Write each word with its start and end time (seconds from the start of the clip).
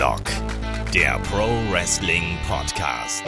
Headlock, 0.00 0.22
der 0.94 1.18
Pro 1.30 1.46
Wrestling 1.70 2.38
Podcast. 2.48 3.22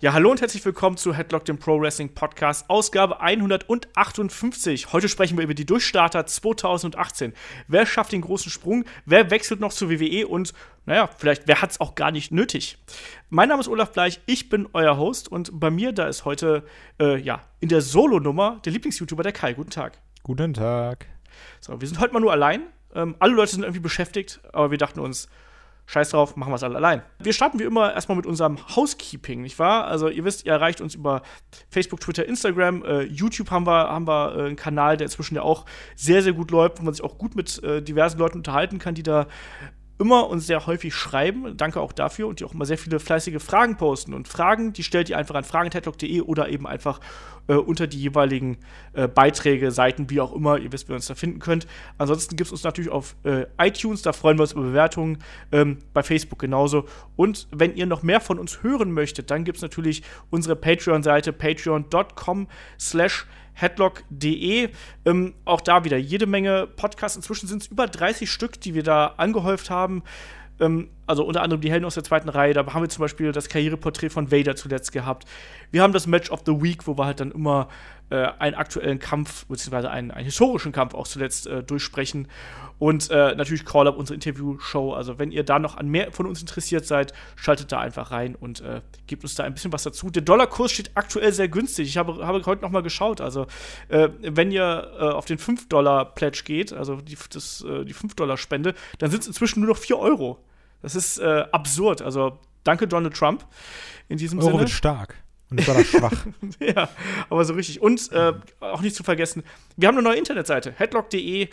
Ja, 0.00 0.12
hallo 0.12 0.32
und 0.32 0.40
herzlich 0.40 0.64
willkommen 0.64 0.96
zu 0.96 1.14
Headlock, 1.14 1.44
dem 1.44 1.58
Pro 1.58 1.80
Wrestling 1.80 2.12
Podcast, 2.12 2.68
Ausgabe 2.68 3.20
158. 3.20 4.92
Heute 4.92 5.08
sprechen 5.08 5.38
wir 5.38 5.44
über 5.44 5.54
die 5.54 5.64
Durchstarter 5.64 6.26
2018. 6.26 7.34
Wer 7.68 7.86
schafft 7.86 8.10
den 8.10 8.22
großen 8.22 8.50
Sprung? 8.50 8.84
Wer 9.06 9.30
wechselt 9.30 9.60
noch 9.60 9.72
zur 9.72 9.90
WWE? 9.90 10.26
Und 10.26 10.54
naja, 10.86 11.08
vielleicht, 11.16 11.46
wer 11.46 11.62
hat 11.62 11.70
es 11.70 11.80
auch 11.80 11.94
gar 11.94 12.10
nicht 12.10 12.32
nötig? 12.32 12.78
Mein 13.30 13.48
Name 13.48 13.60
ist 13.60 13.68
Olaf 13.68 13.92
Bleich, 13.92 14.20
ich 14.26 14.48
bin 14.48 14.68
euer 14.72 14.96
Host 14.96 15.30
und 15.30 15.50
bei 15.52 15.70
mir, 15.70 15.92
da 15.92 16.08
ist 16.08 16.24
heute, 16.24 16.64
äh, 16.98 17.16
ja, 17.16 17.44
in 17.60 17.68
der 17.68 17.80
Solo-Nummer 17.80 18.60
der 18.64 18.72
Lieblings-YouTuber, 18.72 19.22
der 19.22 19.32
Kai. 19.32 19.52
Guten 19.52 19.70
Tag. 19.70 20.00
Guten 20.24 20.52
Tag. 20.52 21.06
So, 21.60 21.80
wir 21.80 21.86
sind 21.86 22.00
heute 22.00 22.12
mal 22.12 22.18
nur 22.18 22.32
allein. 22.32 22.62
Ähm, 22.94 23.16
alle 23.18 23.34
Leute 23.34 23.52
sind 23.52 23.62
irgendwie 23.62 23.80
beschäftigt, 23.80 24.40
aber 24.52 24.70
wir 24.70 24.78
dachten 24.78 25.00
uns, 25.00 25.28
Scheiß 25.88 26.10
drauf, 26.10 26.36
machen 26.36 26.50
wir 26.52 26.56
es 26.56 26.62
alle 26.62 26.76
allein. 26.76 27.00
Wir 27.18 27.32
starten 27.32 27.58
wie 27.58 27.62
immer 27.62 27.94
erstmal 27.94 28.16
mit 28.16 28.26
unserem 28.26 28.58
Housekeeping, 28.76 29.40
nicht 29.40 29.58
wahr? 29.58 29.86
Also 29.86 30.10
ihr 30.10 30.22
wisst, 30.22 30.44
ihr 30.44 30.52
erreicht 30.52 30.82
uns 30.82 30.94
über 30.94 31.22
Facebook, 31.70 32.00
Twitter, 32.00 32.26
Instagram, 32.26 32.84
äh, 32.84 33.02
YouTube 33.04 33.50
haben 33.50 33.66
wir, 33.66 33.88
haben 33.88 34.06
wir 34.06 34.36
äh, 34.36 34.46
einen 34.48 34.56
Kanal, 34.56 34.98
der 34.98 35.06
inzwischen 35.06 35.36
ja 35.36 35.42
auch 35.42 35.64
sehr, 35.96 36.22
sehr 36.22 36.34
gut 36.34 36.50
läuft, 36.50 36.78
wo 36.78 36.84
man 36.84 36.92
sich 36.92 37.02
auch 37.02 37.16
gut 37.16 37.36
mit 37.36 37.62
äh, 37.62 37.80
diversen 37.80 38.18
Leuten 38.18 38.36
unterhalten 38.36 38.78
kann, 38.78 38.94
die 38.94 39.02
da 39.02 39.28
immer 39.98 40.28
und 40.28 40.40
sehr 40.40 40.66
häufig 40.66 40.94
schreiben. 40.94 41.56
Danke 41.56 41.80
auch 41.80 41.92
dafür 41.92 42.28
und 42.28 42.40
die 42.40 42.44
auch 42.44 42.54
immer 42.54 42.66
sehr 42.66 42.78
viele 42.78 43.00
fleißige 43.00 43.42
Fragen 43.42 43.76
posten. 43.76 44.14
Und 44.14 44.28
Fragen, 44.28 44.72
die 44.72 44.82
stellt 44.82 45.08
ihr 45.10 45.18
einfach 45.18 45.34
an 45.34 45.44
fragen.headlock.de 45.44 46.20
oder 46.20 46.48
eben 46.48 46.66
einfach 46.66 47.00
äh, 47.48 47.54
unter 47.54 47.86
die 47.86 47.98
jeweiligen 47.98 48.58
äh, 48.92 49.08
Beiträge, 49.08 49.72
Seiten, 49.72 50.08
wie 50.10 50.20
auch 50.20 50.32
immer. 50.32 50.58
Ihr 50.58 50.72
wisst, 50.72 50.88
wie 50.88 50.92
ihr 50.92 50.96
uns 50.96 51.06
da 51.06 51.14
finden 51.14 51.40
könnt. 51.40 51.66
Ansonsten 51.98 52.36
gibt 52.36 52.46
es 52.46 52.52
uns 52.52 52.62
natürlich 52.62 52.90
auf 52.90 53.16
äh, 53.24 53.46
iTunes, 53.60 54.02
da 54.02 54.12
freuen 54.12 54.38
wir 54.38 54.42
uns 54.42 54.52
über 54.52 54.62
Bewertungen. 54.62 55.18
Ähm, 55.50 55.78
bei 55.92 56.02
Facebook 56.02 56.38
genauso. 56.38 56.84
Und 57.16 57.48
wenn 57.50 57.74
ihr 57.74 57.86
noch 57.86 58.02
mehr 58.02 58.20
von 58.20 58.38
uns 58.38 58.62
hören 58.62 58.92
möchtet, 58.92 59.30
dann 59.30 59.44
gibt 59.44 59.56
es 59.56 59.62
natürlich 59.62 60.02
unsere 60.30 60.54
Patreon-Seite 60.54 61.32
patreon.com 61.32 62.46
slash 62.78 63.26
headlock.de. 63.58 64.70
Ähm, 65.04 65.34
auch 65.44 65.60
da 65.60 65.84
wieder 65.84 65.96
jede 65.96 66.26
Menge 66.26 66.66
Podcasts. 66.66 67.16
Inzwischen 67.16 67.48
sind 67.48 67.62
es 67.62 67.68
über 67.68 67.86
30 67.86 68.30
Stück, 68.30 68.60
die 68.60 68.74
wir 68.74 68.82
da 68.82 69.14
angehäuft 69.16 69.70
haben. 69.70 70.02
Ähm, 70.60 70.90
also 71.06 71.24
unter 71.24 71.42
anderem 71.42 71.60
die 71.60 71.70
Helden 71.70 71.84
aus 71.84 71.94
der 71.94 72.04
zweiten 72.04 72.28
Reihe. 72.28 72.54
Da 72.54 72.66
haben 72.72 72.82
wir 72.82 72.88
zum 72.88 73.02
Beispiel 73.02 73.32
das 73.32 73.48
Karriereporträt 73.48 74.10
von 74.10 74.30
Vader 74.30 74.56
zuletzt 74.56 74.92
gehabt. 74.92 75.24
Wir 75.70 75.82
haben 75.82 75.92
das 75.92 76.06
Match 76.06 76.30
of 76.30 76.42
the 76.46 76.62
Week, 76.62 76.86
wo 76.86 76.96
wir 76.96 77.06
halt 77.06 77.20
dann 77.20 77.32
immer 77.32 77.68
einen 78.16 78.54
aktuellen 78.54 78.98
Kampf, 78.98 79.46
beziehungsweise 79.46 79.90
einen, 79.90 80.10
einen 80.10 80.24
historischen 80.24 80.72
Kampf 80.72 80.94
auch 80.94 81.06
zuletzt 81.06 81.46
äh, 81.46 81.62
durchsprechen. 81.62 82.28
Und 82.78 83.10
äh, 83.10 83.34
natürlich 83.34 83.64
Call 83.64 83.88
Up, 83.88 83.96
unsere 83.96 84.14
Interview-Show. 84.14 84.92
Also, 84.92 85.18
wenn 85.18 85.32
ihr 85.32 85.42
da 85.42 85.58
noch 85.58 85.76
an 85.76 85.88
mehr 85.88 86.12
von 86.12 86.26
uns 86.26 86.40
interessiert 86.40 86.86
seid, 86.86 87.12
schaltet 87.34 87.72
da 87.72 87.80
einfach 87.80 88.12
rein 88.12 88.36
und 88.36 88.60
äh, 88.60 88.82
gebt 89.06 89.24
uns 89.24 89.34
da 89.34 89.44
ein 89.44 89.52
bisschen 89.52 89.72
was 89.72 89.82
dazu. 89.82 90.10
Der 90.10 90.22
Dollarkurs 90.22 90.70
steht 90.72 90.92
aktuell 90.94 91.32
sehr 91.32 91.48
günstig. 91.48 91.88
Ich 91.88 91.96
habe, 91.96 92.24
habe 92.24 92.44
heute 92.46 92.62
noch 92.62 92.70
mal 92.70 92.82
geschaut. 92.82 93.20
Also, 93.20 93.46
äh, 93.88 94.08
wenn 94.20 94.52
ihr 94.52 94.92
äh, 94.98 95.02
auf 95.02 95.24
den 95.24 95.38
5-Dollar-Pledge 95.38 96.42
geht, 96.44 96.72
also 96.72 96.96
die, 96.96 97.18
das, 97.30 97.64
äh, 97.68 97.84
die 97.84 97.94
5-Dollar-Spende, 97.94 98.74
dann 98.98 99.10
sind 99.10 99.22
es 99.22 99.26
inzwischen 99.26 99.60
nur 99.60 99.70
noch 99.70 99.78
4 99.78 99.98
Euro. 99.98 100.38
Das 100.80 100.94
ist 100.94 101.18
äh, 101.18 101.46
absurd. 101.50 102.00
Also, 102.00 102.38
danke 102.62 102.86
Donald 102.86 103.14
Trump 103.14 103.44
in 104.08 104.18
diesem 104.18 104.38
Euro 104.38 104.50
Sinne. 104.50 104.60
wird 104.60 104.70
stark. 104.70 105.16
Und 105.50 105.66
Dollar 105.66 105.84
schwach. 105.84 106.26
ja, 106.60 106.88
aber 107.30 107.44
so 107.44 107.54
richtig. 107.54 107.80
Und 107.80 108.12
äh, 108.12 108.32
auch 108.60 108.80
nicht 108.80 108.96
zu 108.96 109.02
vergessen, 109.02 109.42
wir 109.76 109.88
haben 109.88 109.96
eine 109.96 110.04
neue 110.08 110.18
Internetseite, 110.18 110.72
headlock.de. 110.76 111.48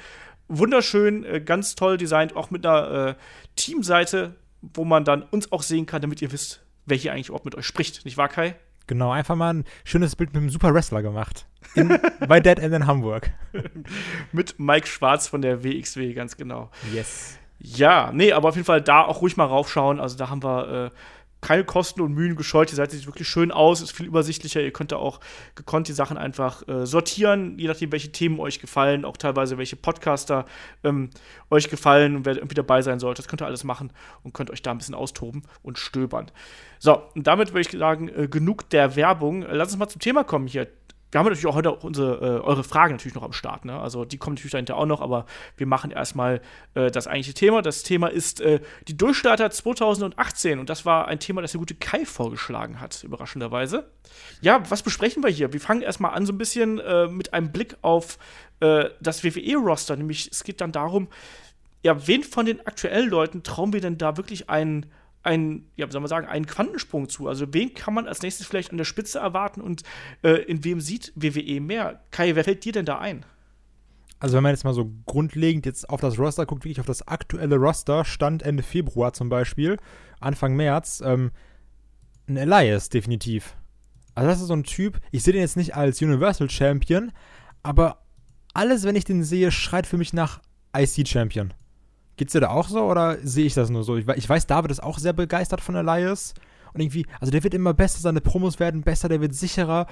Wunderschön, 0.48 1.24
äh, 1.24 1.42
ganz 1.42 1.76
toll 1.76 1.98
designt, 1.98 2.36
auch 2.36 2.52
mit 2.52 2.66
einer 2.66 3.08
äh, 3.08 3.16
Teamseite, 3.56 4.36
wo 4.62 4.86
man 4.86 5.04
dann 5.04 5.24
uns 5.24 5.52
auch 5.52 5.64
sehen 5.64 5.86
kann, 5.88 6.02
damit 6.02 6.22
ihr 6.22 6.32
wisst, 6.32 6.64
wer 6.86 6.98
hier 6.98 7.14
eigentlich 7.14 7.30
überhaupt 7.30 7.46
mit 7.46 7.56
euch 7.56 7.66
spricht. 7.66 8.06
Nicht 8.06 8.18
wahr, 8.18 8.30
Kai? 8.30 8.56
Genau, 8.88 9.12
einfach 9.12 9.36
mal 9.36 9.54
ein 9.54 9.66
schönes 9.84 10.16
Bild 10.16 10.34
mit 10.34 10.42
einem 10.42 10.52
super 10.52 10.74
Wrestler 10.74 11.02
gemacht. 11.02 11.48
In, 11.74 12.00
bei 12.28 12.40
Dead 12.40 12.60
End 12.60 12.76
in 12.76 12.86
Hamburg. 12.86 13.32
mit 14.32 14.60
Mike 14.60 14.88
Schwarz 14.88 15.28
von 15.28 15.42
der 15.42 15.64
WXW, 15.64 16.14
ganz 16.14 16.38
genau. 16.38 16.70
Yes. 16.94 17.40
Ja, 17.58 18.12
nee, 18.14 18.32
aber 18.32 18.50
auf 18.50 18.56
jeden 18.56 18.66
Fall 18.66 18.82
da 18.82 19.02
auch 19.04 19.22
ruhig 19.22 19.38
mal 19.38 19.46
raufschauen. 19.46 20.00
Also 20.00 20.18
da 20.18 20.30
haben 20.30 20.44
wir 20.44 20.92
äh, 20.92 20.98
keine 21.42 21.64
Kosten 21.64 22.02
und 22.02 22.14
Mühen 22.14 22.36
gescheut. 22.36 22.72
Die 22.72 22.76
Seite 22.76 22.96
sieht 22.96 23.06
wirklich 23.06 23.28
schön 23.28 23.52
aus, 23.52 23.82
ist 23.82 23.92
viel 23.92 24.08
übersichtlicher. 24.08 24.62
Ihr 24.62 24.72
könnt 24.72 24.92
da 24.92 24.98
auch 24.98 25.20
gekonnt 25.56 25.88
die 25.88 25.94
Sachen 25.94 26.18
einfach 26.18 26.68
äh, 26.68 26.86
sortieren, 26.86 27.58
je 27.60 27.68
nachdem, 27.68 27.92
welche 27.92 28.12
Themen 28.12 28.40
euch 28.40 28.60
gefallen, 28.60 29.06
auch 29.06 29.18
teilweise 29.18 29.58
welche 29.58 29.76
Podcaster 29.76 30.46
ähm, 30.84 31.10
euch 31.52 31.70
gefallen 31.70 32.16
und 32.16 32.26
wer 32.26 32.36
irgendwie 32.36 32.56
dabei 32.56 32.82
sein 32.82 33.00
sollte. 33.00 33.22
Das 33.22 33.28
könnt 33.28 33.42
ihr 33.42 33.46
alles 33.46 33.64
machen 33.64 33.92
und 34.24 34.34
könnt 34.34 34.50
euch 34.50 34.62
da 34.62 34.72
ein 34.72 34.78
bisschen 34.78 34.96
austoben 34.96 35.44
und 35.62 35.78
stöbern. 35.78 36.32
So, 36.80 37.02
und 37.16 37.28
damit 37.28 37.50
würde 37.54 37.62
ich 37.62 37.70
sagen, 37.78 38.10
äh, 38.10 38.28
genug 38.28 38.70
der 38.72 38.96
Werbung. 38.96 39.46
Lass 39.48 39.70
uns 39.70 39.78
mal 39.78 39.88
zum 39.88 40.02
Thema 40.02 40.24
kommen 40.24 40.48
hier 40.48 40.68
wir 41.16 41.20
haben 41.20 41.28
natürlich 41.28 41.48
auch 41.48 41.56
heute 41.56 41.72
auch 41.72 41.84
unsere, 41.86 42.16
äh, 42.16 42.42
eure 42.42 42.66
Fragen 42.66 42.96
natürlich 42.96 43.16
noch 43.16 43.24
am 43.24 43.32
Start. 43.32 43.64
Ne? 43.64 43.80
Also 43.80 44.04
die 44.04 44.18
kommen 44.18 44.34
natürlich 44.34 44.52
dahinter 44.52 44.76
auch 44.76 44.86
noch, 44.86 45.00
aber 45.00 45.26
wir 45.56 45.66
machen 45.66 45.92
erstmal 45.92 46.42
äh, 46.74 46.92
das 46.92 47.08
eigentliche 47.08 47.34
Thema. 47.34 47.62
Das 47.62 47.84
Thema 47.84 48.08
ist 48.08 48.42
äh, 48.42 48.60
die 48.90 48.98
Durchstarter 48.98 49.50
2018 49.50 50.60
und 50.60 50.70
das 50.70 50.86
war 50.86 51.08
ein 51.08 51.22
Thema, 51.22 51.42
das 51.42 51.54
der 51.54 51.60
gute 51.60 51.76
Kai 51.76 52.04
vorgeschlagen 52.04 52.82
hat, 52.82 53.02
überraschenderweise. 53.06 53.90
Ja, 54.42 54.70
was 54.70 54.84
besprechen 54.84 55.24
wir 55.24 55.30
hier? 55.30 55.54
Wir 55.54 55.62
fangen 55.62 55.84
erstmal 55.84 56.12
an 56.12 56.26
so 56.26 56.34
ein 56.34 56.38
bisschen 56.38 56.80
äh, 56.80 57.08
mit 57.08 57.34
einem 57.34 57.54
Blick 57.54 57.78
auf 57.82 58.18
äh, 58.60 58.90
das 59.00 59.24
WWE-Roster, 59.24 59.96
nämlich 59.96 60.28
es 60.30 60.44
geht 60.44 60.60
dann 60.60 60.74
darum, 60.74 61.08
ja, 61.82 62.06
wen 62.08 62.24
von 62.24 62.46
den 62.46 62.60
aktuellen 62.68 63.10
Leuten 63.10 63.42
trauen 63.42 63.72
wir 63.72 63.80
denn 63.80 63.98
da 63.98 64.18
wirklich 64.18 64.50
einen 64.50 64.88
einen, 65.26 65.70
ja, 65.76 65.90
soll 65.90 66.02
man 66.02 66.10
sagen, 66.10 66.28
einen 66.28 66.46
Quantensprung 66.46 67.10
zu. 67.10 67.28
Also 67.28 67.54
wen 67.54 67.74
kann 67.74 67.94
man 67.94 68.08
als 68.08 68.22
nächstes 68.22 68.48
vielleicht 68.48 68.72
an 68.72 68.78
der 68.78 68.86
Spitze 68.86 69.20
erwarten 69.20 69.62
und 69.62 69.84
äh, 70.24 70.44
in 70.44 70.64
wem 70.64 70.80
sieht 70.80 71.12
WWE 71.16 71.60
mehr? 71.60 72.02
Kai, 72.12 72.36
wer 72.36 72.44
fällt 72.44 72.64
dir 72.64 72.74
denn 72.74 72.86
da 72.86 73.00
ein? 73.00 73.26
Also 74.20 74.36
wenn 74.36 74.44
man 74.44 74.54
jetzt 74.54 74.64
mal 74.64 74.74
so 74.74 74.92
grundlegend 75.06 75.66
jetzt 75.66 75.90
auf 75.90 76.00
das 76.00 76.18
Roster 76.18 76.46
guckt, 76.46 76.64
wirklich 76.64 76.80
auf 76.80 76.86
das 76.86 77.08
aktuelle 77.08 77.58
Roster, 77.58 78.06
Stand 78.06 78.44
Ende 78.44 78.64
Februar 78.64 79.14
zum 79.14 79.30
Beispiel, 79.30 79.78
Anfang 80.20 80.56
März, 80.56 81.02
ähm, 81.06 81.32
ein 82.28 82.38
Elias 82.38 82.90
definitiv. 82.90 83.56
Also 84.16 84.30
das 84.30 84.42
ist 84.42 84.48
so 84.48 84.54
ein 84.54 84.64
Typ, 84.64 85.00
ich 85.12 85.24
sehe 85.24 85.34
den 85.34 85.42
jetzt 85.42 85.58
nicht 85.58 85.76
als 85.76 86.02
Universal 86.02 86.50
Champion, 86.50 87.12
aber 87.62 88.04
alles, 88.54 88.84
wenn 88.84 88.96
ich 88.96 89.04
den 89.04 89.24
sehe, 89.24 89.52
schreit 89.52 89.86
für 89.86 89.98
mich 89.98 90.14
nach 90.14 90.42
IC 90.76 91.08
Champion. 91.08 91.54
Geht's 92.18 92.34
dir 92.34 92.40
da 92.40 92.50
auch 92.50 92.68
so 92.68 92.84
oder 92.84 93.18
sehe 93.22 93.46
ich 93.46 93.54
das 93.54 93.70
nur 93.70 93.84
so? 93.84 93.98
Ich, 93.98 94.08
weiß, 94.08 94.48
David 94.48 94.72
ist 94.72 94.82
auch 94.82 95.00
sehr 95.00 95.14
begeistert 95.14 95.62
von 95.62 95.76
Elias. 95.76 96.34
Und 96.74 96.82
irgendwie, 96.82 97.06
also 97.20 97.32
der 97.32 97.44
wird 97.44 97.54
immer 97.54 97.74
besser, 97.74 98.00
seine 98.00 98.22
Promos 98.22 98.60
werden 98.60 98.82
besser, 98.82 99.10
der 99.10 99.22
wird 99.22 99.34
sicherer. 99.34 99.88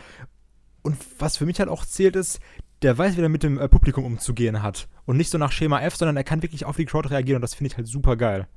Und 0.81 0.97
was 1.19 1.37
für 1.37 1.45
mich 1.45 1.59
halt 1.59 1.69
auch 1.69 1.85
zählt 1.85 2.15
ist, 2.15 2.39
der 2.81 2.97
weiß, 2.97 3.17
wie 3.17 3.21
er 3.21 3.29
mit 3.29 3.43
dem 3.43 3.57
äh, 3.57 3.69
Publikum 3.69 4.05
umzugehen 4.05 4.61
hat. 4.61 4.87
Und 5.05 5.17
nicht 5.17 5.29
so 5.29 5.37
nach 5.37 5.51
Schema 5.51 5.81
F, 5.81 5.95
sondern 5.95 6.17
er 6.17 6.23
kann 6.23 6.41
wirklich 6.41 6.65
auf 6.65 6.75
die 6.75 6.85
Crowd 6.85 7.09
reagieren 7.09 7.37
und 7.37 7.41
das 7.41 7.55
finde 7.55 7.71
ich 7.71 7.77
halt 7.77 7.87
super 7.87 8.15
geil. 8.17 8.47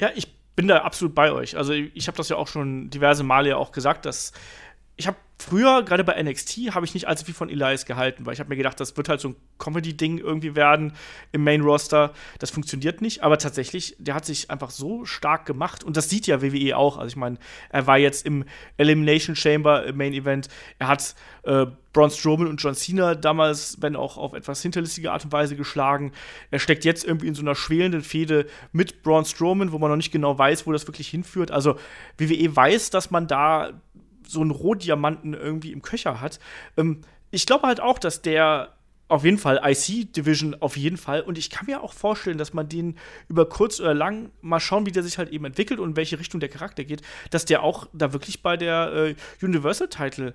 Ja, 0.00 0.10
ich 0.14 0.34
bin 0.56 0.68
da 0.68 0.78
absolut 0.78 1.14
bei 1.14 1.32
euch. 1.32 1.56
Also 1.56 1.72
ich 1.72 2.06
habe 2.06 2.16
das 2.16 2.28
ja 2.28 2.36
auch 2.36 2.48
schon 2.48 2.90
diverse 2.90 3.24
Male 3.24 3.50
ja 3.50 3.56
auch 3.56 3.72
gesagt, 3.72 4.06
dass 4.06 4.32
ich 4.96 5.06
habe 5.06 5.16
früher, 5.38 5.82
gerade 5.82 6.04
bei 6.04 6.20
NXT, 6.22 6.74
habe 6.74 6.86
ich 6.86 6.94
nicht 6.94 7.08
allzu 7.08 7.24
viel 7.24 7.34
von 7.34 7.50
Elias 7.50 7.84
gehalten, 7.84 8.24
weil 8.24 8.34
ich 8.34 8.40
habe 8.40 8.48
mir 8.48 8.56
gedacht, 8.56 8.78
das 8.78 8.96
wird 8.96 9.08
halt 9.08 9.20
so 9.20 9.30
ein 9.30 9.36
Comedy-Ding 9.58 10.18
irgendwie 10.18 10.54
werden 10.54 10.92
im 11.32 11.42
Main-Roster. 11.42 12.12
Das 12.38 12.50
funktioniert 12.50 13.02
nicht, 13.02 13.22
aber 13.22 13.38
tatsächlich, 13.38 13.96
der 13.98 14.14
hat 14.14 14.24
sich 14.24 14.50
einfach 14.50 14.70
so 14.70 15.04
stark 15.04 15.46
gemacht 15.46 15.82
und 15.82 15.96
das 15.96 16.08
sieht 16.08 16.26
ja 16.26 16.40
WWE 16.40 16.76
auch. 16.76 16.96
Also 16.96 17.08
ich 17.08 17.16
meine, 17.16 17.38
er 17.70 17.86
war 17.86 17.98
jetzt 17.98 18.24
im 18.24 18.44
Elimination 18.76 19.34
Chamber 19.34 19.84
im 19.84 19.96
Main-Event, 19.96 20.48
er 20.78 20.88
hat 20.88 21.14
äh, 21.42 21.66
Braun 21.92 22.10
Strowman 22.10 22.48
und 22.48 22.62
John 22.62 22.74
Cena 22.74 23.14
damals, 23.14 23.78
wenn 23.80 23.96
auch 23.96 24.16
auf 24.16 24.32
etwas 24.32 24.62
hinterlistige 24.62 25.12
Art 25.12 25.24
und 25.24 25.32
Weise 25.32 25.56
geschlagen. 25.56 26.12
Er 26.50 26.58
steckt 26.58 26.84
jetzt 26.84 27.04
irgendwie 27.04 27.28
in 27.28 27.34
so 27.34 27.42
einer 27.42 27.54
schwelenden 27.54 28.02
Fehde 28.02 28.46
mit 28.72 29.02
Braun 29.02 29.24
Strowman, 29.24 29.72
wo 29.72 29.78
man 29.78 29.90
noch 29.90 29.96
nicht 29.96 30.12
genau 30.12 30.36
weiß, 30.36 30.66
wo 30.66 30.72
das 30.72 30.86
wirklich 30.86 31.08
hinführt. 31.08 31.50
Also 31.50 31.78
WWE 32.18 32.54
weiß, 32.54 32.90
dass 32.90 33.10
man 33.10 33.28
da 33.28 33.80
so 34.26 34.40
einen 34.40 34.50
Rohdiamanten 34.50 35.34
irgendwie 35.34 35.72
im 35.72 35.82
Köcher 35.82 36.20
hat. 36.20 36.38
Ähm, 36.76 37.02
ich 37.30 37.46
glaube 37.46 37.66
halt 37.66 37.80
auch, 37.80 37.98
dass 37.98 38.22
der 38.22 38.74
auf 39.08 39.24
jeden 39.24 39.38
Fall 39.38 39.60
IC 39.62 40.12
Division 40.14 40.56
auf 40.60 40.76
jeden 40.76 40.96
Fall 40.96 41.20
und 41.20 41.36
ich 41.36 41.50
kann 41.50 41.66
mir 41.66 41.82
auch 41.82 41.92
vorstellen, 41.92 42.38
dass 42.38 42.54
man 42.54 42.68
den 42.68 42.96
über 43.28 43.48
kurz 43.48 43.78
oder 43.80 43.92
lang 43.92 44.30
mal 44.40 44.60
schauen, 44.60 44.86
wie 44.86 44.92
der 44.92 45.02
sich 45.02 45.18
halt 45.18 45.28
eben 45.28 45.44
entwickelt 45.44 45.78
und 45.78 45.90
in 45.90 45.96
welche 45.96 46.18
Richtung 46.18 46.40
der 46.40 46.48
Charakter 46.48 46.84
geht, 46.84 47.02
dass 47.30 47.44
der 47.44 47.62
auch 47.62 47.86
da 47.92 48.12
wirklich 48.12 48.42
bei 48.42 48.56
der 48.56 48.92
äh, 48.94 49.14
Universal 49.44 49.88
Title 49.88 50.34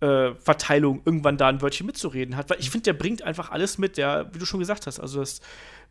äh, 0.00 0.34
Verteilung 0.34 1.02
irgendwann 1.04 1.36
da 1.36 1.48
ein 1.48 1.60
Wörtchen 1.60 1.86
mitzureden 1.86 2.36
hat, 2.36 2.50
weil 2.50 2.60
ich 2.60 2.70
finde, 2.70 2.84
der 2.84 2.92
bringt 2.92 3.22
einfach 3.22 3.50
alles 3.50 3.78
mit, 3.78 3.96
der, 3.96 4.30
wie 4.32 4.38
du 4.38 4.46
schon 4.46 4.60
gesagt 4.60 4.86
hast, 4.86 5.00
also 5.00 5.20
das 5.20 5.40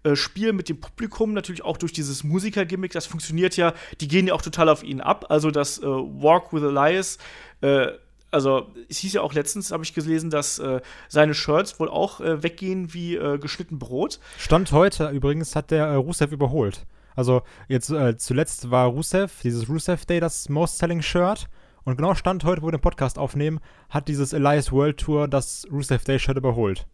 äh, 0.03 0.15
Spiel 0.15 0.53
mit 0.53 0.69
dem 0.69 0.79
Publikum, 0.79 1.33
natürlich 1.33 1.63
auch 1.63 1.77
durch 1.77 1.93
dieses 1.93 2.23
Musiker-Gimmick, 2.23 2.91
das 2.91 3.05
funktioniert 3.05 3.57
ja, 3.57 3.73
die 4.01 4.07
gehen 4.07 4.27
ja 4.27 4.33
auch 4.33 4.41
total 4.41 4.69
auf 4.69 4.83
ihn 4.83 5.01
ab, 5.01 5.25
also 5.29 5.51
das 5.51 5.79
äh, 5.79 5.85
Walk 5.85 6.53
with 6.53 6.63
Elias, 6.63 7.17
äh, 7.61 7.87
also 8.33 8.67
es 8.89 8.97
hieß 8.97 9.13
ja 9.13 9.21
auch 9.21 9.33
letztens, 9.33 9.71
habe 9.71 9.83
ich 9.83 9.93
gelesen, 9.93 10.29
dass 10.29 10.57
äh, 10.57 10.81
seine 11.07 11.35
Shirts 11.35 11.79
wohl 11.79 11.87
auch 11.87 12.19
äh, 12.19 12.41
weggehen 12.41 12.93
wie 12.93 13.15
äh, 13.15 13.37
geschnitten 13.37 13.77
Brot. 13.77 14.19
Stand 14.39 14.71
heute 14.71 15.09
übrigens 15.09 15.55
hat 15.55 15.69
der 15.69 15.85
äh, 15.85 15.95
Rusev 15.95 16.31
überholt. 16.31 16.85
Also 17.15 17.43
jetzt 17.67 17.91
äh, 17.91 18.17
zuletzt 18.17 18.71
war 18.71 18.87
Rusev, 18.87 19.41
dieses 19.43 19.69
Rusev 19.69 20.05
Day, 20.05 20.19
das 20.19 20.49
Most 20.49 20.79
Selling 20.79 21.03
Shirt. 21.03 21.47
Und 21.83 21.97
genau 21.97 22.15
Stand 22.15 22.43
heute, 22.43 22.61
wo 22.61 22.67
wir 22.67 22.71
den 22.71 22.81
Podcast 22.81 23.19
aufnehmen, 23.19 23.59
hat 23.89 24.07
dieses 24.07 24.33
Elias 24.33 24.71
World 24.71 24.97
Tour 24.97 25.27
das 25.27 25.67
Rusev 25.71 26.03
Day 26.03 26.17
Shirt 26.17 26.37
überholt. 26.37 26.87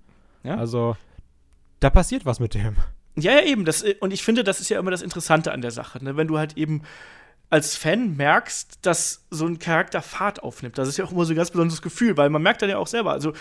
Ja? 0.43 0.57
Also 0.57 0.97
da 1.79 1.89
passiert 1.89 2.25
was 2.25 2.39
mit 2.41 2.53
dem. 2.53 2.75
Ja, 3.21 3.33
ja, 3.33 3.43
eben. 3.43 3.65
Das, 3.65 3.83
und 3.99 4.11
ich 4.11 4.23
finde, 4.23 4.43
das 4.43 4.59
ist 4.59 4.69
ja 4.69 4.79
immer 4.79 4.91
das 4.91 5.01
Interessante 5.01 5.51
an 5.51 5.61
der 5.61 5.71
Sache. 5.71 6.03
Ne? 6.03 6.17
Wenn 6.17 6.27
du 6.27 6.37
halt 6.37 6.57
eben 6.57 6.83
als 7.49 7.75
Fan 7.75 8.15
merkst, 8.15 8.79
dass 8.83 9.25
so 9.31 9.45
ein 9.45 9.59
Charakter 9.59 10.01
Fahrt 10.01 10.43
aufnimmt. 10.43 10.77
Das 10.77 10.87
ist 10.87 10.97
ja 10.97 11.05
auch 11.05 11.11
immer 11.11 11.25
so 11.25 11.33
ein 11.33 11.35
ganz 11.35 11.49
besonderes 11.51 11.81
Gefühl, 11.81 12.15
weil 12.15 12.29
man 12.29 12.41
merkt 12.41 12.61
dann 12.61 12.69
ja 12.69 12.77
auch 12.77 12.87
selber, 12.87 13.11
also 13.11 13.33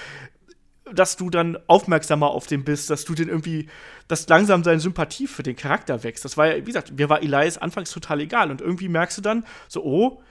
dass 0.90 1.16
du 1.16 1.28
dann 1.28 1.58
aufmerksamer 1.66 2.28
auf 2.30 2.46
den 2.46 2.64
bist, 2.64 2.88
dass 2.88 3.04
du 3.04 3.14
den 3.14 3.28
irgendwie, 3.28 3.68
dass 4.08 4.26
langsam 4.28 4.64
seine 4.64 4.80
Sympathie 4.80 5.26
für 5.26 5.42
den 5.42 5.54
Charakter 5.54 6.02
wächst. 6.02 6.24
Das 6.24 6.38
war 6.38 6.46
ja, 6.46 6.56
wie 6.56 6.64
gesagt, 6.64 6.92
mir 6.92 7.10
war 7.10 7.22
Elias 7.22 7.58
anfangs 7.58 7.90
total 7.90 8.20
egal 8.20 8.50
und 8.50 8.62
irgendwie 8.62 8.88
merkst 8.88 9.18
du 9.18 9.22
dann 9.22 9.44
so, 9.68 9.84
oh, 9.84 10.22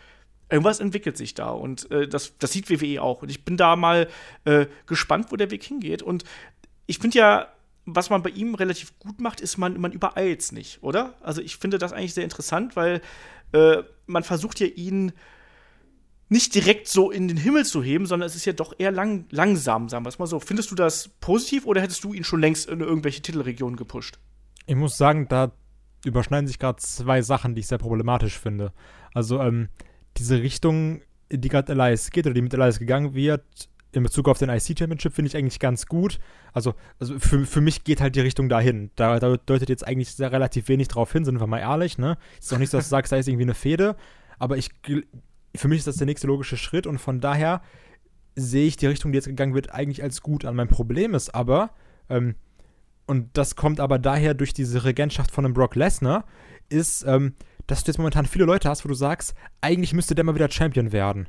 irgendwas 0.50 0.80
entwickelt 0.80 1.18
sich 1.18 1.34
da 1.34 1.50
und 1.50 1.92
äh, 1.92 2.08
das, 2.08 2.38
das 2.40 2.52
sieht 2.52 2.70
WWE 2.70 3.02
auch 3.02 3.22
und 3.22 3.30
ich 3.30 3.46
bin 3.46 3.58
da 3.58 3.76
mal 3.76 4.08
äh, 4.46 4.66
gespannt, 4.86 5.28
wo 5.30 5.36
der 5.36 5.52
Weg 5.52 5.64
hingeht 5.64 6.02
und 6.02 6.24
ich 6.86 7.00
finde 7.00 7.20
ja, 7.20 7.48
was 7.88 8.10
man 8.10 8.22
bei 8.22 8.30
ihm 8.30 8.54
relativ 8.54 9.00
gut 9.00 9.22
macht, 9.22 9.40
ist, 9.40 9.58
man, 9.58 9.80
man 9.80 9.94
übereilt 9.94 10.42
es 10.42 10.52
nicht, 10.52 10.84
oder? 10.84 11.16
Also 11.22 11.42
ich 11.42 11.56
finde 11.56 11.78
das 11.78 11.94
eigentlich 11.94 12.14
sehr 12.14 12.26
interessant, 12.26 12.76
weil 12.76 13.02
äh, 13.54 13.78
man 14.06 14.24
versucht 14.24 14.60
ja 14.60 14.68
ihn 14.68 15.14
nicht 16.28 16.54
direkt 16.54 16.90
so 16.90 17.10
in 17.10 17.30
den 17.30 17.38
Himmel 17.38 17.66
zu 17.66 17.82
heben, 17.82 18.06
sondern 18.06 18.28
es 18.28 18.36
ist 18.36 18.46
ja 18.46 18.52
doch 18.52 18.74
eher 18.78 18.92
lang, 18.92 19.26
langsam, 19.32 19.88
sagen 19.88 20.04
wir 20.04 20.10
es 20.10 20.20
mal 20.20 20.28
so. 20.28 20.42
Findest 20.42 20.70
du 20.70 20.76
das 20.76 21.08
positiv 21.08 21.66
oder 21.66 21.82
hättest 21.82 22.04
du 22.04 22.14
ihn 22.14 22.26
schon 22.26 22.42
längst 22.42 22.68
in 22.68 22.82
irgendwelche 22.82 23.22
Titelregionen 23.22 23.78
gepusht? 23.78 24.20
Ich 24.66 24.76
muss 24.76 24.98
sagen, 24.98 25.30
da 25.30 25.54
überschneiden 26.04 26.48
sich 26.48 26.60
gerade 26.60 26.80
zwei 26.80 27.22
Sachen, 27.22 27.56
die 27.56 27.62
ich 27.62 27.68
sehr 27.68 27.78
problematisch 27.78 28.38
finde. 28.38 28.74
Also, 29.14 29.40
ähm, 29.40 29.70
diese 30.18 30.42
Richtung, 30.42 31.02
die 31.32 31.48
gerade 31.48 31.72
Elias 31.72 32.12
geht 32.12 32.26
oder 32.26 32.34
die 32.34 32.42
mit 32.42 32.54
Elias 32.54 32.80
gegangen 32.80 33.14
wird, 33.14 33.70
in 33.92 34.04
Bezug 34.04 34.28
auf 34.28 34.38
den 34.38 34.50
IC 34.50 34.78
Championship 34.78 35.14
finde 35.14 35.30
ich 35.30 35.38
eigentlich 35.38 35.60
ganz 35.60 35.86
gut. 35.86 36.20
Also, 36.54 36.76
also 37.00 37.18
für, 37.20 37.46
für 37.46 37.62
mich 37.62 37.84
geht 37.84 38.02
halt 38.02 38.16
die 38.16 38.22
Richtung 38.22 38.50
dahin. 38.50 38.92
Da, 38.96 39.20
da 39.20 39.38
deutet 39.38 39.70
jetzt 39.70 39.88
eigentlich 39.88 40.12
sehr 40.12 40.32
relativ 40.32 40.68
wenig 40.68 40.88
drauf 40.88 41.12
hin, 41.12 41.26
sind 41.26 41.40
wir 41.40 41.48
mal 41.48 41.60
ehrlich, 41.60 41.98
ne? 41.98 42.18
Ist 42.40 42.54
auch 42.54 42.58
nicht 42.58 42.70
so, 42.70 42.78
dass 42.78 42.88
du 42.88 42.90
sagst, 42.90 43.12
da 43.12 43.18
ist 43.18 43.28
irgendwie 43.28 43.46
eine 43.46 43.54
Fehde, 43.54 43.96
aber 44.40 44.58
ich, 44.58 44.70
für 45.56 45.68
mich 45.68 45.80
ist 45.80 45.88
das 45.88 45.98
der 45.98 46.06
nächste 46.06 46.28
logische 46.28 46.58
Schritt 46.58 46.86
und 46.86 47.00
von 47.00 47.20
daher 47.20 47.62
sehe 48.36 48.68
ich 48.68 48.78
die 48.78 48.88
Richtung, 48.88 49.12
die 49.12 49.18
jetzt 49.18 49.28
gegangen 49.28 49.56
wird, 49.56 49.74
eigentlich 49.74 50.04
als 50.04 50.22
gut 50.22 50.46
an. 50.46 50.56
Mein 50.56 50.68
Problem 50.68 51.16
ist 51.16 51.34
aber, 51.34 51.72
ähm, 52.10 52.36
und 53.08 53.36
das 53.38 53.56
kommt 53.56 53.80
aber 53.80 54.00
daher 54.00 54.34
durch 54.34 54.54
diese 54.54 54.84
Regentschaft 54.84 55.32
von 55.32 55.46
einem 55.46 55.54
Brock 55.54 55.76
Lesnar, 55.76 56.26
ist, 56.70 57.04
ähm, 57.08 57.34
dass 57.66 57.84
du 57.84 57.90
jetzt 57.90 57.98
momentan 57.98 58.26
viele 58.26 58.46
Leute 58.46 58.70
hast, 58.70 58.86
wo 58.86 58.90
du 58.90 58.96
sagst, 58.96 59.34
eigentlich 59.62 59.94
müsste 59.94 60.14
der 60.14 60.24
mal 60.24 60.36
wieder 60.36 60.52
Champion 60.52 60.92
werden. 60.92 61.28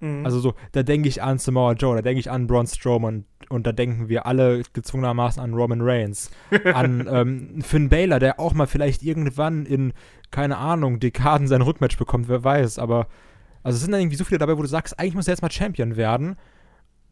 Mhm. 0.00 0.24
Also 0.24 0.40
so, 0.40 0.54
da 0.72 0.82
denke 0.82 1.08
ich 1.08 1.22
an 1.22 1.38
Samoa 1.38 1.72
Joe, 1.72 1.96
da 1.96 2.02
denke 2.02 2.20
ich 2.20 2.30
an 2.30 2.46
Braun 2.46 2.66
Strowman 2.66 3.24
und 3.48 3.66
da 3.66 3.72
denken 3.72 4.08
wir 4.08 4.26
alle 4.26 4.62
gezwungenermaßen 4.72 5.42
an 5.42 5.54
Roman 5.54 5.80
Reigns, 5.80 6.30
an 6.72 7.08
ähm, 7.10 7.62
Finn 7.62 7.88
Baylor, 7.88 8.18
der 8.18 8.40
auch 8.40 8.54
mal 8.54 8.66
vielleicht 8.66 9.02
irgendwann 9.02 9.66
in, 9.66 9.92
keine 10.30 10.58
Ahnung, 10.58 11.00
Dekaden 11.00 11.48
sein 11.48 11.62
Rückmatch 11.62 11.96
bekommt, 11.96 12.28
wer 12.28 12.44
weiß, 12.44 12.78
aber 12.78 13.06
also 13.62 13.76
es 13.76 13.82
sind 13.82 13.90
dann 13.90 14.00
irgendwie 14.00 14.16
so 14.16 14.24
viele 14.24 14.38
dabei, 14.38 14.56
wo 14.56 14.62
du 14.62 14.68
sagst, 14.68 14.98
eigentlich 14.98 15.14
muss 15.14 15.26
er 15.26 15.32
jetzt 15.32 15.42
mal 15.42 15.50
Champion 15.50 15.96
werden. 15.96 16.36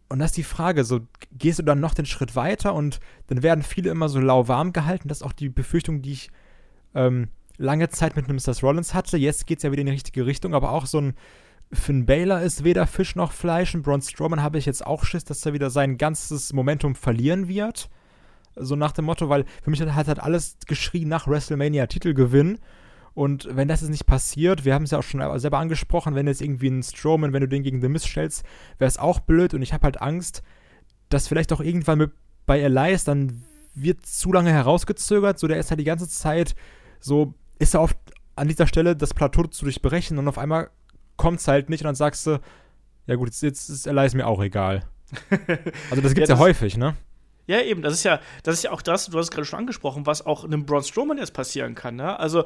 Und 0.09 0.21
das 0.21 0.31
ist 0.31 0.37
die 0.37 0.45
Frage, 0.45 0.85
so 0.85 1.01
gehst 1.33 1.59
du 1.59 1.65
dann 1.65 1.81
noch 1.81 1.95
den 1.95 2.07
Schritt 2.07 2.37
weiter 2.37 2.75
und 2.75 3.01
dann 3.27 3.43
werden 3.43 3.65
viele 3.65 3.91
immer 3.91 4.09
so 4.09 4.21
lauwarm 4.21 4.73
gehalten. 4.73 5.09
Das 5.09 5.19
ist 5.19 5.23
auch 5.25 5.33
die 5.33 5.49
Befürchtung, 5.49 6.01
die 6.01 6.13
ich 6.13 6.31
ähm, 6.95 7.29
lange 7.57 7.89
Zeit 7.89 8.15
mit 8.15 8.29
einem 8.29 8.39
Seth 8.39 8.63
Rollins 8.63 8.95
hatte. 8.95 9.17
Jetzt 9.17 9.49
geht 9.49 9.59
es 9.59 9.63
ja 9.65 9.73
wieder 9.73 9.81
in 9.81 9.87
die 9.87 9.95
richtige 9.95 10.27
Richtung, 10.27 10.55
aber 10.55 10.71
auch 10.71 10.87
so 10.87 10.99
ein 10.99 11.15
Finn 11.75 12.07
Baylor 12.07 12.41
ist 12.43 12.65
weder 12.65 12.87
Fisch 12.87 13.17
noch 13.17 13.33
Fleisch 13.33 13.75
und 13.75 13.83
Braun 13.83 14.03
Strowman 14.03 14.43
habe 14.43 14.59
ich 14.59 14.67
jetzt 14.67 14.87
auch 14.87 15.05
Schiss, 15.05 15.25
dass 15.25 15.45
er 15.45 15.53
wieder 15.53 15.71
sein 15.71 15.99
ganzes 15.99 16.53
Momentum 16.53 16.95
verlieren 16.95 17.49
wird. 17.49 17.91
So 18.57 18.77
nach 18.77 18.93
dem 18.93 19.07
Motto, 19.07 19.29
weil 19.29 19.45
für 19.63 19.71
mich 19.71 19.83
hat 19.83 20.07
halt 20.07 20.21
alles 20.21 20.59
geschrien 20.67 21.09
nach 21.09 21.27
WrestleMania 21.27 21.87
Titelgewinn. 21.87 22.59
Und 23.15 23.49
wenn 23.51 23.69
das 23.69 23.81
jetzt 23.81 23.91
nicht 23.91 24.07
passiert, 24.07 24.65
wir 24.65 24.75
haben 24.75 24.85
es 24.85 24.91
ja 24.91 24.99
auch 24.99 25.05
schon 25.05 25.23
selber 25.39 25.59
angesprochen, 25.59 26.15
wenn 26.15 26.27
jetzt 26.27 26.43
irgendwie 26.43 26.69
ein 26.69 26.83
Strowman, 26.83 27.33
wenn 27.33 27.43
du 27.43 27.49
den 27.49 27.63
gegen 27.63 27.81
The 27.81 27.89
Miz 27.89 28.05
stellst, 28.05 28.45
wäre 28.79 28.89
es 28.89 28.99
auch 28.99 29.21
blöd. 29.21 29.55
Und 29.55 29.63
ich 29.63 29.73
habe 29.73 29.85
halt 29.85 30.01
Angst, 30.01 30.43
dass 31.09 31.29
vielleicht 31.29 31.53
auch 31.53 31.61
irgendwann 31.61 31.99
mit, 31.99 32.13
bei 32.47 32.61
Elias 32.61 33.05
dann 33.05 33.45
wird 33.75 34.07
zu 34.07 34.33
lange 34.33 34.51
herausgezögert. 34.51 35.39
So, 35.39 35.47
der 35.47 35.59
ist 35.59 35.71
halt 35.71 35.81
die 35.81 35.85
ganze 35.85 36.09
Zeit 36.09 36.55
so, 37.01 37.35
ist 37.59 37.75
er 37.75 37.83
oft 37.83 37.97
an 38.37 38.49
dieser 38.49 38.67
Stelle 38.67 38.97
das 38.97 39.15
Plateau 39.15 39.45
zu 39.45 39.65
durchbrechen 39.65 40.19
und 40.19 40.27
auf 40.27 40.39
einmal 40.39 40.71
kommt 41.17 41.41
es 41.41 41.49
halt 41.49 41.71
nicht 41.71 41.83
und 41.83 41.87
dann 41.87 41.95
sagst 41.95 42.27
du, 42.27 42.41
ja 43.07 43.15
gut, 43.17 43.29
jetzt, 43.29 43.43
jetzt 43.43 43.69
ist 43.69 43.87
Elias 43.87 44.15
mir 44.15 44.27
auch 44.27 44.43
egal. 44.43 44.85
Also 45.91 46.03
das 46.03 46.15
gibt's 46.15 46.29
ja, 46.29 46.35
das, 46.35 46.39
ja 46.39 46.39
häufig, 46.39 46.77
ne? 46.77 46.97
Ja, 47.47 47.61
eben, 47.61 47.83
das 47.83 47.93
ist 47.93 48.05
ja, 48.05 48.21
das 48.43 48.57
ist 48.57 48.65
ja 48.65 48.71
auch 48.71 48.83
das, 48.83 49.07
du 49.07 49.19
hast 49.19 49.27
es 49.27 49.31
gerade 49.31 49.45
schon 49.45 49.59
angesprochen, 49.59 50.07
was 50.07 50.25
auch 50.25 50.45
einem 50.45 50.65
Braun 50.65 50.83
Strowman 50.83 51.19
jetzt 51.19 51.35
passieren 51.35 51.75
kann, 51.75 51.97
ne? 51.97 52.19
Also 52.19 52.45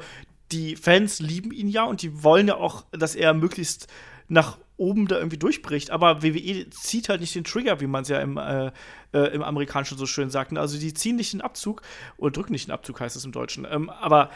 die 0.51 0.77
Fans 0.77 1.21
lieben 1.21 1.53
ihn 1.53 1.69
ja 1.69 1.85
und 1.85 2.03
die 2.03 2.23
wollen 2.23 2.49
ja 2.49 2.57
auch, 2.57 2.85
dass 2.91 3.15
er 3.15 3.35
möglichst 3.35 3.87
nach 4.29 4.59
oben 4.77 5.09
da 5.09 5.17
irgendwie 5.17 5.39
durchbricht. 5.39 5.91
Aber 5.91 6.23
WWE 6.23 6.71
zieht 6.71 7.09
halt 7.09 7.21
nicht 7.21 7.35
den 7.35 7.45
Trigger, 7.45 7.81
wie 7.81 7.87
man 7.87 8.03
es 8.03 8.09
ja 8.09 8.21
im, 8.21 8.37
äh, 8.37 8.71
äh, 9.13 9.35
im 9.35 9.43
Amerikanischen 9.43 9.99
so 9.99 10.07
schön 10.07 10.31
sagt. 10.31 10.53
Ne? 10.53 10.61
Also 10.61 10.79
die 10.79 10.95
ziehen 10.95 11.17
nicht 11.17 11.33
den 11.33 11.41
Abzug 11.41 11.83
oder 12.17 12.31
drücken 12.31 12.53
nicht 12.53 12.69
den 12.69 12.73
Abzug, 12.73 13.01
heißt 13.01 13.17
es 13.17 13.25
im 13.25 13.33
Deutschen. 13.33 13.67
Ähm, 13.69 13.91
aber 13.91 14.31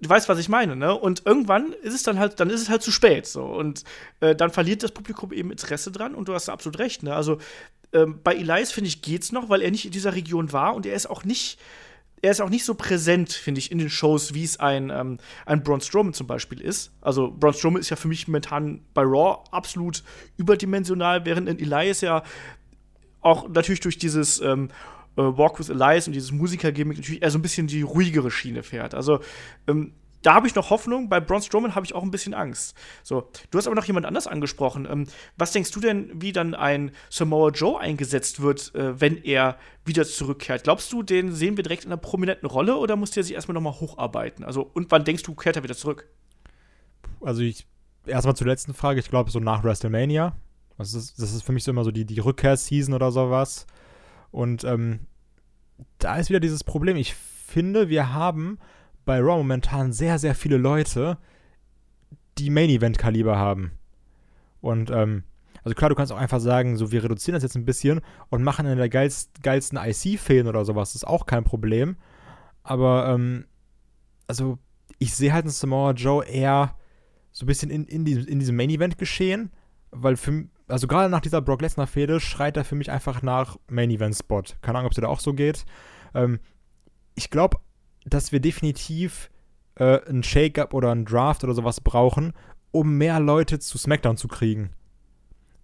du 0.00 0.08
weißt, 0.08 0.28
was 0.28 0.38
ich 0.38 0.48
meine, 0.48 0.76
ne? 0.76 0.94
Und 0.94 1.22
irgendwann 1.26 1.72
ist 1.82 1.94
es 1.94 2.02
dann 2.02 2.18
halt, 2.18 2.40
dann 2.40 2.50
ist 2.50 2.62
es 2.62 2.68
halt 2.68 2.82
zu 2.82 2.90
spät, 2.90 3.26
so. 3.26 3.44
Und 3.44 3.84
äh, 4.20 4.34
dann 4.34 4.50
verliert 4.50 4.82
das 4.82 4.92
Publikum 4.92 5.32
eben 5.32 5.50
Interesse 5.50 5.92
dran 5.92 6.14
und 6.14 6.28
du 6.28 6.34
hast 6.34 6.48
absolut 6.48 6.78
recht, 6.78 7.02
ne? 7.02 7.14
Also 7.14 7.38
ähm, 7.92 8.20
bei 8.22 8.34
Elias, 8.34 8.72
finde 8.72 8.88
ich, 8.88 9.02
geht's 9.02 9.32
noch, 9.32 9.48
weil 9.48 9.62
er 9.62 9.70
nicht 9.70 9.84
in 9.84 9.90
dieser 9.90 10.14
Region 10.14 10.52
war 10.52 10.74
und 10.74 10.86
er 10.86 10.94
ist 10.94 11.08
auch 11.10 11.24
nicht, 11.24 11.58
er 12.22 12.30
ist 12.30 12.40
auch 12.40 12.50
nicht 12.50 12.64
so 12.64 12.74
präsent, 12.74 13.32
finde 13.32 13.58
ich, 13.58 13.72
in 13.72 13.78
den 13.78 13.90
Shows, 13.90 14.34
wie 14.34 14.44
es 14.44 14.60
ein, 14.60 14.90
ähm, 14.90 15.18
ein 15.46 15.62
Braun 15.62 15.80
Strowman 15.80 16.14
zum 16.14 16.26
Beispiel 16.26 16.60
ist. 16.60 16.92
Also 17.00 17.30
Braun 17.30 17.54
Strowman 17.54 17.80
ist 17.80 17.90
ja 17.90 17.96
für 17.96 18.08
mich 18.08 18.28
momentan 18.28 18.82
bei 18.94 19.02
Raw 19.02 19.44
absolut 19.50 20.02
überdimensional, 20.36 21.24
während 21.24 21.48
in 21.48 21.58
Elias 21.58 22.00
ja 22.00 22.22
auch 23.22 23.48
natürlich 23.48 23.80
durch 23.80 23.98
dieses 23.98 24.40
ähm, 24.40 24.70
äh, 25.20 25.38
Walk 25.38 25.58
with 25.58 25.68
Elias 25.68 26.06
und 26.06 26.14
dieses 26.14 26.32
Musiker-Gimmick 26.32 26.98
natürlich 26.98 27.22
eher 27.22 27.30
so 27.30 27.38
ein 27.38 27.42
bisschen 27.42 27.66
die 27.66 27.82
ruhigere 27.82 28.30
Schiene 28.30 28.62
fährt. 28.62 28.94
Also 28.94 29.20
ähm, 29.66 29.92
da 30.22 30.34
habe 30.34 30.46
ich 30.46 30.54
noch 30.54 30.70
Hoffnung. 30.70 31.08
Bei 31.08 31.20
Braun 31.20 31.42
Strowman 31.42 31.74
habe 31.74 31.86
ich 31.86 31.94
auch 31.94 32.02
ein 32.02 32.10
bisschen 32.10 32.34
Angst. 32.34 32.76
So, 33.02 33.30
du 33.50 33.58
hast 33.58 33.66
aber 33.66 33.76
noch 33.76 33.84
jemand 33.84 34.06
anders 34.06 34.26
angesprochen. 34.26 34.86
Ähm, 34.90 35.06
was 35.36 35.52
denkst 35.52 35.70
du 35.70 35.80
denn, 35.80 36.10
wie 36.14 36.32
dann 36.32 36.54
ein 36.54 36.92
Samoa 37.08 37.50
Joe 37.50 37.80
eingesetzt 37.80 38.40
wird, 38.40 38.74
äh, 38.74 39.00
wenn 39.00 39.16
er 39.16 39.56
wieder 39.84 40.04
zurückkehrt? 40.04 40.64
Glaubst 40.64 40.92
du, 40.92 41.02
den 41.02 41.32
sehen 41.32 41.56
wir 41.56 41.62
direkt 41.62 41.84
in 41.84 41.90
einer 41.90 41.96
prominenten 41.96 42.48
Rolle 42.48 42.76
oder 42.76 42.96
muss 42.96 43.12
der 43.12 43.24
sich 43.24 43.34
erstmal 43.34 43.54
noch 43.54 43.62
mal 43.62 43.80
hocharbeiten? 43.80 44.44
Also, 44.44 44.62
und 44.62 44.90
wann 44.90 45.04
denkst 45.04 45.22
du, 45.22 45.34
kehrt 45.34 45.56
er 45.56 45.62
wieder 45.62 45.76
zurück? 45.76 46.08
Also, 47.22 47.42
ich 47.42 47.66
erstmal 48.06 48.36
zur 48.36 48.46
letzten 48.46 48.74
Frage. 48.74 49.00
Ich 49.00 49.08
glaube, 49.08 49.30
so 49.30 49.40
nach 49.40 49.64
WrestleMania. 49.64 50.36
Das 50.78 50.94
ist, 50.94 51.20
das 51.20 51.34
ist 51.34 51.42
für 51.42 51.52
mich 51.52 51.64
so 51.64 51.70
immer 51.70 51.84
so 51.84 51.90
die, 51.90 52.06
die 52.06 52.20
Rückkehrseason 52.20 52.94
oder 52.94 53.12
sowas. 53.12 53.66
Und 54.30 54.64
ähm, 54.64 55.00
da 55.98 56.16
ist 56.16 56.28
wieder 56.28 56.40
dieses 56.40 56.64
Problem. 56.64 56.96
Ich 56.96 57.14
finde, 57.14 57.88
wir 57.88 58.12
haben 58.12 58.58
bei 59.04 59.18
Raw 59.18 59.38
momentan 59.38 59.92
sehr, 59.92 60.18
sehr 60.18 60.34
viele 60.34 60.56
Leute, 60.56 61.18
die 62.38 62.50
Main-Event-Kaliber 62.50 63.36
haben. 63.36 63.72
Und, 64.60 64.90
ähm, 64.90 65.24
also 65.64 65.74
klar, 65.74 65.90
du 65.90 65.94
kannst 65.94 66.12
auch 66.12 66.18
einfach 66.18 66.40
sagen, 66.40 66.76
so, 66.76 66.92
wir 66.92 67.02
reduzieren 67.02 67.34
das 67.34 67.42
jetzt 67.42 67.56
ein 67.56 67.64
bisschen 67.64 68.00
und 68.28 68.42
machen 68.42 68.66
eine 68.66 68.76
der 68.76 68.88
geilst, 68.88 69.42
geilsten 69.42 69.78
IC-Fehlen 69.78 70.46
oder 70.46 70.64
sowas. 70.64 70.90
Das 70.90 71.02
ist 71.02 71.08
auch 71.08 71.26
kein 71.26 71.44
Problem. 71.44 71.96
Aber, 72.62 73.08
ähm, 73.08 73.46
also, 74.26 74.58
ich 74.98 75.14
sehe 75.14 75.32
halt 75.32 75.44
einen 75.44 75.52
Samoa 75.52 75.92
Joe 75.92 76.24
eher 76.24 76.76
so 77.32 77.44
ein 77.44 77.46
bisschen 77.46 77.70
in, 77.70 77.84
in, 77.86 78.04
diesem, 78.04 78.26
in 78.26 78.38
diesem 78.38 78.56
Main-Event-Geschehen, 78.56 79.50
weil 79.90 80.16
für, 80.16 80.44
also 80.70 80.86
gerade 80.86 81.10
nach 81.10 81.20
dieser 81.20 81.42
Brock 81.42 81.62
Lesnar-Fehde 81.62 82.20
schreit 82.20 82.56
er 82.56 82.64
für 82.64 82.74
mich 82.74 82.90
einfach 82.90 83.22
nach 83.22 83.56
Main-Event-Spot. 83.68 84.42
Keine 84.62 84.78
Ahnung, 84.78 84.86
ob 84.86 84.92
es 84.92 84.96
dir 84.96 85.02
da 85.02 85.08
auch 85.08 85.20
so 85.20 85.34
geht. 85.34 85.64
Ähm, 86.14 86.40
ich 87.14 87.30
glaube, 87.30 87.58
dass 88.06 88.32
wir 88.32 88.40
definitiv 88.40 89.30
äh, 89.76 90.00
ein 90.08 90.22
Shake-up 90.22 90.74
oder 90.74 90.90
ein 90.92 91.04
Draft 91.04 91.44
oder 91.44 91.54
sowas 91.54 91.80
brauchen, 91.80 92.32
um 92.70 92.96
mehr 92.96 93.20
Leute 93.20 93.58
zu 93.58 93.78
SmackDown 93.78 94.16
zu 94.16 94.28
kriegen. 94.28 94.70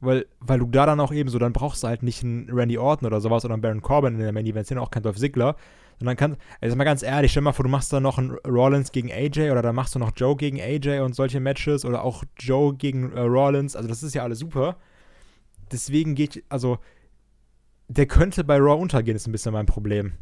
Weil, 0.00 0.26
weil 0.40 0.58
du 0.58 0.66
da 0.66 0.84
dann 0.84 1.00
auch 1.00 1.12
eben 1.12 1.30
so, 1.30 1.38
dann 1.38 1.54
brauchst 1.54 1.82
du 1.82 1.88
halt 1.88 2.02
nicht 2.02 2.22
einen 2.22 2.50
Randy 2.50 2.76
Orton 2.76 3.06
oder 3.06 3.20
sowas 3.20 3.44
oder 3.44 3.54
einen 3.54 3.62
Baron 3.62 3.80
Corbin 3.80 4.14
in 4.14 4.20
der 4.20 4.32
Main 4.32 4.46
Event, 4.46 4.66
sind 4.66 4.78
auch 4.78 4.90
kein 4.90 5.02
Dolph 5.02 5.16
Ziggler. 5.16 5.56
Sondern 5.98 6.16
kann, 6.16 6.36
also 6.60 6.76
mal 6.76 6.84
ganz 6.84 7.02
ehrlich, 7.02 7.30
stell 7.30 7.42
mal 7.42 7.54
vor, 7.54 7.62
du 7.62 7.70
machst 7.70 7.90
da 7.90 8.00
noch 8.00 8.18
einen 8.18 8.32
Rollins 8.46 8.92
gegen 8.92 9.10
AJ 9.10 9.50
oder 9.50 9.62
dann 9.62 9.74
machst 9.74 9.94
du 9.94 9.98
noch 9.98 10.12
Joe 10.14 10.36
gegen 10.36 10.60
AJ 10.60 11.00
und 11.00 11.14
solche 11.14 11.40
Matches 11.40 11.86
oder 11.86 12.04
auch 12.04 12.22
Joe 12.38 12.74
gegen 12.74 13.12
äh, 13.12 13.20
Rollins. 13.20 13.74
Also 13.74 13.88
das 13.88 14.02
ist 14.02 14.14
ja 14.14 14.22
alles 14.22 14.40
super 14.40 14.76
deswegen 15.72 16.14
geht, 16.14 16.44
also, 16.48 16.78
der 17.88 18.06
könnte 18.06 18.44
bei 18.44 18.56
Raw 18.56 18.80
untergehen, 18.80 19.16
ist 19.16 19.26
ein 19.26 19.32
bisschen 19.32 19.52
mein 19.52 19.66
Problem. 19.66 20.14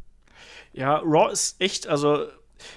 Ja, 0.72 0.98
Raw 0.98 1.32
ist 1.32 1.60
echt, 1.60 1.86
also 1.86 2.26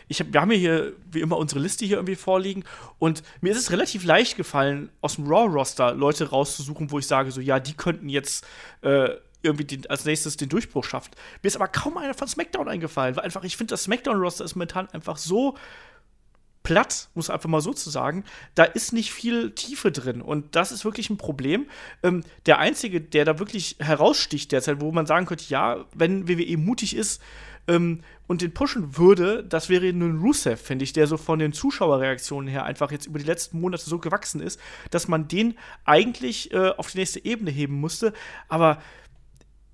ich 0.08 0.20
hab, 0.20 0.34
wir 0.34 0.42
haben 0.42 0.52
hier 0.52 0.94
wie 1.12 1.22
immer 1.22 1.38
unsere 1.38 1.60
Liste 1.60 1.86
hier 1.86 1.98
irgendwie 1.98 2.16
vorliegen 2.16 2.64
und 3.00 3.24
mir 3.42 3.52
ist 3.52 3.60
es 3.60 3.72
relativ 3.72 4.04
leicht 4.04 4.38
gefallen, 4.38 4.90
aus 5.02 5.16
dem 5.16 5.28
Raw-Roster 5.28 5.94
Leute 5.94 6.30
rauszusuchen, 6.30 6.92
wo 6.92 7.00
ich 7.00 7.08
sage, 7.08 7.32
so, 7.32 7.42
ja, 7.42 7.60
die 7.60 7.74
könnten 7.74 8.10
jetzt 8.10 8.46
äh, 8.82 9.10
irgendwie 9.44 9.66
den, 9.66 9.86
als 9.88 10.06
nächstes 10.06 10.38
den 10.38 10.50
Durchbruch 10.50 10.84
schaffen. 10.84 11.12
Mir 11.42 11.48
ist 11.48 11.56
aber 11.56 11.68
kaum 11.68 11.98
einer 11.98 12.14
von 12.14 12.28
SmackDown 12.28 12.68
eingefallen, 12.68 13.16
weil 13.16 13.24
einfach, 13.24 13.44
ich 13.44 13.58
finde, 13.58 13.72
das 13.72 13.84
SmackDown-Roster 13.84 14.46
ist 14.46 14.56
momentan 14.56 14.90
einfach 14.90 15.18
so 15.18 15.56
platt, 16.68 17.08
muss 17.16 17.30
einfach 17.30 17.48
mal 17.48 17.62
so 17.62 17.72
zu 17.72 17.90
sagen. 17.90 18.26
Da 18.54 18.66
ist 18.66 18.92
nicht 18.92 19.14
viel 19.14 19.52
Tiefe 19.52 19.90
drin 19.90 20.22
und 20.22 20.54
das 20.58 20.74
ist 20.74 20.84
wirklich 20.84 21.10
ein 21.10 21.16
Problem. 21.16 21.66
Ähm, 22.04 22.26
der 22.46 22.60
einzige, 22.60 23.00
der 23.00 23.24
da 23.24 23.40
wirklich 23.40 23.78
heraussticht 23.80 24.52
derzeit, 24.52 24.82
wo 24.82 24.92
man 24.92 25.06
sagen 25.06 25.26
könnte, 25.28 25.46
ja, 25.48 25.86
wenn 25.96 26.28
WWE 26.28 26.58
mutig 26.58 26.94
ist 26.94 27.22
ähm, 27.70 28.02
und 28.28 28.42
den 28.42 28.54
pushen 28.54 28.98
würde, 28.98 29.46
das 29.46 29.70
wäre 29.70 29.94
nun 29.94 30.20
Rusev, 30.20 30.60
finde 30.60 30.84
ich, 30.84 30.92
der 30.92 31.08
so 31.08 31.16
von 31.16 31.40
den 31.40 31.54
Zuschauerreaktionen 31.54 32.50
her 32.50 32.66
einfach 32.66 32.92
jetzt 32.92 33.06
über 33.06 33.18
die 33.18 33.26
letzten 33.26 33.62
Monate 33.62 33.86
so 33.86 33.98
gewachsen 33.98 34.42
ist, 34.42 34.60
dass 34.92 35.08
man 35.08 35.30
den 35.30 35.58
eigentlich 35.86 36.52
äh, 36.52 36.72
auf 36.76 36.92
die 36.92 36.98
nächste 36.98 37.24
Ebene 37.24 37.50
heben 37.50 37.76
musste. 37.76 38.12
Aber 38.50 38.82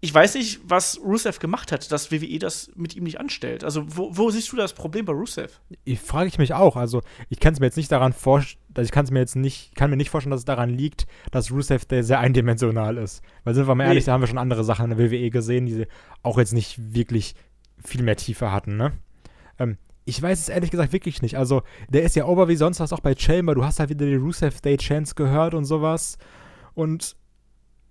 ich 0.04 0.14
weiß 0.14 0.36
nicht, 0.36 0.60
was 0.66 1.00
Rusev 1.02 1.40
gemacht 1.40 1.72
hat, 1.72 1.90
dass 1.90 2.12
WWE 2.12 2.38
das 2.38 2.70
mit 2.76 2.94
ihm 2.94 3.06
nicht 3.06 3.22
anstellt. 3.22 3.64
Also, 3.64 3.86
wo, 3.88 4.10
wo 4.12 4.30
siehst 4.32 4.52
du 4.52 4.58
das 4.58 4.74
Problem 4.74 5.06
bei 5.06 5.14
Rusev? 5.14 5.62
Ich 5.86 6.02
frage 6.02 6.28
ich 6.28 6.38
mich 6.38 6.54
auch. 6.54 6.76
Also, 6.76 7.02
ich 7.30 7.40
kann 7.40 7.54
es 7.54 7.62
mir 7.62 7.68
jetzt 7.68 7.78
nicht 7.78 7.90
daran 7.90 8.12
vorstellen, 8.12 8.62
also 8.76 8.86
ich 8.86 8.92
kann 8.92 9.06
es 9.06 9.12
mir 9.12 9.20
jetzt 9.20 9.38
nicht, 9.38 9.76
kann 9.76 9.90
mir 9.90 9.96
nicht 9.96 10.10
vorstellen, 10.10 10.32
dass 10.32 10.42
es 10.42 10.46
daran 10.46 10.70
liegt, 10.72 11.08
dass 11.32 11.52
Rusev 11.52 11.86
der 11.86 12.04
sehr 12.04 12.20
eindimensional 12.20 12.98
ist. 12.98 13.22
Weil 13.46 13.54
sind 13.56 13.66
wir 13.66 13.76
mal 13.76 13.86
ehrlich, 13.86 14.04
Nee. 14.04 14.08
da 14.08 14.12
haben 14.12 14.22
wir 14.22 14.28
schon 14.28 14.38
andere 14.38 14.66
Sachen 14.66 14.92
in 14.92 14.98
der 14.98 15.10
WWE 15.10 15.30
gesehen, 15.30 15.68
die 15.68 15.88
auch 16.22 16.38
jetzt 16.38 16.52
nicht 16.52 16.94
wirklich 16.94 17.34
viel 17.82 18.04
mehr 18.04 18.18
Tiefe 18.18 18.52
hatten, 18.52 18.76
ne? 18.76 18.92
Ähm, 19.58 19.78
ich 20.04 20.22
weiß 20.22 20.38
es 20.38 20.50
ehrlich 20.50 20.70
gesagt 20.72 20.92
wirklich 20.92 21.22
nicht. 21.22 21.38
Also, 21.38 21.62
der 21.88 22.04
ist 22.04 22.18
ja 22.18 22.26
over 22.26 22.50
wie 22.50 22.58
sonst 22.58 22.82
was 22.82 22.92
auch 22.92 23.00
bei 23.00 23.16
Chamber. 23.16 23.56
Du 23.56 23.64
hast 23.64 23.80
halt 23.80 23.90
wieder 23.90 24.06
die 24.06 24.16
Rusev 24.16 24.60
Day 24.60 24.76
Chance 24.76 25.16
gehört 25.16 25.54
und 25.54 25.64
sowas. 25.64 26.18
Und 26.74 27.16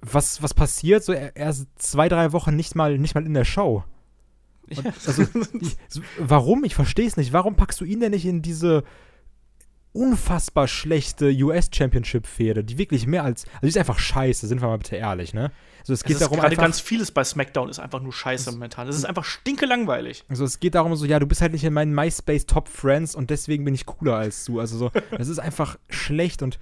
was, 0.03 0.43
was 0.43 0.53
passiert? 0.53 1.05
So, 1.05 1.13
er, 1.13 1.37
er 1.37 1.51
ist 1.51 1.67
zwei, 1.77 2.09
drei 2.09 2.33
Wochen 2.33 2.55
nicht 2.57 2.75
mal, 2.75 2.99
nicht 2.99 3.15
mal 3.15 3.25
in 3.25 3.35
der 3.35 3.45
Show. 3.45 3.85
Und, 4.69 4.87
also, 5.07 5.23
ich, 5.61 5.77
warum? 6.19 6.65
Ich 6.65 6.75
verstehe 6.75 7.07
es 7.07 7.17
nicht. 7.17 7.33
Warum 7.33 7.57
packst 7.57 7.81
du 7.81 7.85
ihn 7.85 8.01
denn 8.01 8.11
nicht 8.11 8.27
in 8.27 8.43
diese 8.43 8.85
unfassbar 9.95 10.69
schlechte 10.69 11.31
US-Championship-Fehde, 11.31 12.65
die 12.65 12.79
wirklich 12.79 13.07
mehr 13.07 13.25
als. 13.25 13.45
Also, 13.45 13.61
die 13.63 13.69
ist 13.69 13.79
einfach 13.79 13.99
scheiße, 13.99 14.47
sind 14.47 14.61
wir 14.61 14.69
mal 14.69 14.79
bitte 14.79 14.97
ehrlich, 14.97 15.35
ne? 15.35 15.53
Also, 15.81 15.93
es 15.93 16.01
Es 16.01 16.05
geht 16.05 16.15
ist 16.15 16.23
darum, 16.23 16.41
gerade 16.41 16.57
ganz 16.57 16.81
vieles 16.81 17.11
bei 17.11 17.25
SmackDown 17.25 17.69
ist 17.69 17.79
einfach 17.79 18.01
nur 18.01 18.13
Scheiße 18.13 18.51
momentan. 18.53 18.89
Es 18.89 18.97
ist 18.97 19.05
einfach 19.05 19.25
stinkelangweilig. 19.25 20.25
Also 20.29 20.45
es 20.45 20.61
geht 20.61 20.75
darum 20.75 20.95
so, 20.97 21.05
ja, 21.05 21.19
du 21.19 21.27
bist 21.27 21.43
halt 21.43 21.53
nicht 21.53 21.65
in 21.65 21.73
meinen 21.73 21.95
MySpace 21.95 22.47
Top 22.47 22.69
Friends 22.69 23.15
und 23.15 23.31
deswegen 23.31 23.65
bin 23.65 23.75
ich 23.75 23.85
cooler 23.85 24.17
als 24.17 24.45
du. 24.45 24.61
Also 24.61 24.79
so, 24.79 24.91
das 25.17 25.29
ist 25.29 25.39
einfach 25.39 25.79
schlecht 25.89 26.43
und 26.43 26.59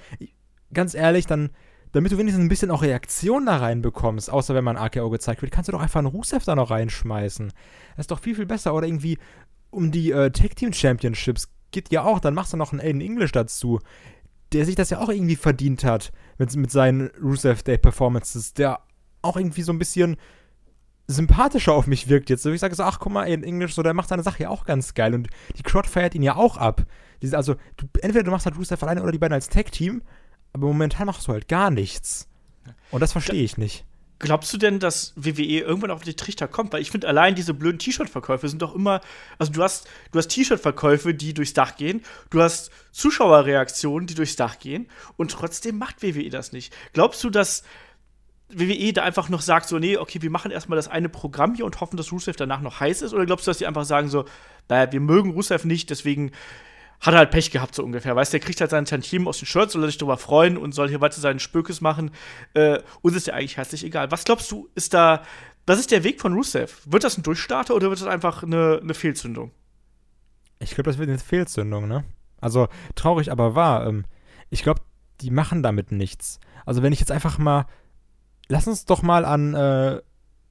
ganz 0.73 0.94
ehrlich, 0.94 1.26
dann, 1.26 1.50
damit 1.92 2.12
du 2.12 2.18
wenigstens 2.18 2.44
ein 2.44 2.49
bisschen 2.49 2.70
auch 2.70 2.82
Reaktion 2.82 3.47
da 3.47 3.56
reinbekommst, 3.56 4.30
außer 4.30 4.54
wenn 4.54 4.64
man 4.64 4.76
AKO 4.76 5.11
gezeigt 5.11 5.42
wird, 5.42 5.52
kannst 5.52 5.68
du 5.68 5.73
doch 5.73 5.80
einfach 5.80 5.99
einen 5.99 6.06
Rusev 6.06 6.44
da 6.44 6.54
noch 6.54 6.70
reinschmeißen. 6.70 7.49
Das 7.97 8.04
ist 8.04 8.11
doch 8.11 8.20
viel, 8.20 8.35
viel 8.35 8.47
besser. 8.47 8.75
Oder 8.75 8.87
irgendwie 8.87 9.18
um 9.70 9.90
die 9.90 10.11
äh, 10.12 10.30
Tag 10.30 10.56
Team 10.56 10.73
Championships 10.73 11.49
geht 11.70 11.92
ja 11.92 12.04
auch, 12.04 12.20
dann 12.20 12.35
machst 12.35 12.52
du 12.52 12.56
noch 12.56 12.73
einen 12.73 12.80
Aiden 12.80 13.00
English 13.00 13.32
dazu, 13.32 13.80
der 14.52 14.64
sich 14.66 14.75
das 14.75 14.90
ja 14.90 14.99
auch 14.99 15.09
irgendwie 15.09 15.37
verdient 15.37 15.85
hat 15.85 16.12
mit, 16.38 16.54
mit 16.56 16.70
seinen 16.70 17.11
Rusev 17.23 17.62
Day 17.62 17.78
Performances, 17.78 18.54
der 18.54 18.80
auch 19.23 19.37
irgendwie 19.37 19.62
so 19.62 19.73
ein 19.73 19.78
bisschen 19.78 20.16
sympathischer 21.06 21.73
auf 21.73 21.87
mich 21.87 22.09
wirkt 22.09 22.30
jetzt. 22.30 22.42
So, 22.42 22.50
ich 22.50 22.61
sage 22.61 22.75
so, 22.75 22.85
ach 22.85 22.99
guck 22.99 23.12
mal, 23.12 23.25
in 23.25 23.42
Englisch, 23.42 23.75
so, 23.75 23.82
der 23.82 23.94
macht 23.94 24.09
seine 24.09 24.23
Sache 24.23 24.44
ja 24.44 24.49
auch 24.49 24.64
ganz 24.64 24.94
geil. 24.94 25.14
Und 25.14 25.28
die 25.56 25.62
Crowd 25.62 25.88
feiert 25.88 26.14
ihn 26.14 26.23
ja 26.23 26.37
auch 26.37 26.56
ab. 26.56 26.87
Also, 27.32 27.54
du, 27.76 27.87
entweder 28.00 28.25
du 28.25 28.30
machst 28.30 28.47
halt 28.47 28.56
Rusev 28.56 28.82
alleine 28.82 29.02
oder 29.02 29.12
die 29.12 29.18
beiden 29.18 29.35
als 29.35 29.49
Tag-Team, 29.49 30.02
aber 30.52 30.66
momentan 30.66 31.07
machst 31.07 31.28
du 31.28 31.33
halt 31.33 31.49
gar 31.49 31.71
nichts. 31.71 32.28
Und 32.90 33.00
das 33.00 33.12
verstehe 33.12 33.42
ich 33.42 33.57
nicht. 33.57 33.85
Glaubst 34.21 34.52
du 34.52 34.59
denn, 34.59 34.80
dass 34.80 35.14
WWE 35.16 35.61
irgendwann 35.61 35.90
auf 35.90 36.02
die 36.02 36.14
Trichter 36.14 36.47
kommt? 36.47 36.75
Weil 36.75 36.83
ich 36.83 36.90
finde, 36.90 37.09
allein 37.09 37.35
diese 37.35 37.54
blöden 37.54 37.78
T-Shirt-Verkäufe 37.78 38.50
sind 38.50 38.61
doch 38.61 38.75
immer. 38.75 39.00
Also, 39.38 39.50
du 39.50 39.62
hast, 39.62 39.88
du 40.12 40.19
hast 40.19 40.28
T-Shirt-Verkäufe, 40.28 41.14
die 41.14 41.33
durchs 41.33 41.54
Dach 41.54 41.76
gehen. 41.76 42.02
Du 42.28 42.42
hast 42.42 42.71
Zuschauerreaktionen, 42.92 44.07
die 44.07 44.14
durchs 44.14 44.37
Dach 44.37 44.59
gehen. 44.59 44.88
Und 45.16 45.30
trotzdem 45.30 45.78
macht 45.78 46.02
WWE 46.02 46.28
das 46.28 46.52
nicht. 46.52 46.71
Glaubst 46.92 47.25
du, 47.25 47.30
dass 47.30 47.62
WWE 48.50 48.92
da 48.92 49.04
einfach 49.04 49.30
noch 49.30 49.40
sagt, 49.40 49.69
so, 49.69 49.78
nee, 49.78 49.97
okay, 49.97 50.21
wir 50.21 50.30
machen 50.30 50.50
erstmal 50.50 50.76
das 50.76 50.88
eine 50.88 51.09
Programm 51.09 51.54
hier 51.54 51.64
und 51.64 51.80
hoffen, 51.80 51.97
dass 51.97 52.12
Rusev 52.12 52.37
danach 52.37 52.61
noch 52.61 52.78
heiß 52.78 53.00
ist? 53.00 53.14
Oder 53.14 53.25
glaubst 53.25 53.47
du, 53.47 53.50
dass 53.50 53.59
die 53.59 53.66
einfach 53.66 53.85
sagen, 53.85 54.09
so, 54.09 54.26
naja, 54.69 54.92
wir 54.92 55.00
mögen 55.00 55.30
Rusev 55.30 55.64
nicht, 55.64 55.88
deswegen 55.88 56.33
hat 57.00 57.14
er 57.14 57.19
halt 57.19 57.30
Pech 57.30 57.50
gehabt, 57.50 57.75
so 57.75 57.83
ungefähr. 57.83 58.14
Weißt 58.14 58.33
du, 58.33 58.38
der 58.38 58.45
kriegt 58.45 58.61
halt 58.61 58.71
sein 58.71 58.85
Tantiem 58.85 59.26
aus 59.26 59.38
den 59.38 59.47
Shirts, 59.47 59.73
soll 59.73 59.87
sich 59.87 59.99
darüber 59.99 60.19
freuen 60.19 60.57
und 60.57 60.73
soll 60.73 60.88
hier 60.88 61.00
weiter 61.00 61.21
seinen 61.21 61.38
Spökes 61.38 61.80
machen. 61.80 62.11
Äh, 62.54 62.80
uns 63.00 63.16
ist 63.16 63.26
ja 63.26 63.35
eigentlich 63.35 63.57
herzlich 63.57 63.85
egal. 63.85 64.11
Was 64.11 64.25
glaubst 64.25 64.50
du, 64.50 64.69
ist 64.75 64.92
da, 64.92 65.23
was 65.66 65.78
ist 65.78 65.90
der 65.90 66.04
Weg 66.04 66.21
von 66.21 66.35
Rusev? 66.35 66.83
Wird 66.85 67.04
das 67.04 67.16
ein 67.16 67.23
Durchstarter 67.23 67.75
oder 67.75 67.88
wird 67.88 68.00
das 68.00 68.09
einfach 68.09 68.42
eine, 68.42 68.80
eine 68.83 68.95
Fehlzündung? 68.95 69.50
Ich 70.59 70.71
glaube, 70.71 70.90
das 70.90 70.99
wird 70.99 71.09
eine 71.09 71.19
Fehlzündung, 71.19 71.88
ne? 71.88 72.04
Also, 72.40 72.69
traurig 72.95 73.33
aber 73.33 73.54
wahr. 73.54 73.87
Ähm, 73.87 74.04
ich 74.50 74.62
glaube, 74.62 74.83
die 75.21 75.30
machen 75.30 75.62
damit 75.62 75.92
nichts. 75.92 76.38
Also, 76.66 76.83
wenn 76.83 76.92
ich 76.92 77.00
jetzt 77.00 77.12
einfach 77.12 77.38
mal. 77.38 77.66
Lass 78.49 78.66
uns 78.66 78.85
doch 78.85 79.02
mal 79.02 79.25
an 79.25 79.54
äh, 79.54 80.00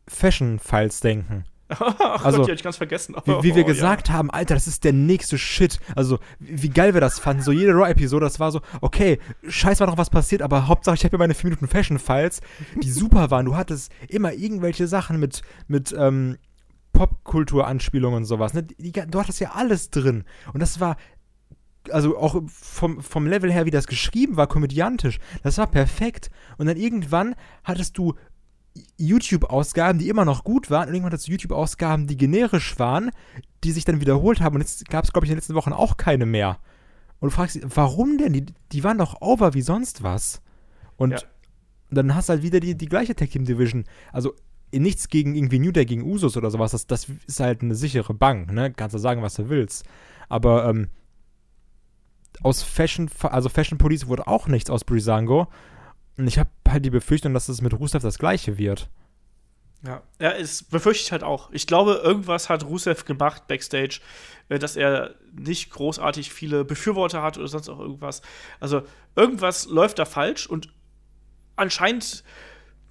Fashion-Files 0.07 1.01
denken. 1.01 1.43
Ach 1.69 2.25
Also, 2.25 2.37
Gott, 2.39 2.47
die 2.47 2.51
hab 2.51 2.57
ich 2.57 2.63
ganz 2.63 2.77
vergessen. 2.77 3.15
Wie, 3.25 3.31
wie 3.43 3.55
wir 3.55 3.63
Oh, 3.63 3.67
ja. 3.67 3.73
gesagt 3.73 4.09
haben, 4.09 4.29
Alter, 4.31 4.55
das 4.55 4.67
ist 4.67 4.83
der 4.83 4.93
nächste 4.93 5.37
Shit. 5.37 5.79
Also, 5.95 6.19
wie 6.39 6.69
geil 6.69 6.93
wir 6.93 7.01
das 7.01 7.19
fanden. 7.19 7.43
So 7.43 7.51
jede 7.51 7.73
Raw-Episode, 7.73 8.25
das 8.25 8.39
war 8.39 8.51
so, 8.51 8.61
okay, 8.81 9.19
scheiß 9.47 9.79
war 9.79 9.87
noch 9.87 9.97
was 9.97 10.09
passiert, 10.09 10.41
aber 10.41 10.67
Hauptsache 10.67 10.95
ich 10.95 11.03
habe 11.03 11.11
hier 11.11 11.19
meine 11.19 11.35
4 11.35 11.49
Minuten 11.49 11.67
Fashion-Files, 11.67 12.41
die 12.81 12.91
super 12.91 13.29
waren. 13.31 13.45
Du 13.45 13.55
hattest 13.55 13.91
immer 14.07 14.33
irgendwelche 14.33 14.87
Sachen 14.87 15.19
mit, 15.19 15.41
mit 15.67 15.93
ähm, 15.97 16.37
Popkultur-Anspielungen 16.93 18.17
und 18.17 18.25
sowas. 18.25 18.53
Ne? 18.53 18.63
Die, 18.63 18.91
du 18.91 19.19
hattest 19.19 19.39
ja 19.39 19.51
alles 19.51 19.89
drin. 19.89 20.23
Und 20.53 20.61
das 20.61 20.79
war 20.79 20.97
also 21.91 22.17
auch 22.17 22.41
vom, 22.47 23.01
vom 23.01 23.25
Level 23.25 23.51
her, 23.51 23.65
wie 23.65 23.71
das 23.71 23.87
geschrieben 23.87 24.37
war, 24.37 24.47
komödiantisch, 24.47 25.17
das 25.43 25.57
war 25.57 25.67
perfekt. 25.67 26.29
Und 26.57 26.67
dann 26.67 26.77
irgendwann 26.77 27.35
hattest 27.63 27.97
du 27.97 28.13
YouTube-Ausgaben, 28.97 29.99
die 29.99 30.09
immer 30.09 30.25
noch 30.25 30.43
gut 30.43 30.69
waren, 30.69 30.89
und 30.89 30.95
irgendwann 30.95 31.17
du 31.17 31.31
YouTube-Ausgaben, 31.31 32.07
die 32.07 32.17
generisch 32.17 32.77
waren, 32.79 33.11
die 33.63 33.71
sich 33.71 33.85
dann 33.85 34.01
wiederholt 34.01 34.41
haben. 34.41 34.55
Und 34.55 34.61
jetzt 34.61 34.87
gab 34.89 35.03
es, 35.03 35.13
glaube 35.13 35.25
ich, 35.25 35.29
in 35.31 35.35
den 35.35 35.39
letzten 35.39 35.55
Wochen 35.55 35.73
auch 35.73 35.97
keine 35.97 36.25
mehr. 36.25 36.59
Und 37.19 37.31
du 37.31 37.35
fragst 37.35 37.55
dich, 37.55 37.63
warum 37.75 38.17
denn? 38.17 38.33
Die, 38.33 38.45
die 38.71 38.83
waren 38.83 38.97
doch 38.97 39.21
over 39.21 39.53
wie 39.53 39.61
sonst 39.61 40.03
was. 40.03 40.41
Und 40.97 41.11
Ja. 41.11 41.19
dann 41.91 42.15
hast 42.15 42.29
du 42.29 42.33
halt 42.33 42.43
wieder 42.43 42.59
die, 42.59 42.75
die 42.75 42.87
gleiche 42.87 43.15
Tag 43.15 43.31
Team 43.31 43.45
Division. 43.45 43.85
Also 44.13 44.33
nichts 44.71 45.09
gegen 45.09 45.35
irgendwie 45.35 45.59
New 45.59 45.71
Day 45.71 45.85
gegen 45.85 46.03
Usos 46.03 46.37
oder 46.37 46.51
sowas. 46.51 46.71
Das, 46.71 46.87
das 46.87 47.07
ist 47.27 47.39
halt 47.39 47.61
eine 47.61 47.75
sichere 47.75 48.13
Bank, 48.13 48.51
ne? 48.51 48.71
Kannst 48.71 48.93
du 48.93 48.99
sagen, 48.99 49.21
was 49.21 49.33
du 49.33 49.49
willst. 49.49 49.83
Aber 50.29 50.69
ähm, 50.69 50.89
aus 52.43 52.63
Fashion, 52.63 53.09
also 53.23 53.49
Fashion 53.49 53.77
Police 53.77 54.07
wurde 54.07 54.27
auch 54.27 54.47
nichts 54.47 54.69
aus 54.69 54.85
Brisango. 54.85 55.47
Und 56.19 56.27
ich 56.27 56.37
habe 56.37 56.49
halt 56.67 56.83
die 56.83 56.89
Befürchtung, 56.89 57.33
dass 57.33 57.47
es 57.47 57.61
mit 57.61 57.73
Rusev 57.73 58.03
das 58.03 58.19
gleiche 58.19 58.57
wird. 58.57 58.89
Ja, 59.85 60.03
ja 60.19 60.31
es 60.31 60.63
befürchte 60.63 61.05
ich 61.05 61.11
halt 61.13 61.23
auch. 61.23 61.49
Ich 61.51 61.65
glaube, 61.65 62.01
irgendwas 62.03 62.49
hat 62.49 62.65
Rusev 62.65 63.05
gemacht 63.05 63.47
backstage, 63.47 64.01
äh, 64.49 64.59
dass 64.59 64.75
er 64.75 65.15
nicht 65.31 65.69
großartig 65.69 66.33
viele 66.33 66.65
Befürworter 66.65 67.21
hat 67.21 67.37
oder 67.37 67.47
sonst 67.47 67.69
auch 67.69 67.79
irgendwas. 67.79 68.21
Also 68.59 68.81
irgendwas 69.15 69.67
läuft 69.67 69.97
da 69.97 70.03
falsch 70.03 70.45
und 70.45 70.67
anscheinend, 71.55 72.25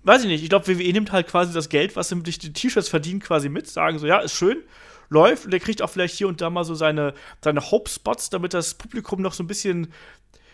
weiß 0.04 0.22
ich 0.22 0.28
nicht, 0.28 0.42
ich 0.42 0.48
glaube, 0.48 0.66
WWE 0.66 0.90
nimmt 0.94 1.12
halt 1.12 1.26
quasi 1.26 1.52
das 1.52 1.68
Geld, 1.68 1.96
was 1.96 2.08
sie 2.08 2.22
durch 2.22 2.38
die 2.38 2.54
T-Shirts 2.54 2.88
verdienen, 2.88 3.20
quasi 3.20 3.50
mit, 3.50 3.68
sagen 3.68 3.98
so, 3.98 4.06
ja, 4.06 4.20
ist 4.20 4.32
schön, 4.32 4.62
läuft 5.10 5.44
und 5.44 5.50
der 5.50 5.60
kriegt 5.60 5.82
auch 5.82 5.90
vielleicht 5.90 6.16
hier 6.16 6.28
und 6.28 6.40
da 6.40 6.48
mal 6.48 6.64
so 6.64 6.74
seine, 6.74 7.12
seine 7.42 7.70
Hope-Spots, 7.70 8.30
damit 8.30 8.54
das 8.54 8.74
Publikum 8.74 9.20
noch 9.20 9.34
so 9.34 9.42
ein 9.42 9.46
bisschen, 9.46 9.92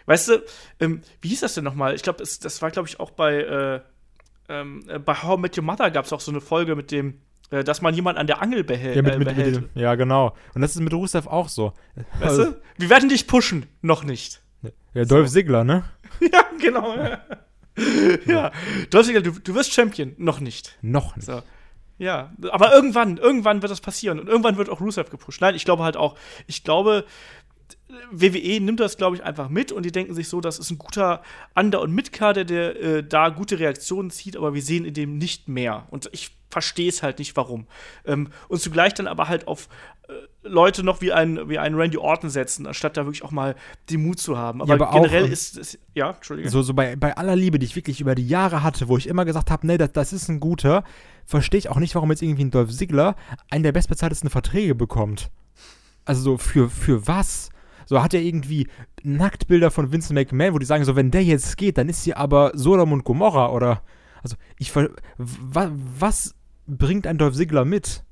weißt 0.06 0.28
du, 0.28 0.44
ähm, 0.80 1.02
wie 1.20 1.28
hieß 1.28 1.40
das 1.40 1.54
denn 1.54 1.64
nochmal? 1.64 1.94
Ich 1.94 2.02
glaube, 2.02 2.18
das 2.18 2.62
war, 2.62 2.70
glaube 2.70 2.88
ich, 2.88 3.00
auch 3.00 3.10
bei, 3.10 3.36
äh, 3.36 3.80
ähm, 4.48 4.84
äh, 4.88 4.98
bei 4.98 5.14
How 5.14 5.38
I 5.38 5.40
Met 5.40 5.56
Your 5.56 5.64
Mother 5.64 5.90
gab 5.90 6.04
es 6.04 6.12
auch 6.12 6.20
so 6.20 6.30
eine 6.30 6.40
Folge 6.40 6.76
mit 6.76 6.90
dem, 6.90 7.20
äh, 7.50 7.64
dass 7.64 7.82
man 7.82 7.94
jemanden 7.94 8.20
an 8.20 8.26
der 8.26 8.42
Angel 8.42 8.64
behält. 8.64 8.96
Ja, 8.96 9.02
mit, 9.02 9.14
äh, 9.14 9.18
mit, 9.18 9.28
behält. 9.28 9.60
mit, 9.60 9.70
ja, 9.74 9.94
genau. 9.94 10.36
Und 10.54 10.62
das 10.62 10.74
ist 10.74 10.80
mit 10.80 10.92
Rusev 10.92 11.26
auch 11.26 11.48
so. 11.48 11.72
weißt 12.20 12.38
du? 12.38 12.62
Wir 12.76 12.90
werden 12.90 13.08
dich 13.08 13.26
pushen, 13.26 13.66
noch 13.82 14.04
nicht. 14.04 14.42
Ja, 14.94 15.04
Dolph 15.04 15.30
Ziggler, 15.30 15.64
ne? 15.64 15.84
ja, 16.20 16.44
genau. 16.60 16.94
ja, 18.26 18.52
Dolph 18.90 19.06
Ziggler, 19.06 19.22
du, 19.22 19.32
du 19.32 19.54
wirst 19.54 19.72
Champion, 19.72 20.14
noch 20.18 20.40
nicht. 20.40 20.78
Noch 20.82 21.16
nicht. 21.16 21.26
So. 21.26 21.42
Ja, 21.96 22.32
aber 22.50 22.74
irgendwann, 22.74 23.18
irgendwann 23.18 23.62
wird 23.62 23.70
das 23.70 23.80
passieren 23.80 24.18
und 24.18 24.28
irgendwann 24.28 24.56
wird 24.56 24.68
auch 24.68 24.80
Rusev 24.80 25.10
gepusht. 25.10 25.40
Nein, 25.40 25.54
ich 25.54 25.64
glaube 25.64 25.84
halt 25.84 25.96
auch, 25.96 26.16
ich 26.46 26.64
glaube, 26.64 27.04
WWE 28.10 28.60
nimmt 28.60 28.80
das, 28.80 28.96
glaube 28.96 29.16
ich, 29.16 29.24
einfach 29.24 29.48
mit 29.48 29.70
und 29.72 29.84
die 29.84 29.92
denken 29.92 30.14
sich 30.14 30.28
so, 30.28 30.40
das 30.40 30.58
ist 30.58 30.70
ein 30.70 30.78
guter 30.78 31.22
Under- 31.54 31.80
und 31.80 31.92
Mitkader, 31.92 32.44
der 32.44 32.80
äh, 32.80 33.04
da 33.04 33.28
gute 33.28 33.58
Reaktionen 33.58 34.10
zieht, 34.10 34.36
aber 34.36 34.54
wir 34.54 34.62
sehen 34.62 34.84
in 34.84 34.94
dem 34.94 35.18
nicht 35.18 35.48
mehr. 35.48 35.86
Und 35.90 36.08
ich 36.12 36.30
verstehe 36.50 36.88
es 36.88 37.02
halt 37.02 37.18
nicht, 37.18 37.36
warum. 37.36 37.66
Ähm, 38.06 38.28
und 38.48 38.60
zugleich 38.60 38.94
dann 38.94 39.06
aber 39.06 39.28
halt 39.28 39.48
auf 39.48 39.68
äh, 40.08 40.12
Leute 40.42 40.82
noch 40.84 41.00
wie 41.00 41.12
ein, 41.12 41.48
wie 41.48 41.58
ein 41.58 41.74
Randy 41.74 41.98
Orton 41.98 42.30
setzen, 42.30 42.66
anstatt 42.66 42.96
da 42.96 43.04
wirklich 43.04 43.24
auch 43.24 43.32
mal 43.32 43.56
den 43.90 44.02
Mut 44.02 44.20
zu 44.20 44.38
haben. 44.38 44.62
Aber, 44.62 44.76
Ja, 44.76 44.86
aber 44.86 44.92
generell 45.00 45.24
auch, 45.24 45.26
ähm, 45.26 45.32
ist 45.32 45.58
es, 45.58 45.78
ja, 45.94 46.10
Entschuldige. 46.10 46.48
So, 46.48 46.62
so 46.62 46.72
bei, 46.72 46.96
bei 46.96 47.16
aller 47.16 47.36
Liebe, 47.36 47.58
die 47.58 47.66
ich 47.66 47.76
wirklich 47.76 48.00
über 48.00 48.14
die 48.14 48.26
Jahre 48.26 48.62
hatte, 48.62 48.88
wo 48.88 48.96
ich 48.96 49.08
immer 49.08 49.24
gesagt 49.24 49.50
habe, 49.50 49.66
nee, 49.66 49.78
das, 49.78 49.92
das 49.92 50.12
ist 50.12 50.28
ein 50.28 50.40
guter, 50.40 50.84
verstehe 51.26 51.58
ich 51.58 51.68
auch 51.68 51.78
nicht, 51.78 51.94
warum 51.94 52.10
jetzt 52.10 52.22
irgendwie 52.22 52.44
ein 52.44 52.50
Dolph 52.50 52.70
Ziggler 52.70 53.16
einen 53.50 53.64
der 53.64 53.72
bestbezahltesten 53.72 54.30
Verträge 54.30 54.74
bekommt. 54.74 55.30
Also 56.04 56.22
so, 56.22 56.38
für, 56.38 56.70
für 56.70 57.06
was? 57.08 57.50
So 57.86 58.02
hat 58.02 58.14
er 58.14 58.20
irgendwie 58.22 58.68
Nacktbilder 59.02 59.70
von 59.70 59.92
Vincent 59.92 60.14
McMahon, 60.14 60.54
wo 60.54 60.58
die 60.58 60.66
sagen, 60.66 60.84
so, 60.84 60.96
wenn 60.96 61.10
der 61.10 61.22
jetzt 61.24 61.56
geht, 61.56 61.78
dann 61.78 61.88
ist 61.88 62.04
hier 62.04 62.16
aber 62.18 62.52
Sodom 62.54 62.92
und 62.92 63.04
Gomorra 63.04 63.50
oder. 63.50 63.82
Also, 64.22 64.36
ich 64.58 64.74
wa- 64.74 64.88
Was 65.18 66.34
bringt 66.66 67.06
ein 67.06 67.18
Dolph 67.18 67.34
Ziggler 67.36 67.64
mit, 67.64 68.04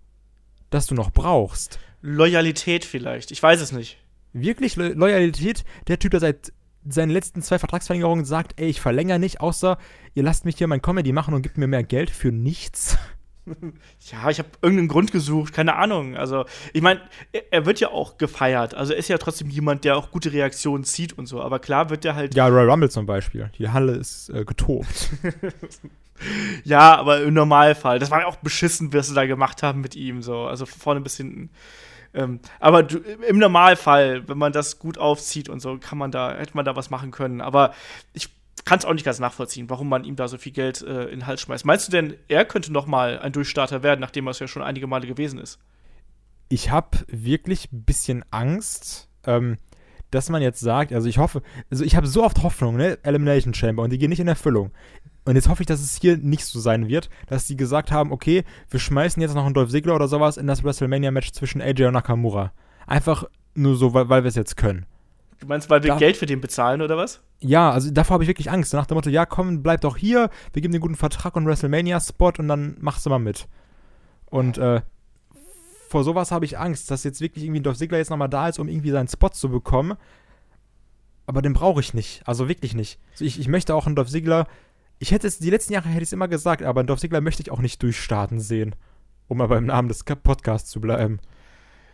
das 0.70 0.86
du 0.86 0.94
noch 0.94 1.10
brauchst? 1.10 1.78
Loyalität 2.02 2.84
vielleicht, 2.84 3.30
ich 3.30 3.42
weiß 3.42 3.60
es 3.60 3.72
nicht. 3.72 3.98
Wirklich 4.34 4.76
Lo 4.76 4.88
Loyalität? 4.88 5.64
Der 5.88 5.98
Typ, 5.98 6.10
der 6.10 6.20
seit 6.20 6.52
seinen 6.86 7.10
letzten 7.10 7.42
zwei 7.42 7.58
Vertragsverlängerungen 7.58 8.24
sagt, 8.24 8.58
ey, 8.60 8.68
ich 8.68 8.80
verlängere 8.80 9.18
nicht, 9.18 9.40
außer 9.40 9.78
ihr 10.14 10.22
lasst 10.22 10.44
mich 10.44 10.56
hier 10.58 10.66
mein 10.66 10.82
Comedy 10.82 11.12
machen 11.12 11.32
und 11.32 11.42
gebt 11.42 11.56
mir 11.56 11.66
mehr 11.68 11.84
Geld 11.84 12.10
für 12.10 12.32
nichts. 12.32 12.98
Ja, 14.10 14.30
ich 14.30 14.38
habe 14.38 14.48
irgendeinen 14.60 14.88
Grund 14.88 15.12
gesucht, 15.12 15.52
keine 15.52 15.76
Ahnung. 15.76 16.16
Also, 16.16 16.44
ich 16.72 16.82
meine, 16.82 17.00
er, 17.50 17.66
wird 17.66 17.80
ja 17.80 17.90
auch 17.90 18.18
gefeiert. 18.18 18.74
Also, 18.74 18.92
er 18.92 18.98
ist 18.98 19.08
ja 19.08 19.18
trotzdem 19.18 19.50
jemand, 19.50 19.84
der 19.84 19.96
auch 19.96 20.10
gute 20.10 20.32
Reaktionen 20.32 20.84
zieht 20.84 21.16
und 21.18 21.26
so. 21.26 21.40
Aber 21.40 21.58
klar 21.58 21.90
wird 21.90 22.04
er 22.04 22.14
halt. 22.14 22.34
Ja, 22.34 22.46
Royal 22.46 22.70
Rumble 22.70 22.90
zum 22.90 23.06
Beispiel. 23.06 23.50
Die 23.58 23.68
Halle 23.68 23.92
ist 23.92 24.28
äh, 24.30 24.44
getobt. 24.44 25.10
Ja, 26.62 26.94
aber 26.94 27.22
im 27.22 27.34
Normalfall. 27.34 27.98
Das 27.98 28.12
war 28.12 28.20
ja 28.20 28.26
auch 28.26 28.36
beschissen, 28.36 28.92
was 28.92 29.08
sie 29.08 29.14
da 29.14 29.26
gemacht 29.26 29.64
haben 29.64 29.80
mit 29.80 29.96
ihm. 29.96 30.22
So. 30.22 30.42
Also, 30.42 30.66
von 30.66 30.80
vorne 30.80 31.00
bis 31.00 31.16
hinten. 31.16 31.50
Ähm, 32.14 32.38
aber 32.60 32.84
du, 32.84 32.98
im 32.98 33.38
Normalfall, 33.38 34.28
wenn 34.28 34.38
man 34.38 34.52
das 34.52 34.78
gut 34.78 34.98
aufzieht 34.98 35.48
und 35.48 35.58
so, 35.58 35.78
kann 35.78 35.98
man 35.98 36.12
da, 36.12 36.36
hätte 36.36 36.54
man 36.54 36.64
da 36.64 36.76
was 36.76 36.90
machen 36.90 37.10
können. 37.10 37.40
Aber 37.40 37.74
ich 38.12 38.28
kann 38.64 38.78
es 38.78 38.84
auch 38.84 38.92
nicht 38.92 39.04
ganz 39.04 39.18
nachvollziehen, 39.18 39.68
warum 39.70 39.88
man 39.88 40.04
ihm 40.04 40.16
da 40.16 40.28
so 40.28 40.38
viel 40.38 40.52
Geld 40.52 40.82
äh, 40.82 41.04
in 41.04 41.20
den 41.20 41.26
Hals 41.26 41.40
schmeißt. 41.40 41.64
Meinst 41.64 41.88
du 41.88 41.92
denn, 41.92 42.14
er 42.28 42.44
könnte 42.44 42.72
noch 42.72 42.86
mal 42.86 43.18
ein 43.18 43.32
Durchstarter 43.32 43.82
werden, 43.82 44.00
nachdem 44.00 44.26
er 44.26 44.30
es 44.30 44.38
ja 44.38 44.48
schon 44.48 44.62
einige 44.62 44.86
Male 44.86 45.06
gewesen 45.06 45.38
ist? 45.38 45.58
ich 46.52 46.70
habe 46.70 46.98
wirklich 47.08 47.72
ein 47.72 47.84
bisschen 47.84 48.24
Angst, 48.30 49.08
ähm, 49.26 49.56
dass 50.10 50.28
man 50.28 50.42
jetzt 50.42 50.60
sagt, 50.60 50.92
also 50.92 51.08
ich 51.08 51.16
hoffe, 51.16 51.40
also 51.70 51.82
ich 51.82 51.96
habe 51.96 52.06
so 52.06 52.22
oft 52.22 52.42
Hoffnung, 52.42 52.76
ne, 52.76 52.98
Elimination 53.02 53.54
Chamber, 53.54 53.82
und 53.82 53.90
die 53.90 53.96
gehen 53.96 54.10
nicht 54.10 54.20
in 54.20 54.28
Erfüllung. 54.28 54.70
Und 55.24 55.36
jetzt 55.36 55.48
hoffe 55.48 55.62
ich, 55.62 55.66
dass 55.66 55.80
es 55.80 55.98
hier 55.98 56.18
nicht 56.18 56.44
so 56.44 56.60
sein 56.60 56.88
wird, 56.88 57.08
dass 57.26 57.46
die 57.46 57.56
gesagt 57.56 57.90
haben, 57.90 58.12
okay, 58.12 58.44
wir 58.68 58.80
schmeißen 58.80 59.22
jetzt 59.22 59.34
noch 59.34 59.46
einen 59.46 59.54
Dolph 59.54 59.70
Ziggler 59.70 59.94
oder 59.94 60.08
sowas 60.08 60.36
in 60.36 60.46
das 60.46 60.62
WrestleMania-Match 60.62 61.32
zwischen 61.32 61.62
AJ 61.62 61.86
und 61.86 61.94
Nakamura. 61.94 62.52
Einfach 62.86 63.24
nur 63.54 63.76
so, 63.76 63.94
weil, 63.94 64.10
weil 64.10 64.24
wir 64.24 64.28
es 64.28 64.34
jetzt 64.34 64.58
können. 64.58 64.84
Du 65.42 65.48
meinst, 65.48 65.68
weil 65.70 65.82
wir 65.82 65.88
Da- 65.88 65.98
Geld 65.98 66.16
für 66.16 66.26
den 66.26 66.40
bezahlen 66.40 66.82
oder 66.82 66.96
was? 66.96 67.20
Ja, 67.40 67.72
also 67.72 67.90
davor 67.90 68.14
habe 68.14 68.22
ich 68.24 68.28
wirklich 68.28 68.48
Angst. 68.52 68.72
Nach 68.74 68.86
dem 68.86 68.94
Motto, 68.94 69.10
ja, 69.10 69.26
komm, 69.26 69.64
bleib 69.64 69.80
doch 69.80 69.96
hier, 69.96 70.30
wir 70.52 70.62
geben 70.62 70.70
dir 70.70 70.76
einen 70.76 70.82
guten 70.82 70.94
Vertrag 70.94 71.34
und 71.34 71.46
WrestleMania-Spot 71.46 72.32
und 72.38 72.46
dann 72.46 72.76
machst 72.80 73.04
du 73.04 73.10
mal 73.10 73.18
mit. 73.18 73.48
Und 74.26 74.56
äh, 74.58 74.82
vor 75.88 76.04
sowas 76.04 76.30
habe 76.30 76.44
ich 76.44 76.60
Angst, 76.60 76.92
dass 76.92 77.02
jetzt 77.02 77.20
wirklich 77.20 77.44
irgendwie 77.44 77.60
Dolph 77.60 77.76
Ziggler 77.76 77.98
jetzt 77.98 78.10
nochmal 78.10 78.28
da 78.28 78.48
ist, 78.48 78.60
um 78.60 78.68
irgendwie 78.68 78.90
seinen 78.92 79.08
Spot 79.08 79.30
zu 79.30 79.48
bekommen. 79.48 79.94
Aber 81.26 81.42
den 81.42 81.54
brauche 81.54 81.80
ich 81.80 81.92
nicht. 81.92 82.22
Also 82.24 82.48
wirklich 82.48 82.74
nicht. 82.74 83.00
Also 83.12 83.24
ich, 83.24 83.40
ich 83.40 83.48
möchte 83.48 83.74
auch 83.74 83.86
einen 83.86 83.96
Dolph 83.96 84.10
Ziggler. 84.10 84.46
Ich 85.00 85.10
hätte 85.10 85.26
es, 85.26 85.40
die 85.40 85.50
letzten 85.50 85.72
Jahre 85.72 85.88
hätte 85.88 86.02
ich 86.04 86.08
es 86.10 86.12
immer 86.12 86.28
gesagt, 86.28 86.62
aber 86.62 86.80
einen 86.80 86.86
Dolph 86.86 87.00
Ziggler 87.00 87.20
möchte 87.20 87.42
ich 87.42 87.50
auch 87.50 87.60
nicht 87.60 87.82
durchstarten 87.82 88.38
sehen. 88.38 88.76
Um 89.26 89.38
mal 89.38 89.48
beim 89.48 89.66
Namen 89.66 89.88
des 89.88 90.04
Podcasts 90.04 90.70
zu 90.70 90.80
bleiben. 90.80 91.18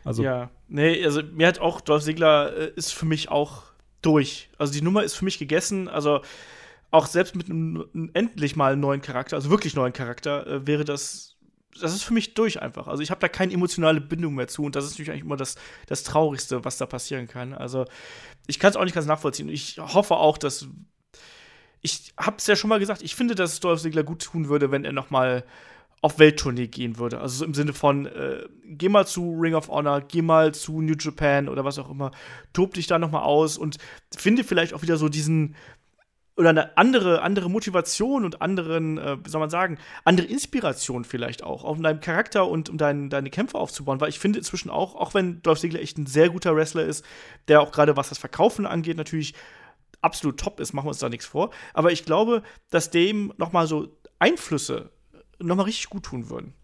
Also, 0.09 0.23
ja. 0.23 0.51
Nee, 0.68 1.05
also 1.05 1.23
mir 1.23 1.47
hat 1.47 1.61
auch 1.61 1.81
Dolph 1.81 2.05
Ziggler 2.05 2.57
äh, 2.57 2.73
ist 2.77 2.92
für 2.92 3.07
mich 3.07 3.31
auch 3.31 3.62
durch. 4.03 4.49
Also 4.59 4.73
die 4.73 4.83
Nummer 4.83 5.05
ist 5.05 5.14
für 5.14 5.25
mich 5.25 5.38
gegessen. 5.38 5.88
Also 5.88 6.21
auch 6.90 7.07
selbst 7.07 7.37
mit 7.37 7.51
einem 7.51 8.11
endlich 8.14 8.57
mal 8.57 8.77
neuen 8.77 9.03
Charakter, 9.03 9.37
also 9.37 9.51
wirklich 9.51 9.75
neuen 9.75 9.92
Charakter, 9.92 10.47
äh, 10.47 10.66
wäre 10.66 10.85
das. 10.85 11.37
Das 11.81 11.94
ist 11.94 12.03
für 12.03 12.14
mich 12.14 12.35
durch 12.35 12.61
einfach. 12.61 12.88
Also 12.88 13.03
ich 13.03 13.11
habe 13.11 13.21
da 13.21 13.29
keine 13.29 13.53
emotionale 13.53 14.01
Bindung 14.01 14.35
mehr 14.35 14.49
zu 14.49 14.64
und 14.64 14.75
das 14.75 14.85
ist 14.85 14.92
natürlich 14.92 15.11
eigentlich 15.11 15.25
immer 15.25 15.37
das, 15.37 15.55
das 15.87 16.03
Traurigste, 16.03 16.64
was 16.64 16.79
da 16.79 16.87
passieren 16.87 17.29
kann. 17.29 17.53
Also 17.53 17.85
ich 18.47 18.59
kann 18.59 18.71
es 18.71 18.77
auch 18.77 18.85
nicht 18.85 18.94
ganz 18.94 19.07
nachvollziehen. 19.07 19.49
Ich 19.49 19.79
hoffe 19.79 20.16
auch, 20.16 20.38
dass 20.38 20.66
ich 21.81 22.14
habe 22.18 22.38
es 22.38 22.47
ja 22.47 22.57
schon 22.57 22.71
mal 22.71 22.81
gesagt, 22.81 23.03
ich 23.03 23.14
finde, 23.14 23.35
dass 23.35 23.53
es 23.53 23.61
Dolph 23.61 23.81
Ziggler 23.81 24.03
gut 24.03 24.23
tun 24.23 24.49
würde, 24.49 24.73
wenn 24.73 24.85
er 24.85 24.92
noch 24.92 25.11
mal 25.11 25.44
auf 26.00 26.18
Welttournee 26.18 26.68
gehen 26.68 26.98
würde. 26.98 27.20
Also 27.20 27.38
so 27.38 27.44
im 27.44 27.54
Sinne 27.54 27.72
von, 27.72 28.06
äh, 28.06 28.44
geh 28.64 28.88
mal 28.88 29.06
zu 29.06 29.37
Ring 29.40 29.54
of 29.54 29.68
Honor, 29.68 30.00
geh 30.00 30.22
mal 30.22 30.54
zu 30.54 30.80
New 30.80 30.94
Japan 30.98 31.48
oder 31.48 31.64
was 31.64 31.78
auch 31.78 31.90
immer, 31.90 32.12
tob 32.52 32.74
dich 32.74 32.87
da 32.87 32.98
noch 32.98 33.11
mal 33.11 33.22
aus 33.22 33.58
und 33.58 33.78
finde 34.16 34.44
vielleicht 34.44 34.74
auch 34.74 34.82
wieder 34.82 34.96
so 34.96 35.08
diesen 35.08 35.56
oder 36.37 36.50
eine 36.50 36.76
andere, 36.76 37.22
andere 37.22 37.50
Motivation 37.50 38.24
und 38.24 38.40
anderen, 38.40 38.96
äh, 38.96 39.16
wie 39.24 39.28
soll 39.28 39.40
man 39.40 39.50
sagen, 39.50 39.76
andere 40.04 40.28
Inspiration 40.28 41.04
vielleicht 41.04 41.42
auch, 41.42 41.64
um 41.64 41.82
deinen 41.82 41.98
Charakter 41.98 42.46
und 42.46 42.68
um 42.68 42.78
dein, 42.78 43.11
deine 43.11 43.28
Kämpfe 43.28 43.58
aufzubauen. 43.58 44.00
Weil 44.00 44.11
ich 44.11 44.20
finde 44.20 44.38
inzwischen 44.38 44.70
auch, 44.70 44.94
auch 44.94 45.14
wenn 45.14 45.42
Dolph 45.42 45.58
Ziggler 45.58 45.80
echt 45.80 45.98
ein 45.98 46.06
sehr 46.06 46.30
guter 46.30 46.54
Wrestler 46.54 46.84
ist, 46.84 47.04
der 47.48 47.61
auch 47.61 47.72
gerade 47.72 47.96
was 47.96 48.11
das 48.11 48.18
Verkaufen 48.18 48.66
angeht, 48.66 48.96
natürlich 48.96 49.34
absolut 50.00 50.38
top 50.38 50.61
ist, 50.61 50.72
machen 50.72 50.87
wir 50.87 50.90
uns 50.90 51.00
da 51.00 51.08
nichts 51.08 51.26
vor. 51.26 51.50
Aber 51.74 51.90
ich 51.90 52.04
glaube, 52.04 52.44
dass 52.70 52.90
dem 52.90 53.32
noch 53.37 53.50
mal 53.50 53.66
so 53.66 53.98
Einflüsse 54.20 54.92
noch 55.38 55.57
mal 55.57 55.62
richtig 55.64 55.90
gut 55.90 56.05
tun 56.05 56.31
würden. 56.31 56.55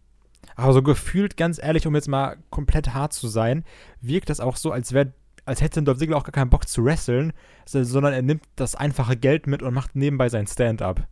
Aber 0.56 0.72
so 0.72 0.82
gefühlt, 0.82 1.36
ganz 1.36 1.58
ehrlich, 1.62 1.86
um 1.86 1.94
jetzt 1.94 2.08
mal 2.08 2.36
komplett 2.50 2.94
hart 2.94 3.12
zu 3.12 3.28
sein, 3.28 3.64
wirkt 4.00 4.28
das 4.30 4.40
auch 4.40 4.56
so, 4.56 4.70
als 4.72 4.92
wäre 4.92 5.12
als 5.46 5.60
hätte 5.60 5.82
Dolph 5.82 5.98
Ziggler 5.98 6.16
auch 6.16 6.24
gar 6.24 6.32
keinen 6.32 6.48
Bock 6.48 6.66
zu 6.66 6.84
wresteln, 6.84 7.32
so- 7.66 7.84
sondern 7.84 8.14
er 8.14 8.22
nimmt 8.22 8.42
das 8.56 8.74
einfache 8.74 9.14
Geld 9.16 9.46
mit 9.46 9.62
und 9.62 9.74
macht 9.74 9.94
nebenbei 9.94 10.30
sein 10.30 10.46
Stand-up. 10.46 11.06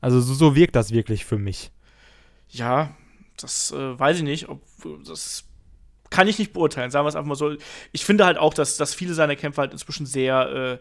Also 0.00 0.20
so, 0.20 0.34
so 0.34 0.54
wirkt 0.54 0.76
das 0.76 0.92
wirklich 0.92 1.24
für 1.24 1.38
mich. 1.38 1.72
Ja, 2.48 2.94
das 3.36 3.72
äh, 3.72 3.98
weiß 3.98 4.18
ich 4.18 4.22
nicht, 4.22 4.48
ob 4.48 4.62
das 5.04 5.44
kann 6.08 6.28
ich 6.28 6.38
nicht 6.38 6.52
beurteilen, 6.52 6.92
sagen 6.92 7.04
wir 7.04 7.08
es 7.08 7.16
einfach 7.16 7.28
mal 7.28 7.34
so. 7.34 7.56
Ich 7.90 8.04
finde 8.04 8.24
halt 8.24 8.38
auch, 8.38 8.54
dass, 8.54 8.76
dass 8.76 8.94
viele 8.94 9.12
seiner 9.14 9.34
Kämpfe 9.34 9.60
halt 9.60 9.72
inzwischen 9.72 10.06
sehr 10.06 10.48
äh, 10.48 10.78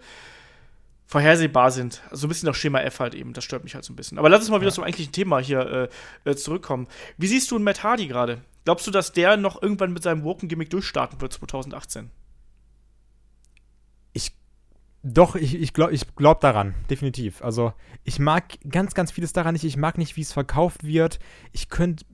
vorhersehbar 1.05 1.71
sind. 1.71 2.01
Also 2.05 2.21
so 2.21 2.27
ein 2.27 2.29
bisschen 2.29 2.47
nach 2.47 2.55
Schema 2.55 2.79
F 2.81 2.99
halt 2.99 3.15
eben. 3.15 3.33
Das 3.33 3.43
stört 3.43 3.63
mich 3.63 3.75
halt 3.75 3.85
so 3.85 3.93
ein 3.93 3.95
bisschen. 3.95 4.17
Aber 4.17 4.29
lass 4.29 4.41
uns 4.41 4.49
mal 4.49 4.61
wieder 4.61 4.71
zum 4.71 4.83
eigentlichen 4.83 5.11
Thema 5.11 5.39
hier 5.39 5.89
äh, 6.25 6.29
äh, 6.29 6.35
zurückkommen. 6.35 6.87
Wie 7.17 7.27
siehst 7.27 7.51
du 7.51 7.55
einen 7.55 7.63
Matt 7.63 7.83
Hardy 7.83 8.07
gerade? 8.07 8.41
Glaubst 8.63 8.87
du, 8.87 8.91
dass 8.91 9.11
der 9.11 9.37
noch 9.37 9.61
irgendwann 9.61 9.93
mit 9.93 10.03
seinem 10.03 10.23
Woken-Gimmick 10.23 10.69
durchstarten 10.69 11.21
wird 11.21 11.33
2018? 11.33 12.09
Doch, 15.07 15.35
ich, 15.35 15.53
ich 15.53 15.71
glaube 15.71 15.93
ich 15.93 16.15
glaub 16.15 16.41
daran, 16.41 16.73
definitiv. 16.89 17.43
Also, 17.43 17.73
ich 18.03 18.17
mag 18.17 18.57
ganz, 18.67 18.95
ganz 18.95 19.11
vieles 19.11 19.33
daran 19.33 19.53
nicht. 19.53 19.63
Ich 19.63 19.77
mag 19.77 19.99
nicht, 19.99 20.17
wie 20.17 20.21
es 20.21 20.33
verkauft 20.33 20.83
wird. 20.83 21.19
Ich 21.51 21.69
könnte 21.69 22.05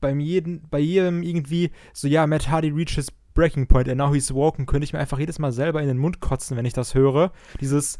beim 0.00 0.20
jeden, 0.20 0.66
bei 0.70 0.78
jedem 0.78 1.22
irgendwie 1.22 1.70
so, 1.92 2.08
ja, 2.08 2.26
Matt 2.26 2.48
Hardy 2.48 2.70
reaches 2.70 3.08
Breaking 3.34 3.66
Point 3.66 3.88
and 3.88 3.98
now 3.98 4.14
he's 4.14 4.32
walking, 4.32 4.66
könnte 4.66 4.84
ich 4.84 4.92
mir 4.92 5.00
einfach 5.00 5.18
jedes 5.18 5.38
Mal 5.38 5.52
selber 5.52 5.82
in 5.82 5.88
den 5.88 5.98
Mund 5.98 6.20
kotzen, 6.20 6.56
wenn 6.56 6.64
ich 6.64 6.72
das 6.72 6.94
höre. 6.94 7.32
Dieses, 7.60 7.98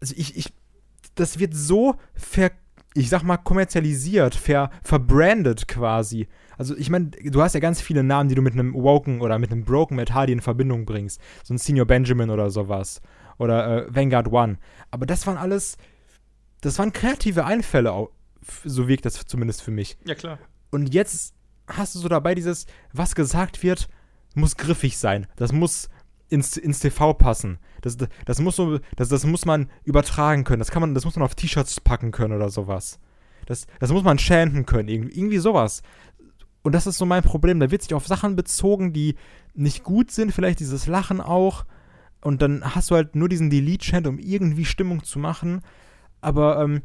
also 0.00 0.14
ich, 0.16 0.36
ich, 0.36 0.52
das 1.14 1.38
wird 1.38 1.54
so 1.54 1.96
ver, 2.14 2.50
ich 2.94 3.08
sag 3.08 3.22
mal, 3.22 3.38
kommerzialisiert, 3.38 4.34
ver, 4.34 4.70
verbrandet 4.82 5.66
quasi. 5.68 6.28
Also 6.58 6.76
ich 6.76 6.90
meine, 6.90 7.10
du 7.10 7.42
hast 7.42 7.54
ja 7.54 7.60
ganz 7.60 7.80
viele 7.80 8.02
Namen, 8.02 8.28
die 8.28 8.34
du 8.34 8.42
mit 8.42 8.54
einem 8.54 8.74
Woken 8.74 9.20
oder 9.20 9.38
mit 9.38 9.52
einem 9.52 9.64
Broken 9.64 9.96
Matt 9.96 10.14
Hardy 10.14 10.32
in 10.32 10.40
Verbindung 10.40 10.86
bringst. 10.86 11.20
So 11.42 11.54
ein 11.54 11.58
Senior 11.58 11.86
Benjamin 11.86 12.30
oder 12.30 12.50
sowas. 12.50 13.00
Oder 13.38 13.86
äh, 13.86 13.94
Vanguard 13.94 14.32
One. 14.32 14.58
Aber 14.90 15.04
das 15.04 15.26
waren 15.26 15.36
alles, 15.36 15.76
das 16.60 16.78
waren 16.78 16.92
kreative 16.92 17.44
Einfälle, 17.44 18.08
so 18.64 18.88
wirkt 18.88 19.04
das 19.04 19.26
zumindest 19.26 19.62
für 19.62 19.70
mich. 19.70 19.98
Ja, 20.04 20.14
klar. 20.14 20.38
Und 20.70 20.94
jetzt 20.94 21.34
hast 21.68 21.94
du 21.94 21.98
so 21.98 22.08
dabei 22.08 22.34
dieses, 22.34 22.66
was 22.92 23.14
gesagt 23.14 23.62
wird, 23.62 23.88
muss 24.36 24.56
griffig 24.56 24.98
sein. 24.98 25.26
Das 25.36 25.52
muss 25.52 25.88
ins, 26.28 26.56
ins 26.56 26.80
TV 26.80 27.14
passen. 27.14 27.58
Das, 27.82 27.96
das, 28.24 28.40
muss 28.40 28.56
so, 28.56 28.78
das, 28.96 29.08
das 29.08 29.24
muss 29.24 29.44
man 29.44 29.68
übertragen 29.84 30.44
können. 30.44 30.58
Das 30.60 30.70
kann 30.70 30.80
man, 30.80 30.94
das 30.94 31.04
muss 31.04 31.16
man 31.16 31.24
auf 31.24 31.34
T-Shirts 31.34 31.80
packen 31.80 32.12
können 32.12 32.34
oder 32.34 32.50
sowas. 32.50 32.98
Das, 33.46 33.66
das 33.78 33.92
muss 33.92 34.02
man 34.02 34.18
chanten 34.18 34.66
können. 34.66 34.88
Irgendwie, 34.88 35.18
irgendwie 35.18 35.38
sowas. 35.38 35.82
Und 36.62 36.72
das 36.72 36.86
ist 36.86 36.98
so 36.98 37.06
mein 37.06 37.22
Problem. 37.22 37.60
Da 37.60 37.70
wird 37.70 37.82
sich 37.82 37.94
auf 37.94 38.06
Sachen 38.06 38.36
bezogen, 38.36 38.92
die 38.92 39.16
nicht 39.54 39.84
gut 39.84 40.10
sind. 40.10 40.32
Vielleicht 40.32 40.60
dieses 40.60 40.86
Lachen 40.86 41.20
auch. 41.20 41.64
Und 42.20 42.42
dann 42.42 42.74
hast 42.74 42.90
du 42.90 42.96
halt 42.96 43.14
nur 43.14 43.28
diesen 43.28 43.50
Delete-Chant, 43.50 44.06
um 44.06 44.18
irgendwie 44.18 44.64
Stimmung 44.64 45.04
zu 45.04 45.18
machen. 45.18 45.62
Aber 46.20 46.60
ähm, 46.60 46.82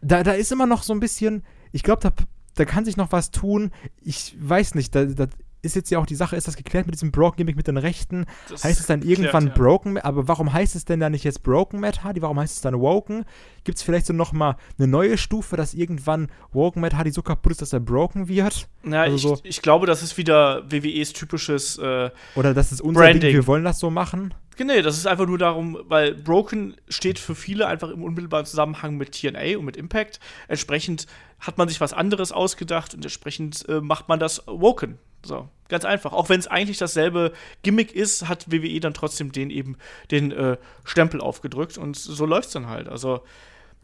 da, 0.00 0.22
da 0.22 0.32
ist 0.32 0.52
immer 0.52 0.66
noch 0.66 0.82
so 0.82 0.92
ein 0.92 1.00
bisschen, 1.00 1.42
ich 1.72 1.82
glaube, 1.82 2.00
da, 2.00 2.12
da 2.54 2.64
kann 2.64 2.84
sich 2.84 2.96
noch 2.96 3.12
was 3.12 3.30
tun. 3.30 3.72
Ich 4.02 4.36
weiß 4.38 4.74
nicht, 4.74 4.94
da, 4.94 5.04
da, 5.04 5.26
ist 5.64 5.74
jetzt 5.74 5.90
ja 5.90 5.98
auch 5.98 6.06
die 6.06 6.14
Sache, 6.14 6.36
ist 6.36 6.46
das 6.46 6.56
geklärt 6.56 6.86
mit 6.86 6.94
diesem 6.94 7.10
Broken 7.10 7.36
Gimmick 7.38 7.56
mit 7.56 7.66
den 7.66 7.76
Rechten? 7.76 8.26
Das 8.48 8.64
heißt 8.64 8.80
es 8.80 8.86
dann 8.86 9.02
irgendwann 9.02 9.46
geklärt, 9.46 9.58
ja. 9.58 9.62
Broken, 9.64 9.98
aber 9.98 10.28
warum 10.28 10.52
heißt 10.52 10.76
es 10.76 10.84
denn 10.84 11.00
dann 11.00 11.12
nicht 11.12 11.24
jetzt 11.24 11.42
Broken 11.42 11.80
Matt 11.80 12.04
Hardy? 12.04 12.22
Warum 12.22 12.38
heißt 12.38 12.54
es 12.56 12.60
dann 12.60 12.78
Woken? 12.78 13.24
Gibt 13.64 13.78
es 13.78 13.82
vielleicht 13.84 14.06
so 14.06 14.12
nochmal 14.12 14.56
eine 14.78 14.86
neue 14.86 15.16
Stufe, 15.18 15.56
dass 15.56 15.74
irgendwann 15.74 16.28
Woken 16.52 16.80
Matt 16.80 16.94
Hardy 16.94 17.10
so 17.10 17.22
kaputt 17.22 17.52
ist, 17.52 17.62
dass 17.62 17.72
er 17.72 17.80
broken 17.80 18.28
wird? 18.28 18.68
Ja, 18.84 19.02
Also 19.02 19.16
ich, 19.16 19.22
so- 19.22 19.40
ich 19.42 19.62
glaube, 19.62 19.86
das 19.86 20.02
ist 20.02 20.16
wieder 20.18 20.70
WWEs 20.70 21.12
typisches 21.14 21.78
äh, 21.78 22.10
Oder 22.36 22.54
das 22.54 22.70
ist 22.72 22.80
unser 22.80 23.00
Branding. 23.00 23.20
Ding, 23.22 23.32
wir 23.34 23.46
wollen 23.46 23.64
das 23.64 23.78
so 23.80 23.90
machen? 23.90 24.34
Nee, 24.56 24.82
das 24.82 24.96
ist 24.96 25.06
einfach 25.08 25.26
nur 25.26 25.38
darum, 25.38 25.76
weil 25.88 26.14
Broken 26.14 26.76
steht 26.88 27.18
für 27.18 27.34
viele 27.34 27.66
einfach 27.66 27.90
im 27.90 28.04
unmittelbaren 28.04 28.46
Zusammenhang 28.46 28.96
mit 28.96 29.10
TNA 29.10 29.58
und 29.58 29.64
mit 29.64 29.76
Impact. 29.76 30.20
Entsprechend 30.46 31.06
hat 31.40 31.58
man 31.58 31.68
sich 31.68 31.80
was 31.80 31.92
anderes 31.92 32.30
ausgedacht 32.30 32.94
und 32.94 33.02
entsprechend 33.04 33.68
äh, 33.68 33.80
macht 33.80 34.08
man 34.08 34.20
das 34.20 34.44
Woken. 34.46 34.98
So, 35.24 35.48
ganz 35.68 35.84
einfach. 35.84 36.12
Auch 36.12 36.28
wenn 36.28 36.40
es 36.40 36.46
eigentlich 36.46 36.78
dasselbe 36.78 37.32
Gimmick 37.62 37.92
ist, 37.92 38.28
hat 38.28 38.50
WWE 38.50 38.80
dann 38.80 38.94
trotzdem 38.94 39.32
den 39.32 39.50
eben 39.50 39.76
den 40.10 40.32
äh, 40.32 40.56
Stempel 40.84 41.20
aufgedrückt 41.20 41.78
und 41.78 41.96
so 41.96 42.26
läuft's 42.26 42.52
dann 42.52 42.68
halt. 42.68 42.88
Also, 42.88 43.22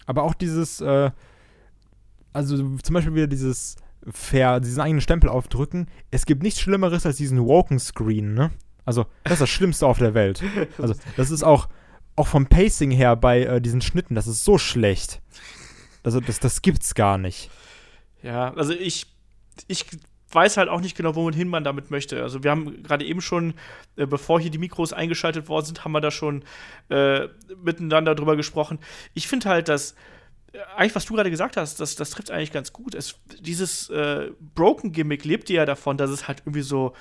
Aber 0.07 0.23
auch 0.23 0.35
dieses, 0.35 0.81
äh, 0.81 1.11
also 2.33 2.57
zum 2.57 2.95
Beispiel 2.95 3.15
wieder 3.15 3.27
dieses 3.27 3.77
Fair, 4.11 4.61
diesen 4.61 4.81
eigenen 4.81 5.01
Stempel 5.01 5.29
aufdrücken. 5.29 5.89
Es 6.11 6.25
gibt 6.25 6.43
nichts 6.43 6.61
Schlimmeres 6.61 7.05
als 7.05 7.17
diesen 7.17 7.45
Woken 7.45 7.79
Screen, 7.79 8.35
ne? 8.35 8.51
Also, 8.87 9.07
das 9.25 9.35
ist 9.35 9.43
das 9.43 9.51
Schlimmste 9.51 9.87
auf 9.87 9.99
der 9.99 10.15
Welt. 10.15 10.43
Also, 10.79 10.95
das 11.17 11.31
ist 11.31 11.43
auch, 11.43 11.69
auch 12.17 12.27
vom 12.27 12.47
Pacing 12.47 12.91
her 12.91 13.15
bei 13.15 13.43
äh, 13.43 13.61
diesen 13.61 13.83
Schnitten, 13.83 14.15
das 14.15 14.27
ist 14.27 14.45
so 14.45 14.57
schlecht. 14.57 15.21
Also, 16.03 16.21
das, 16.21 16.41
das 16.41 16.63
gibt's 16.63 16.95
gar 16.95 17.19
nicht. 17.19 17.51
Ja, 18.23 18.53
also 18.55 18.73
ich, 18.73 19.07
ich 19.69 19.87
weiß 20.33 20.57
halt 20.57 20.69
auch 20.69 20.81
nicht 20.81 20.97
genau, 20.97 21.15
wohin 21.15 21.49
man 21.49 21.65
damit 21.65 21.91
möchte. 21.91 22.23
Also 22.23 22.45
wir 22.45 22.51
haben 22.51 22.83
gerade 22.83 23.05
eben 23.05 23.21
schon, 23.21 23.55
äh, 23.97 24.07
bevor 24.07 24.41
hier 24.41 24.51
die 24.51 24.59
Mikros 24.59 24.93
eingeschaltet 24.93 25.49
worden 25.49 25.67
sind, 25.67 25.85
haben 25.85 25.93
wir 25.93 26.01
da 26.01 26.11
schon 26.11 26.45
äh, 26.89 27.29
miteinander 27.63 28.15
drüber 28.15 28.37
gesprochen. 28.37 28.79
Ich 29.15 29.29
finde 29.29 29.49
halt, 29.49 29.69
dass 29.69 29.95
äh, 30.53 30.59
eigentlich, 30.77 30.95
was 30.95 31.07
du 31.07 31.15
gerade 31.15 31.31
gesagt 31.31 31.57
hast, 31.57 31.81
das, 31.81 31.97
das 31.97 32.11
trifft 32.11 32.31
eigentlich 32.31 32.53
ganz 32.53 32.73
gut. 32.73 32.95
Es, 32.95 33.17
dieses 33.41 33.91
äh, 33.91 34.31
Broken-Gimmick 34.55 35.25
lebt 35.25 35.51
ja 35.51 35.67
davon, 35.67 35.97
dass 35.97 36.11
es 36.11 36.29
halt 36.29 36.41
irgendwie 36.41 36.63
so 36.63 36.95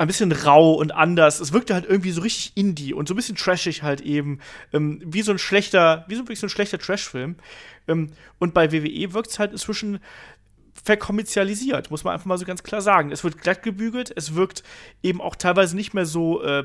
ein 0.00 0.06
bisschen 0.06 0.32
rau 0.32 0.72
und 0.72 0.92
anders. 0.92 1.40
Es 1.40 1.52
wirkte 1.52 1.74
halt 1.74 1.84
irgendwie 1.84 2.10
so 2.10 2.22
richtig 2.22 2.52
indie 2.56 2.94
und 2.94 3.06
so 3.06 3.12
ein 3.12 3.16
bisschen 3.16 3.36
trashig 3.36 3.82
halt 3.82 4.00
eben. 4.00 4.40
Ähm, 4.72 5.02
wie 5.04 5.20
so 5.20 5.30
ein 5.30 5.38
schlechter, 5.38 6.06
wie 6.08 6.14
so 6.14 6.22
wirklich 6.22 6.40
so 6.40 6.46
ein 6.46 6.50
schlechter 6.50 6.78
Trash-Film. 6.78 7.36
Ähm, 7.86 8.12
und 8.38 8.54
bei 8.54 8.72
WWE 8.72 9.12
wirkt 9.12 9.30
es 9.30 9.38
halt 9.38 9.52
inzwischen 9.52 10.00
verkommerzialisiert, 10.74 11.90
muss 11.90 12.04
man 12.04 12.14
einfach 12.14 12.26
mal 12.26 12.38
so 12.38 12.44
ganz 12.44 12.62
klar 12.62 12.80
sagen. 12.80 13.12
Es 13.12 13.24
wird 13.24 13.38
glatt 13.38 13.62
gebügelt, 13.62 14.12
es 14.14 14.34
wirkt 14.34 14.62
eben 15.02 15.20
auch 15.20 15.36
teilweise 15.36 15.76
nicht 15.76 15.94
mehr 15.94 16.06
so, 16.06 16.42
äh, 16.42 16.64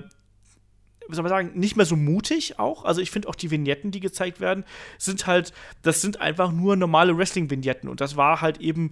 wie 1.08 1.16
soll 1.16 1.24
man 1.24 1.30
sagen, 1.30 1.52
nicht 1.56 1.76
mehr 1.76 1.86
so 1.86 1.96
mutig 1.96 2.60
auch. 2.60 2.86
Also 2.86 3.02
ich 3.02 3.12
finde 3.12 3.28
auch 3.28 3.36
die 3.36 3.52
Vignetten, 3.52 3.92
die 3.92 4.00
gezeigt 4.00 4.40
werden, 4.40 4.66
sind 4.98 5.28
halt, 5.28 5.54
das 5.82 6.02
sind 6.02 6.22
einfach 6.22 6.52
nur 6.52 6.76
normale 6.76 7.18
Wrestling-Vignetten. 7.18 7.90
Und 7.90 8.02
das 8.02 8.18
war 8.18 8.42
halt 8.42 8.60
eben 8.60 8.92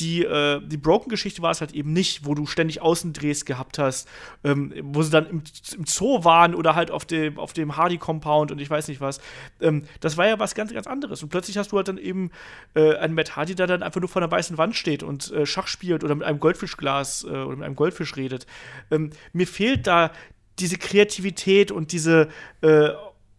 die, 0.00 0.24
äh, 0.24 0.60
die 0.64 0.76
Broken-Geschichte 0.76 1.42
war 1.42 1.50
es 1.50 1.60
halt 1.60 1.72
eben 1.72 1.92
nicht, 1.92 2.24
wo 2.24 2.34
du 2.34 2.46
ständig 2.46 2.80
Außendrehs 2.80 3.44
gehabt 3.44 3.78
hast, 3.78 4.08
ähm, 4.44 4.72
wo 4.82 5.02
sie 5.02 5.10
dann 5.10 5.26
im, 5.26 5.42
im 5.76 5.84
Zoo 5.86 6.24
waren 6.24 6.54
oder 6.54 6.74
halt 6.74 6.90
auf 6.90 7.04
dem, 7.04 7.38
auf 7.38 7.52
dem 7.52 7.76
Hardy-Compound 7.76 8.50
und 8.50 8.60
ich 8.60 8.70
weiß 8.70 8.88
nicht 8.88 9.00
was. 9.00 9.20
Ähm, 9.60 9.84
das 10.00 10.16
war 10.16 10.26
ja 10.26 10.38
was 10.38 10.54
ganz, 10.54 10.72
ganz 10.72 10.86
anderes. 10.86 11.22
Und 11.22 11.28
plötzlich 11.28 11.58
hast 11.58 11.72
du 11.72 11.76
halt 11.76 11.88
dann 11.88 11.98
eben 11.98 12.30
äh, 12.74 12.94
einen 12.96 13.14
Matt 13.14 13.36
Hardy, 13.36 13.54
der 13.54 13.66
dann 13.66 13.82
einfach 13.82 14.00
nur 14.00 14.08
vor 14.08 14.22
einer 14.22 14.30
weißen 14.30 14.56
Wand 14.58 14.74
steht 14.74 15.02
und 15.02 15.30
äh, 15.32 15.44
Schach 15.44 15.66
spielt 15.66 16.02
oder 16.02 16.14
mit 16.14 16.26
einem 16.26 16.40
Goldfischglas 16.40 17.24
äh, 17.24 17.28
oder 17.28 17.56
mit 17.56 17.64
einem 17.64 17.76
Goldfisch 17.76 18.16
redet. 18.16 18.46
Ähm, 18.90 19.10
mir 19.32 19.46
fehlt 19.46 19.86
da 19.86 20.12
diese 20.60 20.78
Kreativität 20.78 21.70
und 21.70 21.92
diese, 21.92 22.28
äh, 22.62 22.90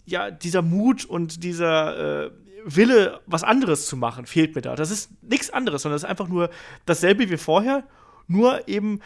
ja, 0.05 0.31
dieser 0.31 0.61
Mut 0.61 1.05
und 1.05 1.43
dieser 1.43 2.25
äh, 2.25 2.31
Wille, 2.65 3.21
was 3.25 3.43
anderes 3.43 3.87
zu 3.87 3.97
machen, 3.97 4.25
fehlt 4.25 4.55
mir 4.55 4.61
da. 4.61 4.75
Das 4.75 4.91
ist 4.91 5.09
nichts 5.21 5.49
anderes, 5.49 5.81
sondern 5.81 5.95
das 5.95 6.03
ist 6.03 6.09
einfach 6.09 6.27
nur 6.27 6.49
dasselbe 6.85 7.29
wie 7.29 7.37
vorher, 7.37 7.83
nur 8.27 8.67
eben, 8.67 8.99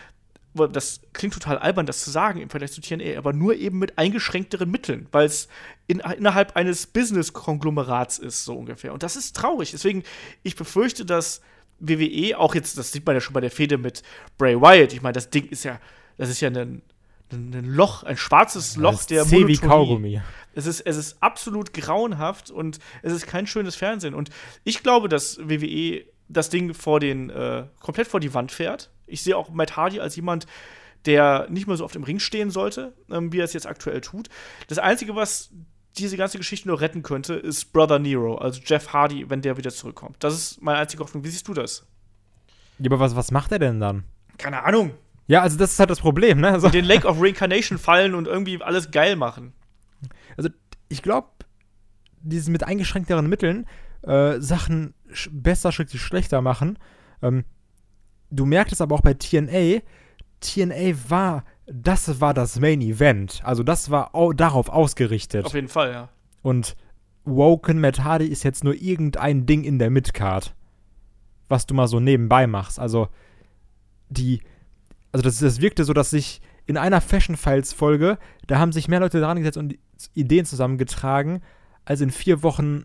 das 0.54 1.02
klingt 1.14 1.34
total 1.34 1.58
albern, 1.58 1.86
das 1.86 2.04
zu 2.04 2.12
sagen 2.12 2.40
im 2.40 2.50
Vergleich 2.50 2.72
zu 2.72 2.82
TNA, 2.82 3.18
aber 3.18 3.34
nur 3.34 3.56
eben 3.56 3.80
mit 3.80 3.98
eingeschränkteren 3.98 4.70
Mitteln, 4.70 5.08
weil 5.12 5.26
es 5.26 5.48
in, 5.88 6.00
innerhalb 6.00 6.56
eines 6.56 6.88
Business-Konglomerats 6.88 8.20
ist, 8.20 8.46
so 8.46 8.56
ungefähr. 8.56 8.94
Und 8.94 9.04
das 9.04 9.16
ist 9.16 9.36
traurig. 9.36 9.72
Deswegen, 9.72 10.04
ich 10.44 10.56
befürchte, 10.56 11.06
dass 11.06 11.42
WWE, 11.80 12.38
auch 12.38 12.56
jetzt, 12.56 12.78
das 12.78 12.92
sieht 12.92 13.06
man 13.06 13.16
ja 13.16 13.22
schon 13.22 13.34
bei 13.34 13.42
der 13.42 13.52
Fehde 13.52 13.78
mit 13.78 14.02
Bray 14.38 14.60
Wyatt, 14.60 14.94
ich 14.94 15.02
meine, 15.02 15.14
das 15.14 15.30
Ding 15.30 15.46
ist 15.48 15.64
ja, 15.64 15.80
das 16.18 16.30
ist 16.30 16.40
ja 16.40 16.50
ein, 16.50 16.82
ein, 17.32 17.66
Loch, 17.66 18.04
ein 18.04 18.18
schwarzes 18.18 18.78
Loch 18.78 18.92
Das 18.92 19.08
der 19.08 19.22
ist 19.24 19.30
zäh 19.30 19.38
wie 19.38 19.42
Monotonie. 19.42 19.68
Kaugummi. 19.70 20.22
Es 20.54 20.66
ist, 20.66 20.82
es 20.82 20.96
ist 20.96 21.22
absolut 21.22 21.74
grauenhaft 21.74 22.50
und 22.50 22.80
es 23.02 23.12
ist 23.12 23.28
kein 23.28 23.48
schönes 23.48 23.76
Fernsehen. 23.76 24.14
Und 24.14 24.30
ich 24.64 24.84
glaube, 24.84 25.10
dass 25.10 25.38
WWE 25.40 26.06
das 26.28 26.50
Ding 26.50 26.74
vor 26.74 27.00
den, 27.00 27.30
äh, 27.30 27.66
komplett 27.80 28.08
vor 28.08 28.20
die 28.20 28.34
Wand 28.34 28.52
fährt. 28.52 28.90
Ich 29.06 29.22
sehe 29.22 29.38
auch 29.38 29.50
Matt 29.50 29.76
Hardy 29.76 30.00
als 30.00 30.16
jemand, 30.16 30.48
der 31.06 31.48
nicht 31.50 31.68
mehr 31.68 31.78
so 31.78 31.86
auf 31.86 31.92
dem 31.92 32.04
Ring 32.04 32.20
stehen 32.20 32.50
sollte, 32.50 32.94
ähm, 33.12 33.32
wie 33.32 33.40
er 33.40 33.46
es 33.46 33.54
jetzt 33.54 33.68
aktuell 33.68 34.02
tut. 34.02 34.30
Das 34.68 34.80
Einzige, 34.80 35.16
was 35.16 35.52
diese 35.98 36.18
ganze 36.18 36.38
Geschichte 36.38 36.68
nur 36.68 36.82
retten 36.82 37.04
könnte, 37.04 37.36
ist 37.36 37.72
Brother 37.72 38.00
Nero, 38.00 38.36
also 38.36 38.60
Jeff 38.64 38.92
Hardy, 38.92 39.30
wenn 39.30 39.42
der 39.42 39.58
wieder 39.58 39.72
zurückkommt. 39.72 40.18
Das 40.20 40.34
ist 40.34 40.62
meine 40.62 40.80
einzige 40.80 41.04
Hoffnung. 41.04 41.24
Wie 41.24 41.30
siehst 41.30 41.48
du 41.48 41.54
das? 41.54 41.86
Ja, 42.80 42.88
aber 42.88 43.00
was, 43.00 43.16
was 43.16 43.32
macht 43.32 43.52
er 43.52 43.60
denn 43.60 43.80
dann? 43.80 44.04
Keine 44.38 44.64
Ahnung. 44.64 44.92
Ja, 45.28 45.42
also 45.42 45.58
das 45.58 45.74
ist 45.74 45.80
halt 45.80 45.90
das 45.90 46.00
Problem, 46.00 46.40
ne? 46.40 46.50
Also, 46.50 46.68
In 46.68 46.74
den 46.74 46.86
Lake 46.86 47.08
of 47.08 47.20
Reincarnation 47.20 47.78
fallen 47.78 48.14
und 48.14 48.28
irgendwie 48.28 48.62
alles 48.62 48.92
geil 48.92 49.16
machen. 49.16 49.54
also 50.38 50.50
ich 50.88 51.02
glaube, 51.02 51.30
dieses 52.22 52.48
mit 52.50 52.64
eingeschränkteren 52.64 53.28
Mitteln 53.28 53.66
äh, 54.04 54.40
Sachen 54.40 54.94
sch 55.12 55.30
besser, 55.32 55.72
schrägstrich 55.72 56.02
schlechter 56.02 56.42
machen. 56.42 56.78
Ähm, 57.22 57.44
du 58.30 58.46
merkst 58.46 58.74
es 58.74 58.82
aber 58.82 58.96
auch 58.96 59.02
bei 59.02 59.14
TNA. 59.14 59.82
TNA 60.42 61.10
war, 61.10 61.44
das 61.66 62.22
war 62.22 62.34
das 62.34 62.60
Main 62.60 62.82
Event. 62.82 63.42
Also 63.44 63.64
das 63.64 63.90
war 63.90 64.14
au 64.14 64.34
darauf 64.34 64.70
ausgerichtet. 64.70 65.46
Auf 65.46 65.54
jeden 65.54 65.70
Fall, 65.70 65.92
ja. 65.92 66.10
Und 66.42 66.76
Woken 67.24 67.80
Matt 67.80 68.04
Hardy 68.04 68.28
ist 68.28 68.44
jetzt 68.44 68.64
nur 68.64 68.76
irgendein 68.76 69.46
Ding 69.48 69.64
in 69.64 69.80
der 69.80 69.90
Midcard, 69.90 70.54
was 71.50 71.66
du 71.66 71.74
mal 71.74 71.88
so 71.88 72.00
nebenbei 72.00 72.46
machst. 72.46 72.80
Also 72.80 73.08
die, 74.10 74.42
also 75.16 75.24
das, 75.24 75.40
das 75.40 75.62
wirkte 75.62 75.86
so, 75.86 75.94
dass 75.94 76.10
sich 76.10 76.42
in 76.66 76.76
einer 76.76 77.00
Fashion 77.00 77.38
Files 77.38 77.72
Folge, 77.72 78.18
da 78.48 78.60
haben 78.60 78.74
sich 78.74 78.90
mehr 78.90 79.00
Leute 79.00 79.22
dran 79.22 79.38
gesetzt 79.38 79.56
und 79.56 79.78
Ideen 80.14 80.46
zusammengetragen, 80.46 81.42
als 81.86 82.02
in 82.02 82.12
vier 82.12 82.44
Wochen 82.44 82.84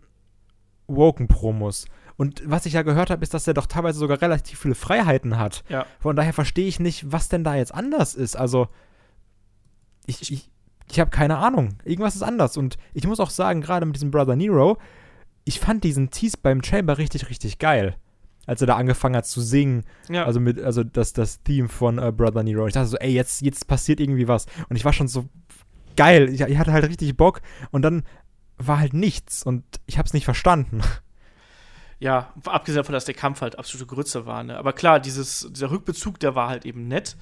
Woken 0.87 1.27
Promos. 1.27 1.87
Und 2.15 2.41
was 2.49 2.65
ich 2.65 2.71
ja 2.71 2.83
gehört 2.83 3.09
habe, 3.09 3.21
ist, 3.21 3.33
dass 3.33 3.47
er 3.47 3.53
doch 3.53 3.65
teilweise 3.65 3.99
sogar 3.99 4.21
relativ 4.21 4.59
viele 4.59 4.75
Freiheiten 4.75 5.37
hat. 5.37 5.65
Ja. 5.67 5.85
Von 5.99 6.15
daher 6.15 6.31
verstehe 6.31 6.69
ich 6.69 6.79
nicht, 6.79 7.11
was 7.11 7.27
denn 7.27 7.43
da 7.43 7.55
jetzt 7.55 7.75
anders 7.75 8.15
ist. 8.15 8.37
Also, 8.37 8.69
ich, 10.05 10.31
ich, 10.31 10.49
ich 10.89 10.99
habe 11.01 11.11
keine 11.11 11.37
Ahnung. 11.37 11.79
Irgendwas 11.83 12.15
ist 12.15 12.23
anders. 12.23 12.55
Und 12.55 12.77
ich 12.93 13.05
muss 13.05 13.19
auch 13.19 13.29
sagen, 13.29 13.59
gerade 13.59 13.85
mit 13.85 13.97
diesem 13.97 14.11
Brother 14.11 14.37
Nero, 14.37 14.77
ich 15.43 15.59
fand 15.59 15.83
diesen 15.83 16.11
Tease 16.11 16.37
beim 16.41 16.63
Chamber 16.63 16.97
richtig, 16.97 17.29
richtig 17.29 17.59
geil. 17.59 17.97
Als 18.45 18.61
er 18.61 18.67
da 18.67 18.75
angefangen 18.75 19.15
hat 19.15 19.25
zu 19.25 19.41
singen. 19.41 19.83
Ja. 20.09 20.25
Also 20.25 20.39
mit, 20.39 20.59
also 20.59 20.83
das, 20.83 21.13
das 21.13 21.43
Theme 21.43 21.69
von 21.69 21.99
äh, 21.99 22.11
Brother 22.11 22.43
Nero. 22.43 22.67
Ich 22.67 22.73
dachte 22.73 22.87
so, 22.87 22.97
ey, 22.97 23.11
jetzt, 23.11 23.41
jetzt 23.41 23.67
passiert 23.67 23.99
irgendwie 23.99 24.27
was. 24.27 24.47
Und 24.69 24.75
ich 24.75 24.85
war 24.85 24.93
schon 24.93 25.07
so 25.07 25.29
geil. 25.95 26.29
Ich, 26.29 26.41
ich 26.41 26.57
hatte 26.57 26.73
halt 26.73 26.87
richtig 26.87 27.15
Bock. 27.15 27.41
Und 27.71 27.83
dann 27.83 28.03
war 28.57 28.79
halt 28.79 28.93
nichts. 28.93 29.43
Und 29.43 29.63
ich 29.85 29.97
habe 29.97 30.07
es 30.07 30.13
nicht 30.13 30.25
verstanden. 30.25 30.81
ja, 31.99 32.33
abgesehen 32.45 32.77
davon, 32.77 32.93
dass 32.93 33.05
der 33.05 33.15
Kampf 33.15 33.41
halt 33.41 33.59
absolute 33.59 33.85
Grütze 33.85 34.25
war, 34.25 34.43
ne? 34.43 34.57
Aber 34.57 34.73
klar, 34.73 34.99
dieses, 34.99 35.47
dieser 35.51 35.69
Rückbezug, 35.71 36.19
der 36.19 36.35
war 36.35 36.49
halt 36.49 36.65
eben 36.65 36.87
nett. 36.87 37.15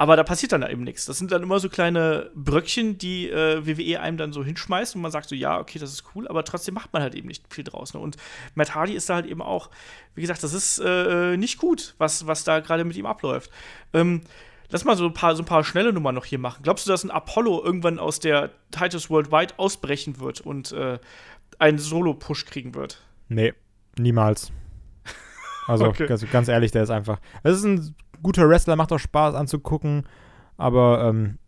Aber 0.00 0.16
da 0.16 0.24
passiert 0.24 0.52
dann 0.52 0.62
eben 0.62 0.82
nichts. 0.82 1.04
Das 1.04 1.18
sind 1.18 1.30
dann 1.30 1.42
immer 1.42 1.60
so 1.60 1.68
kleine 1.68 2.30
Bröckchen, 2.34 2.96
die 2.96 3.28
äh, 3.28 3.66
WWE 3.66 4.00
einem 4.00 4.16
dann 4.16 4.32
so 4.32 4.42
hinschmeißt 4.42 4.96
und 4.96 5.02
man 5.02 5.10
sagt 5.10 5.28
so, 5.28 5.34
ja, 5.34 5.60
okay, 5.60 5.78
das 5.78 5.92
ist 5.92 6.04
cool, 6.14 6.26
aber 6.26 6.42
trotzdem 6.42 6.72
macht 6.72 6.90
man 6.94 7.02
halt 7.02 7.14
eben 7.14 7.28
nicht 7.28 7.44
viel 7.52 7.64
draus. 7.64 7.92
Ne? 7.92 8.00
Und 8.00 8.16
Matt 8.54 8.74
Hardy 8.74 8.94
ist 8.94 9.10
da 9.10 9.16
halt 9.16 9.26
eben 9.26 9.42
auch, 9.42 9.68
wie 10.14 10.22
gesagt, 10.22 10.42
das 10.42 10.54
ist 10.54 10.78
äh, 10.78 11.36
nicht 11.36 11.58
gut, 11.58 11.96
was, 11.98 12.26
was 12.26 12.44
da 12.44 12.60
gerade 12.60 12.84
mit 12.84 12.96
ihm 12.96 13.04
abläuft. 13.04 13.50
Ähm, 13.92 14.22
lass 14.70 14.86
mal 14.86 14.96
so 14.96 15.04
ein, 15.04 15.12
paar, 15.12 15.36
so 15.36 15.42
ein 15.42 15.46
paar 15.46 15.64
schnelle 15.64 15.92
Nummern 15.92 16.14
noch 16.14 16.24
hier 16.24 16.38
machen. 16.38 16.62
Glaubst 16.62 16.86
du, 16.86 16.90
dass 16.92 17.04
ein 17.04 17.10
Apollo 17.10 17.62
irgendwann 17.62 17.98
aus 17.98 18.20
der 18.20 18.52
Titus 18.70 19.10
Worldwide 19.10 19.58
ausbrechen 19.58 20.18
wird 20.18 20.40
und 20.40 20.72
äh, 20.72 20.98
einen 21.58 21.76
Solo-Push 21.78 22.46
kriegen 22.46 22.74
wird? 22.74 23.02
Nee, 23.28 23.52
niemals. 23.98 24.50
Also 25.66 25.84
Okay. 25.88 26.06
ganz, 26.06 26.24
ganz 26.30 26.48
ehrlich, 26.48 26.70
der 26.70 26.84
ist 26.84 26.90
einfach. 26.90 27.20
Es 27.42 27.58
ist 27.58 27.64
ein 27.64 27.94
guter 28.22 28.48
Wrestler, 28.48 28.76
macht 28.76 28.92
auch 28.92 28.98
Spaß 28.98 29.34
anzugucken, 29.34 30.06
aber 30.56 31.04
ähm, 31.08 31.38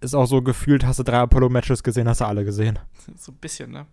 ist 0.00 0.14
auch 0.14 0.26
so 0.26 0.42
gefühlt, 0.42 0.84
hast 0.84 0.98
du 0.98 1.02
drei 1.02 1.18
Apollo-Matches 1.18 1.82
gesehen, 1.82 2.08
hast 2.08 2.20
du 2.20 2.26
alle 2.26 2.44
gesehen. 2.44 2.78
So 3.16 3.32
ein 3.32 3.38
bisschen, 3.38 3.70
ne? 3.70 3.86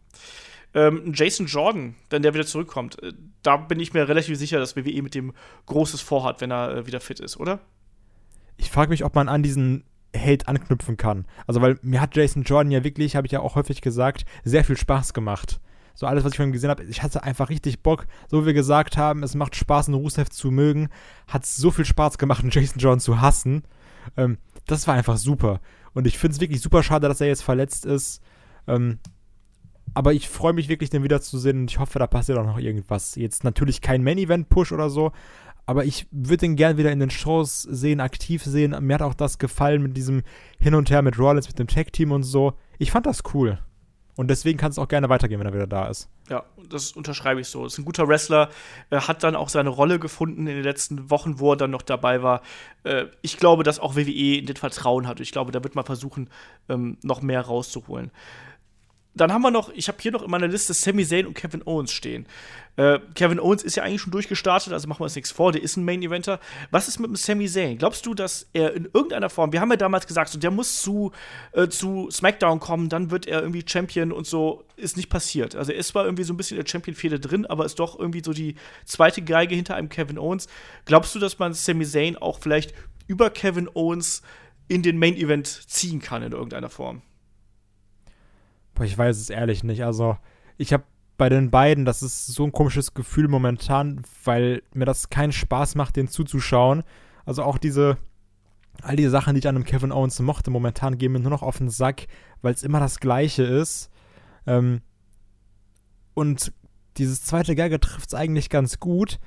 Ähm, 0.73 1.13
Jason 1.15 1.45
Jordan, 1.47 1.95
wenn 2.09 2.21
der 2.21 2.33
wieder 2.33 2.45
zurückkommt, 2.45 3.01
äh, 3.01 3.13
da 3.41 3.57
bin 3.57 3.79
ich 3.79 3.93
mir 3.93 4.07
relativ 4.07 4.37
sicher, 4.37 4.59
dass 4.59 4.75
WWE 4.75 5.01
mit 5.01 5.15
dem 5.15 5.33
Großes 5.65 6.01
vorhat, 6.01 6.41
wenn 6.41 6.51
er 6.51 6.75
äh, 6.75 6.87
wieder 6.87 6.99
fit 6.99 7.19
ist, 7.19 7.37
oder? 7.37 7.59
ich 8.57 8.69
frage 8.69 8.89
mich, 8.89 9.05
ob 9.05 9.15
man 9.15 9.29
an 9.29 9.43
diesen 9.43 9.83
Hate 10.15 10.47
anknüpfen 10.47 10.97
kann. 10.97 11.25
Also, 11.45 11.61
weil 11.61 11.77
mir 11.81 12.01
hat 12.01 12.15
Jason 12.15 12.43
Jordan 12.43 12.71
ja 12.71 12.83
wirklich, 12.83 13.15
habe 13.15 13.27
ich 13.27 13.33
ja 13.33 13.39
auch 13.39 13.55
häufig 13.55 13.81
gesagt, 13.81 14.25
sehr 14.43 14.63
viel 14.63 14.77
Spaß 14.77 15.13
gemacht. 15.13 15.59
So 15.97 16.05
alles, 16.05 16.23
was 16.23 16.33
ich 16.33 16.37
von 16.37 16.45
ihm 16.45 16.51
gesehen 16.51 16.69
habe, 16.69 16.83
ich 16.83 17.01
hatte 17.01 17.23
einfach 17.23 17.49
richtig 17.49 17.81
Bock. 17.81 18.05
So 18.29 18.43
wie 18.43 18.45
wir 18.47 18.53
gesagt 18.53 18.97
haben, 18.97 19.23
es 19.23 19.33
macht 19.33 19.55
Spaß, 19.55 19.87
einen 19.87 19.95
Rusev 19.95 20.29
zu 20.29 20.51
mögen. 20.51 20.89
Hat 21.27 21.43
so 21.43 21.71
viel 21.71 21.85
Spaß 21.85 22.19
gemacht, 22.19 22.41
einen 22.41 22.51
Jason 22.51 22.77
Jordan 22.77 22.99
zu 22.99 23.19
hassen. 23.19 23.63
Ähm, 24.15 24.37
das 24.67 24.87
war 24.87 24.93
einfach 24.93 25.17
super. 25.17 25.59
Und 25.95 26.05
ich 26.05 26.19
finde 26.19 26.35
es 26.35 26.39
wirklich 26.39 26.61
super 26.61 26.83
schade, 26.83 27.07
dass 27.07 27.19
er 27.19 27.25
jetzt 27.25 27.41
verletzt 27.41 27.83
ist. 27.83 28.21
Ähm, 28.67 28.99
aber 29.95 30.13
ich 30.13 30.29
freue 30.29 30.53
mich 30.53 30.69
wirklich, 30.69 30.91
den 30.91 31.01
wiederzusehen 31.01 31.61
und 31.61 31.71
ich 31.71 31.79
hoffe, 31.79 31.97
da 31.97 32.05
passiert 32.05 32.37
auch 32.37 32.45
noch 32.45 32.59
irgendwas. 32.59 33.15
Jetzt 33.15 33.43
natürlich 33.43 33.81
kein 33.81 34.03
Main-Event-Push 34.03 34.73
oder 34.73 34.91
so, 34.91 35.13
aber 35.65 35.83
ich 35.85 36.05
würde 36.11 36.45
ihn 36.45 36.57
gern 36.57 36.77
wieder 36.77 36.91
in 36.91 36.99
den 36.99 37.09
Shows 37.09 37.63
sehen, 37.63 38.01
aktiv 38.01 38.43
sehen. 38.43 38.75
Mir 38.85 38.93
hat 38.93 39.01
auch 39.01 39.15
das 39.15 39.39
gefallen 39.39 39.81
mit 39.81 39.97
diesem 39.97 40.21
Hin 40.59 40.75
und 40.75 40.91
Her 40.91 41.01
mit 41.01 41.17
Rollins, 41.17 41.47
mit 41.47 41.57
dem 41.57 41.65
Tag-Team 41.65 42.11
und 42.11 42.21
so. 42.21 42.53
Ich 42.77 42.91
fand 42.91 43.07
das 43.07 43.23
cool. 43.33 43.57
Und 44.17 44.29
deswegen 44.29 44.57
kann 44.57 44.71
es 44.71 44.79
auch 44.79 44.87
gerne 44.87 45.09
weitergehen, 45.09 45.39
wenn 45.39 45.47
er 45.47 45.53
wieder 45.53 45.67
da 45.67 45.87
ist. 45.87 46.09
Ja, 46.27 46.43
das 46.69 46.91
unterschreibe 46.91 47.39
ich 47.39 47.47
so. 47.47 47.65
Ist 47.67 47.77
ein 47.77 47.85
guter 47.85 48.07
Wrestler, 48.07 48.49
Er 48.89 49.07
hat 49.07 49.23
dann 49.23 49.35
auch 49.35 49.47
seine 49.47 49.69
Rolle 49.69 49.99
gefunden 49.99 50.47
in 50.47 50.55
den 50.55 50.63
letzten 50.63 51.11
Wochen, 51.11 51.39
wo 51.39 51.53
er 51.53 51.57
dann 51.57 51.69
noch 51.69 51.83
dabei 51.83 52.23
war. 52.23 52.41
Äh, 52.83 53.05
ich 53.21 53.37
glaube, 53.37 53.63
dass 53.63 53.79
auch 53.79 53.95
WWE 53.95 54.39
in 54.39 54.47
den 54.47 54.55
Vertrauen 54.55 55.07
hat. 55.07 55.19
Ich 55.19 55.31
glaube, 55.31 55.51
da 55.51 55.63
wird 55.63 55.75
man 55.75 55.85
versuchen, 55.85 56.31
ähm, 56.67 56.97
noch 57.03 57.21
mehr 57.21 57.41
rauszuholen. 57.41 58.11
Dann 59.17 59.33
haben 59.33 59.41
wir 59.41 59.51
noch, 59.51 59.69
ich 59.73 59.87
habe 59.87 59.97
hier 60.01 60.11
noch 60.11 60.23
in 60.23 60.31
meiner 60.31 60.47
Liste 60.47 60.73
Sami 60.73 61.05
Zayn 61.05 61.27
und 61.27 61.33
Kevin 61.33 61.61
Owens 61.65 61.91
stehen. 61.91 62.27
Äh, 62.77 62.99
Kevin 63.15 63.39
Owens 63.39 63.63
ist 63.63 63.75
ja 63.75 63.83
eigentlich 63.83 64.01
schon 64.01 64.11
durchgestartet, 64.11 64.71
also 64.71 64.87
machen 64.87 64.99
wir 64.99 65.05
uns 65.05 65.15
nichts 65.15 65.31
vor, 65.31 65.51
der 65.51 65.63
ist 65.63 65.77
ein 65.77 65.83
Main 65.83 66.03
Eventer. 66.03 66.39
Was 66.69 66.87
ist 66.87 66.99
mit 66.99 67.09
dem 67.09 67.15
Sami 67.15 67.47
Zayn? 67.47 67.77
Glaubst 67.79 68.05
du, 68.05 68.13
dass 68.13 68.47
er 68.53 68.73
in 68.73 68.85
irgendeiner 68.85 69.29
Form, 69.29 69.51
wir 69.51 69.61
haben 69.61 69.71
ja 69.71 69.77
damals 69.77 70.05
gesagt, 70.05 70.29
so, 70.29 70.37
der 70.37 70.51
muss 70.51 70.81
zu, 70.81 71.11
äh, 71.53 71.67
zu 71.67 72.09
SmackDown 72.11 72.59
kommen, 72.59 72.89
dann 72.89 73.09
wird 73.09 73.25
er 73.25 73.41
irgendwie 73.41 73.63
Champion 73.67 74.11
und 74.11 74.27
so, 74.27 74.63
ist 74.75 74.95
nicht 74.95 75.09
passiert. 75.09 75.55
Also 75.55 75.71
er 75.71 75.79
ist 75.79 75.87
zwar 75.87 76.05
irgendwie 76.05 76.23
so 76.23 76.33
ein 76.33 76.37
bisschen 76.37 76.57
in 76.57 76.63
der 76.63 76.69
Champion-Fehde 76.69 77.19
drin, 77.19 77.47
aber 77.47 77.65
ist 77.65 77.79
doch 77.79 77.99
irgendwie 77.99 78.21
so 78.23 78.31
die 78.31 78.55
zweite 78.85 79.23
Geige 79.23 79.55
hinter 79.55 79.75
einem 79.75 79.89
Kevin 79.89 80.19
Owens. 80.19 80.47
Glaubst 80.85 81.15
du, 81.15 81.19
dass 81.19 81.39
man 81.39 81.53
Sami 81.53 81.85
Zayn 81.85 82.15
auch 82.15 82.39
vielleicht 82.39 82.75
über 83.07 83.31
Kevin 83.31 83.69
Owens 83.73 84.21
in 84.67 84.83
den 84.83 84.99
Main 84.99 85.15
Event 85.15 85.47
ziehen 85.47 85.99
kann 85.99 86.21
in 86.21 86.33
irgendeiner 86.33 86.69
Form? 86.69 87.01
Boah, 88.77 88.83
ich 88.83 88.95
weiß 88.95 89.17
es 89.17 89.31
ehrlich 89.31 89.63
nicht. 89.63 89.83
Also, 89.83 90.17
ich 90.57 90.71
habe 90.71 90.83
bei 91.17 91.29
den 91.29 91.49
beiden, 91.49 91.83
das 91.83 92.03
ist 92.03 92.27
so 92.27 92.43
ein 92.43 92.51
komisches 92.51 92.93
Gefühl 92.93 93.27
momentan, 93.27 94.03
weil 94.23 94.61
mir 94.73 94.85
das 94.85 95.09
keinen 95.09 95.31
Spaß 95.31 95.73
macht, 95.73 95.95
den 95.95 96.07
zuzuschauen. 96.07 96.83
Also 97.25 97.41
auch 97.41 97.57
diese, 97.57 97.97
all 98.83 98.95
die 98.95 99.07
Sachen, 99.07 99.33
die 99.33 99.39
ich 99.39 99.47
an 99.47 99.55
einem 99.55 99.65
Kevin 99.65 99.91
Owens 99.91 100.19
mochte, 100.19 100.51
momentan 100.51 100.99
gehen 100.99 101.11
mir 101.11 101.19
nur 101.19 101.31
noch 101.31 101.41
auf 101.41 101.57
den 101.57 101.69
Sack, 101.69 102.05
weil 102.43 102.53
es 102.53 102.61
immer 102.61 102.79
das 102.79 102.99
Gleiche 102.99 103.43
ist. 103.43 103.89
Ähm, 104.45 104.81
und 106.13 106.53
dieses 106.97 107.23
zweite 107.23 107.55
Geige 107.55 107.79
trifft 107.79 108.09
es 108.09 108.13
eigentlich 108.13 108.51
ganz 108.51 108.79
gut, 108.79 109.19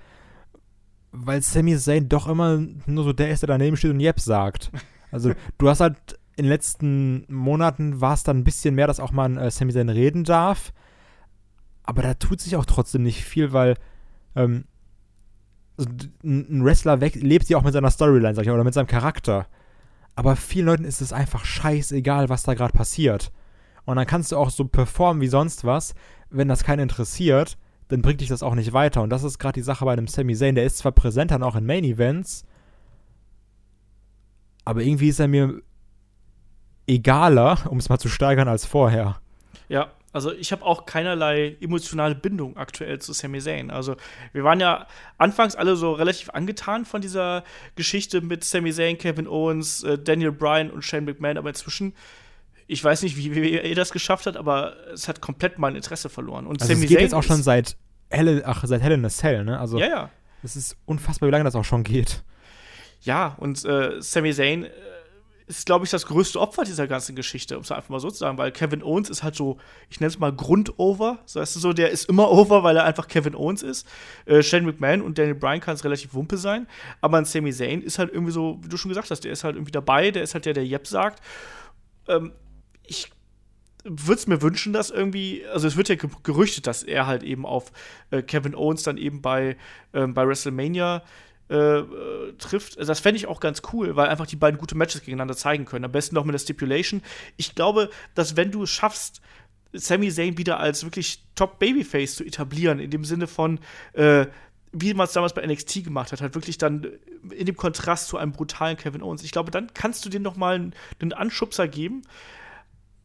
weil 1.10 1.42
Sami 1.42 1.76
Zayn 1.76 2.08
doch 2.08 2.28
immer 2.28 2.64
nur 2.86 3.02
so 3.02 3.12
der 3.12 3.30
ist, 3.30 3.42
der 3.42 3.48
daneben 3.48 3.76
steht 3.76 3.90
und 3.90 4.00
Yep 4.00 4.20
sagt. 4.20 4.70
Also 5.12 5.32
du 5.58 5.68
hast 5.68 5.80
halt 5.80 6.19
in 6.40 6.46
den 6.46 6.52
letzten 6.52 7.26
Monaten 7.28 8.00
war 8.00 8.14
es 8.14 8.22
dann 8.22 8.38
ein 8.38 8.44
bisschen 8.44 8.74
mehr, 8.74 8.86
dass 8.86 8.98
auch 8.98 9.12
mal 9.12 9.36
äh, 9.36 9.50
Sami 9.50 9.74
Zayn 9.74 9.90
reden 9.90 10.24
darf. 10.24 10.72
Aber 11.82 12.00
da 12.00 12.14
tut 12.14 12.40
sich 12.40 12.56
auch 12.56 12.64
trotzdem 12.64 13.02
nicht 13.02 13.24
viel, 13.24 13.52
weil 13.52 13.76
ähm, 14.34 14.64
ein 16.24 16.64
Wrestler 16.64 17.02
weg, 17.02 17.14
lebt 17.16 17.50
ja 17.50 17.58
auch 17.58 17.62
mit 17.62 17.74
seiner 17.74 17.90
Storyline, 17.90 18.34
sag 18.34 18.42
ich 18.42 18.48
mal, 18.48 18.54
oder 18.54 18.64
mit 18.64 18.72
seinem 18.72 18.86
Charakter. 18.86 19.48
Aber 20.14 20.34
vielen 20.34 20.64
Leuten 20.64 20.84
ist 20.84 21.02
es 21.02 21.12
einfach 21.12 21.44
scheißegal, 21.44 22.30
was 22.30 22.42
da 22.42 22.54
gerade 22.54 22.72
passiert. 22.72 23.32
Und 23.84 23.96
dann 23.96 24.06
kannst 24.06 24.32
du 24.32 24.38
auch 24.38 24.48
so 24.48 24.64
performen 24.64 25.20
wie 25.20 25.28
sonst 25.28 25.64
was. 25.64 25.94
Wenn 26.30 26.48
das 26.48 26.64
keinen 26.64 26.80
interessiert, 26.80 27.58
dann 27.88 28.00
bringt 28.00 28.22
dich 28.22 28.28
das 28.30 28.42
auch 28.42 28.54
nicht 28.54 28.72
weiter. 28.72 29.02
Und 29.02 29.10
das 29.10 29.24
ist 29.24 29.38
gerade 29.38 29.60
die 29.60 29.64
Sache 29.64 29.84
bei 29.84 29.94
dem 29.94 30.06
Sami 30.06 30.34
Zayn. 30.34 30.54
Der 30.54 30.64
ist 30.64 30.78
zwar 30.78 30.92
präsent 30.92 31.32
dann 31.32 31.42
auch 31.42 31.56
in 31.56 31.66
Main 31.66 31.84
Events, 31.84 32.46
aber 34.64 34.82
irgendwie 34.82 35.08
ist 35.08 35.20
er 35.20 35.28
mir 35.28 35.60
egaler, 36.90 37.58
um 37.68 37.78
es 37.78 37.88
mal 37.88 37.98
zu 37.98 38.08
steigern, 38.08 38.48
als 38.48 38.66
vorher. 38.66 39.20
Ja, 39.68 39.92
also 40.12 40.32
ich 40.32 40.50
habe 40.50 40.64
auch 40.64 40.86
keinerlei 40.86 41.56
emotionale 41.60 42.16
Bindung 42.16 42.56
aktuell 42.56 42.98
zu 42.98 43.12
Sami 43.12 43.40
Zayn. 43.40 43.70
Also 43.70 43.96
wir 44.32 44.42
waren 44.42 44.58
ja 44.58 44.86
anfangs 45.18 45.54
alle 45.54 45.76
so 45.76 45.92
relativ 45.92 46.30
angetan 46.30 46.84
von 46.84 47.00
dieser 47.00 47.44
Geschichte 47.76 48.20
mit 48.20 48.42
Sami 48.42 48.72
Zayn, 48.72 48.98
Kevin 48.98 49.28
Owens, 49.28 49.84
äh, 49.84 49.98
Daniel 49.98 50.32
Bryan 50.32 50.70
und 50.70 50.84
Shane 50.84 51.04
McMahon, 51.04 51.38
aber 51.38 51.50
inzwischen 51.50 51.94
ich 52.66 52.84
weiß 52.84 53.02
nicht, 53.02 53.16
wie, 53.16 53.34
wie 53.34 53.52
er 53.54 53.74
das 53.74 53.90
geschafft 53.90 54.26
hat, 54.26 54.36
aber 54.36 54.76
es 54.92 55.08
hat 55.08 55.20
komplett 55.20 55.58
mein 55.58 55.74
Interesse 55.74 56.08
verloren. 56.08 56.46
Und 56.46 56.62
also 56.62 56.72
Sami 56.72 56.84
es 56.84 56.88
geht 56.88 56.98
Zayn 56.98 57.04
jetzt 57.04 57.14
auch 57.14 57.22
schon 57.24 57.42
seit 57.42 57.76
Hell, 58.10 58.42
ach, 58.44 58.64
seit 58.64 58.80
Hell 58.80 58.92
in 58.92 59.04
a 59.04 59.08
Cell, 59.08 59.44
ne? 59.44 59.58
Also 59.58 59.78
ja, 59.78 59.86
ja. 59.86 60.10
Es 60.42 60.56
ist 60.56 60.76
unfassbar, 60.86 61.28
wie 61.28 61.32
lange 61.32 61.44
das 61.44 61.54
auch 61.54 61.64
schon 61.64 61.82
geht. 61.82 62.22
Ja, 63.02 63.36
und 63.38 63.64
äh, 63.64 64.00
Sami 64.00 64.32
Zayn 64.32 64.66
ist, 65.50 65.66
glaube 65.66 65.84
ich, 65.84 65.90
das 65.90 66.06
größte 66.06 66.40
Opfer 66.40 66.62
dieser 66.62 66.86
ganzen 66.86 67.16
Geschichte, 67.16 67.56
um 67.56 67.64
es 67.64 67.72
einfach 67.72 67.88
mal 67.88 67.98
so 67.98 68.08
zu 68.08 68.18
sagen, 68.18 68.38
weil 68.38 68.52
Kevin 68.52 68.84
Owens 68.84 69.10
ist 69.10 69.24
halt 69.24 69.34
so, 69.34 69.58
ich 69.90 69.98
nenne 69.98 70.08
es 70.08 70.18
mal 70.18 70.32
Grundover. 70.32 71.18
So 71.26 71.40
heißt 71.40 71.56
es 71.56 71.62
so, 71.62 71.72
der 71.72 71.90
ist 71.90 72.08
immer 72.08 72.30
over, 72.30 72.62
weil 72.62 72.76
er 72.76 72.84
einfach 72.84 73.08
Kevin 73.08 73.34
Owens 73.34 73.62
ist. 73.62 73.86
Äh, 74.26 74.42
Shane 74.42 74.64
McMahon 74.64 75.02
und 75.02 75.18
Daniel 75.18 75.34
Bryan 75.34 75.60
kann 75.60 75.74
es 75.74 75.84
relativ 75.84 76.14
wumpe 76.14 76.36
sein. 76.36 76.68
Aber 77.00 77.18
ein 77.18 77.24
Sami 77.24 77.52
Zayn 77.52 77.82
ist 77.82 77.98
halt 77.98 78.12
irgendwie 78.12 78.32
so, 78.32 78.58
wie 78.62 78.68
du 78.68 78.76
schon 78.76 78.90
gesagt 78.90 79.10
hast, 79.10 79.24
der 79.24 79.32
ist 79.32 79.42
halt 79.42 79.56
irgendwie 79.56 79.72
dabei, 79.72 80.12
der 80.12 80.22
ist 80.22 80.34
halt 80.34 80.46
der, 80.46 80.54
der 80.54 80.64
Yep 80.64 80.86
sagt. 80.86 81.20
Ähm, 82.06 82.32
ich 82.86 83.10
würde 83.82 84.20
es 84.20 84.26
mir 84.28 84.42
wünschen, 84.42 84.72
dass 84.72 84.90
irgendwie, 84.90 85.44
also 85.46 85.66
es 85.66 85.76
wird 85.76 85.88
ja 85.88 85.96
gerüchtet, 86.22 86.68
dass 86.68 86.84
er 86.84 87.08
halt 87.08 87.24
eben 87.24 87.44
auf 87.44 87.72
äh, 88.12 88.22
Kevin 88.22 88.54
Owens 88.54 88.84
dann 88.84 88.98
eben 88.98 89.20
bei, 89.20 89.56
ähm, 89.94 90.14
bei 90.14 90.26
WrestleMania 90.26 91.02
äh, 91.50 92.32
trifft. 92.38 92.78
Also 92.78 92.90
das 92.90 93.00
fände 93.00 93.16
ich 93.16 93.26
auch 93.26 93.40
ganz 93.40 93.62
cool, 93.72 93.96
weil 93.96 94.08
einfach 94.08 94.26
die 94.26 94.36
beiden 94.36 94.58
gute 94.58 94.76
Matches 94.76 95.00
gegeneinander 95.00 95.36
zeigen 95.36 95.64
können. 95.64 95.84
Am 95.84 95.92
besten 95.92 96.14
noch 96.14 96.24
mit 96.24 96.32
der 96.32 96.38
Stipulation. 96.38 97.02
Ich 97.36 97.54
glaube, 97.54 97.90
dass 98.14 98.36
wenn 98.36 98.52
du 98.52 98.62
es 98.62 98.70
schaffst, 98.70 99.20
Sami 99.72 100.10
Zayn 100.10 100.38
wieder 100.38 100.58
als 100.60 100.84
wirklich 100.84 101.24
Top 101.34 101.58
Babyface 101.58 102.16
zu 102.16 102.24
etablieren, 102.24 102.78
in 102.78 102.90
dem 102.90 103.04
Sinne 103.04 103.26
von, 103.26 103.58
äh, 103.92 104.26
wie 104.72 104.94
man 104.94 105.06
es 105.06 105.12
damals 105.12 105.34
bei 105.34 105.44
NXT 105.44 105.84
gemacht 105.84 106.12
hat, 106.12 106.20
halt 106.20 106.34
wirklich 106.34 106.58
dann 106.58 106.86
in 107.30 107.46
dem 107.46 107.56
Kontrast 107.56 108.08
zu 108.08 108.16
einem 108.16 108.32
brutalen 108.32 108.76
Kevin 108.76 109.02
Owens. 109.02 109.24
Ich 109.24 109.32
glaube, 109.32 109.50
dann 109.50 109.74
kannst 109.74 110.04
du 110.04 110.08
dir 110.08 110.20
noch 110.20 110.36
mal 110.36 110.54
einen, 110.54 110.74
einen 111.00 111.12
Anschubser 111.12 111.66
geben. 111.66 112.02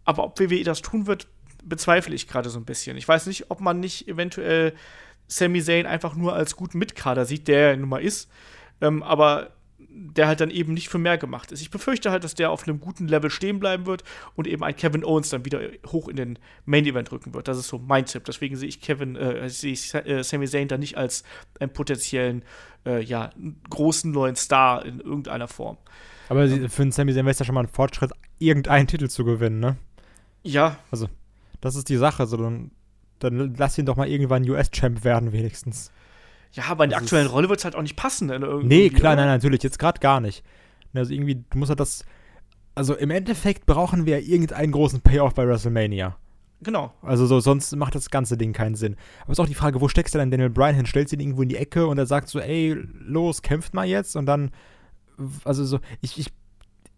Aber 0.04 0.24
ob 0.24 0.40
WWE 0.40 0.64
das 0.64 0.84
tun 0.84 1.08
wird, 1.08 1.28
bezweifle 1.64 2.14
ich 2.14 2.28
gerade 2.28 2.52
so 2.52 2.60
ein 2.60 2.66
bisschen. 2.66 2.96
Ich 2.98 3.08
weiß 3.08 3.26
nicht, 3.26 3.50
ob 3.50 3.60
man 3.60 3.80
nicht 3.80 4.08
eventuell 4.08 4.74
Sami 5.28 5.62
Zayn 5.62 5.86
einfach 5.86 6.16
nur 6.16 6.34
als 6.34 6.56
guten 6.56 6.78
Mitkader 6.78 7.26
sieht, 7.26 7.48
der 7.48 7.72
er 7.72 7.78
nun 7.78 7.90
mal 7.90 8.02
ist, 8.02 8.30
ähm, 8.82 9.04
aber 9.04 9.52
der 9.98 10.28
halt 10.28 10.42
dann 10.42 10.50
eben 10.50 10.74
nicht 10.74 10.90
für 10.90 10.98
mehr 10.98 11.18
gemacht 11.18 11.52
ist. 11.52 11.62
Ich 11.62 11.72
befürchte 11.72 12.12
halt, 12.12 12.24
dass 12.24 12.36
der 12.36 12.52
auf 12.52 12.68
einem 12.68 12.82
guten 12.82 13.08
Level 13.08 13.30
stehen 13.30 13.60
bleiben 13.60 13.86
wird 13.86 14.04
und 14.36 14.46
eben 14.46 14.64
ein 14.64 14.76
Kevin 14.76 15.06
Owens 15.06 15.30
dann 15.30 15.46
wieder 15.46 15.62
hoch 15.88 16.10
in 16.10 16.18
den 16.18 16.40
Main 16.66 16.86
Event 16.86 17.12
rücken 17.14 17.34
wird. 17.34 17.48
Das 17.48 17.58
ist 17.58 17.70
so 17.70 17.80
mein 17.80 18.06
Tipp. 18.06 18.26
Deswegen 18.26 18.58
sehe 18.58 18.68
ich 18.68 18.82
Kevin, 18.82 19.16
äh, 19.16 19.50
sehe 19.50 19.72
ich 19.72 19.94
äh, 19.94 20.22
Sami 20.24 20.48
Zayn 20.48 20.68
da 20.68 20.78
nicht 20.78 20.98
als 20.98 21.24
einen 21.60 21.72
potenziellen, 21.72 22.44
äh, 22.86 23.02
ja, 23.02 23.30
großen 23.70 24.12
neuen 24.12 24.36
Star 24.36 24.86
in 24.86 25.00
irgendeiner 25.00 25.48
Form. 25.48 25.78
Aber 26.28 26.44
ähm, 26.46 26.70
für 26.70 26.82
einen 26.82 26.92
Sami 26.92 27.14
Zayn 27.14 27.26
wäre 27.26 27.32
es 27.32 27.40
ja 27.40 27.46
schon 27.46 27.56
mal 27.56 27.64
ein 27.64 27.70
Fortschritt, 27.70 28.12
irgendeinen 28.38 28.88
Titel 28.88 29.08
zu 29.08 29.24
gewinnen, 29.24 29.62
ne? 29.62 29.78
Ja. 30.44 30.78
Also, 30.92 31.08
das 31.62 31.76
ist 31.76 31.88
die 31.88 31.98
Sache. 31.98 32.26
So, 32.28 32.36
dann 32.36 32.72
dann 33.20 33.56
lass 33.58 33.78
ihn 33.78 33.86
doch 33.86 33.96
mal 33.96 34.08
irgendwann 34.08 34.50
US-Champ 34.50 35.04
werden, 35.04 35.32
wenigstens. 35.32 35.92
Ja, 36.54 36.66
aber 36.70 36.86
in 36.86 36.90
der 36.92 37.00
aktuellen 37.00 37.28
Rolle 37.28 37.50
wird 37.50 37.60
es 37.60 37.66
halt 37.66 37.76
auch 37.76 37.82
nicht 37.82 37.96
passen. 37.96 38.28
Ne, 38.28 38.40
nee, 38.64 38.90
klar, 38.90 39.14
oder? 39.14 39.24
nein, 39.24 39.34
natürlich, 39.34 39.64
jetzt 39.64 39.80
gerade 39.80 40.00
gar 40.00 40.22
nicht. 40.22 40.44
Also 40.94 41.14
irgendwie, 41.14 41.44
du 41.50 41.58
musst 41.58 41.70
halt 41.70 41.80
das. 41.80 42.06
Also 42.76 42.96
im 42.96 43.10
Endeffekt 43.10 43.66
brauchen 43.66 44.06
wir 44.06 44.20
irgendeinen 44.20 44.72
großen 44.72 45.02
Payoff 45.02 45.34
bei 45.34 45.48
WrestleMania. 45.48 46.18
Genau. 46.62 46.94
Also 47.02 47.26
so, 47.26 47.40
sonst 47.40 47.76
macht 47.76 47.96
das 47.96 48.10
ganze 48.10 48.38
Ding 48.38 48.54
keinen 48.54 48.76
Sinn. 48.76 48.96
Aber 49.22 49.32
es 49.32 49.40
ist 49.40 49.44
auch 49.44 49.48
die 49.48 49.56
Frage, 49.56 49.82
wo 49.82 49.88
steckst 49.88 50.14
du 50.16 50.20
denn 50.20 50.32
Daniel 50.32 50.50
Bryan 50.50 50.76
hin? 50.76 50.86
Stellst 50.86 51.12
du 51.12 51.16
ihn 51.16 51.22
irgendwo 51.22 51.42
in 51.42 51.50
die 51.50 51.58
Ecke 51.58 51.88
und 51.88 51.98
er 51.98 52.06
sagt 52.06 52.28
so, 52.28 52.40
ey, 52.40 52.76
los, 53.00 53.42
kämpft 53.42 53.74
mal 53.74 53.86
jetzt 53.86 54.16
und 54.16 54.26
dann, 54.26 54.52
also 55.44 55.64
so, 55.66 55.80
ich, 56.02 56.18
ich, 56.18 56.34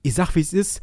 ich 0.03 0.13
sag, 0.13 0.36
wie 0.36 0.41
es 0.41 0.53
ist, 0.53 0.82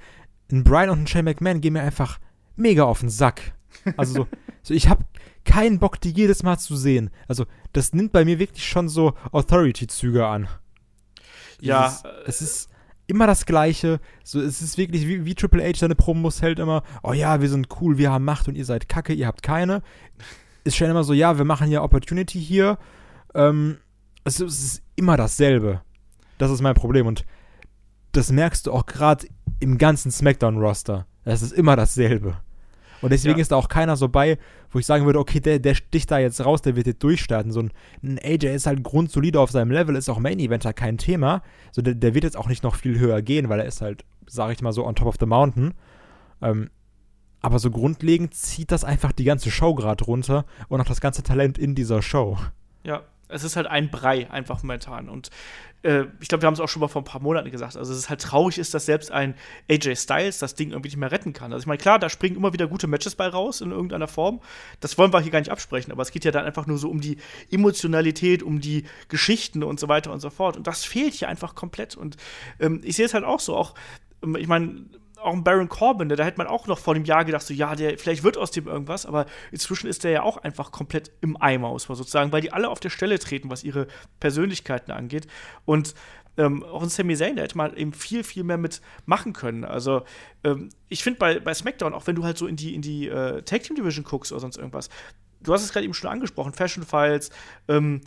ein 0.51 0.65
Bryan 0.65 0.91
und 0.91 1.03
ein 1.03 1.07
Shane 1.07 1.25
McMahon 1.25 1.61
gehen 1.61 1.73
mir 1.73 1.83
einfach 1.83 2.19
mega 2.57 2.85
auf 2.85 3.01
den 3.01 3.09
Sack. 3.09 3.55
Also 3.97 4.15
so, 4.15 4.29
so 4.63 4.75
ich 4.75 4.89
hab 4.89 5.05
keinen 5.45 5.79
Bock, 5.79 6.01
die 6.01 6.11
jedes 6.11 6.43
Mal 6.43 6.59
zu 6.59 6.77
sehen. 6.77 7.11
Also, 7.29 7.45
das 7.73 7.93
nimmt 7.93 8.13
bei 8.13 8.25
mir 8.25 8.39
wirklich 8.39 8.67
schon 8.67 8.89
so 8.89 9.15
Authority-Züge 9.33 10.27
an. 10.27 10.49
Ja. 11.61 11.89
Dieses, 11.89 12.03
es 12.27 12.43
ist 12.43 12.71
immer 13.07 13.27
das 13.27 13.47
Gleiche. 13.47 14.01
So, 14.23 14.41
es 14.41 14.63
ist 14.63 14.79
wirklich 14.79 15.07
wie, 15.07 15.25
wie 15.25 15.35
Triple 15.35 15.63
H 15.63 15.79
seine 15.79 15.95
Promos 15.95 16.43
hält 16.43 16.59
immer, 16.59 16.83
oh 17.03 17.13
ja, 17.13 17.41
wir 17.41 17.49
sind 17.49 17.69
cool, 17.81 17.99
wir 17.99 18.11
haben 18.11 18.25
Macht 18.25 18.49
und 18.49 18.55
ihr 18.55 18.65
seid 18.65 18.89
kacke, 18.89 19.13
ihr 19.13 19.27
habt 19.27 19.43
keine. 19.43 19.83
Ist 20.65 20.77
schon 20.77 20.91
immer 20.91 21.05
so, 21.05 21.13
ja, 21.13 21.37
wir 21.37 21.45
machen 21.45 21.71
ja 21.71 21.83
Opportunity 21.83 22.41
hier. 22.41 22.79
Ähm, 23.35 23.79
es, 24.25 24.41
es 24.41 24.65
ist 24.65 24.83
immer 24.97 25.17
dasselbe. 25.17 25.83
Das 26.39 26.51
ist 26.51 26.63
mein 26.63 26.75
Problem. 26.75 27.07
Und 27.07 27.27
das 28.13 28.33
merkst 28.33 28.67
du 28.67 28.73
auch 28.73 28.87
gerade 28.87 29.27
im 29.61 29.77
ganzen 29.77 30.11
SmackDown-Roster. 30.11 31.07
Das 31.25 31.43
ist 31.43 31.53
immer 31.53 31.77
dasselbe. 31.77 32.39
Und 33.05 33.11
deswegen 33.11 33.37
Ja. 33.37 33.43
ist 33.43 33.53
da 33.53 33.57
auch 33.57 33.69
keiner 33.69 33.97
so 33.97 34.09
bei, 34.09 34.39
wo 34.71 34.79
ich 34.79 34.87
sagen 34.87 35.05
würde, 35.05 35.19
okay, 35.19 35.39
der, 35.39 35.59
der 35.59 35.75
sticht 35.75 36.11
da 36.11 36.19
jetzt 36.19 36.43
raus, 36.43 36.63
der 36.63 36.75
wird 36.75 36.87
jetzt 36.87 37.03
durchstarten. 37.03 37.53
So 37.53 37.61
ein, 37.61 37.71
ein 38.03 38.19
AJ 38.19 38.47
ist 38.55 38.67
halt 38.67 38.83
grundsolide 38.83 39.39
auf 39.39 39.51
seinem 39.51 39.71
Level, 39.71 39.95
ist 39.95 40.09
auch 40.09 40.19
Main 40.19 40.39
Eventer 40.39 40.73
kein 40.73 40.97
Thema. 40.97 41.43
So, 41.71 41.83
der, 41.83 41.95
der 41.95 42.15
wird 42.15 42.25
jetzt 42.25 42.37
auch 42.37 42.49
nicht 42.49 42.63
noch 42.63 42.77
viel 42.77 42.99
höher 42.99 43.21
gehen, 43.21 43.51
weil 43.51 43.61
er 43.61 43.67
ist 43.67 43.83
halt, 43.83 44.07
sag 44.27 44.53
ich 44.53 44.63
mal 44.63 44.73
so, 44.73 44.87
on 44.87 44.95
top 44.95 45.09
of 45.09 45.17
the 45.21 45.27
mountain. 45.27 45.75
Ähm, 46.41 46.71
aber 47.43 47.59
so 47.59 47.71
grundlegend 47.71 48.33
zieht 48.33 48.73
das 48.73 48.85
einfach 48.85 49.13
die 49.13 49.25
ganze 49.25 49.51
Show 49.51 49.75
gerade 49.75 50.03
runter 50.05 50.47
und 50.69 50.81
auch 50.81 50.87
das 50.87 51.03
ganze 51.03 51.23
Talent 51.23 51.59
in 51.59 51.75
dieser 51.75 52.01
Show. 52.01 52.39
Ja, 52.85 53.03
es 53.35 53.45
ist 53.45 53.57
halt 53.57 53.67
ein 53.67 53.91
Brei 53.91 54.31
einfach 54.31 54.63
momentan. 54.63 55.09
Und 55.09 55.31
äh, 55.83 56.05
ich 56.21 56.29
glaube, 56.29 56.43
wir 56.43 56.47
haben 56.47 56.55
es 56.55 56.61
auch 56.61 56.69
schon 56.69 56.81
mal 56.81 56.89
vor 56.89 57.03
ein 57.03 57.05
paar 57.05 57.21
Monaten 57.21 57.51
gesagt. 57.51 57.77
Also, 57.77 57.93
es 57.93 57.99
ist 57.99 58.09
halt 58.09 58.21
traurig 58.21 58.59
ist, 58.59 58.73
dass 58.73 58.87
selbst 58.87 59.11
ein 59.11 59.35
AJ 59.71 59.97
Styles 59.97 60.39
das 60.39 60.55
Ding 60.55 60.71
irgendwie 60.71 60.89
nicht 60.89 60.97
mehr 60.97 61.11
retten 61.11 61.33
kann. 61.33 61.53
Also, 61.53 61.65
ich 61.65 61.67
meine, 61.67 61.79
klar, 61.79 61.99
da 61.99 62.09
springen 62.09 62.37
immer 62.37 62.53
wieder 62.53 62.67
gute 62.67 62.87
Matches 62.87 63.15
bei 63.17 63.27
raus 63.27 63.61
in 63.61 63.71
irgendeiner 63.71 64.09
Form. 64.09 64.41
Das 64.81 64.97
wollen 64.97 65.13
wir 65.13 65.21
hier 65.21 65.33
gar 65.33 65.41
nicht 65.41 65.51
absprechen. 65.51 65.93
Aber 65.93 66.03
es 66.03 66.13
geht 66.13 66.25
ja 66.25 66.31
dann 66.31 66.45
einfach 66.45 66.67
nur 66.67 66.79
so 66.79 66.89
um 66.89 67.01
die 67.01 67.19
Emotionalität, 67.51 68.43
um 68.43 68.61
die 68.61 68.85
Geschichten 69.09 69.63
und 69.63 69.81
so 69.81 69.89
weiter 69.89 70.13
und 70.13 70.21
so 70.21 70.31
fort. 70.31 70.57
Und 70.57 70.67
das 70.67 70.85
fehlt 70.85 71.15
hier 71.15 71.29
einfach 71.29 71.55
komplett. 71.55 71.97
Und 71.97 72.17
ähm, 72.61 72.81
ich 72.85 72.97
sehe 72.97 73.07
es 73.07 73.15
halt 73.15 73.25
auch 73.25 73.41
so. 73.41 73.57
Auch, 73.57 73.75
ähm, 74.23 74.37
ich 74.37 74.47
meine, 74.47 74.87
auch 75.25 75.33
ein 75.33 75.45
Baron 75.45 75.69
Corbin, 75.69 76.09
da 76.09 76.23
hätte 76.25 76.39
man 76.39 76.47
auch 76.47 76.67
noch 76.67 76.79
vor 76.79 76.95
dem 76.95 77.05
Jahr 77.05 77.25
gedacht, 77.25 77.43
so 77.43 77.55
ja, 77.55 77.75
der 77.75 77.99
vielleicht 77.99 78.23
wird 78.23 78.37
aus 78.37 78.51
dem 78.51 78.67
irgendwas, 78.67 79.07
aber 79.07 79.27
inzwischen 79.51 79.89
ist 79.89 80.05
der 80.05 80.11
ja 80.11 80.23
auch 80.23 80.37
einfach 80.39 80.71
komplett 80.71 81.11
im 81.21 81.41
Eimer, 81.41 81.71
muss 81.71 81.89
man 81.89 81.97
sozusagen, 81.97 82.33
weil 82.33 82.41
die 82.41 82.53
alle 82.53 82.69
auf 82.69 82.81
der 82.81 82.91
Stelle 82.91 83.19
treten, 83.19 83.51
was 83.51 83.65
ihre 83.65 83.87
Persönlichkeiten 84.21 84.93
angeht. 84.93 85.27
Und 85.65 85.95
ähm, 86.37 86.65
auch 86.65 86.83
ein 86.83 86.89
Sami 86.89 87.17
Zayn, 87.17 87.37
da 87.37 87.43
hätte 87.43 87.57
man 87.57 87.77
eben 87.77 87.93
viel, 87.93 88.25
viel 88.25 88.43
mehr 88.43 88.59
mit 88.59 88.81
machen 89.07 89.33
können. 89.33 89.65
Also, 89.65 90.03
ähm, 90.43 90.71
ich 90.89 91.03
finde 91.03 91.19
bei, 91.19 91.39
bei 91.39 91.55
SmackDown, 91.55 91.95
auch 91.95 92.07
wenn 92.07 92.17
du 92.17 92.25
halt 92.25 92.39
so 92.39 92.47
in 92.47 92.57
die, 92.57 92.75
in 92.75 92.83
die 92.83 93.09
äh, 93.09 93.43
Tag 93.43 93.63
Team 93.63 93.77
Division 93.77 94.05
guckst 94.05 94.33
oder 94.33 94.41
sonst 94.41 94.57
irgendwas, 94.57 94.89
du 95.41 95.53
hast 95.53 95.63
es 95.63 95.73
gerade 95.73 95.85
eben 95.85 95.95
schon 95.95 96.11
angesprochen, 96.11 96.53
Fashion 96.53 96.85
Files, 96.85 97.31
ähm, 97.69 98.01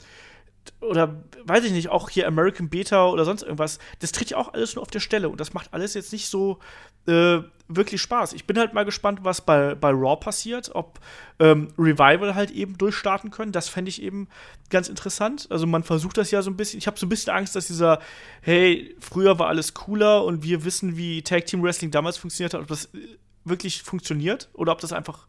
oder 0.82 1.24
weiß 1.46 1.64
ich 1.66 1.72
nicht, 1.72 1.90
auch 1.90 2.10
hier 2.10 2.28
American 2.28 2.70
Beta 2.70 3.08
oder 3.08 3.26
sonst 3.26 3.44
irgendwas, 3.44 3.80
das 4.00 4.12
tritt 4.12 4.30
ja 4.30 4.38
auch 4.38 4.54
alles 4.54 4.76
nur 4.76 4.82
auf 4.82 4.92
der 4.92 5.00
Stelle 5.00 5.30
und 5.30 5.40
das 5.40 5.54
macht 5.54 5.74
alles 5.74 5.94
jetzt 5.94 6.12
nicht 6.12 6.28
so 6.28 6.60
äh, 7.08 7.40
wirklich 7.68 8.02
Spaß. 8.02 8.34
Ich 8.34 8.46
bin 8.46 8.58
halt 8.58 8.74
mal 8.74 8.86
gespannt, 8.86 9.20
was 9.24 9.42
bei, 9.42 9.76
bei 9.76 9.90
Raw 9.90 10.18
passiert, 10.18 10.72
ob 10.74 11.00
ähm, 11.40 11.70
Revival 11.78 12.36
halt 12.36 12.52
eben 12.52 12.78
durchstarten 12.78 13.32
können. 13.32 13.52
Das 13.52 13.70
fände 13.70 13.90
ich 13.90 14.02
eben 14.02 14.28
ganz 14.70 14.90
interessant. 14.90 15.48
Also 15.50 15.68
man 15.68 15.84
versucht 15.84 16.18
das 16.18 16.32
ja 16.32 16.42
so 16.42 16.50
ein 16.50 16.58
bisschen. 16.58 16.78
Ich 16.78 16.88
habe 16.88 17.00
so 17.00 17.06
ein 17.06 17.10
bisschen 17.10 17.34
Angst, 17.34 17.56
dass 17.56 17.68
dieser, 17.68 18.00
hey, 18.42 18.96
früher 19.00 19.40
war 19.40 19.48
alles 19.48 19.74
cooler 19.74 20.24
und 20.24 20.44
wir 20.44 20.64
wissen, 20.64 20.98
wie 20.98 21.22
Tag 21.22 21.46
Team 21.46 21.64
Wrestling 21.64 21.92
damals 21.92 22.18
funktioniert 22.18 22.54
hat, 22.54 22.62
ob 22.62 22.68
das 22.68 22.86
äh, 22.94 23.18
wirklich 23.44 23.84
funktioniert 23.84 24.50
oder 24.54 24.72
ob 24.72 24.80
das 24.80 24.94
einfach 24.94 25.28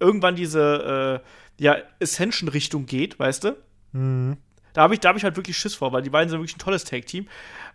irgendwann 0.00 0.36
diese 0.36 1.22
äh, 1.58 1.62
ja, 1.62 1.76
Ascension-Richtung 2.00 2.86
geht, 2.86 3.18
weißt 3.18 3.44
du? 3.44 3.56
Da 4.74 4.82
habe 4.82 4.94
ich, 4.94 5.00
da 5.00 5.08
hab 5.08 5.16
ich 5.16 5.24
halt 5.24 5.36
wirklich 5.36 5.56
Schiss 5.56 5.74
vor, 5.74 5.92
weil 5.92 6.02
die 6.02 6.10
beiden 6.10 6.28
sind 6.28 6.40
wirklich 6.40 6.56
ein 6.56 6.60
tolles 6.60 6.84
Tag-Team. 6.84 7.26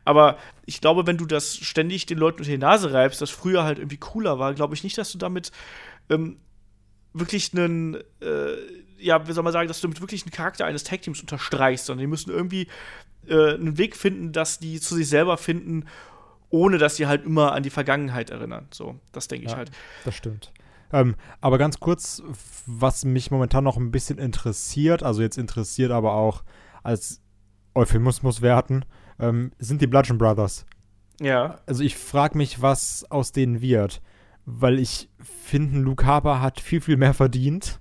Aber 0.06 0.38
ich 0.66 0.82
glaube, 0.82 1.08
wenn 1.08 1.18
du 1.18 1.26
das 1.26 1.56
ständig 1.58 2.06
den 2.06 2.18
Leuten 2.18 2.40
unter 2.40 2.52
die 2.52 2.58
Nase 2.58 2.94
reibst, 2.94 3.22
das 3.22 3.30
früher 3.30 3.64
halt 3.64 3.80
irgendwie 3.80 3.98
cooler 3.98 4.38
war, 4.38 4.54
glaube 4.54 4.76
ich 4.76 4.84
nicht, 4.84 4.98
dass 4.98 5.12
du 5.12 5.18
damit 5.18 5.52
ähm, 6.10 6.38
wirklich 7.14 7.54
einen, 7.54 7.96
äh, 8.22 8.56
ja, 8.98 9.28
wie 9.28 9.32
soll 9.32 9.44
man 9.44 9.54
sagen, 9.54 9.68
dass 9.68 9.82
du 9.82 9.88
damit 9.88 10.02
wirklich 10.02 10.24
einen 10.24 10.32
Charakter 10.32 10.66
eines 10.66 10.84
Tag-Teams 10.84 11.22
unterstreichst, 11.22 11.86
sondern 11.86 12.02
die 12.02 12.08
müssen 12.08 12.32
irgendwie 12.32 12.68
äh, 13.28 13.54
einen 13.54 13.78
Weg 13.78 13.96
finden, 13.96 14.32
dass 14.32 14.60
die 14.60 14.80
zu 14.80 14.96
sich 14.96 15.08
selber 15.08 15.38
finden, 15.38 15.86
ohne 16.50 16.78
dass 16.78 16.98
sie 16.98 17.08
halt 17.08 17.26
immer 17.26 17.54
an 17.54 17.64
die 17.64 17.70
Vergangenheit 17.70 18.30
erinnern. 18.30 18.68
So, 18.72 19.00
das 19.12 19.28
denke 19.28 19.46
ich 19.46 19.52
Ja. 19.52 19.58
halt. 19.58 19.72
Das 20.04 20.16
stimmt. 20.16 20.52
Ähm, 20.92 21.16
aber 21.40 21.58
ganz 21.60 21.80
kurz, 21.80 22.24
was 22.66 23.06
mich 23.06 23.30
momentan 23.32 23.64
noch 23.64 23.78
ein 23.78 23.92
bisschen 23.92 24.18
interessiert, 24.18 25.04
also 25.04 25.22
jetzt 25.22 25.38
interessiert, 25.38 25.92
aber 25.92 26.14
auch 26.14 26.44
als 26.84 27.22
Euphemismus 27.76 28.42
werten, 28.42 28.84
ähm, 29.20 29.52
sind 29.60 29.82
die 29.82 29.88
Bludgeon 29.88 30.18
Brothers. 30.18 30.66
Ja. 31.22 31.60
Also 31.66 31.84
ich 31.84 31.96
frage 31.98 32.38
mich, 32.38 32.62
was 32.62 33.06
aus 33.12 33.32
denen 33.32 33.62
wird, 33.62 34.02
weil 34.46 34.80
ich 34.80 35.10
finde, 35.20 35.80
Luke 35.80 36.06
Harper 36.06 36.42
hat 36.42 36.60
viel, 36.60 36.82
viel 36.82 36.98
mehr 36.98 37.14
verdient, 37.14 37.80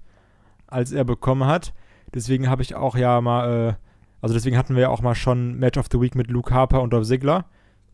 als 0.67 0.93
er 0.93 1.05
bekommen 1.05 1.47
hat. 1.47 1.73
Deswegen 2.15 2.49
habe 2.49 2.63
ich 2.63 2.75
auch 2.75 2.97
ja 2.97 3.21
mal, 3.21 3.69
äh, 3.71 3.75
also 4.21 4.35
deswegen 4.35 4.57
hatten 4.59 4.75
wir 4.75 4.83
ja 4.83 4.89
auch 4.89 5.03
mal 5.03 5.15
schon 5.15 5.55
Match 5.55 5.79
of 5.79 5.87
the 5.93 6.01
Week 6.01 6.15
mit 6.15 6.31
Luke 6.31 6.53
Harper 6.53 6.83
und 6.83 6.93
Dolph 6.93 7.07
Ziggler, 7.07 7.47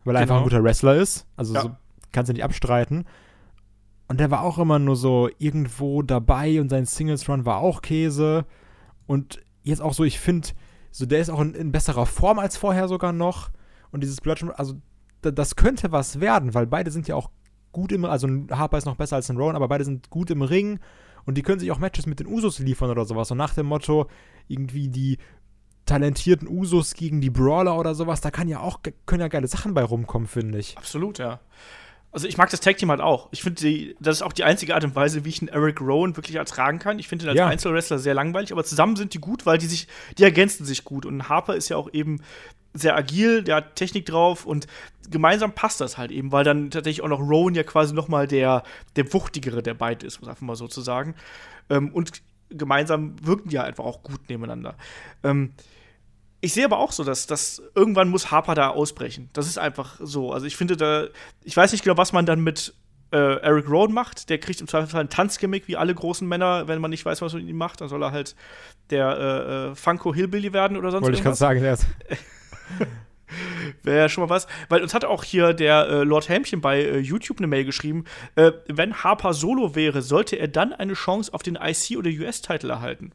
weil 0.03 0.15
er 0.15 0.21
einfach 0.21 0.35
ein 0.35 0.43
Genau. 0.43 0.49
guter 0.49 0.63
Wrestler 0.63 0.95
ist. 0.95 1.27
Also 1.37 1.53
Ja. 1.53 1.61
so, 1.61 1.75
kannst 2.11 2.29
du 2.29 2.33
nicht 2.33 2.43
abstreiten. 2.43 3.05
Und 4.07 4.19
der 4.19 4.31
war 4.31 4.41
auch 4.43 4.57
immer 4.57 4.79
nur 4.79 4.95
so 4.95 5.29
irgendwo 5.39 6.01
dabei 6.01 6.59
und 6.61 6.69
sein 6.69 6.85
Singles 6.85 7.27
Run 7.29 7.45
war 7.45 7.57
auch 7.57 7.81
Käse. 7.81 8.45
Und 9.07 9.41
jetzt 9.63 9.81
auch 9.81 9.93
so, 9.93 10.03
ich 10.03 10.19
finde, 10.19 10.49
so 10.95 11.05
der 11.05 11.19
ist 11.19 11.29
auch 11.29 11.41
in, 11.41 11.53
in 11.53 11.73
besserer 11.73 12.05
Form 12.05 12.39
als 12.39 12.55
vorher 12.55 12.87
sogar 12.87 13.11
noch. 13.11 13.49
Und 13.91 14.01
dieses 14.01 14.21
Bludgeon, 14.21 14.51
also 14.51 14.75
da, 15.21 15.31
das 15.31 15.57
könnte 15.57 15.91
was 15.91 16.21
werden, 16.21 16.53
weil 16.53 16.67
beide 16.67 16.89
sind 16.89 17.09
ja 17.09 17.15
auch 17.15 17.31
gut 17.73 17.91
im, 17.91 18.05
also 18.05 18.27
ein 18.27 18.47
Harper 18.49 18.77
ist 18.77 18.85
noch 18.85 18.95
besser 18.95 19.17
als 19.17 19.29
ein 19.29 19.35
Rowan, 19.35 19.57
aber 19.57 19.67
beide 19.67 19.83
sind 19.83 20.09
gut 20.09 20.29
im 20.29 20.41
Ring 20.41 20.79
und 21.25 21.37
die 21.37 21.41
können 21.41 21.59
sich 21.59 21.69
auch 21.73 21.79
Matches 21.79 22.05
mit 22.05 22.21
den 22.21 22.27
Usos 22.27 22.59
liefern 22.59 22.89
oder 22.89 23.03
sowas. 23.03 23.29
Und 23.29 23.37
nach 23.37 23.53
dem 23.53 23.65
Motto, 23.65 24.07
irgendwie 24.47 24.87
die 24.87 25.17
talentierten 25.85 26.47
Usos 26.47 26.93
gegen 26.93 27.19
die 27.19 27.29
Brawler 27.29 27.77
oder 27.77 27.93
sowas, 27.93 28.21
da 28.21 28.31
kann 28.31 28.47
ja 28.47 28.61
auch, 28.61 28.79
können 29.05 29.19
ja 29.19 29.27
geile 29.27 29.49
Sachen 29.49 29.73
bei 29.73 29.83
rumkommen, 29.83 30.29
finde 30.29 30.59
ich. 30.59 30.77
Absolut, 30.77 31.17
ja. 31.17 31.41
Also 32.15 32.29
ich 32.29 32.37
mag 32.37 32.49
das 32.49 32.61
Tag 32.61 32.77
Team 32.77 32.89
halt 32.91 33.01
auch. 33.01 33.27
Ich 33.31 33.43
finde, 33.43 33.93
das 33.99 34.17
ist 34.17 34.21
auch 34.21 34.31
die 34.31 34.45
einzige 34.45 34.73
Art 34.73 34.85
und 34.85 34.95
Weise, 34.95 35.25
wie 35.25 35.29
ich 35.29 35.41
einen 35.41 35.49
Eric 35.49 35.81
Rowan 35.81 36.15
wirklich 36.15 36.37
ertragen 36.37 36.79
kann. 36.79 36.97
Ich 36.97 37.09
finde 37.09 37.25
ihn 37.25 37.29
als 37.29 37.37
Ja. 37.37 37.47
Einzelwrestler 37.47 37.99
sehr 37.99 38.13
langweilig, 38.13 38.53
aber 38.53 38.63
zusammen 38.63 38.95
sind 38.95 39.13
die 39.13 39.19
gut, 39.19 39.45
weil 39.45 39.57
die 39.57 39.65
sich, 39.65 39.89
die 40.17 40.23
ergänzen 40.23 40.65
sich 40.65 40.85
gut. 40.85 41.05
Und 41.05 41.27
Harper 41.27 41.57
ist 41.57 41.67
ja 41.67 41.75
auch 41.75 41.91
eben 41.91 42.21
sehr 42.73 42.95
agil, 42.95 43.43
der 43.43 43.57
hat 43.57 43.75
Technik 43.75 44.05
drauf 44.05 44.45
und 44.45 44.65
gemeinsam 45.09 45.51
passt 45.51 45.81
das 45.81 45.97
halt 45.97 46.09
eben, 46.11 46.31
weil 46.31 46.45
dann 46.45 46.71
tatsächlich 46.71 47.03
auch 47.03 47.09
noch 47.09 47.19
Rowan 47.19 47.53
ja 47.53 47.63
quasi 47.63 47.93
noch 47.93 48.07
mal 48.07 48.27
der, 48.27 48.63
der 48.95 49.11
wuchtigere 49.13 49.61
der 49.61 49.73
beiden 49.73 50.07
ist, 50.07 50.21
muss 50.21 50.29
einfach 50.29 50.41
mal 50.41 50.55
so 50.55 50.69
zu 50.69 50.79
sagen. 50.79 51.15
Ähm, 51.69 51.91
und 51.93 52.21
gemeinsam 52.49 53.15
wirken 53.21 53.49
die 53.49 53.55
ja 53.55 53.63
einfach 53.65 53.83
auch 53.83 54.03
gut 54.03 54.29
nebeneinander. 54.29 54.75
Ähm, 55.23 55.51
ich 56.45 56.53
sehe 56.53 56.65
aber 56.65 56.77
auch 56.77 56.91
so, 56.91 57.03
dass, 57.03 57.27
dass 57.27 57.61
irgendwann 57.73 58.09
muss 58.09 58.29
Harper 58.29 58.53
da 58.53 58.69
ausbrechen. 58.69 59.29
Das 59.33 59.47
ist 59.47 59.57
einfach 59.57 59.99
so. 59.99 60.31
Also 60.31 60.45
ich 60.45 60.55
finde 60.55 60.77
da, 60.77 61.07
ich 61.43 61.57
weiß 61.57 61.71
nicht 61.71 61.83
genau, 61.83 61.97
was 61.97 62.13
man 62.13 62.25
dann 62.25 62.41
mit 62.41 62.73
äh, 63.11 63.17
Eric 63.17 63.67
Rowan 63.67 63.93
macht. 63.93 64.29
Der 64.29 64.37
kriegt 64.37 64.61
im 64.61 64.67
Zweifelsfall 64.67 65.01
ein 65.01 65.09
Tanzgimmick 65.09 65.67
wie 65.67 65.75
alle 65.75 65.95
großen 65.95 66.27
Männer. 66.27 66.67
Wenn 66.67 66.79
man 66.81 66.91
nicht 66.91 67.03
weiß, 67.03 67.21
was 67.21 67.33
man 67.33 67.41
mit 67.41 67.49
ihm 67.49 67.57
macht, 67.57 67.81
dann 67.81 67.89
soll 67.89 68.03
er 68.03 68.11
halt 68.11 68.35
der 68.91 69.17
äh, 69.17 69.71
äh, 69.71 69.75
Funko 69.75 70.13
Hillbilly 70.13 70.53
werden 70.53 70.77
oder 70.77 70.91
sonst 70.91 71.03
Wollte 71.03 71.17
ich 71.17 71.23
gerade 71.23 71.35
irgendwas. 71.35 71.39
sagen, 71.39 71.61
der 71.61 71.73
ist, 71.73 72.87
Wäre 73.83 73.97
ja 73.97 74.09
schon 74.09 74.23
mal 74.23 74.29
was. 74.29 74.45
Weil 74.69 74.83
uns 74.83 74.93
hat 74.93 75.03
auch 75.03 75.23
hier 75.23 75.53
der 75.53 75.87
äh, 75.89 76.03
Lord 76.03 76.29
Hämchen 76.29 76.61
bei 76.61 76.81
äh, 76.81 76.99
YouTube 76.99 77.39
eine 77.39 77.47
Mail 77.47 77.65
geschrieben, 77.65 78.05
äh, 78.35 78.51
wenn 78.67 79.03
Harper 79.03 79.33
Solo 79.33 79.75
wäre, 79.75 80.03
sollte 80.03 80.35
er 80.35 80.47
dann 80.47 80.73
eine 80.73 80.93
Chance 80.93 81.33
auf 81.33 81.41
den 81.41 81.55
IC 81.55 81.97
oder 81.97 82.09
US-Titel 82.11 82.69
erhalten. 82.69 83.13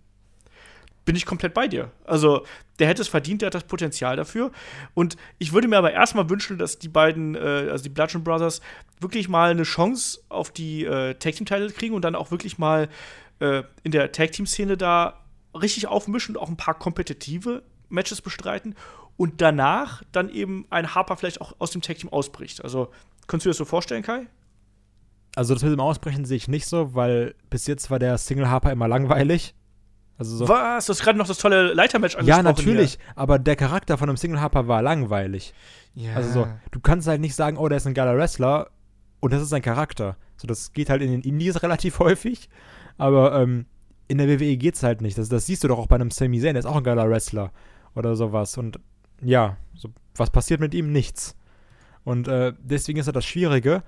Bin 1.10 1.16
ich 1.16 1.26
komplett 1.26 1.54
bei 1.54 1.66
dir. 1.66 1.90
Also, 2.04 2.46
der 2.78 2.86
hätte 2.86 3.02
es 3.02 3.08
verdient, 3.08 3.42
der 3.42 3.48
hat 3.48 3.54
das 3.56 3.64
Potenzial 3.64 4.14
dafür. 4.14 4.52
Und 4.94 5.16
ich 5.38 5.52
würde 5.52 5.66
mir 5.66 5.76
aber 5.76 5.90
erstmal 5.90 6.30
wünschen, 6.30 6.56
dass 6.56 6.78
die 6.78 6.86
beiden, 6.86 7.34
äh, 7.34 7.66
also 7.68 7.82
die 7.82 7.88
Bludgeon 7.88 8.22
Brothers, 8.22 8.60
wirklich 9.00 9.28
mal 9.28 9.50
eine 9.50 9.64
Chance 9.64 10.20
auf 10.28 10.52
die 10.52 10.84
äh, 10.84 11.14
Tag 11.14 11.34
Team 11.34 11.46
Titel 11.46 11.72
kriegen 11.72 11.96
und 11.96 12.02
dann 12.02 12.14
auch 12.14 12.30
wirklich 12.30 12.58
mal 12.58 12.88
äh, 13.40 13.64
in 13.82 13.90
der 13.90 14.12
Tag 14.12 14.30
Team 14.30 14.46
Szene 14.46 14.76
da 14.76 15.24
richtig 15.52 15.88
aufmischen 15.88 16.36
und 16.36 16.42
auch 16.42 16.48
ein 16.48 16.56
paar 16.56 16.78
kompetitive 16.78 17.64
Matches 17.88 18.22
bestreiten 18.22 18.76
und 19.16 19.40
danach 19.40 20.04
dann 20.12 20.28
eben 20.28 20.64
ein 20.70 20.94
Harper 20.94 21.16
vielleicht 21.16 21.40
auch 21.40 21.56
aus 21.58 21.72
dem 21.72 21.82
Tag 21.82 21.98
Team 21.98 22.12
ausbricht. 22.12 22.62
Also, 22.62 22.92
kannst 23.26 23.44
du 23.44 23.48
dir 23.48 23.50
das 23.50 23.58
so 23.58 23.64
vorstellen, 23.64 24.04
Kai? 24.04 24.28
also 25.36 25.54
das 25.54 25.62
mit 25.62 25.72
dem 25.72 25.80
Ausbrechen 25.80 26.24
sehe 26.24 26.36
ich 26.36 26.48
nicht 26.48 26.66
so, 26.66 26.94
weil 26.94 27.34
bis 27.50 27.66
jetzt 27.66 27.90
war 27.90 27.98
der 27.98 28.18
Single 28.18 28.48
Harper 28.48 28.72
immer 28.72 28.88
langweilig. 28.88 29.54
Also 30.20 30.36
so. 30.36 30.48
Was? 30.48 30.84
Du 30.84 30.90
hast 30.92 31.00
gerade 31.02 31.18
noch 31.18 31.26
das 31.26 31.38
tolle 31.38 31.72
Leitermatch 31.72 32.12
Ja, 32.12 32.18
angesprochen. 32.18 32.44
natürlich, 32.44 32.98
aber 33.16 33.38
der 33.38 33.56
Charakter 33.56 33.96
von 33.96 34.10
einem 34.10 34.18
Single 34.18 34.38
Harper 34.38 34.68
war 34.68 34.82
langweilig. 34.82 35.54
Hier. 35.94 36.10
Ja. 36.10 36.16
Also 36.16 36.30
so, 36.30 36.48
du 36.70 36.80
kannst 36.80 37.08
halt 37.08 37.22
nicht 37.22 37.34
sagen, 37.34 37.56
oh, 37.56 37.68
der 37.68 37.78
ist 37.78 37.86
ein 37.86 37.94
geiler 37.94 38.16
Wrestler 38.18 38.68
und 39.20 39.32
das 39.32 39.40
ist 39.40 39.48
sein 39.48 39.62
Charakter. 39.62 40.16
So, 40.36 40.46
das 40.46 40.74
geht 40.74 40.90
halt 40.90 41.00
in 41.00 41.10
den 41.10 41.22
Indies 41.22 41.62
relativ 41.62 42.00
häufig, 42.00 42.50
aber 42.98 43.40
ähm, 43.40 43.64
in 44.08 44.18
der 44.18 44.28
WWE 44.28 44.58
geht's 44.58 44.82
halt 44.82 45.00
nicht. 45.00 45.16
Das, 45.16 45.30
das 45.30 45.46
siehst 45.46 45.64
du 45.64 45.68
doch 45.68 45.78
auch 45.78 45.86
bei 45.86 45.94
einem 45.96 46.10
Sami 46.10 46.38
Zayn, 46.38 46.52
der 46.52 46.60
ist 46.60 46.66
auch 46.66 46.76
ein 46.76 46.84
geiler 46.84 47.08
Wrestler 47.08 47.50
oder 47.94 48.14
sowas. 48.14 48.58
Und 48.58 48.78
ja, 49.22 49.56
so, 49.74 49.88
was 50.16 50.28
passiert 50.28 50.60
mit 50.60 50.74
ihm? 50.74 50.92
Nichts. 50.92 51.34
Und 52.04 52.28
äh, 52.28 52.52
deswegen 52.60 52.98
ist 52.98 53.06
das 53.06 53.14
das 53.14 53.24
Schwierige. 53.24 53.82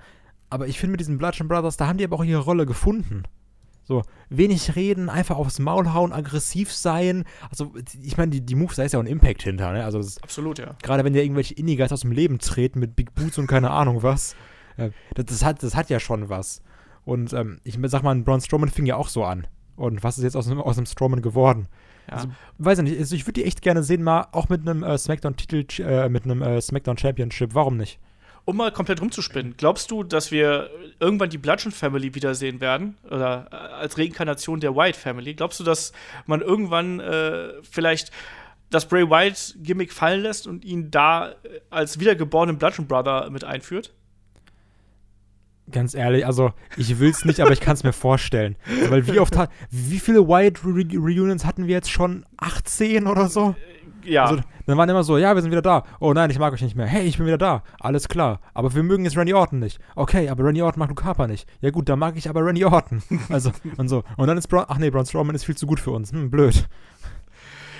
Aber 0.49 0.67
ich 0.67 0.79
finde 0.79 0.93
mit 0.93 0.99
diesen 0.99 1.19
Bludgeon 1.19 1.47
Brothers, 1.47 1.77
da 1.77 1.87
haben 1.87 1.97
die 1.99 2.03
aber 2.03 2.15
auch 2.17 2.23
ihre 2.23 2.41
Rolle 2.41 2.65
gefunden. 2.65 3.23
So, 3.85 4.01
wenig 4.29 4.75
reden, 4.75 5.09
einfach 5.09 5.35
aufs 5.35 5.59
Maul 5.59 5.93
hauen, 5.93 6.13
aggressiv 6.13 6.71
sein. 6.71 7.25
Also, 7.49 7.73
ich 8.01 8.15
meine, 8.17 8.31
die, 8.31 8.41
die 8.41 8.55
Moves, 8.55 8.77
da 8.77 8.83
ist 8.83 8.93
ja 8.93 8.99
auch 8.99 9.03
ein 9.03 9.07
Impact 9.07 9.43
hinter, 9.43 9.73
ne? 9.73 9.83
Also, 9.83 9.99
Absolut, 10.21 10.59
ja. 10.59 10.75
gerade 10.81 11.03
wenn 11.03 11.13
dir 11.13 11.23
irgendwelche 11.23 11.53
Inniguys 11.53 11.91
aus 11.91 12.01
dem 12.01 12.11
Leben 12.11 12.39
treten 12.39 12.79
mit 12.79 12.95
Big 12.95 13.13
Boots 13.13 13.37
und 13.37 13.47
keine 13.47 13.71
Ahnung 13.71 14.01
was, 14.01 14.35
äh, 14.77 14.91
das, 15.15 15.25
das, 15.25 15.43
hat, 15.43 15.63
das 15.63 15.75
hat 15.75 15.89
ja 15.89 15.99
schon 15.99 16.29
was. 16.29 16.61
Und 17.03 17.33
ähm, 17.33 17.59
ich 17.63 17.77
sag 17.83 18.03
mal, 18.03 18.15
ein 18.15 18.23
Braun 18.23 18.39
Strowman 18.39 18.69
fing 18.69 18.85
ja 18.85 18.95
auch 18.95 19.09
so 19.09 19.25
an. 19.25 19.47
Und 19.75 20.03
was 20.03 20.17
ist 20.17 20.23
jetzt 20.23 20.37
aus 20.37 20.49
aus 20.49 20.75
dem 20.77 20.85
Strowman 20.85 21.21
geworden? 21.21 21.67
Ja. 22.07 22.13
Also, 22.15 22.29
weiß 22.59 22.79
ich 22.79 22.83
nicht, 22.85 22.99
also 22.99 23.15
ich 23.15 23.25
würde 23.25 23.41
die 23.41 23.45
echt 23.45 23.61
gerne 23.61 23.83
sehen, 23.83 24.03
mal 24.03 24.27
auch 24.31 24.49
mit 24.49 24.61
einem 24.61 24.83
äh, 24.83 24.97
Smackdown-Titel, 24.97 25.81
äh, 25.81 26.09
mit 26.09 26.25
einem 26.25 26.41
äh, 26.41 26.61
Smackdown-Championship. 26.61 27.53
Warum 27.53 27.77
nicht? 27.77 27.99
Um 28.45 28.57
mal 28.57 28.71
komplett 28.71 29.01
rumzuspinnen, 29.01 29.55
glaubst 29.55 29.89
du, 29.89 30.03
dass 30.03 30.29
wir 30.29 30.69
irgendwann 30.99 31.29
die 31.29 31.37
Bludgeon 31.37 31.71
Family 31.71 32.13
wiedersehen 32.13 32.59
werden? 32.59 32.97
Oder 33.09 33.47
äh, 33.51 33.55
als 33.55 33.97
Reinkarnation 33.97 34.59
der 34.59 34.75
White 34.75 34.99
Family? 34.99 35.33
Glaubst 35.33 35.61
du, 35.61 35.63
dass 35.63 35.93
man 36.25 36.41
irgendwann 36.41 36.99
äh, 36.99 37.53
vielleicht 37.63 38.11
das 38.69 38.87
Bray 38.87 39.09
White 39.09 39.59
Gimmick 39.61 39.93
fallen 39.93 40.21
lässt 40.21 40.47
und 40.47 40.65
ihn 40.65 40.91
da 40.91 41.29
äh, 41.29 41.61
als 41.69 41.99
wiedergeborenen 41.99 42.57
Bludgeon 42.57 42.85
Brother 42.85 43.29
mit 43.29 43.45
einführt? 43.45 43.93
Ganz 45.71 45.93
ehrlich, 45.93 46.25
also 46.25 46.51
ich 46.75 46.99
will's 46.99 47.23
nicht, 47.23 47.39
aber 47.39 47.51
ich 47.51 47.61
kann 47.61 47.75
es 47.75 47.83
mir 47.83 47.93
vorstellen. 47.93 48.57
Weil 48.89 49.07
wie 49.07 49.19
oft 49.19 49.35
wie 49.69 49.99
viele 49.99 50.27
White 50.27 50.61
Re 50.65 50.85
Reunions 50.99 51.45
hatten 51.45 51.67
wir 51.67 51.75
jetzt 51.75 51.89
schon? 51.89 52.25
18 52.35 53.07
oder 53.07 53.29
so? 53.29 53.55
Ja. 54.05 54.25
Also, 54.25 54.41
dann 54.65 54.77
waren 54.77 54.89
immer 54.89 55.03
so, 55.03 55.17
ja, 55.17 55.33
wir 55.35 55.41
sind 55.41 55.51
wieder 55.51 55.61
da. 55.61 55.83
Oh 55.99 56.13
nein, 56.13 56.29
ich 56.29 56.39
mag 56.39 56.53
euch 56.53 56.61
nicht 56.61 56.75
mehr. 56.75 56.85
Hey, 56.85 57.03
ich 57.05 57.17
bin 57.17 57.25
wieder 57.25 57.37
da. 57.37 57.63
Alles 57.79 58.07
klar. 58.07 58.39
Aber 58.53 58.73
wir 58.73 58.83
mögen 58.83 59.03
jetzt 59.05 59.17
Randy 59.17 59.33
Orton 59.33 59.59
nicht. 59.59 59.79
Okay, 59.95 60.29
aber 60.29 60.43
Randy 60.43 60.61
Orton 60.61 60.79
mag 60.79 60.89
Luke 60.89 61.03
Harper 61.03 61.27
nicht. 61.27 61.47
Ja 61.61 61.69
gut, 61.71 61.89
dann 61.89 61.99
mag 61.99 62.15
ich 62.17 62.29
aber 62.29 62.45
Randy 62.45 62.65
Orton. 62.65 63.01
Also, 63.29 63.51
und 63.77 63.87
so. 63.89 64.03
Und 64.17 64.27
dann 64.27 64.37
ist 64.37 64.47
Braun, 64.47 64.65
ach 64.67 64.77
nee, 64.77 64.89
Braun 64.89 65.05
Strowman 65.05 65.35
ist 65.35 65.45
viel 65.45 65.55
zu 65.57 65.67
gut 65.67 65.79
für 65.79 65.91
uns. 65.91 66.11
Hm, 66.11 66.29
blöd. 66.31 66.67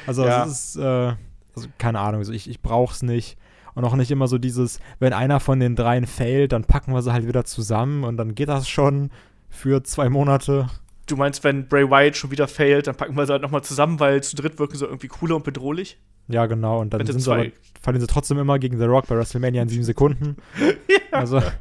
Also, 0.08 0.26
Ja. 0.26 0.44
es 0.46 0.52
ist, 0.52 0.76
äh, 0.78 1.14
also, 1.56 1.68
keine 1.78 2.00
Ahnung, 2.00 2.20
also 2.20 2.32
ich, 2.34 2.50
ich 2.50 2.62
brauch's 2.62 3.04
nicht. 3.04 3.38
Und 3.76 3.86
auch 3.86 3.96
nicht 3.96 4.12
immer 4.12 4.28
so 4.28 4.38
dieses, 4.38 4.80
wenn 5.00 5.14
einer 5.14 5.40
von 5.40 5.60
den 5.60 5.76
dreien 5.76 6.06
failt, 6.06 6.52
dann 6.52 6.64
packen 6.64 6.94
wir 6.94 7.02
sie 7.02 7.12
halt 7.12 7.28
wieder 7.28 7.44
zusammen 7.44 8.04
und 8.04 8.18
dann 8.18 8.36
geht 8.36 8.50
das 8.50 8.70
schon 8.70 9.10
für 9.50 9.84
zwei 9.84 10.10
Monate. 10.10 10.68
Du 11.08 11.16
meinst, 11.18 11.44
wenn 11.44 11.68
Bray 11.68 11.90
Wyatt 11.90 12.16
schon 12.18 12.32
wieder 12.32 12.48
failt, 12.48 12.88
dann 12.88 12.96
packen 12.96 13.16
wir 13.16 13.26
sie 13.26 13.32
halt 13.34 13.42
nochmal 13.42 13.64
zusammen, 13.64 14.00
weil 14.00 14.22
zu 14.24 14.36
dritt 14.36 14.60
wirken 14.60 14.78
sie 14.78 14.86
irgendwie 14.86 15.08
cooler 15.08 15.36
und 15.36 15.44
bedrohlich? 15.44 15.98
Ja, 16.30 16.46
genau. 16.46 16.80
Und 16.80 16.94
dann 16.94 17.06
sind 17.06 17.20
sie 17.20 17.32
aber, 17.32 17.46
verlieren 17.82 18.02
sie 18.02 18.08
trotzdem 18.12 18.38
immer 18.40 18.58
gegen 18.60 18.78
The 18.78 18.86
Rock 18.86 19.08
bei 19.08 19.16
WrestleMania 19.18 19.62
in 19.62 19.70
sieben 19.70 19.84
Sekunden. 19.84 20.38
Also, 21.12 21.40
das 21.42 21.52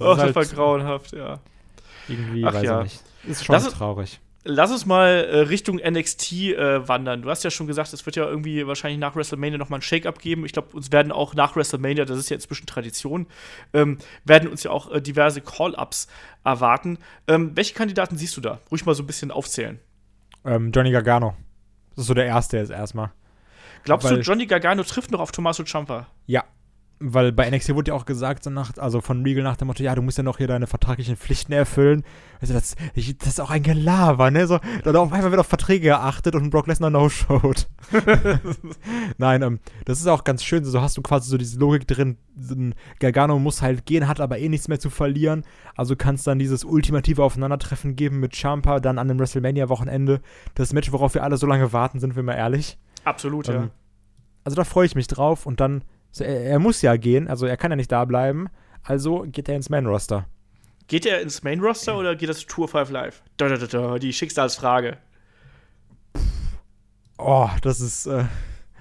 Oh, 0.00 0.10
ist 0.12 0.16
das 0.16 0.18
halt 0.18 0.34
war 0.34 0.44
grauenhaft, 0.46 1.12
ja. 1.12 1.38
irgendwie, 2.08 2.44
Ach 2.44 2.54
weiß 2.54 2.62
ja. 2.64 2.78
ich 2.82 2.84
nicht. 2.84 3.02
Ist 3.28 3.44
schon 3.44 3.54
es- 3.54 3.68
traurig. 3.68 4.20
Lass 4.44 4.72
uns 4.72 4.86
mal 4.86 5.08
äh, 5.08 5.38
Richtung 5.42 5.76
NXT 5.76 6.32
äh, 6.32 6.88
wandern. 6.88 7.22
Du 7.22 7.30
hast 7.30 7.44
ja 7.44 7.50
schon 7.50 7.68
gesagt, 7.68 7.92
es 7.92 8.04
wird 8.06 8.16
ja 8.16 8.24
irgendwie 8.26 8.66
wahrscheinlich 8.66 8.98
nach 8.98 9.14
WrestleMania 9.14 9.56
nochmal 9.56 9.78
ein 9.78 9.82
Shake-up 9.82 10.18
geben. 10.18 10.44
Ich 10.44 10.52
glaube, 10.52 10.76
uns 10.76 10.90
werden 10.90 11.12
auch 11.12 11.34
nach 11.34 11.54
WrestleMania, 11.54 12.04
das 12.04 12.18
ist 12.18 12.28
ja 12.28 12.34
inzwischen 12.34 12.66
Tradition, 12.66 13.28
ähm, 13.72 13.98
werden 14.24 14.48
uns 14.48 14.64
ja 14.64 14.72
auch 14.72 14.90
äh, 14.90 15.00
diverse 15.00 15.40
Call-Ups 15.42 16.08
erwarten. 16.44 16.98
Ähm, 17.28 17.52
welche 17.54 17.74
Kandidaten 17.74 18.16
siehst 18.16 18.36
du 18.36 18.40
da? 18.40 18.58
Ruhig 18.72 18.84
mal 18.84 18.96
so 18.96 19.04
ein 19.04 19.06
bisschen 19.06 19.30
aufzählen. 19.30 19.78
Ähm, 20.44 20.72
Johnny 20.72 20.90
Gargano. 20.90 21.36
Das 21.94 22.02
ist 22.02 22.08
so 22.08 22.14
der 22.14 22.26
erste 22.26 22.56
jetzt 22.56 22.70
erstmal. 22.70 23.12
Glaubst 23.84 24.10
du, 24.10 24.14
Weil- 24.14 24.22
Johnny 24.22 24.46
Gargano 24.46 24.82
trifft 24.82 25.12
noch 25.12 25.20
auf 25.20 25.30
Tommaso 25.30 25.62
Ciampa? 25.62 26.08
Ja. 26.26 26.44
Weil 27.04 27.32
bei 27.32 27.50
NXT 27.50 27.74
wurde 27.74 27.90
ja 27.90 27.94
auch 27.96 28.04
gesagt, 28.04 28.44
so 28.44 28.50
nach, 28.50 28.76
also 28.78 29.00
von 29.00 29.22
Regal 29.22 29.42
nach 29.42 29.56
dem 29.56 29.66
Motto, 29.66 29.82
ja, 29.82 29.94
du 29.94 30.02
musst 30.02 30.18
ja 30.18 30.24
noch 30.24 30.38
hier 30.38 30.46
deine 30.46 30.66
vertraglichen 30.66 31.16
Pflichten 31.16 31.52
erfüllen. 31.52 32.04
Also 32.40 32.54
das, 32.54 32.76
ich, 32.94 33.18
das 33.18 33.28
ist 33.28 33.40
auch 33.40 33.50
ein 33.50 33.62
Gelaber, 33.62 34.30
ne? 34.30 34.46
So, 34.46 34.58
dann 34.84 34.96
auf 34.96 35.12
einmal 35.12 35.30
wird 35.30 35.40
auf 35.40 35.46
Verträge 35.46 35.88
geachtet 35.88 36.34
und 36.34 36.50
Brock 36.50 36.66
Lesnar 36.66 36.90
no-showed. 36.90 37.68
Nein, 39.18 39.42
ähm, 39.42 39.60
das 39.84 40.00
ist 40.00 40.06
auch 40.06 40.24
ganz 40.24 40.44
schön. 40.44 40.64
So 40.64 40.80
hast 40.80 40.96
du 40.96 41.02
quasi 41.02 41.28
so 41.28 41.36
diese 41.36 41.58
Logik 41.58 41.86
drin, 41.86 42.18
ein 42.36 42.74
Gargano 42.98 43.38
muss 43.38 43.62
halt 43.62 43.86
gehen, 43.86 44.08
hat 44.08 44.20
aber 44.20 44.38
eh 44.38 44.48
nichts 44.48 44.68
mehr 44.68 44.80
zu 44.80 44.90
verlieren. 44.90 45.44
Also 45.76 45.96
kannst 45.96 46.26
dann 46.26 46.38
dieses 46.38 46.64
ultimative 46.64 47.22
Aufeinandertreffen 47.22 47.96
geben 47.96 48.20
mit 48.20 48.34
Champa 48.36 48.80
dann 48.80 48.98
an 48.98 49.08
dem 49.08 49.18
WrestleMania-Wochenende. 49.18 50.20
Das 50.54 50.72
Match, 50.72 50.92
worauf 50.92 51.14
wir 51.14 51.24
alle 51.24 51.36
so 51.36 51.46
lange 51.46 51.72
warten, 51.72 52.00
sind 52.00 52.16
wir 52.16 52.22
mal 52.22 52.34
ehrlich. 52.34 52.78
Absolut, 53.04 53.48
Ähm, 53.48 53.70
also 54.44 54.56
da 54.56 54.64
freue 54.64 54.86
ich 54.86 54.94
mich 54.94 55.06
drauf 55.06 55.46
und 55.46 55.60
dann, 55.60 55.82
so, 56.12 56.22
er, 56.24 56.42
er 56.44 56.58
muss 56.60 56.80
ja 56.82 56.94
gehen, 56.96 57.26
also 57.26 57.46
er 57.46 57.56
kann 57.56 57.72
ja 57.72 57.76
nicht 57.76 57.90
da 57.90 58.04
bleiben, 58.04 58.46
also 58.84 59.24
geht 59.26 59.48
er 59.48 59.56
ins 59.56 59.68
Man-Roster. 59.70 60.26
Geht 60.88 61.06
er 61.06 61.20
ins 61.20 61.42
Main-Roster 61.42 61.96
oder 61.96 62.14
geht 62.16 62.28
er 62.28 62.34
zu 62.34 62.46
Tour 62.46 62.68
5 62.68 62.90
Live? 62.90 63.22
Da, 63.38 63.48
da, 63.48 63.56
da, 63.56 63.66
da, 63.66 63.98
die 63.98 64.12
Schicksalsfrage. 64.12 64.98
Oh, 67.18 67.48
das 67.62 67.80
ist, 67.80 68.06
äh, 68.06 68.24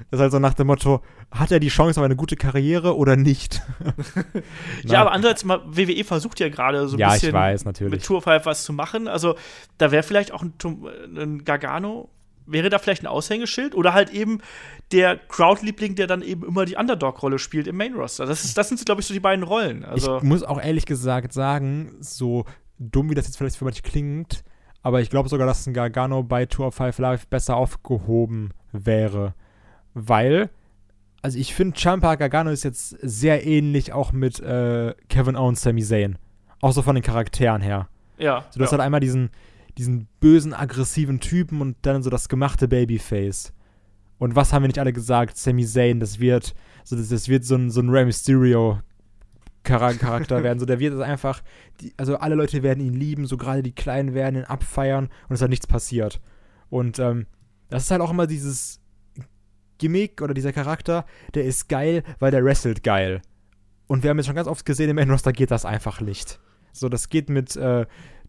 das 0.10 0.18
ist 0.18 0.20
halt 0.20 0.32
so 0.32 0.40
nach 0.40 0.56
dem 0.56 0.68
Motto, 0.68 1.02
hat 1.32 1.52
er 1.52 1.60
die 1.60 1.70
Chance 1.70 2.00
auf 2.00 2.04
eine 2.06 2.16
gute 2.16 2.36
Karriere 2.36 2.98
oder 2.98 3.16
nicht? 3.16 3.62
Ja, 4.84 5.02
aber 5.02 5.12
andererseits 5.12 5.46
mal, 5.46 5.62
WWE 5.66 6.04
versucht 6.04 6.40
ja 6.40 6.50
gerade 6.50 6.88
so 6.88 6.96
ein 6.96 7.00
Ja, 7.00 7.14
bisschen 7.14 7.34
weiß, 7.34 7.66
mit. 7.66 8.04
Tour 8.04 8.22
5 8.22 8.46
was 8.46 8.64
zu 8.64 8.74
machen. 8.74 9.08
Also, 9.08 9.36
da 9.78 9.92
wäre 9.92 10.04
vielleicht 10.04 10.32
auch 10.32 10.42
ein, 10.42 10.58
Tom- 10.58 10.88
ein 11.16 11.46
Gargano, 11.46 12.10
wäre 12.46 12.70
da 12.70 12.80
vielleicht 12.80 13.04
ein 13.04 13.08
Aushängeschild 13.08 13.76
oder 13.76 13.94
halt 13.94 14.10
eben 14.12 14.40
der 14.92 15.18
Crowd-Liebling, 15.18 15.96
der 15.96 16.08
dann 16.08 16.22
eben 16.22 16.44
immer 16.46 16.66
die 16.66 16.76
Underdog-Rolle 16.76 17.40
spielt 17.40 17.68
im 17.68 17.78
Main-Roster. 17.78 18.26
Das, 18.26 18.44
ist, 18.44 18.58
das 18.58 18.70
sind, 18.70 18.84
glaube 18.86 19.02
ich, 19.02 19.08
so 19.08 19.14
die 19.14 19.20
beiden 19.20 19.44
Rollen. 19.44 19.86
Also, 19.86 20.18
ich 20.18 20.24
muss 20.24 20.44
auch 20.44 20.62
ehrlich 20.62 20.86
gesagt 20.86 21.34
sagen, 21.34 21.96
so 22.00 22.46
dumm 22.78 23.10
wie 23.10 23.16
das 23.16 23.26
jetzt 23.26 23.38
vielleicht 23.38 23.56
für 23.56 23.66
manche 23.66 23.84
klingt, 23.84 24.44
aber 24.82 25.02
ich 25.02 25.10
glaube 25.10 25.30
sogar, 25.30 25.46
dass 25.46 25.68
ein 25.68 25.74
Gargano 25.74 26.24
bei 26.24 26.46
Tour 26.46 26.68
of 26.68 26.76
Five 26.76 26.98
Live 26.98 27.28
besser 27.28 27.56
aufgehoben 27.56 28.52
wäre. 28.72 29.36
Weil, 29.94 30.50
also 31.22 31.38
ich 31.38 31.54
finde, 31.54 31.78
Champa 31.80 32.16
Gargano 32.16 32.50
ist 32.50 32.64
jetzt 32.64 32.98
sehr 33.02 33.46
ähnlich 33.46 33.94
auch 33.94 34.12
mit 34.12 34.40
äh, 34.40 34.96
Kevin 35.10 35.36
Owens, 35.36 35.62
Sami 35.62 35.84
Zayn. 35.84 36.18
Auch 36.62 36.72
so 36.72 36.82
von 36.82 36.96
den 36.96 37.04
Charakteren 37.04 37.62
her. 37.62 37.88
ja. 38.18 38.46
So, 38.50 38.60
du 38.60 38.64
hast 38.64 38.72
ja. 38.72 38.78
halt 38.78 38.86
einmal 38.86 39.00
diesen, 39.00 39.30
diesen 39.78 40.08
bösen, 40.20 40.54
aggressiven 40.54 41.20
Typen 41.20 41.62
und 41.62 41.78
dann 41.82 42.04
so 42.04 42.10
das 42.10 42.30
gemachte 42.30 42.68
Babyface. 42.68 43.54
Und 44.18 44.36
was 44.36 44.54
haben 44.54 44.64
wir 44.64 44.68
nicht 44.68 44.80
alle 44.80 44.94
gesagt? 44.94 45.38
Sami 45.38 45.66
Zayn, 45.66 46.00
das 46.00 46.20
wird, 46.20 46.54
so, 46.84 46.96
das, 46.96 47.10
das 47.10 47.28
wird 47.28 47.44
so 47.44 47.56
ein, 47.56 47.72
so 47.72 47.82
ein 47.82 47.90
Rey 47.90 48.06
Mysterio 48.06 48.80
Chara- 49.66 49.94
Charakter 49.94 50.44
werden. 50.44 50.60
So, 50.60 50.66
der 50.66 50.80
wird 50.80 51.00
einfach, 51.02 51.42
die, 51.80 51.94
also 51.98 52.18
alle 52.18 52.36
Leute 52.36 52.64
werden 52.64 52.84
ihn 52.86 52.94
lieben, 52.94 53.26
so 53.26 53.38
gerade 53.38 53.64
die 53.64 53.74
Kleinen 53.74 54.14
werden 54.14 54.36
ihn 54.36 54.44
abfeiern 54.44 55.10
und 55.28 55.34
es 55.34 55.42
halt 55.42 55.50
nichts 55.50 55.68
passiert. 55.68 56.22
Und 56.70 57.00
ähm, 57.00 57.26
das 57.70 57.84
ist 57.84 57.92
halt 57.92 58.02
auch 58.02 58.12
immer 58.12 58.28
dieses 58.28 58.80
Gimmick 59.78 60.22
oder 60.22 60.34
dieser 60.34 60.54
Charakter, 60.54 61.06
der 61.34 61.46
ist 61.46 61.68
geil, 61.68 62.04
weil 62.20 62.32
der 62.32 62.46
wrestelt 62.46 62.84
geil. 62.84 63.22
Und 63.88 64.04
wir 64.04 64.10
haben 64.10 64.18
jetzt 64.18 64.28
schon 64.28 64.36
ganz 64.36 64.48
oft 64.48 64.66
gesehen, 64.66 64.90
im 64.90 64.98
Endroster 64.98 65.34
geht 65.34 65.52
das 65.52 65.66
einfach 65.66 66.00
nicht. 66.00 66.40
So, 66.72 66.88
das 66.88 67.10
geht 67.10 67.30
mit 67.30 67.56
äh, 67.56 67.86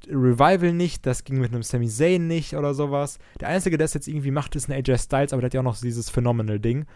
Revival 0.09 0.73
nicht, 0.73 1.07
das 1.07 1.25
ging 1.25 1.39
mit 1.39 1.53
einem 1.53 1.63
Sami 1.63 1.89
Zayn 1.89 2.27
nicht 2.27 2.55
oder 2.55 2.75
sowas. 2.75 3.19
Der 3.41 3.49
Einzige, 3.49 3.79
der 3.79 3.85
es 3.87 3.95
jetzt 3.95 4.09
irgendwie 4.09 4.31
macht, 4.31 4.57
ist 4.57 4.69
ein 4.69 4.73
AJ 4.73 4.99
Styles, 4.99 5.33
aber 5.33 5.43
der 5.43 5.47
hat 5.47 5.55
ja 5.55 5.61
auch 5.61 5.65
noch 5.65 5.79
dieses 5.79 6.11
Phenomenal-Ding. 6.11 6.87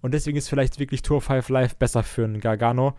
Und 0.00 0.14
deswegen 0.14 0.36
ist 0.36 0.48
vielleicht 0.48 0.78
wirklich 0.78 1.02
Tour 1.02 1.20
5 1.20 1.48
Live 1.48 1.76
besser 1.76 2.02
für 2.02 2.24
einen 2.24 2.40
Gargano, 2.40 2.96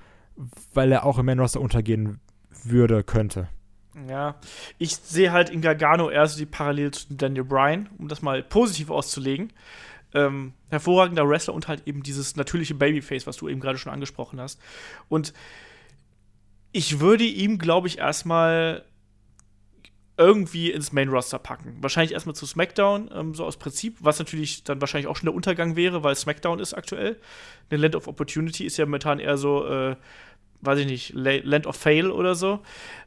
weil 0.74 0.92
er 0.92 1.06
auch 1.06 1.20
im 1.20 1.26
Main 1.26 1.40
Roster 1.40 1.62
untergehen 1.62 2.20
würde, 2.64 3.04
könnte. 3.04 3.50
Ja, 4.08 4.36
ich 4.80 4.96
sehe 4.96 5.32
halt 5.32 5.50
in 5.50 5.62
Gargano 5.62 6.10
eher 6.10 6.26
so 6.28 6.40
die 6.40 6.46
Parallele 6.46 6.92
zu 6.92 7.14
Daniel 7.14 7.44
Bryan, 7.44 7.90
um 7.98 8.08
das 8.08 8.22
mal 8.22 8.42
positiv 8.42 8.90
auszulegen. 8.90 9.54
Ähm, 10.16 10.54
hervorragender 10.70 11.28
Wrestler 11.28 11.54
und 11.54 11.68
halt 11.68 11.88
eben 11.88 12.04
dieses 12.04 12.36
natürliche 12.36 12.76
Babyface, 12.76 13.28
was 13.28 13.38
du 13.38 13.50
eben 13.50 13.60
gerade 13.60 13.78
schon 13.78 13.92
angesprochen 13.92 14.40
hast. 14.40 14.60
Und 15.10 15.34
ich 16.72 17.00
würde 17.00 17.24
ihm, 17.24 17.58
glaube 17.58 17.88
ich, 17.88 18.00
erstmal 18.00 18.84
irgendwie 20.18 20.72
ins 20.72 20.92
Main 20.92 21.10
Roster 21.10 21.40
packen. 21.40 21.76
Wahrscheinlich 21.82 22.14
erstmal 22.14 22.36
zu 22.36 22.46
SmackDown, 22.46 23.10
ähm, 23.14 23.34
so 23.34 23.46
aus 23.46 23.58
Prinzip, 23.58 23.98
was 24.00 24.20
natürlich 24.20 24.64
dann 24.64 24.80
wahrscheinlich 24.80 25.08
auch 25.08 25.16
schon 25.16 25.26
der 25.26 25.34
Untergang 25.34 25.76
wäre, 25.76 26.04
weil 26.04 26.16
SmackDown 26.16 26.60
ist 26.60 26.74
aktuell. 26.74 27.20
Der 27.72 27.80
Land 27.80 27.96
of 27.96 28.08
Opportunity 28.08 28.66
ist 28.66 28.78
ja 28.78 28.86
momentan 28.86 29.20
eher 29.20 29.38
so, 29.38 29.66
äh, 29.66 29.96
weiß 30.62 30.80
ich 30.80 30.86
nicht, 30.86 31.14
La- 31.14 31.42
Land 31.44 31.66
of 31.66 31.76
Fail 31.76 32.12
oder 32.12 32.36
so. 32.36 32.60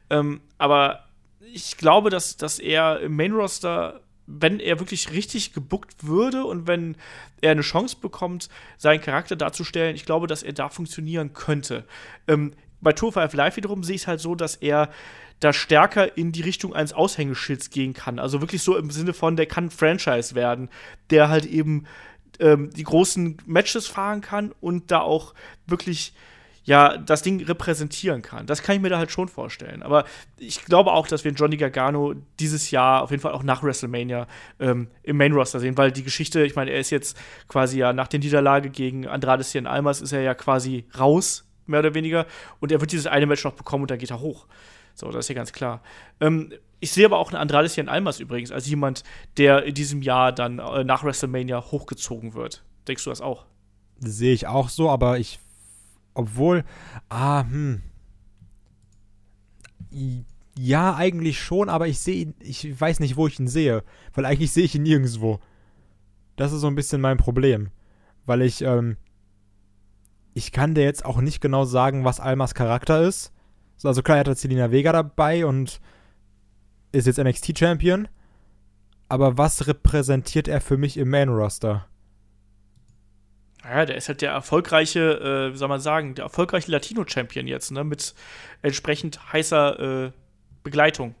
Ähm, 0.09 0.41
aber 0.57 1.05
ich 1.53 1.77
glaube, 1.77 2.09
dass, 2.09 2.35
dass 2.35 2.59
er 2.59 2.99
im 2.99 3.15
Main 3.15 3.31
Roster, 3.31 4.01
wenn 4.25 4.59
er 4.59 4.79
wirklich 4.79 5.11
richtig 5.13 5.53
gebuckt 5.53 6.05
würde 6.05 6.43
und 6.43 6.67
wenn 6.67 6.97
er 7.39 7.51
eine 7.51 7.61
Chance 7.61 7.95
bekommt, 8.01 8.49
seinen 8.77 8.99
Charakter 8.99 9.37
darzustellen, 9.37 9.95
ich 9.95 10.05
glaube, 10.05 10.27
dass 10.27 10.43
er 10.43 10.51
da 10.51 10.67
funktionieren 10.67 11.31
könnte. 11.31 11.85
Ähm, 12.27 12.53
bei 12.81 12.91
Tour 12.91 13.13
5 13.13 13.33
Live 13.33 13.55
wiederum 13.55 13.83
sehe 13.83 13.95
ich 13.95 14.01
es 14.01 14.07
halt 14.07 14.19
so, 14.19 14.35
dass 14.35 14.55
er 14.57 14.89
da 15.39 15.53
stärker 15.53 16.17
in 16.17 16.31
die 16.31 16.41
Richtung 16.41 16.73
eines 16.73 16.93
Aushängeschilds 16.93 17.69
gehen 17.69 17.93
kann. 17.93 18.19
Also 18.19 18.41
wirklich 18.41 18.63
so 18.63 18.75
im 18.75 18.89
Sinne 18.89 19.13
von, 19.13 19.35
der 19.35 19.45
kann 19.45 19.69
Franchise 19.69 20.35
werden, 20.35 20.69
der 21.09 21.29
halt 21.29 21.45
eben 21.45 21.85
ähm, 22.39 22.71
die 22.71 22.83
großen 22.83 23.37
Matches 23.45 23.87
fahren 23.87 24.21
kann 24.21 24.53
und 24.59 24.91
da 24.91 25.01
auch 25.01 25.33
wirklich 25.65 26.13
ja 26.63 26.97
das 26.97 27.21
Ding 27.21 27.41
repräsentieren 27.41 28.21
kann. 28.21 28.45
Das 28.45 28.61
kann 28.61 28.75
ich 28.75 28.81
mir 28.81 28.89
da 28.89 28.97
halt 28.97 29.11
schon 29.11 29.29
vorstellen. 29.29 29.81
Aber 29.83 30.03
ich 30.37 30.65
glaube 30.65 30.91
auch, 30.91 31.07
dass 31.07 31.23
wir 31.23 31.31
Johnny 31.31 31.55
Gargano 31.55 32.13
dieses 32.39 32.71
Jahr, 32.71 33.03
auf 33.03 33.11
jeden 33.11 33.21
Fall 33.21 33.31
auch 33.31 33.43
nach 33.43 33.63
WrestleMania, 33.63 34.27
ähm, 34.59 34.89
im 35.03 35.17
Main 35.17 35.31
Roster 35.31 35.61
sehen, 35.61 35.77
weil 35.77 35.91
die 35.91 36.03
Geschichte, 36.03 36.43
ich 36.43 36.55
meine, 36.55 36.71
er 36.71 36.79
ist 36.79 36.89
jetzt 36.89 37.17
quasi 37.47 37.79
ja 37.79 37.93
nach 37.93 38.09
der 38.09 38.19
Niederlage 38.19 38.69
gegen 38.69 39.07
Andrade 39.07 39.45
Cien 39.45 39.65
Almas 39.65 40.01
ist 40.01 40.11
er 40.11 40.21
ja 40.21 40.33
quasi 40.33 40.85
raus, 40.99 41.45
mehr 41.67 41.79
oder 41.79 41.93
weniger. 41.93 42.25
Und 42.59 42.73
er 42.73 42.81
wird 42.81 42.91
dieses 42.91 43.07
eine 43.07 43.27
Match 43.27 43.45
noch 43.45 43.53
bekommen 43.53 43.83
und 43.83 43.91
dann 43.91 43.99
geht 43.99 44.11
er 44.11 44.19
hoch. 44.19 44.45
So, 44.97 45.11
das 45.11 45.25
ist 45.25 45.29
ja 45.29 45.35
ganz 45.35 45.53
klar. 45.53 45.81
Ähm, 46.19 46.51
ich 46.79 46.91
sehe 46.91 47.05
aber 47.05 47.19
auch 47.19 47.29
einen 47.29 47.41
Andrade 47.41 47.69
Cien 47.69 47.87
Almas 47.87 48.19
übrigens 48.19 48.51
als 48.51 48.67
jemand, 48.67 49.03
der 49.37 49.63
in 49.63 49.75
diesem 49.75 50.01
Jahr 50.01 50.31
dann 50.31 50.59
äh, 50.59 50.83
nach 50.83 51.03
WrestleMania 51.03 51.61
hochgezogen 51.71 52.33
wird. 52.33 52.63
Denkst 52.87 53.03
du 53.03 53.11
das 53.11 53.21
auch? 53.21 53.45
Sehe 53.99 54.33
ich 54.33 54.47
auch 54.47 54.69
so, 54.69 54.89
aber 54.89 55.19
ich 55.19 55.39
obwohl, 56.17 56.63
ah, 57.09 57.43
hm. 57.43 57.83
Ja, 60.57 60.95
eigentlich 60.95 61.39
schon, 61.39 61.69
aber 61.69 61.87
ich 61.87 61.99
sehe 61.99 62.15
ihn, 62.15 62.33
ich 62.39 62.81
weiß 62.81 62.99
nicht, 62.99 63.17
wo 63.17 63.27
ich 63.27 63.39
ihn 63.39 63.47
sehe. 63.47 63.83
Weil 64.15 64.25
eigentlich 64.25 64.51
sehe 64.51 64.63
ich 64.63 64.73
ihn 64.73 64.81
nirgendwo. 64.81 65.39
Das 66.35 66.51
ist 66.51 66.61
so 66.61 66.67
ein 66.67 66.73
bisschen 66.73 67.01
mein 67.01 67.17
Problem. 67.17 67.69
Weil 68.25 68.41
ich, 68.41 68.63
ähm, 68.63 68.97
ich 70.33 70.51
kann 70.51 70.73
dir 70.73 70.83
jetzt 70.83 71.05
auch 71.05 71.21
nicht 71.21 71.39
genau 71.39 71.65
sagen, 71.65 72.03
was 72.03 72.19
Almas 72.19 72.55
Charakter 72.55 73.03
ist. 73.03 73.31
Also 73.83 74.01
klar, 74.01 74.17
er 74.17 74.25
hat 74.25 74.37
Selina 74.37 74.71
Vega 74.71 74.91
dabei 74.91 75.45
und 75.45 75.79
ist 76.91 77.07
jetzt 77.07 77.19
NXT-Champion. 77.19 78.07
Aber 79.09 79.37
was 79.37 79.67
repräsentiert 79.67 80.47
er 80.47 80.61
für 80.61 80.77
mich 80.77 80.97
im 80.97 81.09
Main-Roster? 81.09 81.87
Ja, 83.63 83.85
der 83.85 83.97
ist 83.97 84.07
halt 84.07 84.21
der 84.21 84.31
erfolgreiche, 84.31 84.99
äh, 85.49 85.53
wie 85.53 85.57
soll 85.57 85.67
man 85.67 85.79
sagen, 85.79 86.15
der 86.15 86.25
erfolgreiche 86.25 86.71
Latino-Champion 86.71 87.47
jetzt, 87.47 87.71
ne, 87.71 87.83
mit 87.83 88.13
entsprechend 88.61 89.33
heißer 89.33 90.05
äh, 90.05 90.11
Begleitung. 90.63 91.15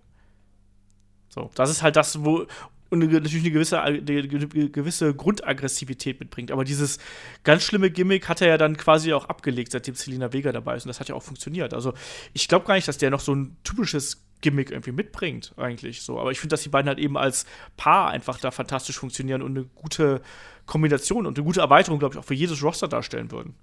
So, 1.29 1.51
das 1.55 1.69
ist 1.69 1.83
halt 1.83 1.95
das, 1.95 2.23
wo 2.23 2.45
und 2.89 2.99
natürlich 2.99 3.39
eine 3.39 3.51
gewisse, 3.51 3.81
eine 3.81 4.01
gewisse 4.01 5.13
Grundaggressivität 5.13 6.19
mitbringt. 6.19 6.51
Aber 6.51 6.63
dieses 6.63 6.99
ganz 7.43 7.63
schlimme 7.63 7.91
Gimmick 7.91 8.29
hat 8.29 8.41
er 8.41 8.47
ja 8.47 8.57
dann 8.57 8.77
quasi 8.77 9.13
auch 9.13 9.25
abgelegt, 9.25 9.71
seitdem 9.71 9.95
Selina 9.95 10.31
Vega 10.31 10.51
dabei 10.51 10.75
ist. 10.75 10.85
Und 10.85 10.89
das 10.89 10.99
hat 10.99 11.09
ja 11.09 11.15
auch 11.15 11.23
funktioniert. 11.23 11.73
Also 11.73 11.93
ich 12.33 12.47
glaube 12.47 12.65
gar 12.65 12.75
nicht, 12.75 12.87
dass 12.87 12.97
der 12.97 13.09
noch 13.09 13.19
so 13.19 13.33
ein 13.33 13.57
typisches 13.63 14.23
Gimmick 14.41 14.71
irgendwie 14.71 14.91
mitbringt, 14.91 15.53
eigentlich 15.57 16.01
so. 16.01 16.19
Aber 16.19 16.31
ich 16.31 16.39
finde, 16.39 16.53
dass 16.53 16.63
die 16.63 16.69
beiden 16.69 16.87
halt 16.87 16.99
eben 16.99 17.17
als 17.17 17.45
Paar 17.75 18.09
einfach 18.09 18.39
da 18.39 18.51
fantastisch 18.51 18.99
funktionieren 18.99 19.41
und 19.41 19.57
eine 19.57 19.65
gute 19.65 20.21
Kombination 20.65 21.25
und 21.25 21.37
eine 21.37 21.45
gute 21.45 21.61
Erweiterung, 21.61 21.99
glaube 21.99 22.15
ich, 22.15 22.19
auch 22.19 22.25
für 22.25 22.35
jedes 22.35 22.61
Roster 22.63 22.87
darstellen 22.87 23.31
würden. 23.31 23.55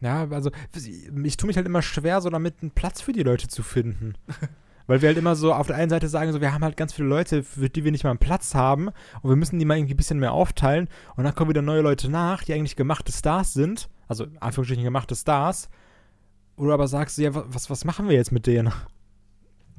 Ja, 0.00 0.28
also 0.30 0.50
ich 0.74 1.36
tue 1.36 1.46
mich 1.46 1.56
halt 1.56 1.66
immer 1.66 1.82
schwer, 1.82 2.20
so 2.20 2.30
damit 2.30 2.56
einen 2.60 2.70
Platz 2.70 3.00
für 3.00 3.12
die 3.12 3.22
Leute 3.22 3.48
zu 3.48 3.62
finden. 3.62 4.14
Weil 4.86 5.00
wir 5.00 5.08
halt 5.08 5.18
immer 5.18 5.34
so 5.34 5.52
auf 5.52 5.66
der 5.66 5.76
einen 5.76 5.90
Seite 5.90 6.08
sagen, 6.08 6.32
so, 6.32 6.40
wir 6.40 6.52
haben 6.52 6.64
halt 6.64 6.76
ganz 6.76 6.92
viele 6.92 7.08
Leute, 7.08 7.42
für 7.42 7.70
die 7.70 7.84
wir 7.84 7.92
nicht 7.92 8.04
mal 8.04 8.10
einen 8.10 8.18
Platz 8.18 8.54
haben 8.54 8.88
und 9.22 9.30
wir 9.30 9.36
müssen 9.36 9.58
die 9.58 9.64
mal 9.64 9.78
irgendwie 9.78 9.94
ein 9.94 9.98
bisschen 9.98 10.18
mehr 10.18 10.32
aufteilen 10.32 10.88
und 11.16 11.24
dann 11.24 11.34
kommen 11.34 11.50
wieder 11.50 11.62
neue 11.62 11.80
Leute 11.80 12.10
nach, 12.10 12.44
die 12.44 12.52
eigentlich 12.52 12.76
gemachte 12.76 13.12
Stars 13.12 13.54
sind, 13.54 13.88
also 14.08 14.26
Anführungsstrichen 14.40 14.84
gemachte 14.84 15.16
Stars, 15.16 15.70
du 16.56 16.72
aber 16.72 16.88
sagst, 16.88 17.18
ja, 17.18 17.30
was, 17.32 17.70
was 17.70 17.84
machen 17.84 18.08
wir 18.08 18.14
jetzt 18.14 18.32
mit 18.32 18.46
denen? 18.46 18.72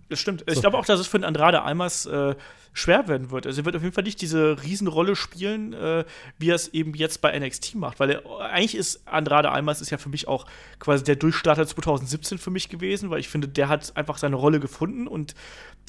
Das 0.10 0.20
stimmt. 0.20 0.44
So. 0.46 0.54
Ich 0.54 0.62
glaube 0.62 0.78
auch, 0.78 0.86
dass 0.86 1.00
es 1.00 1.08
für 1.08 1.18
den 1.18 1.26
Andrade 1.26 1.64
Almas 1.64 2.06
äh, 2.06 2.36
schwer 2.74 3.08
werden 3.08 3.32
wird. 3.32 3.48
Also 3.48 3.62
er 3.62 3.66
wird 3.66 3.76
auf 3.76 3.82
jeden 3.82 3.94
Fall 3.94 4.04
nicht 4.04 4.22
diese 4.22 4.62
Riesenrolle 4.62 5.16
spielen, 5.16 5.74
äh, 5.74 6.04
wie 6.38 6.50
er 6.50 6.56
es 6.56 6.68
eben 6.74 6.94
jetzt 6.94 7.22
bei 7.22 7.38
NXT 7.38 7.76
macht. 7.76 8.00
Weil 8.00 8.12
er, 8.12 8.42
eigentlich 8.42 8.76
ist 8.76 9.08
Andrade 9.08 9.52
Almas 9.52 9.82
ist 9.82 9.90
ja 9.90 9.98
für 9.98 10.10
mich 10.10 10.28
auch 10.28 10.46
quasi 10.80 11.04
der 11.04 11.16
Durchstarter 11.16 11.66
2017 11.66 12.38
für 12.38 12.52
mich 12.52 12.70
gewesen, 12.70 13.10
weil 13.10 13.20
ich 13.20 13.30
finde, 13.30 13.48
der 13.48 13.70
hat 13.70 13.96
einfach 13.96 14.18
seine 14.18 14.36
Rolle 14.36 14.60
gefunden 14.60 15.08
und 15.08 15.34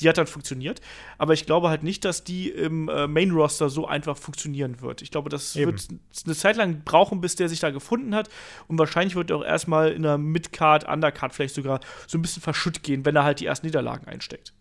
die 0.00 0.08
hat 0.08 0.18
dann 0.18 0.26
funktioniert. 0.26 0.80
Aber 1.18 1.32
ich 1.32 1.46
glaube 1.46 1.68
halt 1.68 1.82
nicht, 1.82 2.04
dass 2.04 2.24
die 2.24 2.50
im 2.50 2.88
äh, 2.88 3.06
Main-Roster 3.06 3.68
so 3.70 3.86
einfach 3.86 4.16
funktionieren 4.16 4.80
wird. 4.80 5.02
Ich 5.02 5.10
glaube, 5.10 5.30
das 5.30 5.56
Eben. 5.56 5.72
wird 5.72 5.88
eine 6.24 6.34
Zeit 6.34 6.56
lang 6.56 6.82
brauchen, 6.84 7.20
bis 7.20 7.36
der 7.36 7.48
sich 7.48 7.60
da 7.60 7.70
gefunden 7.70 8.14
hat. 8.14 8.28
Und 8.68 8.78
wahrscheinlich 8.78 9.16
wird 9.16 9.30
er 9.30 9.38
auch 9.38 9.44
erstmal 9.44 9.92
in 9.92 10.02
der 10.02 10.18
Mid-Card, 10.18 10.86
Undercard 10.88 11.34
vielleicht 11.34 11.54
sogar 11.54 11.80
so 12.06 12.18
ein 12.18 12.22
bisschen 12.22 12.42
verschütt 12.42 12.82
gehen, 12.82 13.04
wenn 13.04 13.16
er 13.16 13.24
halt 13.24 13.40
die 13.40 13.46
ersten 13.46 13.66
Niederlagen 13.66 14.05
einsteckt. 14.06 14.52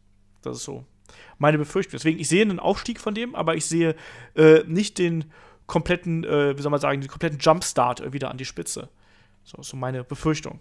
Das 0.41 0.57
ist 0.57 0.63
so 0.63 0.85
meine 1.37 1.57
Befürchtung. 1.57 1.93
Deswegen, 1.93 2.19
ich 2.19 2.27
sehe 2.27 2.41
einen 2.41 2.59
Aufstieg 2.59 2.99
von 2.99 3.13
dem, 3.13 3.35
aber 3.35 3.55
ich 3.55 3.65
sehe 3.65 3.95
äh, 4.35 4.63
nicht 4.65 4.97
den 4.97 5.25
kompletten, 5.67 6.23
äh, 6.23 6.57
wie 6.57 6.61
soll 6.61 6.71
man 6.71 6.79
sagen, 6.79 7.01
den 7.01 7.09
kompletten 7.09 7.39
Jumpstart 7.39 8.13
wieder 8.13 8.31
an 8.31 8.37
die 8.37 8.45
Spitze. 8.45 8.89
So 9.43 9.57
ist 9.59 9.69
so 9.69 9.77
meine 9.77 10.03
Befürchtung. 10.03 10.59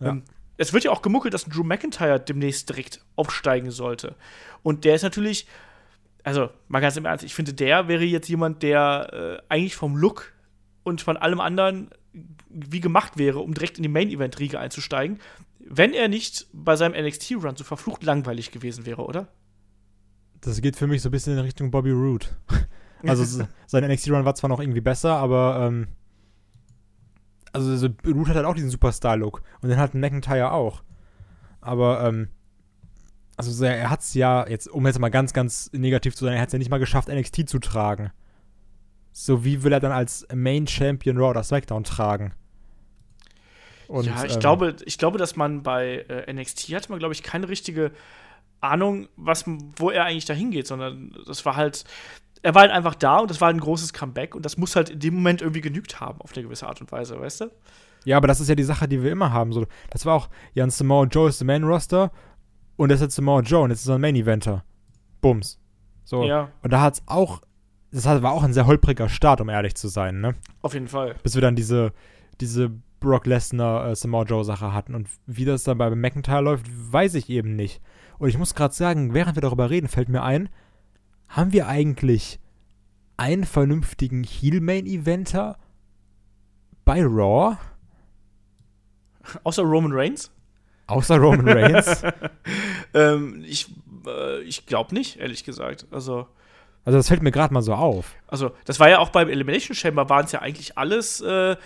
Ja. 0.00 0.08
Ähm, 0.08 0.24
es 0.58 0.72
wird 0.72 0.84
ja 0.84 0.90
auch 0.90 1.02
gemuckelt, 1.02 1.34
dass 1.34 1.44
Drew 1.44 1.64
McIntyre 1.64 2.18
demnächst 2.18 2.68
direkt 2.68 3.04
aufsteigen 3.14 3.70
sollte. 3.70 4.14
Und 4.62 4.84
der 4.84 4.94
ist 4.94 5.02
natürlich, 5.02 5.46
also 6.22 6.50
mal 6.68 6.80
ganz 6.80 6.96
im 6.96 7.04
Ernst, 7.04 7.24
ich 7.24 7.34
finde, 7.34 7.52
der 7.52 7.88
wäre 7.88 8.04
jetzt 8.04 8.28
jemand, 8.28 8.62
der 8.62 9.40
äh, 9.48 9.52
eigentlich 9.52 9.76
vom 9.76 9.96
Look 9.96 10.32
und 10.82 11.02
von 11.02 11.16
allem 11.16 11.40
anderen 11.40 11.90
wie 12.48 12.80
gemacht 12.80 13.18
wäre, 13.18 13.40
um 13.40 13.52
direkt 13.52 13.76
in 13.76 13.82
die 13.82 13.90
Main-Event-Riege 13.90 14.58
einzusteigen, 14.58 15.18
wenn 15.68 15.92
er 15.92 16.08
nicht 16.08 16.46
bei 16.52 16.76
seinem 16.76 16.94
NXT-Run 17.04 17.56
so 17.56 17.64
verflucht 17.64 18.02
langweilig 18.02 18.50
gewesen 18.50 18.86
wäre, 18.86 19.04
oder? 19.04 19.28
Das 20.40 20.60
geht 20.60 20.76
für 20.76 20.86
mich 20.86 21.02
so 21.02 21.08
ein 21.08 21.12
bisschen 21.12 21.34
in 21.34 21.40
Richtung 21.40 21.70
Bobby 21.70 21.90
Roode. 21.90 22.26
Also 23.06 23.46
sein 23.66 23.84
NXT-Run 23.84 24.24
war 24.24 24.34
zwar 24.34 24.48
noch 24.48 24.58
irgendwie 24.58 24.80
besser, 24.80 25.16
aber 25.16 25.68
ähm, 25.68 25.86
also 27.56 27.76
so, 27.76 27.88
Root 28.04 28.28
hat 28.28 28.36
halt 28.36 28.46
auch 28.46 28.54
diesen 28.54 28.70
Superstar-Look. 28.70 29.42
Und 29.60 29.68
den 29.68 29.78
hat 29.78 29.94
McIntyre 29.94 30.52
auch. 30.52 30.82
Aber, 31.60 32.04
ähm, 32.04 32.28
also 33.36 33.64
er 33.64 33.90
hat 33.90 34.00
es 34.00 34.14
ja, 34.14 34.46
jetzt, 34.48 34.68
um 34.68 34.86
jetzt 34.86 34.98
mal 34.98 35.10
ganz, 35.10 35.32
ganz 35.32 35.70
negativ 35.72 36.14
zu 36.14 36.24
sein, 36.24 36.34
er 36.34 36.40
hat 36.40 36.48
es 36.48 36.52
ja 36.52 36.58
nicht 36.58 36.70
mal 36.70 36.78
geschafft, 36.78 37.08
NXT 37.08 37.48
zu 37.48 37.58
tragen. 37.58 38.12
So, 39.12 39.44
wie 39.44 39.62
will 39.62 39.72
er 39.72 39.80
dann 39.80 39.92
als 39.92 40.26
Main 40.34 40.66
Champion 40.66 41.16
Raw 41.16 41.30
oder 41.30 41.42
SmackDown 41.42 41.84
tragen? 41.84 42.32
Und, 43.88 44.06
ja, 44.06 44.24
ich, 44.24 44.34
ähm, 44.34 44.40
glaube, 44.40 44.76
ich 44.84 44.98
glaube, 44.98 45.18
dass 45.18 45.36
man 45.36 45.62
bei 45.62 46.04
äh, 46.08 46.32
NXT 46.32 46.74
hatte 46.74 46.90
man, 46.90 46.98
glaube 46.98 47.14
ich, 47.14 47.22
keine 47.22 47.48
richtige 47.48 47.92
Ahnung, 48.60 49.08
was, 49.16 49.44
wo 49.76 49.90
er 49.90 50.04
eigentlich 50.04 50.24
dahin 50.24 50.50
geht, 50.50 50.66
sondern 50.66 51.14
das 51.26 51.44
war 51.44 51.56
halt, 51.56 51.84
er 52.42 52.54
war 52.54 52.62
halt 52.62 52.72
einfach 52.72 52.94
da 52.94 53.18
und 53.18 53.30
das 53.30 53.40
war 53.40 53.48
ein 53.48 53.60
großes 53.60 53.92
Comeback 53.92 54.34
und 54.34 54.44
das 54.44 54.56
muss 54.56 54.76
halt 54.76 54.90
in 54.90 55.00
dem 55.00 55.14
Moment 55.14 55.42
irgendwie 55.42 55.60
genügt 55.60 56.00
haben, 56.00 56.20
auf 56.20 56.34
eine 56.34 56.42
gewisse 56.42 56.66
Art 56.66 56.80
und 56.80 56.90
Weise, 56.90 57.20
weißt 57.20 57.42
du? 57.42 57.50
Ja, 58.04 58.16
aber 58.16 58.28
das 58.28 58.40
ist 58.40 58.48
ja 58.48 58.54
die 58.54 58.62
Sache, 58.62 58.86
die 58.86 59.02
wir 59.02 59.10
immer 59.10 59.32
haben. 59.32 59.52
So, 59.52 59.66
das 59.90 60.06
war 60.06 60.14
auch, 60.14 60.28
Jan 60.54 60.70
Samoa 60.70 61.04
Joe 61.04 61.28
ist 61.28 61.40
der 61.40 61.46
Main-Roster 61.46 62.12
und 62.76 62.88
das 62.90 63.00
ist 63.00 63.06
jetzt 63.06 63.16
Samoa 63.16 63.40
Joe 63.40 63.62
und 63.62 63.70
jetzt 63.70 63.80
ist 63.80 63.88
er 63.88 63.96
ein 63.96 64.00
Main-Eventer. 64.00 64.64
Bums. 65.20 65.58
So. 66.04 66.24
Ja. 66.24 66.50
Und 66.62 66.72
da 66.72 66.80
hat 66.80 66.94
es 66.94 67.02
auch, 67.06 67.40
das 67.90 68.04
war 68.06 68.32
auch 68.32 68.44
ein 68.44 68.52
sehr 68.52 68.66
holpriger 68.66 69.08
Start, 69.08 69.40
um 69.40 69.48
ehrlich 69.48 69.74
zu 69.74 69.88
sein, 69.88 70.20
ne? 70.20 70.34
Auf 70.62 70.74
jeden 70.74 70.88
Fall. 70.88 71.16
Bis 71.22 71.34
wir 71.34 71.42
dann 71.42 71.56
diese, 71.56 71.92
diese 72.40 72.70
Brock 73.06 73.26
Lesnar 73.26 73.88
äh, 73.88 73.96
Samoa 73.96 74.24
Joe 74.24 74.44
Sache 74.44 74.72
hatten 74.72 74.94
und 74.94 75.08
wie 75.26 75.44
das 75.44 75.64
dann 75.64 75.78
bei 75.78 75.90
McIntyre 75.90 76.42
läuft, 76.42 76.66
weiß 76.68 77.14
ich 77.14 77.30
eben 77.30 77.56
nicht. 77.56 77.80
Und 78.18 78.28
ich 78.28 78.38
muss 78.38 78.54
gerade 78.54 78.74
sagen, 78.74 79.14
während 79.14 79.36
wir 79.36 79.42
darüber 79.42 79.70
reden, 79.70 79.88
fällt 79.88 80.08
mir 80.08 80.22
ein, 80.22 80.48
haben 81.28 81.52
wir 81.52 81.68
eigentlich 81.68 82.40
einen 83.16 83.44
vernünftigen 83.44 84.24
Heel-Main-Eventer 84.24 85.58
bei 86.84 87.02
Raw? 87.02 87.56
Außer 89.42 89.62
Roman 89.62 89.92
Reigns? 89.92 90.30
Außer 90.86 91.16
Roman 91.18 91.48
Reigns? 91.48 92.02
ähm, 92.94 93.44
ich 93.46 93.68
äh, 94.06 94.40
ich 94.42 94.66
glaube 94.66 94.94
nicht, 94.94 95.18
ehrlich 95.18 95.44
gesagt. 95.44 95.86
Also. 95.90 96.26
Also 96.84 96.98
das 96.98 97.08
fällt 97.08 97.22
mir 97.22 97.32
gerade 97.32 97.52
mal 97.52 97.62
so 97.62 97.74
auf. 97.74 98.14
Also, 98.28 98.52
das 98.64 98.78
war 98.78 98.88
ja 98.88 99.00
auch 99.00 99.08
beim 99.08 99.28
Elimination 99.28 99.74
Chamber, 99.74 100.08
waren 100.08 100.26
es 100.26 100.32
ja 100.32 100.40
eigentlich 100.40 100.78
alles 100.78 101.20
äh, 101.20 101.56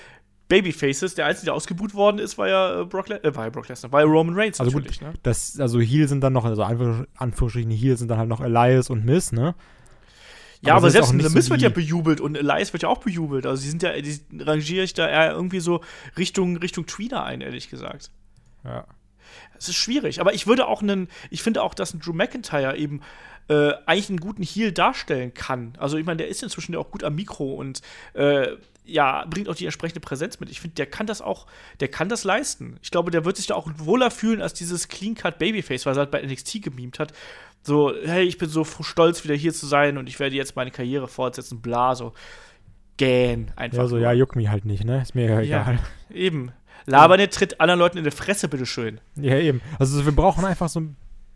Babyfaces. 0.51 1.15
Der 1.15 1.25
einzige, 1.25 1.47
der 1.47 1.55
ausgebucht 1.55 1.95
worden 1.95 2.19
ist, 2.19 2.37
war 2.37 2.49
ja 2.49 2.83
äh, 2.83 2.85
Brock, 2.85 3.09
Le 3.09 3.25
äh, 3.25 3.35
war 3.35 3.45
ja 3.45 3.51
Brock 3.51 3.69
Lesnar, 3.69 3.91
war 3.93 4.01
ja 4.03 4.07
Roman 4.07 4.35
Reigns 4.35 4.61
also 4.61 4.77
natürlich. 4.77 4.99
Gut, 4.99 5.09
ne? 5.09 5.15
das, 5.23 5.59
also 5.59 5.81
Heel 5.81 6.07
sind 6.09 6.21
dann 6.21 6.35
noch, 6.35 6.45
also 6.45 6.63
Anführungsstrichen 6.63 7.71
Heel 7.71 7.97
sind 7.97 8.09
dann 8.09 8.19
halt 8.19 8.29
noch 8.29 8.43
Elias 8.43 8.91
und 8.91 9.07
Miss, 9.07 9.33
ne? 9.33 9.55
Ja, 10.63 10.75
aber, 10.75 10.83
aber 10.83 10.91
selbst 10.91 11.11
The 11.11 11.17
Miss 11.17 11.47
so 11.47 11.51
wird 11.51 11.63
ja 11.63 11.71
bejubelt 11.71 12.21
und 12.21 12.37
Elias 12.37 12.75
wird 12.75 12.83
ja 12.83 12.91
auch 12.91 12.99
bejubelt. 12.99 13.47
Also, 13.47 13.63
die 13.63 13.71
sind 13.71 13.83
ja, 13.83 13.99
die 13.99 14.21
rangiere 14.41 14.85
ich 14.85 14.93
da 14.93 15.09
eher 15.09 15.33
irgendwie 15.33 15.61
so 15.61 15.81
Richtung, 16.19 16.59
Richtung 16.59 16.85
Tweener 16.85 17.25
ein, 17.25 17.41
ehrlich 17.41 17.71
gesagt. 17.71 18.11
Ja. 18.65 18.85
Es 19.59 19.69
ist 19.69 19.77
schwierig, 19.77 20.21
aber 20.21 20.35
ich 20.35 20.47
würde 20.47 20.67
auch 20.67 20.83
einen, 20.83 21.09
ich 21.31 21.43
finde 21.43 21.63
auch, 21.63 21.73
dass 21.73 21.95
ein 21.95 22.01
Drew 22.01 22.13
McIntyre 22.13 22.77
eben 22.77 23.01
äh, 23.49 23.73
eigentlich 23.87 24.09
einen 24.11 24.21
guten 24.21 24.43
Heal 24.43 24.73
darstellen 24.73 25.33
kann. 25.35 25.73
Also 25.79 25.97
ich 25.97 26.05
meine, 26.05 26.19
der 26.19 26.29
ist 26.29 26.43
inzwischen 26.43 26.73
ja 26.73 26.79
auch 26.79 26.91
gut 26.91 27.05
am 27.05 27.15
Mikro 27.15 27.55
und 27.55 27.81
äh, 28.15 28.49
ja, 28.91 29.25
bringt 29.29 29.49
auch 29.49 29.55
die 29.55 29.65
entsprechende 29.65 30.01
Präsenz 30.01 30.41
mit. 30.41 30.51
Ich 30.51 30.61
finde, 30.61 30.75
der 30.75 30.87
kann 30.87 31.07
das 31.07 31.23
auch, 31.23 31.47
der 31.81 31.89
kann 31.89 32.09
das 32.09 32.25
leisten. 32.25 32.79
Ich 32.83 32.91
glaube, 32.91 33.11
der 33.11 33.25
wird 33.25 33.37
sich 33.37 33.47
da 33.47 33.55
auch 33.55 33.71
wohler 33.77 34.11
fühlen 34.11 34.43
als 34.43 34.53
dieses 34.55 34.89
Clean-Cut 34.89 35.39
Babyface, 35.39 35.87
was 35.87 35.97
er 35.97 36.01
halt 36.01 36.11
bei 36.11 36.23
NXT 36.23 36.63
gemimt 36.63 36.99
hat. 36.99 37.13
So, 37.63 37.93
hey, 38.05 38.25
ich 38.25 38.39
bin 38.39 38.49
so 38.49 38.65
stolz, 38.65 39.23
wieder 39.25 39.35
hier 39.35 39.53
zu 39.53 39.67
sein 39.67 39.99
und 39.99 40.09
ich 40.09 40.19
werde 40.19 40.35
jetzt 40.35 40.57
meine 40.57 40.71
Karriere 40.71 41.09
fortsetzen, 41.09 41.61
bla, 41.61 41.95
so. 41.95 42.13
Gähn, 42.97 43.51
einfach. 43.57 43.79
Ja, 43.79 43.87
so, 43.87 43.99
ja, 43.99 44.13
juckt 44.13 44.37
mich 44.37 44.49
halt 44.49 44.65
nicht, 44.67 44.85
ne? 44.85 45.01
Ist 45.01 45.15
mir 45.15 45.27
ja 45.31 45.41
egal. 45.41 45.79
Ja, 46.11 46.15
eben. 46.15 46.53
Laber 46.87 47.17
nicht, 47.17 47.33
tritt 47.33 47.61
anderen 47.61 47.79
Leuten 47.79 47.99
in 47.99 48.05
die 48.05 48.11
Fresse, 48.11 48.49
bitteschön. 48.49 49.01
Ja, 49.17 49.37
eben. 49.37 49.61
Also 49.79 50.05
wir 50.05 50.13
brauchen 50.13 50.45
einfach 50.45 50.69
so 50.69 50.83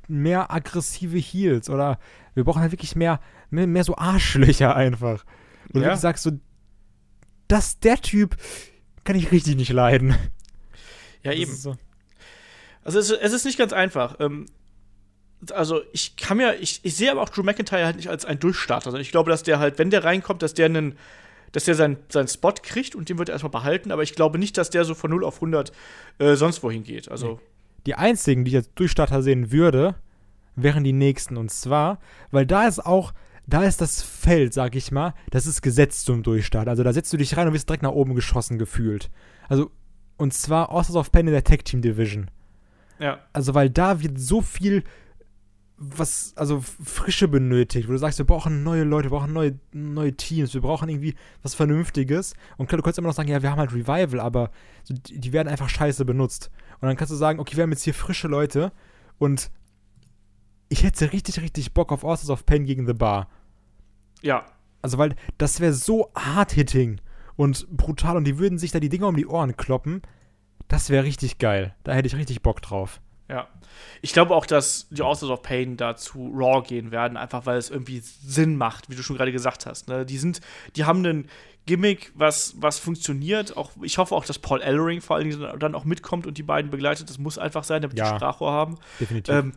mehr 0.09 0.53
aggressive 0.53 1.17
Heals 1.19 1.71
oder 1.71 1.99
wir 2.35 2.45
brauchen 2.45 2.61
halt 2.61 2.73
wirklich 2.73 2.97
mehr, 2.97 3.21
mehr, 3.51 3.67
mehr 3.67 3.85
so 3.85 3.97
Arschlöcher 3.97 4.75
einfach. 4.75 5.25
Und 5.73 5.83
Ja. 5.83 5.91
du 5.91 5.97
sagst 5.97 6.25
so, 6.25 6.33
dass 7.49 7.79
der 7.79 8.01
Typ 8.01 8.37
kann 9.05 9.17
ich 9.17 9.31
richtig 9.33 9.57
nicht 9.57 9.73
leiden. 9.73 10.15
Ja, 11.23 11.31
Das 11.31 11.41
eben. 11.41 11.55
So. 11.55 11.77
Also 12.83 12.99
es, 12.99 13.11
es 13.11 13.33
ist 13.33 13.45
nicht 13.45 13.59
ganz 13.59 13.73
einfach. 13.73 14.17
Ähm, 14.21 14.47
also 15.53 15.83
ich 15.93 16.17
kann 16.17 16.37
mir, 16.37 16.57
ich, 16.61 16.81
ich 16.85 16.97
sehe 16.97 17.11
aber 17.11 17.23
auch 17.23 17.29
Drew 17.29 17.43
McIntyre 17.43 17.85
halt 17.85 17.97
nicht 17.97 18.09
als 18.09 18.25
einen 18.25 18.41
Durchstarter. 18.41 18.87
Also 18.87 18.99
ich 18.99 19.11
glaube, 19.11 19.31
dass 19.31 19.43
der 19.43 19.59
halt, 19.59 19.79
wenn 19.79 19.91
der 19.91 20.05
reinkommt, 20.05 20.43
dass 20.43 20.55
der 20.55 20.67
einen, 20.67 20.97
dass 21.53 21.65
der 21.65 21.75
seinen, 21.75 21.99
seinen 22.09 22.29
Spot 22.29 22.53
kriegt 22.63 22.95
und 22.95 23.09
den 23.09 23.19
wird 23.19 23.29
er 23.29 23.35
erstmal 23.35 23.51
behalten, 23.51 23.93
aber 23.93 24.03
ich 24.03 24.15
glaube 24.15 24.39
nicht, 24.39 24.59
dass 24.59 24.71
der 24.71 24.85
so 24.85 24.95
von 24.95 25.11
0 25.11 25.25
auf 25.25 25.37
100 25.37 25.73
äh, 26.19 26.35
sonst 26.35 26.63
wohin 26.63 26.83
geht. 26.83 27.11
Also, 27.11 27.41
Die 27.87 27.95
einzigen, 27.95 28.45
die 28.45 28.51
ich 28.53 28.57
als 28.57 28.73
Durchstarter 28.75 29.23
sehen 29.23 29.53
würde, 29.53 29.95
wären 30.57 30.85
die 30.85 30.93
nächsten. 30.93 31.37
Und 31.37 31.51
zwar, 31.51 32.01
weil 32.31 32.47
da 32.47 32.67
ist 32.67 32.85
auch, 32.85 33.13
da 33.47 33.65
ist 33.65 33.81
das 33.81 34.03
Feld, 34.03 34.55
sag 34.55 34.75
ich 34.75 34.91
mal, 34.91 35.15
das 35.31 35.47
ist 35.47 35.63
gesetzt 35.63 36.07
zum 36.07 36.23
Durchstart. 36.23 36.69
Also 36.69 36.83
da 36.83 36.93
setzt 36.93 37.13
du 37.13 37.17
dich 37.17 37.37
rein 37.37 37.47
und 37.47 37.55
wirst 37.55 37.69
direkt 37.69 37.83
nach 37.83 37.93
oben 37.93 38.15
geschossen 38.15 38.59
gefühlt. 38.59 39.11
Also, 39.49 39.71
und 40.17 40.33
zwar 40.33 40.71
Authors 40.71 40.97
of 40.97 41.13
Pain 41.13 41.27
in 41.27 41.33
der 41.33 41.45
Tag 41.45 41.65
Team 41.65 41.83
Division. 41.83 42.31
ja. 42.99 43.19
Also, 43.33 43.55
weil 43.55 43.69
da 43.69 44.01
wird 44.01 44.19
so 44.19 44.41
viel, 44.41 44.85
was, 45.77 46.33
also 46.37 46.61
Frische 46.61 47.29
benötigt, 47.29 47.89
wo 47.89 47.93
du 47.93 47.99
sagst, 47.99 48.19
wir 48.19 48.25
brauchen 48.25 48.63
neue 48.63 48.85
Leute, 48.85 49.11
wir 49.11 49.19
brauchen 49.19 49.33
neue, 49.33 49.59
neue 49.73 50.17
Teams, 50.17 50.55
wir 50.55 50.61
brauchen 50.61 50.89
irgendwie 50.89 51.15
was 51.43 51.55
Vernünftiges. 51.55 52.35
Und 52.57 52.69
klar, 52.69 52.79
du 52.79 52.83
kannst 52.83 52.99
immer 52.99 53.09
noch 53.09 53.15
sagen, 53.15 53.29
ja, 53.29 53.43
wir 53.43 53.51
haben 53.51 53.59
halt 53.59 53.75
Revival, 53.75 54.21
aber 54.21 54.51
die, 54.89 55.19
die 55.19 55.33
werden 55.33 55.49
einfach 55.49 55.69
scheiße 55.69 56.05
benutzt. 56.05 56.51
Und 56.81 56.89
dann 56.89 56.97
kannst 56.97 57.13
du 57.13 57.17
sagen, 57.17 57.41
okay, 57.41 57.57
wir 57.57 57.65
haben 57.65 57.73
jetzt 57.73 57.83
hier 57.83 57.95
frische 57.95 58.29
Leute 58.29 58.73
und 59.19 59.51
ich 60.75 60.83
hätte 60.83 61.13
richtig, 61.13 61.41
richtig 61.41 61.73
Bock 61.73 61.93
auf 61.93 62.03
Authors 62.03 62.31
of 62.31 62.45
Pain 62.47 62.65
gegen 62.65 62.85
The 62.85 62.95
Bar. 62.95 63.29
Ja. 64.23 64.45
Also, 64.83 64.99
weil 64.99 65.15
das 65.39 65.61
wäre 65.61 65.73
so 65.73 66.11
hard-hitting 66.17 67.01
und 67.37 67.69
brutal 67.71 68.17
und 68.17 68.25
die 68.25 68.39
würden 68.39 68.59
sich 68.59 68.73
da 68.73 68.81
die 68.81 68.89
Dinger 68.89 69.07
um 69.07 69.17
die 69.17 69.27
Ohren 69.27 69.57
kloppen. 69.57 70.03
Das 70.67 70.91
wäre 70.91 71.05
richtig 71.05 71.39
geil. 71.39 71.77
Da 71.85 71.93
hätte 71.93 72.09
ich 72.09 72.17
richtig 72.17 72.43
Bock 72.43 72.61
drauf. 72.61 73.01
Ja. 73.29 73.47
Ich 74.03 74.13
glaube 74.13 74.35
auch, 74.35 74.47
dass 74.47 74.89
die 74.91 75.03
Authors 75.03 75.31
of 75.31 75.43
Pain 75.43 75.77
da 75.77 75.95
zu 75.95 76.33
Raw 76.35 76.61
gehen 76.67 76.91
werden, 76.91 77.17
einfach 77.17 77.47
weil 77.47 77.57
es 77.57 77.71
irgendwie 77.71 78.01
Sinn 78.01 78.57
macht, 78.57 78.91
wie 78.91 78.97
du 78.97 79.03
schon 79.03 79.17
gerade 79.17 79.31
gesagt 79.33 79.65
hast. 79.67 79.89
Ne? 79.89 80.05
Die 80.05 80.19
sind, 80.19 80.41
die 80.75 80.85
haben 80.85 80.99
einen 80.99 81.29
Gimmick, 81.67 82.13
was, 82.17 82.55
was 82.59 82.81
funktioniert. 82.81 83.57
Auch, 83.57 83.71
ich 83.83 83.97
hoffe 83.99 84.15
auch, 84.15 84.25
dass 84.25 84.41
Paul 84.41 84.61
Ellering 84.61 85.01
vor 85.01 85.17
allen 85.17 85.31
Dingen 85.31 85.59
dann 85.61 85.75
auch 85.77 85.85
mitkommt 85.85 86.27
und 86.27 86.37
die 86.37 86.43
beiden 86.43 86.71
begleitet. 86.71 87.09
Das 87.09 87.19
muss 87.19 87.39
einfach 87.39 87.63
sein, 87.65 87.81
damit 87.81 87.97
Ja. 87.97 88.11
die 88.11 88.17
Sprachrohr 88.17 88.51
haben. 88.51 88.79
Definitiv. 88.99 89.33
Ähm, 89.33 89.53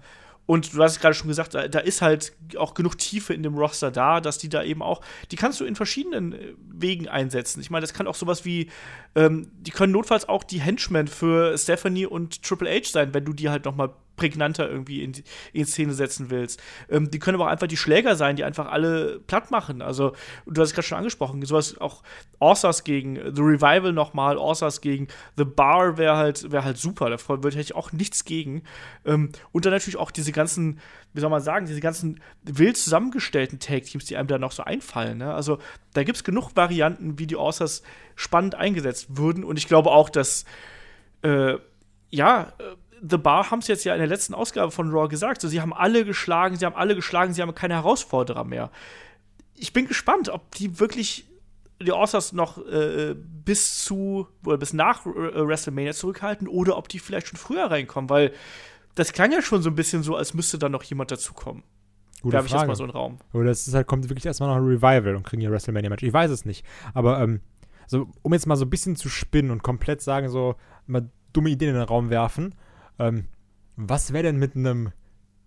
und 0.47 0.73
du 0.73 0.81
hast 0.81 0.93
es 0.93 0.99
gerade 0.99 1.13
schon 1.13 1.27
gesagt, 1.27 1.53
da, 1.53 1.67
da 1.67 1.79
ist 1.79 2.01
halt 2.01 2.33
auch 2.57 2.73
genug 2.73 2.97
Tiefe 2.97 3.33
in 3.33 3.43
dem 3.43 3.55
Roster 3.55 3.91
da, 3.91 4.21
dass 4.21 4.39
die 4.39 4.49
da 4.49 4.63
eben 4.63 4.81
auch, 4.81 5.01
die 5.29 5.35
kannst 5.35 5.59
du 5.59 5.65
in 5.65 5.75
verschiedenen 5.75 6.33
äh, 6.33 6.53
Wegen 6.71 7.07
einsetzen. 7.07 7.61
Ich 7.61 7.69
meine, 7.69 7.81
das 7.81 7.93
kann 7.93 8.07
auch 8.07 8.15
sowas 8.15 8.45
wie, 8.45 8.71
ähm, 9.15 9.51
die 9.59 9.71
können 9.71 9.91
notfalls 9.91 10.27
auch 10.27 10.43
die 10.43 10.61
Henchmen 10.61 11.07
für 11.07 11.55
Stephanie 11.57 12.05
und 12.05 12.41
Triple 12.41 12.69
H 12.69 12.89
sein, 12.91 13.13
wenn 13.13 13.25
du 13.25 13.33
die 13.33 13.49
halt 13.49 13.65
noch 13.65 13.75
mal 13.75 13.93
prägnanter 14.17 14.69
irgendwie 14.69 15.03
in, 15.03 15.13
in 15.53 15.65
Szene 15.65 15.93
setzen 15.93 16.29
willst. 16.29 16.61
Ähm, 16.89 17.09
die 17.09 17.19
können 17.19 17.35
aber 17.35 17.45
auch 17.45 17.51
einfach 17.51 17.67
die 17.67 17.77
Schläger 17.77 18.17
sein, 18.17 18.35
die 18.35 18.43
einfach 18.43 18.67
alle 18.67 19.19
platt 19.21 19.51
machen. 19.51 19.81
Also, 19.81 20.13
du 20.45 20.61
hast 20.61 20.69
es 20.69 20.73
gerade 20.73 20.87
schon 20.87 20.97
angesprochen, 20.97 21.45
sowas 21.45 21.77
auch 21.77 22.03
Orsas 22.39 22.83
gegen 22.83 23.15
The 23.15 23.41
Revival 23.41 23.93
nochmal, 23.93 24.37
Orsas 24.37 24.81
gegen 24.81 25.07
The 25.37 25.45
Bar 25.45 25.97
wäre 25.97 26.17
halt, 26.17 26.51
wär 26.51 26.65
halt 26.65 26.77
super. 26.77 27.09
Da 27.09 27.17
hätte 27.17 27.59
ich 27.59 27.75
auch 27.75 27.93
nichts 27.93 28.25
gegen. 28.25 28.63
Ähm, 29.05 29.31
und 29.53 29.65
dann 29.65 29.71
natürlich 29.71 29.97
auch 29.97 30.11
diese 30.11 30.33
ganzen, 30.33 30.79
wie 31.13 31.21
soll 31.21 31.29
man 31.29 31.41
sagen, 31.41 31.65
diese 31.65 31.79
ganzen 31.79 32.19
wild 32.43 32.75
zusammengestellten 32.75 33.59
Tag-Teams, 33.59 34.05
die 34.05 34.17
einem 34.17 34.27
da 34.27 34.37
noch 34.37 34.51
so 34.51 34.63
einfallen. 34.63 35.19
Ne? 35.19 35.33
Also, 35.33 35.59
da 35.93 36.03
gibt 36.03 36.17
es 36.17 36.23
genug 36.23 36.55
Varianten, 36.55 37.17
wie 37.19 37.27
die 37.27 37.37
Orsas 37.37 37.83
spannend 38.15 38.55
eingesetzt 38.55 39.17
würden. 39.17 39.43
Und 39.43 39.57
ich 39.57 39.67
glaube 39.67 39.91
auch, 39.91 40.09
dass, 40.09 40.43
äh, 41.21 41.55
ja, 42.09 42.53
äh, 42.59 42.75
The 43.01 43.17
Bar 43.17 43.51
haben 43.51 43.59
es 43.59 43.67
jetzt 43.67 43.83
ja 43.83 43.93
in 43.93 43.99
der 43.99 44.07
letzten 44.07 44.33
Ausgabe 44.33 44.71
von 44.71 44.91
Raw 44.91 45.07
gesagt. 45.07 45.41
So, 45.41 45.47
sie 45.47 45.61
haben 45.61 45.73
alle 45.73 46.05
geschlagen, 46.05 46.55
sie 46.55 46.65
haben 46.65 46.75
alle 46.75 46.95
geschlagen, 46.95 47.33
sie 47.33 47.41
haben 47.41 47.53
keine 47.55 47.75
Herausforderer 47.75 48.43
mehr. 48.43 48.71
Ich 49.55 49.73
bin 49.73 49.87
gespannt, 49.87 50.29
ob 50.29 50.53
die 50.55 50.79
wirklich 50.79 51.25
die 51.81 51.91
Oscars 51.91 52.33
noch 52.33 52.57
äh, 52.65 53.15
bis 53.15 53.83
zu 53.83 54.27
oder 54.45 54.57
bis 54.57 54.73
nach 54.73 55.05
äh, 55.05 55.09
WrestleMania 55.47 55.93
zurückhalten 55.93 56.47
oder 56.47 56.77
ob 56.77 56.89
die 56.89 56.99
vielleicht 56.99 57.27
schon 57.27 57.37
früher 57.37 57.69
reinkommen, 57.69 58.09
weil 58.09 58.33
das 58.95 59.13
klang 59.13 59.31
ja 59.31 59.41
schon 59.41 59.61
so 59.61 59.69
ein 59.69 59.75
bisschen 59.75 60.01
so, 60.01 60.15
als 60.15 60.33
müsste 60.33 60.57
da 60.57 60.69
noch 60.69 60.83
jemand 60.83 61.11
dazukommen. 61.11 61.63
Gute 62.21 62.33
Werfe 62.33 62.47
ich 62.47 62.51
jetzt 62.51 62.59
Frage. 62.59 62.69
mal 62.69 62.75
so 62.75 62.83
in 62.83 62.89
den 62.89 62.95
Raum. 62.95 63.19
Oder 63.33 63.51
es 63.51 63.67
ist 63.67 63.75
halt, 63.75 63.85
kommt 63.85 64.09
wirklich 64.09 64.25
erstmal 64.25 64.49
noch 64.49 64.55
ein 64.55 64.63
Revival 64.63 65.15
und 65.15 65.23
kriegen 65.23 65.41
ihr 65.41 65.51
WrestleMania-Match. 65.51 66.03
Ich 66.03 66.13
weiß 66.13 66.31
es 66.31 66.45
nicht. 66.45 66.65
Aber, 66.95 67.21
ähm, 67.21 67.41
so, 67.85 68.07
um 68.23 68.33
jetzt 68.33 68.47
mal 68.47 68.55
so 68.55 68.65
ein 68.65 68.69
bisschen 68.71 68.95
zu 68.95 69.07
spinnen 69.07 69.51
und 69.51 69.61
komplett 69.61 70.01
sagen, 70.01 70.29
so, 70.29 70.55
mal 70.87 71.09
dumme 71.31 71.51
Ideen 71.51 71.69
in 71.69 71.75
den 71.75 71.83
Raum 71.83 72.09
werfen, 72.09 72.55
ähm, 72.99 73.25
was 73.75 74.13
wäre 74.13 74.23
denn 74.23 74.37
mit 74.37 74.55
einem 74.55 74.91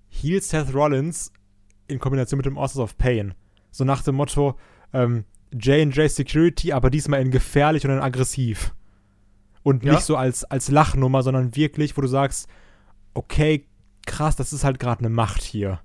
Heel 0.09 0.41
Seth 0.43 0.75
Rollins 0.75 1.33
in 1.89 1.99
Kombination 1.99 2.39
mit 2.39 2.47
dem 2.47 2.59
Authors 2.59 2.79
of 2.79 2.97
Pain? 2.99 3.35
So 3.71 3.85
nach 3.85 4.03
dem 4.03 4.17
Motto, 4.17 4.57
ähm, 4.93 5.25
J&J 5.53 6.09
Security, 6.11 6.73
aber 6.73 6.91
diesmal 6.91 7.21
in 7.21 7.31
gefährlich 7.31 7.85
und 7.85 7.93
in 7.93 7.99
aggressiv. 8.01 8.75
Und 9.63 9.85
Ja. 9.85 9.95
nicht 9.95 10.05
so 10.05 10.17
als, 10.17 10.45
als 10.45 10.71
Lachnummer, 10.71 11.23
sondern 11.23 11.55
wirklich, 11.57 11.97
wo 11.97 12.01
du 12.01 12.09
sagst, 12.09 12.49
okay, 13.15 13.67
krass, 14.07 14.37
das 14.37 14.53
ist 14.53 14.65
halt 14.65 14.79
gerade 14.79 15.01
eine 15.01 15.11
Macht 15.11 15.43
hier. 15.43 15.81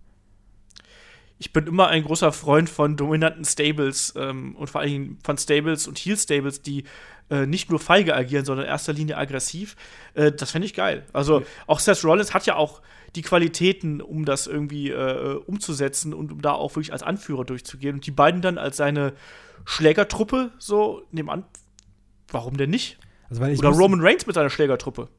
Ich 1.37 1.51
bin 1.51 1.67
immer 1.67 1.87
ein 1.87 2.03
großer 2.03 2.31
Freund 2.31 2.69
von 2.69 2.95
dominanten 2.95 3.43
Stables 3.43 4.13
ähm, 4.15 4.55
und 4.55 4.69
vor 4.69 4.81
allen 4.81 4.91
Dingen 4.91 5.19
von 5.23 5.37
Stables 5.37 5.87
und 5.87 5.97
Heel-Stables, 5.97 6.61
die 6.61 6.85
äh, 7.29 7.45
nicht 7.45 7.69
nur 7.69 7.79
feige 7.79 8.15
agieren, 8.15 8.45
sondern 8.45 8.65
in 8.65 8.71
erster 8.71 8.93
Linie 8.93 9.17
aggressiv. 9.17 9.75
Äh, 10.13 10.31
das 10.31 10.51
fände 10.51 10.65
ich 10.65 10.73
geil. 10.73 11.05
Also 11.11 11.43
auch 11.67 11.79
Seth 11.79 12.03
Rollins 12.03 12.33
hat 12.33 12.45
ja 12.45 12.55
auch 12.55 12.81
die 13.15 13.21
Qualitäten, 13.21 14.01
um 14.01 14.25
das 14.25 14.47
irgendwie 14.47 14.91
äh, 14.91 15.35
umzusetzen 15.45 16.13
und 16.13 16.31
um 16.31 16.41
da 16.41 16.51
auch 16.51 16.75
wirklich 16.75 16.93
als 16.93 17.03
Anführer 17.03 17.43
durchzugehen. 17.43 17.95
Und 17.95 18.05
die 18.05 18.11
beiden 18.11 18.41
dann 18.41 18.57
als 18.57 18.77
seine 18.77 19.13
Schlägertruppe 19.65 20.51
so 20.57 21.03
nebenan. 21.11 21.45
Warum 22.29 22.57
denn 22.57 22.69
nicht? 22.69 22.97
Also, 23.29 23.41
Oder 23.41 23.69
Roman 23.69 24.01
Reigns 24.01 24.25
mit 24.25 24.35
seiner 24.35 24.49
Schlägertruppe. 24.49 25.09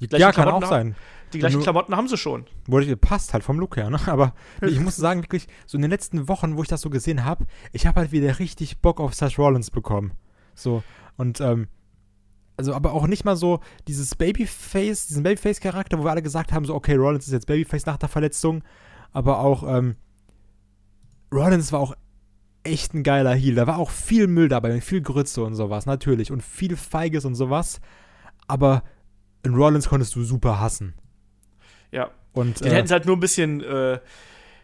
Ja, 0.00 0.32
kann 0.32 0.48
auch 0.48 0.60
Klamotten 0.60 0.68
sein. 0.68 0.96
Die 1.34 1.40
gleichen 1.40 1.56
Nur- 1.56 1.62
Klamotten 1.64 1.96
haben 1.96 2.08
sie 2.08 2.16
schon. 2.16 2.46
Wurde 2.66 2.96
passt 2.96 3.32
halt 3.32 3.44
vom 3.44 3.58
Look 3.58 3.76
her, 3.76 3.90
ne? 3.90 3.98
Aber 4.06 4.34
ich 4.62 4.80
muss 4.80 4.96
sagen, 4.96 5.22
wirklich, 5.22 5.46
so 5.66 5.76
in 5.76 5.82
den 5.82 5.90
letzten 5.90 6.28
Wochen, 6.28 6.56
wo 6.56 6.62
ich 6.62 6.68
das 6.68 6.80
so 6.80 6.90
gesehen 6.90 7.24
habe, 7.24 7.46
ich 7.72 7.86
habe 7.86 8.00
halt 8.00 8.12
wieder 8.12 8.38
richtig 8.38 8.78
Bock 8.80 9.00
auf 9.00 9.14
Seth 9.14 9.38
Rollins 9.38 9.70
bekommen. 9.70 10.12
So, 10.54 10.82
und, 11.16 11.40
ähm, 11.40 11.68
also 12.56 12.72
aber 12.72 12.92
auch 12.92 13.06
nicht 13.06 13.24
mal 13.24 13.36
so 13.36 13.60
dieses 13.88 14.14
Babyface, 14.14 15.08
diesen 15.08 15.24
Babyface-Charakter, 15.24 15.98
wo 15.98 16.04
wir 16.04 16.10
alle 16.10 16.22
gesagt 16.22 16.52
haben, 16.52 16.64
so, 16.64 16.74
okay, 16.74 16.94
Rollins 16.94 17.26
ist 17.26 17.32
jetzt 17.32 17.46
Babyface 17.46 17.86
nach 17.86 17.96
der 17.96 18.08
Verletzung, 18.08 18.62
aber 19.12 19.40
auch, 19.40 19.64
ähm, 19.68 19.96
Rollins 21.32 21.72
war 21.72 21.80
auch 21.80 21.94
echt 22.62 22.94
ein 22.94 23.02
geiler 23.02 23.34
Heal. 23.34 23.56
Da 23.56 23.66
war 23.66 23.78
auch 23.78 23.90
viel 23.90 24.26
Müll 24.26 24.48
dabei, 24.48 24.80
viel 24.80 25.02
Grütze 25.02 25.42
und 25.44 25.54
sowas, 25.54 25.86
natürlich, 25.86 26.30
und 26.30 26.42
viel 26.42 26.76
Feiges 26.76 27.24
und 27.24 27.34
sowas, 27.34 27.80
aber 28.46 28.82
in 29.42 29.54
Rollins 29.54 29.88
konntest 29.88 30.14
du 30.16 30.22
super 30.24 30.60
hassen. 30.60 30.94
Ja. 31.94 32.10
Und, 32.32 32.60
Den 32.60 32.72
äh, 32.72 32.74
hätten 32.74 32.88
sie 32.88 32.94
halt 32.94 33.06
nur 33.06 33.16
ein 33.16 33.20
bisschen, 33.20 33.62
äh, 33.62 34.00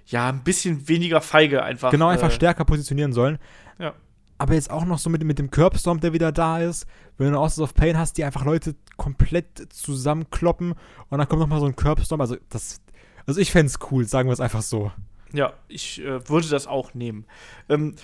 ja, 0.06 0.28
ein 0.28 0.42
bisschen 0.42 0.88
weniger 0.88 1.20
feige 1.20 1.62
einfach. 1.62 1.90
Genau, 1.90 2.08
einfach 2.08 2.28
äh, 2.28 2.32
stärker 2.32 2.64
positionieren 2.64 3.12
sollen. 3.12 3.38
Ja. 3.78 3.94
Aber 4.38 4.54
jetzt 4.54 4.70
auch 4.70 4.84
noch 4.84 4.98
so 4.98 5.08
mit, 5.10 5.22
mit 5.22 5.38
dem 5.38 5.50
Curbstorm, 5.50 6.00
der 6.00 6.12
wieder 6.12 6.32
da 6.32 6.58
ist. 6.58 6.86
Wenn 7.16 7.26
du 7.26 7.32
einen 7.34 7.36
Authors 7.36 7.60
of 7.60 7.74
Pain 7.74 7.96
hast, 7.96 8.18
die 8.18 8.24
einfach 8.24 8.44
Leute 8.44 8.74
komplett 8.96 9.72
zusammenkloppen 9.72 10.72
und 10.72 11.18
dann 11.18 11.28
kommt 11.28 11.40
noch 11.40 11.48
mal 11.48 11.60
so 11.60 11.66
ein 11.66 11.76
Curbstorm. 11.76 12.20
Also, 12.20 12.36
das, 12.48 12.80
also 13.26 13.40
ich 13.40 13.52
fände 13.52 13.66
es 13.66 13.78
cool, 13.90 14.06
sagen 14.06 14.28
wir 14.28 14.32
es 14.32 14.40
einfach 14.40 14.62
so. 14.62 14.90
Ja, 15.32 15.52
ich 15.68 16.02
äh, 16.02 16.28
würde 16.28 16.48
das 16.48 16.66
auch 16.66 16.94
nehmen. 16.94 17.26
Ähm, 17.68 17.94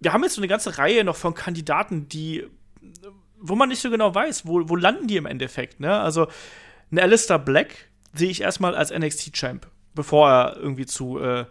wir 0.00 0.12
haben 0.12 0.22
jetzt 0.22 0.34
so 0.34 0.40
eine 0.40 0.48
ganze 0.48 0.76
Reihe 0.76 1.04
noch 1.04 1.16
von 1.16 1.34
Kandidaten, 1.34 2.08
die, 2.08 2.46
wo 3.38 3.54
man 3.54 3.70
nicht 3.70 3.80
so 3.80 3.90
genau 3.90 4.14
weiß, 4.14 4.46
wo, 4.46 4.68
wo 4.68 4.76
landen 4.76 5.06
die 5.06 5.16
im 5.16 5.26
Endeffekt. 5.26 5.80
Ne? 5.80 5.98
Also, 5.98 6.26
ein 6.90 6.98
Alistair 6.98 7.38
Black 7.38 7.89
sehe 8.12 8.30
ich 8.30 8.40
erstmal 8.40 8.74
als 8.74 8.90
NXT-Champ, 8.90 9.66
bevor 9.94 10.30
er 10.30 10.56
irgendwie 10.56 10.86
zu, 10.86 11.18
äh, 11.18 11.46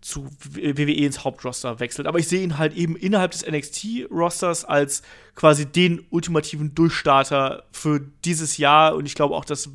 zu 0.00 0.28
WWE 0.40 0.92
ins 0.92 1.24
Hauptroster 1.24 1.80
wechselt. 1.80 2.06
Aber 2.06 2.18
ich 2.18 2.28
sehe 2.28 2.42
ihn 2.42 2.58
halt 2.58 2.74
eben 2.74 2.96
innerhalb 2.96 3.30
des 3.30 3.46
NXT-Rosters 3.46 4.64
als 4.64 5.02
quasi 5.34 5.66
den 5.66 6.04
ultimativen 6.10 6.74
Durchstarter 6.74 7.64
für 7.72 8.00
dieses 8.24 8.58
Jahr. 8.58 8.94
Und 8.94 9.06
ich 9.06 9.14
glaube 9.14 9.34
auch, 9.34 9.44
dass 9.44 9.70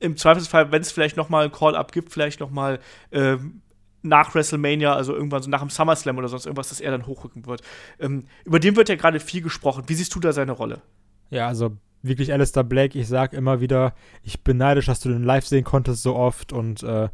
im 0.00 0.16
Zweifelsfall, 0.16 0.72
wenn 0.72 0.82
es 0.82 0.92
vielleicht 0.92 1.16
noch 1.16 1.28
mal 1.28 1.44
ein 1.44 1.52
Call-Up 1.52 1.92
gibt, 1.92 2.12
vielleicht 2.12 2.40
noch 2.40 2.50
mal 2.50 2.78
ähm, 3.12 3.60
nach 4.02 4.34
WrestleMania, 4.34 4.94
also 4.94 5.14
irgendwann 5.14 5.42
so 5.42 5.50
nach 5.50 5.60
dem 5.60 5.70
SummerSlam 5.70 6.16
oder 6.18 6.28
sonst 6.28 6.46
irgendwas, 6.46 6.68
dass 6.68 6.80
er 6.80 6.90
dann 6.90 7.06
hochrücken 7.06 7.46
wird. 7.46 7.62
Ähm, 7.98 8.24
über 8.44 8.60
den 8.60 8.76
wird 8.76 8.88
ja 8.88 8.94
gerade 8.94 9.20
viel 9.20 9.42
gesprochen. 9.42 9.84
Wie 9.86 9.94
siehst 9.94 10.14
du 10.14 10.20
da 10.20 10.32
seine 10.32 10.52
Rolle? 10.52 10.82
Ja, 11.30 11.48
also 11.48 11.76
wirklich 12.02 12.32
Alistair 12.32 12.64
Black, 12.64 12.94
ich 12.94 13.08
sag 13.08 13.32
immer 13.32 13.60
wieder, 13.60 13.94
ich 14.22 14.42
bin 14.42 14.56
neidisch, 14.56 14.86
dass 14.86 15.00
du 15.00 15.08
den 15.08 15.22
live 15.24 15.46
sehen 15.46 15.64
konntest 15.64 16.02
so 16.02 16.16
oft 16.16 16.52
und 16.52 16.82
äh, 16.82 17.08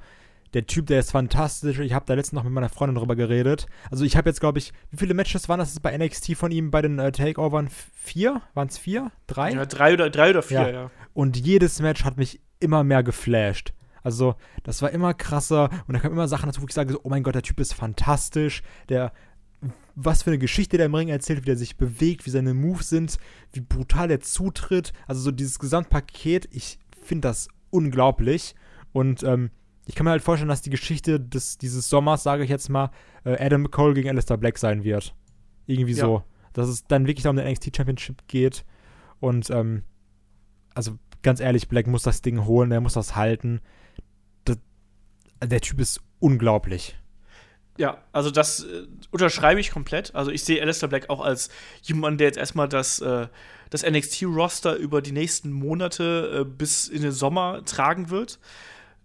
der 0.54 0.66
Typ, 0.66 0.86
der 0.86 1.00
ist 1.00 1.10
fantastisch. 1.10 1.80
Ich 1.80 1.92
habe 1.92 2.06
da 2.06 2.14
letztens 2.14 2.36
noch 2.36 2.44
mit 2.44 2.52
meiner 2.52 2.68
Freundin 2.68 2.94
drüber 2.94 3.16
geredet. 3.16 3.66
Also 3.90 4.04
ich 4.04 4.16
habe 4.16 4.30
jetzt, 4.30 4.38
glaube 4.38 4.58
ich, 4.58 4.72
wie 4.90 4.96
viele 4.98 5.12
Matches 5.12 5.48
waren 5.48 5.58
das 5.58 5.78
bei 5.80 5.96
NXT 5.96 6.36
von 6.36 6.52
ihm 6.52 6.70
bei 6.70 6.80
den 6.80 7.00
äh, 7.00 7.10
Takeovern? 7.10 7.68
Vier? 7.92 8.40
Waren 8.54 8.68
es 8.68 8.78
vier? 8.78 9.10
Drei? 9.26 9.52
Ja, 9.52 9.66
drei 9.66 9.94
oder, 9.94 10.10
drei 10.10 10.30
oder 10.30 10.42
vier, 10.42 10.60
Ja. 10.60 10.70
ja. 10.70 10.90
Und 11.12 11.36
jedes 11.36 11.80
Match 11.80 12.04
hat 12.04 12.16
mich 12.16 12.40
immer 12.60 12.84
mehr 12.84 13.02
geflasht. 13.02 13.72
Also, 14.02 14.36
das 14.62 14.80
war 14.82 14.90
immer 14.90 15.14
krasser 15.14 15.70
und 15.88 15.94
da 15.94 15.98
kamen 15.98 16.14
immer 16.14 16.28
Sachen 16.28 16.46
dazu, 16.46 16.60
wo 16.62 16.66
ich 16.66 16.74
sage, 16.74 16.92
so, 16.92 17.00
oh 17.02 17.08
mein 17.08 17.22
Gott, 17.22 17.34
der 17.34 17.42
Typ 17.42 17.58
ist 17.58 17.72
fantastisch. 17.72 18.62
Der, 18.88 19.12
was 19.96 20.22
für 20.22 20.30
eine 20.30 20.38
Geschichte 20.38 20.76
der 20.76 20.86
im 20.86 20.94
Ring 20.94 21.08
erzählt, 21.08 21.42
wie 21.42 21.46
der 21.46 21.56
sich 21.56 21.76
bewegt, 21.76 22.26
wie 22.26 22.30
seine 22.30 22.54
Moves 22.54 22.88
sind, 22.88 23.18
wie 23.52 23.60
brutal 23.60 24.08
der 24.08 24.20
zutritt. 24.20 24.92
Also, 25.06 25.20
so 25.20 25.30
dieses 25.30 25.58
Gesamtpaket, 25.58 26.48
ich 26.50 26.78
finde 27.02 27.28
das 27.28 27.48
unglaublich. 27.70 28.54
Und 28.92 29.22
ähm, 29.22 29.50
ich 29.86 29.94
kann 29.94 30.04
mir 30.04 30.10
halt 30.10 30.22
vorstellen, 30.22 30.48
dass 30.48 30.62
die 30.62 30.70
Geschichte 30.70 31.20
des, 31.20 31.58
dieses 31.58 31.88
Sommers, 31.88 32.22
sage 32.22 32.44
ich 32.44 32.50
jetzt 32.50 32.68
mal, 32.70 32.90
äh, 33.24 33.36
Adam 33.44 33.70
Cole 33.70 33.94
gegen 33.94 34.08
Alistair 34.08 34.36
Black 34.38 34.58
sein 34.58 34.84
wird. 34.84 35.14
Irgendwie 35.66 35.92
Ja. 35.92 36.04
so. 36.04 36.22
Dass 36.52 36.68
es 36.68 36.86
dann 36.86 37.06
wirklich 37.06 37.26
um 37.26 37.36
den 37.36 37.46
NXT 37.46 37.76
Championship 37.76 38.26
geht. 38.28 38.64
Und, 39.20 39.50
ähm, 39.50 39.82
also 40.74 40.98
ganz 41.22 41.40
ehrlich, 41.40 41.68
Black 41.68 41.86
muss 41.86 42.02
das 42.02 42.22
Ding 42.22 42.44
holen, 42.44 42.70
er 42.70 42.80
muss 42.80 42.94
das 42.94 43.16
halten. 43.16 43.60
Das, 44.44 44.58
der 45.42 45.60
Typ 45.60 45.80
ist 45.80 46.00
unglaublich. 46.20 46.96
Ja, 47.76 47.98
also 48.12 48.30
das 48.30 48.64
äh, 48.64 48.86
unterschreibe 49.10 49.60
ich 49.60 49.70
komplett. 49.70 50.14
Also 50.14 50.30
ich 50.30 50.44
sehe 50.44 50.62
Alistair 50.62 50.88
Black 50.88 51.10
auch 51.10 51.20
als 51.20 51.48
jemand, 51.82 52.20
der 52.20 52.28
jetzt 52.28 52.38
erstmal 52.38 52.68
das, 52.68 53.00
äh, 53.00 53.26
das 53.70 53.84
NXT-Roster 53.84 54.76
über 54.76 55.02
die 55.02 55.12
nächsten 55.12 55.50
Monate 55.50 56.40
äh, 56.40 56.44
bis 56.44 56.86
in 56.86 57.02
den 57.02 57.12
Sommer 57.12 57.64
tragen 57.64 58.10
wird. 58.10 58.38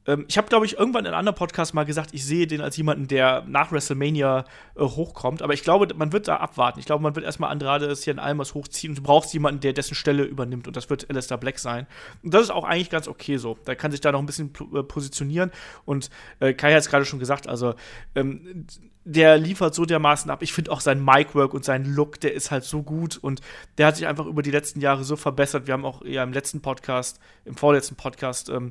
Ähm, 0.06 0.26
ich 0.28 0.38
habe, 0.38 0.48
glaube 0.48 0.66
ich, 0.66 0.78
irgendwann 0.78 1.06
in 1.06 1.08
einem 1.08 1.20
anderen 1.20 1.38
Podcast 1.38 1.74
mal 1.74 1.86
gesagt, 1.86 2.10
ich 2.14 2.26
sehe 2.26 2.48
den 2.48 2.62
als 2.62 2.78
jemanden, 2.78 3.08
der 3.08 3.44
nach 3.48 3.72
WrestleMania 3.72 4.46
äh, 4.76 4.82
hochkommt. 4.82 5.42
Aber 5.42 5.54
ich 5.54 5.64
glaube, 5.64 5.88
man 5.96 6.12
wird 6.12 6.28
da 6.28 6.38
abwarten. 6.38 6.80
Ich 6.80 6.86
glaube, 6.86 7.04
man 7.04 7.16
wird 7.16 7.26
erstmal 7.26 7.52
Andrade 7.52 7.94
hier 7.94 8.14
in 8.14 8.20
Almas 8.20 8.54
hochziehen 8.54 8.92
und 8.92 9.00
du 9.00 9.04
brauchst 9.04 9.34
jemanden, 9.34 9.62
der 9.62 9.74
dessen 9.74 9.96
Stelle 9.96 10.24
übernimmt. 10.24 10.68
Und 10.68 10.76
das 10.76 10.90
wird 10.90 11.10
Alistair 11.10 11.38
Black 11.38 11.60
sein. 11.60 11.88
Und 12.24 12.34
das 12.34 12.44
ist 12.44 12.52
auch 12.52 12.64
eigentlich 12.64 12.90
ganz 12.90 13.08
okay 13.08 13.38
so. 13.38 13.58
Da 13.66 13.76
kann 13.76 13.92
sich 13.92 14.02
da 14.02 14.12
noch 14.12 14.20
ein 14.20 14.26
bisschen 14.26 14.52
äh, 14.74 14.84
positionieren. 14.84 15.52
Und 15.86 16.10
äh, 16.40 16.54
Kai 16.54 16.74
hat 16.74 16.80
es 16.80 16.90
gerade 16.90 17.06
schon 17.06 17.20
gesagt, 17.20 17.48
also 17.48 17.76
ähm, 18.16 18.66
der 19.06 19.38
liefert 19.38 19.74
so 19.74 19.86
dermaßen 19.86 20.30
ab. 20.30 20.44
Ich 20.44 20.54
finde 20.54 20.72
auch 20.72 20.82
sein 20.82 21.04
Micwork 21.04 21.54
und 21.54 21.66
sein 21.66 21.86
Look, 21.86 22.20
der 22.20 22.34
ist 22.34 22.52
halt 22.52 22.64
so 22.64 22.84
gut 22.84 23.18
und 23.18 23.42
der 23.78 23.88
hat 23.88 23.96
sich 23.96 24.06
einfach 24.06 24.26
über 24.26 24.44
die 24.44 24.52
letzten 24.52 24.82
Jahre 24.82 25.04
so 25.04 25.16
verbessert. 25.16 25.68
Wir 25.68 25.74
haben 25.74 25.86
auch 25.86 26.04
ja 26.04 26.22
im 26.24 26.32
letzten 26.32 26.62
Podcast, 26.62 27.20
im 27.46 27.56
vorletzten 27.56 27.96
Podcast, 27.96 28.50
ähm, 28.50 28.70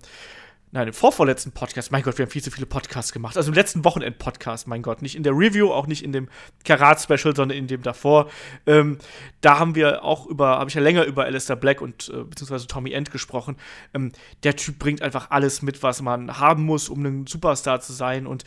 nein, 0.73 0.89
im 0.89 0.95
vorvorletzten 0.95 1.53
Podcast, 1.53 1.93
mein 1.93 2.03
Gott, 2.03 2.19
wir 2.19 2.25
haben 2.25 2.31
viel 2.31 2.43
zu 2.43 2.51
viele 2.51 2.67
Podcasts 2.67 3.13
gemacht. 3.13 3.37
Also 3.37 3.51
im 3.51 3.55
letzten 3.55 3.85
Wochenend-Podcast, 3.85 4.67
mein 4.67 4.83
Gott, 4.83 5.03
nicht 5.03 5.17
in 5.17 5.23
der 5.23 5.33
Review, 5.33 5.73
auch 5.73 5.87
nicht 5.87 6.05
in 6.05 6.13
dem 6.13 6.29
Karat-Special, 6.65 7.35
sondern 7.35 7.57
in 7.57 7.67
dem 7.67 7.83
davor. 7.83 8.29
Ähm, 8.67 8.99
da 9.41 9.59
haben 9.59 9.75
wir 9.75 10.05
auch 10.05 10.27
über, 10.27 10.59
habe 10.59 10.69
ich 10.69 10.75
ja 10.75 10.83
länger 10.83 11.05
über 11.05 11.25
Alistair 11.25 11.57
Black 11.57 11.81
und 11.81 12.09
äh, 12.09 12.25
beziehungsweise 12.25 12.67
Tommy 12.67 12.93
End 12.93 13.11
gesprochen. 13.11 13.57
Ähm, 13.95 14.13
der 14.43 14.57
Typ 14.57 14.79
bringt 14.79 15.03
einfach 15.03 15.31
alles 15.31 15.63
mit, 15.63 15.83
was 15.83 16.03
man 16.03 16.39
haben 16.39 16.65
muss, 16.65 16.89
um 16.89 17.05
ein 17.05 17.27
Superstar 17.27 17.81
zu 17.81 17.93
sein 17.93 18.27
und 18.27 18.45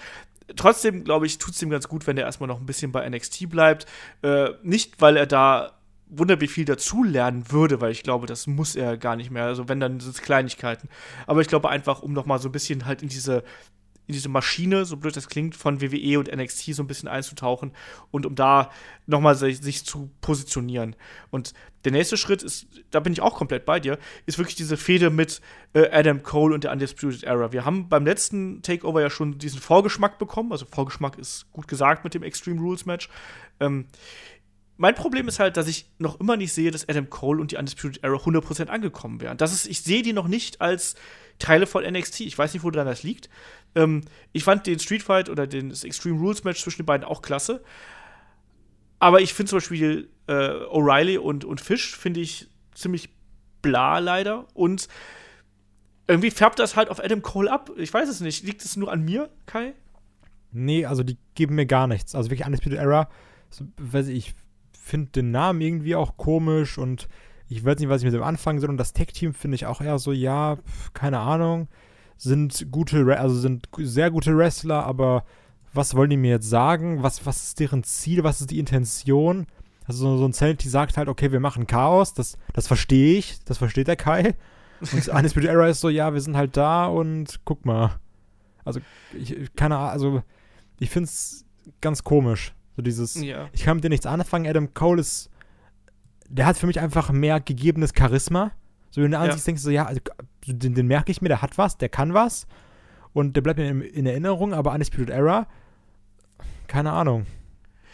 trotzdem, 0.56 1.04
glaube 1.04 1.26
ich, 1.26 1.38
tut 1.38 1.54
es 1.54 1.62
ihm 1.62 1.70
ganz 1.70 1.88
gut, 1.88 2.08
wenn 2.08 2.18
er 2.18 2.26
erstmal 2.26 2.48
noch 2.48 2.60
ein 2.60 2.66
bisschen 2.66 2.92
bei 2.92 3.08
NXT 3.08 3.50
bleibt. 3.50 3.86
Äh, 4.22 4.50
nicht, 4.64 5.02
weil 5.02 5.18
er 5.18 5.26
da 5.26 5.81
wunder 6.12 6.42
wie 6.42 6.48
viel 6.48 6.66
dazulernen 6.66 7.52
würde, 7.52 7.82
weil 7.82 7.92
ich 7.92 8.04
glaube, 8.04 8.28
das 8.28 8.46
muss 8.46 8.76
er 8.76 8.98
gar 8.98 9.16
nicht 9.16 9.32
mehr. 9.32 9.46
Also 9.46 9.70
wenn, 9.70 9.80
dann 9.80 10.00
sind 10.00 10.14
es 10.14 10.22
Kleinigkeiten. 10.22 10.90
Aber 11.26 11.42
ich 11.42 11.48
glaube 11.48 11.70
einfach, 11.70 12.02
um 12.02 12.14
noch 12.14 12.26
mal 12.26 12.40
so 12.40 12.50
ein 12.50 12.52
bisschen 12.52 12.86
halt 12.86 13.02
in 13.02 13.10
diese 13.10 13.44
in 14.08 14.14
diese 14.14 14.30
Maschine, 14.30 14.84
so 14.84 14.98
blöd 14.98 15.16
das 15.16 15.30
klingt, 15.30 15.56
von 15.56 15.80
WWE 15.80 16.20
und 16.20 16.36
NXT 16.36 16.76
so 16.76 16.84
ein 16.84 16.88
bisschen 16.88 17.08
einzutauchen 17.08 17.72
und 18.10 18.26
um 18.26 18.36
da 18.36 18.70
nochmal 19.06 19.36
sich, 19.36 19.62
sich 19.62 19.86
zu 19.86 20.10
positionieren. 20.20 20.98
Und 21.30 21.54
der 21.86 21.94
nächste 21.94 22.18
Schritt 22.18 22.44
ist, 22.44 22.68
da 22.90 23.00
bin 23.00 23.14
ich 23.14 23.22
auch 23.22 23.36
komplett 23.36 23.64
bei 23.64 23.80
dir, 23.80 23.98
ist 24.26 24.38
wirklich 24.38 24.58
diese 24.58 24.76
Fehde 24.76 25.12
mit 25.12 25.40
äh, 25.74 25.90
Adam 25.92 26.24
Cole 26.24 26.54
und 26.54 26.66
der 26.66 26.74
Undisputed 26.74 27.24
Era. 27.24 27.54
Wir 27.54 27.64
haben 27.64 27.88
beim 27.88 28.06
letzten 28.06 28.62
Takeover 28.62 29.02
ja 29.02 29.10
schon 29.10 29.38
diesen 29.38 29.62
Vorgeschmack 29.62 30.20
bekommen, 30.20 30.52
also 30.52 30.66
Vorgeschmack 30.70 31.18
ist 31.18 31.50
gut 31.54 31.70
gesagt 31.70 32.04
mit 32.04 32.14
dem 32.14 32.24
Extreme 32.24 32.60
Rules 32.60 32.86
Match. 32.86 33.08
Ähm, 33.62 33.86
mein 34.82 34.96
Problem 34.96 35.28
ist 35.28 35.40
halt, 35.40 35.58
dass 35.58 35.68
ich 35.68 35.86
noch 36.00 36.20
immer 36.20 36.38
nicht 36.38 36.54
sehe, 36.54 36.72
dass 36.72 36.90
Adam 36.90 37.08
Cole 37.08 37.40
und 37.40 37.52
die 37.52 37.58
Undisputed 37.58 38.04
Era 38.04 38.16
100% 38.16 38.66
angekommen 38.66 39.22
wären. 39.22 39.38
Das 39.38 39.54
ist, 39.54 39.68
ich 39.68 39.84
sehe 39.84 40.02
die 40.02 40.12
noch 40.12 40.28
nicht 40.28 40.60
als 40.60 40.96
Teile 41.38 41.68
von 41.68 41.84
NXT. 41.84 42.22
Ich 42.22 42.36
weiß 42.36 42.52
nicht, 42.56 42.64
woran 42.64 42.88
das 42.88 43.04
liegt. 43.04 43.30
Ähm, 43.76 44.02
ich 44.32 44.44
fand 44.44 44.66
den 44.66 44.80
Street 44.80 45.04
Fight 45.04 45.30
oder 45.30 45.46
den, 45.46 45.70
das 45.70 45.84
Extreme 45.84 46.18
Rules 46.18 46.44
Match 46.44 46.64
zwischen 46.64 46.82
den 46.82 46.88
beiden 46.88 47.06
auch 47.06 47.22
klasse. 47.22 47.64
Aber 48.98 49.22
ich 49.22 49.36
finde 49.36 49.52
zum 49.52 49.58
Beispiel 49.58 50.10
äh, 50.26 50.34
O'Reilly 50.34 51.20
und, 51.20 51.46
und 51.46 51.62
Fish 51.62 51.96
finde 51.96 52.22
ich 52.22 52.50
ziemlich 52.74 53.10
bla 53.62 54.00
leider. 54.00 54.48
Und 54.56 54.88
irgendwie 56.08 56.32
färbt 56.32 56.58
das 56.58 56.76
halt 56.76 56.90
auf 56.90 57.00
Adam 57.04 57.22
Cole 57.22 57.52
ab. 57.52 57.70
Ich 57.78 57.94
weiß 57.94 58.10
es 58.10 58.20
nicht. 58.20 58.44
Liegt 58.46 58.66
es 58.66 58.78
nur 58.78 58.92
an 58.92 59.06
mir, 59.06 59.30
Kai? 59.46 59.76
Nee, 60.52 60.88
also 60.88 61.04
die 61.04 61.20
geben 61.36 61.54
mir 61.54 61.68
gar 61.68 61.86
nichts. 61.86 62.16
Also 62.16 62.32
wirklich 62.32 62.48
Undisputed 62.48 62.80
Era, 62.80 63.10
so, 63.52 63.66
weiß 63.78 64.08
ich, 64.08 64.18
ich 64.18 64.36
finde 64.84 65.12
den 65.12 65.32
Namen 65.32 65.62
irgendwie 65.62 65.96
auch 65.96 66.18
komisch 66.18 66.78
und 66.78 67.08
ich 67.48 67.64
weiß 67.64 67.80
nicht, 67.80 67.90
was 67.90 68.02
ich 68.02 68.06
mit 68.06 68.14
dem 68.14 68.24
anfangen 68.24 68.60
soll. 68.60 68.70
Und 68.70 68.78
das 68.78 68.94
Tech-Team 68.94 69.34
finde 69.34 69.56
ich 69.56 69.66
auch 69.66 69.82
eher 69.82 70.00
so, 70.00 70.12
ja, 70.12 70.58
keine 70.94 71.20
Ahnung, 71.20 71.68
sind 72.18 72.72
gute, 72.72 73.06
also 73.20 73.36
sind 73.38 73.68
sehr 73.78 74.10
gute 74.12 74.36
Wrestler, 74.38 74.86
aber 74.86 75.24
was 75.74 75.96
wollen 75.96 76.10
die 76.10 76.18
mir 76.18 76.32
jetzt 76.32 76.50
sagen? 76.50 77.04
Was, 77.04 77.26
was 77.26 77.44
ist 77.44 77.60
deren 77.60 77.84
Ziel? 77.84 78.24
Was 78.24 78.42
ist 78.42 78.52
die 78.52 78.60
Intention? 78.60 79.48
Also 79.86 80.18
so, 80.18 80.26
ein 80.26 80.34
Sanity 80.34 80.70
sagt 80.70 80.98
halt, 80.98 81.10
okay, 81.10 81.32
wir 81.32 81.40
machen 81.40 81.68
Chaos, 81.68 82.14
das, 82.14 82.38
das 82.54 82.68
verstehe 82.68 83.18
ich, 83.18 83.44
das 83.46 83.58
versteht 83.58 83.88
der 83.88 83.96
Kai. 83.96 84.36
Und 84.80 85.08
Undisputed 85.10 85.50
Era 85.50 85.68
ist 85.68 85.82
so, 85.82 85.90
ja, 85.90 86.14
wir 86.14 86.22
sind 86.22 86.38
halt 86.38 86.56
da 86.58 86.86
und 86.88 87.42
guck 87.46 87.66
mal. 87.66 88.00
Also, 88.64 88.80
ich- 89.18 89.54
keine 89.56 89.78
Ahnung, 89.78 89.90
also 89.90 90.24
ich 90.80 90.90
finde 90.90 91.06
es 91.10 91.46
ganz 91.82 92.04
komisch. 92.04 92.54
So 92.76 92.82
dieses, 92.82 93.16
Ja. 93.22 93.50
ich 93.54 93.64
kann 93.64 93.78
mit 93.78 93.84
dir 93.84 93.90
nichts 93.90 94.06
anfangen. 94.06 94.48
Adam 94.48 94.74
Cole 94.74 95.02
ist, 95.02 95.30
der 96.30 96.46
hat 96.46 96.58
für 96.58 96.68
mich 96.68 96.80
einfach 96.80 97.12
mehr 97.12 97.40
gegebenes 97.40 97.92
Charisma. 97.98 98.52
So, 98.92 99.02
wenn 99.02 99.12
du 99.12 99.18
Ja. 99.18 99.24
ansiehst, 99.24 99.48
denkst 99.48 99.62
du 99.62 99.66
so, 99.66 99.72
ja, 99.72 99.86
also, 99.86 100.00
den, 100.48 100.74
den 100.76 100.88
merke 100.88 101.12
ich 101.12 101.22
mir, 101.22 101.28
der 101.30 101.42
hat 101.42 101.58
was, 101.58 101.78
der 101.78 101.90
kann 101.90 102.14
was. 102.14 102.48
Und 103.14 103.36
der 103.36 103.42
bleibt 103.42 103.60
mir 103.60 103.70
in, 103.70 103.82
in 103.82 104.06
Erinnerung, 104.06 104.54
aber 104.54 104.72
Undisputed 104.74 105.10
Era, 105.10 105.48
keine 106.68 106.92
Ahnung. 106.94 107.26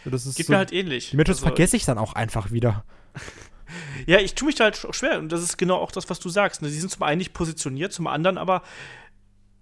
So, 0.04 0.10
das 0.10 0.26
ist 0.26 0.36
Geht 0.36 0.46
so, 0.46 0.52
mir 0.52 0.58
halt 0.58 0.72
ähnlich. 0.72 1.10
die 1.10 1.16
Matches 1.16 1.38
Also- 1.38 1.46
vergesse 1.48 1.76
ich 1.76 1.84
dann 1.84 1.98
auch 1.98 2.12
einfach 2.14 2.50
wieder. 2.52 2.84
Ja, 4.06 4.18
ich 4.18 4.34
tue 4.34 4.46
mich 4.46 4.54
da 4.54 4.64
halt 4.64 4.82
auch 4.86 4.94
schwer. 4.94 5.18
Und 5.18 5.30
das 5.30 5.42
ist 5.42 5.58
genau 5.58 5.76
auch 5.76 5.92
das, 5.92 6.08
was 6.08 6.18
du 6.20 6.30
sagst. 6.30 6.62
Ne? 6.62 6.68
Die 6.68 6.74
sind 6.78 6.88
zum 6.88 7.02
einen 7.02 7.18
nicht 7.18 7.34
positioniert, 7.34 7.92
zum 7.92 8.06
anderen 8.06 8.38
aber, 8.38 8.62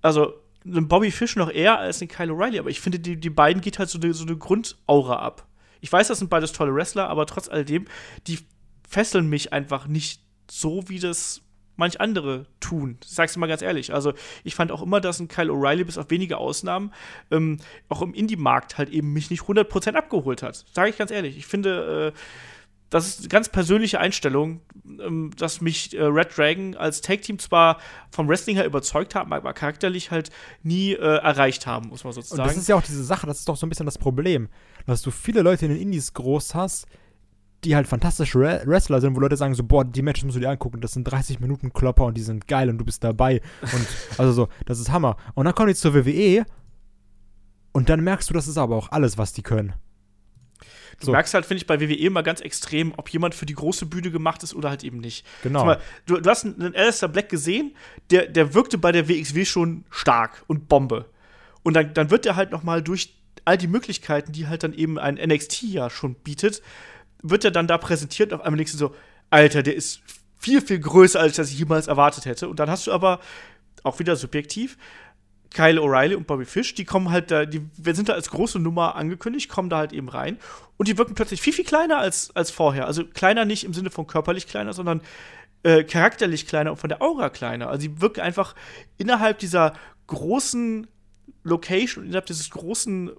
also, 0.00 0.32
ein 0.66 0.88
Bobby 0.88 1.10
Fish 1.10 1.36
noch 1.36 1.50
eher 1.50 1.78
als 1.78 2.00
ein 2.00 2.08
Kyle 2.08 2.32
O'Reilly. 2.32 2.58
Aber 2.58 2.70
ich 2.70 2.80
finde, 2.80 2.98
die, 2.98 3.16
die 3.16 3.30
beiden 3.30 3.62
geht 3.62 3.78
halt 3.78 3.88
so 3.88 3.98
eine, 3.98 4.12
so 4.12 4.24
eine 4.24 4.36
Grundaura 4.36 5.16
ab. 5.16 5.46
Ich 5.80 5.92
weiß, 5.92 6.08
das 6.08 6.18
sind 6.18 6.30
beides 6.30 6.52
tolle 6.52 6.74
Wrestler, 6.74 7.08
aber 7.08 7.26
trotz 7.26 7.48
alledem, 7.48 7.86
die 8.26 8.40
fesseln 8.88 9.28
mich 9.28 9.52
einfach 9.52 9.86
nicht 9.86 10.20
so, 10.50 10.88
wie 10.88 10.98
das 10.98 11.42
manch 11.76 12.00
andere 12.00 12.46
tun. 12.60 12.98
Ich 13.04 13.10
sag's 13.10 13.34
dir 13.34 13.40
mal 13.40 13.46
ganz 13.46 13.62
ehrlich. 13.62 13.92
Also, 13.92 14.14
ich 14.44 14.54
fand 14.54 14.72
auch 14.72 14.82
immer, 14.82 15.00
dass 15.00 15.20
ein 15.20 15.28
Kyle 15.28 15.52
O'Reilly 15.52 15.84
bis 15.84 15.98
auf 15.98 16.10
wenige 16.10 16.38
Ausnahmen 16.38 16.92
ähm, 17.30 17.58
auch 17.88 18.02
im 18.02 18.14
Indie-Markt 18.14 18.78
halt 18.78 18.88
eben 18.88 19.12
mich 19.12 19.30
nicht 19.30 19.42
100% 19.42 19.94
abgeholt 19.94 20.42
hat. 20.42 20.64
Sage 20.72 20.90
ich 20.90 20.96
ganz 20.96 21.10
ehrlich. 21.10 21.36
Ich 21.36 21.46
finde, 21.46 22.14
äh, 22.14 22.18
das 22.90 23.08
ist 23.08 23.18
eine 23.20 23.28
ganz 23.28 23.48
persönliche 23.48 23.98
Einstellung, 23.98 24.60
ähm, 25.00 25.32
dass 25.36 25.60
mich 25.60 25.96
äh, 25.96 26.02
Red 26.02 26.36
Dragon 26.36 26.76
als 26.76 27.00
Tag-Team 27.00 27.38
zwar 27.38 27.78
vom 28.10 28.28
Wrestling 28.28 28.56
her 28.56 28.66
überzeugt 28.66 29.14
haben, 29.14 29.32
aber 29.32 29.52
charakterlich 29.52 30.10
halt 30.10 30.30
nie 30.62 30.92
äh, 30.92 30.96
erreicht 30.98 31.66
haben, 31.66 31.88
muss 31.88 32.04
man 32.04 32.10
Und 32.10 32.14
sozusagen. 32.14 32.48
das 32.48 32.56
ist 32.56 32.68
ja 32.68 32.76
auch 32.76 32.82
diese 32.82 33.02
Sache, 33.02 33.26
das 33.26 33.40
ist 33.40 33.48
doch 33.48 33.56
so 33.56 33.66
ein 33.66 33.70
bisschen 33.70 33.86
das 33.86 33.98
Problem, 33.98 34.48
dass 34.86 35.02
du 35.02 35.10
viele 35.10 35.42
Leute 35.42 35.66
in 35.66 35.72
den 35.72 35.80
Indies 35.80 36.14
groß 36.14 36.54
hast, 36.54 36.86
die 37.64 37.74
halt 37.74 37.88
fantastische 37.88 38.38
Re 38.38 38.62
Wrestler 38.66 39.00
sind, 39.00 39.16
wo 39.16 39.20
Leute 39.20 39.36
sagen 39.36 39.54
so, 39.54 39.64
boah, 39.64 39.84
die 39.84 40.02
Matches 40.02 40.24
musst 40.24 40.36
du 40.36 40.40
dir 40.40 40.50
angucken, 40.50 40.80
das 40.80 40.92
sind 40.92 41.04
30 41.04 41.40
Minuten 41.40 41.72
Klopper 41.72 42.04
und 42.04 42.16
die 42.16 42.22
sind 42.22 42.46
geil 42.46 42.68
und 42.68 42.78
du 42.78 42.84
bist 42.84 43.02
dabei 43.02 43.40
und 43.62 43.86
also 44.18 44.32
so, 44.32 44.48
das 44.66 44.78
ist 44.78 44.92
Hammer. 44.92 45.16
Und 45.34 45.46
dann 45.46 45.54
kommen 45.54 45.68
die 45.68 45.74
zur 45.74 45.94
WWE 45.94 46.44
und 47.72 47.88
dann 47.88 48.00
merkst 48.02 48.30
du, 48.30 48.34
das 48.34 48.46
ist 48.46 48.58
aber 48.58 48.76
auch 48.76 48.92
alles, 48.92 49.18
was 49.18 49.32
die 49.32 49.42
können. 49.42 49.74
Du 51.00 51.06
so. 51.06 51.12
merkst 51.12 51.34
halt, 51.34 51.46
finde 51.46 51.60
ich, 51.60 51.66
bei 51.66 51.80
WWE 51.80 51.94
immer 51.94 52.22
ganz 52.22 52.40
extrem, 52.40 52.92
ob 52.96 53.08
jemand 53.08 53.34
für 53.34 53.46
die 53.46 53.54
große 53.54 53.86
Bühne 53.86 54.10
gemacht 54.10 54.42
ist 54.42 54.54
oder 54.54 54.70
halt 54.70 54.84
eben 54.84 54.98
nicht. 54.98 55.26
Genau. 55.42 55.64
Mal, 55.64 55.80
du, 56.06 56.20
du 56.20 56.30
hast 56.30 56.44
einen 56.44 56.74
Alistair 56.74 57.08
Black 57.08 57.28
gesehen, 57.28 57.74
der, 58.10 58.26
der 58.26 58.54
wirkte 58.54 58.78
bei 58.78 58.92
der 58.92 59.08
WXW 59.08 59.44
schon 59.44 59.84
stark 59.90 60.44
und 60.46 60.68
Bombe. 60.68 61.06
Und 61.62 61.74
dann, 61.74 61.94
dann 61.94 62.10
wird 62.10 62.26
er 62.26 62.36
halt 62.36 62.52
noch 62.52 62.62
mal 62.62 62.82
durch 62.82 63.14
all 63.44 63.58
die 63.58 63.68
Möglichkeiten, 63.68 64.32
die 64.32 64.46
halt 64.48 64.62
dann 64.62 64.72
eben 64.72 64.98
ein 64.98 65.14
NXT 65.14 65.62
ja 65.62 65.90
schon 65.90 66.14
bietet, 66.14 66.62
wird 67.22 67.44
er 67.44 67.50
dann 67.50 67.66
da 67.66 67.78
präsentiert 67.78 68.32
und 68.32 68.40
auf 68.40 68.44
einmal 68.44 68.58
denkst 68.58 68.72
du 68.72 68.78
so, 68.78 68.94
Alter, 69.30 69.62
der 69.62 69.74
ist 69.74 70.00
viel, 70.38 70.60
viel 70.60 70.78
größer, 70.78 71.18
als 71.18 71.32
ich 71.32 71.36
das 71.36 71.52
jemals 71.52 71.86
erwartet 71.86 72.26
hätte. 72.26 72.48
Und 72.48 72.60
dann 72.60 72.70
hast 72.70 72.86
du 72.86 72.92
aber, 72.92 73.20
auch 73.86 73.98
wieder 73.98 74.16
subjektiv, 74.16 74.76
Kyle 75.54 75.80
O'Reilly 75.80 76.16
und 76.16 76.26
Bobby 76.26 76.44
Fish, 76.44 76.74
die 76.74 76.84
kommen 76.84 77.10
halt 77.10 77.30
da, 77.30 77.46
die 77.46 77.62
sind 77.92 78.08
da 78.08 78.14
als 78.14 78.30
große 78.30 78.58
Nummer 78.58 78.96
angekündigt, 78.96 79.48
kommen 79.48 79.70
da 79.70 79.78
halt 79.78 79.92
eben 79.92 80.08
rein 80.08 80.38
und 80.76 80.88
die 80.88 80.98
wirken 80.98 81.14
plötzlich 81.14 81.40
viel, 81.40 81.52
viel 81.52 81.64
kleiner 81.64 81.98
als, 81.98 82.34
als 82.34 82.50
vorher. 82.50 82.86
Also 82.86 83.04
kleiner 83.04 83.44
nicht 83.44 83.64
im 83.64 83.72
Sinne 83.72 83.90
von 83.90 84.06
körperlich 84.06 84.46
kleiner, 84.46 84.72
sondern 84.72 85.00
äh, 85.62 85.84
charakterlich 85.84 86.46
kleiner 86.46 86.72
und 86.72 86.76
von 86.76 86.88
der 86.88 87.02
Aura 87.02 87.30
kleiner. 87.30 87.68
Also 87.68 87.82
sie 87.82 88.00
wirken 88.00 88.20
einfach 88.20 88.54
innerhalb 88.98 89.38
dieser 89.38 89.74
großen 90.06 90.86
Location, 91.42 92.04
innerhalb 92.04 92.26
dieses 92.26 92.50
großen 92.50 93.10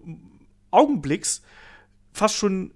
Augenblicks 0.71 1.41
fast 2.13 2.35
schon 2.35 2.71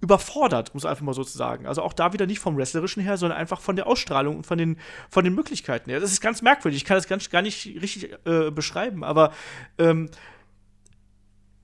überfordert, 0.00 0.70
um 0.74 0.78
es 0.78 0.84
einfach 0.84 1.02
mal 1.02 1.14
so 1.14 1.24
zu 1.24 1.36
sagen. 1.36 1.66
Also 1.66 1.82
auch 1.82 1.92
da 1.92 2.12
wieder 2.12 2.26
nicht 2.26 2.38
vom 2.38 2.56
Wrestlerischen 2.56 3.02
her, 3.02 3.16
sondern 3.16 3.38
einfach 3.38 3.60
von 3.60 3.76
der 3.76 3.86
Ausstrahlung 3.86 4.36
und 4.36 4.46
von 4.46 4.58
den, 4.58 4.78
von 5.10 5.24
den 5.24 5.34
Möglichkeiten 5.34 5.90
her. 5.90 6.00
Das 6.00 6.12
ist 6.12 6.20
ganz 6.20 6.42
merkwürdig. 6.42 6.80
Ich 6.80 6.84
kann 6.84 6.96
das 6.96 7.08
ganz, 7.08 7.28
gar 7.30 7.42
nicht 7.42 7.66
richtig 7.80 8.16
äh, 8.24 8.50
beschreiben, 8.50 9.02
aber 9.02 9.32
ähm, 9.78 10.08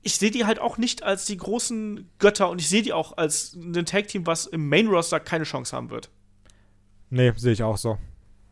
ich 0.03 0.17
sehe 0.17 0.31
die 0.31 0.45
halt 0.45 0.59
auch 0.59 0.77
nicht 0.79 1.03
als 1.03 1.25
die 1.25 1.37
großen 1.37 2.11
Götter 2.19 2.51
und 2.51 2.61
ich 2.61 2.69
sehe 2.69 2.83
die 2.83 2.93
auch 2.93 3.17
als 3.17 3.55
ein 3.55 3.87
Tag-Team, 3.87 4.27
was 4.27 4.47
im 4.47 4.69
Main-Roster 4.69 5.19
keine 5.21 5.45
Chance 5.45 5.75
haben 5.75 5.91
wird. 5.91 6.11
Nee, 7.11 7.33
sehe 7.37 7.53
ich 7.53 7.63
auch 7.63 7.79
so. 7.79 7.99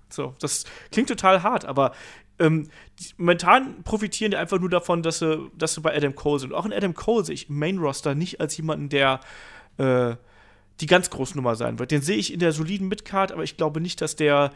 So, 0.09 0.35
das 0.41 0.64
klingt 0.91 1.09
total 1.09 1.43
hart, 1.43 1.64
aber 1.64 1.93
ähm, 2.39 2.68
momentan 3.16 3.83
profitieren 3.83 4.30
die 4.30 4.37
einfach 4.37 4.59
nur 4.59 4.70
davon, 4.70 5.03
dass 5.03 5.18
sie, 5.18 5.51
dass 5.57 5.74
sie 5.74 5.80
bei 5.80 5.95
Adam 5.95 6.14
Cole 6.14 6.39
sind. 6.39 6.53
Und 6.53 6.59
auch 6.59 6.66
in 6.66 6.72
Adam 6.72 6.95
Cole 6.95 7.24
sehe 7.24 7.35
ich 7.35 7.49
im 7.49 7.59
Main-Roster 7.59 8.14
nicht 8.14 8.41
als 8.41 8.57
jemanden, 8.57 8.89
der 8.89 9.20
äh, 9.83 10.16
die 10.80 10.87
ganz 10.87 11.11
große 11.11 11.37
Nummer 11.37 11.55
sein 11.57 11.78
wird. 11.78 11.91
Den 11.91 12.03
sehe 12.03 12.16
ich 12.16 12.33
in 12.33 12.41
der 12.41 12.53
soliden 12.53 12.89
Midcard, 12.89 13.33
aber 13.33 13.45
ich 13.45 13.57
glaube 13.57 13.80
nicht, 13.80 14.01
dass 14.01 14.16
der 14.16 14.51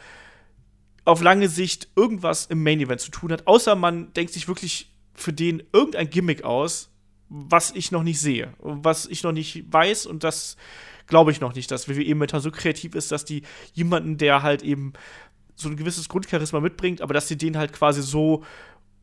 auf 1.04 1.22
lange 1.22 1.48
Sicht 1.48 1.88
irgendwas 1.94 2.46
im 2.46 2.62
Main 2.62 2.80
Event 2.80 3.00
zu 3.00 3.10
tun 3.10 3.32
hat, 3.32 3.46
außer 3.46 3.76
man 3.76 4.12
denkt 4.14 4.32
sich 4.32 4.48
wirklich 4.48 4.92
für 5.14 5.32
den 5.32 5.62
irgendein 5.72 6.10
Gimmick 6.10 6.44
aus, 6.44 6.90
was 7.28 7.70
ich 7.72 7.92
noch 7.92 8.02
nicht 8.02 8.20
sehe, 8.20 8.54
was 8.58 9.06
ich 9.06 9.22
noch 9.22 9.32
nicht 9.32 9.72
weiß 9.72 10.06
und 10.06 10.24
das 10.24 10.56
glaube 11.06 11.30
ich 11.30 11.40
noch 11.40 11.54
nicht, 11.54 11.70
dass 11.70 11.88
WWE 11.88 12.14
momentan 12.14 12.40
so 12.40 12.50
kreativ 12.50 12.94
ist, 12.94 13.12
dass 13.12 13.24
die 13.24 13.42
jemanden, 13.72 14.18
der 14.18 14.42
halt 14.42 14.62
eben 14.62 14.92
so 15.54 15.68
ein 15.68 15.76
gewisses 15.76 16.08
Grundcharisma 16.08 16.60
mitbringt, 16.60 17.00
aber 17.00 17.14
dass 17.14 17.28
sie 17.28 17.38
den 17.38 17.56
halt 17.56 17.72
quasi 17.72 18.02
so 18.02 18.44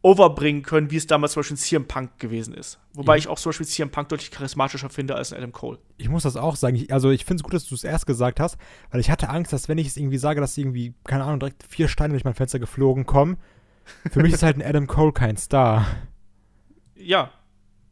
overbringen 0.04 0.62
können, 0.64 0.92
wie 0.92 0.98
es 0.98 1.08
damals 1.08 1.32
zum 1.32 1.40
Beispiel 1.40 1.58
CM 1.58 1.88
Punk 1.88 2.20
gewesen 2.20 2.54
ist. 2.54 2.78
Wobei 2.94 3.14
Ja. 3.14 3.20
ich 3.20 3.28
auch 3.30 3.40
zum 3.40 3.50
Beispiel 3.50 3.66
CM 3.66 3.90
Punk 3.90 4.10
deutlich 4.10 4.30
charismatischer 4.32 4.90
finde 4.90 5.16
als 5.16 5.34
Adam 5.34 5.52
Cole. 5.54 5.80
Ich 5.98 6.10
muss 6.10 6.24
das 6.24 6.36
auch 6.36 6.56
sagen. 6.58 6.76
Ich, 6.76 6.92
also 6.94 7.10
ich 7.10 7.24
finde 7.26 7.40
es 7.40 7.44
gut, 7.44 7.54
dass 7.54 7.66
du 7.66 7.74
es 7.74 7.84
erst 7.86 8.06
gesagt 8.06 8.40
hast, 8.42 8.58
weil 8.92 9.00
ich 9.00 9.10
hatte 9.10 9.30
Angst, 9.30 9.54
dass 9.54 9.70
wenn 9.70 9.78
ich 9.78 9.88
es 9.88 9.98
irgendwie 9.98 10.18
sage, 10.18 10.42
dass 10.42 10.58
irgendwie, 10.58 10.94
keine 11.06 11.24
Ahnung, 11.24 11.40
direkt 11.40 11.64
vier 11.64 11.88
Steine 11.88 12.12
durch 12.14 12.26
mein 12.26 12.34
Fenster 12.36 12.60
geflogen 12.60 13.06
kommen. 13.06 13.38
Für 14.12 14.22
mich 14.22 14.34
ist 14.34 14.44
halt 14.44 14.58
ein 14.58 14.62
Adam 14.62 14.88
Cole 14.88 15.14
kein 15.14 15.38
Star. 15.38 15.86
Ja, 16.96 17.32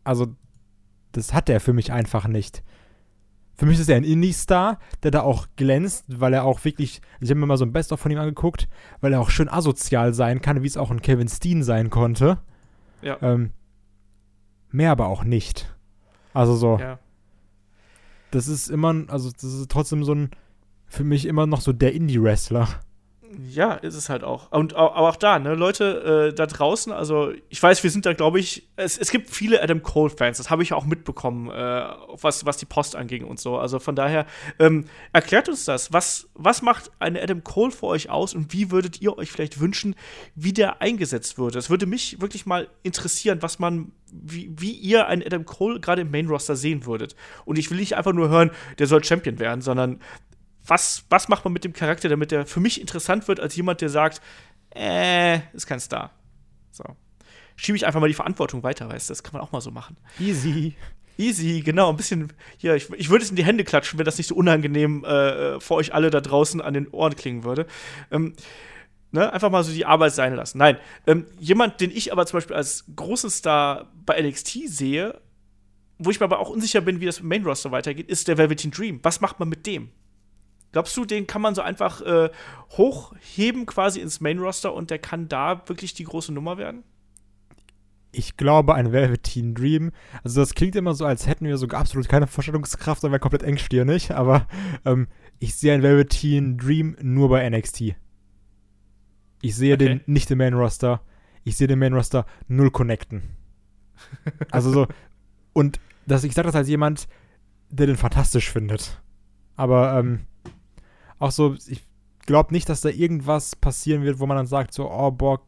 Also, 0.04 0.28
das 1.14 1.34
hat 1.34 1.50
er 1.50 1.60
für 1.60 1.74
mich 1.74 1.92
einfach 1.92 2.28
nicht. 2.28 2.64
Für 3.62 3.68
mich 3.68 3.80
ist 3.80 3.90
er 3.90 3.98
ein 3.98 4.04
Indie-Star, 4.04 4.80
der 5.04 5.12
da 5.12 5.22
auch 5.22 5.46
glänzt, 5.56 6.06
weil 6.20 6.34
er 6.34 6.46
auch 6.46 6.66
wirklich, 6.66 7.00
ich 7.20 7.30
habe 7.30 7.40
mir 7.40 7.46
mal 7.46 7.58
so 7.58 7.66
ein 7.66 7.72
Best-of 7.72 8.00
von 8.00 8.12
ihm 8.12 8.18
angeguckt, 8.18 8.68
weil 9.02 9.14
er 9.14 9.22
auch 9.22 9.30
schön 9.30 9.48
asozial 9.48 10.16
sein 10.16 10.42
kann, 10.42 10.64
wie 10.64 10.68
es 10.68 10.78
auch 10.78 10.90
ein 10.90 11.04
Kevin 11.04 11.28
Steen 11.28 11.62
sein 11.62 11.92
konnte. 11.92 12.40
ja, 13.04 13.20
Ähm, 13.22 13.52
mehr 14.72 14.90
aber 14.90 15.10
auch 15.10 15.24
nicht. 15.24 15.72
Also 16.34 16.56
so, 16.56 16.80
ja. 16.80 16.98
das 18.32 18.48
ist 18.48 18.68
immer, 18.68 19.04
also 19.10 19.30
das 19.30 19.44
ist 19.44 19.70
trotzdem 19.70 20.04
so 20.06 20.16
ein, 20.16 20.32
für 20.88 21.04
mich 21.04 21.28
immer 21.28 21.46
noch 21.46 21.62
so 21.62 21.72
der 21.72 21.94
Indie-Wrestler. 21.94 22.68
Ja, 23.40 23.74
ist 23.74 23.96
es 23.96 24.10
halt 24.10 24.24
auch. 24.24 24.52
Und 24.52 24.76
aber 24.76 25.10
auch 25.10 25.16
da, 25.16 25.40
ne, 25.40 25.56
Leute 25.56 26.30
äh, 26.32 26.36
da 26.36 26.46
draußen, 26.46 26.92
also 26.92 27.32
ich 27.50 27.62
weiß, 27.62 27.84
wir 27.84 27.90
sind 27.90 28.06
da, 28.06 28.14
glaube 28.14 28.40
ich, 28.40 28.70
es, 28.76 28.98
es 28.98 29.12
gibt 29.12 29.30
viele 29.30 29.62
Adam 29.62 29.82
Cole-Fans, 29.84 30.38
das 30.38 30.50
habe 30.50 30.64
ich 30.64 30.74
auch 30.74 30.86
mitbekommen, 30.86 31.50
äh, 31.50 31.84
was, 32.22 32.46
was 32.46 32.58
die 32.58 32.66
Post 32.66 32.96
anging 32.96 33.24
und 33.24 33.40
so. 33.40 33.58
Also 33.58 33.80
von 33.80 33.96
daher, 33.96 34.26
ähm, 34.60 34.86
erklärt 35.14 35.50
uns 35.50 35.66
das. 35.66 35.94
Was, 35.94 36.30
was 36.34 36.62
macht 36.62 36.92
eine 37.00 37.22
Adam 37.22 37.44
Cole 37.44 37.72
für 37.72 37.88
euch 37.88 38.10
aus 38.10 38.34
und 38.34 38.54
wie 38.54 38.72
würdet 38.72 39.02
ihr 39.02 39.18
euch 39.18 39.32
vielleicht 39.32 39.60
wünschen, 39.60 39.96
wie 40.36 40.54
der 40.54 40.82
eingesetzt 40.82 41.38
würde? 41.38 41.60
Es 41.60 41.70
würde 41.70 41.86
mich 41.86 42.22
wirklich 42.22 42.46
mal 42.46 42.68
interessieren, 42.84 43.42
was 43.42 43.60
man, 43.60 43.92
wie, 44.12 44.52
wie 44.58 44.72
ihr 44.72 45.08
einen 45.08 45.24
Adam 45.24 45.46
Cole 45.46 45.80
gerade 45.80 46.02
im 46.02 46.12
Main-Roster 46.12 46.56
sehen 46.56 46.86
würdet. 46.86 47.16
Und 47.46 47.58
ich 47.58 47.70
will 47.72 47.78
nicht 47.78 47.96
einfach 47.96 48.14
nur 48.14 48.30
hören, 48.30 48.52
der 48.80 48.88
soll 48.88 49.04
Champion 49.04 49.40
werden, 49.40 49.62
sondern 49.62 50.00
was, 50.66 51.06
was 51.10 51.28
macht 51.28 51.44
man 51.44 51.54
mit 51.54 51.64
dem 51.64 51.74
Charakter, 51.74 52.10
damit 52.10 52.32
der 52.32 52.46
für 52.46 52.60
mich 52.60 52.80
interessant 52.80 53.28
wird, 53.28 53.40
als 53.40 53.56
jemand, 53.56 53.82
der 53.82 53.90
sagt, 53.90 54.22
äh, 54.76 55.40
ist 55.54 55.68
kein 55.68 55.80
Star. 55.80 56.12
So. 56.72 56.84
Schiebe 57.56 57.76
ich 57.76 57.86
einfach 57.86 58.00
mal 58.00 58.08
die 58.08 58.14
Verantwortung 58.14 58.64
weiter, 58.64 58.90
weißt 58.90 59.10
du, 59.10 59.12
das 59.12 59.24
kann 59.24 59.34
man 59.34 59.42
auch 59.42 59.52
mal 59.52 59.62
so 59.62 59.72
machen. 59.72 59.98
Easy. 60.20 60.76
Easy, 61.18 61.62
genau, 61.62 61.90
ein 61.90 61.98
bisschen, 61.98 62.34
hier, 62.58 62.76
ich, 62.76 62.90
ich 62.92 63.10
würde 63.10 63.24
es 63.24 63.30
in 63.30 63.36
die 63.36 63.46
Hände 63.46 63.64
klatschen, 63.64 64.00
wenn 64.00 64.06
das 64.06 64.18
nicht 64.18 64.28
so 64.28 64.36
unangenehm 64.36 65.04
äh, 65.04 65.60
für 65.60 65.76
euch 65.76 65.94
alle 65.94 66.10
da 66.10 66.22
draußen 66.22 66.62
an 66.62 66.74
den 66.74 66.88
Ohren 66.88 67.16
klingen 67.16 67.44
würde. 67.44 67.68
Ähm, 68.10 68.34
ne, 69.12 69.32
einfach 69.32 69.52
mal 69.52 69.64
so 69.64 69.72
die 69.72 69.86
Arbeit 69.86 70.14
sein 70.14 70.34
lassen. 70.36 70.58
Nein, 70.58 70.78
ähm, 71.06 71.28
jemand, 71.40 71.82
den 71.82 71.92
ich 71.92 72.12
aber 72.12 72.26
zum 72.26 72.38
Beispiel 72.38 72.56
als 72.56 72.86
großen 72.96 73.30
Star 73.30 73.92
bei 74.06 74.20
NXT 74.22 74.68
sehe, 74.68 75.20
wo 76.00 76.10
ich 76.10 76.20
mir 76.20 76.26
aber 76.26 76.40
auch 76.40 76.50
unsicher 76.50 76.82
bin, 76.82 77.00
wie 77.00 77.06
das 77.06 77.20
im 77.20 77.28
Main 77.28 77.46
Roster 77.46 77.72
weitergeht, 77.72 78.10
ist 78.10 78.28
der 78.28 78.38
Velveteen 78.38 78.72
Dream. 78.72 79.00
Was 79.04 79.22
macht 79.22 79.40
man 79.40 79.50
mit 79.50 79.68
dem? 79.68 79.90
Glaubst 80.72 80.96
du, 80.96 81.06
den 81.06 81.28
kann 81.28 81.42
man 81.42 81.56
so 81.56 81.62
einfach 81.62 82.02
äh, 82.02 82.30
hochheben 82.72 83.66
quasi 83.66 84.00
ins 84.00 84.22
Main 84.22 84.40
Roster 84.40 84.74
und 84.74 84.90
der 84.90 85.00
kann 85.00 85.28
da 85.28 85.68
wirklich 85.68 85.94
die 85.94 86.06
große 86.06 86.32
Nummer 86.34 86.58
werden? 86.58 86.84
Ich 88.14 88.36
glaube, 88.36 88.76
ein 88.76 88.92
Velveteen 88.92 89.54
Dream. 89.56 89.92
Also, 90.24 90.42
das 90.42 90.54
klingt 90.54 90.76
immer 90.76 90.94
so, 90.94 91.06
als 91.06 91.28
hätten 91.28 91.46
wir 91.46 91.58
so 91.58 91.68
absolut 91.68 92.10
keine 92.10 92.28
Vorstellungskraft, 92.28 93.02
sondern 93.02 93.14
wäre 93.14 93.22
komplett 93.22 93.44
engstirnig. 93.44 94.12
Aber 94.16 94.48
ähm, 94.86 95.08
ich 95.40 95.56
sehe 95.56 95.74
ein 95.74 95.84
Velveteen 95.84 96.58
Dream 96.58 96.98
nur 97.02 97.30
bei 97.30 97.50
NXT. 97.50 97.96
Ich 99.42 99.56
sehe 99.56 99.76
Okay. 99.76 99.86
den 99.86 100.02
nicht 100.06 100.30
im 100.30 100.38
Main 100.38 100.54
Roster. 100.54 101.02
Ich 101.44 101.58
sehe 101.58 101.68
den 101.68 101.80
Main 101.80 101.94
Roster 101.94 102.26
null 102.48 102.72
connecten. 102.72 103.24
Also 104.52 104.72
so. 104.72 104.88
Und 105.54 105.80
das, 106.08 106.24
ich 106.24 106.34
sage 106.34 106.48
das 106.48 106.56
als 106.56 106.68
jemand, 106.68 107.08
der 107.70 107.88
den 107.88 107.98
fantastisch 107.98 108.50
findet. 108.50 109.00
Aber 109.56 109.98
ähm, 109.98 110.22
auch 111.22 111.32
so, 111.32 111.56
ich 111.68 111.84
glaube 112.26 112.54
nicht, 112.54 112.68
dass 112.68 112.82
da 112.82 112.90
irgendwas 112.90 113.56
passieren 113.56 114.04
wird, 114.04 114.20
wo 114.20 114.26
man 114.26 114.38
dann 114.38 114.48
sagt, 114.48 114.74
so, 114.74 114.90
oh, 114.92 115.12
boah, 115.12 115.40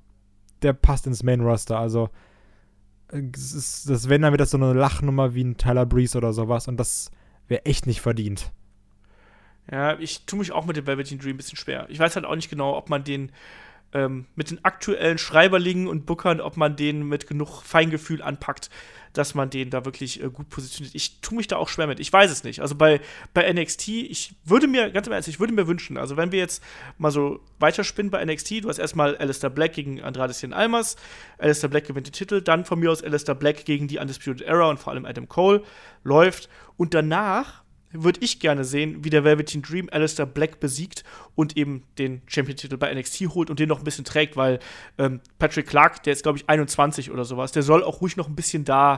der 0.61 0.74
passt 0.74 1.07
ins 1.07 1.24
Main 1.24 1.41
Roster. 1.41 1.80
Also, 1.80 2.09
äh, 3.11 3.24
es 3.34 3.53
ist, 3.53 3.89
das 3.89 4.07
wenn, 4.07 4.21
dann 4.21 4.32
wird 4.32 4.41
das 4.41 4.51
so 4.51 4.57
eine 4.57 4.74
Lachnummer 4.74 5.34
wie 5.34 5.43
ein 5.43 5.57
Tyler 5.57 5.86
Breeze 5.86 6.17
oder 6.17 6.32
sowas. 6.32 6.67
Und 6.67 6.78
das 6.78 7.11
wäre 7.47 7.65
echt 7.65 7.88
nicht 7.88 8.01
verdient. 8.01 8.51
Ja, 9.71 9.97
ich 9.99 10.26
tue 10.26 10.39
mich 10.39 10.51
auch 10.51 10.65
mit 10.65 10.78
dem 10.78 10.86
Velveteen 10.86 11.19
Dream 11.19 11.36
ein 11.36 11.38
bisschen 11.38 11.57
schwer. 11.57 11.88
Ich 11.89 11.99
weiß 11.99 12.15
halt 12.15 12.26
auch 12.26 12.36
nicht 12.36 12.49
genau, 12.49 12.78
ob 12.78 12.89
man 12.89 13.03
den 13.03 13.32
ähm, 13.93 14.25
mit 14.35 14.51
den 14.51 14.63
aktuellen 14.65 15.17
Schreiberlingen 15.17 15.87
und 15.87 16.05
Bookern, 16.05 16.41
ob 16.41 16.57
man 16.57 16.75
den 16.75 17.07
mit 17.07 17.27
genug 17.27 17.61
Feingefühl 17.63 18.21
anpackt, 18.21 18.69
dass 19.13 19.35
man 19.35 19.49
den 19.49 19.69
da 19.69 19.85
wirklich 19.85 20.21
äh, 20.23 20.29
gut 20.29 20.49
positioniert. 20.49 20.95
Ich 20.95 21.21
tue 21.21 21.37
mich 21.37 21.47
da 21.47 21.57
auch 21.57 21.69
schwer 21.69 21.87
mit. 21.87 21.99
Ich 21.99 22.11
weiß 22.11 22.31
es 22.31 22.43
nicht. 22.43 22.61
Also 22.61 22.75
bei, 22.75 22.99
bei 23.33 23.51
NXT, 23.51 23.87
ich 23.87 24.33
würde 24.43 24.67
mir, 24.67 24.89
ganz 24.89 25.07
im 25.07 25.13
Ernst, 25.13 25.29
ich 25.29 25.39
würde 25.39 25.53
mir 25.53 25.67
wünschen, 25.67 25.97
also 25.97 26.17
wenn 26.17 26.31
wir 26.31 26.39
jetzt 26.39 26.63
mal 26.97 27.11
so 27.11 27.39
weiterspinnen 27.59 28.09
bei 28.09 28.25
NXT, 28.25 28.63
du 28.63 28.69
hast 28.69 28.79
erstmal 28.79 29.15
Alistair 29.17 29.51
Black 29.51 29.73
gegen 29.73 30.01
Andrade 30.01 30.33
Cien 30.33 30.53
Almas, 30.53 30.95
Alistair 31.37 31.69
Black 31.69 31.85
gewinnt 31.85 32.07
den 32.07 32.13
Titel, 32.13 32.41
dann 32.41 32.65
von 32.65 32.79
mir 32.79 32.91
aus 32.91 33.03
Alistair 33.03 33.35
Black 33.35 33.65
gegen 33.65 33.87
die 33.87 33.99
Undisputed 33.99 34.41
Era 34.41 34.69
und 34.69 34.79
vor 34.79 34.93
allem 34.93 35.05
Adam 35.05 35.29
Cole 35.29 35.63
läuft 36.03 36.49
und 36.75 36.93
danach 36.93 37.62
würde 37.93 38.19
ich 38.21 38.39
gerne 38.39 38.63
sehen, 38.65 39.03
wie 39.03 39.09
der 39.09 39.23
Velveteen 39.23 39.61
Dream 39.61 39.87
Alistair 39.91 40.25
Black 40.25 40.59
besiegt 40.59 41.03
und 41.35 41.55
eben 41.57 41.83
den 41.97 42.21
Champion-Titel 42.27 42.77
bei 42.77 42.93
NXT 42.93 43.21
holt 43.33 43.49
und 43.49 43.59
den 43.59 43.69
noch 43.69 43.77
ein 43.79 43.83
bisschen 43.83 44.03
trägt, 44.05 44.35
weil 44.35 44.59
ähm, 44.97 45.19
Patrick 45.39 45.67
Clark, 45.67 46.03
der 46.03 46.13
ist, 46.13 46.23
glaube 46.23 46.37
ich, 46.37 46.49
21 46.49 47.11
oder 47.11 47.23
sowas, 47.23 47.51
der 47.51 47.63
soll 47.63 47.83
auch 47.83 48.01
ruhig 48.01 48.17
noch 48.17 48.27
ein 48.27 48.35
bisschen 48.35 48.65
da. 48.65 48.97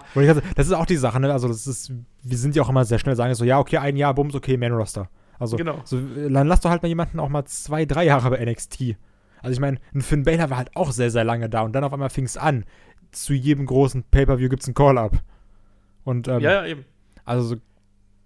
Das 0.56 0.68
ist 0.68 0.74
auch 0.74 0.86
die 0.86 0.96
Sache, 0.98 1.20
ne? 1.20 1.32
Also, 1.32 1.48
das 1.48 1.68
ist, 1.68 1.92
wir 2.24 2.38
sind 2.38 2.56
ja 2.56 2.64
auch 2.64 2.70
immer 2.70 2.86
sehr 2.86 3.00
schnell 3.00 3.16
sagen, 3.16 3.34
so, 3.36 3.46
ja, 3.46 3.60
okay, 3.60 3.78
ein 3.78 3.98
Jahr, 3.98 4.14
bums, 4.14 4.34
okay, 4.36 4.58
Main 4.58 4.72
Roster. 4.74 5.10
Also, 5.38 5.58
Genau. 5.58 5.82
so, 5.84 6.00
dann 6.00 6.48
lass 6.48 6.62
doch 6.62 6.70
halt 6.70 6.82
mal 6.82 6.88
jemanden 6.88 7.20
auch 7.20 7.30
mal 7.30 7.46
zwei, 7.46 7.86
drei 7.86 8.06
Jahre 8.06 8.30
bei 8.30 8.44
NXT. 8.46 8.96
Also, 9.42 9.54
ich 9.54 9.60
meine, 9.60 9.78
ein 9.94 10.02
Finn 10.02 10.24
Balor 10.24 10.50
war 10.50 10.58
halt 10.58 10.76
auch 10.76 10.92
sehr, 10.92 11.12
sehr 11.12 11.24
lange 11.24 11.50
da 11.50 11.62
und 11.62 11.74
dann 11.74 11.84
auf 11.84 11.92
einmal 11.94 12.10
fing 12.10 12.26
es 12.26 12.38
an. 12.38 12.66
Zu 13.12 13.34
jedem 13.34 13.66
großen 13.66 14.04
Pay-Per-View 14.10 14.50
gibt 14.50 14.62
es 14.64 14.68
einen 14.68 14.76
Call-Up. 14.76 15.22
Und, 16.04 16.28
ähm, 16.28 16.40
Ja, 16.40 16.52
ja, 16.52 16.66
eben. 16.66 16.86
also 17.26 17.44
so 17.48 17.56
ein 17.56 17.62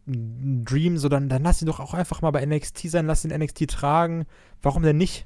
Dream, 0.09 0.97
so 0.97 1.09
dann, 1.09 1.29
dann 1.29 1.43
lass 1.43 1.61
ihn 1.61 1.65
doch 1.67 1.79
auch 1.79 1.93
einfach 1.93 2.21
mal 2.21 2.31
bei 2.31 2.45
NXT 2.45 2.89
sein, 2.89 3.05
lass 3.05 3.23
ihn 3.25 3.31
NXT 3.37 3.67
tragen. 3.69 4.25
Warum 4.61 4.83
denn 4.83 4.97
nicht? 4.97 5.25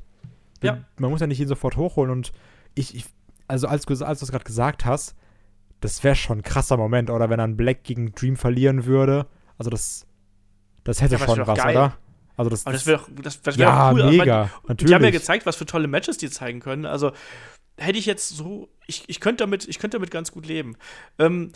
Ja. 0.61 0.83
Man 0.97 1.09
muss 1.11 1.21
ja 1.21 1.27
nicht 1.27 1.39
ihn 1.39 1.47
sofort 1.47 1.77
hochholen 1.77 2.11
und 2.11 2.31
ich, 2.75 2.95
ich 2.95 3.05
also 3.47 3.67
als, 3.67 3.85
du- 3.85 4.05
als 4.05 4.19
du 4.19 4.25
es 4.25 4.31
gerade 4.31 4.45
gesagt 4.45 4.85
hast, 4.85 5.15
das 5.81 6.03
wäre 6.03 6.15
schon 6.15 6.39
ein 6.39 6.43
krasser 6.43 6.77
Moment, 6.77 7.09
oder 7.09 7.29
wenn 7.29 7.37
dann 7.37 7.57
Black 7.57 7.83
gegen 7.83 8.13
Dream 8.13 8.37
verlieren 8.37 8.85
würde. 8.85 9.27
Also 9.57 9.69
das, 9.69 10.05
das 10.83 11.01
hätte 11.01 11.15
Ja, 11.15 11.25
schon 11.25 11.45
was, 11.45 11.59
geil. 11.59 11.75
oder? 11.75 11.97
Also 12.37 12.49
das, 12.49 12.65
Aber 12.65 12.73
das 12.73 12.85
wäre 12.87 13.01
das, 13.21 13.41
das 13.41 13.57
wär 13.57 13.67
ja, 13.67 13.91
cool. 13.91 14.01
Also, 14.01 14.13
ich 14.13 14.19
mega, 14.19 14.37
meine, 14.37 14.49
natürlich. 14.67 14.89
Die 14.89 14.95
haben 14.95 15.03
ja 15.03 15.11
gezeigt, 15.11 15.45
was 15.45 15.55
für 15.55 15.65
tolle 15.65 15.87
Matches 15.87 16.17
die 16.17 16.29
zeigen 16.29 16.61
können. 16.61 16.85
Also 16.85 17.11
hätte 17.77 17.99
ich 17.99 18.05
jetzt 18.05 18.29
so, 18.29 18.69
ich, 18.87 19.03
ich 19.07 19.19
könnte 19.19 19.43
damit, 19.43 19.67
ich 19.67 19.77
könnte 19.77 19.97
damit 19.97 20.09
ganz 20.09 20.31
gut 20.31 20.45
leben. 20.47 20.75
Ähm, 21.19 21.51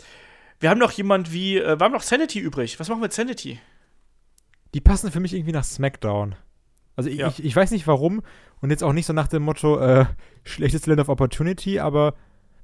wir 0.60 0.70
haben 0.70 0.78
noch 0.78 0.92
jemand 0.92 1.32
wie, 1.32 1.58
äh, 1.58 1.78
wir 1.78 1.84
haben 1.84 1.92
noch 1.92 2.02
Sanity 2.02 2.38
übrig. 2.40 2.78
Was 2.80 2.88
machen 2.88 3.00
wir 3.00 3.04
mit 3.06 3.12
Sanity? 3.12 3.60
die 4.74 4.82
passen 4.82 5.10
für 5.10 5.18
mich 5.20 5.32
irgendwie 5.32 5.52
nach 5.52 5.64
SmackDown. 5.64 6.34
Also 6.94 7.08
ich, 7.08 7.16
Ja. 7.18 7.28
ich, 7.28 7.42
ich 7.42 7.56
weiß 7.56 7.70
nicht 7.70 7.86
warum 7.86 8.20
und 8.60 8.68
jetzt 8.70 8.84
auch 8.84 8.92
nicht 8.92 9.06
so 9.06 9.14
nach 9.14 9.28
dem 9.28 9.42
Motto 9.42 9.78
äh, 9.78 10.04
schlechtes 10.44 10.84
Land 10.84 11.00
of 11.00 11.08
Opportunity, 11.08 11.80
aber 11.80 12.14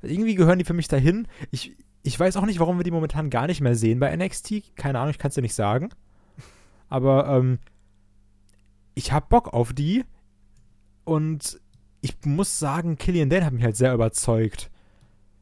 irgendwie 0.03 0.35
gehören 0.35 0.59
die 0.59 0.67
für 0.67 0.75
mich 0.75 0.87
dahin. 0.87 1.27
Ich, 1.51 1.75
ich 2.03 2.21
weiß 2.21 2.37
auch 2.37 2.45
nicht, 2.45 2.61
warum 2.61 2.77
wir 2.79 2.85
die 2.85 2.91
momentan 2.91 3.31
gar 3.31 3.47
nicht 3.47 3.63
mehr 3.63 3.75
sehen 3.75 4.01
bei 4.01 4.15
NXT. 4.15 4.77
Keine 4.77 4.99
Ahnung, 4.99 5.13
ich 5.13 5.19
kann 5.19 5.31
es 5.31 5.35
dir 5.35 5.41
nicht 5.41 5.55
sagen. 5.55 5.89
Aber 6.91 7.27
ähm, 7.27 7.59
ich 8.95 9.11
hab 9.13 9.31
Bock 9.31 9.55
auf 9.55 9.73
die 9.73 10.05
und 11.05 11.59
ich 12.03 12.15
muss 12.27 12.59
sagen, 12.59 12.97
Killian 12.99 13.31
Dane 13.31 13.47
hat 13.47 13.55
mich 13.55 13.65
halt 13.65 13.77
sehr 13.77 13.95
überzeugt. 13.95 14.71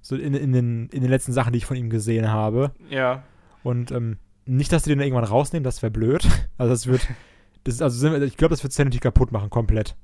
So 0.03 0.17
in, 0.17 0.35
in, 0.35 0.53
den, 0.53 0.89
in 0.89 1.01
den 1.01 1.11
letzten 1.11 1.33
Sachen, 1.33 1.53
die 1.53 1.59
ich 1.59 1.67
von 1.67 1.77
ihm 1.77 1.89
gesehen 1.89 2.29
habe. 2.29 2.73
Ja. 2.91 3.23
Und 3.63 3.91
ähm, 3.93 4.19
nicht, 4.45 4.73
dass 4.73 4.83
die 4.83 4.91
den 4.91 5.01
irgendwann 5.01 5.25
rausnehmen, 5.25 5.65
das 5.65 5.81
wäre 5.83 5.91
blöd. 5.93 6.27
Also 6.59 6.73
das 6.75 6.87
wird, 6.87 7.09
das 7.65 7.75
ist, 7.77 7.83
also 7.83 8.09
ich 8.23 8.37
glaube, 8.37 8.51
das 8.51 8.63
wird 8.63 8.73
Sanity 8.73 8.99
kaputt 8.99 9.33
machen, 9.33 9.49
komplett. 9.51 9.97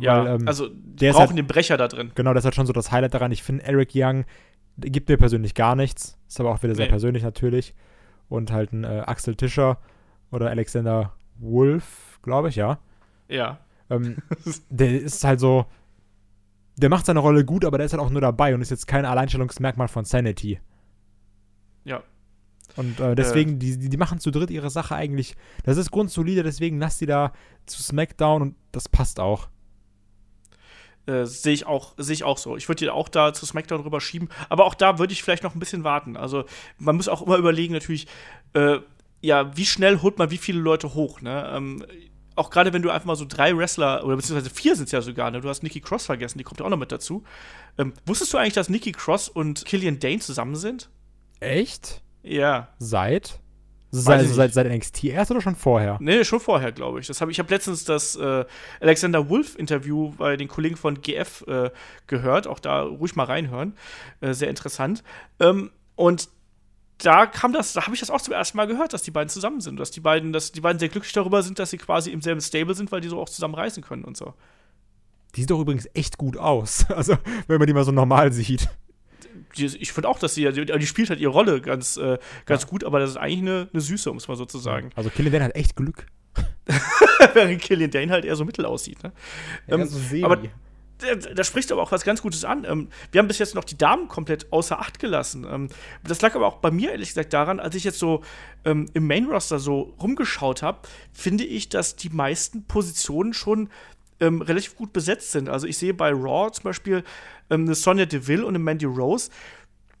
Ja, 0.00 0.24
Weil, 0.24 0.40
ähm, 0.40 0.48
also 0.48 0.68
der 0.72 1.10
ist 1.10 1.16
brauchen 1.16 1.28
halt- 1.28 1.38
den 1.38 1.46
Brecher 1.46 1.76
da 1.76 1.88
drin. 1.88 2.10
Genau, 2.14 2.34
das 2.34 2.42
ist 2.42 2.44
halt 2.46 2.54
schon 2.56 2.66
so 2.66 2.72
das 2.72 2.90
Highlight 2.92 3.14
daran. 3.14 3.32
Ich 3.32 3.42
finde, 3.42 3.64
Eric 3.64 3.90
Young 3.94 4.24
gibt 4.76 5.08
mir 5.08 5.16
persönlich 5.16 5.54
gar 5.54 5.76
nichts. 5.76 6.18
Ist 6.26 6.40
aber 6.40 6.50
auch 6.50 6.62
wieder 6.62 6.74
sehr 6.74 6.86
Nee. 6.86 6.90
persönlich 6.90 7.22
natürlich. 7.22 7.74
Und 8.28 8.50
halt 8.50 8.72
ein 8.72 8.84
äh, 8.84 9.02
Axel 9.06 9.36
Tischer 9.36 9.78
oder 10.32 10.50
Alexander 10.50 11.12
Wolf, 11.38 12.18
glaube 12.22 12.48
ich, 12.48 12.56
ja. 12.56 12.78
Ja. 13.28 13.58
Ähm, 13.90 14.16
der 14.70 15.00
ist 15.00 15.22
halt 15.24 15.38
so, 15.40 15.66
der 16.76 16.90
macht 16.90 17.06
seine 17.06 17.20
Rolle 17.20 17.44
gut, 17.44 17.64
aber 17.64 17.78
der 17.78 17.86
ist 17.86 17.92
halt 17.92 18.02
auch 18.02 18.10
nur 18.10 18.20
dabei 18.20 18.54
und 18.54 18.60
ist 18.60 18.70
jetzt 18.70 18.86
kein 18.86 19.04
Alleinstellungsmerkmal 19.04 19.88
von 19.88 20.04
Sanity. 20.04 20.60
Ja. 21.84 22.02
Und 22.76 22.98
äh, 22.98 23.14
deswegen, 23.14 23.58
die, 23.58 23.78
die, 23.78 23.88
die 23.88 23.96
machen 23.96 24.18
zu 24.18 24.30
dritt 24.30 24.50
ihre 24.50 24.70
Sache 24.70 24.96
eigentlich. 24.96 25.36
Das 25.64 25.76
ist 25.76 25.90
grundsolide, 25.90 26.42
deswegen 26.42 26.78
lass 26.78 26.98
die 26.98 27.06
da 27.06 27.32
zu 27.66 27.82
SmackDown 27.82 28.42
und 28.42 28.56
das 28.72 28.88
passt 28.88 29.20
auch. 29.20 29.48
Äh, 31.06 31.26
sehe 31.26 31.52
ich 31.52 31.66
auch, 31.66 31.94
sehe 31.98 32.14
ich 32.14 32.24
auch 32.24 32.38
so. 32.38 32.56
Ich 32.56 32.68
würde 32.68 32.78
die 32.78 32.90
auch 32.90 33.08
da 33.08 33.32
zu 33.32 33.44
SmackDown 33.46 33.82
rüber 33.82 34.00
schieben, 34.00 34.28
aber 34.48 34.64
auch 34.64 34.74
da 34.74 34.98
würde 34.98 35.12
ich 35.12 35.22
vielleicht 35.22 35.42
noch 35.42 35.54
ein 35.54 35.60
bisschen 35.60 35.84
warten. 35.84 36.16
Also 36.16 36.44
man 36.78 36.96
muss 36.96 37.08
auch 37.08 37.22
immer 37.22 37.36
überlegen, 37.36 37.74
natürlich, 37.74 38.06
äh, 38.54 38.78
ja, 39.20 39.56
wie 39.56 39.66
schnell 39.66 40.00
holt 40.00 40.18
man 40.18 40.30
wie 40.30 40.38
viele 40.38 40.60
Leute 40.60 40.94
hoch, 40.94 41.20
ne? 41.20 41.50
Ähm, 41.54 41.84
auch 42.36 42.50
gerade 42.50 42.72
wenn 42.72 42.82
du 42.82 42.90
einfach 42.90 43.06
mal 43.06 43.16
so 43.16 43.26
drei 43.28 43.56
Wrestler, 43.56 44.04
oder 44.04 44.16
beziehungsweise 44.16 44.50
vier 44.50 44.76
sind 44.76 44.86
es 44.86 44.92
ja 44.92 45.00
sogar, 45.02 45.30
ne? 45.30 45.40
Du 45.40 45.48
hast 45.48 45.62
Nikki 45.62 45.80
Cross 45.80 46.06
vergessen, 46.06 46.38
die 46.38 46.44
kommt 46.44 46.60
ja 46.60 46.66
auch 46.66 46.70
noch 46.70 46.78
mit 46.78 46.92
dazu. 46.92 47.24
Ähm, 47.78 47.92
wusstest 48.06 48.32
du 48.32 48.38
eigentlich, 48.38 48.54
dass 48.54 48.68
Nikki 48.68 48.92
Cross 48.92 49.28
und 49.28 49.64
Killian 49.64 49.98
Dane 49.98 50.18
zusammen 50.18 50.56
sind? 50.56 50.90
Echt? 51.40 52.02
Ja. 52.22 52.68
Seit? 52.78 53.40
Seit, 53.96 54.22
nicht. 54.22 54.34
seit, 54.34 54.52
seit 54.52 54.66
NXT 54.66 55.04
erst 55.04 55.30
oder 55.30 55.40
schon 55.40 55.54
vorher? 55.54 55.98
Nee, 56.00 56.24
schon 56.24 56.40
vorher, 56.40 56.72
glaube 56.72 56.98
ich. 56.98 57.06
Das 57.06 57.20
hab, 57.20 57.28
ich 57.28 57.38
habe 57.38 57.54
letztens 57.54 57.84
das 57.84 58.16
äh, 58.16 58.44
Alexander 58.80 59.28
Wolf-Interview 59.28 60.10
bei 60.16 60.36
den 60.36 60.48
Kollegen 60.48 60.76
von 60.76 61.00
GF 61.00 61.44
äh, 61.46 61.70
gehört. 62.08 62.48
Auch 62.48 62.58
da 62.58 62.82
ruhig 62.82 63.14
mal 63.14 63.24
reinhören. 63.24 63.76
Äh, 64.20 64.32
sehr 64.32 64.50
interessant. 64.50 65.04
Ähm, 65.38 65.70
und 65.94 66.28
da 67.04 67.26
kam 67.26 67.52
das, 67.52 67.72
da 67.72 67.82
habe 67.82 67.94
ich 67.94 68.00
das 68.00 68.10
auch 68.10 68.20
zum 68.20 68.32
ersten 68.32 68.56
Mal 68.56 68.66
gehört, 68.66 68.92
dass 68.92 69.02
die 69.02 69.10
beiden 69.10 69.28
zusammen 69.28 69.60
sind. 69.60 69.78
Dass 69.78 69.90
die 69.90 70.00
beiden, 70.00 70.32
dass 70.32 70.52
die 70.52 70.60
beiden 70.60 70.78
sehr 70.78 70.88
glücklich 70.88 71.12
darüber 71.12 71.42
sind, 71.42 71.58
dass 71.58 71.70
sie 71.70 71.78
quasi 71.78 72.10
im 72.10 72.22
selben 72.22 72.40
Stable 72.40 72.74
sind, 72.74 72.92
weil 72.92 73.00
die 73.00 73.08
so 73.08 73.20
auch 73.20 73.28
zusammen 73.28 73.54
reisen 73.54 73.82
können 73.82 74.04
und 74.04 74.16
so. 74.16 74.34
Die 75.34 75.40
sieht 75.40 75.50
doch 75.50 75.60
übrigens 75.60 75.88
echt 75.94 76.18
gut 76.18 76.36
aus. 76.36 76.86
Also, 76.94 77.16
wenn 77.46 77.58
man 77.58 77.66
die 77.66 77.74
mal 77.74 77.84
so 77.84 77.92
normal 77.92 78.32
sieht. 78.32 78.68
Die, 79.56 79.66
ich 79.66 79.92
finde 79.92 80.08
auch, 80.08 80.18
dass 80.18 80.34
sie, 80.34 80.50
die, 80.52 80.64
die 80.64 80.86
spielt 80.86 81.10
halt 81.10 81.20
ihre 81.20 81.32
Rolle 81.32 81.60
ganz, 81.60 81.96
äh, 81.96 82.18
ganz 82.46 82.66
gut, 82.66 82.84
aber 82.84 83.00
das 83.00 83.10
ist 83.10 83.16
eigentlich 83.16 83.40
eine, 83.40 83.68
eine 83.72 83.80
Süße, 83.80 84.10
um 84.10 84.16
es 84.16 84.28
mal 84.28 84.36
so 84.36 84.46
zu 84.46 84.58
sagen. 84.58 84.90
Also, 84.94 85.10
Killian 85.10 85.32
Dane 85.32 85.44
hat 85.44 85.56
echt 85.56 85.76
Glück. 85.76 86.06
Während 87.34 87.60
Killian 87.60 87.90
Dane 87.90 88.10
halt 88.10 88.24
eher 88.24 88.36
so 88.36 88.44
mittel 88.44 88.64
aussieht. 88.64 89.02
Ne? 89.02 89.12
Ähm, 89.68 89.84
semi. 89.86 90.24
aber 90.24 90.38
da, 91.34 91.44
spricht 91.44 91.70
aber 91.72 91.82
auch 91.82 91.92
was 91.92 92.04
ganz 92.04 92.22
Gutes 92.22 92.44
an. 92.44 92.64
Ähm, 92.64 92.88
wir 93.12 93.20
haben 93.20 93.28
bis 93.28 93.38
jetzt 93.38 93.54
noch 93.54 93.64
die 93.64 93.78
Damen 93.78 94.08
komplett 94.08 94.52
außer 94.52 94.78
Acht 94.78 94.98
gelassen. 94.98 95.46
Ähm, 95.50 95.68
das 96.06 96.20
lag 96.22 96.34
aber 96.34 96.46
auch 96.46 96.56
bei 96.56 96.70
mir 96.70 96.92
ehrlich 96.92 97.08
gesagt 97.08 97.32
daran, 97.32 97.60
als 97.60 97.74
ich 97.74 97.84
jetzt 97.84 97.98
so 97.98 98.22
ähm, 98.64 98.86
im 98.94 99.06
Main-Roster 99.06 99.58
so 99.58 99.94
rumgeschaut 100.00 100.62
habe, 100.62 100.80
finde 101.12 101.44
ich, 101.44 101.68
dass 101.68 101.96
die 101.96 102.10
meisten 102.10 102.64
Positionen 102.64 103.34
schon 103.34 103.68
ähm, 104.20 104.42
relativ 104.42 104.76
gut 104.76 104.92
besetzt 104.92 105.32
sind. 105.32 105.48
Also 105.48 105.66
ich 105.66 105.78
sehe 105.78 105.94
bei 105.94 106.10
Raw 106.10 106.50
zum 106.52 106.64
Beispiel 106.64 107.04
ähm, 107.50 107.62
eine 107.62 107.74
Sonja 107.74 108.06
Deville 108.06 108.44
und 108.44 108.54
eine 108.54 108.62
Mandy 108.62 108.86
Rose. 108.86 109.30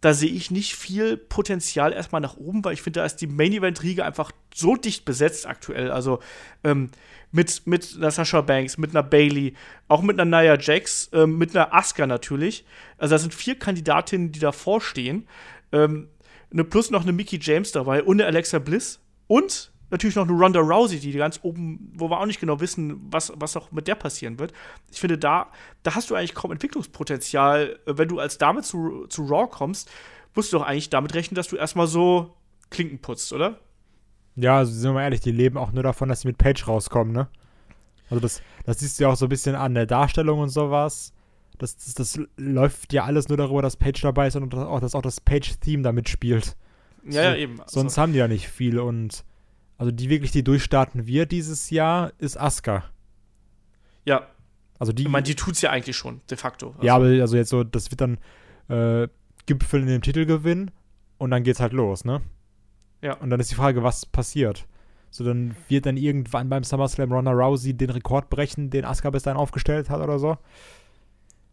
Da 0.04 0.12
sehe 0.12 0.30
ich 0.30 0.50
nicht 0.50 0.76
viel 0.76 1.16
Potenzial 1.16 1.90
erstmal 1.94 2.20
nach 2.20 2.36
oben, 2.36 2.62
weil 2.62 2.74
ich 2.74 2.82
finde, 2.82 3.00
da 3.00 3.06
ist 3.06 3.22
die 3.22 3.26
Main-Event-Riege 3.26 4.04
einfach 4.04 4.32
so 4.54 4.76
dicht 4.76 5.06
besetzt 5.06 5.46
aktuell. 5.46 5.90
Also 5.90 6.18
ähm, 6.62 6.90
mit, 7.32 7.66
mit 7.66 7.94
einer 7.96 8.10
Sasha 8.10 8.42
Banks, 8.42 8.76
mit 8.76 8.90
einer 8.90 9.02
Bailey, 9.02 9.54
auch 9.88 10.02
mit 10.02 10.20
einer 10.20 10.42
Nia 10.42 10.58
Jax, 10.60 11.08
ähm, 11.14 11.38
mit 11.38 11.56
einer 11.56 11.72
Asuka 11.72 12.06
natürlich. 12.06 12.66
Also 12.98 13.14
da 13.14 13.18
sind 13.18 13.32
vier 13.32 13.58
Kandidatinnen, 13.58 14.30
die 14.30 14.40
davor 14.40 14.82
stehen. 14.82 15.26
Ähm, 15.72 16.08
plus 16.68 16.90
noch 16.90 17.04
eine 17.04 17.12
Mickey 17.12 17.38
James 17.40 17.72
dabei 17.72 18.02
und 18.02 18.20
eine 18.20 18.26
Alexa 18.26 18.58
Bliss. 18.58 19.00
Und 19.26 19.72
natürlich 19.94 20.16
noch 20.16 20.28
eine 20.28 20.36
Ronda 20.36 20.60
Rousey, 20.60 20.98
die 20.98 21.12
ganz 21.12 21.40
oben, 21.42 21.92
wo 21.96 22.10
wir 22.10 22.20
auch 22.20 22.26
nicht 22.26 22.40
genau 22.40 22.60
wissen, 22.60 23.00
was, 23.10 23.32
was 23.36 23.56
auch 23.56 23.70
mit 23.72 23.86
der 23.86 23.94
passieren 23.94 24.38
wird. 24.38 24.52
Ich 24.90 25.00
finde, 25.00 25.16
da, 25.16 25.46
da 25.82 25.94
hast 25.94 26.10
du 26.10 26.14
eigentlich 26.14 26.34
kaum 26.34 26.52
Entwicklungspotenzial. 26.52 27.78
Äh, 27.86 27.94
Wenn 27.96 28.08
du 28.08 28.18
als 28.18 28.38
Dame 28.38 28.62
zu, 28.62 29.06
zu 29.08 29.24
Raw 29.24 29.48
kommst, 29.48 29.90
musst 30.34 30.52
du 30.52 30.58
doch 30.58 30.66
eigentlich 30.66 30.90
damit 30.90 31.14
rechnen, 31.14 31.36
dass 31.36 31.48
du 31.48 31.56
erstmal 31.56 31.86
so 31.86 32.34
Klinken 32.70 32.98
putzt, 32.98 33.32
oder? 33.32 33.58
Ja, 34.36 34.58
also 34.58 34.72
sind 34.72 34.90
wir 34.90 34.94
mal 34.94 35.02
ehrlich, 35.04 35.20
die 35.20 35.30
leben 35.30 35.56
auch 35.56 35.72
nur 35.72 35.84
davon, 35.84 36.08
dass 36.08 36.22
sie 36.22 36.28
mit 36.28 36.38
Page 36.38 36.66
rauskommen, 36.66 37.12
ne? 37.12 37.28
Also 38.10 38.20
das, 38.20 38.42
das 38.66 38.80
siehst 38.80 38.98
du 38.98 39.04
ja 39.04 39.10
auch 39.10 39.16
so 39.16 39.26
ein 39.26 39.28
bisschen 39.28 39.54
an 39.54 39.74
der 39.74 39.86
Darstellung 39.86 40.40
und 40.40 40.48
sowas. 40.48 41.12
Das, 41.58 41.76
das, 41.76 41.94
das 41.94 42.20
läuft 42.36 42.92
ja 42.92 43.04
alles 43.04 43.28
nur 43.28 43.38
darüber, 43.38 43.62
dass 43.62 43.76
Page 43.76 44.00
dabei 44.02 44.26
ist 44.26 44.36
und 44.36 44.52
dass 44.52 44.64
auch, 44.64 44.80
dass 44.80 44.94
auch 44.94 45.02
das 45.02 45.20
Page-Theme 45.20 45.82
da 45.82 45.92
mitspielt. 45.92 46.56
Ja, 47.08 47.22
ja, 47.22 47.36
eben. 47.36 47.60
Also, 47.60 47.80
Sonst 47.80 47.96
haben 47.96 48.12
die 48.12 48.18
ja 48.18 48.28
nicht 48.28 48.48
viel 48.48 48.78
und 48.78 49.24
also 49.78 49.90
die 49.90 50.08
wirklich, 50.08 50.30
die 50.30 50.44
durchstarten 50.44 51.06
wird 51.06 51.32
dieses 51.32 51.70
Jahr, 51.70 52.12
ist 52.18 52.38
Asuka. 52.38 52.84
ja, 54.04 54.26
Also 54.78 54.92
die, 54.92 55.02
ich 55.02 55.08
meine, 55.08 55.24
die 55.24 55.34
tut's 55.34 55.60
ja 55.62 55.70
eigentlich 55.70 55.96
schon, 55.96 56.20
de 56.30 56.36
facto. 56.36 56.70
Also, 56.70 56.82
ja, 56.82 56.94
aber 56.96 57.06
also 57.06 57.36
jetzt 57.36 57.50
so, 57.50 57.64
das 57.64 57.90
wird 57.90 58.00
dann 58.00 58.18
äh, 58.68 59.08
Gipfel 59.46 59.82
in 59.82 59.86
dem 59.88 60.02
Titelgewinn 60.02 60.70
und 61.18 61.30
dann 61.30 61.42
geht's 61.42 61.60
halt 61.60 61.72
los, 61.72 62.04
ne? 62.04 62.22
Ja. 63.02 63.14
Und 63.14 63.30
dann 63.30 63.40
ist 63.40 63.50
die 63.50 63.54
Frage, 63.54 63.82
was 63.82 64.06
passiert? 64.06 64.66
So, 65.10 65.24
dann 65.24 65.54
wird 65.68 65.86
dann 65.86 65.96
irgendwann 65.96 66.48
beim 66.48 66.64
SummerSlam 66.64 67.12
Ronda 67.12 67.30
Rousey 67.32 67.74
den 67.74 67.90
Rekord 67.90 68.30
brechen, 68.30 68.70
den 68.70 68.84
Asuka 68.84 69.10
bis 69.10 69.22
dahin 69.22 69.38
aufgestellt 69.38 69.90
hat 69.90 70.00
oder 70.00 70.18
so. 70.18 70.38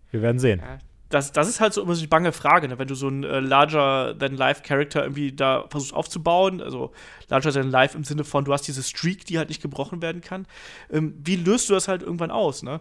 Wir 0.09 0.21
werden 0.21 0.39
sehen. 0.39 0.59
Ja, 0.59 0.79
das, 1.11 1.31
das 1.31 1.47
ist 1.47 1.59
halt 1.59 1.73
so 1.73 1.81
immer 1.81 1.93
so 1.93 2.01
die 2.01 2.07
bange 2.07 2.31
Frage, 2.31 2.67
ne? 2.67 2.79
wenn 2.79 2.87
du 2.87 2.95
so 2.95 3.07
einen 3.07 3.23
äh, 3.23 3.39
Larger-than-Life-Charakter 3.39 5.03
irgendwie 5.03 5.31
da 5.31 5.65
versuchst 5.69 5.93
aufzubauen, 5.93 6.61
also 6.61 6.91
Larger-than-Life 7.29 7.97
im 7.97 8.03
Sinne 8.03 8.23
von, 8.23 8.45
du 8.45 8.53
hast 8.53 8.67
diese 8.67 8.83
Streak, 8.83 9.25
die 9.25 9.37
halt 9.37 9.49
nicht 9.49 9.61
gebrochen 9.61 10.01
werden 10.01 10.21
kann. 10.21 10.47
Ähm, 10.89 11.13
wie 11.23 11.35
löst 11.35 11.69
du 11.69 11.73
das 11.73 11.87
halt 11.87 12.01
irgendwann 12.01 12.31
aus, 12.31 12.63
ne? 12.63 12.79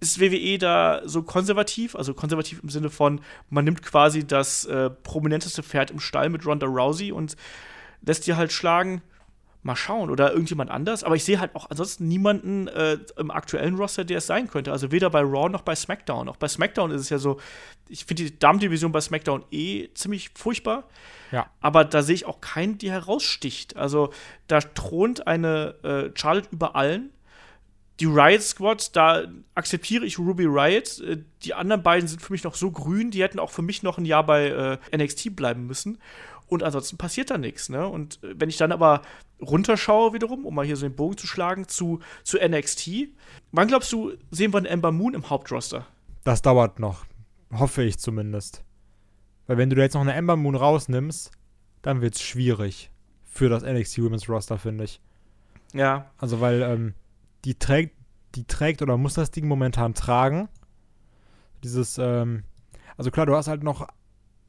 Ist 0.00 0.20
WWE 0.20 0.58
da 0.58 1.02
so 1.04 1.22
konservativ, 1.22 1.94
also 1.94 2.12
konservativ 2.12 2.60
im 2.62 2.68
Sinne 2.68 2.90
von, 2.90 3.20
man 3.50 3.64
nimmt 3.64 3.82
quasi 3.82 4.26
das 4.26 4.64
äh, 4.64 4.90
prominenteste 4.90 5.62
Pferd 5.62 5.92
im 5.92 6.00
Stall 6.00 6.28
mit 6.28 6.44
Ronda 6.44 6.66
Rousey 6.66 7.12
und 7.12 7.36
lässt 8.02 8.26
die 8.26 8.34
halt 8.34 8.52
schlagen? 8.52 9.02
Mal 9.62 9.76
schauen. 9.76 10.10
Oder 10.10 10.32
irgendjemand 10.32 10.70
anders. 10.70 11.04
Aber 11.04 11.14
ich 11.14 11.24
sehe 11.24 11.38
halt 11.38 11.54
auch 11.54 11.70
ansonsten 11.70 12.08
niemanden 12.08 12.68
äh, 12.68 12.98
im 13.16 13.30
aktuellen 13.30 13.76
Roster, 13.76 14.04
der 14.04 14.18
es 14.18 14.26
sein 14.26 14.48
könnte. 14.48 14.72
Also 14.72 14.90
weder 14.90 15.10
bei 15.10 15.20
Raw 15.20 15.48
noch 15.48 15.62
bei 15.62 15.74
SmackDown. 15.74 16.28
Auch 16.28 16.36
bei 16.36 16.48
SmackDown 16.48 16.90
ist 16.90 17.02
es 17.02 17.10
ja 17.10 17.18
so, 17.18 17.38
ich 17.88 18.04
finde 18.04 18.24
die 18.24 18.38
Damendivision 18.38 18.92
bei 18.92 19.00
SmackDown 19.00 19.44
eh 19.50 19.88
ziemlich 19.94 20.30
furchtbar. 20.34 20.84
Ja. 21.30 21.46
Aber 21.60 21.84
da 21.84 22.02
sehe 22.02 22.14
ich 22.14 22.26
auch 22.26 22.40
keinen, 22.40 22.78
die 22.78 22.90
heraussticht. 22.90 23.76
Also 23.76 24.12
da 24.48 24.60
thront 24.60 25.26
eine 25.26 25.74
äh, 25.82 26.18
Charlotte 26.18 26.48
über 26.50 26.76
allen. 26.76 27.10
Die 28.00 28.06
Riot 28.06 28.42
Squad, 28.42 28.96
da 28.96 29.22
akzeptiere 29.54 30.04
ich 30.04 30.18
Ruby 30.18 30.44
Riot. 30.46 30.98
Äh, 31.00 31.18
Die 31.44 31.54
anderen 31.54 31.82
beiden 31.82 32.08
sind 32.08 32.20
für 32.20 32.32
mich 32.32 32.42
noch 32.42 32.54
so 32.54 32.70
grün, 32.70 33.10
die 33.10 33.22
hätten 33.22 33.38
auch 33.38 33.50
für 33.50 33.62
mich 33.62 33.82
noch 33.82 33.98
ein 33.98 34.04
Jahr 34.04 34.24
bei 34.24 34.78
äh, 34.92 34.96
NXT 34.96 35.36
bleiben 35.36 35.66
müssen. 35.66 35.98
Und 36.46 36.62
ansonsten 36.62 36.96
passiert 36.98 37.30
da 37.30 37.38
nichts. 37.38 37.68
Ne? 37.68 37.86
Und 37.86 38.22
äh, 38.22 38.34
wenn 38.36 38.48
ich 38.48 38.56
dann 38.56 38.72
aber 38.72 39.02
runterschaue 39.40 40.12
wiederum, 40.12 40.46
um 40.46 40.54
mal 40.54 40.64
hier 40.64 40.76
so 40.76 40.86
den 40.86 40.96
Bogen 40.96 41.16
zu 41.16 41.26
schlagen, 41.26 41.68
zu, 41.68 42.00
zu 42.22 42.38
NXT, 42.38 43.08
wann 43.52 43.68
glaubst 43.68 43.92
du, 43.92 44.12
sehen 44.30 44.52
wir 44.52 44.58
einen 44.58 44.66
Ember 44.66 44.92
Moon 44.92 45.14
im 45.14 45.30
Hauptroster? 45.30 45.86
Das 46.24 46.42
dauert 46.42 46.78
noch. 46.78 47.04
Hoffe 47.52 47.82
ich 47.82 47.98
zumindest. 47.98 48.64
Weil 49.46 49.58
wenn 49.58 49.70
du 49.70 49.76
da 49.76 49.82
jetzt 49.82 49.94
noch 49.94 50.00
eine 50.00 50.14
Ember 50.14 50.36
Moon 50.36 50.54
rausnimmst, 50.54 51.32
dann 51.82 52.00
wird's 52.00 52.22
schwierig. 52.22 52.90
Für 53.24 53.48
das 53.48 53.62
NXT 53.62 53.98
Women's 54.02 54.28
Roster, 54.28 54.58
finde 54.58 54.84
ich. 54.84 55.00
Ja. 55.72 56.10
Also, 56.18 56.40
weil 56.40 56.62
ähm, 56.62 56.94
die 57.44 57.58
trägt, 57.58 57.96
die 58.34 58.44
trägt 58.44 58.82
oder 58.82 58.96
muss 58.96 59.14
das 59.14 59.30
Ding 59.30 59.48
momentan 59.48 59.94
tragen. 59.94 60.48
Dieses, 61.64 61.98
ähm, 61.98 62.44
also 62.96 63.10
klar, 63.10 63.26
du 63.26 63.34
hast 63.34 63.48
halt 63.48 63.62
noch 63.62 63.88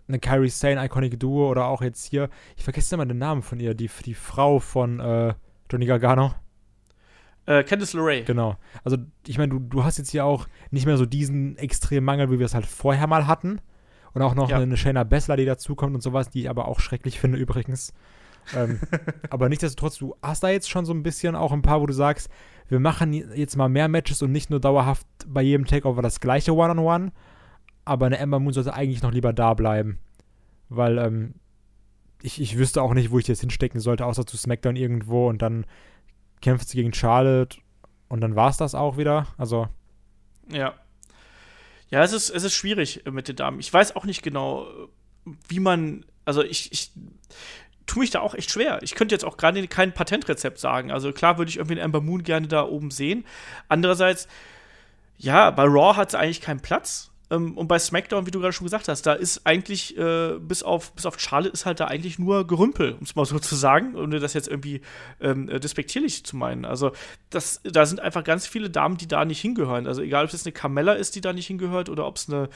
eine 0.08 0.20
Kyrie 0.20 0.50
Sane 0.50 0.84
Iconic 0.86 1.20
Duo 1.20 1.50
oder 1.50 1.66
auch 1.66 1.82
jetzt 1.82 2.06
hier, 2.06 2.30
ich 2.58 2.64
vergesse 2.64 2.96
immer 2.96 3.06
den 3.06 3.18
Namen 3.18 3.42
von 3.42 3.60
ihr, 3.60 3.74
die, 3.74 3.90
die 4.06 4.14
Frau 4.14 4.60
von 4.60 5.00
äh, 5.00 5.34
Johnny 5.72 5.86
Gargano. 5.86 6.34
Äh, 7.46 7.64
Candice 7.64 7.94
LeRae. 7.94 8.24
Genau. 8.24 8.56
Also, 8.84 8.98
ich 9.28 9.38
meine, 9.38 9.50
du, 9.52 9.60
du 9.60 9.84
hast 9.84 9.98
jetzt 9.98 10.12
hier 10.12 10.24
auch 10.26 10.48
nicht 10.72 10.86
mehr 10.86 10.98
so 10.98 11.06
diesen 11.06 11.58
extremen 11.58 12.06
Mangel, 12.06 12.32
wie 12.32 12.40
wir 12.40 12.46
es 12.46 12.54
halt 12.54 12.66
vorher 12.66 13.08
mal 13.08 13.28
hatten. 13.28 13.60
Und 14.14 14.22
auch 14.22 14.36
noch 14.36 14.50
Ja. 14.50 14.60
eine 14.60 14.78
Shayna 14.78 15.04
Bessler, 15.04 15.36
die 15.36 15.46
dazukommt 15.46 15.96
und 15.96 16.02
sowas, 16.02 16.30
die 16.30 16.42
ich 16.42 16.50
aber 16.50 16.68
auch 16.68 16.80
schrecklich 16.80 17.20
finde 17.20 17.38
übrigens. 17.40 17.94
ähm, 18.56 18.80
aber 19.30 19.50
nichtsdestotrotz, 19.50 19.98
du 19.98 20.16
hast 20.22 20.44
da 20.44 20.50
jetzt 20.50 20.70
schon 20.70 20.86
so 20.86 20.94
ein 20.94 21.04
bisschen 21.04 21.36
auch 21.36 21.52
ein 21.52 21.64
paar, 21.64 21.82
wo 21.82 21.86
du 21.86 21.94
sagst, 21.94 22.30
wir 22.70 22.80
machen 22.80 23.12
jetzt 23.14 23.58
mal 23.58 23.70
mehr 23.70 23.88
Matches 23.88 24.22
und 24.22 24.32
nicht 24.32 24.50
nur 24.50 24.60
dauerhaft 24.60 25.08
bei 25.28 25.42
jedem 25.42 25.66
Takeover 25.66 26.02
das 26.02 26.20
gleiche 26.20 26.54
One-on-One. 26.54 27.12
Aber 27.86 28.06
eine 28.06 28.18
Ember 28.18 28.40
Moon 28.40 28.54
sollte 28.54 28.74
eigentlich 28.74 29.02
noch 29.02 29.12
lieber 29.12 29.34
da 29.34 29.54
bleiben. 29.54 30.00
Weil, 30.70 30.98
ähm, 30.98 31.36
ich, 32.22 32.40
ich 32.40 32.58
wüsste 32.58 32.82
auch 32.82 32.94
nicht, 32.94 33.12
wo 33.12 33.20
ich 33.20 33.26
das 33.26 33.42
hinstecken 33.42 33.80
sollte, 33.80 34.06
außer 34.06 34.26
zu 34.26 34.38
SmackDown 34.38 34.76
irgendwo 34.76 35.28
und 35.28 35.42
dann 35.42 35.66
kämpft 36.42 36.70
sie 36.70 36.78
gegen 36.78 36.94
Charlotte 36.94 37.58
und 38.08 38.22
dann 38.22 38.36
war 38.36 38.50
es 38.50 38.58
das 38.58 38.76
auch 38.76 38.98
wieder. 38.98 39.28
Also, 39.38 39.68
Ja. 40.50 40.76
Ja, 41.90 42.02
es 42.02 42.12
ist, 42.12 42.30
es 42.30 42.44
ist 42.44 42.54
schwierig 42.54 43.04
mit 43.12 43.28
den 43.28 43.36
Damen. 43.36 43.60
Ich 43.60 43.72
weiß 43.72 43.96
auch 43.96 44.06
nicht 44.06 44.24
genau, 44.24 44.66
wie 45.48 45.60
man. 45.60 46.06
Also, 46.26 46.44
ich, 46.44 46.72
ich 46.72 46.92
tue 47.86 48.02
mich 48.02 48.10
da 48.10 48.22
auch 48.22 48.34
echt 48.34 48.50
schwer. 48.50 48.82
Ich 48.82 48.96
könnte 48.96 49.14
jetzt 49.14 49.26
auch 49.26 49.38
gerade 49.38 49.68
kein 49.68 49.94
Patentrezept 49.94 50.58
sagen. 50.58 50.92
Also, 50.92 51.12
klar 51.12 51.38
würde 51.38 51.50
ich 51.50 51.58
irgendwie 51.58 51.74
einen 51.74 51.86
Amber 51.86 52.02
Moon 52.02 52.24
gerne 52.24 52.48
da 52.48 52.64
oben 52.64 52.90
sehen. 52.90 53.26
Andererseits, 53.68 54.28
ja, 55.18 55.52
bei 55.52 55.64
Raw 55.64 55.96
hat 55.96 56.12
sie 56.12 56.18
eigentlich 56.18 56.42
keinen 56.42 56.62
Platz. 56.62 57.12
Ähm, 57.34 57.58
Und 57.58 57.68
bei 57.68 57.80
SmackDown, 57.80 58.26
wie 58.28 58.32
du 58.32 58.40
gerade 58.40 58.54
schon 58.54 58.66
gesagt 58.66 58.88
hast, 58.88 59.04
da 59.04 59.14
ist 59.14 59.46
eigentlich, 59.46 59.98
äh, 59.98 60.38
bis, 60.40 60.64
auf, 60.64 60.92
bis 60.94 61.06
auf 61.06 61.20
Charlotte 61.20 61.54
ist 61.54 61.66
halt 61.66 61.80
da 61.80 61.86
eigentlich 61.86 62.20
nur 62.20 62.46
Gerümpel, 62.48 62.94
um 62.94 63.04
es 63.04 63.16
mal 63.16 63.26
so 63.26 63.40
zu 63.50 63.56
sagen, 63.56 63.96
ohne 63.96 64.20
das 64.20 64.34
jetzt 64.34 64.48
irgendwie 64.48 64.82
ähm, 65.22 65.50
äh, 65.50 65.60
despektierlich 65.60 66.26
zu 66.26 66.36
meinen. 66.38 66.66
Also, 66.66 66.92
das, 67.30 67.62
da 67.64 67.86
sind 67.86 68.00
einfach 68.00 68.24
ganz 68.24 68.46
viele 68.48 68.70
Damen, 68.70 68.98
die 68.98 69.08
da 69.08 69.26
nicht 69.26 69.42
hingehören. 69.42 69.88
Also, 69.88 70.02
egal, 70.02 70.26
ob 70.26 70.34
es 70.34 70.46
eine 70.46 70.54
Carmella 70.54 70.94
ist, 70.94 71.16
die 71.16 71.22
da 71.22 71.34
nicht 71.34 71.48
hingehört, 71.48 71.90
oder 71.90 72.06
ob 72.08 72.18
es 72.18 72.30
eine. 72.30 72.50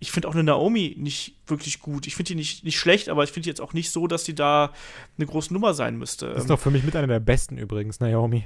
Ich 0.00 0.10
finde 0.10 0.28
auch 0.28 0.34
eine 0.34 0.42
Naomi 0.42 0.96
nicht 0.98 1.36
wirklich 1.46 1.80
gut. 1.80 2.06
Ich 2.06 2.16
finde 2.16 2.28
die 2.28 2.34
nicht, 2.34 2.64
nicht 2.64 2.78
schlecht, 2.78 3.08
aber 3.08 3.22
ich 3.24 3.30
finde 3.30 3.44
die 3.44 3.50
jetzt 3.50 3.60
auch 3.60 3.72
nicht 3.72 3.90
so, 3.90 4.06
dass 4.06 4.24
die 4.24 4.34
da 4.34 4.72
eine 5.16 5.26
große 5.26 5.52
Nummer 5.52 5.72
sein 5.72 5.96
müsste. 5.96 6.26
das 6.26 6.38
ist 6.38 6.42
Ähm, 6.44 6.48
doch 6.48 6.58
für 6.60 6.70
mich 6.72 6.82
mit 6.82 6.96
einer 6.96 7.06
der 7.06 7.20
besten 7.20 7.56
übrigens, 7.58 8.00
Naomi. 8.00 8.44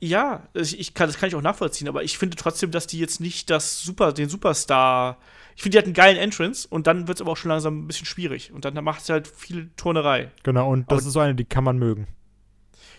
Ja, 0.00 0.46
ich, 0.54 0.78
ich 0.78 0.94
kann, 0.94 1.08
das 1.08 1.18
kann 1.18 1.28
ich 1.28 1.34
auch 1.34 1.42
nachvollziehen, 1.42 1.88
aber 1.88 2.02
ich 2.04 2.18
finde 2.18 2.36
trotzdem, 2.36 2.70
dass 2.70 2.86
die 2.86 2.98
jetzt 2.98 3.20
nicht 3.20 3.50
das 3.50 3.80
Super, 3.82 4.12
den 4.12 4.28
Superstar. 4.28 5.18
Ich 5.56 5.62
finde, 5.62 5.74
die 5.74 5.78
hat 5.78 5.84
einen 5.86 5.94
geilen 5.94 6.16
Entrance 6.16 6.68
und 6.70 6.86
dann 6.86 7.08
wird 7.08 7.18
es 7.18 7.22
aber 7.22 7.32
auch 7.32 7.36
schon 7.36 7.48
langsam 7.48 7.80
ein 7.82 7.86
bisschen 7.88 8.06
schwierig. 8.06 8.52
Und 8.52 8.64
dann 8.64 8.74
macht 8.84 9.00
es 9.02 9.08
halt 9.08 9.26
viel 9.26 9.70
Turnerei. 9.76 10.30
Genau, 10.44 10.70
und 10.70 10.90
das 10.90 10.98
Aber- 11.00 11.06
ist 11.08 11.12
so 11.12 11.20
eine, 11.20 11.34
die 11.34 11.44
kann 11.44 11.64
man 11.64 11.78
mögen. 11.78 12.06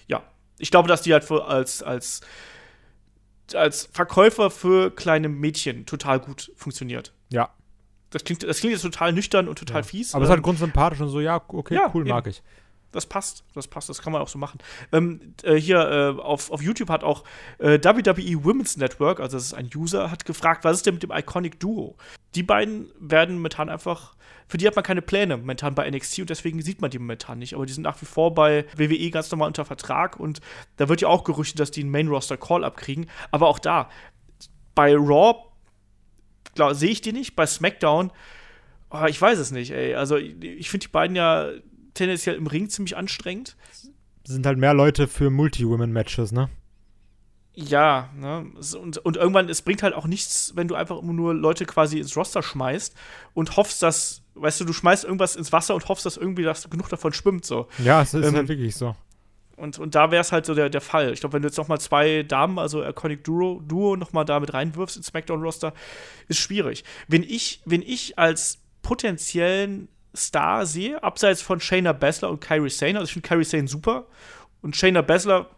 Ja. 0.08 0.24
Ich 0.58 0.72
glaube, 0.72 0.90
dass 0.90 1.02
die 1.02 1.14
halt 1.14 1.24
für, 1.24 1.46
als, 1.46 1.82
als, 1.82 2.20
als 3.54 3.86
Verkäufer 3.94 4.50
für 4.52 4.92
kleine 4.92 5.30
Mädchen 5.30 5.86
total 5.86 6.20
gut 6.20 6.52
funktioniert. 6.58 7.14
Ja. 7.30 7.50
Das 8.10 8.24
klingt, 8.26 8.44
das 8.44 8.60
klingt 8.60 8.74
jetzt 8.74 8.82
total 8.82 9.14
nüchtern 9.14 9.48
und 9.48 9.58
total 9.58 9.78
ja. 9.82 9.84
fies. 9.84 10.14
Aber 10.14 10.24
es 10.24 10.30
ist 10.30 10.34
halt 10.34 10.44
grundsympathisch 10.44 11.00
und 11.00 11.10
so, 11.10 11.22
ja, 11.22 11.42
okay, 11.48 11.76
Ja, 11.76 11.90
cool, 11.94 12.02
eben. 12.02 12.10
mag 12.10 12.28
ich. 12.28 12.42
Das 12.92 13.06
passt, 13.06 13.44
das 13.54 13.68
passt, 13.68 13.90
das 13.90 14.02
kann 14.02 14.12
man 14.12 14.22
auch 14.22 14.28
so 14.28 14.40
machen. 14.40 14.60
Ähm, 14.92 15.36
äh, 15.44 15.56
hier 15.56 15.78
äh, 16.18 16.22
auf, 16.22 16.52
auf 16.52 16.62
YouTube 16.62 16.90
hat 16.90 17.04
auch 17.04 17.24
äh, 17.60 17.78
WWE 17.84 18.44
Women's 18.44 18.78
Network, 18.78 19.20
also 19.20 19.38
das 19.38 19.46
ist 19.46 19.54
ein 19.54 19.70
User, 19.76 20.10
hat 20.10 20.26
gefragt, 20.26 20.64
was 20.64 20.78
ist 20.78 20.86
denn 20.86 20.96
mit 20.96 21.04
dem 21.04 21.12
Iconic 21.12 21.60
Duo? 21.60 21.96
Die 22.36 22.44
beiden 22.44 22.92
werden 23.00 23.36
momentan 23.36 23.70
einfach, 23.70 24.16
für 24.48 24.58
die 24.58 24.66
hat 24.66 24.76
man 24.76 24.84
keine 24.84 25.04
Pläne 25.04 25.38
momentan 25.38 25.76
bei 25.76 25.90
NXT 25.90 26.20
und 26.20 26.30
deswegen 26.32 26.62
sieht 26.62 26.82
man 26.82 26.90
die 26.90 26.98
momentan 26.98 27.38
nicht. 27.38 27.54
Aber 27.54 27.66
die 27.66 27.74
sind 27.74 27.84
nach 27.84 28.02
wie 28.02 28.06
vor 28.06 28.34
bei 28.34 28.66
WWE 28.76 29.12
ganz 29.12 29.30
normal 29.30 29.48
unter 29.48 29.66
Vertrag 29.66 30.20
und 30.20 30.42
da 30.78 30.90
wird 30.90 31.02
ja 31.02 31.08
auch 31.08 31.24
gerüchtet, 31.24 31.60
dass 31.60 31.72
die 31.72 31.82
einen 31.82 31.92
Main-Roster-Call 31.92 32.64
abkriegen. 32.64 33.08
Aber 33.32 33.48
auch 33.48 33.60
da, 33.60 33.90
bei 34.74 34.96
Raw, 34.96 35.36
sehe 36.72 36.90
ich 36.90 37.02
die 37.02 37.14
nicht, 37.14 37.36
bei 37.36 37.46
SmackDown, 37.46 38.12
oh, 38.90 39.06
ich 39.08 39.22
weiß 39.22 39.38
es 39.38 39.52
nicht, 39.52 39.72
ey. 39.72 39.96
Also 39.96 40.18
ich 40.18 40.70
finde 40.70 40.88
die 40.88 40.92
beiden 40.92 41.16
ja 41.16 41.50
tendenziell 41.94 42.36
im 42.36 42.48
Ring 42.48 42.70
ziemlich 42.70 42.98
anstrengend. 42.98 43.56
sind 44.26 44.46
halt 44.46 44.58
mehr 44.58 44.74
Leute 44.74 45.08
für 45.08 45.30
Multi-Women-Matches, 45.30 46.32
ne? 46.32 46.50
Ja, 47.54 48.10
ne? 48.16 48.46
Und, 48.80 49.00
und 49.00 49.18
irgendwann, 49.18 49.50
es 49.50 49.62
bringt 49.62 49.84
halt 49.84 49.94
auch 49.94 50.06
nichts, 50.06 50.54
wenn 50.56 50.68
du 50.68 50.76
einfach 50.76 51.02
immer 51.02 51.14
nur 51.14 51.34
Leute 51.34 51.66
quasi 51.66 52.00
ins 52.00 52.16
Roster 52.16 52.42
schmeißt 52.42 52.96
und 53.34 53.58
hoffst, 53.58 53.82
dass, 53.84 54.22
weißt 54.36 54.62
du, 54.62 54.66
du 54.66 54.74
schmeißt 54.74 55.04
irgendwas 55.04 55.36
ins 55.36 55.52
Wasser 55.52 55.76
und 55.76 55.88
hoffst, 55.90 56.06
dass 56.06 56.16
irgendwie 56.16 56.44
dass 56.44 56.70
genug 56.70 56.88
davon 56.90 57.12
schwimmt, 57.12 57.46
so. 57.46 57.68
Ja, 57.80 58.02
es 58.02 58.14
ist 58.14 58.26
Ähm, 58.26 58.36
halt 58.36 58.48
wirklich 58.48 58.76
so. 58.76 58.96
Und, 59.58 59.78
und 59.78 59.94
da 59.94 60.10
wäre 60.10 60.22
es 60.22 60.32
halt 60.32 60.46
so 60.46 60.56
der, 60.56 60.70
der 60.70 60.80
Fall. 60.80 61.12
Ich 61.12 61.20
glaube, 61.20 61.34
wenn 61.34 61.42
du 61.42 61.50
jetzt 61.50 61.58
noch 61.58 61.68
mal 61.68 61.80
zwei 61.80 62.24
Damen, 62.24 62.58
also 62.60 62.82
Iconic 62.86 63.26
Duo, 63.26 63.62
Duo 63.68 63.98
noch 63.98 64.14
mal 64.14 64.24
da 64.24 64.40
mit 64.40 64.54
reinwirfst 64.54 64.96
ins 64.96 65.08
SmackDown-Roster, 65.08 65.74
ist 66.30 66.40
schwierig. 66.40 66.86
Wenn 67.10 67.24
ich, 67.24 67.62
wenn 67.66 67.82
ich 67.82 68.18
als 68.18 68.60
potenziellen 68.82 69.90
Star 70.16 70.66
sehe, 70.66 71.02
abseits 71.04 71.42
von 71.42 71.60
Shayna 71.60 71.94
Baszler 71.94 72.30
und 72.30 72.42
Kyrie 72.42 72.70
Sane, 72.70 73.00
also 73.00 73.06
ich 73.06 73.14
finde 73.14 73.28
Kyrie 73.28 73.44
Sane 73.44 73.68
super 73.68 74.08
und 74.62 74.76
Shayna 74.76 75.02
Baszler 75.02 75.50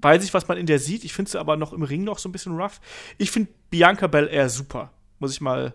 weiß 0.00 0.24
ich, 0.24 0.34
was 0.34 0.46
man 0.48 0.58
in 0.58 0.66
der 0.66 0.78
sieht. 0.78 1.04
Ich 1.04 1.12
finde 1.12 1.30
sie 1.30 1.40
aber 1.40 1.56
noch 1.56 1.72
im 1.72 1.82
Ring 1.82 2.04
noch 2.04 2.18
so 2.18 2.28
ein 2.28 2.32
bisschen 2.32 2.56
rough. 2.56 2.80
Ich 3.18 3.30
finde 3.30 3.50
Bianca 3.70 4.06
Belair 4.06 4.48
super, 4.48 4.90
muss 5.18 5.32
ich 5.32 5.40
mal 5.40 5.74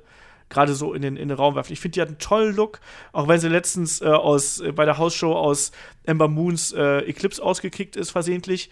gerade 0.50 0.76
so 0.76 0.94
in 0.94 1.02
den, 1.02 1.18
in 1.18 1.30
den 1.30 1.38
Raum 1.38 1.56
werfen. 1.56 1.74
Ich 1.74 1.80
finde, 1.80 1.94
die 1.94 2.02
hat 2.02 2.10
einen 2.10 2.20
tollen 2.20 2.56
Look, 2.56 2.82
auch 3.14 3.28
wenn 3.28 3.40
sie 3.40 3.48
letztens 3.48 4.02
äh, 4.02 4.06
aus, 4.06 4.60
äh, 4.60 4.72
bei 4.72 4.86
der 4.86 4.98
Hausshow 4.98 5.34
aus 5.34 5.72
Ember 6.04 6.28
Moons 6.28 6.74
äh, 6.74 7.00
Eclipse 7.00 7.42
ausgekickt 7.42 7.96
ist, 7.96 8.12
versehentlich. 8.12 8.70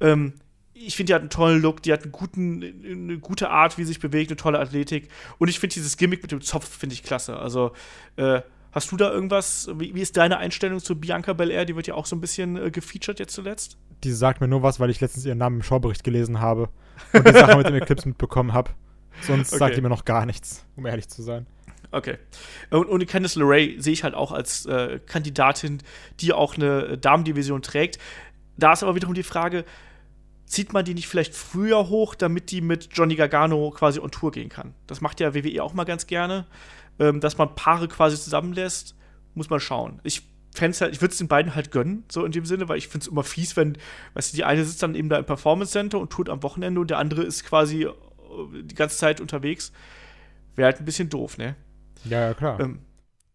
Ähm, 0.00 0.34
ich 0.74 0.96
finde, 0.96 1.10
die 1.10 1.14
hat 1.14 1.22
einen 1.22 1.30
tollen 1.30 1.62
Look, 1.62 1.82
die 1.82 1.92
hat 1.92 2.02
einen 2.02 2.12
guten, 2.12 2.62
eine 2.62 3.18
gute 3.18 3.48
Art, 3.48 3.78
wie 3.78 3.82
sie 3.82 3.88
sich 3.88 4.00
bewegt, 4.00 4.30
eine 4.30 4.36
tolle 4.36 4.58
Athletik. 4.58 5.08
Und 5.38 5.48
ich 5.48 5.58
finde 5.58 5.74
dieses 5.74 5.96
Gimmick 5.96 6.20
mit 6.22 6.30
dem 6.30 6.42
Zopf, 6.42 6.68
finde 6.68 6.94
ich 6.94 7.02
klasse. 7.02 7.38
Also, 7.38 7.72
äh, 8.16 8.42
hast 8.74 8.90
du 8.90 8.96
da 8.96 9.10
irgendwas, 9.10 9.68
wie, 9.76 9.94
wie 9.94 10.00
ist 10.00 10.16
deine 10.16 10.38
Einstellung 10.38 10.80
zu 10.80 10.98
Bianca 10.98 11.32
Belair? 11.32 11.64
Die 11.64 11.76
wird 11.76 11.86
ja 11.86 11.94
auch 11.94 12.06
so 12.06 12.16
ein 12.16 12.20
bisschen 12.20 12.56
äh, 12.56 12.70
gefeatured 12.70 13.18
jetzt 13.20 13.34
zuletzt. 13.34 13.78
Die 14.02 14.12
sagt 14.12 14.40
mir 14.40 14.48
nur 14.48 14.62
was, 14.62 14.80
weil 14.80 14.90
ich 14.90 15.00
letztens 15.00 15.24
ihren 15.24 15.38
Namen 15.38 15.56
im 15.56 15.62
Schaubericht 15.62 16.04
gelesen 16.04 16.40
habe 16.40 16.68
und 17.12 17.26
die 17.26 17.32
Sache 17.32 17.56
mit 17.56 17.68
dem 17.68 17.76
Eclipse 17.76 18.08
mitbekommen 18.08 18.52
habe. 18.52 18.72
Sonst 19.22 19.50
sagt 19.50 19.62
Okay. 19.62 19.74
die 19.76 19.80
mir 19.80 19.88
noch 19.88 20.04
gar 20.04 20.26
nichts, 20.26 20.66
um 20.76 20.86
ehrlich 20.86 21.08
zu 21.08 21.22
sein. 21.22 21.46
Okay. 21.92 22.18
Und, 22.70 22.86
und 22.86 23.06
Candice 23.06 23.36
LeRae 23.36 23.78
sehe 23.78 23.92
ich 23.92 24.02
halt 24.02 24.14
auch 24.14 24.32
als 24.32 24.66
äh, 24.66 24.98
Kandidatin, 25.06 25.78
die 26.20 26.32
auch 26.32 26.56
eine 26.56 26.98
Damendivision 26.98 27.62
trägt. 27.62 27.98
Da 28.56 28.72
ist 28.72 28.82
aber 28.82 28.96
wiederum 28.96 29.14
die 29.14 29.22
Frage, 29.22 29.64
zieht 30.46 30.72
man 30.72 30.84
die 30.84 30.94
nicht 30.94 31.08
vielleicht 31.08 31.34
früher 31.34 31.88
hoch, 31.88 32.14
damit 32.14 32.50
die 32.50 32.60
mit 32.60 32.88
Johnny 32.92 33.14
Gargano 33.14 33.70
quasi 33.70 34.00
on 34.00 34.10
Tour 34.10 34.32
gehen 34.32 34.48
kann? 34.48 34.74
Das 34.88 35.00
macht 35.00 35.20
ja 35.20 35.34
WWE 35.34 35.62
auch 35.62 35.72
mal 35.74 35.84
ganz 35.84 36.06
gerne, 36.06 36.46
ähm, 36.98 37.20
dass 37.20 37.38
man 37.38 37.54
Paare 37.54 37.88
quasi 37.88 38.16
zusammenlässt. 38.16 38.96
Muss 39.34 39.50
man 39.50 39.58
schauen. 39.58 40.00
Ich 40.04 40.22
fänd's 40.54 40.80
halt, 40.80 40.94
ich 40.94 41.00
würde 41.00 41.12
es 41.12 41.18
den 41.18 41.28
beiden 41.28 41.54
halt 41.54 41.72
gönnen, 41.72 42.04
so 42.10 42.24
in 42.24 42.32
dem 42.32 42.46
Sinne, 42.46 42.68
weil 42.68 42.78
ich 42.78 42.88
finde 42.88 43.04
es 43.04 43.08
immer 43.08 43.24
fies, 43.24 43.56
wenn, 43.56 43.76
weißt 44.14 44.32
du, 44.32 44.36
die 44.36 44.44
eine 44.44 44.64
sitzt 44.64 44.82
dann 44.82 44.94
eben 44.94 45.08
da 45.08 45.18
im 45.18 45.24
Performance 45.24 45.72
Center 45.72 45.98
und 45.98 46.10
tut 46.10 46.28
am 46.30 46.42
Wochenende 46.42 46.80
und 46.80 46.90
der 46.90 46.98
andere 46.98 47.22
ist 47.22 47.44
quasi 47.44 47.82
äh, 47.82 47.92
die 48.62 48.74
ganze 48.74 48.96
Zeit 48.96 49.20
unterwegs. 49.20 49.72
Wäre 50.54 50.66
halt 50.66 50.80
ein 50.80 50.84
bisschen 50.84 51.08
doof, 51.08 51.36
ne? 51.36 51.56
Ja, 52.04 52.28
ja, 52.28 52.34
klar. 52.34 52.60
Ähm, 52.60 52.78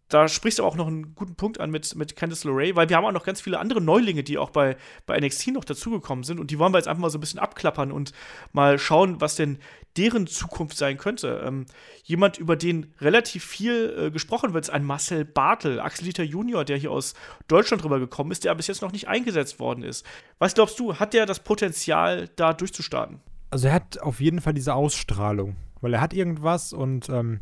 da 0.10 0.28
sprichst 0.28 0.60
du 0.60 0.66
auch 0.66 0.76
noch 0.76 0.88
einen 0.88 1.14
guten 1.16 1.36
Punkt 1.36 1.60
an 1.60 1.70
mit, 1.70 1.96
mit 1.96 2.16
Candice 2.16 2.44
LeRae, 2.44 2.76
weil 2.76 2.90
wir 2.90 2.98
haben 2.98 3.06
auch 3.06 3.12
noch 3.12 3.26
ganz 3.26 3.42
viele 3.42 3.60
andere 3.60 3.80
Neulinge, 3.80 4.24
die 4.24 4.38
auch 4.38 4.50
bei, 4.50 4.76
bei 5.06 5.20
NXT 5.20 5.50
noch 5.50 5.64
dazugekommen 5.64 6.24
sind 6.24 6.40
und 6.40 6.52
die 6.52 6.58
wollen 6.60 6.74
wir 6.74 6.80
jetzt 6.80 6.88
einfach 6.88 7.02
mal 7.02 7.10
so 7.12 7.20
ein 7.20 7.22
bisschen 7.22 7.40
abklappern 7.40 7.92
und 7.92 8.12
mal 8.52 8.80
schauen, 8.80 9.22
was 9.22 9.36
denn 9.36 9.60
deren 9.98 10.28
Zukunft 10.28 10.78
sein 10.78 10.98
könnte. 10.98 11.44
Ähm, 11.46 11.66
jemand, 12.04 12.38
über 12.38 12.56
den 12.56 12.94
relativ 13.00 13.44
viel 13.44 13.96
äh, 13.98 14.12
gesprochen 14.12 14.54
wird, 14.54 14.66
ist 14.66 14.70
ein 14.70 14.84
Marcel 14.84 15.26
Bartel, 15.26 15.80
Axel 15.80 16.06
Dieter 16.06 16.24
Junior, 16.24 16.66
der 16.66 16.78
hier 16.78 16.92
aus 16.92 17.14
Deutschland 17.48 17.84
rüber 17.84 18.00
gekommen 18.00 18.32
ist, 18.32 18.46
der 18.46 18.56
bis 18.56 18.68
jetzt 18.68 18.82
noch 18.82 18.92
nicht 18.92 19.08
eingesetzt 19.08 19.60
worden 19.60 19.84
ist. 19.84 20.06
Was 20.40 20.56
glaubst 20.56 20.80
du, 20.80 20.96
hat 20.96 21.14
der 21.14 21.26
das 21.26 21.40
Potenzial, 21.40 22.30
da 22.36 22.54
durchzustarten? 22.54 23.20
Also 23.52 23.68
er 23.68 23.74
hat 23.74 24.00
auf 24.00 24.22
jeden 24.22 24.42
Fall 24.42 24.54
diese 24.54 24.74
Ausstrahlung, 24.74 25.56
weil 25.82 25.94
er 25.94 26.02
hat 26.02 26.14
irgendwas 26.14 26.74
und 26.74 27.10
ähm, 27.10 27.42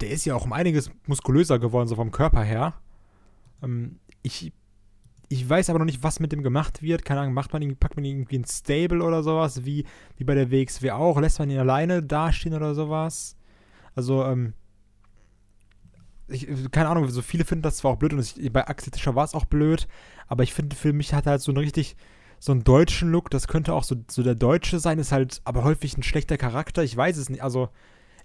der 0.00 0.10
ist 0.10 0.24
ja 0.24 0.34
auch 0.34 0.44
um 0.44 0.52
einiges 0.52 0.90
muskulöser 1.06 1.58
geworden, 1.58 1.88
so 1.88 1.96
vom 1.96 2.10
Körper 2.10 2.42
her. 2.42 2.74
Ähm, 3.62 3.98
ich, 4.22 4.52
ich 5.28 5.48
weiß 5.48 5.70
aber 5.70 5.78
noch 5.78 5.86
nicht, 5.86 6.02
was 6.02 6.20
mit 6.20 6.32
dem 6.32 6.42
gemacht 6.42 6.82
wird. 6.82 7.04
Keine 7.04 7.20
Ahnung, 7.20 7.34
macht 7.34 7.52
man 7.52 7.62
ihn, 7.62 7.76
packt 7.76 7.96
man 7.96 8.04
ihn 8.04 8.16
irgendwie 8.16 8.36
ins 8.36 8.58
Stable 8.58 9.02
oder 9.02 9.22
sowas, 9.22 9.64
wie, 9.64 9.84
wie 10.16 10.24
bei 10.24 10.34
der 10.34 10.50
WXW 10.50 10.90
auch? 10.90 11.20
Lässt 11.20 11.38
man 11.38 11.50
ihn 11.50 11.58
alleine 11.58 12.02
dastehen 12.02 12.54
oder 12.54 12.74
sowas? 12.74 13.36
Also, 13.94 14.24
ähm, 14.24 14.54
ich, 16.28 16.46
keine 16.70 16.88
Ahnung, 16.88 17.08
so 17.08 17.22
viele 17.22 17.44
finden 17.44 17.62
das 17.62 17.78
zwar 17.78 17.92
auch 17.92 17.96
blöd 17.96 18.12
und 18.12 18.20
es, 18.20 18.34
bei 18.52 18.66
Axel 18.66 18.92
Tischer 18.92 19.14
war 19.14 19.24
es 19.24 19.34
auch 19.34 19.46
blöd, 19.46 19.88
aber 20.28 20.44
ich 20.44 20.54
finde, 20.54 20.76
für 20.76 20.92
mich 20.92 21.12
hat 21.12 21.26
er 21.26 21.32
halt 21.32 21.42
so 21.42 21.50
ein 21.50 21.56
richtig 21.56 21.96
so 22.40 22.52
einen 22.52 22.64
deutschen 22.64 23.10
Look, 23.10 23.30
das 23.30 23.48
könnte 23.48 23.74
auch 23.74 23.84
so, 23.84 23.96
so 24.10 24.22
der 24.22 24.34
Deutsche 24.34 24.78
sein, 24.78 24.98
ist 24.98 25.12
halt 25.12 25.42
aber 25.44 25.62
häufig 25.62 25.96
ein 25.96 26.02
schlechter 26.02 26.38
Charakter. 26.38 26.82
Ich 26.82 26.96
weiß 26.96 27.18
es 27.18 27.28
nicht. 27.28 27.42
Also, 27.42 27.68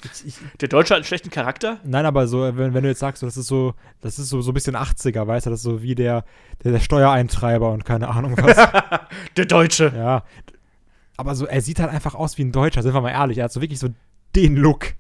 ich, 0.04 0.28
ich, 0.28 0.36
Der 0.60 0.68
Deutsche 0.68 0.94
hat 0.94 0.98
einen 0.98 1.06
schlechten 1.06 1.30
Charakter? 1.30 1.80
nein, 1.84 2.06
aber 2.06 2.28
so, 2.28 2.42
wenn, 2.42 2.74
wenn 2.74 2.84
du 2.84 2.90
jetzt 2.90 3.00
sagst, 3.00 3.22
so, 3.22 3.26
das 3.28 3.38
ist 3.38 3.48
so, 3.48 3.74
das 4.02 4.20
ist 4.20 4.30
so, 4.30 4.42
so 4.42 4.52
ein 4.52 4.54
bisschen 4.54 4.76
80er, 4.76 5.26
weißt 5.26 5.46
du, 5.46 5.50
das 5.50 5.60
ist 5.60 5.64
so 5.64 5.82
wie 5.82 5.96
der, 5.96 6.26
der, 6.64 6.72
der 6.74 6.80
Steuereintreiber 6.80 7.72
und 7.72 7.86
keine 7.86 8.10
Ahnung 8.10 8.36
was. 8.38 8.56
Der 9.38 9.46
Deutsche. 9.46 9.92
ja. 9.96 10.24
Aber 11.18 11.36
so, 11.36 11.46
er 11.46 11.62
sieht 11.62 11.80
halt 11.80 11.92
einfach 11.92 12.14
aus 12.16 12.38
wie 12.38 12.44
ein 12.44 12.52
Deutscher, 12.52 12.84
sind 12.84 12.94
wir 12.94 13.02
mal 13.02 13.12
ehrlich. 13.12 13.38
Er 13.38 13.46
hat 13.46 13.54
so 13.54 13.62
wirklich 13.62 13.80
so 13.80 13.88
den 14.36 14.58
Look. 14.58 14.94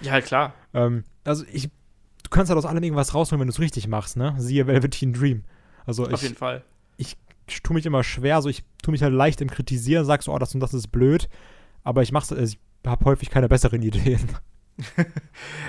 Ja, 0.00 0.20
klar. 0.20 0.54
Ähm, 0.72 1.04
also, 1.24 1.44
ich, 1.52 1.64
du 1.64 2.30
kannst 2.30 2.48
halt 2.50 2.56
aus 2.58 2.64
allem 2.64 2.82
irgendwas 2.82 3.14
rausholen, 3.14 3.40
wenn 3.40 3.48
du 3.48 3.52
es 3.52 3.60
richtig 3.60 3.86
machst, 3.88 4.16
ne? 4.16 4.34
Siehe 4.38 4.66
Velveteen 4.66 5.12
Dream. 5.12 5.44
Also, 5.86 6.04
Auf 6.04 6.12
ich, 6.12 6.22
jeden 6.22 6.36
Fall. 6.36 6.62
ich 6.96 7.16
tue 7.62 7.74
mich 7.74 7.86
immer 7.86 8.04
schwer, 8.04 8.42
so 8.42 8.48
ich 8.48 8.62
tue 8.82 8.92
mich 8.92 9.02
halt 9.02 9.12
leicht 9.14 9.40
im 9.40 9.48
Kritisieren, 9.50 10.04
sag 10.04 10.22
so, 10.22 10.32
oh, 10.34 10.38
das 10.38 10.54
und 10.54 10.60
das 10.60 10.74
ist 10.74 10.88
blöd, 10.88 11.28
aber 11.82 12.02
ich 12.02 12.12
mach's, 12.12 12.30
also 12.30 12.42
ich 12.44 12.58
habe 12.86 13.04
häufig 13.04 13.30
keine 13.30 13.48
besseren 13.48 13.82
Ideen. 13.82 14.36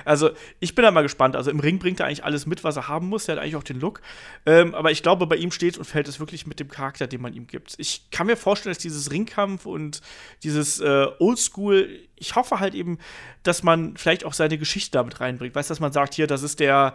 Also, 0.06 0.32
ich 0.60 0.76
bin 0.76 0.84
da 0.84 0.92
mal 0.92 1.02
gespannt. 1.02 1.36
Also, 1.36 1.52
im 1.52 1.60
Ring 1.60 1.80
bringt 1.80 2.00
er 2.00 2.08
eigentlich 2.08 2.24
alles 2.24 2.46
mit, 2.46 2.64
was 2.64 2.78
er 2.78 2.88
haben 2.88 3.08
muss. 3.08 3.28
Er 3.28 3.36
hat 3.36 3.42
eigentlich 3.42 3.56
auch 3.56 3.64
den 3.64 3.80
Look. 3.80 4.02
Ähm, 4.46 4.74
aber 4.74 4.92
ich 4.92 5.04
glaube, 5.04 5.28
bei 5.28 5.36
ihm 5.36 5.52
steht 5.52 5.78
und 5.78 5.86
fällt 5.86 6.08
es 6.08 6.20
wirklich 6.20 6.48
mit 6.48 6.60
dem 6.60 6.70
Charakter, 6.70 7.08
den 7.08 7.22
man 7.22 7.34
ihm 7.34 7.48
gibt. 7.48 7.76
Ich 7.78 8.10
kann 8.12 8.28
mir 8.28 8.38
vorstellen, 8.38 8.74
dass 8.74 8.82
dieses 8.82 9.12
Ringkampf 9.12 9.66
und 9.66 10.02
dieses 10.44 10.80
äh, 10.80 11.08
Oldschool, 11.20 11.90
ich 12.16 12.36
hoffe 12.36 12.60
halt 12.60 12.74
eben, 12.74 12.98
dass 13.44 13.64
man 13.64 13.98
vielleicht 13.98 14.26
auch 14.26 14.34
seine 14.34 14.58
Geschichte 14.58 14.92
damit 14.92 15.20
reinbringt. 15.20 15.56
Weißt 15.56 15.70
du, 15.70 15.74
dass 15.74 15.80
man 15.80 15.92
sagt, 15.92 16.14
hier, 16.14 16.28
das 16.28 16.44
ist 16.44 16.60
der. 16.60 16.94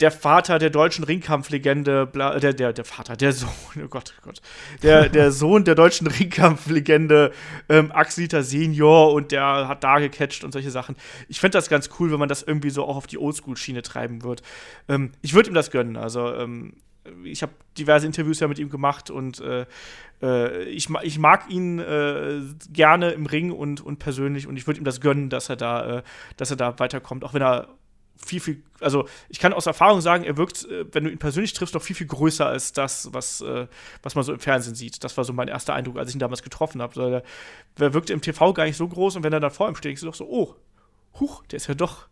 Der 0.00 0.10
Vater 0.10 0.58
der 0.58 0.70
deutschen 0.70 1.04
Ringkampflegende, 1.04 2.06
bla, 2.06 2.38
der, 2.38 2.52
der, 2.52 2.72
der 2.72 2.84
Vater, 2.84 3.16
der 3.16 3.32
Sohn, 3.32 3.50
oh 3.84 3.88
Gott, 3.88 4.14
oh 4.18 4.22
Gott, 4.24 4.40
der, 4.82 5.08
der 5.08 5.30
Sohn 5.30 5.64
der 5.64 5.74
deutschen 5.74 6.06
Ringkampflegende, 6.06 7.32
ähm, 7.68 7.92
Axelita 7.92 8.42
Senior 8.42 9.12
und 9.12 9.30
der 9.30 9.68
hat 9.68 9.84
da 9.84 9.98
gecatcht 10.00 10.42
und 10.42 10.52
solche 10.52 10.70
Sachen. 10.70 10.96
Ich 11.28 11.40
fände 11.40 11.56
das 11.58 11.68
ganz 11.68 11.90
cool, 11.98 12.10
wenn 12.10 12.18
man 12.18 12.28
das 12.28 12.42
irgendwie 12.42 12.70
so 12.70 12.84
auch 12.84 12.96
auf 12.96 13.06
die 13.06 13.18
Oldschool-Schiene 13.18 13.82
treiben 13.82 14.22
wird. 14.24 14.42
Ähm, 14.88 15.12
ich 15.22 15.34
würde 15.34 15.50
ihm 15.50 15.54
das 15.54 15.70
gönnen. 15.70 15.96
Also, 15.96 16.34
ähm, 16.34 16.74
ich 17.22 17.42
habe 17.42 17.52
diverse 17.76 18.06
Interviews 18.06 18.40
ja 18.40 18.48
mit 18.48 18.58
ihm 18.58 18.70
gemacht 18.70 19.10
und 19.10 19.40
äh, 19.40 19.66
äh, 20.22 20.64
ich, 20.64 20.88
ich 21.02 21.18
mag 21.18 21.50
ihn 21.50 21.78
äh, 21.78 22.40
gerne 22.72 23.10
im 23.10 23.26
Ring 23.26 23.50
und, 23.50 23.80
und 23.80 23.98
persönlich 23.98 24.46
und 24.46 24.56
ich 24.56 24.66
würde 24.66 24.80
ihm 24.80 24.84
das 24.84 25.00
gönnen, 25.00 25.28
dass 25.28 25.48
er 25.48 25.56
da, 25.56 25.98
äh, 25.98 26.02
dass 26.36 26.50
er 26.50 26.56
da 26.56 26.78
weiterkommt, 26.78 27.24
auch 27.24 27.34
wenn 27.34 27.42
er 27.42 27.68
viel, 28.16 28.40
viel, 28.40 28.62
also 28.80 29.08
ich 29.28 29.38
kann 29.38 29.52
aus 29.52 29.66
Erfahrung 29.66 30.00
sagen, 30.00 30.24
er 30.24 30.36
wirkt, 30.36 30.64
äh, 30.64 30.84
wenn 30.92 31.04
du 31.04 31.10
ihn 31.10 31.18
persönlich 31.18 31.52
triffst, 31.52 31.74
noch 31.74 31.82
viel, 31.82 31.96
viel 31.96 32.06
größer 32.06 32.46
als 32.46 32.72
das, 32.72 33.12
was, 33.12 33.40
äh, 33.40 33.66
was 34.02 34.14
man 34.14 34.24
so 34.24 34.32
im 34.32 34.40
Fernsehen 34.40 34.74
sieht. 34.74 35.04
Das 35.04 35.16
war 35.16 35.24
so 35.24 35.32
mein 35.32 35.48
erster 35.48 35.74
Eindruck, 35.74 35.98
als 35.98 36.08
ich 36.10 36.16
ihn 36.16 36.20
damals 36.20 36.42
getroffen 36.42 36.80
habe. 36.80 37.22
Der 37.78 37.94
wirkte 37.94 38.12
im 38.12 38.20
TV 38.20 38.52
gar 38.52 38.64
nicht 38.64 38.76
so 38.76 38.88
groß 38.88 39.16
und 39.16 39.24
wenn 39.24 39.32
er 39.32 39.40
dann 39.40 39.50
vor 39.50 39.68
ihm 39.68 39.76
steht, 39.76 39.90
denkst 39.90 40.00
du 40.00 40.06
doch 40.06 40.14
so, 40.14 40.28
oh, 40.28 40.54
huch, 41.20 41.44
der 41.46 41.58
ist 41.58 41.66
ja 41.66 41.74
doch 41.74 42.08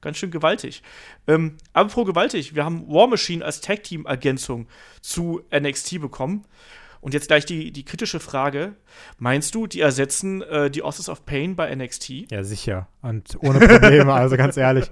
ganz 0.00 0.18
schön 0.18 0.30
gewaltig. 0.30 0.82
Ähm, 1.26 1.56
apropos 1.72 2.06
gewaltig, 2.06 2.54
wir 2.54 2.64
haben 2.64 2.86
War 2.88 3.06
Machine 3.06 3.44
als 3.44 3.60
Tag-Team-Ergänzung 3.60 4.68
zu 5.00 5.42
NXT 5.52 6.00
bekommen. 6.00 6.44
Und 7.00 7.14
jetzt 7.14 7.28
gleich 7.28 7.44
die, 7.44 7.72
die 7.72 7.84
kritische 7.84 8.20
Frage: 8.20 8.74
Meinst 9.18 9.54
du, 9.54 9.66
die 9.66 9.80
ersetzen 9.80 10.42
äh, 10.42 10.70
die 10.70 10.82
Authors 10.82 11.08
of 11.08 11.24
Pain 11.26 11.56
bei 11.56 11.74
NXT? 11.74 12.30
Ja, 12.30 12.42
sicher. 12.42 12.88
Und 13.02 13.36
ohne 13.40 13.60
Probleme, 13.60 14.12
also 14.12 14.36
ganz 14.36 14.56
ehrlich. 14.56 14.90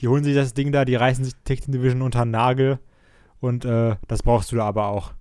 Die 0.00 0.08
holen 0.08 0.24
sich 0.24 0.34
das 0.34 0.54
Ding 0.54 0.72
da, 0.72 0.84
die 0.84 0.94
reißen 0.94 1.24
sich 1.24 1.34
Tech 1.44 1.60
Division 1.66 2.02
unter 2.02 2.24
den 2.24 2.30
Nagel 2.30 2.78
und 3.40 3.64
äh, 3.64 3.96
das 4.08 4.22
brauchst 4.22 4.52
du 4.52 4.56
da 4.56 4.64
aber 4.64 4.88
auch. 4.88 5.12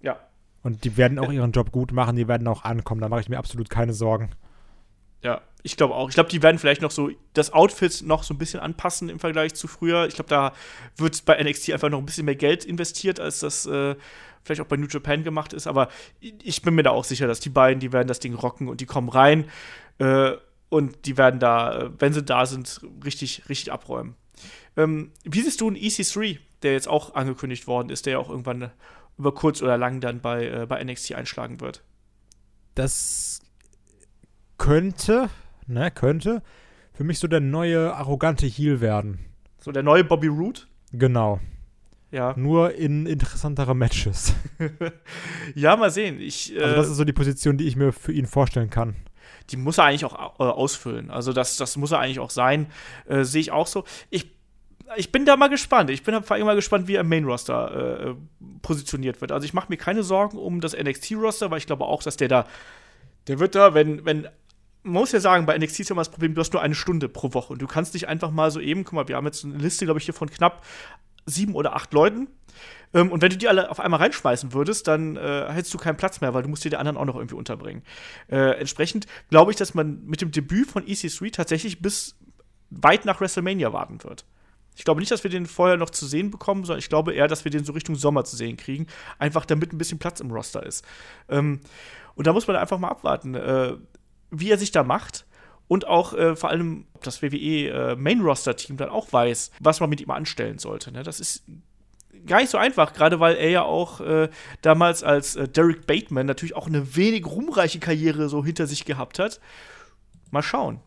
Ja. 0.00 0.18
Und 0.62 0.84
die 0.84 0.96
werden 0.96 1.18
auch 1.18 1.32
ihren 1.32 1.52
Job 1.52 1.72
gut 1.72 1.92
machen, 1.92 2.16
die 2.16 2.28
werden 2.28 2.46
auch 2.48 2.64
ankommen, 2.64 3.00
da 3.00 3.08
mache 3.08 3.20
ich 3.20 3.28
mir 3.28 3.38
absolut 3.38 3.70
keine 3.70 3.92
Sorgen. 3.92 4.30
Ja, 5.22 5.40
ich 5.62 5.76
glaube 5.76 5.94
auch. 5.94 6.08
Ich 6.08 6.14
glaube, 6.14 6.30
die 6.30 6.42
werden 6.42 6.58
vielleicht 6.58 6.82
noch 6.82 6.90
so 6.90 7.10
das 7.32 7.52
Outfit 7.52 8.02
noch 8.04 8.24
so 8.24 8.34
ein 8.34 8.38
bisschen 8.38 8.58
anpassen 8.58 9.08
im 9.08 9.20
Vergleich 9.20 9.54
zu 9.54 9.68
früher. 9.68 10.06
Ich 10.06 10.14
glaube, 10.14 10.28
da 10.28 10.52
wird 10.96 11.24
bei 11.24 11.40
NXT 11.40 11.72
einfach 11.72 11.90
noch 11.90 11.98
ein 11.98 12.06
bisschen 12.06 12.24
mehr 12.24 12.34
Geld 12.34 12.64
investiert, 12.64 13.20
als 13.20 13.38
das 13.38 13.66
äh, 13.66 13.94
vielleicht 14.44 14.60
auch 14.60 14.66
bei 14.66 14.76
New 14.76 14.86
Japan 14.86 15.22
gemacht 15.22 15.52
ist. 15.52 15.66
Aber 15.66 15.88
ich 16.20 16.62
bin 16.62 16.74
mir 16.74 16.82
da 16.82 16.90
auch 16.90 17.04
sicher, 17.04 17.26
dass 17.26 17.40
die 17.40 17.50
beiden, 17.50 17.80
die 17.80 17.92
werden 17.92 18.08
das 18.08 18.20
Ding 18.20 18.34
rocken 18.34 18.68
und 18.68 18.80
die 18.80 18.86
kommen 18.86 19.08
rein 19.08 19.46
äh, 19.98 20.32
und 20.68 21.06
die 21.06 21.16
werden 21.16 21.40
da, 21.40 21.78
äh, 21.78 21.90
wenn 21.98 22.12
sie 22.12 22.22
da 22.22 22.46
sind, 22.46 22.80
richtig, 23.04 23.42
richtig 23.48 23.72
abräumen. 23.72 24.14
Ähm, 24.76 25.12
wie 25.24 25.40
siehst 25.40 25.60
du 25.60 25.68
einen 25.68 25.76
EC3, 25.76 26.38
der 26.62 26.72
jetzt 26.72 26.88
auch 26.88 27.14
angekündigt 27.14 27.66
worden 27.66 27.90
ist, 27.90 28.06
der 28.06 28.14
ja 28.14 28.18
auch 28.18 28.30
irgendwann 28.30 28.70
über 29.18 29.34
kurz 29.34 29.62
oder 29.62 29.76
lang 29.76 30.00
dann 30.00 30.20
bei, 30.20 30.46
äh, 30.46 30.66
bei 30.66 30.82
NXT 30.82 31.14
einschlagen 31.14 31.60
wird? 31.60 31.82
Das 32.74 33.40
könnte, 34.56 35.28
ne, 35.66 35.90
könnte 35.90 36.42
für 36.94 37.04
mich 37.04 37.18
so 37.18 37.28
der 37.28 37.40
neue 37.40 37.94
arrogante 37.94 38.46
Heel 38.46 38.80
werden. 38.80 39.18
So 39.58 39.72
der 39.72 39.82
neue 39.82 40.04
Bobby 40.04 40.28
Roode? 40.28 40.62
Genau. 40.92 41.40
Ja. 42.12 42.34
Nur 42.36 42.74
in 42.74 43.06
interessantere 43.06 43.74
Matches. 43.74 44.34
Ja, 45.54 45.76
mal 45.76 45.90
sehen. 45.90 46.20
Ich, 46.20 46.54
äh, 46.54 46.60
Also 46.62 46.76
das 46.76 46.88
ist 46.90 46.96
so 46.98 47.04
die 47.04 47.12
Position, 47.12 47.56
die 47.58 47.66
ich 47.66 47.74
mir 47.74 47.92
für 47.92 48.12
ihn 48.12 48.26
vorstellen 48.26 48.70
kann. 48.70 48.94
die 49.50 49.56
muss 49.56 49.78
er 49.78 49.84
eigentlich 49.84 50.04
auch 50.04 50.38
äh, 50.38 50.42
ausfüllen. 50.44 51.10
Also 51.10 51.32
das, 51.32 51.56
das 51.56 51.76
muss 51.76 51.90
er 51.90 51.98
eigentlich 51.98 52.20
auch 52.20 52.30
sein. 52.30 52.66
Äh, 53.06 53.24
Sehe 53.24 53.40
ich 53.40 53.50
auch 53.50 53.66
so. 53.66 53.84
Ich, 54.10 54.30
ich 54.96 55.10
bin 55.10 55.24
da 55.24 55.36
mal 55.36 55.48
gespannt. 55.48 55.90
Ich 55.90 56.02
bin 56.02 56.22
vor 56.22 56.36
allem 56.36 56.46
mal 56.46 56.54
gespannt, 56.54 56.86
wie 56.86 56.94
er 56.96 57.00
im 57.00 57.08
Main-Roster 57.08 58.10
äh, 58.10 58.14
positioniert 58.60 59.20
wird. 59.20 59.32
Also 59.32 59.44
ich 59.46 59.54
mache 59.54 59.66
mir 59.70 59.78
keine 59.78 60.02
Sorgen 60.02 60.36
um 60.38 60.60
das 60.60 60.76
NXT-Roster, 60.76 61.50
weil 61.50 61.58
ich 61.58 61.66
glaube 61.66 61.84
auch, 61.86 62.02
dass 62.02 62.16
der 62.18 62.28
da, 62.28 62.46
der 63.26 63.38
wird 63.38 63.54
da, 63.54 63.72
wenn, 63.74 64.04
wenn 64.04 64.28
man 64.84 64.94
muss 64.94 65.12
ja 65.12 65.20
sagen, 65.20 65.46
bei 65.46 65.56
NXT 65.56 65.80
ist 65.80 65.88
ja 65.90 65.94
immer 65.94 66.00
das 66.02 66.10
Problem, 66.10 66.34
du 66.34 66.40
hast 66.40 66.52
nur 66.52 66.60
eine 66.60 66.74
Stunde 66.74 67.08
pro 67.08 67.32
Woche 67.34 67.52
und 67.52 67.62
du 67.62 67.66
kannst 67.66 67.94
nicht 67.94 68.08
einfach 68.08 68.30
mal 68.32 68.50
so 68.50 68.58
eben, 68.60 68.84
guck 68.84 68.94
mal, 68.94 69.08
wir 69.08 69.16
haben 69.16 69.26
jetzt 69.26 69.44
eine 69.44 69.56
Liste, 69.56 69.84
glaube 69.84 69.98
ich, 70.00 70.04
hier 70.06 70.14
von 70.14 70.28
knapp 70.28 70.64
sieben 71.26 71.54
oder 71.54 71.74
acht 71.74 71.92
Leuten. 71.92 72.28
Ähm, 72.94 73.10
und 73.10 73.22
wenn 73.22 73.30
du 73.30 73.36
die 73.36 73.48
alle 73.48 73.70
auf 73.70 73.80
einmal 73.80 74.00
reinschmeißen 74.00 74.52
würdest, 74.52 74.88
dann 74.88 75.16
äh, 75.16 75.50
hättest 75.50 75.72
du 75.74 75.78
keinen 75.78 75.96
Platz 75.96 76.20
mehr, 76.20 76.34
weil 76.34 76.42
du 76.42 76.48
musst 76.48 76.64
dir 76.64 76.70
die 76.70 76.76
anderen 76.76 76.96
auch 76.96 77.04
noch 77.04 77.16
irgendwie 77.16 77.34
unterbringen. 77.34 77.82
Äh, 78.28 78.58
entsprechend 78.58 79.06
glaube 79.30 79.50
ich, 79.50 79.56
dass 79.56 79.74
man 79.74 80.04
mit 80.04 80.20
dem 80.20 80.30
Debüt 80.30 80.70
von 80.70 80.84
EC3 80.84 81.32
tatsächlich 81.32 81.80
bis 81.80 82.16
weit 82.70 83.04
nach 83.04 83.20
WrestleMania 83.20 83.72
warten 83.72 84.02
wird. 84.04 84.24
Ich 84.74 84.84
glaube 84.84 85.00
nicht, 85.00 85.10
dass 85.10 85.22
wir 85.22 85.30
den 85.30 85.46
vorher 85.46 85.76
noch 85.76 85.90
zu 85.90 86.06
sehen 86.06 86.30
bekommen, 86.30 86.64
sondern 86.64 86.78
ich 86.78 86.88
glaube 86.88 87.12
eher, 87.12 87.28
dass 87.28 87.44
wir 87.44 87.50
den 87.50 87.64
so 87.64 87.72
Richtung 87.72 87.94
Sommer 87.94 88.24
zu 88.24 88.36
sehen 88.36 88.56
kriegen. 88.56 88.86
Einfach 89.18 89.44
damit 89.44 89.72
ein 89.72 89.78
bisschen 89.78 89.98
Platz 89.98 90.20
im 90.20 90.30
Roster 90.30 90.64
ist. 90.64 90.84
Ähm, 91.28 91.60
und 92.14 92.26
da 92.26 92.32
muss 92.32 92.46
man 92.46 92.56
einfach 92.56 92.78
mal 92.78 92.88
abwarten, 92.88 93.34
äh, 93.34 93.74
wie 94.30 94.50
er 94.50 94.58
sich 94.58 94.70
da 94.70 94.82
macht. 94.82 95.26
Und 95.72 95.86
auch 95.86 96.12
äh, 96.12 96.36
vor 96.36 96.50
allem, 96.50 96.84
ob 96.92 97.02
das 97.02 97.22
WWE 97.22 97.68
äh, 97.70 97.96
Main-Roster-Team 97.96 98.76
dann 98.76 98.90
auch 98.90 99.10
weiß, 99.10 99.52
was 99.58 99.80
man 99.80 99.88
mit 99.88 100.02
ihm 100.02 100.10
anstellen 100.10 100.58
sollte. 100.58 100.92
Ne? 100.92 101.02
Das 101.02 101.18
ist 101.18 101.44
gar 102.26 102.42
nicht 102.42 102.50
so 102.50 102.58
einfach, 102.58 102.92
gerade 102.92 103.20
weil 103.20 103.36
er 103.36 103.48
ja 103.48 103.62
auch 103.62 104.02
äh, 104.02 104.28
damals 104.60 105.02
als 105.02 105.34
äh, 105.34 105.48
Derek 105.48 105.86
Bateman 105.86 106.26
natürlich 106.26 106.54
auch 106.54 106.66
eine 106.66 106.94
wenig 106.94 107.24
ruhmreiche 107.24 107.78
Karriere 107.78 108.28
so 108.28 108.44
hinter 108.44 108.66
sich 108.66 108.84
gehabt 108.84 109.18
hat. 109.18 109.40
Mal 110.30 110.42
schauen. 110.42 110.80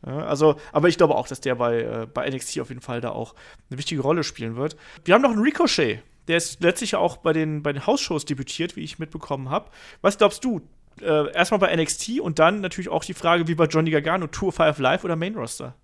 Also, 0.00 0.56
aber 0.72 0.88
ich 0.88 0.96
glaube 0.96 1.14
auch, 1.14 1.28
dass 1.28 1.42
der 1.42 1.56
bei, 1.56 1.82
äh, 1.82 2.06
bei 2.06 2.26
NXT 2.26 2.60
auf 2.60 2.70
jeden 2.70 2.80
Fall 2.80 3.02
da 3.02 3.10
auch 3.10 3.34
eine 3.68 3.76
wichtige 3.76 4.00
Rolle 4.00 4.24
spielen 4.24 4.56
wird. 4.56 4.78
Wir 5.04 5.12
haben 5.12 5.20
noch 5.20 5.32
einen 5.32 5.42
Ricochet. 5.42 6.02
Der 6.28 6.38
ist 6.38 6.62
letztlich 6.62 6.92
ja 6.92 7.00
auch 7.00 7.18
bei 7.18 7.34
den, 7.34 7.62
bei 7.62 7.74
den 7.74 7.86
House-Shows 7.86 8.24
debütiert, 8.24 8.76
wie 8.76 8.82
ich 8.82 8.98
mitbekommen 8.98 9.50
habe. 9.50 9.68
Was 10.00 10.16
glaubst 10.16 10.42
du? 10.42 10.62
Äh, 11.00 11.32
erstmal 11.32 11.58
bei 11.58 11.74
NXT 11.74 12.20
und 12.20 12.38
dann 12.38 12.60
natürlich 12.60 12.88
auch 12.88 13.04
die 13.04 13.14
Frage, 13.14 13.48
wie 13.48 13.54
bei 13.54 13.66
Johnny 13.66 13.90
Gargano, 13.90 14.26
Tour 14.26 14.52
5 14.52 14.78
Live 14.78 15.04
oder 15.04 15.16
Main 15.16 15.34
Roster? 15.34 15.74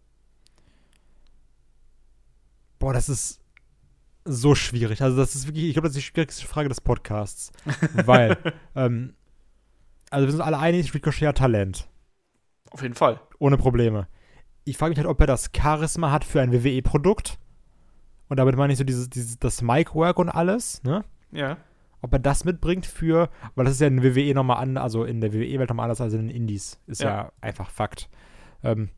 Boah, 2.78 2.93
das 2.93 3.09
ist 3.09 3.40
so 4.24 4.55
schwierig. 4.55 5.02
Also 5.02 5.16
das 5.16 5.34
ist 5.34 5.47
wirklich, 5.47 5.64
ich 5.64 5.72
glaube, 5.74 5.89
das 5.89 5.97
ist 5.97 6.02
die 6.02 6.10
schwierigste 6.10 6.47
Frage 6.47 6.68
des 6.68 6.80
Podcasts. 6.80 7.52
Weil, 7.93 8.39
ähm, 8.74 9.14
also 10.10 10.26
wir 10.26 10.32
sind 10.32 10.40
uns 10.40 10.47
alle 10.47 10.59
einig, 10.59 10.94
Ricochet 10.94 11.28
hat 11.28 11.39
Talent. 11.39 11.89
Auf 12.70 12.82
jeden 12.82 12.94
Fall. 12.94 13.20
Ohne 13.39 13.59
Probleme. 13.59 14.09
Ich 14.64 14.78
frage 14.78 14.90
mich 14.90 14.98
halt, 14.98 15.09
ob 15.09 15.20
er 15.20 15.26
das 15.26 15.51
Charisma 15.55 16.10
hat 16.10 16.24
für 16.24 16.40
ein 16.40 16.52
WWE-Produkt. 16.52 17.39
Und 18.28 18.39
damit 18.39 18.56
meine 18.56 18.72
ich 18.72 18.78
so 18.78 18.84
dieses, 18.84 19.10
dieses 19.10 19.39
das 19.39 19.60
Mic-Work 19.60 20.18
und 20.18 20.30
alles, 20.30 20.82
ne? 20.84 21.05
Ja. 21.32 21.59
Ob 22.03 22.12
er 22.12 22.19
das 22.19 22.45
mitbringt 22.45 22.85
für, 22.85 23.31
weil 23.55 23.65
das 23.65 23.74
ist 23.74 23.81
ja 23.81 23.87
in 23.87 24.01
der 24.01 24.15
WWE 24.16 24.35
nochmal 24.35 24.57
an, 24.59 24.77
also 24.77 25.05
in 25.05 25.20
der 25.20 25.33
WWE-Welt 25.33 25.69
nochmal 25.70 25.85
anders 25.85 26.01
als 26.01 26.12
in 26.15 26.27
den 26.27 26.37
Indies. 26.37 26.79
Ist 26.87 27.01
ja, 27.03 27.09
Ja. 27.09 27.33
einfach 27.41 27.70
Fakt. 27.70 28.11
Ähm, 28.65 28.91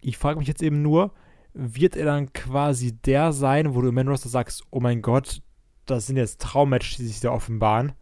ich 0.00 0.18
frage 0.18 0.38
mich 0.38 0.48
jetzt 0.48 0.62
eben 0.62 0.82
nur, 0.82 1.12
wird 1.54 1.96
er 1.96 2.04
dann 2.06 2.32
quasi 2.32 2.92
der 2.92 3.32
sein, 3.32 3.74
wo 3.74 3.80
du 3.82 3.88
im 3.88 3.94
Main 3.94 4.08
Roster 4.08 4.28
sagst, 4.28 4.64
oh 4.70 4.80
mein 4.80 5.02
Gott, 5.02 5.40
das 5.86 6.06
sind 6.06 6.16
jetzt 6.16 6.40
Traummatches, 6.40 6.96
die 6.96 7.06
sich 7.06 7.20
da 7.20 7.30
offenbaren. 7.30 7.92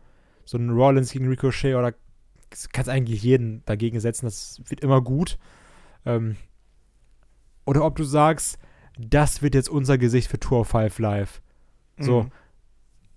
So 0.44 0.56
ein 0.58 0.70
Rollins 0.70 1.12
gegen 1.12 1.28
Ricochet 1.28 1.74
oder 1.74 1.94
kannst 2.72 2.88
eigentlich 2.88 3.22
jeden 3.22 3.62
dagegen 3.66 4.00
setzen, 4.00 4.26
das 4.26 4.60
wird 4.66 4.80
immer 4.80 5.00
gut. 5.02 5.38
Ähm, 6.06 6.36
oder 7.66 7.84
ob 7.84 7.96
du 7.96 8.04
sagst, 8.04 8.58
das 8.98 9.42
wird 9.42 9.54
jetzt 9.54 9.68
unser 9.68 9.98
Gesicht 9.98 10.28
für 10.30 10.40
Tour 10.40 10.64
5 10.64 10.98
Live. 10.98 11.42
So, 11.98 12.22
Mhm. 12.22 12.32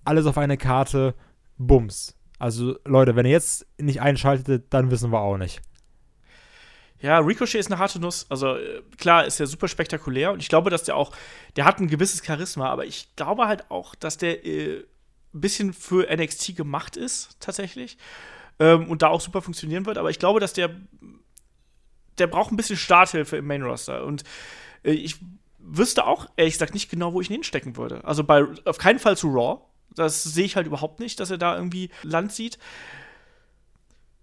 Alles 0.06 0.26
auf 0.26 0.38
eine 0.38 0.58
Karte, 0.58 1.16
Bums. 1.58 2.16
Also, 2.40 2.78
Leute, 2.86 3.16
wenn 3.16 3.26
ihr 3.26 3.32
jetzt 3.32 3.66
nicht 3.78 4.02
einschaltet, 4.02 4.66
dann 4.72 4.92
wissen 4.92 5.12
wir 5.12 5.22
auch 5.22 5.38
nicht. 5.38 5.62
Ja, 7.04 7.20
Ricochet 7.20 7.60
ist 7.60 7.70
eine 7.70 7.80
harte 7.80 8.00
Nuss. 8.00 8.26
Also 8.30 8.56
äh, 8.56 8.82
klar 8.98 9.26
ist 9.26 9.38
er 9.38 9.46
super 9.46 9.68
spektakulär 9.68 10.32
und 10.32 10.42
ich 10.42 10.48
glaube, 10.48 10.70
dass 10.70 10.84
der 10.84 10.96
auch, 10.96 11.12
der 11.58 11.66
hat 11.66 11.80
ein 11.80 11.90
gewisses 11.90 12.26
Charisma, 12.26 12.70
aber 12.70 12.86
ich 12.86 13.14
glaube 13.18 13.46
halt 13.46 13.70
auch, 13.70 13.94
dass 13.94 14.18
der 14.18 14.46
äh, 14.46 14.86
ein 15.34 15.42
bisschen 15.42 15.74
für 15.74 16.08
NXT 16.10 16.56
gemacht 16.56 16.96
ist, 16.96 17.36
tatsächlich. 17.42 17.98
Ähm, 18.58 18.90
und 18.90 19.02
da 19.02 19.08
auch 19.08 19.20
super 19.20 19.42
funktionieren 19.42 19.86
wird. 19.86 19.98
Aber 19.98 20.10
ich 20.10 20.20
glaube, 20.20 20.40
dass 20.40 20.54
der, 20.54 20.70
der 22.20 22.28
braucht 22.28 22.54
ein 22.54 22.58
bisschen 22.58 22.78
Starthilfe 22.78 23.36
im 23.36 23.48
Main 23.48 23.64
Roster. 23.64 24.06
Und 24.06 24.24
äh, 24.84 24.92
ich 24.92 25.18
wüsste 25.60 26.06
auch, 26.06 26.28
ehrlich 26.38 26.54
gesagt, 26.54 26.74
nicht 26.74 26.90
genau, 26.90 27.14
wo 27.14 27.20
ich 27.20 27.30
ihn 27.30 27.34
hinstecken 27.34 27.76
würde. 27.76 28.04
Also 28.06 28.24
bei, 28.24 28.46
auf 28.64 28.78
keinen 28.78 29.00
Fall 29.00 29.18
zu 29.18 29.28
Raw. 29.28 29.60
Das 29.96 30.24
sehe 30.24 30.46
ich 30.46 30.56
halt 30.56 30.68
überhaupt 30.68 31.00
nicht, 31.00 31.20
dass 31.20 31.32
er 31.32 31.38
da 31.38 31.56
irgendwie 31.56 31.90
Land 32.04 32.32
sieht. 32.32 32.58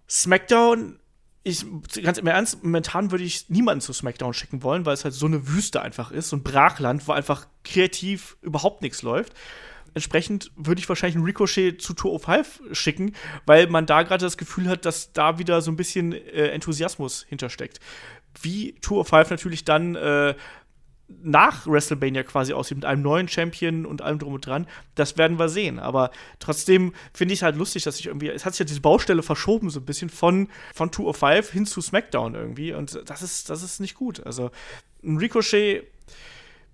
SmackDown 0.09 0.99
ich, 1.43 1.65
ganz 2.03 2.17
im 2.17 2.27
Ernst, 2.27 2.63
momentan 2.63 3.11
würde 3.11 3.23
ich 3.23 3.49
niemanden 3.49 3.81
zu 3.81 3.93
SmackDown 3.93 4.33
schicken 4.33 4.61
wollen, 4.61 4.85
weil 4.85 4.93
es 4.93 5.03
halt 5.03 5.13
so 5.13 5.25
eine 5.25 5.47
Wüste 5.47 5.81
einfach 5.81 6.11
ist, 6.11 6.29
so 6.29 6.35
ein 6.35 6.43
Brachland, 6.43 7.07
wo 7.07 7.13
einfach 7.13 7.47
kreativ 7.63 8.37
überhaupt 8.41 8.81
nichts 8.81 9.01
läuft. 9.01 9.33
Entsprechend 9.93 10.51
würde 10.55 10.79
ich 10.79 10.87
wahrscheinlich 10.87 11.15
einen 11.15 11.25
Ricochet 11.25 11.81
zu 11.81 11.93
Tour 11.93 12.13
of 12.13 12.23
Five 12.23 12.61
schicken, 12.71 13.13
weil 13.45 13.67
man 13.67 13.85
da 13.85 14.03
gerade 14.03 14.23
das 14.23 14.37
Gefühl 14.37 14.69
hat, 14.69 14.85
dass 14.85 15.11
da 15.13 15.37
wieder 15.37 15.61
so 15.61 15.71
ein 15.71 15.75
bisschen 15.75 16.13
äh, 16.13 16.47
Enthusiasmus 16.49 17.25
hintersteckt. 17.27 17.79
Wie 18.41 18.73
Tour 18.81 18.99
of 18.99 19.09
Five 19.09 19.31
natürlich 19.31 19.65
dann 19.65 19.95
äh, 19.95 20.35
nach 21.21 21.67
WrestleMania 21.67 22.23
quasi 22.23 22.53
aussieht, 22.53 22.77
mit 22.77 22.85
einem 22.85 23.01
neuen 23.01 23.27
Champion 23.27 23.85
und 23.85 24.01
allem 24.01 24.19
drum 24.19 24.33
und 24.33 24.45
dran, 24.45 24.67
das 24.95 25.17
werden 25.17 25.39
wir 25.39 25.49
sehen. 25.49 25.79
Aber 25.79 26.11
trotzdem 26.39 26.93
finde 27.13 27.33
ich 27.33 27.39
es 27.39 27.43
halt 27.43 27.55
lustig, 27.55 27.83
dass 27.83 27.97
sich 27.97 28.07
irgendwie, 28.07 28.29
es 28.29 28.45
hat 28.45 28.53
sich 28.53 28.59
ja 28.59 28.65
diese 28.65 28.81
Baustelle 28.81 29.23
verschoben, 29.23 29.69
so 29.69 29.79
ein 29.79 29.85
bisschen 29.85 30.09
von, 30.09 30.47
von 30.73 30.91
205 30.91 31.51
hin 31.51 31.65
zu 31.65 31.81
SmackDown 31.81 32.35
irgendwie. 32.35 32.73
Und 32.73 33.01
das 33.05 33.21
ist, 33.21 33.49
das 33.49 33.63
ist 33.63 33.79
nicht 33.79 33.95
gut. 33.95 34.25
Also, 34.25 34.51
ein 35.03 35.17
Ricochet 35.17 35.83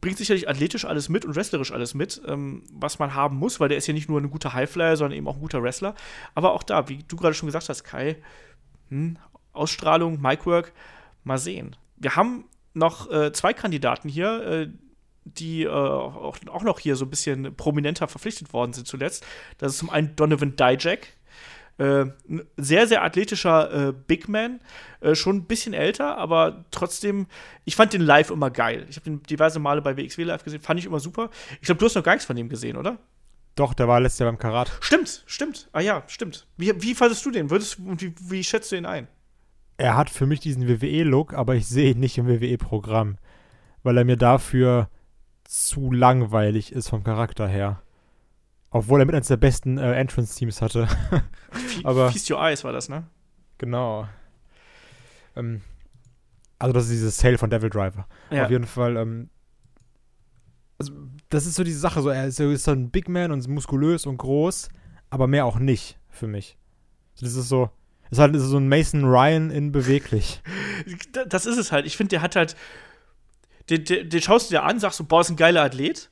bringt 0.01 0.17
sicherlich 0.17 0.47
athletisch 0.47 0.85
alles 0.85 1.09
mit 1.09 1.25
und 1.25 1.35
wrestlerisch 1.35 1.71
alles 1.71 1.93
mit, 1.93 2.21
ähm, 2.27 2.63
was 2.71 2.99
man 2.99 3.15
haben 3.15 3.37
muss, 3.37 3.59
weil 3.59 3.69
der 3.69 3.77
ist 3.77 3.87
ja 3.87 3.93
nicht 3.93 4.09
nur 4.09 4.21
ein 4.21 4.29
guter 4.29 4.53
Highflyer, 4.53 4.95
sondern 4.95 5.17
eben 5.17 5.27
auch 5.27 5.35
ein 5.35 5.41
guter 5.41 5.63
Wrestler. 5.63 5.95
Aber 6.35 6.53
auch 6.53 6.63
da, 6.63 6.87
wie 6.89 7.03
du 7.07 7.15
gerade 7.15 7.33
schon 7.33 7.47
gesagt 7.47 7.69
hast, 7.69 7.83
Kai, 7.83 8.17
hm, 8.89 9.17
Ausstrahlung, 9.53 10.21
Micwork, 10.21 10.71
mal 11.23 11.37
sehen. 11.37 11.75
Wir 11.97 12.15
haben 12.15 12.45
noch 12.77 13.11
äh, 13.11 13.31
zwei 13.33 13.53
Kandidaten 13.53 14.09
hier, 14.09 14.41
äh, 14.43 14.67
die 15.25 15.63
äh, 15.63 15.69
auch, 15.69 16.37
auch, 16.47 16.63
noch 16.63 16.79
hier 16.79 16.95
so 16.95 17.05
ein 17.05 17.09
bisschen 17.09 17.55
prominenter 17.55 18.07
verpflichtet 18.07 18.53
worden 18.53 18.73
sind 18.73 18.87
zuletzt. 18.87 19.25
Das 19.57 19.73
ist 19.73 19.79
zum 19.79 19.89
einen 19.89 20.15
Donovan 20.15 20.55
Dijak. 20.55 21.07
Äh, 21.79 22.05
ein 22.27 22.47
sehr, 22.57 22.87
sehr 22.87 23.03
athletischer 23.03 23.89
äh, 23.89 23.93
Big 23.93 24.27
Man, 24.27 24.61
äh, 24.99 25.13
schon 25.13 25.37
ein 25.37 25.45
bisschen 25.45 25.73
älter, 25.73 26.17
aber 26.17 26.65
trotzdem, 26.71 27.27
ich 27.65 27.75
fand 27.75 27.93
den 27.93 28.01
live 28.01 28.31
immer 28.31 28.49
geil. 28.49 28.87
Ich 28.89 28.95
habe 28.95 29.03
den 29.03 29.21
diverse 29.23 29.59
Male 29.59 29.81
bei 29.83 29.95
WXW 29.95 30.23
live 30.23 30.43
gesehen, 30.43 30.61
fand 30.61 30.79
ich 30.79 30.87
immer 30.87 30.99
super. 30.99 31.29
Ich 31.61 31.67
glaube, 31.67 31.77
du 31.77 31.85
hast 31.85 31.93
noch 31.93 32.03
gar 32.03 32.13
nichts 32.13 32.25
von 32.25 32.35
dem 32.35 32.49
gesehen, 32.49 32.77
oder? 32.77 32.97
Doch, 33.55 33.73
der 33.75 33.87
war 33.87 33.99
letztes 33.99 34.19
Jahr 34.19 34.31
beim 34.31 34.39
Karat. 34.39 34.71
Stimmt, 34.81 35.23
stimmt. 35.27 35.69
Ah 35.71 35.81
ja, 35.81 36.03
stimmt. 36.07 36.47
Wie, 36.57 36.81
wie 36.81 36.95
fandest 36.95 37.25
du 37.25 37.31
den? 37.31 37.49
Würdest, 37.49 37.77
wie, 37.79 38.13
wie 38.19 38.43
schätzt 38.43 38.71
du 38.71 38.75
ihn 38.75 38.85
ein? 38.85 39.07
Er 39.77 39.95
hat 39.95 40.09
für 40.09 40.25
mich 40.25 40.39
diesen 40.39 40.67
WWE-Look, 40.67 41.33
aber 41.33 41.55
ich 41.55 41.67
sehe 41.67 41.91
ihn 41.91 41.99
nicht 41.99 42.17
im 42.17 42.27
WWE-Programm, 42.27 43.17
weil 43.83 43.97
er 43.97 44.05
mir 44.05 44.17
dafür 44.17 44.89
zu 45.43 45.91
langweilig 45.91 46.71
ist 46.71 46.89
vom 46.89 47.03
Charakter 47.03 47.47
her. 47.47 47.81
Obwohl 48.69 48.99
er 48.99 49.05
mit 49.05 49.15
eines 49.15 49.27
der 49.27 49.37
besten 49.37 49.77
äh, 49.77 49.93
Entrance-Teams 49.93 50.61
hatte. 50.61 50.87
aber 51.83 52.11
Feast 52.11 52.29
Your 52.29 52.39
Eyes 52.39 52.63
war 52.63 52.73
das, 52.73 52.89
ne? 52.89 53.07
Genau. 53.59 54.07
Ähm, 55.35 55.61
also 56.59 56.73
das 56.73 56.85
ist 56.85 56.91
dieses 56.91 57.17
Sale 57.17 57.37
von 57.37 57.49
Devil 57.49 57.69
Driver. 57.69 58.07
Ja. 58.29 58.45
Auf 58.45 58.51
jeden 58.51 58.65
Fall. 58.65 58.97
Ähm, 58.97 59.29
also 60.79 60.91
das 61.29 61.45
ist 61.45 61.55
so 61.55 61.63
diese 61.63 61.79
Sache. 61.79 62.01
So, 62.01 62.09
er 62.09 62.27
ist, 62.27 62.39
ist 62.39 62.67
ein 62.67 62.89
Big 62.89 63.07
Man 63.07 63.31
und 63.31 63.47
muskulös 63.47 64.05
und 64.05 64.17
groß, 64.17 64.69
aber 65.09 65.27
mehr 65.27 65.45
auch 65.45 65.59
nicht 65.59 65.97
für 66.09 66.27
mich. 66.27 66.57
Das 67.19 67.35
ist 67.35 67.47
so 67.47 67.69
ist 68.11 68.19
halt 68.19 68.35
so 68.35 68.57
ein 68.57 68.69
Mason 68.69 69.03
Ryan 69.03 69.49
in 69.49 69.71
beweglich. 69.71 70.41
Das 71.27 71.45
ist 71.45 71.57
es 71.57 71.71
halt. 71.71 71.85
Ich 71.85 71.97
finde, 71.97 72.11
der 72.11 72.21
hat 72.21 72.35
halt. 72.35 72.55
Den, 73.69 73.83
den, 73.83 74.09
den, 74.09 74.21
schaust 74.21 74.49
du 74.49 74.55
dir 74.55 74.63
an, 74.63 74.79
sagst 74.79 74.99
du, 74.99 75.03
boah, 75.03 75.19
ist 75.19 75.29
ein 75.29 75.35
geiler 75.35 75.63
Athlet. 75.63 76.09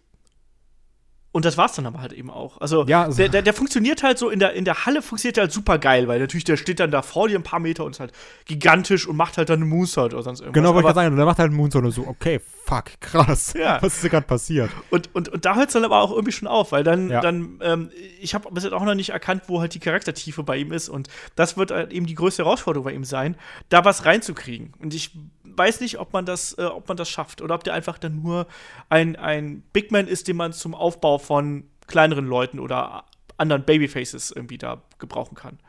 Und 1.35 1.43
das 1.43 1.57
war's 1.57 1.73
dann 1.73 1.85
aber 1.85 1.99
halt 1.99 2.13
eben 2.13 2.29
auch. 2.29 2.61
Also, 2.61 2.85
ja, 2.85 3.03
also 3.03 3.17
der, 3.17 3.27
der, 3.27 3.41
der, 3.41 3.53
funktioniert 3.53 4.03
halt 4.03 4.17
so 4.17 4.29
in 4.29 4.39
der, 4.39 4.53
in 4.53 4.63
der 4.63 4.85
Halle 4.85 5.01
funktioniert 5.01 5.37
halt 5.37 5.51
super 5.51 5.79
geil, 5.79 6.07
weil 6.07 6.21
natürlich 6.21 6.45
der 6.45 6.55
steht 6.55 6.79
dann 6.79 6.91
da 6.91 7.01
vor 7.01 7.27
dir 7.27 7.37
ein 7.37 7.43
paar 7.43 7.59
Meter 7.59 7.83
und 7.83 7.91
ist 7.91 7.99
halt 7.99 8.13
gigantisch 8.45 9.05
und 9.05 9.17
macht 9.17 9.37
halt 9.37 9.49
dann 9.49 9.61
einen 9.61 9.69
Moonsault 9.69 10.13
oder 10.13 10.23
sonst 10.23 10.39
irgendwas. 10.39 10.53
Genau, 10.53 10.69
wollte 10.69 10.79
ich 10.79 10.85
gerade 10.85 10.95
sagen, 10.95 11.11
und 11.11 11.17
der 11.17 11.25
macht 11.25 11.39
halt 11.39 11.49
einen 11.49 11.57
Moonsault 11.57 11.83
und 11.83 11.91
so, 11.91 12.07
okay, 12.07 12.39
fuck, 12.39 12.85
krass. 13.01 13.53
Ja. 13.65 13.81
Was 13.81 13.95
ist 13.95 14.05
da 14.05 14.07
gerade 14.07 14.25
passiert? 14.25 14.69
Und, 14.91 15.13
und, 15.13 15.27
und 15.27 15.43
da 15.43 15.55
hört 15.55 15.67
es 15.67 15.73
dann 15.73 15.83
aber 15.83 15.99
auch 15.99 16.11
irgendwie 16.11 16.31
schon 16.31 16.47
auf, 16.47 16.71
weil 16.71 16.85
dann, 16.85 17.09
ja. 17.09 17.19
dann 17.19 17.59
ähm, 17.61 17.89
ich 18.21 18.33
habe 18.33 18.49
bis 18.53 18.63
jetzt 18.63 18.71
auch 18.71 18.85
noch 18.85 18.95
nicht 18.95 19.09
erkannt, 19.09 19.43
wo 19.47 19.59
halt 19.59 19.73
die 19.73 19.79
Charaktertiefe 19.79 20.41
bei 20.43 20.55
ihm 20.55 20.71
ist 20.71 20.87
und 20.87 21.09
das 21.35 21.57
wird 21.57 21.71
halt 21.71 21.91
eben 21.91 22.05
die 22.05 22.15
größte 22.15 22.45
Herausforderung 22.45 22.85
bei 22.85 22.93
ihm 22.93 23.03
sein, 23.03 23.35
da 23.67 23.83
was 23.83 24.05
reinzukriegen. 24.05 24.73
Und 24.79 24.93
ich 24.93 25.11
weiß 25.57 25.81
nicht, 25.81 25.99
ob 25.99 26.13
man 26.13 26.25
das, 26.25 26.53
äh, 26.57 26.63
ob 26.63 26.87
man 26.87 26.97
das 26.97 27.09
schafft 27.09 27.41
oder 27.41 27.55
ob 27.55 27.63
der 27.63 27.73
einfach 27.73 27.97
dann 27.97 28.21
nur 28.21 28.47
ein, 28.89 29.15
ein 29.15 29.63
Big 29.73 29.91
Man 29.91 30.07
ist, 30.07 30.27
den 30.27 30.37
man 30.37 30.53
zum 30.53 30.75
Aufbau 30.75 31.17
von 31.17 31.65
kleineren 31.87 32.25
Leuten 32.25 32.59
oder 32.59 33.05
anderen 33.37 33.63
Babyfaces 33.63 34.31
irgendwie 34.31 34.57
da 34.57 34.81
gebrauchen 34.97 35.35
kann. 35.35 35.59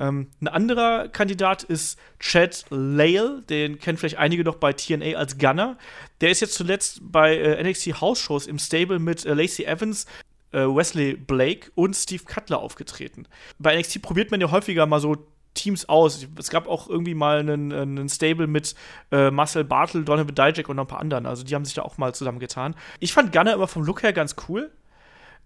Ähm, 0.00 0.28
ein 0.40 0.48
anderer 0.48 1.08
Kandidat 1.08 1.64
ist 1.64 1.98
Chad 2.20 2.64
Lale, 2.70 3.42
den 3.48 3.78
kennen 3.78 3.98
vielleicht 3.98 4.18
einige 4.18 4.44
noch 4.44 4.56
bei 4.56 4.72
TNA 4.72 5.16
als 5.16 5.38
Gunner. 5.38 5.76
Der 6.20 6.30
ist 6.30 6.40
jetzt 6.40 6.54
zuletzt 6.54 7.00
bei 7.02 7.36
äh, 7.36 7.62
NXT 7.62 8.00
House 8.00 8.20
Shows 8.20 8.46
im 8.46 8.58
Stable 8.58 8.98
mit 8.98 9.24
äh, 9.26 9.34
Lacey 9.34 9.64
Evans, 9.64 10.06
äh, 10.52 10.60
Wesley 10.60 11.16
Blake 11.16 11.70
und 11.74 11.94
Steve 11.94 12.22
Cutler 12.24 12.60
aufgetreten. 12.60 13.26
Bei 13.58 13.76
NXT 13.76 14.02
probiert 14.02 14.30
man 14.30 14.40
ja 14.40 14.50
häufiger 14.50 14.86
mal 14.86 15.00
so 15.00 15.16
Teams 15.58 15.88
aus. 15.88 16.26
Es 16.38 16.50
gab 16.50 16.68
auch 16.68 16.88
irgendwie 16.88 17.14
mal 17.14 17.40
einen, 17.40 17.72
einen 17.72 18.08
Stable 18.08 18.46
mit 18.46 18.74
äh, 19.10 19.30
Marcel 19.30 19.64
Bartel, 19.64 20.04
Donovan 20.04 20.34
Dijak 20.34 20.68
und 20.68 20.76
noch 20.76 20.84
ein 20.84 20.88
paar 20.88 21.00
anderen. 21.00 21.26
Also 21.26 21.44
die 21.44 21.54
haben 21.54 21.64
sich 21.64 21.74
da 21.74 21.82
auch 21.82 21.98
mal 21.98 22.14
zusammengetan. 22.14 22.74
Ich 23.00 23.12
fand 23.12 23.32
Gunner 23.32 23.54
immer 23.54 23.66
vom 23.66 23.82
Look 23.82 24.02
her 24.02 24.12
ganz 24.12 24.36
cool, 24.48 24.70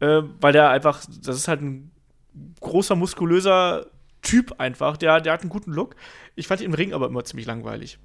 äh, 0.00 0.22
weil 0.40 0.52
der 0.52 0.70
einfach, 0.70 1.02
das 1.22 1.36
ist 1.36 1.48
halt 1.48 1.62
ein 1.62 1.90
großer, 2.60 2.94
muskulöser 2.94 3.86
Typ 4.20 4.60
einfach. 4.60 4.96
Der, 4.96 5.20
der 5.20 5.32
hat 5.32 5.40
einen 5.40 5.50
guten 5.50 5.72
Look. 5.72 5.96
Ich 6.36 6.46
fand 6.46 6.60
ihn 6.60 6.66
im 6.66 6.74
Ring 6.74 6.92
aber 6.92 7.06
immer 7.06 7.24
ziemlich 7.24 7.46
langweilig. 7.46 7.98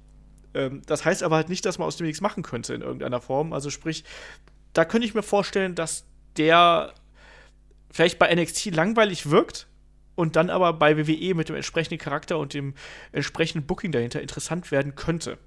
Ähm, 0.54 0.82
das 0.86 1.04
heißt 1.04 1.22
aber 1.22 1.36
halt 1.36 1.48
nicht, 1.48 1.64
dass 1.66 1.78
man 1.78 1.86
aus 1.86 1.96
dem 1.96 2.06
nichts 2.06 2.20
machen 2.20 2.42
könnte 2.42 2.74
in 2.74 2.80
irgendeiner 2.80 3.20
Form. 3.20 3.52
Also 3.52 3.70
sprich, 3.70 4.04
da 4.72 4.84
könnte 4.84 5.06
ich 5.06 5.14
mir 5.14 5.22
vorstellen, 5.22 5.74
dass 5.74 6.06
der 6.36 6.94
vielleicht 7.90 8.18
bei 8.18 8.34
NXT 8.34 8.74
langweilig 8.74 9.30
wirkt, 9.30 9.67
und 10.18 10.34
dann 10.34 10.50
aber 10.50 10.72
bei 10.72 10.96
WWE 10.96 11.34
mit 11.36 11.48
dem 11.48 11.54
entsprechenden 11.54 11.98
Charakter 11.98 12.38
und 12.38 12.52
dem 12.52 12.74
entsprechenden 13.12 13.68
Booking 13.68 13.92
dahinter 13.92 14.20
interessant 14.20 14.72
werden 14.72 14.96
könnte. 14.96 15.38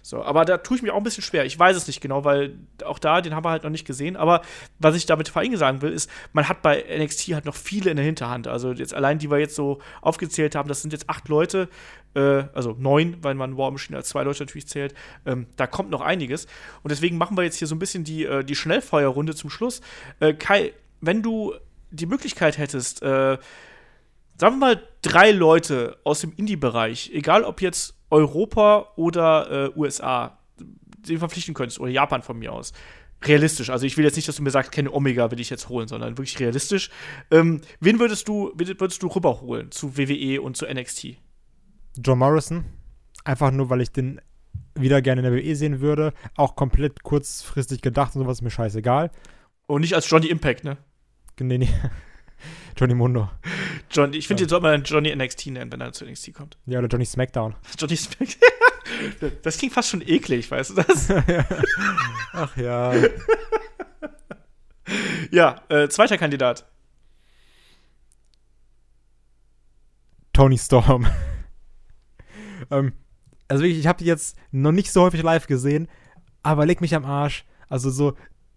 So, 0.00 0.22
aber 0.22 0.46
da 0.46 0.56
tue 0.56 0.78
ich 0.78 0.82
mir 0.82 0.94
auch 0.94 0.96
ein 0.96 1.02
bisschen 1.02 1.22
schwer. 1.22 1.44
Ich 1.44 1.58
weiß 1.58 1.76
es 1.76 1.86
nicht 1.86 2.00
genau, 2.00 2.24
weil 2.24 2.58
auch 2.86 2.98
da, 2.98 3.20
den 3.20 3.34
haben 3.34 3.44
wir 3.44 3.50
halt 3.50 3.64
noch 3.64 3.70
nicht 3.70 3.86
gesehen. 3.86 4.16
Aber 4.16 4.40
was 4.78 4.96
ich 4.96 5.04
damit 5.04 5.28
vor 5.28 5.42
allem 5.42 5.54
sagen 5.56 5.82
will, 5.82 5.92
ist, 5.92 6.08
man 6.32 6.48
hat 6.48 6.62
bei 6.62 6.82
NXT 6.98 7.34
halt 7.34 7.44
noch 7.44 7.54
viele 7.54 7.90
in 7.90 7.96
der 7.98 8.06
Hinterhand. 8.06 8.48
Also 8.48 8.72
jetzt 8.72 8.94
allein, 8.94 9.18
die 9.18 9.30
wir 9.30 9.38
jetzt 9.38 9.56
so 9.56 9.82
aufgezählt 10.00 10.54
haben, 10.54 10.70
das 10.70 10.80
sind 10.80 10.94
jetzt 10.94 11.10
acht 11.10 11.28
Leute, 11.28 11.68
äh, 12.14 12.44
also 12.54 12.74
neun, 12.78 13.18
weil 13.20 13.34
man 13.34 13.58
War 13.58 13.70
Machine 13.72 13.98
als 13.98 14.08
zwei 14.08 14.22
Leute 14.22 14.44
natürlich 14.44 14.68
zählt. 14.68 14.94
Ähm, 15.26 15.48
da 15.56 15.66
kommt 15.66 15.90
noch 15.90 16.00
einiges. 16.00 16.46
Und 16.82 16.92
deswegen 16.92 17.18
machen 17.18 17.36
wir 17.36 17.44
jetzt 17.44 17.56
hier 17.56 17.68
so 17.68 17.74
ein 17.74 17.78
bisschen 17.78 18.04
die, 18.04 18.24
äh, 18.24 18.42
die 18.42 18.54
Schnellfeuerrunde 18.54 19.34
zum 19.34 19.50
Schluss. 19.50 19.82
Äh, 20.20 20.32
Kai, 20.32 20.72
wenn 21.02 21.20
du 21.20 21.52
die 21.90 22.06
Möglichkeit 22.06 22.56
hättest, 22.56 23.02
äh, 23.02 23.36
sagen 24.36 24.56
wir 24.56 24.66
mal, 24.66 24.82
drei 25.02 25.30
Leute 25.30 25.98
aus 26.04 26.20
dem 26.20 26.32
Indie-Bereich, 26.36 27.10
egal 27.12 27.44
ob 27.44 27.60
jetzt 27.60 27.94
Europa 28.10 28.92
oder 28.96 29.70
äh, 29.74 29.78
USA, 29.78 30.38
den 30.58 31.18
verpflichten 31.18 31.54
könntest, 31.54 31.80
oder 31.80 31.90
Japan 31.90 32.22
von 32.22 32.38
mir 32.38 32.52
aus. 32.52 32.72
Realistisch, 33.22 33.70
also 33.70 33.86
ich 33.86 33.96
will 33.96 34.04
jetzt 34.04 34.16
nicht, 34.16 34.28
dass 34.28 34.36
du 34.36 34.42
mir 34.42 34.50
sagst, 34.50 34.70
keine 34.70 34.92
Omega 34.92 35.30
will 35.30 35.40
ich 35.40 35.48
jetzt 35.48 35.68
holen, 35.68 35.88
sondern 35.88 36.18
wirklich 36.18 36.38
realistisch. 36.40 36.90
Ähm, 37.30 37.60
wen 37.80 37.98
würdest 37.98 38.28
du, 38.28 38.52
würdest 38.54 39.02
du 39.02 39.06
rüberholen 39.06 39.70
zu 39.70 39.96
WWE 39.96 40.42
und 40.42 40.56
zu 40.56 40.66
NXT? 40.66 41.16
John 41.96 42.18
Morrison. 42.18 42.64
Einfach 43.24 43.50
nur, 43.50 43.70
weil 43.70 43.80
ich 43.80 43.92
den 43.92 44.20
wieder 44.74 45.00
gerne 45.00 45.22
in 45.22 45.32
der 45.32 45.42
WWE 45.42 45.56
sehen 45.56 45.80
würde. 45.80 46.12
Auch 46.36 46.56
komplett 46.56 47.02
kurzfristig 47.02 47.80
gedacht 47.80 48.14
und 48.14 48.22
sowas 48.22 48.38
ist 48.38 48.42
mir 48.42 48.50
scheißegal. 48.50 49.10
Und 49.66 49.80
nicht 49.80 49.94
als 49.94 50.08
Johnny 50.10 50.26
Impact, 50.26 50.64
ne? 50.64 50.76
Nee, 51.40 51.58
nee. 51.58 51.68
Johnny 52.76 52.94
Mundo. 52.94 53.30
John, 53.90 54.12
ich 54.12 54.26
finde, 54.26 54.42
ja. 54.42 54.46
den 54.46 54.50
sollte 54.50 54.62
man 54.62 54.82
Johnny 54.82 55.14
NXT 55.14 55.46
nennen, 55.46 55.72
wenn 55.72 55.80
er 55.80 55.92
zu 55.92 56.04
NXT 56.04 56.34
kommt. 56.34 56.58
Ja, 56.66 56.78
oder 56.78 56.88
Johnny 56.88 57.04
SmackDown. 57.04 57.54
Johnny 57.78 57.96
SmackDown. 57.96 58.50
Das 59.42 59.58
klingt 59.58 59.72
fast 59.72 59.90
schon 59.90 60.02
eklig, 60.02 60.50
weißt 60.50 60.70
du 60.70 60.74
das? 60.74 61.10
Ach 62.32 62.56
ja. 62.56 62.92
ja, 65.30 65.62
äh, 65.68 65.88
zweiter 65.88 66.18
Kandidat. 66.18 66.66
Tony 70.32 70.58
Storm. 70.58 71.06
ähm, 72.70 72.92
also 73.48 73.62
wirklich, 73.62 73.78
ich 73.78 73.86
habe 73.86 73.98
die 73.98 74.06
jetzt 74.06 74.36
noch 74.50 74.72
nicht 74.72 74.90
so 74.90 75.02
häufig 75.02 75.22
live 75.22 75.46
gesehen, 75.46 75.88
aber 76.42 76.66
leg 76.66 76.80
mich 76.80 76.94
am 76.94 77.04
Arsch. 77.04 77.44
Also 77.68 77.90
so, 77.90 78.14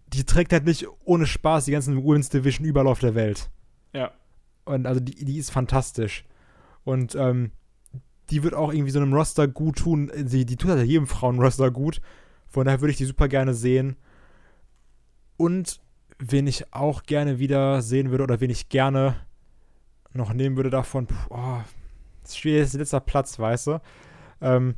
die 0.08 0.24
trägt 0.24 0.52
halt 0.52 0.64
nicht 0.64 0.86
ohne 1.04 1.26
Spaß 1.26 1.66
die 1.66 1.72
ganzen 1.72 2.02
Women's 2.02 2.30
Division 2.30 2.66
überall 2.66 2.86
auf 2.86 3.00
der 3.00 3.14
Welt. 3.14 3.50
Ja. 3.98 4.12
Und 4.64 4.86
also 4.86 5.00
die, 5.00 5.24
die 5.24 5.38
ist 5.38 5.50
fantastisch. 5.50 6.24
Und 6.84 7.14
ähm, 7.14 7.50
die 8.30 8.42
wird 8.42 8.54
auch 8.54 8.72
irgendwie 8.72 8.90
so 8.90 9.00
einem 9.00 9.12
Roster 9.12 9.48
gut 9.48 9.78
tun. 9.78 10.10
Die, 10.14 10.44
die 10.44 10.56
tut 10.56 10.70
halt 10.70 10.86
jedem 10.86 11.06
Frauenroster 11.06 11.70
gut. 11.70 12.00
Von 12.46 12.64
daher 12.64 12.80
würde 12.80 12.92
ich 12.92 12.98
die 12.98 13.04
super 13.04 13.28
gerne 13.28 13.54
sehen. 13.54 13.96
Und 15.36 15.80
wen 16.18 16.46
ich 16.46 16.72
auch 16.72 17.02
gerne 17.02 17.38
wieder 17.38 17.82
sehen 17.82 18.10
würde 18.10 18.24
oder 18.24 18.40
wen 18.40 18.50
ich 18.50 18.68
gerne 18.68 19.16
noch 20.12 20.32
nehmen 20.32 20.56
würde 20.56 20.70
davon, 20.70 21.06
puh, 21.06 21.14
oh, 21.30 21.60
das 22.22 22.30
ist 22.30 22.38
schwierig, 22.38 22.62
das 22.62 22.74
ist 22.74 22.80
letzter 22.80 23.00
Platz, 23.00 23.38
weißt 23.38 23.68
du? 23.68 23.80
Ähm, 24.40 24.74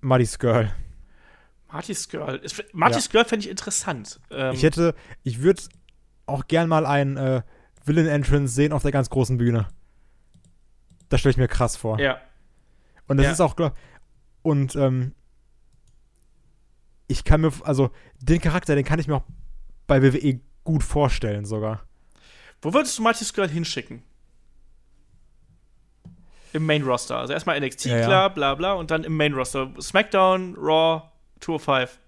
Muddy's 0.00 0.38
Girl. 0.38 0.72
Marty's 1.74 2.08
Girl. 2.08 2.40
Marty's 2.72 3.10
Girl 3.10 3.24
fände 3.24 3.44
ich 3.46 3.50
interessant. 3.50 4.20
Ähm, 4.30 4.54
Ich 4.54 4.62
hätte, 4.62 4.94
ich 5.24 5.42
würde 5.42 5.62
auch 6.26 6.46
gern 6.48 6.68
mal 6.68 6.86
einen 6.86 7.16
äh, 7.16 7.42
Villain 7.84 8.06
Entrance 8.06 8.54
sehen 8.54 8.72
auf 8.72 8.82
der 8.82 8.92
ganz 8.92 9.10
großen 9.10 9.36
Bühne. 9.38 9.68
Das 11.08 11.20
stelle 11.20 11.30
ich 11.32 11.36
mir 11.36 11.48
krass 11.48 11.76
vor. 11.76 11.98
ja. 12.00 12.18
Und 13.06 13.18
das 13.18 13.26
Ja. 13.26 13.32
ist 13.32 13.40
auch 13.42 13.54
klar. 13.56 13.74
Und 14.42 14.74
ähm, 14.76 15.14
ich 17.06 17.24
kann 17.24 17.42
mir, 17.42 17.52
also 17.64 17.90
den 18.20 18.40
Charakter, 18.40 18.74
den 18.74 18.84
kann 18.84 18.98
ich 18.98 19.06
mir 19.08 19.16
auch 19.16 19.24
bei 19.86 20.02
WWE 20.02 20.40
gut 20.64 20.82
vorstellen 20.82 21.44
sogar. 21.44 21.82
Wo 22.62 22.72
würdest 22.72 22.96
du 22.98 23.02
Marty's 23.02 23.34
Girl 23.34 23.48
hinschicken? 23.48 24.02
Im 26.54 26.64
Main 26.66 26.82
Roster. 26.84 27.18
Also 27.18 27.32
erstmal 27.32 27.60
NXT, 27.60 27.86
Ja, 27.86 27.98
ja. 27.98 28.06
klar, 28.06 28.30
bla 28.32 28.54
bla, 28.54 28.72
und 28.74 28.90
dann 28.90 29.04
im 29.04 29.16
Main 29.16 29.34
Roster. 29.34 29.70
SmackDown, 29.80 30.54
Raw, 30.56 31.02
205. 31.40 31.98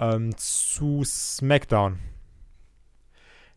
Ähm, 0.00 0.36
zu 0.36 1.04
SmackDown. 1.04 1.98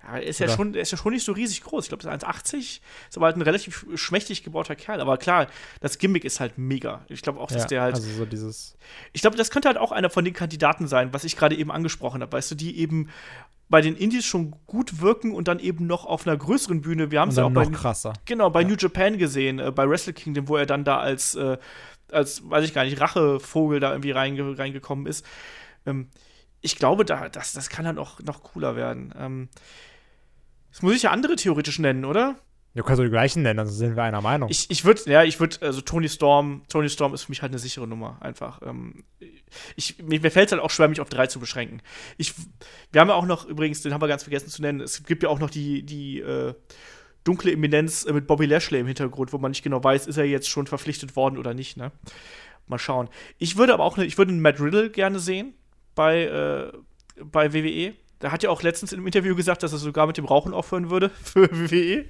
Ja, 0.03 0.15
er 0.18 0.24
ist 0.24 0.40
ja, 0.40 0.49
schon, 0.49 0.74
ist 0.74 0.91
ja 0.91 0.98
schon 0.98 1.14
nicht 1.14 1.24
so 1.24 1.32
riesig 1.32 1.64
groß. 1.64 1.86
Ich 1.86 1.90
glaube, 1.90 2.06
er 2.06 2.15
ist 2.15 2.26
1,80. 2.26 2.57
Ist 2.57 2.82
aber 3.15 3.28
halt 3.28 3.38
ein 3.38 3.41
relativ 3.41 3.86
schmächtig 3.95 4.44
gebauter 4.44 4.76
Kerl. 4.76 4.99
Aber 4.99 5.18
klar, 5.18 5.48
das 5.80 5.98
Gimmick 5.98 6.26
ist 6.26 6.41
halt 6.41 6.57
mega. 6.57 7.06
Ich 7.07 7.22
glaube 7.22 7.40
auch, 7.40 7.48
dass 7.48 7.64
Ja, 7.64 7.68
der 7.68 7.82
halt. 7.84 7.95
also 7.95 8.10
so 8.10 8.26
dieses. 8.26 8.76
Ich 9.14 9.22
glaube, 9.22 9.38
das 9.38 9.49
könnte 9.49 9.70
halt 9.70 9.78
auch 9.78 9.94
einer 9.94 10.10
von 10.10 10.26
den 10.26 10.34
Kandidaten 10.34 10.88
sein, 10.88 11.14
was 11.14 11.24
ich 11.24 11.38
gerade 11.38 11.56
eben 11.56 11.72
angesprochen 11.72 12.22
habe. 12.22 12.34
Weißt 12.34 12.52
du, 12.52 12.56
die 12.56 12.78
eben 12.80 13.10
bei 13.70 13.80
den 13.80 13.95
Indies 13.95 14.26
schon 14.26 14.53
gut 14.68 14.99
wirken 14.99 15.32
und 15.32 15.48
dann 15.48 15.60
eben 15.60 15.88
noch 15.88 16.06
auf 16.06 16.28
einer 16.28 16.36
größeren 16.36 16.82
Bühne. 16.82 17.10
Wir 17.10 17.22
haben 17.22 17.30
es 17.30 17.38
ja 17.38 17.44
auch 17.44 17.48
dann 17.48 17.53
bei, 17.53 17.65
noch 17.65 17.80
krasser. 17.80 18.11
genau, 18.26 18.49
bei 18.49 18.65
New 18.65 18.76
Japan 18.78 19.18
gesehen, 19.18 19.60
äh, 19.60 19.72
bei 19.72 19.90
Wrestle 19.90 20.14
Kingdom, 20.14 20.49
wo 20.49 20.57
er 20.57 20.65
dann 20.65 20.84
da 20.84 20.99
als, 20.99 21.36
äh, 21.36 21.57
als 22.11 22.48
weiß 22.48 22.65
ich 22.65 22.74
gar 22.74 22.84
nicht, 22.84 22.99
Rachevogel 22.99 23.80
da 23.80 23.91
irgendwie 23.91 24.11
reinge 24.11 24.57
reingekommen 24.60 25.07
ist. 25.07 25.26
Ähm, 25.86 26.10
ich 26.64 26.77
glaube, 26.77 27.06
da, 27.06 27.30
das, 27.30 27.53
das 27.53 27.69
kann 27.69 27.85
dann 27.85 27.99
auch 27.99 28.19
noch 28.22 28.41
cooler 28.41 28.76
werden. 28.76 29.14
Ähm, 29.18 29.49
das 30.72 30.81
muss 30.81 30.95
ich 30.95 31.03
ja 31.03 31.11
andere 31.11 31.35
theoretisch 31.35 31.77
nennen, 31.77 32.06
oder? 32.06 32.38
Du 32.73 32.81
kannst 32.81 32.99
doch 32.99 33.03
die 33.03 33.11
gleichen 33.11 33.44
nennen, 33.44 33.57
dann 33.57 33.68
sind 33.68 33.95
wir 33.95 34.02
einer 34.02 34.22
Meinung. 34.22 34.49
Ich, 34.49 34.72
ich 34.72 34.84
würde, 34.84 35.02
ja, 35.06 35.23
ich 35.23 35.40
würde, 35.40 35.57
also 35.61 35.81
Tony 35.81 36.10
Storm, 36.10 36.64
Tony 36.69 36.90
Storm 36.90 37.14
ist 37.14 37.23
für 37.23 37.31
mich 37.31 37.44
halt 37.44 37.52
eine 37.52 37.60
sichere 37.60 37.88
Nummer, 37.88 38.18
einfach. 38.22 38.61
Ähm, 38.64 39.03
ich, 39.76 40.02
mir 40.02 40.19
mir 40.19 40.31
fällt 40.31 40.48
es 40.48 40.52
halt 40.53 40.64
auch 40.64 40.72
schwer, 40.72 40.88
mich 40.88 40.99
auf 40.99 41.10
drei 41.10 41.27
zu 41.27 41.40
beschränken. 41.40 41.84
Ich, 42.18 42.34
wir 42.91 43.02
haben 43.02 43.10
ja 43.10 43.14
auch 43.14 43.27
noch, 43.27 43.45
übrigens, 43.45 43.84
den 43.84 43.94
haben 43.94 44.02
wir 44.02 44.07
ganz 44.07 44.23
vergessen 44.23 44.49
zu 44.49 44.64
nennen, 44.64 44.80
es 44.81 45.03
gibt 45.03 45.22
ja 45.22 45.30
auch 45.30 45.40
noch 45.40 45.52
die, 45.52 45.84
die 45.84 46.22
äh, 46.22 46.56
dunkle 47.23 47.52
Eminenz 47.52 48.06
äh, 48.06 48.14
mit 48.14 48.26
Bobby 48.26 48.48
Lashley 48.48 48.80
im 48.80 48.88
Hintergrund, 48.88 49.34
wo 49.34 49.38
man 49.38 49.52
nicht 49.52 49.64
genau 49.64 49.84
weiß, 49.84 50.07
ist 50.07 50.18
er 50.18 50.26
jetzt 50.26 50.49
schon 50.49 50.65
verpflichtet 50.65 51.15
worden 51.15 51.38
oder 51.38 51.53
nicht, 51.53 51.77
ne? 51.77 51.91
Mal 52.65 52.80
schauen. 52.80 53.10
Ich 53.38 53.57
würde 53.57 53.73
aber 53.73 53.84
auch, 53.84 53.98
ne, 53.98 54.06
ich 54.06 54.18
würde 54.18 54.31
einen 54.31 54.41
Matt 54.41 54.60
Riddle 54.60 54.90
gerne 54.90 55.19
sehen 55.19 55.53
bei, 55.95 56.24
äh, 56.24 56.72
bei 57.24 57.53
WWE. 57.53 57.94
Der 58.22 58.32
hat 58.32 58.41
ja 58.44 58.49
auch 58.49 58.61
letztens 58.64 58.94
im 58.94 59.06
Interview 59.06 59.36
gesagt, 59.36 59.64
dass 59.64 59.74
er 59.74 59.78
sogar 59.80 60.07
mit 60.07 60.18
dem 60.18 60.26
Rauchen 60.26 60.53
aufhören 60.53 60.90
würde 60.90 61.10
für. 61.24 61.49
WWE. 61.52 62.06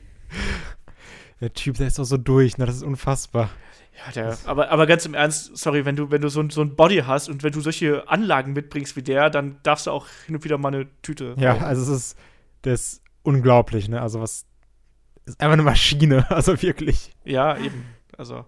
der 1.42 1.54
Typ, 1.54 1.78
der 1.78 1.88
ist 1.88 2.00
doch 2.00 2.04
so 2.06 2.18
durch, 2.18 2.58
ne? 2.58 2.66
Das 2.66 2.76
ist 2.76 2.84
unfassbar. 2.84 3.50
Ja, 4.06 4.12
der, 4.12 4.38
aber, 4.46 4.70
aber 4.72 4.88
ganz 4.88 5.06
im 5.06 5.14
Ernst, 5.14 5.56
sorry, 5.56 5.86
wenn 5.86 5.96
du, 5.96 6.10
wenn 6.10 6.22
du 6.22 6.30
so, 6.30 6.40
ein- 6.42 6.50
so 6.50 6.62
ein 6.62 6.76
Body 6.76 7.04
hast 7.06 7.30
und 7.30 7.44
wenn 7.44 7.52
du 7.52 7.62
solche 7.62 8.08
Anlagen 8.10 8.54
mitbringst 8.54 8.96
wie 8.96 9.04
der, 9.04 9.30
dann 9.30 9.60
darfst 9.64 9.86
du 9.86 9.92
auch 9.92 10.08
hin 10.26 10.36
und 10.36 10.44
wieder 10.44 10.58
mal 10.58 10.70
eine 10.74 10.88
Tüte. 11.04 11.36
Ja, 11.38 11.54
rauchen. 11.54 11.64
also 11.66 11.82
es 11.84 11.90
ist, 11.90 12.18
der 12.64 12.74
ist 12.74 13.02
unglaublich, 13.22 13.90
ne? 13.90 14.02
Also 14.02 14.20
was, 14.20 14.46
ist 15.26 15.40
einfach 15.40 15.54
eine 15.54 15.64
Maschine, 15.64 16.30
also 16.32 16.60
wirklich. 16.62 17.12
Ja, 17.24 17.56
eben. 17.58 17.86
Also. 18.18 18.46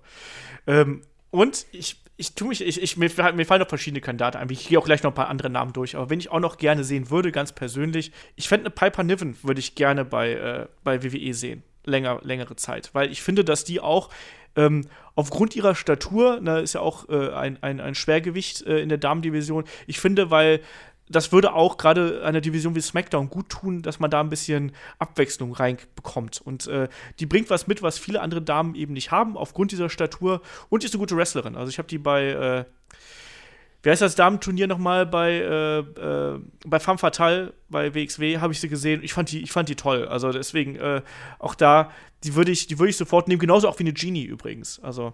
Ähm, 0.68 1.02
und 1.30 1.66
ich, 1.72 2.02
ich 2.18 2.34
tue 2.34 2.50
mich, 2.50 2.62
ich, 2.62 2.82
ich, 2.82 2.98
mir, 2.98 3.10
mir 3.34 3.46
fallen 3.46 3.62
noch 3.62 3.68
verschiedene 3.68 4.02
Kandidaten 4.02 4.38
ein. 4.38 4.50
Ich 4.50 4.70
gehe 4.70 4.80
auch 4.80 4.86
gleich 4.86 5.04
noch 5.04 5.12
ein 5.12 5.16
paar 5.16 5.30
andere 5.30 5.50
Namen 5.50 5.74
durch. 5.74 5.96
Aber 5.96 6.10
wenn 6.10 6.20
ich 6.20 6.32
auch 6.32 6.40
noch 6.40 6.58
gerne 6.58 6.84
sehen 6.84 7.10
würde, 7.10 7.32
ganz 7.32 7.52
persönlich, 7.52 8.12
ich 8.36 8.48
fände 8.48 8.66
eine 8.66 8.70
Piper 8.72 9.04
Niven, 9.04 9.38
würde 9.44 9.60
ich 9.60 9.76
gerne 9.76 10.06
bei, 10.06 10.32
äh, 10.34 10.68
bei 10.84 11.04
WWE 11.04 11.34
sehen. 11.34 11.64
Länger, 11.84 12.20
längere 12.24 12.56
Zeit. 12.56 12.90
Weil 12.94 13.12
ich 13.12 13.22
finde, 13.22 13.44
dass 13.44 13.64
die 13.64 13.82
auch 13.82 14.10
ähm, 14.56 14.88
aufgrund 15.16 15.56
ihrer 15.56 15.76
Statur, 15.76 16.40
ne, 16.40 16.62
ist 16.62 16.74
ja 16.74 16.82
auch 16.82 17.10
äh, 17.10 17.32
ein, 17.32 17.62
ein, 17.62 17.82
ein 17.82 17.96
Schwergewicht 17.96 18.66
äh, 18.66 18.80
in 18.80 18.90
der 18.90 18.98
Damendivision, 18.98 19.66
ich 19.86 20.00
finde, 20.00 20.32
weil 20.32 20.62
das 21.08 21.32
würde 21.32 21.54
auch 21.54 21.78
gerade 21.78 22.24
einer 22.24 22.42
Division 22.42 22.76
wie 22.76 22.82
SmackDown 22.82 23.30
gut 23.30 23.50
tun, 23.50 23.82
dass 23.82 24.00
man 24.00 24.10
da 24.10 24.22
ein 24.22 24.30
bisschen 24.30 24.72
Abwechslung 24.98 25.54
reinbekommt. 25.54 26.42
Und 26.42 26.68
äh, 26.68 26.88
die 27.20 27.26
bringt 27.26 27.50
was 27.50 27.68
mit, 27.68 27.84
was 27.84 28.00
viele 28.00 28.22
andere 28.22 28.42
Damen 28.42 28.76
eben 28.76 28.94
nicht 28.94 29.12
haben, 29.12 29.38
aufgrund 29.38 29.72
dieser 29.72 29.90
Statur. 29.90 30.42
Und 30.70 30.82
die 30.82 30.88
ist 30.88 30.94
eine 30.94 31.00
gute 31.00 31.16
Wrestlerin. 31.16 31.56
Also 31.56 31.70
ich 31.70 31.78
habe 31.78 31.88
die 31.88 32.00
bei, 32.00 32.30
äh, 32.30 32.66
wie 33.84 33.92
heißt 33.92 34.02
das 34.02 34.16
Damenturnier 34.16 34.66
nochmal, 34.66 35.06
bei, 35.06 35.34
äh, 35.34 35.80
äh, 35.80 36.40
bei 36.66 36.80
Femme 36.80 36.98
Fatale, 36.98 37.54
bei 37.70 37.94
WXW, 37.94 38.40
habe 38.40 38.54
ich 38.54 38.60
sie 38.60 38.70
gesehen. 38.70 39.04
Ich 39.04 39.14
fand 39.14 39.32
die, 39.32 39.44
ich 39.44 39.52
fand 39.52 39.70
die 39.70 39.76
toll. 39.76 40.08
Also 40.08 40.32
deswegen, 40.32 40.76
äh, 40.76 41.04
auch 41.38 41.54
da, 41.54 41.92
die 42.24 42.34
würde 42.34 42.52
ich, 42.52 42.66
die 42.66 42.80
würde 42.80 42.90
ich 42.90 42.98
sofort 42.98 43.28
nehmen, 43.28 43.40
genauso 43.40 43.70
auch 43.70 43.78
wie 43.78 43.84
eine 43.84 43.94
Genie 43.94 44.24
übrigens. 44.24 44.80
Also 44.80 45.14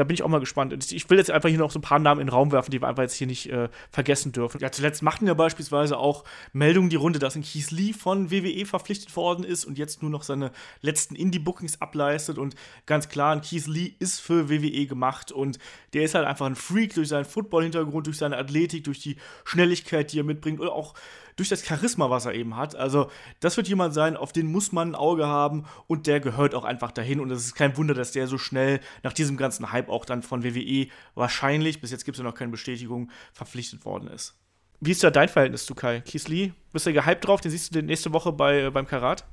da 0.00 0.04
bin 0.04 0.14
ich 0.14 0.22
auch 0.22 0.28
mal 0.28 0.40
gespannt. 0.40 0.72
Ich 0.92 1.10
will 1.10 1.18
jetzt 1.18 1.30
einfach 1.30 1.50
hier 1.50 1.58
noch 1.58 1.70
so 1.70 1.78
ein 1.78 1.82
paar 1.82 1.98
Namen 1.98 2.22
in 2.22 2.28
den 2.28 2.32
Raum 2.32 2.52
werfen, 2.52 2.70
die 2.70 2.80
wir 2.80 2.88
einfach 2.88 3.02
jetzt 3.02 3.16
hier 3.16 3.26
nicht 3.26 3.50
äh, 3.50 3.68
vergessen 3.90 4.32
dürfen. 4.32 4.58
Ja, 4.58 4.72
zuletzt 4.72 5.02
machten 5.02 5.26
ja 5.26 5.34
beispielsweise 5.34 5.98
auch 5.98 6.24
Meldungen 6.54 6.88
die 6.88 6.96
Runde, 6.96 7.18
dass 7.18 7.36
ein 7.36 7.42
Keith 7.42 7.70
Lee 7.70 7.92
von 7.92 8.30
WWE 8.30 8.64
verpflichtet 8.64 9.14
worden 9.14 9.44
ist 9.44 9.66
und 9.66 9.76
jetzt 9.76 10.00
nur 10.00 10.10
noch 10.10 10.22
seine 10.22 10.52
letzten 10.80 11.16
Indie-Bookings 11.16 11.82
ableistet. 11.82 12.38
Und 12.38 12.54
ganz 12.86 13.10
klar, 13.10 13.34
ein 13.34 13.42
Keith 13.42 13.66
Lee 13.66 13.92
ist 13.98 14.20
für 14.20 14.48
WWE 14.48 14.86
gemacht 14.86 15.32
und 15.32 15.58
der 15.92 16.04
ist 16.04 16.14
halt 16.14 16.26
einfach 16.26 16.46
ein 16.46 16.56
Freak 16.56 16.94
durch 16.94 17.08
seinen 17.08 17.26
Football-Hintergrund, 17.26 18.06
durch 18.06 18.16
seine 18.16 18.38
Athletik, 18.38 18.84
durch 18.84 19.00
die 19.00 19.16
Schnelligkeit, 19.44 20.12
die 20.12 20.20
er 20.20 20.24
mitbringt 20.24 20.60
oder 20.60 20.72
auch 20.72 20.94
durch 21.40 21.48
das 21.48 21.64
Charisma, 21.64 22.10
was 22.10 22.26
er 22.26 22.34
eben 22.34 22.56
hat. 22.56 22.76
Also, 22.76 23.10
das 23.40 23.56
wird 23.56 23.66
jemand 23.66 23.94
sein, 23.94 24.16
auf 24.16 24.32
den 24.32 24.46
muss 24.46 24.72
man 24.72 24.90
ein 24.90 24.94
Auge 24.94 25.26
haben 25.26 25.64
und 25.86 26.06
der 26.06 26.20
gehört 26.20 26.54
auch 26.54 26.64
einfach 26.64 26.92
dahin. 26.92 27.18
Und 27.18 27.30
es 27.30 27.46
ist 27.46 27.54
kein 27.54 27.76
Wunder, 27.76 27.94
dass 27.94 28.12
der 28.12 28.26
so 28.26 28.38
schnell 28.38 28.80
nach 29.02 29.14
diesem 29.14 29.36
ganzen 29.36 29.72
Hype 29.72 29.88
auch 29.88 30.04
dann 30.04 30.22
von 30.22 30.44
WWE 30.44 30.88
wahrscheinlich, 31.14 31.80
bis 31.80 31.90
jetzt 31.90 32.04
gibt 32.04 32.16
es 32.16 32.22
ja 32.22 32.28
noch 32.28 32.36
keine 32.36 32.50
Bestätigung, 32.50 33.10
verpflichtet 33.32 33.84
worden 33.84 34.08
ist. 34.08 34.36
Wie 34.80 34.92
ist 34.92 35.02
da 35.02 35.10
dein 35.10 35.28
Verhältnis 35.28 35.66
zu 35.66 35.74
Kai? 35.74 36.00
Keith 36.00 36.28
Lee, 36.28 36.52
bist 36.72 36.86
du 36.86 36.92
gehypt 36.92 37.26
drauf? 37.26 37.40
Den 37.40 37.50
siehst 37.50 37.74
du 37.74 37.82
nächste 37.82 38.12
Woche 38.12 38.32
bei, 38.32 38.70
beim 38.70 38.86
Karat? 38.86 39.26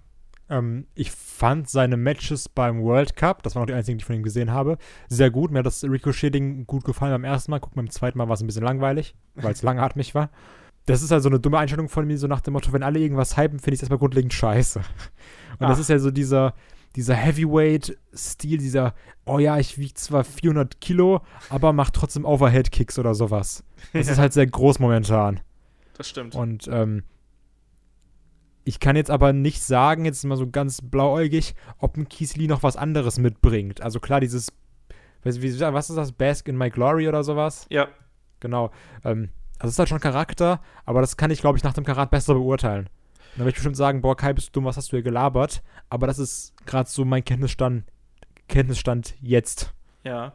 Ähm, 0.49 0.87
ich 0.95 1.11
fand 1.11 1.69
seine 1.69 1.97
Matches 1.97 2.47
beim 2.47 2.81
World 2.81 3.15
Cup, 3.15 3.43
das 3.43 3.55
waren 3.55 3.63
auch 3.63 3.67
die 3.67 3.73
einzigen, 3.73 3.97
die 3.97 4.03
ich 4.03 4.05
von 4.05 4.15
ihm 4.15 4.23
gesehen 4.23 4.51
habe, 4.51 4.77
sehr 5.09 5.29
gut. 5.29 5.51
Mir 5.51 5.59
hat 5.59 5.65
das 5.65 5.83
Ricochet-Ding 5.83 6.65
gut 6.67 6.85
gefallen 6.85 7.11
beim 7.11 7.25
ersten 7.25 7.51
Mal. 7.51 7.59
Guck, 7.59 7.75
beim 7.75 7.89
zweiten 7.89 8.17
Mal 8.17 8.27
war 8.27 8.35
es 8.35 8.41
ein 8.41 8.47
bisschen 8.47 8.63
langweilig, 8.63 9.15
weil 9.35 9.51
es 9.51 9.61
langatmig 9.63 10.15
war. 10.15 10.29
Das 10.87 11.03
ist 11.03 11.11
halt 11.11 11.21
so 11.21 11.29
eine 11.29 11.39
dumme 11.39 11.59
Einstellung 11.59 11.89
von 11.89 12.07
mir, 12.07 12.17
so 12.17 12.27
nach 12.27 12.41
dem 12.41 12.53
Motto, 12.53 12.73
wenn 12.73 12.81
alle 12.81 12.99
irgendwas 12.99 13.37
hypen, 13.37 13.59
finde 13.59 13.75
ich 13.75 13.79
es 13.79 13.83
erstmal 13.83 13.99
grundlegend 13.99 14.33
scheiße. 14.33 14.79
Und 14.79 15.61
das 15.61 15.77
Ach. 15.77 15.79
ist 15.81 15.89
ja 15.89 15.99
so 15.99 16.11
dieser, 16.11 16.53
dieser 16.95 17.13
Heavyweight-Stil, 17.13 18.57
dieser, 18.57 18.95
oh 19.25 19.37
ja, 19.37 19.59
ich 19.59 19.77
wiege 19.77 19.93
zwar 19.93 20.23
400 20.23 20.81
Kilo, 20.81 21.21
aber 21.49 21.73
mach 21.73 21.91
trotzdem 21.91 22.25
Overhead-Kicks 22.25 22.97
oder 22.97 23.13
sowas. 23.13 23.63
Das 23.93 24.07
ist 24.09 24.17
halt 24.17 24.33
sehr 24.33 24.47
groß 24.47 24.79
momentan. 24.79 25.41
Das 25.95 26.09
stimmt. 26.09 26.35
Und 26.35 26.67
ähm, 26.71 27.03
ich 28.63 28.79
kann 28.79 28.95
jetzt 28.95 29.11
aber 29.11 29.33
nicht 29.33 29.61
sagen, 29.63 30.05
jetzt 30.05 30.23
mal 30.25 30.37
so 30.37 30.49
ganz 30.49 30.81
blauäugig, 30.81 31.53
ob 31.79 31.97
ein 31.97 32.09
Kiesli 32.09 32.47
noch 32.47 32.63
was 32.63 32.77
anderes 32.77 33.19
mitbringt. 33.19 33.81
Also 33.81 33.99
klar, 33.99 34.19
dieses, 34.19 34.53
was 35.23 35.37
ist 35.89 35.97
das, 35.97 36.11
Bask 36.13 36.47
in 36.47 36.57
My 36.57 36.69
Glory 36.69 37.07
oder 37.07 37.23
sowas? 37.23 37.65
ja, 37.69 37.89
Genau. 38.39 38.71
Ähm, 39.03 39.29
also 39.59 39.67
es 39.69 39.73
ist 39.75 39.79
halt 39.79 39.89
schon 39.89 39.99
Charakter, 39.99 40.61
aber 40.85 41.01
das 41.01 41.17
kann 41.17 41.31
ich, 41.31 41.41
glaube 41.41 41.57
ich, 41.57 41.63
nach 41.63 41.73
dem 41.73 41.83
Karat 41.85 42.11
besser 42.11 42.33
beurteilen. 42.35 42.89
Dann 43.35 43.39
werde 43.39 43.49
ich 43.49 43.55
bestimmt 43.55 43.77
sagen, 43.77 44.01
boah, 44.01 44.15
Kai, 44.17 44.33
bist 44.33 44.47
du 44.47 44.51
dumm, 44.53 44.65
was 44.65 44.77
hast 44.77 44.91
du 44.91 44.97
hier 44.97 45.03
gelabert? 45.03 45.61
Aber 45.89 46.07
das 46.07 46.17
ist 46.19 46.53
gerade 46.65 46.89
so 46.89 47.05
mein 47.05 47.23
Kenntnisstand, 47.23 47.83
Kenntnisstand 48.47 49.15
jetzt. 49.21 49.73
Ja. 50.03 50.33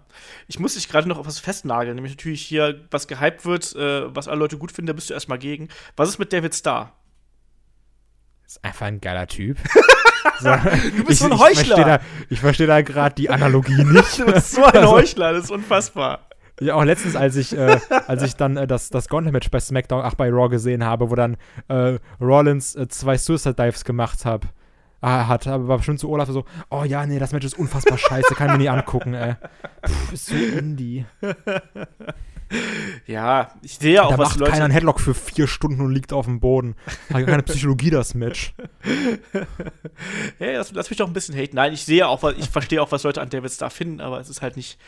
Ich 0.49 0.59
muss 0.59 0.75
dich 0.75 0.89
gerade 0.89 1.09
noch 1.09 1.19
auf 1.19 1.27
was 1.27 1.39
festnageln, 1.39 1.95
nämlich 1.95 2.13
natürlich 2.13 2.43
hier, 2.43 2.85
was 2.91 3.09
gehypt 3.09 3.45
wird, 3.45 3.75
äh, 3.75 4.15
was 4.15 4.29
alle 4.29 4.39
Leute 4.41 4.59
gut 4.59 4.71
finden, 4.71 4.89
da 4.89 4.93
bist 4.93 5.09
du 5.11 5.15
erstmal 5.15 5.39
gegen. 5.39 5.69
Was 5.97 6.09
ist 6.11 6.19
mit 6.19 6.33
David 6.33 6.55
Starr? 6.55 6.93
Ist 8.47 8.63
einfach 8.65 8.87
ein 8.87 9.01
geiler 9.01 9.27
Typ. 9.27 9.57
so, 10.41 10.51
Du 10.97 11.05
bist 11.05 11.21
so 11.21 11.27
ein 11.27 11.33
Ich 11.33 11.41
Heuchler. 11.41 11.55
verstehe 11.65 11.85
da, 11.85 12.01
ich 12.29 12.41
versteh 12.41 12.67
da 12.67 12.83
gerade 12.83 13.15
die 13.15 13.31
Analogie 13.31 13.83
nicht. 13.85 14.19
Du 14.19 14.27
bist 14.27 14.53
so 14.53 14.63
ein 14.65 14.87
Heuchler, 14.89 15.33
das 15.33 15.45
ist 15.45 15.51
unfassbar. 15.51 16.29
Ja, 16.63 16.75
auch 16.77 16.85
letztens, 16.85 17.17
als 17.17 17.35
ich, 17.37 17.57
äh, 17.57 17.79
als 18.07 18.23
ich 18.23 18.37
dann 18.37 18.57
äh, 18.57 18.67
das, 18.67 18.89
das 18.91 19.09
Gauntlet-Match 19.09 19.51
bei 19.51 19.59
SmackDown, 19.59 20.03
ach, 20.05 20.15
bei 20.15 20.31
Raw 20.31 20.49
gesehen 20.49 20.85
habe, 20.85 21.11
wo 21.11 21.15
dann 21.17 21.37
äh, 21.69 21.99
Rollins 22.21 22.77
äh, 22.77 22.89
zwei 22.89 23.19
Suicide-Dives 23.19 23.85
gemacht 23.85 24.25
hab, 24.25 24.47
ah, 25.01 25.27
hat, 25.27 25.47
aber 25.49 25.67
war 25.69 25.79
bestimmt 25.79 25.99
zu 25.99 26.09
Olaf 26.09 26.29
so, 26.29 26.45
oh 26.71 26.85
ja, 26.85 27.05
nee, 27.05 27.19
das 27.19 27.33
Match 27.33 27.47
ist 27.47 27.59
unfassbar 27.59 27.99
scheiße, 27.99 28.35
kann 28.35 28.49
ich 28.49 28.53
mir 28.53 28.59
nie 28.59 28.69
angucken, 28.69 29.15
ey. 29.15 29.35
Puh, 29.83 30.15
ist 30.15 30.27
so 30.27 30.35
Indie. 30.37 31.05
Ja, 33.07 33.53
ich 33.63 33.79
sehe 33.79 33.95
ja 33.95 34.03
auch, 34.03 34.11
da 34.11 34.19
was 34.19 34.29
macht 34.29 34.41
Leute. 34.41 34.53
keiner 34.53 34.65
einen 34.67 34.75
Headlock 34.75 35.01
für 35.01 35.15
vier 35.15 35.47
Stunden 35.47 35.81
und 35.81 35.91
liegt 35.91 36.13
auf 36.13 36.27
dem 36.27 36.39
Boden. 36.39 36.75
Hat 37.09 37.21
gar 37.21 37.25
keine 37.25 37.43
Psychologie, 37.45 37.89
das 37.89 38.13
Match. 38.13 38.53
Hey, 40.37 40.57
lass, 40.57 40.71
lass 40.73 40.91
mich 40.91 40.99
doch 40.99 41.07
ein 41.07 41.15
bisschen 41.15 41.35
haten. 41.35 41.57
Nein, 41.57 41.73
ich 41.73 41.87
sehe 41.87 42.07
auch, 42.07 42.23
was, 42.23 42.37
ich 42.37 42.51
verstehe 42.51 42.83
auch, 42.83 42.93
was 42.93 43.05
Leute 43.05 43.23
an 43.23 43.31
David 43.31 43.51
Starr 43.51 43.71
finden, 43.71 44.03
aber 44.03 44.21
es 44.21 44.29
ist 44.29 44.43
halt 44.43 44.57
nicht 44.57 44.79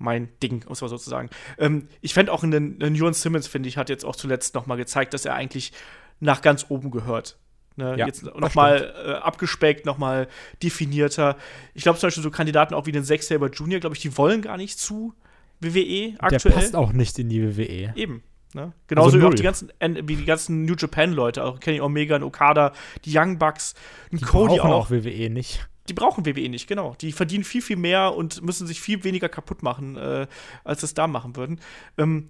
mein 0.00 0.28
Ding, 0.42 0.64
muss 0.68 0.80
man 0.80 0.90
sozusagen. 0.90 1.30
Ähm, 1.58 1.86
ich 2.00 2.14
fände 2.14 2.32
auch 2.32 2.42
einen, 2.42 2.80
Ewan 2.80 3.12
Simmons, 3.14 3.46
finde 3.46 3.68
ich, 3.68 3.76
hat 3.76 3.88
jetzt 3.88 4.04
auch 4.04 4.16
zuletzt 4.16 4.54
noch 4.54 4.66
mal 4.66 4.76
gezeigt, 4.76 5.14
dass 5.14 5.24
er 5.24 5.34
eigentlich 5.34 5.72
nach 6.18 6.42
ganz 6.42 6.66
oben 6.68 6.90
gehört. 6.90 7.38
Ne? 7.76 7.96
Ja, 7.96 8.06
jetzt 8.06 8.26
das 8.26 8.34
noch 8.34 8.54
mal 8.54 8.94
äh, 9.06 9.12
abgespeckt, 9.12 9.86
noch 9.86 9.98
mal 9.98 10.26
definierter. 10.62 11.36
Ich 11.74 11.82
glaube 11.82 11.98
zum 11.98 12.08
Beispiel 12.08 12.22
so 12.22 12.30
Kandidaten 12.30 12.74
auch 12.74 12.86
wie 12.86 12.92
den 12.92 13.04
Zack 13.04 13.22
Saber 13.22 13.48
Jr., 13.48 13.78
glaube 13.80 13.94
ich, 13.94 14.02
die 14.02 14.16
wollen 14.16 14.42
gar 14.42 14.56
nicht 14.56 14.78
zu 14.78 15.14
WWE 15.60 16.12
Der 16.12 16.24
aktuell. 16.24 16.54
passt 16.54 16.74
auch 16.74 16.92
nicht 16.92 17.18
in 17.18 17.28
die 17.28 17.56
WWE. 17.56 17.92
Eben. 17.94 18.22
Ne? 18.54 18.72
Genauso 18.88 19.16
Also 19.18 19.30
wie 19.30 19.34
die 19.36 19.42
ganzen, 19.42 19.70
wie 19.80 20.16
die 20.16 20.24
ganzen 20.24 20.64
New 20.64 20.74
Japan-Leute, 20.76 21.44
auch 21.44 21.60
Kenny 21.60 21.80
Omega, 21.80 22.16
ein 22.16 22.24
Okada, 22.24 22.72
die 23.04 23.16
Young 23.16 23.38
Bucks, 23.38 23.74
ein 24.12 24.16
Die 24.18 24.24
Cody 24.24 24.58
auch. 24.60 24.64
auch 24.64 24.90
WWE 24.90 25.30
nicht. 25.30 25.68
Die 25.88 25.94
brauchen 25.94 26.26
WWE 26.26 26.48
nicht, 26.48 26.66
genau. 26.66 26.94
Die 27.00 27.12
verdienen 27.12 27.44
viel, 27.44 27.62
viel 27.62 27.76
mehr 27.76 28.14
und 28.14 28.42
müssen 28.42 28.66
sich 28.66 28.80
viel 28.80 29.02
weniger 29.02 29.28
kaputt 29.28 29.62
machen, 29.62 29.96
äh, 29.96 30.26
als 30.62 30.82
es 30.82 30.94
da 30.94 31.06
machen 31.06 31.36
würden. 31.36 31.60
Ähm, 31.98 32.28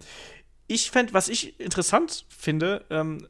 ich 0.66 0.90
fände, 0.90 1.12
was 1.12 1.28
ich 1.28 1.58
interessant 1.58 2.26
finde, 2.28 2.84
ähm, 2.90 3.26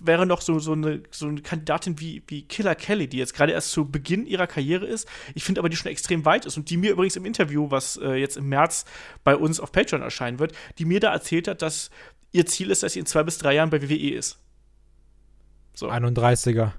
wäre 0.00 0.26
noch 0.26 0.40
so, 0.40 0.58
so, 0.58 0.72
eine, 0.72 1.02
so 1.10 1.26
eine 1.26 1.40
Kandidatin 1.42 2.00
wie, 2.00 2.22
wie 2.26 2.42
Killer 2.42 2.74
Kelly, 2.74 3.08
die 3.08 3.18
jetzt 3.18 3.34
gerade 3.34 3.52
erst 3.52 3.70
zu 3.70 3.90
Beginn 3.90 4.26
ihrer 4.26 4.46
Karriere 4.46 4.86
ist. 4.86 5.08
Ich 5.34 5.44
finde 5.44 5.60
aber, 5.60 5.68
die 5.68 5.76
schon 5.76 5.90
extrem 5.90 6.24
weit 6.24 6.46
ist 6.46 6.56
und 6.56 6.70
die 6.70 6.76
mir 6.76 6.92
übrigens 6.92 7.16
im 7.16 7.24
Interview, 7.24 7.70
was 7.70 7.96
äh, 7.96 8.14
jetzt 8.14 8.36
im 8.36 8.48
März 8.48 8.84
bei 9.22 9.36
uns 9.36 9.60
auf 9.60 9.72
Patreon 9.72 10.02
erscheinen 10.02 10.38
wird, 10.38 10.52
die 10.78 10.84
mir 10.84 11.00
da 11.00 11.12
erzählt 11.12 11.48
hat, 11.48 11.62
dass 11.62 11.90
ihr 12.32 12.46
Ziel 12.46 12.70
ist, 12.70 12.82
dass 12.82 12.94
sie 12.94 13.00
in 13.00 13.06
zwei 13.06 13.22
bis 13.22 13.38
drei 13.38 13.54
Jahren 13.54 13.70
bei 13.70 13.82
WWE 13.82 14.14
ist. 14.14 14.38
So. 15.74 15.90
31er. 15.90 16.72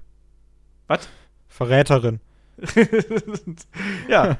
Was? 0.86 1.08
Verräterin. 1.48 2.20
ja. 4.08 4.38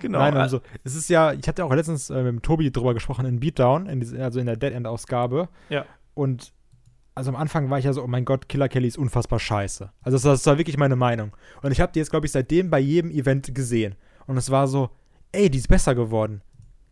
genau. 0.00 0.18
Nein, 0.18 0.36
also 0.36 0.60
es 0.84 0.94
ist 0.94 1.08
ja, 1.08 1.32
ich 1.32 1.46
hatte 1.48 1.64
auch 1.64 1.72
letztens 1.72 2.10
äh, 2.10 2.22
mit 2.22 2.42
Tobi 2.42 2.70
drüber 2.70 2.94
gesprochen 2.94 3.26
in 3.26 3.40
Beatdown, 3.40 3.86
in 3.86 4.00
diese, 4.00 4.22
also 4.22 4.40
in 4.40 4.46
der 4.46 4.56
Dead 4.56 4.72
End-Ausgabe. 4.72 5.48
Ja. 5.68 5.84
Und 6.14 6.52
also 7.14 7.30
am 7.30 7.36
Anfang 7.36 7.68
war 7.68 7.78
ich 7.78 7.84
ja 7.84 7.92
so, 7.92 8.04
oh 8.04 8.06
mein 8.06 8.24
Gott, 8.24 8.48
Killer 8.48 8.68
Kelly 8.68 8.86
ist 8.86 8.96
unfassbar 8.96 9.40
scheiße. 9.40 9.90
Also 10.02 10.16
das, 10.16 10.22
das 10.22 10.46
war 10.46 10.56
wirklich 10.56 10.76
meine 10.76 10.94
Meinung. 10.96 11.36
Und 11.62 11.72
ich 11.72 11.80
habe 11.80 11.90
die 11.92 11.98
jetzt, 11.98 12.10
glaube 12.10 12.26
ich, 12.26 12.32
seitdem 12.32 12.70
bei 12.70 12.78
jedem 12.78 13.10
Event 13.10 13.54
gesehen. 13.54 13.96
Und 14.26 14.36
es 14.36 14.50
war 14.50 14.68
so, 14.68 14.90
ey, 15.32 15.50
die 15.50 15.58
ist 15.58 15.68
besser 15.68 15.96
geworden. 15.96 16.42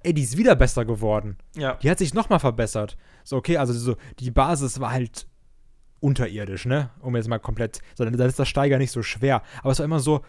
Ey, 0.03 0.15
die 0.15 0.23
ist 0.23 0.37
wieder 0.37 0.57
besser 0.57 0.85
geworden. 0.85 1.37
ja. 1.57 1.75
Die 1.75 1.91
hat 1.91 1.99
sich 1.99 2.13
nochmal 2.13 2.41
verbessert. 2.41 2.97
So, 3.23 3.37
okay, 3.37 3.57
also 3.57 3.73
so, 3.73 3.97
die 4.19 4.31
Basis 4.31 4.81
war 4.81 4.91
halt 4.91 5.27
unterirdisch, 6.07 6.67
ne? 6.67 6.91
Um 7.01 7.17
jetzt 7.17 7.29
mal 7.29 7.41
komplett, 7.41 7.81
so, 7.97 8.05
dann, 8.05 8.15
ist 8.15 8.39
das 8.39 8.49
Steiger 8.49 8.79
nicht 8.79 8.93
so 8.93 9.03
schwer. 9.03 9.43
Aber 9.63 9.73
es 9.73 9.81
war 9.81 9.85
immer 9.85 9.99
so, 9.99 10.23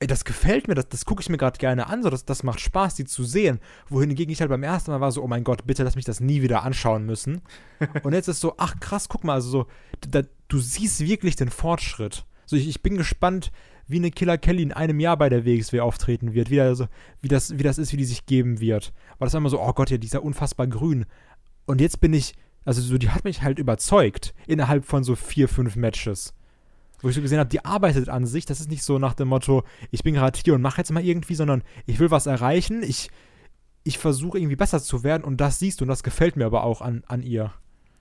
ey, 0.00 0.08
das 0.08 0.24
gefällt 0.24 0.66
mir, 0.66 0.74
das, 0.74 0.88
das 0.88 1.04
gucke 1.04 1.22
ich 1.22 1.28
mir 1.28 1.36
gerade 1.36 1.58
gerne 1.58 1.86
an, 1.86 2.02
so, 2.02 2.10
das, 2.10 2.24
das 2.24 2.42
macht 2.42 2.58
Spaß, 2.58 2.96
die 2.96 3.04
zu 3.04 3.22
sehen. 3.22 3.60
Wohingegen 3.88 4.32
ich 4.32 4.40
halt 4.40 4.50
beim 4.50 4.64
ersten 4.64 4.90
Mal 4.90 5.00
war 5.00 5.12
so, 5.12 5.22
oh 5.22 5.28
mein 5.28 5.44
Gott, 5.44 5.64
bitte 5.64 5.84
lass 5.84 5.94
mich 5.94 6.04
das 6.04 6.18
nie 6.18 6.42
wieder 6.42 6.64
anschauen 6.64 7.06
müssen. 7.06 7.42
Und 8.02 8.14
jetzt 8.14 8.26
ist 8.26 8.40
so, 8.40 8.54
ach 8.58 8.80
krass, 8.80 9.08
guck 9.08 9.22
mal, 9.22 9.34
also 9.34 9.48
so, 9.48 9.66
da, 10.10 10.22
du 10.48 10.58
siehst 10.58 11.00
wirklich 11.06 11.36
den 11.36 11.50
Fortschritt. 11.50 12.26
So, 12.44 12.56
ich, 12.56 12.66
ich 12.68 12.82
bin 12.82 12.96
gespannt, 12.96 13.52
wie 13.86 13.98
eine 13.98 14.10
Killer 14.10 14.38
Kelly 14.38 14.64
in 14.64 14.72
einem 14.72 14.98
Jahr 14.98 15.16
bei 15.16 15.28
der 15.28 15.44
WXW 15.44 15.80
auftreten 15.80 16.34
wird, 16.34 16.50
wie, 16.50 16.56
da 16.56 16.74
so, 16.74 16.88
wie, 17.22 17.28
das, 17.28 17.56
wie 17.56 17.62
das 17.62 17.78
ist, 17.78 17.92
wie 17.92 17.98
die 17.98 18.04
sich 18.04 18.26
geben 18.26 18.58
wird. 18.58 18.92
Weil 19.18 19.26
das 19.26 19.34
war 19.34 19.38
immer 19.38 19.50
so, 19.50 19.60
oh 19.60 19.72
Gott, 19.72 19.90
ja, 19.90 19.98
die 19.98 20.06
ist 20.06 20.14
ja 20.14 20.20
unfassbar 20.20 20.66
grün. 20.66 21.06
Und 21.64 21.80
jetzt 21.80 22.00
bin 22.00 22.12
ich, 22.12 22.34
also 22.64 22.80
so, 22.80 22.98
die 22.98 23.10
hat 23.10 23.24
mich 23.24 23.42
halt 23.42 23.58
überzeugt 23.58 24.34
innerhalb 24.46 24.84
von 24.84 25.04
so 25.04 25.14
vier, 25.14 25.48
fünf 25.48 25.76
Matches. 25.76 26.34
Wo 27.00 27.08
ich 27.08 27.14
so 27.14 27.20
gesehen 27.20 27.38
habe, 27.38 27.50
die 27.50 27.64
arbeitet 27.64 28.08
an 28.08 28.24
sich. 28.24 28.46
Das 28.46 28.60
ist 28.60 28.70
nicht 28.70 28.82
so 28.82 28.98
nach 28.98 29.14
dem 29.14 29.28
Motto, 29.28 29.64
ich 29.90 30.02
bin 30.02 30.14
gerade 30.14 30.38
hier 30.42 30.54
und 30.54 30.62
mache 30.62 30.78
jetzt 30.78 30.90
mal 30.90 31.04
irgendwie, 31.04 31.34
sondern 31.34 31.62
ich 31.86 31.98
will 31.98 32.10
was 32.10 32.26
erreichen. 32.26 32.82
Ich, 32.82 33.10
ich 33.82 33.98
versuche 33.98 34.38
irgendwie 34.38 34.56
besser 34.56 34.82
zu 34.82 35.04
werden 35.04 35.24
und 35.24 35.38
das 35.38 35.58
siehst 35.58 35.80
du 35.80 35.84
und 35.84 35.88
das 35.88 36.02
gefällt 36.02 36.36
mir 36.36 36.46
aber 36.46 36.64
auch 36.64 36.80
an, 36.80 37.04
an 37.06 37.22
ihr. 37.22 37.52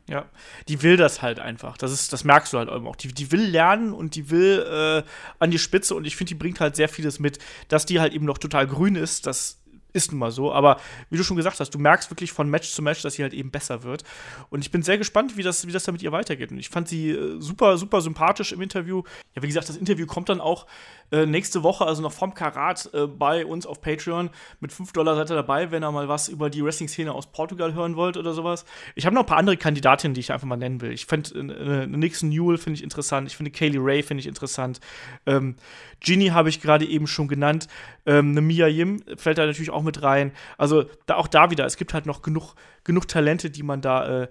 Ja, 0.10 0.26
die 0.68 0.82
will 0.84 0.98
das 0.98 1.22
halt 1.22 1.40
einfach. 1.40 1.78
Das 1.78 1.92
ist, 1.92 2.12
das 2.12 2.24
merkst 2.24 2.52
du 2.54 2.58
halt 2.58 2.70
auch. 2.70 2.96
Die, 2.96 3.10
die 3.10 3.32
will 3.32 3.44
lernen 3.44 3.94
und 3.94 4.16
die 4.16 4.30
will 4.30 4.60
äh, 4.60 5.04
an 5.40 5.52
die 5.52 5.60
Spitze 5.60 5.96
und 5.96 6.06
ich 6.06 6.16
finde, 6.16 6.30
die 6.30 6.40
bringt 6.40 6.60
halt 6.60 6.76
sehr 6.76 6.90
vieles 6.90 7.20
mit. 7.20 7.40
Dass 7.70 7.86
die 7.86 8.00
halt 8.00 8.14
eben 8.14 8.26
noch 8.26 8.38
total 8.38 8.68
grün 8.68 8.96
ist, 8.96 9.28
das 9.28 9.63
ist 9.94 10.12
nun 10.12 10.20
mal 10.20 10.32
so. 10.32 10.52
Aber 10.52 10.80
wie 11.10 11.18
du 11.18 11.24
schon 11.24 11.38
gesagt 11.38 11.60
hast, 11.60 11.70
du 11.70 11.80
merkst 11.80 12.12
wirklich 12.12 12.32
von 12.32 12.50
Match 12.50 12.72
zu 12.72 12.82
Match, 12.82 13.02
dass 13.02 13.14
sie 13.14 13.24
halt 13.24 13.34
eben 13.34 13.52
besser 13.52 13.84
wird. 13.84 14.04
Und 14.50 14.62
ich 14.62 14.72
bin 14.72 14.84
sehr 14.84 14.98
gespannt, 14.98 15.38
wie 15.38 15.44
das, 15.44 15.66
wie 15.68 15.72
das 15.72 15.84
da 15.84 15.92
mit 15.92 16.02
ihr 16.02 16.12
weitergeht. 16.12 16.52
Und 16.52 16.58
ich 16.58 16.70
fand 16.70 16.88
sie 16.88 17.12
äh, 17.12 17.40
super, 17.40 17.78
super 17.78 18.02
sympathisch 18.02 18.52
im 18.52 18.62
Interview. 18.62 19.04
Ja, 19.36 19.44
wie 19.44 19.48
gesagt, 19.48 19.70
das 19.70 19.78
Interview 19.78 20.06
kommt 20.06 20.30
dann 20.30 20.42
auch 20.42 20.68
äh, 21.14 21.28
nächste 21.28 21.62
Woche, 21.62 21.86
also 21.86 22.02
noch 22.02 22.12
vom 22.12 22.34
Karat, 22.34 22.90
äh, 22.94 23.06
bei 23.06 23.46
uns 23.46 23.68
auf 23.68 23.82
Patreon. 23.82 24.32
Mit 24.60 24.74
5 24.74 24.94
Dollar 24.94 25.16
seid 25.16 25.30
ihr 25.30 25.36
dabei, 25.36 25.70
wenn 25.70 25.84
ihr 25.84 25.92
mal 25.92 26.08
was 26.08 26.28
über 26.28 26.50
die 26.50 26.64
Wrestling-Szene 26.64 27.14
aus 27.14 27.32
Portugal 27.32 27.76
hören 27.76 27.96
wollt 27.96 28.18
oder 28.18 28.34
sowas. 28.34 28.66
Ich 28.96 29.06
habe 29.06 29.14
noch 29.14 29.22
ein 29.22 29.28
paar 29.28 29.38
andere 29.38 29.56
Kandidatinnen, 29.56 30.16
die 30.16 30.22
ich 30.22 30.32
einfach 30.32 30.48
mal 30.48 30.58
nennen 30.58 30.82
will. 30.82 30.92
Ich 30.92 31.06
finde 31.06 31.30
äh, 31.36 31.84
äh, 31.84 31.88
Nixon 31.88 32.30
Newell 32.30 32.58
finde 32.58 32.80
ich 32.80 32.84
interessant. 32.84 33.28
Ich 33.28 33.38
finde 33.38 33.52
Kaylee 33.52 33.78
Ray 33.80 34.02
finde 34.02 34.22
ich 34.22 34.28
interessant. 34.28 34.80
Ähm, 35.28 35.56
Ginny 36.00 36.30
habe 36.30 36.50
ich 36.50 36.62
gerade 36.62 36.86
eben 36.86 37.06
schon 37.06 37.28
genannt. 37.28 37.68
Ähm, 38.08 38.32
eine 38.32 38.42
Mia 38.42 38.68
Yim 38.68 39.04
fällt 39.16 39.38
da 39.38 39.46
natürlich 39.46 39.70
auch 39.70 39.84
mit 39.84 40.02
rein. 40.02 40.32
Also 40.58 40.86
da, 41.06 41.18
auch 41.18 41.28
da 41.28 41.52
wieder, 41.52 41.66
es 41.66 41.78
gibt 41.78 41.94
halt 41.94 42.08
noch 42.08 42.24
genug, 42.24 42.56
genug 42.84 43.08
Talente, 43.08 43.52
die 43.52 43.62
man 43.62 43.82
da 43.82 44.24
äh, 44.24 44.28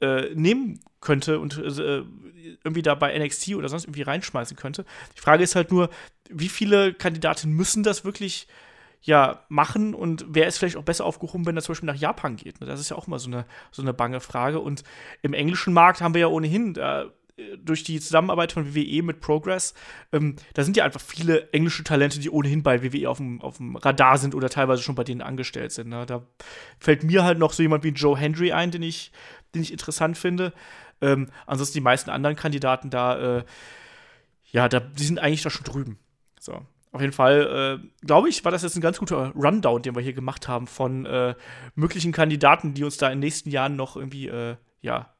äh, 0.00 0.34
nehmen 0.34 0.80
könnte 1.00 1.38
und 1.38 1.58
äh, 1.58 2.02
irgendwie 2.64 2.82
da 2.82 2.94
bei 2.94 3.16
NXT 3.16 3.54
oder 3.54 3.68
sonst 3.68 3.84
irgendwie 3.84 4.02
reinschmeißen 4.02 4.56
könnte. 4.56 4.84
Die 5.16 5.20
Frage 5.20 5.44
ist 5.44 5.54
halt 5.54 5.70
nur, 5.70 5.90
wie 6.28 6.48
viele 6.48 6.94
Kandidaten 6.94 7.52
müssen 7.52 7.82
das 7.82 8.04
wirklich 8.04 8.48
ja 9.00 9.44
machen 9.48 9.94
und 9.94 10.26
wer 10.28 10.46
ist 10.46 10.58
vielleicht 10.58 10.76
auch 10.76 10.82
besser 10.82 11.04
aufgehoben, 11.04 11.46
wenn 11.46 11.56
er 11.56 11.62
zum 11.62 11.72
Beispiel 11.72 11.86
nach 11.86 11.96
Japan 11.96 12.36
geht. 12.36 12.60
ne? 12.60 12.66
Das 12.66 12.80
ist 12.80 12.88
ja 12.88 12.96
auch 12.96 13.06
immer 13.06 13.18
so 13.18 13.28
eine, 13.28 13.44
so 13.70 13.82
eine 13.82 13.94
bange 13.94 14.20
Frage. 14.20 14.58
Und 14.58 14.82
im 15.22 15.34
englischen 15.34 15.72
Markt 15.72 16.00
haben 16.00 16.14
wir 16.14 16.22
ja 16.22 16.26
ohnehin 16.26 16.74
äh, 16.74 17.04
durch 17.58 17.84
die 17.84 18.00
Zusammenarbeit 18.00 18.52
von 18.52 18.74
WWE 18.74 19.02
mit 19.02 19.20
Progress, 19.20 19.74
ähm, 20.12 20.36
da 20.54 20.64
sind 20.64 20.76
ja 20.76 20.84
einfach 20.84 21.00
viele 21.00 21.50
englische 21.52 21.84
Talente, 21.84 22.18
die 22.18 22.30
ohnehin 22.30 22.62
bei 22.62 22.82
WWE 22.82 23.08
auf 23.08 23.18
dem, 23.18 23.40
auf 23.40 23.58
dem 23.58 23.76
Radar 23.76 24.18
sind 24.18 24.34
oder 24.34 24.48
teilweise 24.48 24.82
schon 24.82 24.94
bei 24.94 25.04
denen 25.04 25.22
angestellt 25.22 25.72
sind. 25.72 25.88
Ne? 25.88 26.04
Da 26.06 26.26
fällt 26.78 27.04
mir 27.04 27.24
halt 27.24 27.38
noch 27.38 27.52
so 27.52 27.62
jemand 27.62 27.84
wie 27.84 27.90
Joe 27.90 28.18
Hendry 28.18 28.52
ein, 28.52 28.70
den 28.70 28.82
ich, 28.82 29.12
den 29.54 29.62
ich 29.62 29.72
interessant 29.72 30.18
finde. 30.18 30.52
Ähm, 31.00 31.28
ansonsten 31.46 31.74
die 31.74 31.82
meisten 31.82 32.10
anderen 32.10 32.36
Kandidaten 32.36 32.90
da, 32.90 33.38
äh, 33.38 33.44
ja, 34.50 34.68
da, 34.68 34.80
die 34.80 35.04
sind 35.04 35.18
eigentlich 35.18 35.42
da 35.42 35.50
schon 35.50 35.64
drüben. 35.64 35.98
So. 36.40 36.62
Auf 36.90 37.00
jeden 37.00 37.12
Fall, 37.12 37.80
äh, 37.82 38.06
glaube 38.06 38.28
ich, 38.28 38.44
war 38.44 38.52
das 38.52 38.62
jetzt 38.62 38.76
ein 38.76 38.80
ganz 38.80 38.98
guter 38.98 39.32
Rundown, 39.34 39.82
den 39.82 39.94
wir 39.94 40.02
hier 40.02 40.14
gemacht 40.14 40.48
haben 40.48 40.66
von 40.66 41.04
äh, 41.04 41.34
möglichen 41.74 42.12
Kandidaten, 42.12 42.74
die 42.74 42.84
uns 42.84 42.96
da 42.96 43.08
in 43.08 43.14
den 43.14 43.26
nächsten 43.26 43.50
Jahren 43.50 43.76
noch 43.76 43.96
irgendwie, 43.96 44.28
äh, 44.28 44.56
ja, 44.80 45.12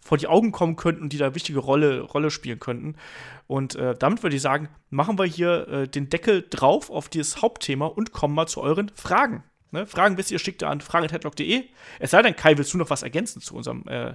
vor 0.00 0.18
die 0.18 0.28
Augen 0.28 0.52
kommen 0.52 0.76
könnten 0.76 1.02
und 1.02 1.12
die 1.12 1.18
da 1.18 1.34
wichtige 1.34 1.58
Rolle, 1.58 2.00
Rolle 2.00 2.30
spielen 2.30 2.60
könnten. 2.60 2.94
Und 3.48 3.74
äh, 3.74 3.94
damit 3.98 4.22
würde 4.22 4.36
ich 4.36 4.42
sagen, 4.42 4.68
machen 4.88 5.18
wir 5.18 5.24
hier 5.24 5.68
äh, 5.68 5.88
den 5.88 6.08
Deckel 6.08 6.46
drauf 6.48 6.90
auf 6.90 7.08
dieses 7.08 7.42
Hauptthema 7.42 7.86
und 7.86 8.12
kommen 8.12 8.34
mal 8.34 8.46
zu 8.46 8.60
euren 8.62 8.90
Fragen. 8.94 9.42
Ne? 9.72 9.86
Fragen 9.86 10.16
wisst 10.16 10.30
ihr, 10.30 10.38
schickt 10.38 10.62
an 10.62 10.80
fragen.headlock.de. 10.80 11.64
Es 11.98 12.12
sei 12.12 12.22
denn, 12.22 12.36
Kai, 12.36 12.56
willst 12.56 12.72
du 12.72 12.78
noch 12.78 12.90
was 12.90 13.02
ergänzen 13.02 13.42
zu 13.42 13.56
unserem 13.56 13.82
äh, 13.88 14.14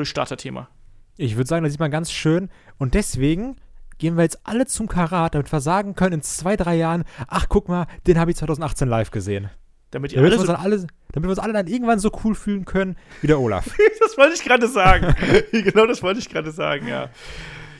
Durchstarter-Thema? 0.00 0.68
Ich 1.16 1.36
würde 1.36 1.48
sagen, 1.48 1.64
das 1.64 1.72
sieht 1.72 1.80
man 1.80 1.90
ganz 1.90 2.10
schön. 2.10 2.48
Und 2.78 2.94
deswegen 2.94 3.56
gehen 3.98 4.16
wir 4.16 4.22
jetzt 4.22 4.40
alle 4.44 4.66
zum 4.66 4.88
Karat, 4.88 5.34
damit 5.34 5.52
wir 5.52 5.60
sagen 5.60 5.94
können, 5.94 6.14
in 6.14 6.22
zwei, 6.22 6.56
drei 6.56 6.76
Jahren, 6.76 7.04
ach 7.28 7.46
guck 7.48 7.68
mal, 7.68 7.86
den 8.06 8.18
habe 8.18 8.30
ich 8.30 8.38
2018 8.38 8.88
live 8.88 9.10
gesehen. 9.10 9.50
Damit 9.90 10.12
Damit 10.12 10.16
alle 10.16 10.30
wir, 10.30 10.38
uns 10.38 10.46
so 10.46 10.52
dann 10.52 10.62
alle, 10.62 10.86
damit 11.12 11.26
wir 11.26 11.30
uns 11.30 11.38
alle 11.38 11.52
dann 11.52 11.66
irgendwann 11.66 11.98
so 11.98 12.10
cool 12.24 12.34
fühlen 12.34 12.64
können 12.64 12.96
wie 13.20 13.26
der 13.26 13.38
Olaf. 13.40 13.64
das 14.00 14.16
wollte 14.16 14.34
ich 14.34 14.44
gerade 14.44 14.68
sagen. 14.68 15.14
genau 15.52 15.86
das 15.86 16.02
wollte 16.02 16.20
ich 16.20 16.28
gerade 16.28 16.50
sagen, 16.50 16.86
ja. 16.88 17.10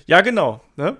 Ja, 0.06 0.20
genau. 0.20 0.60
Ne? 0.76 0.96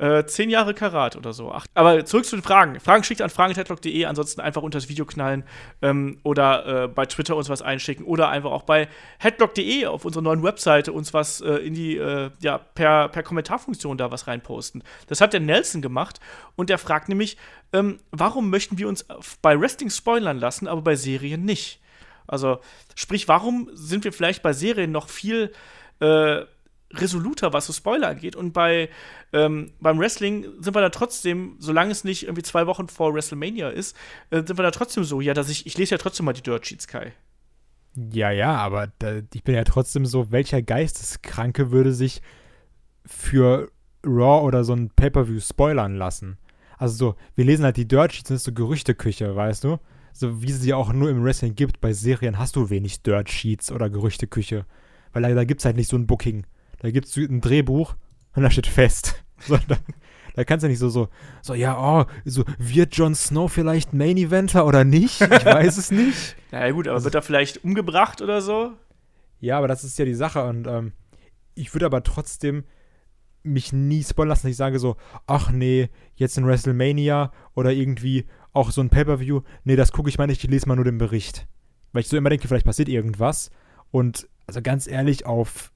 Äh, 0.00 0.24
zehn 0.24 0.48
Jahre 0.48 0.72
Karat 0.72 1.14
oder 1.14 1.34
so. 1.34 1.52
Ach, 1.52 1.66
aber 1.74 2.06
zurück 2.06 2.24
zu 2.24 2.34
den 2.34 2.42
Fragen. 2.42 2.80
Fragen 2.80 3.04
schickt 3.04 3.20
an 3.20 3.28
fragen.headlock.de, 3.28 4.06
ansonsten 4.06 4.40
einfach 4.40 4.62
unter 4.62 4.78
das 4.78 4.88
Video 4.88 5.04
knallen 5.04 5.44
ähm, 5.82 6.20
oder 6.22 6.84
äh, 6.84 6.88
bei 6.88 7.04
Twitter 7.04 7.36
uns 7.36 7.50
was 7.50 7.60
einschicken 7.60 8.06
oder 8.06 8.30
einfach 8.30 8.50
auch 8.50 8.62
bei 8.62 8.88
headlock.de 9.18 9.84
auf 9.84 10.06
unserer 10.06 10.22
neuen 10.22 10.42
Webseite 10.42 10.94
uns 10.94 11.12
was 11.12 11.42
äh, 11.42 11.56
in 11.56 11.74
die, 11.74 11.98
äh, 11.98 12.30
ja, 12.40 12.56
per, 12.56 13.08
per 13.08 13.22
Kommentarfunktion 13.22 13.98
da 13.98 14.10
was 14.10 14.26
reinposten. 14.26 14.82
Das 15.06 15.20
hat 15.20 15.34
der 15.34 15.40
Nelson 15.40 15.82
gemacht 15.82 16.18
und 16.56 16.70
der 16.70 16.78
fragt 16.78 17.10
nämlich, 17.10 17.36
ähm, 17.74 17.98
warum 18.10 18.48
möchten 18.48 18.78
wir 18.78 18.88
uns 18.88 19.04
bei 19.42 19.60
Wrestling 19.60 19.90
spoilern 19.90 20.38
lassen, 20.38 20.66
aber 20.66 20.80
bei 20.80 20.96
Serien 20.96 21.44
nicht? 21.44 21.78
Also, 22.26 22.60
sprich, 22.94 23.28
warum 23.28 23.68
sind 23.74 24.04
wir 24.04 24.14
vielleicht 24.14 24.42
bei 24.42 24.54
Serien 24.54 24.92
noch 24.92 25.10
viel 25.10 25.52
äh, 26.00 26.46
resoluter, 26.92 27.52
was 27.52 27.66
so 27.66 27.72
Spoiler 27.72 28.08
angeht. 28.08 28.36
Und 28.36 28.52
bei 28.52 28.88
ähm, 29.32 29.72
beim 29.80 29.98
Wrestling 29.98 30.46
sind 30.60 30.74
wir 30.74 30.80
da 30.80 30.90
trotzdem, 30.90 31.56
solange 31.58 31.92
es 31.92 32.04
nicht 32.04 32.24
irgendwie 32.24 32.42
zwei 32.42 32.66
Wochen 32.66 32.88
vor 32.88 33.14
WrestleMania 33.14 33.70
ist, 33.70 33.96
äh, 34.30 34.42
sind 34.44 34.58
wir 34.58 34.62
da 34.62 34.70
trotzdem 34.70 35.04
so, 35.04 35.20
ja, 35.20 35.34
dass 35.34 35.48
ich, 35.48 35.66
ich 35.66 35.78
lese 35.78 35.92
ja 35.92 35.98
trotzdem 35.98 36.26
mal 36.26 36.32
die 36.32 36.42
Dirt 36.42 36.66
Sheets, 36.66 36.88
Kai. 36.88 37.12
Ja, 38.12 38.30
ja, 38.30 38.54
aber 38.56 38.88
da, 38.98 39.20
ich 39.32 39.44
bin 39.44 39.54
ja 39.54 39.64
trotzdem 39.64 40.06
so, 40.06 40.30
welcher 40.30 40.62
Geisteskranke 40.62 41.70
würde 41.70 41.92
sich 41.92 42.22
für 43.04 43.70
Raw 44.04 44.44
oder 44.44 44.64
so 44.64 44.74
ein 44.74 44.90
Pay-Per-View 44.90 45.40
spoilern 45.40 45.96
lassen? 45.96 46.38
Also 46.78 46.94
so, 46.94 47.14
wir 47.34 47.44
lesen 47.44 47.64
halt 47.64 47.76
die 47.76 47.86
Dirt 47.86 48.12
Sheets, 48.12 48.28
das 48.28 48.36
ist 48.38 48.44
so 48.44 48.52
Gerüchteküche, 48.52 49.34
weißt 49.34 49.64
du? 49.64 49.78
So 50.12 50.42
wie 50.42 50.50
sie 50.50 50.74
auch 50.74 50.92
nur 50.92 51.10
im 51.10 51.22
Wrestling 51.22 51.54
gibt, 51.54 51.80
bei 51.80 51.92
Serien 51.92 52.38
hast 52.38 52.56
du 52.56 52.70
wenig 52.70 53.02
Dirt 53.02 53.30
Sheets 53.30 53.70
oder 53.70 53.90
Gerüchteküche. 53.90 54.66
Weil 55.12 55.22
da, 55.22 55.34
da 55.34 55.44
gibt 55.44 55.60
es 55.60 55.64
halt 55.64 55.76
nicht 55.76 55.90
so 55.90 55.96
ein 55.96 56.06
Booking. 56.06 56.46
Da 56.80 56.90
gibt 56.90 57.06
es 57.06 57.16
ein 57.16 57.40
Drehbuch 57.40 57.94
und 58.34 58.42
da 58.42 58.50
steht 58.50 58.66
fest. 58.66 59.16
So, 59.42 59.56
da, 59.68 59.78
da 60.34 60.44
kannst 60.44 60.64
du 60.64 60.68
nicht 60.68 60.78
so, 60.78 60.90
so, 60.90 61.08
so, 61.40 61.54
ja, 61.54 61.78
oh, 61.78 62.04
so, 62.26 62.44
wird 62.58 62.94
Jon 62.94 63.14
Snow 63.14 63.50
vielleicht 63.50 63.94
Main 63.94 64.18
Eventer 64.18 64.66
oder 64.66 64.84
nicht? 64.84 65.18
Ich 65.22 65.30
weiß 65.46 65.78
es 65.78 65.90
nicht. 65.90 66.36
Na 66.50 66.60
ja, 66.66 66.72
gut, 66.72 66.86
aber 66.86 66.96
also, 66.96 67.06
wird 67.06 67.14
er 67.14 67.22
vielleicht 67.22 67.64
umgebracht 67.64 68.20
oder 68.20 68.42
so? 68.42 68.72
Ja, 69.40 69.56
aber 69.56 69.66
das 69.66 69.82
ist 69.82 69.98
ja 69.98 70.04
die 70.04 70.12
Sache 70.12 70.44
und 70.44 70.66
ähm, 70.66 70.92
ich 71.54 71.72
würde 71.74 71.86
aber 71.86 72.02
trotzdem 72.02 72.64
mich 73.42 73.72
nie 73.72 74.04
spoilern 74.04 74.28
lassen, 74.28 74.42
dass 74.42 74.50
ich 74.50 74.56
sage 74.58 74.78
so, 74.78 74.96
ach 75.26 75.50
nee, 75.50 75.88
jetzt 76.16 76.36
in 76.36 76.46
WrestleMania 76.46 77.32
oder 77.54 77.72
irgendwie 77.72 78.26
auch 78.52 78.72
so 78.72 78.82
ein 78.82 78.90
Pay-Per-View, 78.90 79.40
nee, 79.64 79.76
das 79.76 79.92
gucke 79.92 80.10
ich 80.10 80.18
mal 80.18 80.26
nicht, 80.26 80.44
ich 80.44 80.50
lese 80.50 80.68
mal 80.68 80.76
nur 80.76 80.84
den 80.84 80.98
Bericht. 80.98 81.46
Weil 81.92 82.00
ich 82.00 82.08
so 82.08 82.18
immer 82.18 82.28
denke, 82.28 82.46
vielleicht 82.46 82.66
passiert 82.66 82.90
irgendwas 82.90 83.50
und 83.90 84.28
also 84.46 84.60
ganz 84.60 84.86
ehrlich, 84.86 85.24
auf 85.24 85.72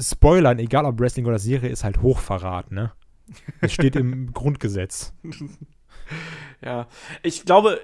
Spoilern, 0.00 0.58
egal 0.58 0.84
ob 0.86 0.98
Wrestling 1.00 1.26
oder 1.26 1.38
Serie, 1.38 1.70
ist 1.70 1.84
halt 1.84 2.02
Hochverrat, 2.02 2.72
ne? 2.72 2.92
Es 3.60 3.72
steht 3.72 3.96
im 3.96 4.32
Grundgesetz. 4.32 5.12
Ja, 6.62 6.88
ich 7.22 7.44
glaube, 7.44 7.80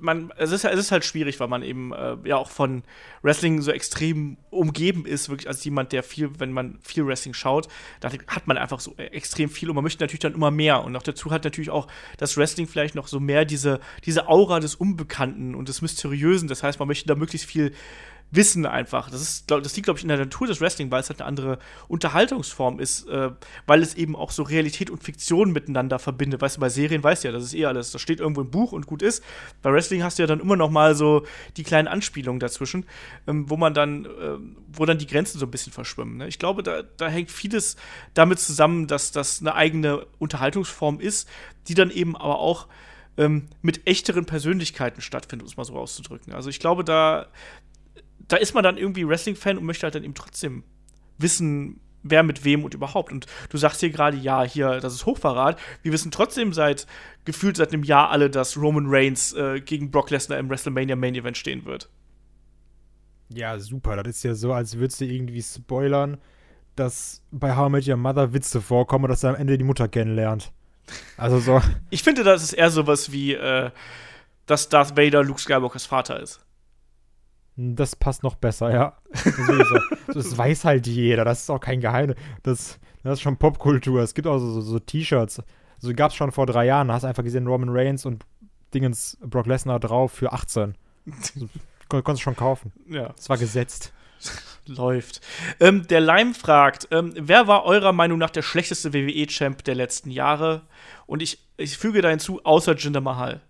man, 0.00 0.32
es 0.36 0.50
ist, 0.50 0.64
es 0.64 0.78
ist 0.78 0.92
halt 0.92 1.04
schwierig, 1.04 1.38
weil 1.38 1.48
man 1.48 1.62
eben 1.62 1.92
äh, 1.92 2.16
ja 2.24 2.36
auch 2.36 2.50
von 2.50 2.82
Wrestling 3.22 3.60
so 3.62 3.70
extrem 3.70 4.36
umgeben 4.50 5.06
ist, 5.06 5.28
wirklich 5.28 5.46
als 5.48 5.64
jemand, 5.64 5.92
der 5.92 6.02
viel, 6.02 6.40
wenn 6.40 6.52
man 6.52 6.78
viel 6.82 7.06
Wrestling 7.06 7.34
schaut, 7.34 7.68
da 8.00 8.10
hat 8.10 8.46
man 8.46 8.58
einfach 8.58 8.80
so 8.80 8.96
extrem 8.96 9.48
viel 9.48 9.68
und 9.68 9.76
man 9.76 9.84
möchte 9.84 10.02
natürlich 10.02 10.20
dann 10.20 10.34
immer 10.34 10.50
mehr. 10.50 10.82
Und 10.82 10.92
noch 10.92 11.02
dazu 11.02 11.30
hat 11.30 11.44
natürlich 11.44 11.70
auch 11.70 11.86
das 12.16 12.36
Wrestling 12.36 12.66
vielleicht 12.66 12.94
noch 12.94 13.06
so 13.06 13.20
mehr 13.20 13.44
diese, 13.44 13.80
diese 14.04 14.28
Aura 14.28 14.58
des 14.58 14.74
Unbekannten 14.74 15.54
und 15.54 15.68
des 15.68 15.82
Mysteriösen. 15.82 16.48
Das 16.48 16.62
heißt, 16.62 16.78
man 16.78 16.88
möchte 16.88 17.06
da 17.06 17.14
möglichst 17.14 17.48
viel 17.48 17.72
Wissen 18.30 18.66
einfach. 18.66 19.10
Das, 19.10 19.22
ist, 19.22 19.46
glaub, 19.46 19.62
das 19.62 19.74
liegt, 19.76 19.84
glaube 19.84 19.98
ich, 19.98 20.04
in 20.04 20.08
der 20.08 20.18
Natur 20.18 20.46
des 20.46 20.60
Wrestling, 20.60 20.90
weil 20.90 21.00
es 21.00 21.08
halt 21.08 21.20
eine 21.20 21.28
andere 21.28 21.58
Unterhaltungsform 21.88 22.80
ist, 22.80 23.08
äh, 23.08 23.30
weil 23.66 23.82
es 23.82 23.94
eben 23.94 24.16
auch 24.16 24.30
so 24.30 24.42
Realität 24.42 24.90
und 24.90 25.02
Fiktion 25.02 25.52
miteinander 25.52 25.98
verbindet. 25.98 26.40
Weißt 26.40 26.56
du, 26.56 26.60
bei 26.60 26.68
Serien 26.68 27.02
weißt 27.02 27.24
du 27.24 27.28
ja, 27.28 27.32
das 27.32 27.44
ist 27.44 27.54
eh 27.54 27.66
alles. 27.66 27.92
Das 27.92 28.00
steht 28.00 28.20
irgendwo 28.20 28.40
im 28.40 28.50
Buch 28.50 28.72
und 28.72 28.86
gut 28.86 29.02
ist. 29.02 29.22
Bei 29.62 29.72
Wrestling 29.72 30.02
hast 30.02 30.18
du 30.18 30.24
ja 30.24 30.26
dann 30.26 30.40
immer 30.40 30.56
noch 30.56 30.70
mal 30.70 30.94
so 30.94 31.24
die 31.56 31.62
kleinen 31.62 31.88
Anspielungen 31.88 32.40
dazwischen, 32.40 32.84
ähm, 33.26 33.48
wo 33.48 33.56
man 33.56 33.74
dann, 33.74 34.06
äh, 34.06 34.38
wo 34.72 34.84
dann 34.84 34.98
die 34.98 35.06
Grenzen 35.06 35.38
so 35.38 35.46
ein 35.46 35.50
bisschen 35.50 35.72
verschwimmen. 35.72 36.16
Ne? 36.16 36.28
Ich 36.28 36.38
glaube, 36.38 36.62
da, 36.62 36.82
da 36.82 37.08
hängt 37.08 37.30
vieles 37.30 37.76
damit 38.14 38.40
zusammen, 38.40 38.86
dass 38.88 39.12
das 39.12 39.40
eine 39.40 39.54
eigene 39.54 40.04
Unterhaltungsform 40.18 41.00
ist, 41.00 41.28
die 41.68 41.74
dann 41.74 41.90
eben 41.90 42.16
aber 42.16 42.40
auch 42.40 42.66
ähm, 43.16 43.48
mit 43.62 43.86
echteren 43.86 44.26
Persönlichkeiten 44.26 45.00
stattfindet, 45.00 45.46
um 45.46 45.50
es 45.50 45.56
mal 45.56 45.64
so 45.64 45.74
auszudrücken. 45.74 46.32
Also 46.32 46.50
ich 46.50 46.60
glaube, 46.60 46.84
da 46.84 47.28
da 48.28 48.36
ist 48.36 48.54
man 48.54 48.64
dann 48.64 48.78
irgendwie 48.78 49.06
Wrestling-Fan 49.06 49.58
und 49.58 49.64
möchte 49.64 49.84
halt 49.84 49.94
dann 49.94 50.04
eben 50.04 50.14
trotzdem 50.14 50.64
wissen, 51.18 51.80
wer 52.02 52.22
mit 52.22 52.44
wem 52.44 52.64
und 52.64 52.74
überhaupt. 52.74 53.12
Und 53.12 53.26
du 53.50 53.58
sagst 53.58 53.80
hier 53.80 53.90
gerade, 53.90 54.16
ja, 54.16 54.42
hier, 54.42 54.80
das 54.80 54.94
ist 54.94 55.06
Hochverrat. 55.06 55.58
Wir 55.82 55.92
wissen 55.92 56.10
trotzdem 56.10 56.52
seit 56.52 56.86
gefühlt 57.24 57.56
seit 57.56 57.72
einem 57.72 57.82
Jahr 57.82 58.10
alle, 58.10 58.30
dass 58.30 58.56
Roman 58.56 58.86
Reigns 58.88 59.32
äh, 59.32 59.60
gegen 59.60 59.90
Brock 59.90 60.10
Lesnar 60.10 60.38
im 60.38 60.48
WrestleMania 60.48 60.96
Main 60.96 61.14
Event 61.14 61.36
stehen 61.36 61.64
wird. 61.64 61.88
Ja, 63.28 63.58
super. 63.58 63.96
Das 63.96 64.16
ist 64.16 64.22
ja 64.22 64.34
so, 64.34 64.52
als 64.52 64.78
würdest 64.78 65.00
du 65.00 65.04
irgendwie 65.04 65.42
spoilern, 65.42 66.18
dass 66.76 67.22
bei 67.32 67.56
How 67.56 67.68
I 67.68 67.72
Met 67.72 67.88
Your 67.88 67.96
Mother 67.96 68.32
Witze 68.32 68.60
vorkommen, 68.60 69.08
dass 69.08 69.24
er 69.24 69.30
am 69.30 69.36
Ende 69.36 69.58
die 69.58 69.64
Mutter 69.64 69.88
kennenlernt. 69.88 70.52
Also 71.16 71.40
so. 71.40 71.60
ich 71.90 72.02
finde, 72.02 72.22
das 72.22 72.44
ist 72.44 72.52
eher 72.52 72.70
sowas 72.70 73.10
wie, 73.10 73.34
äh, 73.34 73.70
dass 74.46 74.68
Darth 74.68 74.96
Vader 74.96 75.24
Luke 75.24 75.40
Skywalkers 75.40 75.86
Vater 75.86 76.20
ist. 76.20 76.45
Das 77.56 77.96
passt 77.96 78.22
noch 78.22 78.34
besser, 78.34 78.72
ja. 78.72 78.96
Das, 79.12 80.14
das 80.14 80.36
weiß 80.36 80.64
halt 80.66 80.86
jeder, 80.86 81.24
das 81.24 81.42
ist 81.42 81.50
auch 81.50 81.60
kein 81.60 81.80
Geheimnis. 81.80 82.16
Das, 82.42 82.78
das 83.02 83.14
ist 83.14 83.22
schon 83.22 83.38
Popkultur. 83.38 84.02
Es 84.02 84.14
gibt 84.14 84.26
auch 84.26 84.38
so, 84.38 84.50
so, 84.52 84.60
so 84.60 84.78
T-Shirts. 84.78 85.42
Also 85.76 85.94
gab 85.94 86.10
es 86.10 86.16
schon 86.16 86.32
vor 86.32 86.46
drei 86.46 86.66
Jahren. 86.66 86.88
Da 86.88 86.94
hast 86.94 87.02
du 87.02 87.08
einfach 87.08 87.24
gesehen, 87.24 87.46
Roman 87.46 87.70
Reigns 87.70 88.04
und 88.04 88.24
Dingens 88.74 89.16
Brock 89.22 89.46
Lesnar 89.46 89.80
drauf 89.80 90.12
für 90.12 90.32
18. 90.32 90.74
Also, 91.10 91.48
konntest 91.88 92.20
du 92.20 92.24
schon 92.24 92.36
kaufen. 92.36 92.72
Ja. 92.88 93.14
Das 93.16 93.28
war 93.28 93.38
gesetzt. 93.38 93.92
Läuft. 94.66 95.20
Ähm, 95.60 95.86
der 95.86 96.00
Lime 96.00 96.34
fragt, 96.34 96.88
ähm, 96.90 97.14
wer 97.16 97.46
war 97.46 97.64
eurer 97.64 97.92
Meinung 97.92 98.18
nach 98.18 98.30
der 98.30 98.42
schlechteste 98.42 98.92
WWE-Champ 98.92 99.62
der 99.62 99.76
letzten 99.76 100.10
Jahre? 100.10 100.62
Und 101.06 101.22
ich, 101.22 101.38
ich 101.56 101.78
füge 101.78 102.02
da 102.02 102.08
hinzu, 102.08 102.40
außer 102.44 102.74
Jinder 102.74 103.00
Mahal. 103.00 103.40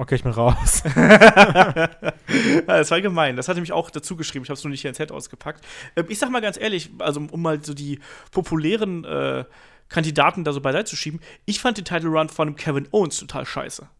Okay, 0.00 0.14
ich 0.14 0.22
bin 0.22 0.32
raus. 0.32 0.82
das 2.66 2.90
war 2.90 3.02
gemein. 3.02 3.36
Das 3.36 3.48
hatte 3.48 3.60
mich 3.60 3.72
auch 3.72 3.90
dazu 3.90 4.16
geschrieben. 4.16 4.44
Ich 4.44 4.48
habe 4.48 4.56
es 4.56 4.64
nur 4.64 4.70
nicht 4.70 4.80
hier 4.80 4.88
ins 4.88 4.96
Head 4.96 5.12
ausgepackt. 5.12 5.62
Ähm, 5.94 6.06
ich 6.08 6.18
sag 6.18 6.30
mal 6.30 6.40
ganz 6.40 6.58
ehrlich, 6.58 6.88
also 7.00 7.20
um 7.30 7.42
mal 7.42 7.62
so 7.62 7.74
die 7.74 8.00
populären 8.30 9.04
äh, 9.04 9.44
Kandidaten 9.90 10.42
da 10.42 10.54
so 10.54 10.62
beiseite 10.62 10.86
zu 10.86 10.96
schieben, 10.96 11.20
ich 11.44 11.60
fand 11.60 11.76
den 11.76 11.84
Title 11.84 12.08
Run 12.08 12.30
von 12.30 12.56
Kevin 12.56 12.88
Owens 12.92 13.18
total 13.18 13.44
scheiße. 13.44 13.90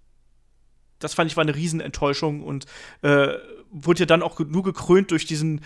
Das 1.00 1.12
fand 1.12 1.30
ich 1.30 1.36
war 1.36 1.42
eine 1.42 1.54
Riesenenttäuschung 1.54 2.44
und 2.44 2.64
äh, 3.02 3.34
wurde 3.70 4.00
ja 4.00 4.06
dann 4.06 4.22
auch 4.22 4.38
nur 4.38 4.62
gekrönt 4.62 5.10
durch 5.10 5.26
diesen 5.26 5.60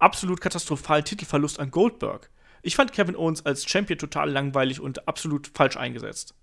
absolut 0.00 0.40
katastrophalen 0.40 1.04
Titelverlust 1.04 1.60
an 1.60 1.70
Goldberg. 1.70 2.28
Ich 2.62 2.74
fand 2.74 2.92
Kevin 2.92 3.14
Owens 3.14 3.46
als 3.46 3.70
Champion 3.70 4.00
total 4.00 4.30
langweilig 4.30 4.80
und 4.80 5.06
absolut 5.06 5.48
falsch 5.54 5.76
eingesetzt 5.76 6.34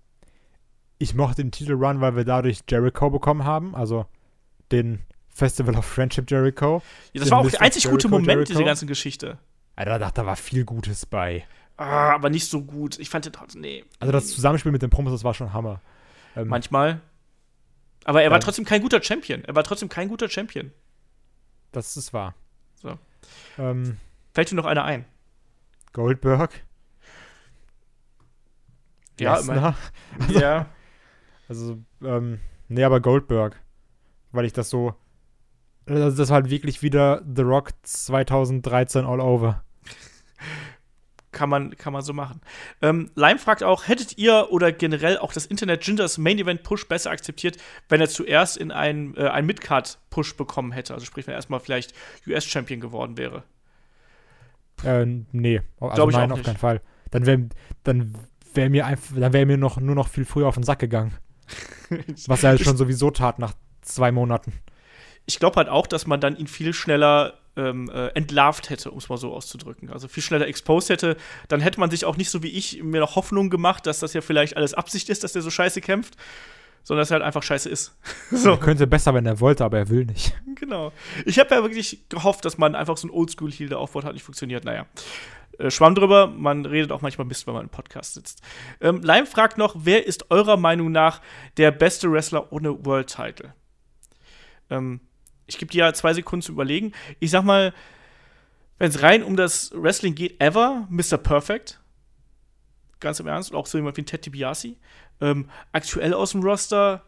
ich 0.98 1.14
mochte 1.14 1.42
den 1.42 1.50
Titelrun, 1.50 2.00
weil 2.00 2.16
wir 2.16 2.24
dadurch 2.24 2.60
Jericho 2.68 3.10
bekommen 3.10 3.44
haben, 3.44 3.74
also 3.74 4.06
den 4.72 5.00
Festival 5.28 5.76
of 5.76 5.84
Friendship 5.84 6.30
Jericho. 6.30 6.82
Ja, 7.12 7.20
das 7.20 7.30
war 7.30 7.38
auch 7.38 7.50
der 7.50 7.62
einzig 7.62 7.84
Jericho, 7.84 7.96
gute 7.96 8.08
Moment 8.08 8.28
Jericho. 8.28 8.52
dieser 8.52 8.64
ganzen 8.64 8.88
Geschichte. 8.88 9.38
Alter, 9.76 9.98
da, 9.98 10.10
da 10.10 10.26
war 10.26 10.36
viel 10.36 10.64
Gutes 10.64 11.06
bei. 11.06 11.46
Ah, 11.76 12.12
aber 12.12 12.28
nicht 12.28 12.50
so 12.50 12.62
gut. 12.62 12.98
Ich 12.98 13.08
fand 13.08 13.24
den 13.24 13.32
trotzdem, 13.32 13.60
nee. 13.60 13.84
Also 14.00 14.10
das 14.10 14.28
Zusammenspiel 14.28 14.72
mit 14.72 14.82
den 14.82 14.90
Promos, 14.90 15.12
das 15.12 15.22
war 15.22 15.34
schon 15.34 15.52
Hammer. 15.52 15.80
Ähm, 16.34 16.48
Manchmal. 16.48 17.00
Aber 18.04 18.22
er 18.22 18.30
war 18.32 18.40
trotzdem 18.40 18.64
kein 18.64 18.82
guter 18.82 19.00
Champion. 19.00 19.44
Er 19.44 19.54
war 19.54 19.62
trotzdem 19.62 19.88
kein 19.88 20.08
guter 20.08 20.28
Champion. 20.28 20.72
Das 21.70 21.96
ist 21.96 22.12
wahr. 22.12 22.34
So. 22.74 22.98
Ähm, 23.58 23.98
Fällt 24.32 24.50
dir 24.50 24.56
noch 24.56 24.64
einer 24.64 24.84
ein? 24.84 25.04
Goldberg. 25.92 26.64
Ja, 29.20 29.38
immer. 29.38 29.76
Also, 30.18 30.40
ja. 30.40 30.66
Also, 31.48 31.78
ähm, 32.02 32.40
nee, 32.68 32.84
aber 32.84 33.00
Goldberg. 33.00 33.60
Weil 34.32 34.44
ich 34.44 34.52
das 34.52 34.70
so. 34.70 34.94
Also 35.86 36.18
das 36.18 36.28
war 36.28 36.36
halt 36.36 36.50
wirklich 36.50 36.82
wieder 36.82 37.22
The 37.34 37.42
Rock 37.42 37.70
2013 37.82 39.06
all 39.06 39.20
over. 39.20 39.64
Kann 41.30 41.50
man, 41.50 41.76
kann 41.76 41.92
man 41.92 42.02
so 42.02 42.14
machen. 42.14 42.40
Ähm, 42.80 43.10
Lime 43.14 43.38
fragt 43.38 43.62
auch: 43.62 43.86
Hättet 43.86 44.16
ihr 44.18 44.48
oder 44.50 44.72
generell 44.72 45.18
auch 45.18 45.32
das 45.32 45.46
Internet 45.46 45.82
Ginders 45.82 46.18
Main 46.18 46.38
Event 46.38 46.62
Push 46.62 46.88
besser 46.88 47.10
akzeptiert, 47.10 47.58
wenn 47.88 48.00
er 48.00 48.08
zuerst 48.08 48.56
in 48.56 48.72
einen, 48.72 49.14
äh, 49.14 49.28
einen 49.28 49.46
Midcard 49.46 49.98
Push 50.10 50.36
bekommen 50.36 50.72
hätte? 50.72 50.94
Also, 50.94 51.04
sprich, 51.04 51.26
wenn 51.26 51.34
er 51.34 51.36
erstmal 51.36 51.60
vielleicht 51.60 51.92
US-Champion 52.26 52.80
geworden 52.80 53.18
wäre? 53.18 53.44
Äh, 54.82 55.04
nee. 55.32 55.60
Also 55.80 55.94
Glaube 55.94 56.12
ich 56.12 56.16
nein, 56.16 56.32
auf 56.32 56.42
keinen 56.42 56.56
Fall. 56.56 56.80
Dann 57.10 57.26
wäre 57.26 57.48
dann 57.84 58.14
wär 58.54 58.70
mir, 58.70 58.86
einfach, 58.86 59.14
dann 59.16 59.32
mir 59.32 59.58
noch, 59.58 59.78
nur 59.78 59.94
noch 59.94 60.08
viel 60.08 60.24
früher 60.24 60.48
auf 60.48 60.54
den 60.54 60.64
Sack 60.64 60.78
gegangen. 60.78 61.12
Was 62.26 62.42
er 62.42 62.50
halt 62.50 62.60
schon 62.60 62.76
sowieso 62.76 63.10
tat 63.10 63.38
nach 63.38 63.54
zwei 63.82 64.12
Monaten. 64.12 64.52
Ich 65.26 65.38
glaube 65.38 65.56
halt 65.56 65.68
auch, 65.68 65.86
dass 65.86 66.06
man 66.06 66.20
dann 66.20 66.36
ihn 66.36 66.46
viel 66.46 66.72
schneller 66.72 67.34
ähm, 67.56 67.90
äh, 67.90 68.08
entlarvt 68.08 68.70
hätte, 68.70 68.90
um 68.90 68.98
es 68.98 69.08
mal 69.08 69.18
so 69.18 69.34
auszudrücken. 69.34 69.90
Also 69.90 70.08
viel 70.08 70.22
schneller 70.22 70.46
exposed 70.46 70.90
hätte, 70.90 71.16
dann 71.48 71.60
hätte 71.60 71.80
man 71.80 71.90
sich 71.90 72.04
auch 72.04 72.16
nicht 72.16 72.30
so 72.30 72.42
wie 72.42 72.48
ich 72.48 72.82
mir 72.82 73.00
noch 73.00 73.16
Hoffnung 73.16 73.50
gemacht, 73.50 73.86
dass 73.86 73.98
das 73.98 74.14
ja 74.14 74.20
vielleicht 74.20 74.56
alles 74.56 74.74
Absicht 74.74 75.08
ist, 75.10 75.24
dass 75.24 75.32
der 75.32 75.42
so 75.42 75.50
scheiße 75.50 75.80
kämpft, 75.80 76.16
sondern 76.84 77.02
dass 77.02 77.10
er 77.10 77.14
halt 77.16 77.24
einfach 77.24 77.42
scheiße 77.42 77.68
ist. 77.68 77.96
so. 78.30 78.52
Er 78.52 78.58
könnte 78.58 78.86
besser, 78.86 79.12
wenn 79.12 79.26
er 79.26 79.40
wollte, 79.40 79.64
aber 79.64 79.78
er 79.78 79.88
will 79.88 80.06
nicht. 80.06 80.34
Genau. 80.54 80.92
Ich 81.26 81.38
habe 81.38 81.54
ja 81.54 81.62
wirklich 81.62 82.08
gehofft, 82.08 82.44
dass 82.44 82.56
man 82.56 82.74
einfach 82.74 82.96
so 82.96 83.08
ein 83.08 83.10
Oldschool-Heal 83.10 83.68
der 83.68 83.78
aufbaut, 83.78 84.04
hat 84.04 84.14
nicht 84.14 84.22
funktioniert. 84.22 84.64
Naja. 84.64 84.86
Äh, 85.58 85.70
Schwamm 85.70 85.94
drüber, 85.94 86.26
man 86.26 86.64
redet 86.64 86.92
auch 86.92 87.00
manchmal 87.00 87.26
Mist, 87.26 87.46
wenn 87.46 87.54
man 87.54 87.64
im 87.64 87.68
Podcast 87.68 88.14
sitzt. 88.14 88.42
Ähm, 88.80 89.02
Lime 89.02 89.26
fragt 89.26 89.58
noch, 89.58 89.74
wer 89.78 90.06
ist 90.06 90.30
eurer 90.30 90.56
Meinung 90.56 90.92
nach 90.92 91.20
der 91.56 91.70
beste 91.70 92.10
Wrestler 92.10 92.52
ohne 92.52 92.84
World 92.84 93.08
Title? 93.08 93.54
Ähm, 94.70 95.00
ich 95.46 95.58
gebe 95.58 95.70
dir 95.70 95.86
ja 95.86 95.92
zwei 95.94 96.12
Sekunden 96.12 96.42
zu 96.42 96.52
überlegen. 96.52 96.92
Ich 97.20 97.30
sag 97.30 97.42
mal, 97.42 97.72
wenn 98.78 98.90
es 98.90 99.02
rein 99.02 99.22
um 99.22 99.36
das 99.36 99.72
Wrestling 99.74 100.14
geht, 100.14 100.40
ever, 100.40 100.86
Mr. 100.90 101.16
Perfect. 101.16 101.80
Ganz 103.00 103.18
im 103.20 103.26
Ernst. 103.26 103.52
Auch 103.54 103.66
so 103.66 103.78
jemand 103.78 103.96
wie 103.96 104.04
Ted 104.04 104.24
DiBiase. 104.24 104.76
Ähm, 105.20 105.48
aktuell 105.72 106.14
aus 106.14 106.32
dem 106.32 106.42
Roster, 106.42 107.02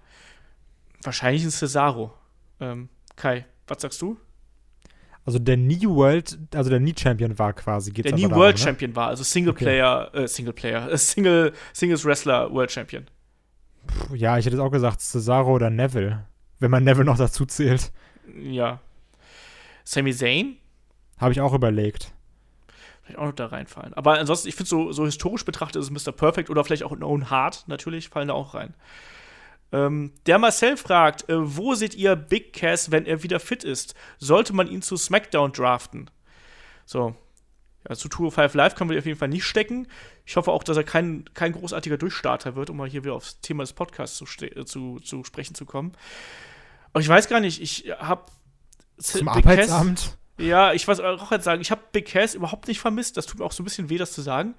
wahrscheinlich 1.03 1.45
ein 1.45 1.51
Cesaro. 1.51 2.13
Ähm, 2.61 2.89
Kai, 3.17 3.47
was 3.67 3.83
sagst 3.83 4.03
du? 4.03 4.19
Also 5.31 5.39
der 5.39 5.57
New 5.57 5.95
World, 5.95 6.37
also 6.53 6.71
der 6.71 6.81
Nie 6.81 6.93
Champion 6.99 7.39
war 7.39 7.53
quasi. 7.53 7.93
Geht's 7.93 8.11
der 8.11 8.19
New 8.19 8.35
World 8.35 8.57
ne? 8.57 8.65
Champion 8.65 8.97
war, 8.97 9.07
also 9.07 9.23
Singleplayer, 9.23 10.09
okay. 10.09 10.25
äh, 10.25 10.27
Singleplayer, 10.27 10.91
äh, 10.91 10.99
Single, 10.99 11.53
Singles 11.73 12.05
Wrestler 12.05 12.53
World 12.53 12.73
Champion. 12.73 13.07
Puh, 13.87 14.17
ja, 14.17 14.39
ich 14.39 14.47
hätte 14.47 14.57
es 14.57 14.61
auch 14.61 14.73
gesagt, 14.73 15.01
Cesaro 15.01 15.53
oder 15.53 15.71
Neville, 15.71 16.27
wenn 16.59 16.73
man 16.73 16.83
Neville 16.83 17.05
noch 17.05 17.17
dazu 17.17 17.47
zählt. 17.47 17.93
Ja. 18.43 18.81
Sami 19.85 20.13
Zayn? 20.13 20.57
Habe 21.19 21.31
ich 21.31 21.41
auch 21.41 21.55
überlegt. 21.55 22.13
Vielleicht 23.03 23.21
auch 23.21 23.27
noch 23.27 23.33
da 23.33 23.47
reinfallen. 23.47 23.95
Aber 23.95 24.19
ansonsten, 24.19 24.49
ich 24.49 24.57
finde, 24.57 24.69
so, 24.69 24.91
so 24.91 25.05
historisch 25.05 25.45
betrachtet 25.45 25.81
ist 25.81 25.93
es 25.93 26.07
Mr. 26.07 26.11
Perfect 26.11 26.51
oder 26.51 26.65
vielleicht 26.65 26.83
auch 26.83 26.91
Owen 26.91 27.31
Hart 27.31 27.69
natürlich, 27.69 28.09
fallen 28.09 28.27
da 28.27 28.35
auch 28.35 28.55
rein. 28.55 28.75
Ähm, 29.73 30.13
der 30.27 30.39
Marcel 30.39 30.77
fragt, 30.77 31.29
äh, 31.29 31.57
wo 31.57 31.75
seht 31.75 31.95
ihr 31.95 32.17
Big 32.17 32.53
Cass, 32.53 32.91
wenn 32.91 33.07
er 33.07 33.23
wieder 33.23 33.41
fit 33.41 33.65
ist? 33.65 33.95
Sollte 34.19 34.53
man 34.53 34.69
ihn 34.69 34.83
zu 34.83 34.97
SmackDown 34.97 35.53
draften? 35.53 36.11
So. 36.85 37.15
Ja, 37.89 37.95
zu 37.95 38.09
205 38.09 38.55
Live 38.55 38.75
können 38.75 38.91
wir 38.91 38.99
auf 38.99 39.07
jeden 39.07 39.19
Fall 39.19 39.29
nicht 39.29 39.45
stecken. 39.45 39.87
Ich 40.27 40.37
hoffe 40.37 40.51
auch, 40.51 40.63
dass 40.63 40.77
er 40.77 40.85
kein, 40.85 41.25
kein 41.33 41.53
großartiger 41.53 41.97
Durchstarter 41.97 42.55
wird, 42.55 42.69
um 42.69 42.77
mal 42.77 42.89
hier 42.89 43.05
wieder 43.05 43.15
aufs 43.15 43.41
Thema 43.41 43.63
des 43.63 43.73
Podcasts 43.73 44.17
zu, 44.17 44.27
äh, 44.45 44.65
zu, 44.65 44.99
zu 45.01 45.25
sprechen 45.25 45.55
zu 45.55 45.65
kommen. 45.65 45.93
Aber 46.93 47.01
ich 47.01 47.09
weiß 47.09 47.29
gar 47.29 47.41
nicht, 47.41 47.63
ich 47.63 47.91
habe 47.99 48.27
Zum 48.99 49.21
Big 49.21 49.47
Arbeitsamt? 49.47 49.99
Cass, 49.99 50.19
ja, 50.39 50.73
ich 50.73 50.87
weiß 50.87 51.01
auch 51.01 51.31
jetzt 51.33 51.45
sagen, 51.45 51.63
ich 51.63 51.71
habe 51.71 51.83
Big 51.93 52.07
Cass 52.07 52.35
überhaupt 52.35 52.69
nicht 52.69 52.81
vermisst. 52.81 53.17
Das 53.17 53.27
tut 53.27 53.39
mir 53.39 53.45
auch 53.45 53.53
so 53.53 53.63
ein 53.63 53.65
bisschen 53.65 53.89
weh, 53.89 53.99
das 53.99 54.13
zu 54.13 54.21
sagen. 54.21 54.55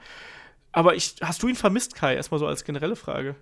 Aber 0.71 0.95
ich, 0.95 1.15
hast 1.21 1.43
du 1.43 1.47
ihn 1.47 1.55
vermisst, 1.55 1.95
Kai? 1.95 2.15
Erstmal 2.15 2.39
so 2.39 2.47
als 2.47 2.63
generelle 2.63 2.95
Frage. 2.95 3.35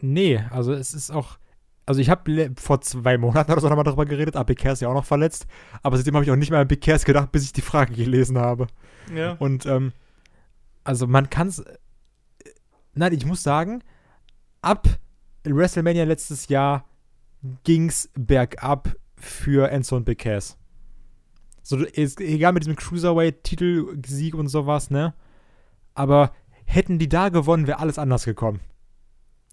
Nee, 0.00 0.40
also 0.50 0.72
es 0.72 0.94
ist 0.94 1.10
auch. 1.10 1.38
Also 1.86 2.00
ich 2.00 2.08
habe 2.08 2.52
vor 2.56 2.80
zwei 2.82 3.18
Monaten 3.18 3.50
oder 3.50 3.60
so 3.60 3.68
nochmal 3.68 3.84
darüber 3.84 4.04
geredet, 4.04 4.36
aber 4.36 4.44
Big 4.44 4.64
ist 4.64 4.80
ja 4.80 4.88
auch 4.88 4.94
noch 4.94 5.04
verletzt. 5.04 5.46
Aber 5.82 5.96
seitdem 5.96 6.14
habe 6.14 6.24
ich 6.24 6.30
auch 6.30 6.36
nicht 6.36 6.50
mehr 6.50 6.60
an 6.60 6.68
Big 6.68 6.82
Cass 6.82 7.04
gedacht, 7.04 7.32
bis 7.32 7.42
ich 7.42 7.52
die 7.52 7.62
Frage 7.62 7.94
gelesen 7.94 8.38
habe. 8.38 8.68
Ja. 9.14 9.32
Und 9.32 9.66
ähm, 9.66 9.92
also 10.84 11.06
man 11.06 11.30
kann 11.30 11.48
es. 11.48 11.64
Nein, 12.94 13.12
ich 13.12 13.26
muss 13.26 13.42
sagen, 13.42 13.82
ab 14.62 14.88
WrestleMania 15.44 16.04
letztes 16.04 16.48
Jahr 16.48 16.84
ging's 17.64 18.10
bergab 18.14 18.94
für 19.16 19.70
Enzo 19.70 19.96
und 19.96 20.04
Big 20.04 20.18
Cass. 20.18 20.58
So, 21.62 21.84
egal 21.86 22.52
mit 22.52 22.62
diesem 22.62 22.76
Cruiserweight-Titelsieg 22.76 24.34
und 24.34 24.48
sowas, 24.48 24.90
ne? 24.90 25.14
Aber 25.94 26.32
hätten 26.64 26.98
die 26.98 27.08
da 27.08 27.28
gewonnen, 27.28 27.66
wäre 27.66 27.78
alles 27.78 27.98
anders 27.98 28.24
gekommen. 28.24 28.60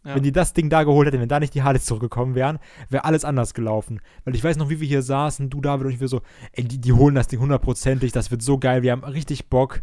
Ja. 0.07 0.15
Wenn 0.15 0.23
die 0.23 0.31
das 0.31 0.53
Ding 0.53 0.69
da 0.69 0.83
geholt 0.83 1.05
hätten, 1.05 1.19
wenn 1.19 1.27
da 1.27 1.37
nicht 1.37 1.53
die 1.53 1.63
Hardys 1.63 1.83
zurückgekommen 1.83 2.33
wären, 2.33 2.59
wäre 2.89 3.03
alles 3.03 3.25
anders 3.25 3.53
gelaufen. 3.53 3.99
Weil 4.23 4.35
ich 4.35 4.43
weiß 4.43 4.55
noch, 4.55 4.69
wie 4.69 4.79
wir 4.79 4.87
hier 4.87 5.01
saßen, 5.01 5.49
du, 5.49 5.59
David 5.59 5.87
und 5.87 5.91
ich, 5.91 5.99
wir 5.99 6.07
so, 6.07 6.21
ey, 6.53 6.63
die, 6.63 6.79
die 6.79 6.93
holen 6.93 7.13
das 7.13 7.27
Ding 7.27 7.41
hundertprozentig, 7.41 8.13
das 8.13 8.31
wird 8.31 8.41
so 8.41 8.57
geil, 8.57 8.83
wir 8.83 8.93
haben 8.93 9.03
richtig 9.03 9.49
Bock. 9.49 9.81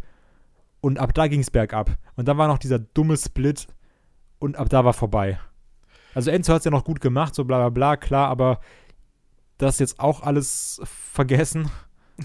Und 0.80 0.98
ab 0.98 1.12
da 1.12 1.28
ging 1.28 1.40
es 1.40 1.50
bergab. 1.50 1.98
Und 2.16 2.26
dann 2.26 2.38
war 2.38 2.48
noch 2.48 2.56
dieser 2.56 2.78
dumme 2.78 3.18
Split 3.18 3.66
und 4.38 4.56
ab 4.56 4.70
da 4.70 4.86
war 4.86 4.94
vorbei. 4.94 5.38
Also 6.14 6.30
Enzo 6.30 6.54
hat 6.54 6.60
es 6.60 6.64
ja 6.64 6.70
noch 6.70 6.84
gut 6.84 7.02
gemacht, 7.02 7.34
so 7.34 7.44
bla 7.44 7.58
bla 7.58 7.68
bla, 7.68 7.96
klar, 7.98 8.28
aber 8.28 8.60
das 9.58 9.78
jetzt 9.78 10.00
auch 10.00 10.22
alles 10.22 10.80
vergessen. 10.84 11.70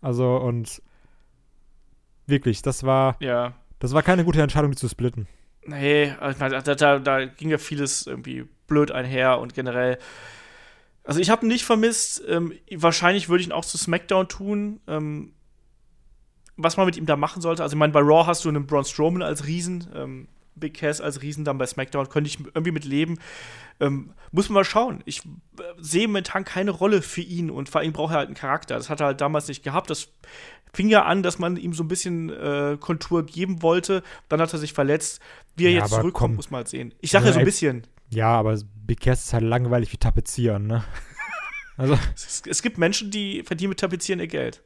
Also 0.00 0.36
und 0.36 0.80
wirklich, 2.26 2.62
das 2.62 2.84
war, 2.84 3.16
ja. 3.18 3.54
das 3.80 3.94
war 3.94 4.04
keine 4.04 4.24
gute 4.24 4.40
Entscheidung, 4.40 4.70
die 4.70 4.76
zu 4.76 4.88
splitten. 4.88 5.26
Nee, 5.68 6.14
da, 6.20 6.60
da, 6.60 6.98
da 6.98 7.24
ging 7.26 7.50
ja 7.50 7.58
vieles 7.58 8.06
irgendwie 8.06 8.46
blöd 8.66 8.90
einher 8.90 9.38
und 9.38 9.54
generell. 9.54 9.98
Also 11.04 11.20
ich 11.20 11.30
habe 11.30 11.44
ihn 11.44 11.48
nicht 11.48 11.64
vermisst. 11.64 12.22
Ähm, 12.26 12.54
wahrscheinlich 12.74 13.28
würde 13.28 13.42
ich 13.42 13.48
ihn 13.48 13.52
auch 13.52 13.64
zu 13.64 13.76
SmackDown 13.76 14.28
tun. 14.28 14.80
Ähm, 14.86 15.32
was 16.58 16.76
man 16.76 16.86
mit 16.86 16.96
ihm 16.96 17.06
da 17.06 17.16
machen 17.16 17.40
sollte. 17.40 17.62
Also 17.62 17.74
ich 17.74 17.78
meine, 17.78 17.92
bei 17.92 18.00
Raw 18.00 18.26
hast 18.26 18.44
du 18.44 18.48
einen 18.48 18.66
Braun 18.66 18.84
Strowman 18.84 19.22
als 19.22 19.46
Riesen, 19.46 19.86
ähm, 19.94 20.28
Big 20.56 20.74
Cass 20.74 21.00
als 21.00 21.22
Riesen, 21.22 21.44
dann 21.44 21.56
bei 21.56 21.66
SmackDown 21.66 22.08
könnte 22.08 22.28
ich 22.28 22.40
irgendwie 22.40 22.72
mit 22.72 22.84
leben. 22.84 23.18
Ähm, 23.78 24.12
muss 24.32 24.48
man 24.48 24.54
mal 24.54 24.64
schauen. 24.64 25.02
Ich 25.04 25.24
äh, 25.24 25.62
sehe 25.78 26.08
momentan 26.08 26.44
keine 26.44 26.72
Rolle 26.72 27.00
für 27.00 27.20
ihn 27.20 27.48
und 27.50 27.68
vor 27.68 27.80
allem 27.80 27.92
braucht 27.92 28.12
er 28.12 28.18
halt 28.18 28.26
einen 28.26 28.34
Charakter. 28.34 28.74
Das 28.74 28.90
hat 28.90 29.00
er 29.00 29.06
halt 29.06 29.20
damals 29.20 29.46
nicht 29.46 29.62
gehabt. 29.62 29.88
Das 29.88 30.08
fing 30.72 30.88
ja 30.88 31.04
an, 31.04 31.22
dass 31.22 31.38
man 31.38 31.56
ihm 31.56 31.72
so 31.72 31.84
ein 31.84 31.88
bisschen 31.88 32.30
äh, 32.30 32.76
Kontur 32.78 33.24
geben 33.24 33.62
wollte. 33.62 34.02
Dann 34.28 34.40
hat 34.40 34.52
er 34.52 34.58
sich 34.58 34.72
verletzt. 34.72 35.20
Wie 35.56 35.66
er 35.66 35.72
ja, 35.72 35.80
jetzt 35.80 35.90
zurückkommt, 35.90 36.12
komm, 36.12 36.36
muss 36.36 36.50
man 36.50 36.58
halt 36.58 36.68
sehen. 36.68 36.94
Ich 37.00 37.10
sage 37.10 37.26
ja 37.26 37.32
so 37.32 37.38
ein 37.38 37.44
bisschen. 37.44 37.86
Ja, 38.10 38.30
aber 38.30 38.58
Big 38.86 39.00
Cass 39.00 39.26
ist 39.26 39.32
halt 39.32 39.44
langweilig 39.44 39.92
wie 39.92 39.98
Tapezieren, 39.98 40.66
ne? 40.66 40.84
Also. 41.76 41.96
Es, 42.12 42.42
es, 42.44 42.62
gibt 42.62 42.76
Menschen, 42.76 43.12
die 43.12 43.44
verdienen 43.44 43.68
mit 43.68 43.78
Tapezieren 43.78 44.18
ihr 44.18 44.26
Geld. 44.26 44.64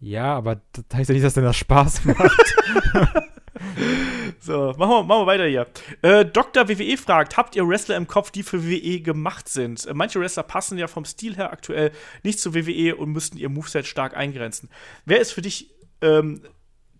Ja, 0.00 0.34
aber 0.34 0.62
das 0.72 0.84
heißt 0.94 1.10
ja 1.10 1.12
nicht, 1.12 1.22
dass 1.22 1.34
denn 1.34 1.44
das 1.44 1.58
Spaß 1.58 2.06
macht. 2.06 2.56
so, 4.40 4.74
machen 4.76 4.90
wir, 4.90 5.02
machen 5.04 5.22
wir 5.22 5.26
weiter 5.26 5.46
hier. 5.46 5.66
Äh, 6.02 6.24
Dr. 6.24 6.68
WWE 6.68 6.96
fragt: 6.96 7.36
Habt 7.36 7.56
ihr 7.56 7.66
Wrestler 7.66 7.96
im 7.96 8.06
Kopf, 8.06 8.30
die 8.30 8.42
für 8.42 8.64
WWE 8.64 9.00
gemacht 9.00 9.48
sind? 9.48 9.86
Äh, 9.86 9.94
manche 9.94 10.20
Wrestler 10.20 10.42
passen 10.42 10.78
ja 10.78 10.86
vom 10.86 11.04
Stil 11.04 11.36
her 11.36 11.52
aktuell 11.52 11.92
nicht 12.22 12.40
zu 12.40 12.54
WWE 12.54 12.96
und 12.96 13.10
müssten 13.10 13.38
ihr 13.38 13.48
Moveset 13.48 13.86
stark 13.86 14.16
eingrenzen. 14.16 14.70
Wer 15.04 15.20
ist 15.20 15.32
für 15.32 15.42
dich 15.42 15.70
ähm, 16.00 16.42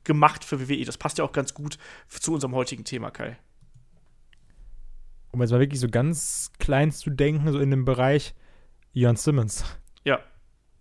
gemacht 0.05 0.45
für 0.45 0.69
WWE? 0.69 0.85
Das 0.85 0.99
passt 0.99 1.19
ja 1.19 1.25
auch 1.25 1.33
ganz 1.33 1.55
gut 1.55 1.79
zu 2.09 2.35
unserem 2.35 2.55
heutigen 2.55 2.85
Thema, 2.85 3.11
Kai. 3.11 3.39
Um 5.31 5.41
jetzt 5.41 5.51
mal 5.51 5.61
wirklich 5.61 5.81
so 5.81 5.89
ganz 5.89 6.53
klein 6.59 6.91
zu 6.91 7.11
denken, 7.11 7.53
so 7.53 7.59
in 7.59 7.71
dem 7.71 7.85
Bereich 7.85 8.35
Ian 8.95 9.17
Simmons. 9.17 9.65
Ja. 10.05 10.21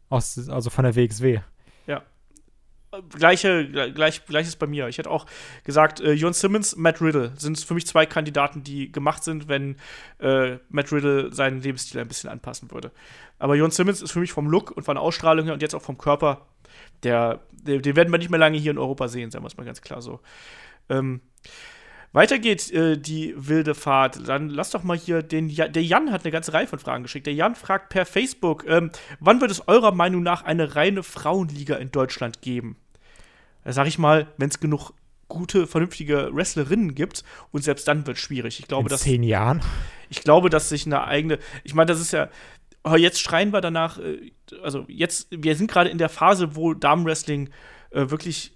Aus, 0.10 0.50
also 0.50 0.70
von 0.70 0.84
der 0.86 0.96
WXW 0.96 1.42
gleiche, 3.10 3.92
gleich, 3.94 4.26
gleiches 4.26 4.56
bei 4.56 4.68
mir. 4.68 4.88
Ich 4.88 4.98
hätte 4.98 5.10
auch 5.10 5.26
gesagt, 5.64 6.00
äh, 6.00 6.14
Jon 6.14 6.34
Simmons, 6.34 6.76
Matt 6.76 7.02
Riddle 7.02 7.34
sind 7.38 7.60
für 7.60 7.74
mich 7.74 7.88
zwei 7.88 8.06
Kandidaten, 8.06 8.64
die 8.64 8.92
gemacht 8.92 9.24
sind, 9.24 9.48
wenn 9.48 9.78
äh, 10.20 10.58
Matt 10.70 10.92
Riddle 10.92 11.34
seinen 11.34 11.62
Lebensstil 11.62 12.00
ein 12.00 12.08
bisschen 12.08 12.30
anpassen 12.30 12.72
würde. 12.72 12.92
Aber 13.40 13.56
Jon 13.56 13.72
Simmons 13.72 14.02
ist 14.02 14.12
für 14.12 14.20
mich 14.20 14.32
vom 14.32 14.48
Look 14.48 14.72
und 14.72 14.84
von 14.84 14.96
der 14.96 15.02
Ausstrahlung 15.02 15.46
her 15.46 15.54
und 15.54 15.62
jetzt 15.62 15.76
auch 15.76 15.82
vom 15.82 15.98
Körper, 15.98 16.48
der, 17.04 17.42
den 17.52 17.96
werden 17.96 18.12
wir 18.12 18.18
nicht 18.18 18.32
mehr 18.32 18.40
lange 18.40 18.58
hier 18.58 18.72
in 18.72 18.78
Europa 18.78 19.08
sehen, 19.08 19.32
sagen 19.32 19.44
wir 19.44 19.48
es 19.48 19.58
mal 19.58 19.66
ganz 19.66 19.82
klar 19.82 20.02
so. 20.02 20.20
Ähm, 20.90 21.22
weiter 22.18 22.40
geht 22.40 22.70
äh, 22.72 22.98
die 22.98 23.34
wilde 23.38 23.76
Fahrt. 23.76 24.28
Dann 24.28 24.50
lass 24.50 24.72
doch 24.72 24.84
mal 24.84 24.98
hier 24.98 25.24
den. 25.24 25.48
Ja 25.48 25.68
der 25.68 25.84
Jan 25.84 26.12
hat 26.12 26.26
eine 26.26 26.32
ganze 26.32 26.52
Reihe 26.52 26.68
von 26.68 26.80
Fragen 26.80 27.04
geschickt. 27.04 27.28
Der 27.28 27.34
Jan 27.34 27.56
fragt 27.56 27.90
per 27.90 28.06
Facebook: 28.06 28.66
ähm, 28.68 28.92
Wann 29.20 29.40
wird 29.40 29.52
es 29.52 29.68
eurer 29.68 29.94
Meinung 29.94 30.24
nach 30.24 30.44
eine 30.44 30.76
reine 30.76 31.04
Frauenliga 31.04 31.76
in 31.76 31.92
Deutschland 31.92 32.42
geben? 32.42 32.76
Da 33.64 33.72
sag 33.72 33.88
ich 33.88 33.98
mal, 33.98 34.28
wenn 34.38 34.50
es 34.50 34.60
genug 34.60 34.92
gute, 35.28 35.68
vernünftige 35.68 36.30
Wrestlerinnen 36.34 36.96
gibt 36.96 37.24
und 37.52 37.64
selbst 37.64 37.88
dann 37.88 38.08
wird 38.08 38.18
es 38.18 38.24
schwierig. 38.24 38.60
Ich 38.60 38.68
glaube, 38.68 38.88
in 38.88 38.90
dass, 38.90 39.02
zehn 39.02 39.24
Jahren? 39.24 39.62
Ich 40.10 40.22
glaube, 40.22 40.50
dass 40.50 40.70
sich 40.70 40.86
eine 40.86 41.04
eigene. 41.04 41.40
Ich 41.64 41.74
meine, 41.74 41.88
das 41.88 42.00
ist 42.02 42.12
ja. 42.12 42.30
Jetzt 42.96 43.20
schreien 43.20 43.52
wir 43.52 43.60
danach, 43.60 44.00
äh, 44.00 44.32
also 44.64 44.86
jetzt, 44.88 45.28
wir 45.30 45.58
sind 45.58 45.70
gerade 45.70 45.90
in 45.90 45.98
der 45.98 46.08
Phase, 46.08 46.56
wo 46.56 46.74
Damenwrestling 46.74 47.50
äh, 47.92 48.10
wirklich 48.10 48.54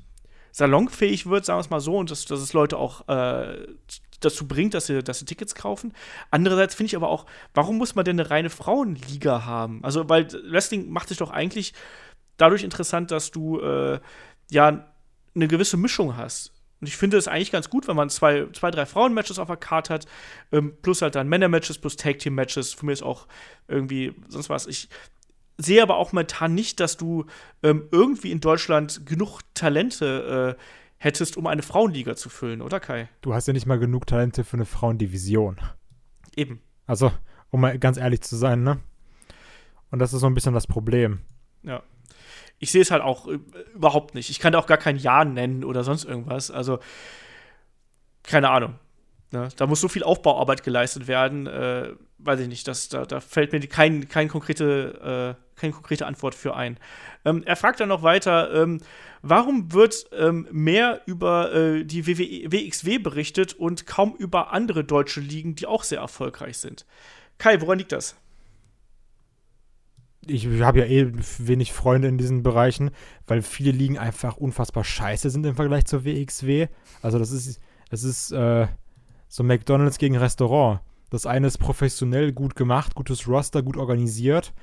salonfähig 0.51 1.27
wird, 1.27 1.45
sagen 1.45 1.57
wir 1.57 1.61
es 1.61 1.69
mal 1.69 1.79
so, 1.79 1.97
und 1.97 2.11
dass, 2.11 2.25
dass 2.25 2.39
es 2.39 2.53
Leute 2.53 2.77
auch 2.77 3.07
äh, 3.07 3.67
dazu 4.19 4.47
bringt, 4.47 4.73
dass 4.73 4.85
sie, 4.85 5.03
dass 5.03 5.19
sie 5.19 5.25
Tickets 5.25 5.55
kaufen. 5.55 5.93
Andererseits 6.29 6.75
finde 6.75 6.87
ich 6.87 6.95
aber 6.95 7.09
auch, 7.09 7.25
warum 7.53 7.77
muss 7.77 7.95
man 7.95 8.05
denn 8.05 8.19
eine 8.19 8.29
reine 8.29 8.49
Frauenliga 8.49 9.45
haben? 9.45 9.83
Also, 9.83 10.07
weil 10.09 10.27
Wrestling 10.49 10.89
macht 10.89 11.09
sich 11.09 11.17
doch 11.17 11.31
eigentlich 11.31 11.73
dadurch 12.37 12.63
interessant, 12.63 13.11
dass 13.11 13.31
du 13.31 13.59
äh, 13.59 13.99
ja 14.49 14.85
eine 15.35 15.47
gewisse 15.47 15.77
Mischung 15.77 16.17
hast. 16.17 16.53
Und 16.81 16.87
ich 16.87 16.97
finde 16.97 17.17
es 17.17 17.27
eigentlich 17.27 17.51
ganz 17.51 17.69
gut, 17.69 17.87
wenn 17.87 17.95
man 17.95 18.09
zwei, 18.09 18.47
zwei 18.53 18.71
drei 18.71 18.87
Frauen-Matches 18.87 19.37
auf 19.37 19.47
der 19.47 19.57
Karte 19.57 19.93
hat, 19.93 20.05
ähm, 20.51 20.75
plus 20.81 21.03
halt 21.03 21.13
dann 21.13 21.29
Männer-Matches, 21.29 21.77
plus 21.77 21.95
Tag-Team-Matches. 21.95 22.73
Für 22.73 22.85
mich 22.87 22.93
ist 22.93 23.03
auch 23.03 23.27
irgendwie 23.67 24.15
sonst 24.29 24.49
was. 24.49 24.65
Ich 24.65 24.89
sehe 25.65 25.81
aber 25.81 25.97
auch 25.97 26.11
momentan 26.11 26.53
nicht, 26.53 26.79
dass 26.79 26.97
du 26.97 27.25
ähm, 27.63 27.87
irgendwie 27.91 28.31
in 28.31 28.39
Deutschland 28.39 29.05
genug 29.05 29.41
Talente 29.53 30.57
äh, 30.57 30.61
hättest, 30.97 31.37
um 31.37 31.47
eine 31.47 31.63
Frauenliga 31.63 32.15
zu 32.15 32.29
füllen, 32.29 32.61
oder 32.61 32.79
Kai? 32.79 33.09
Du 33.21 33.33
hast 33.33 33.47
ja 33.47 33.53
nicht 33.53 33.65
mal 33.65 33.79
genug 33.79 34.05
Talente 34.05 34.43
für 34.43 34.57
eine 34.57 34.65
Frauendivision. 34.65 35.57
Eben. 36.35 36.61
Also, 36.85 37.11
um 37.49 37.61
mal 37.61 37.77
ganz 37.79 37.97
ehrlich 37.97 38.21
zu 38.21 38.35
sein, 38.35 38.63
ne? 38.63 38.79
Und 39.89 39.99
das 39.99 40.13
ist 40.13 40.21
so 40.21 40.27
ein 40.27 40.33
bisschen 40.33 40.53
das 40.53 40.67
Problem. 40.67 41.19
Ja. 41.63 41.83
Ich 42.59 42.71
sehe 42.71 42.81
es 42.81 42.91
halt 42.91 43.01
auch 43.01 43.27
äh, 43.27 43.39
überhaupt 43.73 44.13
nicht. 44.15 44.29
Ich 44.29 44.39
kann 44.39 44.53
da 44.53 44.59
auch 44.59 44.67
gar 44.67 44.77
kein 44.77 44.95
Jahr 44.97 45.25
nennen 45.25 45.63
oder 45.63 45.83
sonst 45.83 46.05
irgendwas. 46.05 46.51
Also, 46.51 46.79
keine 48.23 48.49
Ahnung. 48.49 48.75
Ne? 49.31 49.49
Da 49.55 49.67
muss 49.67 49.81
so 49.81 49.87
viel 49.87 50.03
Aufbauarbeit 50.03 50.63
geleistet 50.63 51.07
werden. 51.07 51.47
Äh, 51.47 51.93
weiß 52.17 52.39
ich 52.41 52.47
nicht, 52.47 52.67
das, 52.67 52.89
da, 52.89 53.05
da 53.05 53.19
fällt 53.19 53.51
mir 53.51 53.59
kein, 53.61 54.07
kein 54.07 54.27
konkrete, 54.27 55.37
äh, 55.37 55.59
keine 55.59 55.73
konkrete 55.73 56.05
Antwort 56.05 56.35
für 56.35 56.55
ein. 56.55 56.77
Ähm, 57.25 57.43
er 57.45 57.55
fragt 57.55 57.79
dann 57.79 57.89
noch 57.89 58.03
weiter, 58.03 58.53
ähm, 58.53 58.81
warum 59.21 59.71
wird 59.73 60.05
ähm, 60.11 60.47
mehr 60.51 61.01
über 61.05 61.53
äh, 61.53 61.85
die 61.85 62.07
WWE, 62.07 62.51
WXW 62.51 62.97
berichtet 62.99 63.53
und 63.53 63.87
kaum 63.87 64.15
über 64.15 64.51
andere 64.51 64.83
deutsche 64.83 65.21
Ligen, 65.21 65.55
die 65.55 65.65
auch 65.65 65.83
sehr 65.83 65.99
erfolgreich 65.99 66.57
sind? 66.57 66.85
Kai, 67.37 67.61
woran 67.61 67.77
liegt 67.77 67.91
das? 67.91 68.15
ich 70.27 70.45
habe 70.61 70.79
ja 70.79 70.85
eh 70.85 71.11
wenig 71.39 71.73
Freunde 71.73 72.07
in 72.07 72.17
diesen 72.17 72.43
Bereichen, 72.43 72.91
weil 73.25 73.41
viele 73.41 73.71
Ligen 73.71 73.97
einfach 73.97 74.37
unfassbar 74.37 74.83
scheiße 74.83 75.29
sind 75.29 75.45
im 75.45 75.55
Vergleich 75.55 75.85
zur 75.85 76.05
WXW. 76.05 76.67
Also 77.01 77.17
das 77.17 77.31
ist, 77.31 77.59
das 77.89 78.03
ist 78.03 78.31
äh, 78.31 78.67
so 79.31 79.43
McDonalds 79.43 79.97
gegen 79.97 80.17
Restaurant. 80.17 80.81
Das 81.09 81.25
eine 81.25 81.47
ist 81.47 81.57
professionell 81.57 82.33
gut 82.33 82.55
gemacht, 82.55 82.95
gutes 82.95 83.29
Roster, 83.29 83.63
gut 83.63 83.77
organisiert. 83.77 84.53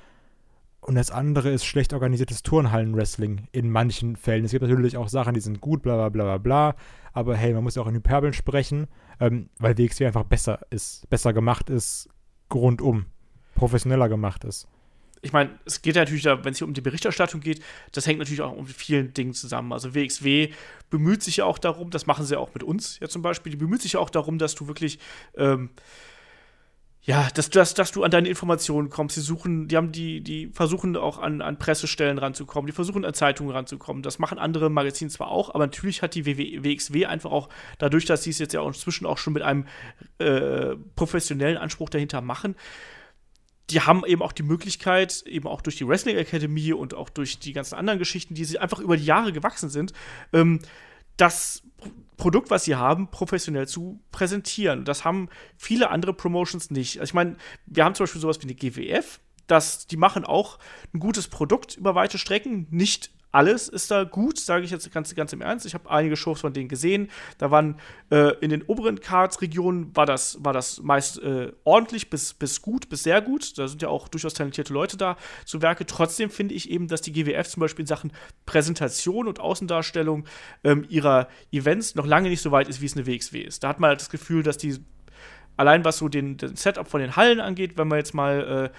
Und 0.82 0.94
das 0.94 1.10
andere 1.10 1.48
ist 1.48 1.64
schlecht 1.64 1.94
organisiertes 1.94 2.42
Turnhallen-Wrestling 2.42 3.48
in 3.50 3.70
manchen 3.70 4.16
Fällen. 4.16 4.44
Es 4.44 4.50
gibt 4.50 4.62
natürlich 4.62 4.98
auch 4.98 5.08
Sachen, 5.08 5.32
die 5.32 5.40
sind 5.40 5.62
gut, 5.62 5.82
bla 5.82 5.96
bla 5.96 6.08
bla 6.10 6.24
bla 6.24 6.38
bla. 6.38 6.76
Aber 7.14 7.34
hey, 7.34 7.54
man 7.54 7.64
muss 7.64 7.76
ja 7.76 7.82
auch 7.82 7.86
in 7.86 7.94
Hyperbeln 7.94 8.34
sprechen, 8.34 8.88
ähm, 9.20 9.48
weil 9.58 9.76
WXW 9.78 10.06
einfach 10.06 10.24
besser 10.24 10.60
ist, 10.68 11.08
besser 11.08 11.32
gemacht 11.32 11.70
ist, 11.70 12.10
rundum, 12.52 13.06
professioneller 13.54 14.10
gemacht 14.10 14.44
ist 14.44 14.68
ich 15.22 15.32
meine, 15.32 15.58
es 15.64 15.82
geht 15.82 15.96
ja 15.96 16.02
natürlich, 16.02 16.24
wenn 16.24 16.52
es 16.52 16.58
hier 16.58 16.66
um 16.66 16.74
die 16.74 16.80
Berichterstattung 16.80 17.40
geht, 17.40 17.62
das 17.92 18.06
hängt 18.06 18.18
natürlich 18.18 18.40
auch 18.40 18.56
mit 18.56 18.70
vielen 18.70 19.12
Dingen 19.14 19.34
zusammen. 19.34 19.72
Also 19.72 19.94
WXW 19.94 20.50
bemüht 20.90 21.22
sich 21.22 21.38
ja 21.38 21.44
auch 21.44 21.58
darum, 21.58 21.90
das 21.90 22.06
machen 22.06 22.24
sie 22.24 22.34
ja 22.34 22.40
auch 22.40 22.54
mit 22.54 22.62
uns 22.62 22.98
ja 23.00 23.08
zum 23.08 23.22
Beispiel, 23.22 23.50
die 23.50 23.56
bemüht 23.56 23.82
sich 23.82 23.94
ja 23.94 24.00
auch 24.00 24.10
darum, 24.10 24.38
dass 24.38 24.54
du 24.54 24.68
wirklich 24.68 24.98
ähm, 25.36 25.70
ja, 27.08 27.26
dass, 27.34 27.48
dass, 27.48 27.72
dass 27.72 27.90
du 27.90 28.04
an 28.04 28.10
deine 28.10 28.28
Informationen 28.28 28.90
kommst. 28.90 29.14
Sie 29.14 29.22
suchen, 29.22 29.66
die 29.66 29.78
haben 29.78 29.92
die, 29.92 30.20
die 30.20 30.48
versuchen 30.48 30.94
auch 30.94 31.16
an, 31.18 31.40
an 31.40 31.58
Pressestellen 31.58 32.18
ranzukommen, 32.18 32.66
die 32.66 32.74
versuchen 32.74 33.02
an 33.06 33.14
Zeitungen 33.14 33.50
ranzukommen. 33.50 34.02
Das 34.02 34.18
machen 34.18 34.38
andere 34.38 34.68
Magazine 34.68 35.10
zwar 35.10 35.28
auch, 35.28 35.54
aber 35.54 35.64
natürlich 35.64 36.02
hat 36.02 36.14
die 36.14 36.26
WXW 36.26 37.06
einfach 37.06 37.30
auch, 37.30 37.48
dadurch, 37.78 38.04
dass 38.04 38.24
sie 38.24 38.30
es 38.30 38.38
jetzt 38.38 38.52
ja 38.52 38.62
inzwischen 38.62 39.06
auch 39.06 39.16
schon 39.16 39.32
mit 39.32 39.42
einem 39.42 39.64
äh, 40.18 40.76
professionellen 40.96 41.56
Anspruch 41.56 41.88
dahinter 41.88 42.20
machen, 42.20 42.56
die 43.70 43.82
haben 43.82 44.04
eben 44.06 44.22
auch 44.22 44.32
die 44.32 44.42
Möglichkeit, 44.42 45.22
eben 45.26 45.46
auch 45.46 45.60
durch 45.60 45.76
die 45.76 45.86
Wrestling 45.86 46.16
Academy 46.16 46.72
und 46.72 46.94
auch 46.94 47.10
durch 47.10 47.38
die 47.38 47.52
ganzen 47.52 47.74
anderen 47.74 47.98
Geschichten, 47.98 48.34
die 48.34 48.44
sie 48.44 48.58
einfach 48.58 48.80
über 48.80 48.96
die 48.96 49.04
Jahre 49.04 49.32
gewachsen 49.32 49.68
sind, 49.68 49.92
ähm, 50.32 50.60
das 51.16 51.62
Produkt, 52.16 52.50
was 52.50 52.64
sie 52.64 52.76
haben, 52.76 53.10
professionell 53.10 53.68
zu 53.68 54.00
präsentieren. 54.10 54.84
Das 54.84 55.04
haben 55.04 55.28
viele 55.56 55.90
andere 55.90 56.12
Promotions 56.12 56.70
nicht. 56.70 56.98
Also 56.98 57.10
ich 57.10 57.14
meine, 57.14 57.36
wir 57.66 57.84
haben 57.84 57.94
zum 57.94 58.04
Beispiel 58.04 58.20
sowas 58.20 58.40
wie 58.40 58.44
eine 58.44 58.54
GWF, 58.54 59.20
das, 59.46 59.86
die 59.86 59.96
machen 59.96 60.24
auch 60.24 60.58
ein 60.92 61.00
gutes 61.00 61.28
Produkt 61.28 61.76
über 61.76 61.94
weite 61.94 62.18
Strecken, 62.18 62.66
nicht 62.70 63.10
alles 63.30 63.68
ist 63.68 63.90
da 63.90 64.04
gut, 64.04 64.38
sage 64.38 64.64
ich 64.64 64.70
jetzt 64.70 64.90
ganz, 64.92 65.14
ganz 65.14 65.32
im 65.32 65.42
Ernst. 65.42 65.66
Ich 65.66 65.74
habe 65.74 65.90
einige 65.90 66.16
Shows 66.16 66.40
von 66.40 66.52
denen 66.52 66.68
gesehen. 66.68 67.10
Da 67.36 67.50
waren 67.50 67.78
äh, 68.10 68.34
in 68.40 68.50
den 68.50 68.62
oberen 68.62 69.00
Cards-Regionen 69.00 69.94
war 69.94 70.06
das, 70.06 70.42
war 70.42 70.52
das 70.52 70.80
meist 70.82 71.22
äh, 71.22 71.52
ordentlich 71.64 72.10
bis, 72.10 72.32
bis 72.34 72.62
gut, 72.62 72.88
bis 72.88 73.02
sehr 73.02 73.20
gut. 73.20 73.58
Da 73.58 73.68
sind 73.68 73.82
ja 73.82 73.88
auch 73.88 74.08
durchaus 74.08 74.34
talentierte 74.34 74.72
Leute 74.72 74.96
da 74.96 75.16
zu 75.44 75.60
Werke. 75.60 75.84
Trotzdem 75.84 76.30
finde 76.30 76.54
ich 76.54 76.70
eben, 76.70 76.88
dass 76.88 77.02
die 77.02 77.12
GWF 77.12 77.48
zum 77.48 77.60
Beispiel 77.60 77.82
in 77.82 77.86
Sachen 77.86 78.12
Präsentation 78.46 79.28
und 79.28 79.40
Außendarstellung 79.40 80.24
ähm, 80.64 80.86
ihrer 80.88 81.28
Events 81.52 81.94
noch 81.94 82.06
lange 82.06 82.30
nicht 82.30 82.40
so 82.40 82.50
weit 82.50 82.68
ist, 82.68 82.80
wie 82.80 82.86
es 82.86 82.96
eine 82.96 83.06
WXW 83.06 83.40
ist. 83.40 83.62
Da 83.62 83.68
hat 83.68 83.80
man 83.80 83.88
halt 83.88 84.00
das 84.00 84.10
Gefühl, 84.10 84.42
dass 84.42 84.56
die 84.56 84.78
allein 85.58 85.84
was 85.84 85.98
so 85.98 86.08
den, 86.08 86.38
den 86.38 86.56
Setup 86.56 86.88
von 86.88 87.00
den 87.00 87.16
Hallen 87.16 87.40
angeht, 87.40 87.76
wenn 87.76 87.88
man 87.88 87.98
jetzt 87.98 88.14
mal 88.14 88.70
äh, 88.72 88.76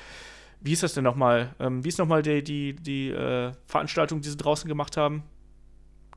wie 0.61 0.73
ist 0.73 0.83
das 0.83 0.93
denn 0.93 1.03
nochmal? 1.03 1.55
Ähm, 1.59 1.83
wie 1.83 1.89
ist 1.89 1.99
nochmal 1.99 2.21
die, 2.21 2.43
die, 2.43 2.73
die 2.75 3.09
äh, 3.09 3.51
Veranstaltung, 3.65 4.21
die 4.21 4.29
sie 4.29 4.37
draußen 4.37 4.67
gemacht 4.67 4.97
haben? 4.97 5.23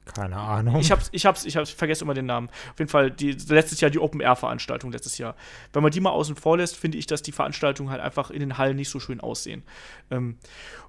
Keine 0.05 0.37
Ahnung. 0.37 0.81
Ich 0.81 0.91
hab's, 0.91 1.09
ich 1.13 1.27
hab's, 1.27 1.45
ich 1.45 1.57
hab's, 1.57 1.71
vergesse 1.71 2.03
immer 2.03 2.15
den 2.15 2.27
Namen. 2.27 2.49
Auf 2.73 2.79
jeden 2.79 2.91
Fall, 2.91 3.11
die, 3.13 3.33
letztes 3.33 3.81
Jahr 3.81 3.91
die 3.91 4.01
Open-Air-Veranstaltung, 4.01 4.91
letztes 4.91 5.17
Jahr. 5.17 5.37
Wenn 5.73 5.83
man 5.83 5.93
die 5.93 6.01
mal 6.01 6.11
außen 6.11 6.35
vor 6.35 6.57
lässt, 6.57 6.77
finde 6.77 6.99
ich, 6.99 7.07
dass 7.07 7.23
die 7.23 7.31
Veranstaltungen 7.31 7.91
halt 7.91 8.01
einfach 8.01 8.31
in 8.31 8.41
den 8.41 8.59
Hallen 8.59 8.75
nicht 8.75 8.89
so 8.89 8.99
schön 8.99 9.21
aussehen. 9.21 9.63
Ähm, 10.11 10.39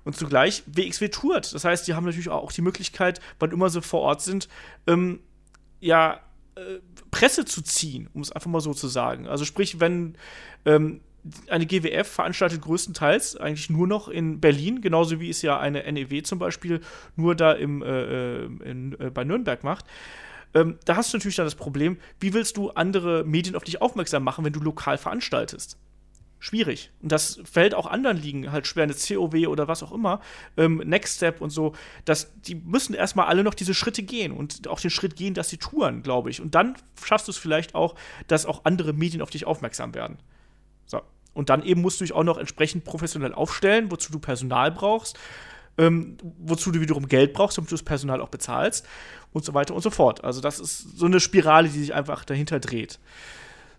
und 0.04 0.16
zugleich, 0.16 0.64
WXW 0.66 1.10
tourt. 1.10 1.54
Das 1.54 1.64
heißt, 1.64 1.88
die 1.88 1.94
haben 1.94 2.06
natürlich 2.06 2.30
auch 2.30 2.52
die 2.52 2.64
Möglichkeit, 2.64 3.22
wann 3.38 3.52
immer 3.52 3.70
sie 3.70 3.84
vor 3.84 4.02
Ort 4.02 4.22
sind, 4.22 4.50
ähm, 4.88 5.20
ja, 5.80 6.20
äh, 6.56 6.80
Presse 7.12 7.46
zu 7.46 7.62
ziehen, 7.62 8.10
um 8.14 8.22
es 8.22 8.32
einfach 8.32 8.50
mal 8.50 8.62
so 8.62 8.74
zu 8.74 8.88
sagen. 8.88 9.28
Also 9.28 9.46
sprich, 9.46 9.80
wenn 9.80 10.18
ähm, 10.66 11.02
eine 11.48 11.66
GWF 11.66 12.08
veranstaltet 12.08 12.62
größtenteils 12.62 13.38
eigentlich 13.38 13.70
nur 13.70 13.88
noch 13.88 14.08
in 14.08 14.40
Berlin, 14.42 14.82
genauso 14.82 15.20
wie 15.20 15.30
es 15.30 15.42
ja 15.42 15.60
eine 15.60 15.92
NEW 15.92 16.22
zum 16.24 16.40
Beispiel 16.40 16.82
nur 17.16 17.36
da 17.36 17.54
im, 17.54 17.82
äh, 17.82 17.88
äh, 17.88 18.46
in, 18.64 19.00
äh, 19.00 19.10
bei 19.10 19.24
Nürnberg 19.24 19.64
macht. 19.64 19.86
Ähm, 20.54 20.78
da 20.86 20.96
hast 20.96 21.14
du 21.14 21.18
natürlich 21.18 21.38
dann 21.38 21.46
das 21.46 21.56
Problem, 21.56 21.98
wie 22.20 22.34
willst 22.34 22.58
du 22.58 22.72
andere 22.72 23.24
Medien 23.24 23.56
auf 23.56 23.64
dich 23.64 23.82
aufmerksam 23.82 24.24
machen, 24.24 24.46
wenn 24.46 24.54
du 24.54 24.60
lokal 24.60 24.98
veranstaltest? 24.98 25.78
Schwierig. 26.40 26.92
Und 27.02 27.14
das 27.14 27.40
fällt 27.50 27.74
auch 27.74 27.86
anderen 27.88 28.18
Ligen 28.18 28.52
halt 28.52 28.68
schwer, 28.68 28.84
eine 28.84 28.94
COW 28.94 29.48
oder 29.48 29.70
was 29.70 29.82
auch 29.82 29.94
immer, 29.94 30.20
ähm, 30.58 30.82
Next 30.86 31.16
Step 31.16 31.40
und 31.40 31.52
so, 31.52 31.74
dass 32.04 32.34
die 32.42 32.56
müssen 32.56 32.94
erstmal 32.94 33.28
alle 33.28 33.46
noch 33.46 33.54
diese 33.54 33.74
Schritte 33.74 34.04
gehen 34.04 34.34
und 34.34 34.68
auch 34.68 34.82
den 34.82 34.90
Schritt 34.90 35.16
gehen, 35.16 35.34
dass 35.34 35.48
sie 35.48 35.58
touren, 35.58 36.04
glaube 36.04 36.30
ich. 36.30 36.42
Und 36.42 36.54
dann 36.54 36.76
schaffst 37.02 37.30
du 37.30 37.32
es 37.32 37.38
vielleicht 37.38 37.76
auch, 37.76 37.96
dass 38.28 38.46
auch 38.46 38.66
andere 38.66 38.92
Medien 38.92 39.22
auf 39.22 39.30
dich 39.30 39.46
aufmerksam 39.46 39.96
werden. 39.96 40.18
So. 40.86 41.02
Und 41.34 41.50
dann 41.50 41.64
eben 41.64 41.82
musst 41.82 42.00
du 42.00 42.04
dich 42.04 42.14
auch 42.14 42.24
noch 42.24 42.38
entsprechend 42.38 42.84
professionell 42.84 43.34
aufstellen, 43.34 43.92
wozu 43.92 44.12
du 44.12 44.20
Personal 44.20 44.72
brauchst, 44.72 45.18
ähm, 45.78 46.18
wozu 46.40 46.72
du 46.72 46.80
wiederum 46.80 47.08
Geld 47.08 47.34
brauchst, 47.34 47.58
damit 47.58 47.72
du 47.72 47.76
das 47.76 47.84
Personal 47.84 48.22
auch 48.22 48.30
bezahlst 48.30 48.86
und 49.32 49.44
so 49.44 49.54
weiter 49.54 49.74
und 49.74 49.82
so 49.82 49.90
fort. 49.90 50.24
Also 50.24 50.42
das 50.42 50.60
ist 50.60 50.98
so 50.98 51.06
eine 51.06 51.20
Spirale, 51.20 51.70
die 51.70 51.80
sich 51.80 51.94
einfach 51.94 52.26
dahinter 52.26 52.60
dreht. 52.60 53.00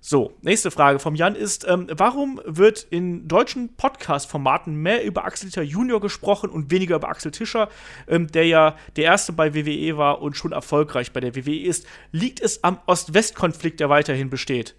So, 0.07 0.35
nächste 0.43 0.71
Frage 0.71 0.99
vom 0.99 1.15
Jan 1.15 1.35
ist, 1.35 1.67
ähm, 1.67 1.87
warum 1.91 2.39
wird 2.45 2.87
in 2.91 3.27
deutschen 3.27 3.75
Podcast-Formaten 3.75 4.75
mehr 4.75 5.03
über 5.03 5.25
Axel 5.25 5.49
Tischer 5.49 5.63
Junior 5.63 5.99
gesprochen 5.99 6.51
und 6.51 6.71
weniger 6.71 6.97
über 6.97 7.09
Axel 7.09 7.31
Tischer, 7.31 7.71
ähm, 8.07 8.27
der 8.27 8.47
ja 8.47 8.77
der 8.97 9.05
erste 9.05 9.33
bei 9.33 9.55
WWE 9.55 9.97
war 9.97 10.21
und 10.21 10.37
schon 10.37 10.53
erfolgreich 10.53 11.13
bei 11.13 11.21
der 11.21 11.35
WWE 11.35 11.59
ist? 11.59 11.87
Liegt 12.13 12.41
es 12.41 12.63
am 12.63 12.81
Ost-West-Konflikt, 12.85 13.81
der 13.81 13.89
weiterhin 13.89 14.29
besteht? 14.29 14.75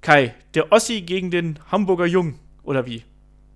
Kai, 0.00 0.34
der 0.54 0.72
Ossi 0.72 1.02
gegen 1.02 1.30
den 1.30 1.58
Hamburger 1.70 2.06
Jung, 2.06 2.38
oder 2.62 2.86
wie? 2.86 3.04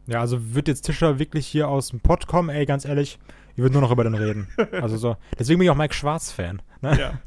Ja, 0.07 0.21
also 0.21 0.55
wird 0.55 0.69
jetzt 0.69 0.83
Tischer 0.83 1.19
wirklich 1.19 1.47
hier 1.47 1.69
aus 1.69 1.89
dem 1.89 2.01
Pott 2.01 2.27
kommen, 2.27 2.51
ey, 2.51 2.67
ganz 2.67 2.85
ehrlich, 2.85 3.19
ich 3.57 3.63
würde 3.63 3.73
nur 3.73 3.83
noch 3.83 3.91
über 3.91 4.05
den 4.05 4.15
reden. 4.15 4.49
Also 4.73 4.97
so. 4.97 5.17
Deswegen 5.39 5.59
bin 5.59 5.67
ich 5.67 5.71
auch 5.71 5.77
Mike 5.77 5.95
Schwarz-Fan. 5.95 6.61
Ne? 6.83 6.99
Ja. 6.99 7.21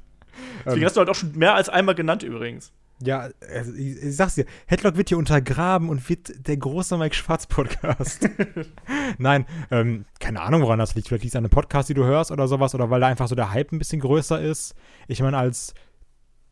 Deswegen 0.65 0.81
ähm, 0.81 0.85
hast 0.85 0.95
du 0.95 0.99
halt 0.99 1.09
auch 1.09 1.15
schon 1.15 1.35
mehr 1.35 1.55
als 1.55 1.69
einmal 1.69 1.95
genannt 1.95 2.21
übrigens. 2.21 2.71
Ja, 2.99 3.29
also 3.51 3.73
ich, 3.73 4.03
ich, 4.03 4.15
sag's 4.15 4.35
dir, 4.35 4.45
Headlock 4.67 4.97
wird 4.97 5.09
hier 5.09 5.17
untergraben 5.17 5.89
und 5.89 6.07
wird 6.09 6.47
der 6.47 6.57
große 6.57 6.97
Mike 6.97 7.15
Schwarz-Podcast. 7.15 8.29
Nein, 9.17 9.45
ähm, 9.71 10.05
keine 10.19 10.41
Ahnung, 10.41 10.61
woran 10.61 10.79
das 10.79 10.95
liegt. 10.95 11.07
Vielleicht 11.07 11.23
liegt 11.23 11.33
es 11.33 11.35
an 11.35 11.45
einem 11.45 11.51
Podcast, 11.51 11.89
die 11.89 11.93
du 11.93 12.03
hörst 12.03 12.31
oder 12.31 12.47
sowas, 12.47 12.73
oder 12.75 12.89
weil 12.89 13.01
da 13.01 13.07
einfach 13.07 13.27
so 13.27 13.35
der 13.35 13.51
Hype 13.51 13.71
ein 13.71 13.79
bisschen 13.79 14.01
größer 14.01 14.41
ist. 14.41 14.75
Ich 15.07 15.21
meine, 15.21 15.37
als 15.37 15.73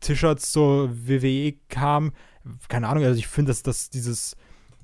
Tischer 0.00 0.36
zur 0.36 0.90
WWE 1.08 1.54
kam, 1.68 2.12
keine 2.68 2.88
Ahnung, 2.88 3.04
also 3.04 3.18
ich 3.18 3.26
finde, 3.26 3.50
dass, 3.50 3.62
dass 3.62 3.90
dieses 3.90 4.36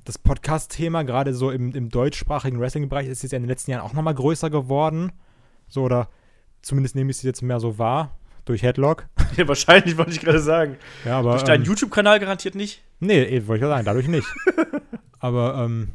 das 0.04 0.18
Podcast-Thema, 0.18 1.04
gerade 1.04 1.34
so 1.34 1.50
im, 1.50 1.74
im 1.74 1.88
deutschsprachigen 1.88 2.58
Wrestling-Bereich, 2.58 3.06
ist 3.06 3.22
jetzt 3.22 3.32
ja 3.32 3.36
in 3.36 3.44
den 3.44 3.48
letzten 3.48 3.70
Jahren 3.70 3.82
auch 3.82 3.92
nochmal 3.92 4.14
größer 4.14 4.50
geworden. 4.50 5.12
So, 5.68 5.82
oder 5.82 6.08
zumindest 6.60 6.96
nehme 6.96 7.10
ich 7.10 7.18
es 7.18 7.22
jetzt 7.22 7.42
mehr 7.42 7.60
so 7.60 7.78
wahr. 7.78 8.16
Durch 8.44 8.62
Headlock. 8.62 9.06
Ja, 9.36 9.48
wahrscheinlich, 9.48 9.96
wollte 9.96 10.10
ich 10.10 10.20
gerade 10.20 10.40
sagen. 10.40 10.76
Ja, 11.06 11.18
aber, 11.18 11.30
durch 11.30 11.44
deinen 11.44 11.62
ähm, 11.62 11.68
YouTube-Kanal 11.68 12.20
garantiert 12.20 12.54
nicht? 12.54 12.82
Nee, 13.00 13.22
eh, 13.22 13.46
wollte 13.46 13.64
ich 13.64 13.70
sagen, 13.70 13.86
dadurch 13.86 14.08
nicht. 14.08 14.26
aber, 15.20 15.64
ähm, 15.64 15.92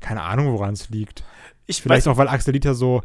keine 0.00 0.22
Ahnung, 0.22 0.52
woran 0.52 0.74
es 0.74 0.90
liegt. 0.90 1.22
Ich 1.66 1.80
Vielleicht 1.80 2.08
auch, 2.08 2.16
weil 2.16 2.26
Axel 2.26 2.52
Dieter 2.52 2.74
so 2.74 3.02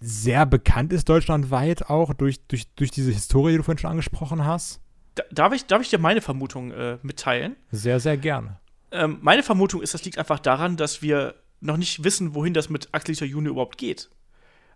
sehr 0.00 0.44
bekannt 0.44 0.92
ist 0.92 1.08
deutschlandweit 1.08 1.88
auch 1.88 2.12
durch, 2.12 2.46
durch, 2.46 2.66
durch 2.74 2.90
diese 2.90 3.10
Historie, 3.10 3.52
die 3.52 3.56
du 3.56 3.62
vorhin 3.62 3.78
schon 3.78 3.90
angesprochen 3.90 4.44
hast 4.44 4.82
darf, 5.30 5.52
ich, 5.52 5.66
darf 5.66 5.82
ich 5.82 5.90
dir 5.90 5.98
meine 5.98 6.20
Vermutung 6.20 6.72
äh, 6.72 6.98
mitteilen? 7.02 7.56
Sehr, 7.70 8.00
sehr 8.00 8.16
gerne. 8.16 8.58
Ähm, 8.90 9.18
meine 9.20 9.42
Vermutung 9.42 9.82
ist, 9.82 9.94
das 9.94 10.04
liegt 10.04 10.18
einfach 10.18 10.38
daran, 10.38 10.76
dass 10.76 11.02
wir 11.02 11.34
noch 11.60 11.76
nicht 11.76 12.04
wissen, 12.04 12.34
wohin 12.34 12.54
das 12.54 12.68
mit 12.68 12.88
Axel 12.92 13.14
Dieter 13.14 13.26
Junior 13.26 13.52
überhaupt 13.52 13.78
geht. 13.78 14.10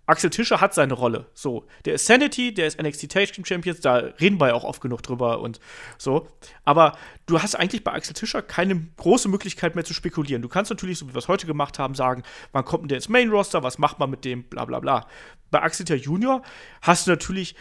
Axel 0.07 0.31
Tischer 0.31 0.61
hat 0.61 0.75
seine 0.75 0.95
Rolle. 0.95 1.27
So, 1.35 1.67
der 1.85 1.95
ist 1.95 2.07
Sanity, 2.07 2.53
der 2.53 2.67
ist 2.67 2.83
NXT 2.83 3.13
Tag 3.13 3.33
Team 3.33 3.45
Champions, 3.45 3.81
da 3.81 3.97
reden 3.97 4.41
wir 4.41 4.49
ja 4.49 4.55
auch 4.55 4.65
oft 4.65 4.81
genug 4.81 5.03
drüber 5.03 5.41
und 5.41 5.61
so. 5.99 6.27
Aber 6.65 6.99
du 7.27 7.41
hast 7.41 7.55
eigentlich 7.55 7.85
bei 7.85 7.93
Axel 7.93 8.15
Tischer 8.15 8.43
keine 8.43 8.89
große 8.97 9.29
Möglichkeit 9.29 9.77
mehr 9.77 9.85
zu 9.85 9.95
spekulieren. 9.95 10.43
Du 10.43 10.49
kannst 10.49 10.71
natürlich, 10.71 10.99
so 10.99 11.09
wie 11.09 11.15
wir 11.15 11.19
es 11.19 11.29
heute 11.29 11.47
gemacht 11.47 11.79
haben, 11.79 11.95
sagen, 11.95 12.25
wann 12.51 12.65
kommt 12.65 12.83
denn 12.83 12.89
der 12.89 12.99
ins 12.99 13.09
Main 13.09 13.31
Roster, 13.31 13.63
was 13.63 13.79
macht 13.79 14.01
man 14.01 14.11
mit 14.11 14.25
dem, 14.25 14.43
bla 14.43 14.65
bla 14.65 14.81
bla. 14.81 15.07
Bei 15.53 15.63
Axel 15.63 15.87
Tischer 15.87 16.03
Junior 16.03 16.43
hast 16.83 17.07
du 17.07 17.13
natürlich 17.13 17.55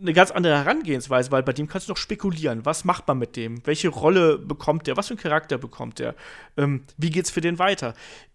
eine 0.00 0.12
ganz 0.12 0.30
andere 0.30 0.56
Herangehensweise, 0.56 1.30
weil 1.30 1.42
bei 1.42 1.52
dem 1.52 1.68
kannst 1.68 1.88
du 1.88 1.92
noch 1.92 1.98
spekulieren. 1.98 2.64
Was 2.64 2.84
macht 2.84 3.06
man 3.06 3.18
mit 3.18 3.36
dem? 3.36 3.66
Welche 3.66 3.88
Rolle 3.88 4.38
bekommt 4.38 4.86
der? 4.86 4.96
Was 4.96 5.08
für 5.08 5.14
einen 5.14 5.20
Charakter 5.20 5.58
bekommt 5.58 5.98
der? 5.98 6.14
Ähm, 6.56 6.84
wie 6.96 7.10
geht's 7.10 7.30
für 7.30 7.40
den 7.40 7.58
weiter? 7.58 7.94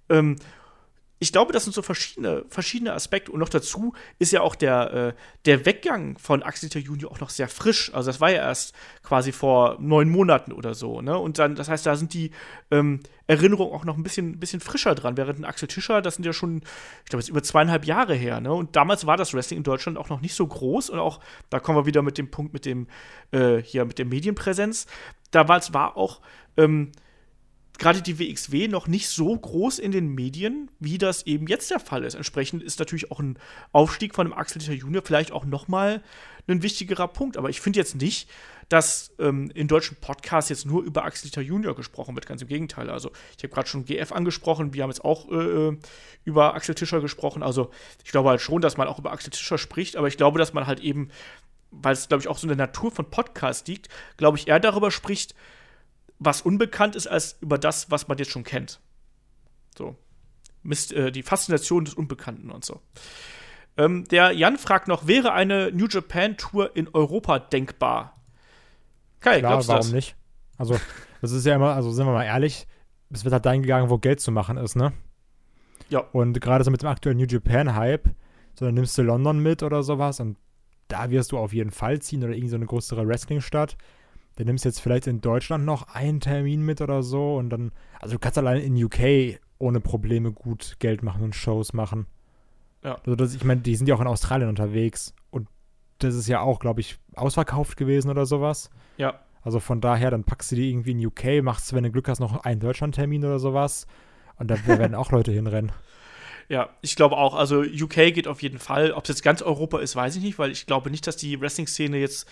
Ähm, 0.09 0.35
ich 1.23 1.31
glaube, 1.31 1.53
das 1.53 1.63
sind 1.63 1.71
so 1.71 1.81
verschiedene, 1.81 2.43
verschiedene 2.49 2.91
Aspekte. 2.91 3.31
Und 3.31 3.39
noch 3.39 3.47
dazu 3.47 3.93
ist 4.19 4.33
ja 4.33 4.41
auch 4.41 4.55
der, 4.55 4.93
äh, 4.93 5.13
der 5.45 5.65
Weggang 5.65 6.17
von 6.17 6.43
Axel 6.43 6.69
Junior 6.69 7.09
auch 7.13 7.21
noch 7.21 7.29
sehr 7.29 7.47
frisch. 7.47 7.93
Also 7.93 8.09
das 8.09 8.19
war 8.19 8.29
ja 8.29 8.39
erst 8.39 8.75
quasi 9.03 9.31
vor 9.31 9.77
neun 9.79 10.09
Monaten 10.09 10.51
oder 10.51 10.73
so. 10.73 10.99
Ne? 10.99 11.17
Und 11.17 11.39
dann, 11.39 11.55
das 11.55 11.69
heißt, 11.69 11.85
da 11.85 11.95
sind 11.95 12.13
die 12.13 12.31
ähm, 12.71 12.99
Erinnerungen 13.25 13.73
auch 13.73 13.85
noch 13.85 13.95
ein 13.95 14.03
bisschen, 14.03 14.37
bisschen 14.37 14.59
frischer 14.59 14.95
dran. 14.95 15.15
Während 15.15 15.45
Axel 15.45 15.69
Tischer, 15.69 16.01
das 16.01 16.15
sind 16.15 16.25
ja 16.25 16.33
schon, 16.33 16.57
ich 17.05 17.09
glaube, 17.09 17.21
jetzt 17.21 17.29
über 17.29 17.41
zweieinhalb 17.41 17.85
Jahre 17.85 18.15
her. 18.15 18.41
Ne? 18.41 18.51
Und 18.51 18.75
damals 18.75 19.05
war 19.05 19.15
das 19.15 19.33
Wrestling 19.33 19.59
in 19.59 19.63
Deutschland 19.63 19.97
auch 19.97 20.09
noch 20.09 20.19
nicht 20.19 20.35
so 20.35 20.45
groß. 20.45 20.89
Und 20.89 20.99
auch, 20.99 21.21
da 21.49 21.61
kommen 21.61 21.77
wir 21.77 21.85
wieder 21.85 22.01
mit 22.01 22.17
dem 22.17 22.31
Punkt 22.31 22.51
mit 22.51 22.65
dem, 22.65 22.87
äh, 23.31 23.59
hier, 23.59 23.85
mit 23.85 23.97
der 23.97 24.05
Medienpräsenz. 24.05 24.87
Damals 25.31 25.73
war 25.73 25.95
auch, 25.95 26.19
ähm, 26.57 26.91
gerade 27.83 28.01
die 28.01 28.17
WXW 28.17 28.69
noch 28.69 28.87
nicht 28.87 29.09
so 29.09 29.37
groß 29.37 29.77
in 29.77 29.91
den 29.91 30.07
Medien, 30.07 30.71
wie 30.79 30.97
das 30.97 31.23
eben 31.23 31.47
jetzt 31.47 31.69
der 31.69 31.81
Fall 31.81 32.05
ist. 32.05 32.13
Entsprechend 32.13 32.63
ist 32.63 32.79
natürlich 32.79 33.11
auch 33.11 33.19
ein 33.19 33.37
Aufstieg 33.73 34.15
von 34.15 34.25
einem 34.25 34.33
Axel 34.33 34.59
Dieter 34.59 34.73
Junior 34.73 35.03
vielleicht 35.05 35.33
auch 35.33 35.43
noch 35.43 35.67
mal 35.67 36.01
ein 36.47 36.63
wichtigerer 36.63 37.09
Punkt. 37.09 37.35
Aber 37.35 37.49
ich 37.49 37.59
finde 37.59 37.79
jetzt 37.79 37.95
nicht, 37.95 38.29
dass 38.69 39.13
ähm, 39.19 39.51
in 39.53 39.67
deutschen 39.67 39.97
Podcasts 39.97 40.49
jetzt 40.49 40.65
nur 40.65 40.81
über 40.81 41.03
Axel 41.03 41.29
Dieter 41.29 41.41
Junior 41.41 41.75
gesprochen 41.75 42.15
wird. 42.15 42.25
Ganz 42.25 42.41
im 42.41 42.47
Gegenteil. 42.47 42.89
Also 42.89 43.11
ich 43.37 43.43
habe 43.43 43.53
gerade 43.53 43.67
schon 43.67 43.83
GF 43.83 44.13
angesprochen. 44.13 44.73
Wir 44.73 44.83
haben 44.83 44.89
jetzt 44.89 45.03
auch 45.03 45.29
äh, 45.29 45.35
äh, 45.35 45.77
über 46.23 46.55
Axel 46.55 46.75
Tischer 46.75 47.01
gesprochen. 47.01 47.43
Also 47.43 47.69
ich 48.05 48.11
glaube 48.11 48.29
halt 48.29 48.39
schon, 48.39 48.61
dass 48.61 48.77
man 48.77 48.87
auch 48.87 48.97
über 48.97 49.11
Axel 49.11 49.31
Tischer 49.31 49.57
spricht. 49.57 49.97
Aber 49.97 50.07
ich 50.07 50.15
glaube, 50.15 50.39
dass 50.39 50.53
man 50.53 50.67
halt 50.67 50.79
eben, 50.79 51.09
weil 51.71 51.91
es 51.91 52.07
glaube 52.07 52.21
ich 52.21 52.29
auch 52.29 52.37
so 52.37 52.45
in 52.45 52.57
der 52.57 52.65
Natur 52.65 52.91
von 52.91 53.09
Podcasts 53.09 53.67
liegt, 53.67 53.89
glaube 54.15 54.37
ich 54.37 54.47
eher 54.47 54.61
darüber 54.61 54.89
spricht, 54.89 55.35
was 56.25 56.41
unbekannt 56.41 56.95
ist, 56.95 57.07
als 57.07 57.37
über 57.41 57.57
das, 57.57 57.91
was 57.91 58.07
man 58.07 58.17
jetzt 58.17 58.31
schon 58.31 58.43
kennt. 58.43 58.79
So. 59.77 59.95
Mist, 60.61 60.93
äh, 60.93 61.11
die 61.11 61.23
Faszination 61.23 61.85
des 61.85 61.93
Unbekannten 61.93 62.49
und 62.49 62.63
so. 62.63 62.79
Ähm, 63.75 64.05
der 64.05 64.31
Jan 64.31 64.57
fragt 64.57 64.87
noch, 64.87 65.07
wäre 65.07 65.33
eine 65.33 65.71
New 65.71 65.87
Japan 65.87 66.37
Tour 66.37 66.75
in 66.75 66.87
Europa 66.93 67.39
denkbar? 67.39 68.21
Kai, 69.19 69.39
Klar, 69.39 69.51
glaubst 69.53 69.69
du 69.69 69.73
warum 69.73 69.85
das? 69.85 69.93
nicht? 69.93 70.15
Also, 70.57 70.79
das 71.21 71.31
ist 71.31 71.45
ja 71.45 71.55
immer, 71.55 71.73
also 71.73 71.91
sind 71.91 72.05
wir 72.05 72.13
mal 72.13 72.25
ehrlich, 72.25 72.67
es 73.09 73.23
wird 73.23 73.33
halt 73.33 73.45
dahin 73.45 73.61
gegangen, 73.61 73.89
wo 73.89 73.97
Geld 73.97 74.19
zu 74.19 74.31
machen 74.31 74.57
ist, 74.57 74.75
ne? 74.75 74.93
Ja. 75.89 75.99
Und 75.99 76.39
gerade 76.39 76.63
so 76.63 76.71
mit 76.71 76.81
dem 76.81 76.89
aktuellen 76.89 77.17
New 77.17 77.25
Japan 77.25 77.75
Hype, 77.75 78.09
so 78.57 78.65
dann 78.65 78.75
nimmst 78.75 78.97
du 78.97 79.01
London 79.01 79.39
mit 79.39 79.63
oder 79.63 79.83
sowas 79.83 80.19
und 80.19 80.37
da 80.87 81.09
wirst 81.09 81.31
du 81.31 81.37
auf 81.37 81.53
jeden 81.53 81.71
Fall 81.71 81.99
ziehen 82.01 82.23
oder 82.23 82.33
irgendwie 82.33 82.49
so 82.49 82.55
eine 82.55 82.65
größere 82.65 83.07
Wrestling-Stadt 83.07 83.77
dann 84.35 84.47
nimmst 84.47 84.65
du 84.65 84.69
jetzt 84.69 84.79
vielleicht 84.79 85.07
in 85.07 85.21
Deutschland 85.21 85.65
noch 85.65 85.93
einen 85.93 86.19
Termin 86.19 86.65
mit 86.65 86.81
oder 86.81 87.03
so 87.03 87.35
und 87.35 87.49
dann, 87.49 87.71
also 87.99 88.15
du 88.15 88.19
kannst 88.19 88.37
allein 88.37 88.61
in 88.61 88.83
UK 88.83 89.39
ohne 89.59 89.79
Probleme 89.79 90.31
gut 90.31 90.75
Geld 90.79 91.03
machen 91.03 91.23
und 91.23 91.35
Shows 91.35 91.73
machen. 91.73 92.07
Ja. 92.83 92.95
Also 92.95 93.15
das, 93.15 93.35
ich 93.35 93.43
meine, 93.43 93.61
die 93.61 93.75
sind 93.75 93.87
ja 93.87 93.95
auch 93.95 94.01
in 94.01 94.07
Australien 94.07 94.49
unterwegs 94.49 95.13
und 95.29 95.47
das 95.99 96.15
ist 96.15 96.27
ja 96.27 96.41
auch, 96.41 96.59
glaube 96.59 96.81
ich, 96.81 96.97
ausverkauft 97.15 97.77
gewesen 97.77 98.09
oder 98.09 98.25
sowas. 98.25 98.69
Ja. 98.97 99.19
Also 99.41 99.59
von 99.59 99.81
daher, 99.81 100.09
dann 100.11 100.23
packst 100.23 100.51
du 100.51 100.55
die 100.55 100.69
irgendwie 100.69 100.91
in 100.91 101.05
UK, 101.05 101.43
machst, 101.43 101.73
wenn 101.73 101.83
du 101.83 101.91
Glück 101.91 102.07
hast, 102.07 102.19
noch 102.19 102.43
einen 102.43 102.59
Deutschland-Termin 102.59 103.23
oder 103.23 103.39
sowas 103.39 103.87
und 104.37 104.49
da 104.49 104.67
werden 104.67 104.95
auch 104.95 105.11
Leute 105.11 105.31
hinrennen. 105.31 105.71
Ja, 106.49 106.69
ich 106.81 106.95
glaube 106.95 107.17
auch. 107.17 107.35
Also 107.35 107.61
UK 107.61 108.13
geht 108.13 108.27
auf 108.27 108.41
jeden 108.41 108.59
Fall. 108.59 108.91
Ob 108.91 109.03
es 109.03 109.09
jetzt 109.09 109.23
ganz 109.23 109.41
Europa 109.41 109.79
ist, 109.79 109.95
weiß 109.95 110.15
ich 110.15 110.23
nicht, 110.23 110.39
weil 110.39 110.51
ich 110.51 110.65
glaube 110.65 110.91
nicht, 110.91 111.07
dass 111.07 111.15
die 111.15 111.39
Wrestling-Szene 111.39 111.97
jetzt 111.97 112.27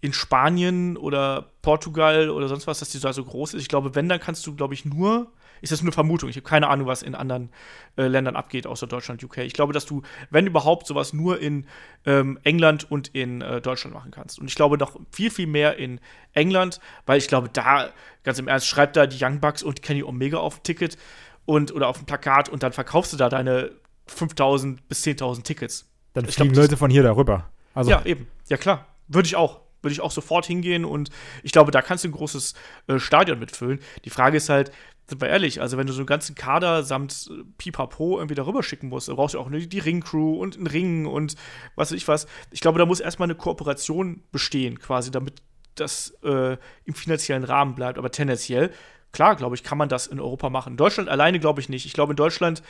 in 0.00 0.12
Spanien 0.12 0.96
oder 0.96 1.50
Portugal 1.62 2.30
oder 2.30 2.48
sonst 2.48 2.66
was, 2.66 2.78
dass 2.78 2.90
die 2.90 3.00
da 3.00 3.12
so 3.12 3.24
groß 3.24 3.54
ist. 3.54 3.62
Ich 3.62 3.68
glaube, 3.68 3.94
wenn, 3.94 4.08
dann 4.08 4.20
kannst 4.20 4.46
du, 4.46 4.54
glaube 4.54 4.74
ich, 4.74 4.84
nur, 4.84 5.32
ist 5.60 5.72
das 5.72 5.80
nur 5.80 5.88
eine 5.88 5.92
Vermutung, 5.92 6.28
ich 6.28 6.36
habe 6.36 6.46
keine 6.46 6.68
Ahnung, 6.68 6.86
was 6.86 7.02
in 7.02 7.16
anderen 7.16 7.50
äh, 7.96 8.06
Ländern 8.06 8.36
abgeht, 8.36 8.66
außer 8.66 8.86
Deutschland, 8.86 9.22
UK. 9.24 9.38
Ich 9.38 9.54
glaube, 9.54 9.72
dass 9.72 9.86
du, 9.86 10.02
wenn 10.30 10.46
überhaupt, 10.46 10.86
sowas 10.86 11.12
nur 11.12 11.40
in 11.40 11.66
ähm, 12.06 12.38
England 12.44 12.88
und 12.88 13.08
in 13.08 13.40
äh, 13.40 13.60
Deutschland 13.60 13.92
machen 13.92 14.12
kannst. 14.12 14.38
Und 14.38 14.46
ich 14.46 14.54
glaube 14.54 14.78
noch 14.78 14.96
viel, 15.10 15.32
viel 15.32 15.48
mehr 15.48 15.76
in 15.78 16.00
England, 16.32 16.78
weil 17.06 17.18
ich 17.18 17.26
glaube, 17.26 17.48
da, 17.52 17.90
ganz 18.22 18.38
im 18.38 18.46
Ernst, 18.46 18.68
schreibt 18.68 18.96
da 18.96 19.06
die 19.06 19.22
Young 19.22 19.40
Bucks 19.40 19.64
und 19.64 19.82
Kenny 19.82 20.04
Omega 20.04 20.38
auf 20.38 20.58
ein 20.58 20.62
Ticket 20.62 20.96
und, 21.44 21.74
oder 21.74 21.88
auf 21.88 21.98
ein 21.98 22.06
Plakat 22.06 22.48
und 22.48 22.62
dann 22.62 22.72
verkaufst 22.72 23.12
du 23.12 23.16
da 23.16 23.28
deine 23.28 23.72
5000 24.06 24.88
bis 24.88 25.04
10.000 25.04 25.42
Tickets. 25.42 25.88
Dann 26.14 26.26
fliegen 26.26 26.52
glaub, 26.52 26.64
Leute 26.64 26.76
von 26.76 26.90
hier 26.90 27.02
darüber. 27.02 27.50
Also. 27.74 27.90
Ja, 27.90 28.04
eben. 28.04 28.28
Ja, 28.48 28.56
klar. 28.56 28.86
Würde 29.08 29.26
ich 29.26 29.36
auch 29.36 29.60
würde 29.82 29.92
ich 29.92 30.00
auch 30.00 30.10
sofort 30.10 30.46
hingehen 30.46 30.84
und 30.84 31.10
ich 31.42 31.52
glaube, 31.52 31.70
da 31.70 31.82
kannst 31.82 32.04
du 32.04 32.08
ein 32.08 32.12
großes 32.12 32.54
äh, 32.86 32.98
Stadion 32.98 33.38
mitfüllen. 33.38 33.80
Die 34.04 34.10
Frage 34.10 34.36
ist 34.36 34.48
halt, 34.48 34.72
sind 35.08 35.22
wir 35.22 35.28
ehrlich, 35.28 35.60
also 35.60 35.78
wenn 35.78 35.86
du 35.86 35.92
so 35.92 36.00
einen 36.00 36.06
ganzen 36.06 36.34
Kader 36.34 36.82
samt 36.82 37.30
äh, 37.30 37.44
Pipapo 37.56 38.18
irgendwie 38.18 38.34
darüber 38.34 38.62
schicken 38.62 38.88
musst, 38.88 39.08
dann 39.08 39.16
brauchst 39.16 39.34
du 39.34 39.40
auch 39.40 39.50
die, 39.50 39.68
die 39.68 39.78
Ringcrew 39.78 40.34
und 40.38 40.56
einen 40.56 40.66
Ring 40.66 41.06
und 41.06 41.34
was 41.76 41.90
weiß 41.90 41.96
ich 41.96 42.08
was. 42.08 42.26
Ich 42.50 42.60
glaube, 42.60 42.78
da 42.78 42.86
muss 42.86 43.00
erstmal 43.00 43.26
eine 43.26 43.34
Kooperation 43.34 44.22
bestehen, 44.32 44.78
quasi, 44.78 45.10
damit 45.10 45.42
das 45.76 46.10
äh, 46.24 46.56
im 46.84 46.94
finanziellen 46.94 47.44
Rahmen 47.44 47.74
bleibt. 47.74 47.98
Aber 47.98 48.10
tendenziell, 48.10 48.70
klar, 49.12 49.36
glaube 49.36 49.54
ich, 49.54 49.62
kann 49.62 49.78
man 49.78 49.88
das 49.88 50.06
in 50.06 50.20
Europa 50.20 50.50
machen. 50.50 50.72
In 50.72 50.76
Deutschland 50.76 51.08
alleine 51.08 51.38
glaube 51.38 51.60
ich 51.60 51.68
nicht. 51.68 51.86
Ich 51.86 51.92
glaube, 51.92 52.12
in 52.12 52.16
Deutschland 52.16 52.62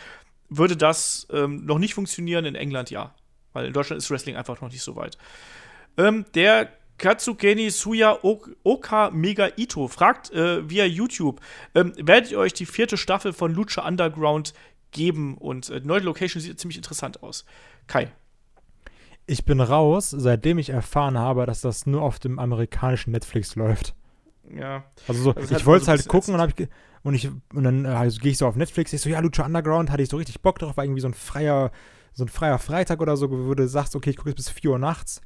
würde 0.48 0.76
das 0.76 1.26
ähm, 1.32 1.64
noch 1.64 1.78
nicht 1.78 1.94
funktionieren, 1.94 2.44
in 2.44 2.54
England 2.54 2.90
ja. 2.90 3.14
Weil 3.52 3.66
in 3.66 3.72
Deutschland 3.72 4.00
ist 4.00 4.10
Wrestling 4.10 4.36
einfach 4.36 4.60
noch 4.60 4.70
nicht 4.70 4.82
so 4.82 4.94
weit. 4.96 5.18
Ähm, 5.96 6.24
der 6.34 6.70
Katsukeni 6.98 7.70
Suya 7.70 8.18
Oka 8.22 9.10
Mega 9.10 9.50
Ito 9.56 9.88
fragt 9.88 10.32
äh, 10.32 10.68
via 10.68 10.84
YouTube: 10.84 11.40
ähm, 11.74 11.92
Werdet 11.96 12.32
ihr 12.32 12.38
euch 12.38 12.52
die 12.52 12.66
vierte 12.66 12.96
Staffel 12.96 13.32
von 13.32 13.54
Lucha 13.54 13.86
Underground 13.86 14.52
geben? 14.90 15.38
Und 15.38 15.70
äh, 15.70 15.80
die 15.80 15.86
neue 15.86 16.00
Location 16.00 16.42
sieht 16.42 16.58
ziemlich 16.58 16.76
interessant 16.76 17.22
aus. 17.22 17.44
Kai. 17.86 18.10
Ich 19.26 19.44
bin 19.44 19.60
raus, 19.60 20.10
seitdem 20.10 20.58
ich 20.58 20.70
erfahren 20.70 21.18
habe, 21.18 21.46
dass 21.46 21.60
das 21.60 21.86
nur 21.86 22.02
auf 22.02 22.18
dem 22.18 22.38
amerikanischen 22.38 23.12
Netflix 23.12 23.54
läuft. 23.56 23.94
Ja. 24.54 24.84
Also 25.06 25.22
so, 25.22 25.34
also 25.34 25.54
ich 25.54 25.66
wollte 25.66 25.82
es 25.82 25.88
halt 25.88 26.08
gucken 26.08 26.34
und, 26.34 26.40
hab 26.40 26.58
ich, 26.58 26.68
und, 27.02 27.14
ich, 27.14 27.28
und 27.52 27.64
dann 27.64 27.84
also 27.84 28.18
gehe 28.20 28.32
ich 28.32 28.38
so 28.38 28.46
auf 28.46 28.56
Netflix, 28.56 28.92
ich 28.94 29.02
so, 29.02 29.10
ja, 29.10 29.20
Lucha 29.20 29.44
Underground, 29.44 29.90
hatte 29.90 30.02
ich 30.02 30.08
so 30.08 30.16
richtig 30.16 30.40
Bock 30.40 30.58
drauf, 30.58 30.78
war 30.78 30.84
irgendwie 30.84 31.02
so 31.02 31.08
ein 31.08 31.14
freier, 31.14 31.70
so 32.14 32.24
ein 32.24 32.28
freier 32.28 32.58
Freitag 32.58 33.02
oder 33.02 33.18
so, 33.18 33.30
wo 33.30 33.54
du 33.54 33.68
sagst, 33.68 33.94
okay, 33.94 34.10
ich 34.10 34.16
gucke 34.16 34.30
jetzt 34.30 34.36
bis 34.36 34.48
4 34.48 34.70
Uhr 34.70 34.78
nachts 34.78 35.20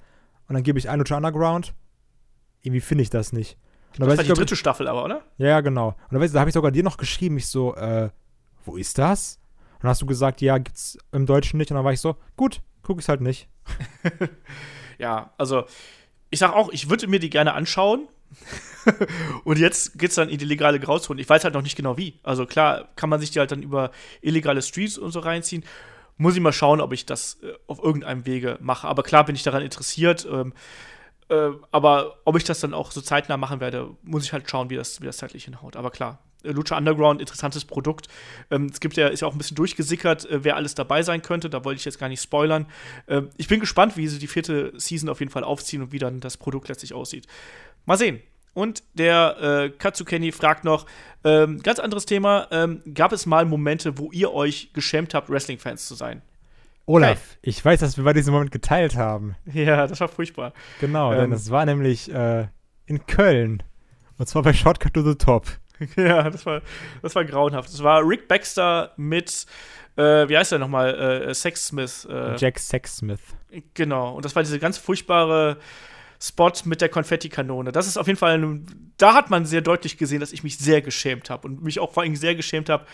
und 0.52 0.56
dann 0.56 0.64
gebe 0.64 0.78
ich 0.78 0.90
ein 0.90 0.98
Lucha 0.98 1.16
Underground. 1.16 1.72
Irgendwie 2.60 2.82
finde 2.82 3.00
ich 3.00 3.08
das 3.08 3.32
nicht. 3.32 3.56
Und 3.92 4.00
das 4.00 4.18
war 4.18 4.22
die 4.22 4.30
ich, 4.30 4.38
dritte 4.38 4.54
Staffel 4.54 4.86
aber, 4.86 5.02
oder? 5.02 5.22
Ja, 5.38 5.62
genau. 5.62 5.96
Und 6.10 6.20
du, 6.20 6.28
da 6.28 6.40
habe 6.40 6.50
ich 6.50 6.54
sogar 6.54 6.70
dir 6.70 6.82
noch 6.82 6.98
geschrieben, 6.98 7.38
ich 7.38 7.46
so, 7.46 7.74
äh, 7.74 8.10
wo 8.66 8.76
ist 8.76 8.98
das? 8.98 9.40
Und 9.76 9.84
dann 9.84 9.88
hast 9.88 10.02
du 10.02 10.06
gesagt, 10.06 10.42
ja, 10.42 10.58
gibt's 10.58 10.98
im 11.10 11.24
Deutschen 11.24 11.56
nicht. 11.56 11.70
Und 11.70 11.76
dann 11.76 11.86
war 11.86 11.92
ich 11.94 12.00
so, 12.00 12.16
gut, 12.36 12.60
gucke 12.82 13.00
ich 13.00 13.08
halt 13.08 13.22
nicht. 13.22 13.48
ja, 14.98 15.32
also 15.38 15.64
ich 16.28 16.38
sag 16.38 16.52
auch, 16.52 16.70
ich 16.70 16.90
würde 16.90 17.06
mir 17.06 17.18
die 17.18 17.30
gerne 17.30 17.54
anschauen. 17.54 18.08
und 19.44 19.58
jetzt 19.58 19.98
geht's 19.98 20.16
dann 20.16 20.28
in 20.28 20.36
die 20.36 20.44
legale 20.44 20.80
Grauzone. 20.80 21.18
Ich 21.18 21.30
weiß 21.30 21.44
halt 21.44 21.54
noch 21.54 21.62
nicht 21.62 21.76
genau 21.76 21.96
wie. 21.96 22.20
Also 22.22 22.44
klar, 22.44 22.88
kann 22.96 23.08
man 23.08 23.20
sich 23.20 23.30
die 23.30 23.38
halt 23.38 23.52
dann 23.52 23.62
über 23.62 23.90
illegale 24.20 24.60
Streets 24.60 24.98
und 24.98 25.12
so 25.12 25.20
reinziehen 25.20 25.64
muss 26.22 26.36
ich 26.36 26.40
mal 26.40 26.52
schauen, 26.52 26.80
ob 26.80 26.92
ich 26.92 27.04
das 27.04 27.38
äh, 27.42 27.52
auf 27.66 27.82
irgendeinem 27.82 28.24
Wege 28.24 28.58
mache. 28.60 28.86
Aber 28.88 29.02
klar 29.02 29.24
bin 29.24 29.34
ich 29.34 29.42
daran 29.42 29.62
interessiert. 29.62 30.26
Ähm, 30.30 30.54
äh, 31.28 31.50
aber 31.70 32.18
ob 32.24 32.36
ich 32.36 32.44
das 32.44 32.60
dann 32.60 32.74
auch 32.74 32.92
so 32.92 33.00
zeitnah 33.00 33.36
machen 33.36 33.60
werde, 33.60 33.90
muss 34.02 34.24
ich 34.24 34.32
halt 34.32 34.48
schauen, 34.48 34.70
wie 34.70 34.76
das, 34.76 35.00
wie 35.00 35.06
das 35.06 35.18
zeitlich 35.18 35.44
hinhaut. 35.44 35.76
Aber 35.76 35.90
klar, 35.90 36.20
äh, 36.44 36.50
Lucha 36.50 36.76
Underground, 36.76 37.20
interessantes 37.20 37.64
Produkt. 37.64 38.08
Ähm, 38.50 38.66
es 38.66 38.80
gibt 38.80 38.96
ja, 38.96 39.08
ist 39.08 39.20
ja 39.20 39.28
auch 39.28 39.32
ein 39.32 39.38
bisschen 39.38 39.56
durchgesickert, 39.56 40.24
äh, 40.30 40.44
wer 40.44 40.56
alles 40.56 40.74
dabei 40.74 41.02
sein 41.02 41.22
könnte. 41.22 41.50
Da 41.50 41.64
wollte 41.64 41.78
ich 41.78 41.84
jetzt 41.84 41.98
gar 41.98 42.08
nicht 42.08 42.22
spoilern. 42.22 42.66
Äh, 43.06 43.22
ich 43.36 43.48
bin 43.48 43.60
gespannt, 43.60 43.96
wie 43.96 44.08
sie 44.08 44.18
die 44.18 44.28
vierte 44.28 44.72
Season 44.76 45.08
auf 45.08 45.20
jeden 45.20 45.32
Fall 45.32 45.44
aufziehen 45.44 45.82
und 45.82 45.92
wie 45.92 45.98
dann 45.98 46.20
das 46.20 46.36
Produkt 46.36 46.68
letztlich 46.68 46.94
aussieht. 46.94 47.26
Mal 47.84 47.98
sehen. 47.98 48.22
Und 48.54 48.82
der 48.94 49.36
äh, 49.40 49.70
Katsukeni 49.70 50.32
fragt 50.32 50.64
noch, 50.64 50.86
ähm, 51.24 51.62
ganz 51.62 51.78
anderes 51.78 52.04
Thema, 52.04 52.48
ähm, 52.50 52.82
gab 52.94 53.12
es 53.12 53.26
mal 53.26 53.44
Momente, 53.44 53.98
wo 53.98 54.10
ihr 54.12 54.32
euch 54.32 54.72
geschämt 54.72 55.14
habt, 55.14 55.30
Wrestling-Fans 55.30 55.86
zu 55.86 55.94
sein? 55.94 56.22
Olaf, 56.84 57.10
okay. 57.12 57.38
ich 57.42 57.64
weiß, 57.64 57.80
dass 57.80 57.96
wir 57.96 58.04
bei 58.04 58.12
diesem 58.12 58.34
Moment 58.34 58.50
geteilt 58.50 58.96
haben. 58.96 59.36
Ja, 59.52 59.86
das 59.86 60.00
war 60.00 60.08
furchtbar. 60.08 60.52
Genau, 60.80 61.12
ähm, 61.12 61.20
denn 61.20 61.32
es 61.32 61.50
war 61.50 61.64
nämlich 61.64 62.12
äh, 62.12 62.48
in 62.86 63.06
Köln. 63.06 63.62
Und 64.18 64.28
zwar 64.28 64.42
bei 64.42 64.52
Shortcut 64.52 64.92
to 64.94 65.02
the 65.02 65.14
Top. 65.14 65.46
ja, 65.96 66.28
das 66.28 66.44
war, 66.44 66.60
das 67.00 67.14
war 67.14 67.24
grauenhaft. 67.24 67.68
Das 67.72 67.82
war 67.82 68.06
Rick 68.06 68.28
Baxter 68.28 68.92
mit, 68.96 69.46
äh, 69.96 70.28
wie 70.28 70.36
heißt 70.36 70.52
der 70.52 70.58
nochmal? 70.58 71.28
Äh, 71.28 71.34
Sexsmith. 71.34 72.06
Äh, 72.10 72.36
Jack 72.36 72.58
Sexsmith. 72.58 73.20
Genau. 73.74 74.14
Und 74.14 74.24
das 74.24 74.34
war 74.34 74.42
diese 74.42 74.58
ganz 74.58 74.78
furchtbare 74.78 75.58
Spot 76.22 76.52
mit 76.66 76.80
der 76.80 76.88
Konfettikanone. 76.88 77.72
Das 77.72 77.88
ist 77.88 77.96
auf 77.96 78.06
jeden 78.06 78.18
Fall, 78.18 78.38
ein, 78.38 78.92
da 78.96 79.14
hat 79.14 79.28
man 79.28 79.44
sehr 79.44 79.60
deutlich 79.60 79.98
gesehen, 79.98 80.20
dass 80.20 80.32
ich 80.32 80.44
mich 80.44 80.56
sehr 80.56 80.80
geschämt 80.80 81.30
habe 81.30 81.48
und 81.48 81.64
mich 81.64 81.80
auch 81.80 81.92
vor 81.92 82.04
allem 82.04 82.14
sehr 82.14 82.36
geschämt 82.36 82.68
habe, 82.68 82.86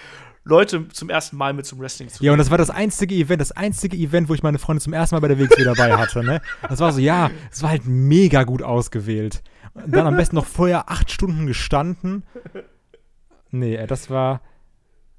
Leute 0.44 0.88
zum 0.88 1.10
ersten 1.10 1.36
Mal 1.36 1.52
mit 1.52 1.66
zum 1.66 1.78
Wrestling 1.78 2.09
zu 2.09 2.24
Ja, 2.24 2.32
und 2.32 2.38
das 2.38 2.50
war 2.50 2.56
das 2.56 2.70
einzige 2.70 3.14
Event, 3.14 3.42
das 3.42 3.52
einzige 3.52 3.98
Event, 3.98 4.30
wo 4.30 4.34
ich 4.34 4.42
meine 4.42 4.59
Freunde 4.59 4.82
zum 4.82 4.94
ersten 4.94 5.14
Mal 5.14 5.20
bei 5.20 5.28
der 5.28 5.38
WXW 5.38 5.62
dabei 5.62 5.94
hatte, 5.98 6.24
ne? 6.24 6.40
Das 6.70 6.80
war 6.80 6.90
so, 6.90 7.00
ja, 7.00 7.30
es 7.52 7.62
war 7.62 7.68
halt 7.68 7.84
mega 7.84 8.44
gut 8.44 8.62
ausgewählt. 8.62 9.42
Und 9.74 9.94
dann 9.94 10.06
am 10.06 10.16
besten 10.16 10.36
noch 10.36 10.46
vorher 10.46 10.90
acht 10.90 11.10
Stunden 11.10 11.46
gestanden. 11.46 12.24
Nee, 13.50 13.86
das 13.86 14.09
war. 14.09 14.40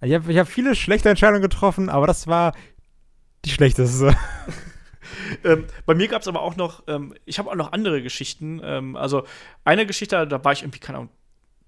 Ich 0.02 0.14
habe 0.15 0.31
ich 0.31 0.38
hab 0.40 0.48
viele 0.48 0.73
schlechte 0.73 1.10
Entscheidungen 1.10 1.44
getroffen, 1.44 1.90
aber 1.90 2.07
das 2.07 2.26
war 2.26 2.53
die 3.45 3.52
schlechteste. 3.52 4.15
Ähm, 5.44 5.65
bei 5.86 5.95
mir 5.95 6.07
gab 6.07 6.22
es 6.22 6.27
aber 6.27 6.41
auch 6.41 6.56
noch, 6.56 6.84
ähm, 6.88 7.14
ich 7.26 7.40
habe 7.40 7.49
auch 7.49 7.56
noch 7.56 7.72
andere 7.72 8.02
Geschichten. 8.02 8.61
Ähm, 8.64 8.95
also 8.95 9.23
eine 9.64 9.86
Geschichte, 9.86 10.27
da 10.27 10.44
war 10.44 10.52
ich 10.53 10.64
irgendwie, 10.64 10.80
keine 10.80 10.99
Ahnung, 10.99 11.10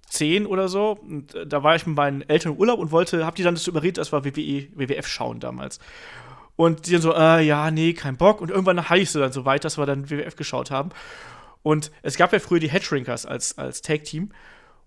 zehn 0.07 0.45
oder 0.45 0.68
so. 0.68 0.97
Und 1.01 1.34
äh, 1.35 1.47
da 1.47 1.63
war 1.63 1.76
ich 1.76 1.88
mit 1.88 1.95
meinen 1.95 2.22
Eltern 2.22 2.53
im 2.53 2.57
Urlaub 2.59 2.80
und 2.80 2.91
wollte, 2.91 3.26
hab 3.26 3.35
die 3.35 3.43
dann 3.43 3.55
dazu 3.55 3.72
überredet, 3.72 3.97
das 3.97 4.11
war 4.11 4.26
WWE, 4.26 4.68
WWF 4.76 5.07
schauen 5.07 5.39
damals. 5.39 5.80
Und 6.55 6.85
die 6.85 6.91
dann 6.91 7.01
so, 7.01 7.15
äh, 7.15 7.43
ja, 7.43 7.72
nee, 7.72 7.93
kein 7.93 8.18
Bock. 8.18 8.41
Und 8.41 8.51
irgendwann 8.51 8.89
hatte 8.89 8.99
ich 8.99 9.09
sie 9.09 9.19
dann 9.19 9.31
so 9.31 9.45
weit, 9.45 9.63
dass 9.63 9.77
wir 9.77 9.85
dann 9.85 10.09
WWF 10.09 10.35
geschaut 10.35 10.69
haben. 10.69 10.89
Und 11.63 11.91
es 12.01 12.18
gab 12.18 12.34
ja 12.34 12.39
früher 12.39 12.59
die 12.59 12.69
Headshrinkers 12.69 13.26
als, 13.26 13.57
als 13.57 13.81
Tag-Team. 13.81 14.31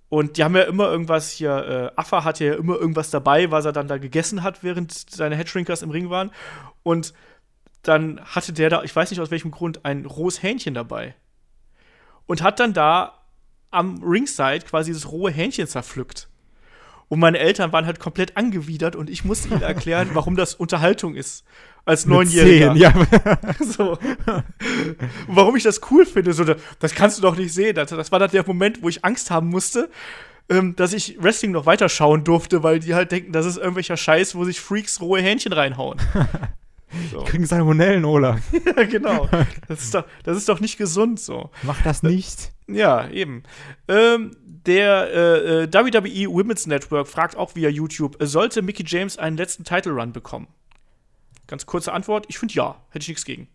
Und 0.08 0.36
die 0.36 0.44
haben 0.44 0.54
ja 0.54 0.62
immer 0.62 0.90
irgendwas 0.90 1.30
hier, 1.30 1.92
äh, 1.96 2.00
Affa 2.00 2.24
hatte 2.24 2.44
ja 2.44 2.54
immer 2.54 2.76
irgendwas 2.76 3.10
dabei, 3.10 3.50
was 3.50 3.64
er 3.64 3.72
dann 3.72 3.88
da 3.88 3.98
gegessen 3.98 4.42
hat, 4.42 4.62
während 4.62 4.92
seine 4.92 5.34
Headshrinkers 5.36 5.82
im 5.82 5.90
Ring 5.90 6.10
waren. 6.10 6.30
Und 6.82 7.14
dann 7.84 8.20
hatte 8.24 8.52
der 8.52 8.70
da, 8.70 8.82
ich 8.82 8.94
weiß 8.94 9.10
nicht 9.10 9.20
aus 9.20 9.30
welchem 9.30 9.50
Grund, 9.50 9.84
ein 9.84 10.06
rohes 10.06 10.42
Hähnchen 10.42 10.74
dabei. 10.74 11.14
Und 12.26 12.42
hat 12.42 12.58
dann 12.58 12.72
da 12.72 13.20
am 13.70 14.02
Ringside 14.02 14.60
quasi 14.60 14.92
das 14.92 15.10
rohe 15.10 15.30
Hähnchen 15.30 15.66
zerpflückt. 15.66 16.28
Und 17.08 17.20
meine 17.20 17.38
Eltern 17.38 17.72
waren 17.72 17.86
halt 17.86 18.00
komplett 18.00 18.36
angewidert 18.36 18.96
und 18.96 19.10
ich 19.10 19.24
musste 19.24 19.48
ihnen 19.48 19.62
erklären, 19.62 20.10
warum 20.14 20.36
das 20.36 20.54
Unterhaltung 20.54 21.14
ist. 21.14 21.44
Als 21.84 22.06
Neunjähriger. 22.06 22.74
Ja. 22.74 22.94
So. 23.60 23.98
Und 23.98 24.46
warum 25.28 25.54
ich 25.54 25.62
das 25.62 25.80
cool 25.90 26.06
finde, 26.06 26.32
so, 26.32 26.44
das 26.44 26.94
kannst 26.94 27.18
du 27.18 27.22
doch 27.22 27.36
nicht 27.36 27.52
sehen. 27.52 27.74
Das, 27.74 27.90
das 27.90 28.10
war 28.10 28.18
dann 28.18 28.30
der 28.30 28.46
Moment, 28.46 28.82
wo 28.82 28.88
ich 28.88 29.04
Angst 29.04 29.30
haben 29.30 29.50
musste, 29.50 29.90
ähm, 30.48 30.76
dass 30.76 30.94
ich 30.94 31.22
Wrestling 31.22 31.52
noch 31.52 31.66
weiter 31.66 31.90
schauen 31.90 32.24
durfte, 32.24 32.62
weil 32.62 32.80
die 32.80 32.94
halt 32.94 33.12
denken, 33.12 33.32
das 33.32 33.44
ist 33.44 33.58
irgendwelcher 33.58 33.98
Scheiß, 33.98 34.34
wo 34.34 34.44
sich 34.44 34.60
Freaks 34.60 35.00
rohe 35.00 35.20
Hähnchen 35.20 35.52
reinhauen. 35.52 36.00
So. 37.10 37.20
Die 37.20 37.24
kriegen 37.24 37.46
Salmonellen, 37.46 38.04
Ola. 38.04 38.38
ja, 38.76 38.84
genau. 38.84 39.28
Das 39.68 39.82
ist, 39.82 39.94
doch, 39.94 40.04
das 40.22 40.36
ist 40.36 40.48
doch 40.48 40.60
nicht 40.60 40.78
gesund 40.78 41.20
so. 41.20 41.50
Mach 41.62 41.80
das 41.82 42.02
nicht. 42.02 42.52
Ja, 42.66 43.08
eben. 43.08 43.42
Ähm, 43.88 44.36
der 44.44 45.10
äh, 45.12 45.64
äh 45.64 45.72
WWE 45.72 46.32
Women's 46.32 46.66
Network 46.66 47.06
fragt 47.06 47.36
auch 47.36 47.54
via 47.54 47.68
YouTube, 47.68 48.20
äh, 48.20 48.26
sollte 48.26 48.62
Mickey 48.62 48.84
James 48.86 49.18
einen 49.18 49.36
letzten 49.36 49.64
Title 49.64 49.92
Run 49.92 50.12
bekommen? 50.12 50.48
Ganz 51.46 51.66
kurze 51.66 51.92
Antwort, 51.92 52.26
ich 52.28 52.38
finde 52.38 52.54
ja, 52.54 52.82
hätte 52.90 53.02
ich 53.02 53.08
nichts 53.08 53.24
gegen. 53.24 53.48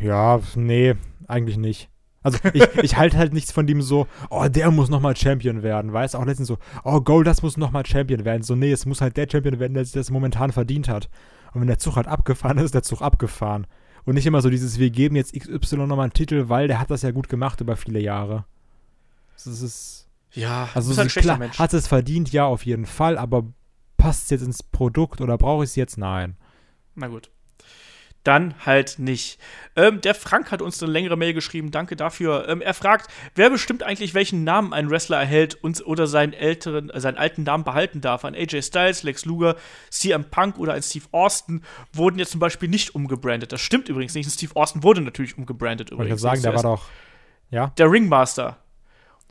Ja, 0.00 0.40
nee, 0.54 0.94
eigentlich 1.26 1.56
nicht. 1.56 1.89
Also 2.22 2.38
ich, 2.52 2.62
ich 2.82 2.96
halte 2.96 3.16
halt 3.16 3.32
nichts 3.32 3.50
von 3.50 3.66
dem 3.66 3.80
so, 3.80 4.06
oh, 4.28 4.46
der 4.48 4.70
muss 4.70 4.90
nochmal 4.90 5.16
Champion 5.16 5.62
werden, 5.62 5.92
weißt 5.92 6.16
Auch 6.16 6.26
letztens 6.26 6.48
so, 6.48 6.58
oh, 6.84 7.00
Gold, 7.00 7.26
das 7.26 7.42
muss 7.42 7.56
nochmal 7.56 7.86
Champion 7.86 8.24
werden. 8.24 8.42
So, 8.42 8.54
nee, 8.54 8.70
es 8.70 8.84
muss 8.84 9.00
halt 9.00 9.16
der 9.16 9.26
Champion 9.30 9.58
werden, 9.58 9.74
der 9.74 9.84
das 9.84 10.10
momentan 10.10 10.52
verdient 10.52 10.88
hat. 10.88 11.08
Und 11.52 11.62
wenn 11.62 11.68
der 11.68 11.78
Zug 11.78 11.96
halt 11.96 12.06
abgefahren 12.06 12.58
ist, 12.58 12.66
ist 12.66 12.74
der 12.74 12.82
Zug 12.82 13.00
abgefahren. 13.00 13.66
Und 14.04 14.14
nicht 14.14 14.26
immer 14.26 14.42
so 14.42 14.50
dieses, 14.50 14.78
wir 14.78 14.90
geben 14.90 15.16
jetzt 15.16 15.34
XY 15.34 15.76
nochmal 15.78 16.04
einen 16.04 16.12
Titel, 16.12 16.48
weil 16.48 16.68
der 16.68 16.78
hat 16.78 16.90
das 16.90 17.02
ja 17.02 17.10
gut 17.10 17.28
gemacht 17.28 17.60
über 17.60 17.76
viele 17.76 18.00
Jahre. 18.00 18.44
Das 19.34 19.46
ist. 19.46 20.08
Ja, 20.32 20.68
also 20.74 20.92
ist 20.92 20.98
halt 20.98 21.10
klar, 21.10 21.38
Mensch. 21.38 21.58
hat 21.58 21.74
es 21.74 21.88
verdient, 21.88 22.32
ja, 22.32 22.44
auf 22.44 22.64
jeden 22.64 22.86
Fall, 22.86 23.18
aber 23.18 23.44
passt 23.96 24.24
es 24.24 24.30
jetzt 24.30 24.42
ins 24.42 24.62
Produkt 24.62 25.20
oder 25.20 25.36
brauche 25.36 25.64
ich 25.64 25.70
es 25.70 25.76
jetzt? 25.76 25.98
Nein. 25.98 26.36
Na 26.94 27.08
gut 27.08 27.30
dann 28.24 28.54
halt 28.66 28.98
nicht. 28.98 29.38
Ähm, 29.76 30.00
der 30.00 30.14
Frank 30.14 30.50
hat 30.50 30.60
uns 30.60 30.82
eine 30.82 30.92
längere 30.92 31.16
Mail 31.16 31.32
geschrieben, 31.32 31.70
danke 31.70 31.96
dafür. 31.96 32.48
Ähm, 32.48 32.60
er 32.60 32.74
fragt, 32.74 33.10
wer 33.34 33.50
bestimmt 33.50 33.82
eigentlich, 33.82 34.14
welchen 34.14 34.44
Namen 34.44 34.72
ein 34.72 34.90
Wrestler 34.90 35.18
erhält 35.18 35.54
und, 35.54 35.84
oder 35.86 36.06
seinen, 36.06 36.32
älteren, 36.32 36.90
seinen 36.94 37.16
alten 37.16 37.44
Namen 37.44 37.64
behalten 37.64 38.00
darf. 38.00 38.24
Ein 38.24 38.34
AJ 38.34 38.62
Styles, 38.62 39.02
Lex 39.02 39.24
Luger, 39.24 39.56
CM 39.90 40.24
Punk 40.24 40.58
oder 40.58 40.74
ein 40.74 40.82
Steve 40.82 41.06
Austin 41.12 41.62
wurden 41.92 42.18
jetzt 42.18 42.32
zum 42.32 42.40
Beispiel 42.40 42.68
nicht 42.68 42.94
umgebrandet. 42.94 43.52
Das 43.52 43.60
stimmt 43.60 43.88
übrigens 43.88 44.14
nicht. 44.14 44.26
Ein 44.26 44.32
Steve 44.32 44.54
Austin 44.56 44.82
wurde 44.82 45.00
natürlich 45.00 45.38
umgebrandet 45.38 45.90
übrigens. 45.90 46.16
Ich 46.16 46.22
sagen, 46.22 46.42
der 46.42 46.54
war 46.54 46.62
doch. 46.62 46.88
Ja? 47.50 47.68
Der 47.78 47.90
Ringmaster. 47.90 48.58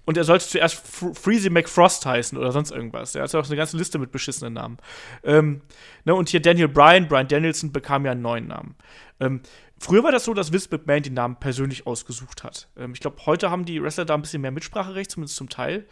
Und 0.10 0.18
er 0.18 0.24
sollte 0.24 0.48
zuerst 0.48 0.82
Freezy 0.88 1.52
McFrost 1.52 2.04
heißen 2.04 2.36
oder 2.36 2.52
sonst 2.52 2.72
irgendwas. 2.72 3.14
Er 3.14 3.22
hat 3.22 3.32
ja 3.32 3.40
auch 3.40 3.46
eine 3.46 3.56
ganze 3.56 3.78
Liste 3.78 4.00
mit 4.00 4.12
beschissenen 4.12 4.54
Namen. 4.54 4.78
Ähm, 5.24 5.62
ne, 6.04 6.16
und 6.16 6.30
hier 6.30 6.42
Daniel 6.42 6.68
Bryan, 6.68 7.08
Bryan 7.08 7.28
Danielson 7.28 7.72
bekam 7.72 8.06
ja 8.08 8.14
einen 8.14 8.24
neuen 8.24 8.48
Namen. 8.48 8.74
Ähm, 9.20 9.42
früher 9.78 10.04
war 10.04 10.12
das 10.12 10.26
so, 10.26 10.34
dass 10.34 10.52
Vince 10.52 10.70
McMahon 10.72 11.04
den 11.04 11.14
Namen 11.14 11.36
persönlich 11.36 11.86
ausgesucht 11.86 12.44
hat. 12.44 12.70
Ähm, 12.76 12.94
ich 12.94 13.02
glaube, 13.02 13.18
heute 13.28 13.52
haben 13.52 13.66
die 13.66 13.84
Wrestler 13.84 14.06
da 14.06 14.16
ein 14.16 14.24
bisschen 14.24 14.42
mehr 14.42 14.50
Mitspracherecht, 14.50 15.12
zumindest 15.12 15.36
zum 15.36 15.48
Teil. 15.48 15.86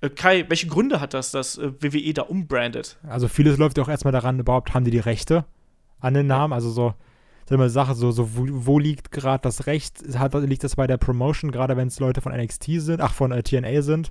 Äh, 0.00 0.10
Kai, 0.10 0.44
welche 0.48 0.66
Gründe 0.66 1.00
hat 1.00 1.14
das, 1.14 1.30
dass 1.30 1.56
äh, 1.56 1.70
WWE 1.80 2.14
da 2.14 2.22
umbrandet? 2.22 2.98
Also 3.08 3.28
vieles 3.28 3.58
läuft 3.58 3.78
ja 3.78 3.84
auch 3.84 3.88
erstmal 3.88 4.10
daran, 4.10 4.40
überhaupt 4.40 4.74
haben 4.74 4.84
die 4.84 4.90
die 4.90 4.98
Rechte 4.98 5.44
an 6.00 6.14
den 6.14 6.26
Namen. 6.26 6.52
Also 6.52 6.70
so 6.70 6.94
sag 7.48 7.58
mal, 7.58 7.70
Sache, 7.70 7.94
so, 7.94 8.10
so 8.10 8.36
wo, 8.36 8.46
wo 8.48 8.78
liegt 8.78 9.10
gerade 9.12 9.42
das 9.42 9.66
Recht? 9.66 10.02
Hat, 10.18 10.34
liegt 10.34 10.64
das 10.64 10.76
bei 10.76 10.86
der 10.86 10.96
Promotion, 10.96 11.52
gerade 11.52 11.76
wenn 11.76 11.88
es 11.88 12.00
Leute 12.00 12.20
von 12.20 12.32
NXT 12.32 12.64
sind, 12.78 13.00
ach, 13.00 13.14
von 13.14 13.32
äh, 13.32 13.42
TNA 13.42 13.82
sind? 13.82 14.10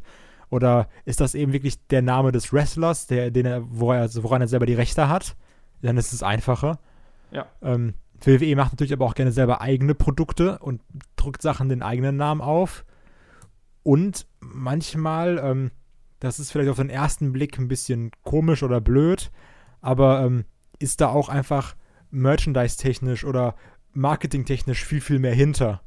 Oder 0.49 0.87
ist 1.05 1.19
das 1.19 1.35
eben 1.35 1.53
wirklich 1.53 1.85
der 1.87 2.01
Name 2.01 2.31
des 2.31 2.53
Wrestlers, 2.53 3.07
der, 3.07 3.31
den 3.31 3.45
er, 3.45 3.63
woran, 3.67 3.97
er, 3.97 4.01
also 4.03 4.23
woran 4.23 4.41
er 4.41 4.47
selber 4.47 4.65
die 4.65 4.73
Rechte 4.73 5.09
hat? 5.09 5.35
Dann 5.81 5.97
ist 5.97 6.13
es 6.13 6.23
einfacher. 6.23 6.79
Ja. 7.31 7.47
Ähm, 7.61 7.95
WWE 8.23 8.55
macht 8.55 8.71
natürlich 8.71 8.93
aber 8.93 9.05
auch 9.05 9.15
gerne 9.15 9.31
selber 9.31 9.61
eigene 9.61 9.95
Produkte 9.95 10.59
und 10.59 10.81
drückt 11.15 11.41
Sachen 11.41 11.69
den 11.69 11.83
eigenen 11.83 12.15
Namen 12.15 12.41
auf. 12.41 12.85
Und 13.83 14.25
manchmal, 14.39 15.39
ähm, 15.43 15.71
das 16.19 16.39
ist 16.39 16.51
vielleicht 16.51 16.69
auf 16.69 16.77
den 16.77 16.89
ersten 16.89 17.33
Blick 17.33 17.57
ein 17.59 17.67
bisschen 17.67 18.11
komisch 18.23 18.63
oder 18.63 18.81
blöd, 18.81 19.31
aber 19.81 20.21
ähm, 20.21 20.45
ist 20.79 21.01
da 21.01 21.09
auch 21.09 21.29
einfach 21.29 21.75
merchandise-technisch 22.11 23.25
oder 23.25 23.55
marketingtechnisch 23.93 24.83
viel, 24.83 25.01
viel 25.01 25.19
mehr 25.19 25.33
hinter. 25.33 25.81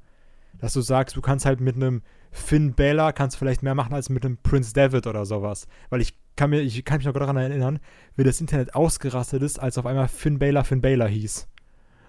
Dass 0.58 0.72
du 0.72 0.80
sagst, 0.80 1.16
du 1.16 1.20
kannst 1.20 1.46
halt 1.46 1.60
mit 1.60 1.76
einem 1.76 2.02
Finn 2.30 2.74
Balor 2.74 3.12
kannst 3.12 3.36
vielleicht 3.36 3.62
mehr 3.62 3.74
machen 3.74 3.94
als 3.94 4.10
mit 4.10 4.24
einem 4.24 4.36
Prince 4.38 4.72
David 4.72 5.06
oder 5.06 5.24
sowas. 5.24 5.66
Weil 5.90 6.00
ich 6.00 6.14
kann, 6.36 6.50
mir, 6.50 6.60
ich 6.60 6.84
kann 6.84 6.98
mich 6.98 7.06
noch 7.06 7.14
daran 7.14 7.36
erinnern, 7.36 7.80
wie 8.16 8.24
das 8.24 8.40
Internet 8.40 8.74
ausgerastet 8.74 9.42
ist, 9.42 9.58
als 9.58 9.78
auf 9.78 9.86
einmal 9.86 10.08
Finn 10.08 10.38
Balor 10.38 10.64
Finn 10.64 10.80
Balor 10.80 11.08
hieß. 11.08 11.48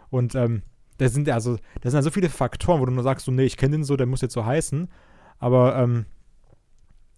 Und 0.10 0.36
ähm, 0.36 0.64
da 0.98 1.08
sind 1.08 1.30
also, 1.30 1.58
da 1.82 1.90
sind 1.90 1.98
ja 1.98 2.02
so 2.02 2.12
viele 2.12 2.30
Faktoren, 2.30 2.82
wo 2.82 2.86
du 2.86 2.92
nur 2.92 3.04
sagst, 3.04 3.26
so, 3.26 3.32
nee, 3.32 3.46
ich 3.46 3.58
kenne 3.58 3.78
den 3.78 3.84
so, 3.84 3.96
der 3.96 4.08
muss 4.08 4.22
jetzt 4.22 4.34
so 4.34 4.46
heißen. 4.46 4.90
Aber 5.38 5.78
ähm, 5.78 6.06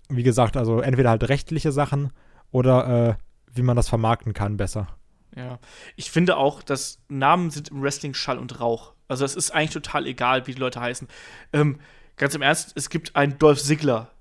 wie 0.09 0.23
gesagt, 0.23 0.57
also 0.57 0.81
entweder 0.81 1.09
halt 1.09 1.27
rechtliche 1.29 1.71
Sachen 1.71 2.11
oder 2.51 3.09
äh, 3.09 3.13
wie 3.53 3.63
man 3.63 3.75
das 3.75 3.89
vermarkten 3.89 4.33
kann 4.33 4.57
besser. 4.57 4.87
Ja. 5.35 5.59
Ich 5.95 6.11
finde 6.11 6.37
auch, 6.37 6.61
dass 6.61 6.99
Namen 7.07 7.51
sind 7.51 7.69
im 7.69 7.81
Wrestling 7.81 8.13
Schall 8.13 8.37
und 8.37 8.59
Rauch. 8.59 8.93
Also 9.07 9.25
es 9.25 9.35
ist 9.35 9.51
eigentlich 9.51 9.71
total 9.71 10.07
egal, 10.07 10.47
wie 10.47 10.53
die 10.53 10.59
Leute 10.59 10.79
heißen. 10.79 11.07
Ähm, 11.53 11.79
ganz 12.17 12.35
im 12.35 12.41
Ernst, 12.41 12.73
es 12.75 12.89
gibt 12.89 13.15
einen 13.15 13.37
Dolph 13.37 13.61
Ziggler. 13.61 14.11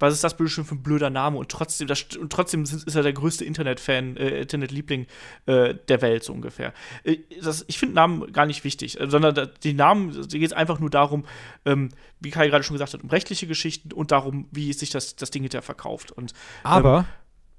Was 0.00 0.12
ist 0.12 0.24
das 0.24 0.36
bitte 0.36 0.50
schon 0.50 0.64
für 0.64 0.74
ein 0.74 0.82
blöder 0.82 1.08
Name? 1.08 1.38
Und 1.38 1.50
trotzdem, 1.50 1.86
das, 1.86 2.04
und 2.16 2.30
trotzdem 2.32 2.64
ist 2.64 2.94
er 2.94 3.02
der 3.02 3.12
größte 3.12 3.44
Internet-Fan, 3.44 4.16
äh, 4.16 4.40
Internet-Liebling 4.40 5.06
äh, 5.46 5.74
der 5.88 6.02
Welt, 6.02 6.24
so 6.24 6.32
ungefähr. 6.32 6.74
Äh, 7.04 7.18
das, 7.40 7.64
ich 7.68 7.78
finde 7.78 7.94
Namen 7.94 8.32
gar 8.32 8.44
nicht 8.44 8.64
wichtig, 8.64 8.98
sondern 9.00 9.50
die 9.62 9.72
Namen, 9.72 10.12
da 10.12 10.38
geht 10.38 10.50
es 10.50 10.52
einfach 10.52 10.80
nur 10.80 10.90
darum, 10.90 11.24
ähm, 11.64 11.90
wie 12.20 12.30
Kai 12.30 12.48
gerade 12.48 12.64
schon 12.64 12.74
gesagt 12.74 12.92
hat, 12.92 13.02
um 13.02 13.08
rechtliche 13.08 13.46
Geschichten 13.46 13.92
und 13.92 14.10
darum, 14.10 14.48
wie 14.50 14.72
sich 14.72 14.90
das, 14.90 15.14
das 15.14 15.30
Ding 15.30 15.42
hinterher 15.42 15.62
verkauft. 15.62 16.10
Und, 16.10 16.32
ähm, 16.32 16.36
Aber 16.64 17.06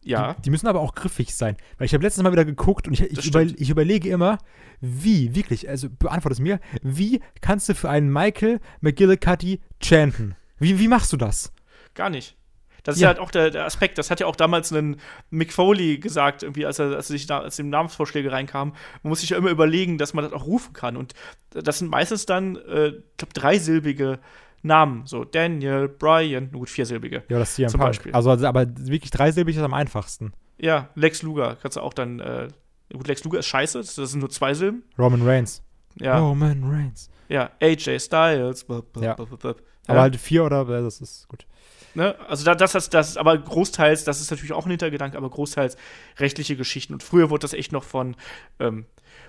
ja. 0.06 0.34
Die, 0.34 0.44
die, 0.44 0.50
müssen 0.50 0.68
aber 0.68 0.80
auch 0.80 0.96
griffig 0.96 1.36
sein. 1.36 1.58
Weil 1.78 1.86
ich 1.86 1.94
habe 1.94 2.04
letztes 2.04 2.24
Mal 2.24 2.32
wieder 2.32 2.46
geguckt 2.46 2.88
und 2.88 2.94
ich, 2.94 3.02
ich, 3.02 3.28
über, 3.28 3.42
ich, 3.42 3.70
überlege 3.70 4.10
immer, 4.10 4.38
wie, 4.82 5.36
wirklich, 5.36 5.68
also 5.68 5.90
beantworte 5.90 6.34
es 6.34 6.40
mir, 6.40 6.60
wie 6.82 7.22
kannst 7.42 7.70
du 7.70 7.76
für 7.76 7.90
einen 7.90 8.12
Michael 8.12 8.60
McGillicuddy 8.82 9.62
chanten? 9.82 10.36
Wie, 10.58 10.80
wie 10.80 10.88
machst 10.88 11.12
du 11.12 11.18
das? 11.18 11.52
Gar 11.94 12.10
nicht. 12.10 12.38
Das 12.86 12.98
ist 12.98 13.02
ja 13.02 13.08
halt 13.08 13.20
auch 13.20 13.32
der, 13.32 13.50
der, 13.50 13.66
Aspekt. 13.66 13.98
Das 13.98 14.12
hat 14.12 14.20
ja 14.20 14.28
auch 14.28 14.36
damals 14.36 14.72
einen 14.72 15.02
Mick 15.32 15.52
Foley 15.52 15.98
gesagt, 15.98 16.44
irgendwie, 16.44 16.68
als 16.68 16.78
er, 16.78 16.96
als 16.96 17.10
er 17.10 17.14
sich 17.14 17.26
da, 17.26 17.40
als 17.40 17.56
die 17.56 17.64
Namensvorschläge 17.64 18.32
reinkamen. 18.32 18.76
Man 19.02 19.10
muss 19.10 19.22
sich 19.22 19.32
ja 19.32 19.38
immer 19.38 19.50
überlegen, 19.50 19.98
dass 19.98 20.14
man 20.14 20.24
das 20.24 20.34
auch 20.34 20.46
rufen 20.46 20.74
kann. 20.74 20.96
Und 20.96 21.16
das 21.50 21.80
sind 21.80 21.90
meistens 21.90 22.28
dann, 22.28 22.58
äh, 22.58 22.90
ich 22.90 23.18
glaube, 23.18 23.34
dreisilbige 23.34 24.20
Namen. 24.66 25.06
So 25.06 25.24
Daniel, 25.24 25.88
Brian, 25.88 26.52
gut, 26.52 26.70
viersilbige. 26.70 27.24
Ja, 27.30 27.40
das 27.40 27.56
CM 27.56 27.70
Zum 27.70 27.80
Punk. 27.80 27.90
Beispiel. 27.92 28.12
Also, 28.14 28.30
also, 28.32 28.46
aber 28.48 28.66
wirklich 28.78 29.12
dreisilbig 29.12 29.56
ist 29.56 29.62
am 29.62 29.74
einfachsten. 29.74 30.34
Ja, 30.58 30.90
Lex 30.96 31.22
Luger 31.22 31.58
kannst 31.62 31.78
du 31.78 31.82
auch 31.82 31.94
dann, 31.94 32.20
äh, 32.20 32.48
gut, 32.94 33.08
Lex 33.08 33.24
Luger 33.24 33.40
ist 33.40 33.48
scheiße, 33.48 33.80
das 33.80 33.96
sind 33.96 34.20
nur 34.20 34.30
zwei 34.30 34.54
Silben. 34.54 34.84
Roman 34.98 35.22
Reigns. 35.22 35.62
Ja, 36.00 36.18
Roman 36.20 36.64
Reigns. 36.64 37.10
ja, 37.30 37.52
AJ 37.62 38.00
Styles. 38.00 38.64
blub, 38.66 38.92
blub, 38.92 39.04
Ja. 39.06 39.14
blub. 39.16 39.62
Aber 39.88 40.02
halt 40.02 40.16
vier 40.16 40.44
oder 40.46 40.62
äh, 40.68 40.82
das 40.82 41.00
ist 41.00 41.28
gut. 41.28 41.46
Ne? 41.94 42.16
Also 42.28 42.44
da, 42.44 42.56
das, 42.56 42.74
das, 42.74 42.90
das 42.90 43.10
ist 43.10 43.18
aber 43.18 43.38
großteils, 43.38 44.04
das 44.04 44.20
ist 44.20 44.30
natürlich 44.32 44.52
auch 44.52 44.66
ein 44.66 44.72
Hintergedanke, 44.72 45.16
aber 45.18 45.30
großteils 45.30 45.78
rechtliche 46.18 46.58
Geschichten. 46.58 46.92
Und 46.94 47.04
früher 47.04 47.30
wurde 47.30 47.42
das 47.44 47.54
echt 47.54 47.72
noch 47.72 47.84
von, 47.84 48.16
ähm, 48.60 48.86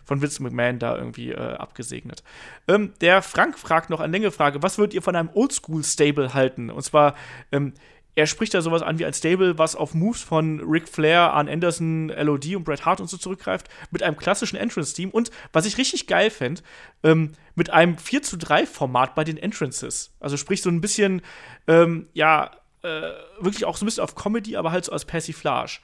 von 0.07 0.23
Vince 0.23 0.43
McMahon 0.43 0.79
da 0.79 0.97
irgendwie 0.97 1.33
äh, 1.33 1.55
abgesegnet. 1.57 2.23
Ähm, 2.69 2.95
der 3.03 3.21
Frank 3.21 3.59
fragt 3.59 3.91
noch 3.91 4.01
eine 4.01 4.13
längere 4.13 4.31
Frage, 4.31 4.63
was 4.63 4.79
würdet 4.79 4.95
ihr 4.95 5.03
von 5.03 5.17
einem 5.17 5.29
Oldschool-Stable 5.35 6.33
halten? 6.33 6.71
Und 6.71 6.83
zwar, 6.83 7.15
ähm, 7.53 7.75
er 8.15 8.27
spricht 8.27 8.55
da 8.55 8.63
sowas 8.63 8.81
an 8.81 8.99
wie 8.99 9.05
ein 9.05 9.13
Stable, 9.13 9.59
was 9.59 9.77
auf 9.77 9.93
Moves 9.93 10.23
von 10.23 10.61
Ric 10.61 10.89
Flair, 10.89 11.35
Arn 11.35 11.51
Anderson, 11.51 12.09
LOD 12.09 12.57
und 12.57 12.65
Bret 12.65 12.87
Hart 12.87 13.01
und 13.01 13.11
so 13.11 13.19
zurückgreift, 13.19 13.69
mit 13.91 14.03
einem 14.03 14.17
klassischen 14.17 14.57
Entrance-Team 14.57 15.11
und, 15.11 15.31
was 15.53 15.67
ich 15.67 15.77
richtig 15.77 16.07
geil 16.07 16.31
fände, 16.31 16.63
ähm, 17.03 17.33
mit 17.57 17.71
einem 17.71 17.99
4 17.99 18.23
zu 18.23 18.39
3 18.39 18.65
Format 18.65 19.15
bei 19.15 19.25
den 19.25 19.37
Entrances. 19.37 20.15
Also 20.19 20.39
sprich 20.39 20.63
so 20.63 20.71
ein 20.71 20.81
bisschen, 20.81 21.21
ähm, 21.67 22.07
ja, 22.15 22.53
äh, 22.83 23.11
wirklich 23.39 23.67
auch 23.67 23.77
so 23.77 23.85
ein 23.85 23.87
bisschen 23.87 24.05
auf 24.05 24.15
Comedy, 24.15 24.57
aber 24.57 24.73
halt 24.73 24.87
so 24.87 24.93
als 24.93 25.05
Persiflage. 25.05 25.81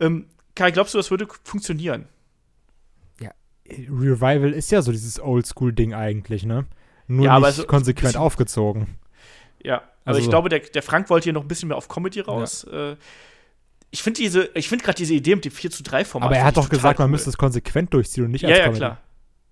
Ähm, 0.00 0.26
Kai, 0.56 0.70
glaubst 0.70 0.94
du, 0.94 0.98
das 0.98 1.10
würde 1.10 1.28
funktionieren? 1.44 2.08
Revival 3.90 4.52
ist 4.52 4.70
ja 4.70 4.82
so 4.82 4.92
dieses 4.92 5.20
Oldschool-Ding 5.20 5.94
eigentlich, 5.94 6.44
ne? 6.44 6.66
Nur 7.08 7.26
Ja, 7.26 7.38
nicht 7.38 7.66
konsequent 7.68 8.08
bisschen- 8.08 8.20
aufgezogen. 8.20 8.96
Ja, 9.62 9.76
also, 9.78 9.88
Also- 10.04 10.20
ich 10.20 10.28
glaube, 10.28 10.48
der, 10.48 10.60
der 10.60 10.82
Frank 10.82 11.08
wollte 11.10 11.24
hier 11.24 11.32
noch 11.32 11.42
ein 11.42 11.48
bisschen 11.48 11.68
mehr 11.68 11.76
auf 11.76 11.88
Comedy 11.88 12.20
raus. 12.20 12.64
Äh, 12.64 12.96
ich 13.90 14.02
finde 14.02 14.20
diese, 14.20 14.50
ich 14.54 14.68
finde 14.68 14.84
gerade 14.84 14.96
diese 14.96 15.14
Idee 15.14 15.34
mit 15.36 15.44
dem 15.44 15.52
4 15.52 15.70
zu 15.70 15.82
3 15.82 16.04
Format. 16.04 16.28
Aber 16.28 16.36
er 16.36 16.44
hat 16.44 16.56
doch 16.56 16.68
gesagt, 16.68 16.98
man 16.98 17.06
cool. 17.06 17.12
müsste 17.12 17.30
es 17.30 17.38
konsequent 17.38 17.92
durchziehen 17.94 18.24
und 18.24 18.32
nicht 18.32 18.42
Ja, 18.42 18.48
als 18.48 18.58
ja, 18.58 18.64
Comedy. 18.64 18.78
klar. 18.78 19.00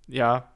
Ja, 0.07 0.51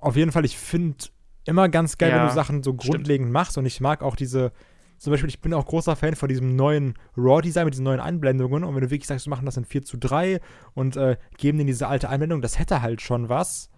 Auf 0.00 0.16
jeden 0.16 0.32
Fall, 0.32 0.44
ich 0.44 0.56
finde 0.56 0.96
immer 1.44 1.68
ganz 1.68 1.98
geil, 1.98 2.10
wenn 2.12 2.18
Ja, 2.18 2.28
du 2.28 2.34
Sachen 2.34 2.62
so 2.62 2.70
stimmt. 2.72 2.84
grundlegend 2.94 3.30
machst 3.32 3.58
und 3.58 3.66
ich 3.66 3.80
mag 3.80 4.02
auch 4.02 4.16
diese, 4.16 4.52
zum 4.98 5.12
Beispiel, 5.12 5.28
ich 5.28 5.40
bin 5.40 5.54
auch 5.54 5.66
großer 5.66 5.96
Fan 5.96 6.16
von 6.16 6.28
diesem 6.28 6.56
neuen 6.56 6.94
Raw-Design 7.16 7.64
mit 7.64 7.74
diesen 7.74 7.84
neuen 7.84 8.00
Einblendungen 8.00 8.64
und 8.64 8.74
wenn 8.74 8.82
du 8.82 8.90
wirklich 8.90 9.06
sagst, 9.06 9.26
wir 9.26 9.30
machen 9.30 9.46
das 9.46 9.56
in 9.56 9.64
4 9.64 9.84
zu 9.84 9.96
3 9.96 10.40
und 10.74 10.96
äh, 10.96 11.16
geben 11.36 11.58
denen 11.58 11.68
diese 11.68 11.86
alte 11.86 12.08
Einblendung, 12.08 12.42
das 12.42 12.58
hätte 12.58 12.82
halt 12.82 13.00
schon 13.00 13.28
was. 13.28 13.70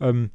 Ähm, 0.00 0.30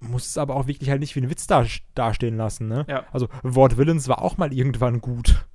muss 0.00 0.26
es 0.26 0.36
aber 0.36 0.56
auch 0.56 0.66
wirklich 0.66 0.90
halt 0.90 1.00
nicht 1.00 1.14
wie 1.16 1.20
ein 1.20 1.30
Witz 1.30 1.46
da, 1.46 1.64
dastehen 1.94 2.36
lassen, 2.36 2.68
ne? 2.68 2.84
Ja. 2.88 3.06
Also, 3.12 3.28
Wort 3.42 3.78
Villains 3.78 4.08
war 4.08 4.20
auch 4.20 4.36
mal 4.36 4.52
irgendwann 4.52 5.00
gut. 5.00 5.46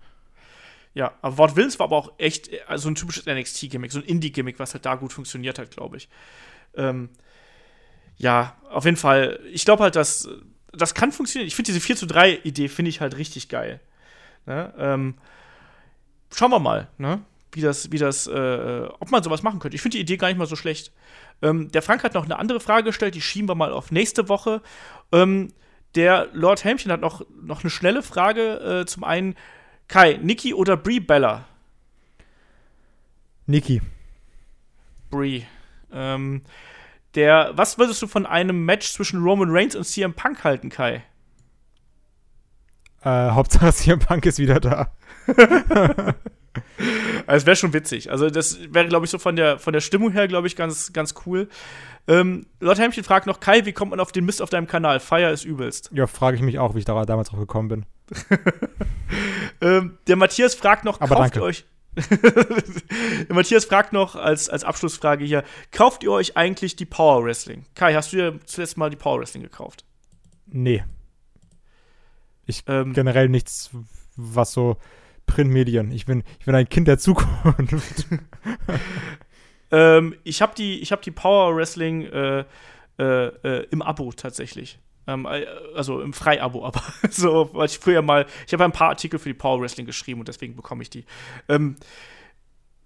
ja. 0.94 1.14
Aber 1.22 1.38
Wort 1.38 1.56
Willens 1.56 1.78
war 1.80 1.86
aber 1.86 1.98
auch 1.98 2.14
echt 2.18 2.50
äh, 2.50 2.78
so 2.78 2.90
ein 2.90 2.96
typisches 2.96 3.26
NXT-Gimmick, 3.26 3.92
so 3.92 4.00
ein 4.00 4.06
Indie-Gimmick, 4.06 4.58
was 4.58 4.74
halt 4.74 4.86
da 4.86 4.96
gut 4.96 5.14
funktioniert 5.14 5.60
hat, 5.60 5.72
glaube 5.72 5.98
ich. 5.98 6.10
Ähm, 6.76 7.10
ja, 8.16 8.56
auf 8.70 8.86
jeden 8.86 8.98
Fall. 8.98 9.40
Ich 9.52 9.66
glaube 9.66 9.84
halt, 9.84 9.96
dass 9.96 10.28
das 10.72 10.94
kann 10.94 11.12
funktionieren. 11.12 11.48
Ich 11.48 11.56
finde 11.56 11.72
diese 11.72 11.80
4 11.80 11.96
zu 11.96 12.06
3 12.06 12.40
Idee 12.44 12.68
finde 12.68 12.90
ich 12.90 13.02
halt 13.02 13.18
richtig 13.18 13.50
geil. 13.50 13.80
Ne? 14.46 14.74
Ähm, 14.78 15.16
schauen 16.34 16.52
wir 16.52 16.60
mal, 16.60 16.88
ne? 16.98 17.22
wie 17.52 17.62
das, 17.62 17.92
wie 17.92 17.98
das, 17.98 18.28
äh, 18.28 18.88
ob 19.00 19.12
man 19.12 19.24
sowas 19.24 19.44
machen 19.44 19.60
könnte. 19.60 19.76
Ich 19.76 19.82
finde 19.82 19.98
die 19.98 20.02
Idee 20.02 20.18
gar 20.18 20.28
nicht 20.28 20.38
mal 20.38 20.48
so 20.48 20.56
schlecht. 20.56 20.92
Ähm, 21.42 21.72
der 21.72 21.82
Frank 21.82 22.04
hat 22.04 22.14
noch 22.14 22.26
eine 22.26 22.38
andere 22.38 22.60
Frage 22.60 22.86
gestellt, 22.86 23.16
die 23.16 23.22
schieben 23.22 23.50
wir 23.50 23.56
mal 23.56 23.72
auf 23.72 23.92
nächste 23.92 24.30
Woche. 24.30 24.62
Ähm, 25.12 25.54
der 25.96 26.28
Lord 26.34 26.64
Helmchen 26.64 26.92
hat 26.92 27.02
noch, 27.02 27.26
noch 27.42 27.64
eine 27.64 27.70
schnelle 27.70 28.04
Frage. 28.04 28.82
Äh, 28.82 28.86
zum 28.86 29.04
einen, 29.04 29.36
Kai, 29.88 30.20
Nikki 30.22 30.54
oder 30.54 30.78
Brie 30.78 31.00
Bella? 31.00 31.46
Niki. 33.46 33.82
Brie. 35.10 35.46
Ähm, 35.92 36.42
der, 37.18 37.52
was 37.56 37.78
würdest 37.78 38.02
du 38.02 38.08
von 38.08 38.26
einem 38.26 38.64
Match 38.64 38.94
zwischen 38.94 39.22
Roman 39.22 39.50
Reigns 39.52 39.76
und 39.76 39.84
CM 39.84 40.14
Punk 40.14 40.46
halten, 40.46 40.70
Kai? 40.70 41.04
Äh, 43.02 43.32
Hauptsache 43.32 43.74
CM 43.74 44.00
Punk 44.00 44.26
ist 44.26 44.40
wieder 44.40 44.60
da. 44.60 44.94
Es 47.28 47.46
wäre 47.46 47.56
schon 47.56 47.74
witzig. 47.74 48.10
Also, 48.10 48.30
das 48.30 48.58
wäre, 48.74 48.88
glaube 48.88 49.06
ich, 49.06 49.12
so 49.12 49.20
von 49.20 49.36
der, 49.36 49.60
von 49.60 49.74
der 49.74 49.82
Stimmung 49.82 50.12
her, 50.12 50.28
glaube 50.28 50.48
ich, 50.48 50.56
ganz, 50.56 50.92
ganz 50.92 51.14
cool. 51.26 51.50
Ähm, 52.08 52.48
Lord 52.60 52.80
Helmchen 52.80 53.04
fragt 53.04 53.28
noch, 53.28 53.40
Kai, 53.40 53.66
wie 53.66 53.74
kommt 53.74 53.92
man 53.92 54.00
auf 54.00 54.12
den 54.12 54.26
Mist 54.26 54.42
auf 54.42 54.50
deinem 54.50 54.66
Kanal? 54.66 55.00
Fire 55.00 55.30
ist 55.30 55.44
übelst. 55.44 55.92
Ja, 55.94 56.08
frage 56.08 56.38
ich 56.38 56.42
mich 56.42 56.58
auch, 56.58 56.74
wie 56.74 56.80
ich 56.80 56.86
da 56.86 57.06
damals 57.06 57.30
drauf 57.30 57.40
gekommen 57.40 57.68
bin. 57.68 57.86
Ähm, 59.62 59.98
der 60.08 60.16
Matthias 60.16 60.54
fragt 60.54 60.86
noch, 60.86 61.02
Aber 61.02 61.16
kauft 61.16 61.22
danke. 61.22 61.40
ihr 61.40 61.44
euch. 61.44 61.66
Matthias 63.30 63.66
fragt 63.66 63.94
noch 63.94 64.16
als, 64.16 64.50
als 64.50 64.64
Abschlussfrage 64.64 65.26
hier: 65.26 65.44
Kauft 65.72 66.04
ihr 66.04 66.12
euch 66.12 66.38
eigentlich 66.38 66.76
die 66.76 66.86
Power 66.86 67.24
Wrestling? 67.24 67.66
Kai, 67.76 67.94
hast 67.94 68.14
du 68.14 68.18
dir 68.18 68.40
zuletzt 68.46 68.78
mal 68.78 68.90
die 68.90 68.96
Power 68.96 69.20
Wrestling 69.20 69.44
gekauft? 69.44 69.86
Nee. 70.46 70.84
Ich 72.46 72.64
Ähm, 72.68 72.94
generell 72.94 73.30
nichts, 73.30 73.72
was 74.16 74.54
so 74.54 74.78
Printmedien. 75.26 75.92
Ich 75.92 76.06
bin, 76.06 76.24
ich 76.40 76.46
bin 76.46 76.56
ein 76.56 76.70
Kind 76.70 76.88
der 76.88 76.98
Zukunft. 76.98 78.08
Ähm, 79.72 80.16
ich 80.24 80.42
habe 80.42 80.54
die, 80.56 80.80
ich 80.80 80.92
hab 80.92 81.02
die 81.02 81.12
Power 81.12 81.56
Wrestling 81.56 82.06
äh, 82.06 82.46
äh, 83.00 83.04
äh, 83.04 83.68
im 83.70 83.82
Abo 83.82 84.12
tatsächlich. 84.12 84.80
Ähm, 85.08 85.26
äh, 85.26 85.46
also 85.74 86.02
im 86.02 86.14
Freiabo, 86.14 86.66
aber 86.66 86.84
so, 87.10 87.50
weil 87.54 87.68
ich 87.68 87.80
früher 87.80 88.02
mal, 88.02 88.26
ich 88.46 88.54
habe 88.54 88.66
ein 88.66 88.72
paar 88.72 88.90
Artikel 88.90 89.20
für 89.20 89.30
die 89.30 89.34
Power 89.34 89.62
Wrestling 89.62 89.86
geschrieben 89.86 90.20
und 90.20 90.28
deswegen 90.28 90.56
bekomme 90.56 90.84
ich 90.84 90.90
die. 90.90 91.06
Ähm, 91.48 91.78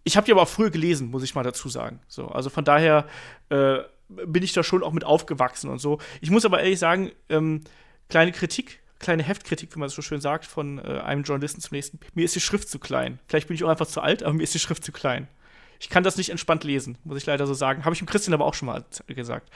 ich 0.03 0.17
habe 0.17 0.25
die 0.25 0.31
aber 0.31 0.43
auch 0.43 0.49
früher 0.49 0.69
gelesen, 0.69 1.11
muss 1.11 1.23
ich 1.23 1.35
mal 1.35 1.43
dazu 1.43 1.69
sagen. 1.69 1.99
So, 2.07 2.27
also 2.27 2.49
von 2.49 2.63
daher 2.63 3.07
äh, 3.49 3.79
bin 4.07 4.43
ich 4.43 4.53
da 4.53 4.63
schon 4.63 4.83
auch 4.83 4.93
mit 4.93 5.03
aufgewachsen 5.03 5.69
und 5.69 5.79
so. 5.79 5.99
Ich 6.21 6.31
muss 6.31 6.45
aber 6.45 6.61
ehrlich 6.61 6.79
sagen, 6.79 7.11
ähm, 7.29 7.61
kleine 8.09 8.31
Kritik, 8.31 8.79
kleine 8.99 9.23
Heftkritik, 9.23 9.75
wie 9.75 9.79
man 9.79 9.87
es 9.87 9.95
so 9.95 10.01
schön 10.01 10.21
sagt, 10.21 10.45
von 10.45 10.79
äh, 10.79 10.99
einem 10.99 11.23
Journalisten 11.23 11.61
zum 11.61 11.75
nächsten. 11.75 11.99
Mir 12.13 12.25
ist 12.25 12.35
die 12.35 12.41
Schrift 12.41 12.69
zu 12.69 12.79
klein. 12.79 13.19
Vielleicht 13.27 13.47
bin 13.47 13.55
ich 13.55 13.63
auch 13.63 13.69
einfach 13.69 13.87
zu 13.87 14.01
alt, 14.01 14.23
aber 14.23 14.33
mir 14.33 14.43
ist 14.43 14.53
die 14.53 14.59
Schrift 14.59 14.83
zu 14.83 14.91
klein. 14.91 15.27
Ich 15.81 15.89
kann 15.89 16.03
das 16.03 16.15
nicht 16.15 16.29
entspannt 16.29 16.63
lesen, 16.63 16.99
muss 17.03 17.17
ich 17.17 17.25
leider 17.25 17.47
so 17.47 17.55
sagen. 17.55 17.85
Habe 17.85 17.93
ich 17.93 17.99
dem 17.99 18.07
Christian 18.07 18.35
aber 18.35 18.45
auch 18.45 18.53
schon 18.53 18.67
mal 18.67 18.85
gesagt. 19.07 19.49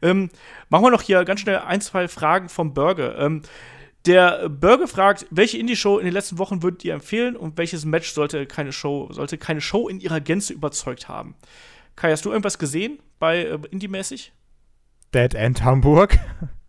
Ähm, 0.00 0.30
machen 0.70 0.84
wir 0.84 0.90
noch 0.90 1.02
hier 1.02 1.22
ganz 1.26 1.40
schnell 1.40 1.58
ein, 1.58 1.82
zwei 1.82 2.08
Fragen 2.08 2.48
vom 2.48 2.72
Burger. 2.72 3.18
Ähm, 3.18 3.42
der 4.06 4.48
Burger 4.48 4.88
fragt, 4.88 5.26
welche 5.30 5.58
Indie-Show 5.58 5.98
in 5.98 6.06
den 6.06 6.14
letzten 6.14 6.38
Wochen 6.38 6.62
würdet 6.62 6.82
ihr 6.86 6.94
empfehlen 6.94 7.36
und 7.36 7.58
welches 7.58 7.84
Match 7.84 8.10
sollte 8.12 8.46
keine 8.46 8.72
Show, 8.72 9.08
sollte 9.12 9.36
keine 9.36 9.60
Show 9.60 9.86
in 9.88 10.00
ihrer 10.00 10.20
Gänze 10.20 10.54
überzeugt 10.54 11.10
haben? 11.10 11.34
Kai, 11.94 12.10
hast 12.10 12.24
du 12.24 12.30
irgendwas 12.30 12.58
gesehen 12.58 12.98
bei 13.18 13.44
äh, 13.44 13.58
Indie-mäßig? 13.70 14.32
Dead 15.12 15.34
End 15.34 15.62
Hamburg. 15.62 16.18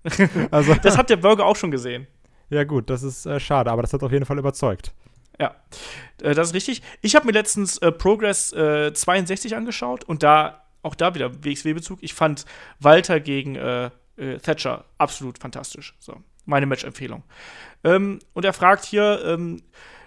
also, 0.51 0.75
Das 0.83 0.97
hat 0.97 1.09
der 1.09 1.17
Burger 1.17 1.45
auch 1.45 1.55
schon 1.55 1.71
gesehen. 1.71 2.07
ja 2.49 2.65
gut, 2.65 2.89
das 2.89 3.03
ist 3.03 3.25
äh, 3.25 3.39
schade, 3.39 3.71
aber 3.71 3.83
das 3.83 3.93
hat 3.93 4.03
auf 4.03 4.11
jeden 4.11 4.25
Fall 4.25 4.37
überzeugt. 4.37 4.93
Ja, 5.39 5.55
äh, 6.21 6.33
das 6.33 6.49
ist 6.49 6.53
richtig. 6.53 6.81
Ich 7.01 7.15
habe 7.15 7.25
mir 7.25 7.33
letztens 7.33 7.77
äh, 7.77 7.91
Progress 7.91 8.53
äh, 8.53 8.93
62 8.93 9.55
angeschaut 9.55 10.03
und 10.03 10.23
da, 10.23 10.63
auch 10.81 10.95
da 10.95 11.13
wieder 11.15 11.43
WXW-Bezug, 11.43 11.99
ich 12.01 12.13
fand 12.13 12.45
Walter 12.79 13.19
gegen 13.19 13.55
äh, 13.55 13.89
äh, 14.17 14.37
Thatcher 14.39 14.85
absolut 14.97 15.37
fantastisch. 15.37 15.95
So, 15.99 16.21
meine 16.45 16.65
Match-Empfehlung. 16.65 17.23
Ähm, 17.83 18.19
und 18.33 18.45
er 18.45 18.53
fragt 18.53 18.85
hier, 18.85 19.21
ähm, 19.25 19.61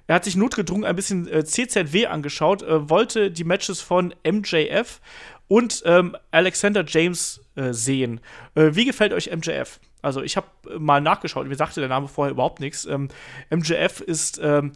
er 0.07 0.17
hat 0.17 0.25
sich 0.25 0.35
notgedrungen 0.35 0.85
ein 0.85 0.97
bisschen 0.97 1.29
äh, 1.29 1.45
CZW 1.45 2.07
angeschaut, 2.07 2.65
wollte 2.67 3.31
die 3.31 3.45
Matches 3.45 3.81
von 3.81 4.13
MJF 4.29 5.01
und 5.47 5.83
ähm, 5.85 6.17
Alexander 6.33 6.85
James 6.87 7.41
sehen. 7.73 8.21
Wie 8.55 8.87
gefällt 8.87 9.13
euch 9.13 9.31
MJF? 9.31 9.81
Also, 10.03 10.23
ich 10.23 10.37
habe 10.37 10.47
mal 10.79 11.01
nachgeschaut, 11.01 11.47
mir 11.47 11.57
sagte 11.57 11.81
der 11.81 11.89
Name 11.89 12.09
vorher 12.09 12.33
überhaupt 12.33 12.61
nichts. 12.61 12.87
Ähm, 12.87 13.09
MJF 13.51 14.01
ist 14.01 14.41
ähm, 14.43 14.73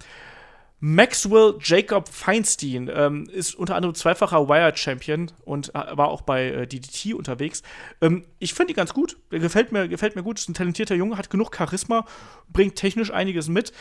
Maxwell 0.81 1.55
Jacob 1.63 2.09
Feinstein 2.09 2.91
ähm, 2.93 3.27
ist 3.33 3.55
unter 3.55 3.77
anderem 3.77 3.95
zweifacher 3.95 4.49
Wire-Champion 4.49 5.33
und 5.45 5.75
äh, 5.75 5.97
war 5.97 6.09
auch 6.09 6.23
bei 6.23 6.47
äh, 6.47 6.67
DDT 6.67 7.15
unterwegs. 7.15 7.63
Ähm, 8.01 8.25
ich 8.39 8.53
finde 8.53 8.73
ihn 8.73 8.77
ganz 8.77 8.93
gut. 8.93 9.17
Der 9.31 9.39
gefällt 9.39 9.73
mir, 9.73 9.89
gefällt 9.89 10.15
mir 10.15 10.23
gut. 10.23 10.39
Ist 10.39 10.49
ein 10.49 10.55
talentierter 10.55 10.95
Junge, 10.95 11.17
hat 11.17 11.31
genug 11.31 11.57
Charisma, 11.57 12.05
bringt 12.53 12.77
technisch 12.77 13.11
einiges 13.11 13.49
mit. 13.49 13.73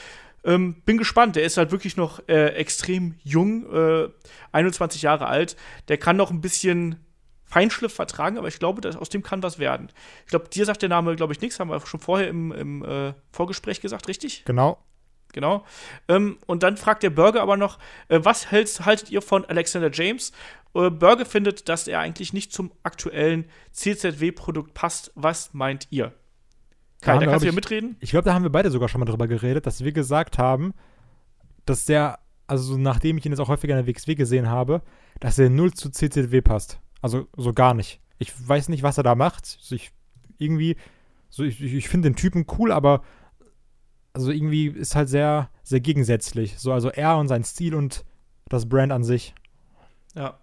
Ähm, 0.46 0.76
bin 0.86 0.98
gespannt. 0.98 1.36
Der 1.36 1.44
ist 1.44 1.58
halt 1.58 1.72
wirklich 1.72 1.98
noch 1.98 2.28
äh, 2.28 2.50
extrem 2.56 3.16
jung, 3.24 3.72
äh, 3.74 4.10
21 4.52 5.02
Jahre 5.02 5.28
alt. 5.28 5.58
Der 5.90 5.98
kann 5.98 6.16
noch 6.16 6.32
ein 6.32 6.42
bisschen 6.42 6.98
Feinschliff 7.46 7.94
vertragen, 7.94 8.38
aber 8.38 8.48
ich 8.48 8.60
glaube, 8.60 8.82
dass, 8.82 8.96
aus 8.96 9.10
dem 9.10 9.24
kann 9.24 9.44
was 9.44 9.60
werden. 9.60 9.90
Ich 10.26 10.30
glaube, 10.30 10.50
dir 10.50 10.66
sagt 10.66 10.82
der 10.82 10.90
Name, 10.90 11.16
glaube 11.16 11.34
ich, 11.34 11.42
nichts. 11.42 11.60
Haben 11.60 11.70
wir 11.70 11.86
schon 11.86 12.00
vorher 12.00 12.28
im, 12.28 12.52
im 12.52 12.84
äh, 12.84 13.14
Vorgespräch 13.32 13.80
gesagt, 13.80 14.08
richtig? 14.08 14.44
Genau. 14.46 14.80
Genau. 15.34 15.66
Ähm, 16.08 16.38
und 16.46 16.64
dann 16.64 16.78
fragt 16.78 17.04
der 17.04 17.10
Burger 17.10 17.42
aber 17.42 17.58
noch, 17.58 17.80
äh, 18.08 18.20
was 18.24 18.52
hältst, 18.52 18.86
haltet 18.86 19.10
ihr 19.12 19.22
von 19.22 19.44
Alexander 19.46 19.92
James? 19.92 20.32
Äh, 20.74 20.90
Burger 20.90 21.26
findet, 21.26 21.68
dass 21.68 21.88
er 21.88 22.00
eigentlich 22.00 22.32
nicht 22.34 22.54
zum 22.54 22.72
aktuellen 22.84 23.46
CZW-Produkt 23.72 24.74
passt. 24.74 25.12
Was 25.16 25.54
meint 25.54 25.88
ihr? 25.90 26.14
Kai, 27.02 27.16
da 27.16 27.20
wir, 27.20 27.28
kannst 27.28 27.44
du 27.44 27.48
ja 27.48 27.54
mitreden. 27.54 27.98
Ich 28.00 28.12
glaube, 28.12 28.26
da 28.26 28.34
haben 28.34 28.44
wir 28.44 28.52
beide 28.52 28.72
sogar 28.72 28.88
schon 28.88 29.00
mal 29.00 29.06
drüber 29.06 29.28
geredet, 29.28 29.66
dass 29.68 29.84
wir 29.84 29.92
gesagt 29.92 30.38
haben, 30.38 30.74
dass 31.66 31.86
der, 31.86 32.20
also 32.48 32.78
nachdem 32.78 33.18
ich 33.18 33.26
ihn 33.26 33.32
jetzt 33.32 33.42
auch 33.42 33.50
häufiger 33.50 33.78
in 33.78 33.86
der 33.86 33.94
WXW 33.94 34.16
gesehen 34.16 34.50
habe, 34.50 34.82
dass 35.20 35.38
er 35.38 35.50
null 35.50 35.74
zu 35.74 35.90
CCW 35.90 36.42
passt. 36.42 36.80
Also 37.02 37.28
so 37.36 37.54
gar 37.54 37.74
nicht. 37.74 38.00
Ich 38.20 38.32
weiß 38.48 38.70
nicht, 38.70 38.84
was 38.84 38.98
er 38.98 39.04
da 39.04 39.16
macht. 39.16 39.58
Also 39.60 39.76
ich 39.76 39.92
irgendwie, 40.38 40.78
so 41.30 41.44
ich, 41.44 41.62
ich 41.62 41.90
finde 41.90 42.10
den 42.10 42.16
Typen 42.16 42.46
cool, 42.58 42.72
aber 42.72 43.04
also 44.14 44.32
irgendwie 44.32 44.68
ist 44.68 44.96
halt 44.96 45.10
sehr, 45.10 45.50
sehr 45.64 45.80
gegensätzlich. 45.80 46.58
So, 46.60 46.72
also 46.72 46.90
er 46.90 47.18
und 47.18 47.28
sein 47.28 47.44
Stil 47.44 47.76
und 47.76 48.06
das 48.48 48.70
Brand 48.70 48.92
an 48.92 49.04
sich. 49.04 49.34
Ja. 50.16 50.38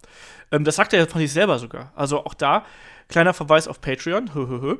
Ähm, 0.50 0.64
das 0.64 0.76
sagt 0.76 0.92
er 0.92 1.06
von 1.06 1.20
sich 1.20 1.32
selber 1.32 1.58
sogar. 1.58 1.92
Also 1.94 2.24
auch 2.24 2.34
da, 2.34 2.64
kleiner 3.08 3.32
Verweis 3.32 3.68
auf 3.68 3.80
Patreon. 3.80 4.34
Hö, 4.34 4.48
hö, 4.48 4.60
hö. 4.60 4.76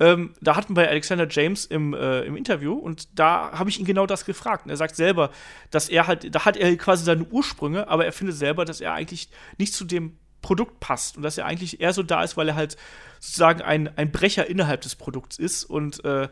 Ähm, 0.00 0.34
da 0.40 0.56
hatten 0.56 0.74
wir 0.74 0.88
Alexander 0.88 1.28
James 1.28 1.64
im, 1.64 1.94
äh, 1.94 2.22
im 2.22 2.36
Interview 2.36 2.74
und 2.74 3.18
da 3.18 3.52
habe 3.52 3.70
ich 3.70 3.78
ihn 3.78 3.86
genau 3.86 4.06
das 4.06 4.24
gefragt. 4.24 4.64
Und 4.64 4.70
er 4.70 4.76
sagt 4.76 4.96
selber, 4.96 5.30
dass 5.70 5.88
er 5.88 6.08
halt, 6.08 6.34
da 6.34 6.44
hat 6.44 6.56
er 6.56 6.76
quasi 6.76 7.04
seine 7.04 7.24
Ursprünge, 7.24 7.86
aber 7.88 8.04
er 8.04 8.12
findet 8.12 8.36
selber, 8.36 8.64
dass 8.64 8.80
er 8.80 8.94
eigentlich 8.94 9.28
nicht 9.58 9.74
zu 9.74 9.84
dem 9.84 10.18
Produkt 10.40 10.80
passt 10.80 11.16
und 11.16 11.22
dass 11.22 11.38
er 11.38 11.46
eigentlich 11.46 11.80
eher 11.80 11.92
so 11.92 12.02
da 12.02 12.24
ist, 12.24 12.36
weil 12.36 12.48
er 12.48 12.56
halt 12.56 12.76
sozusagen 13.20 13.62
ein, 13.62 13.96
ein 13.96 14.10
Brecher 14.10 14.48
innerhalb 14.48 14.80
des 14.80 14.96
Produkts 14.96 15.38
ist 15.38 15.64
und 15.64 16.04
äh, 16.04 16.28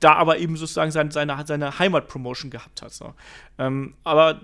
da 0.00 0.14
aber 0.14 0.38
eben 0.38 0.56
sozusagen 0.56 0.90
seine, 0.90 1.10
seine, 1.10 1.44
seine 1.46 1.78
Heimatpromotion 1.78 2.50
gehabt 2.50 2.82
hat. 2.82 2.92
So. 2.92 3.14
Ähm, 3.58 3.94
aber 4.04 4.40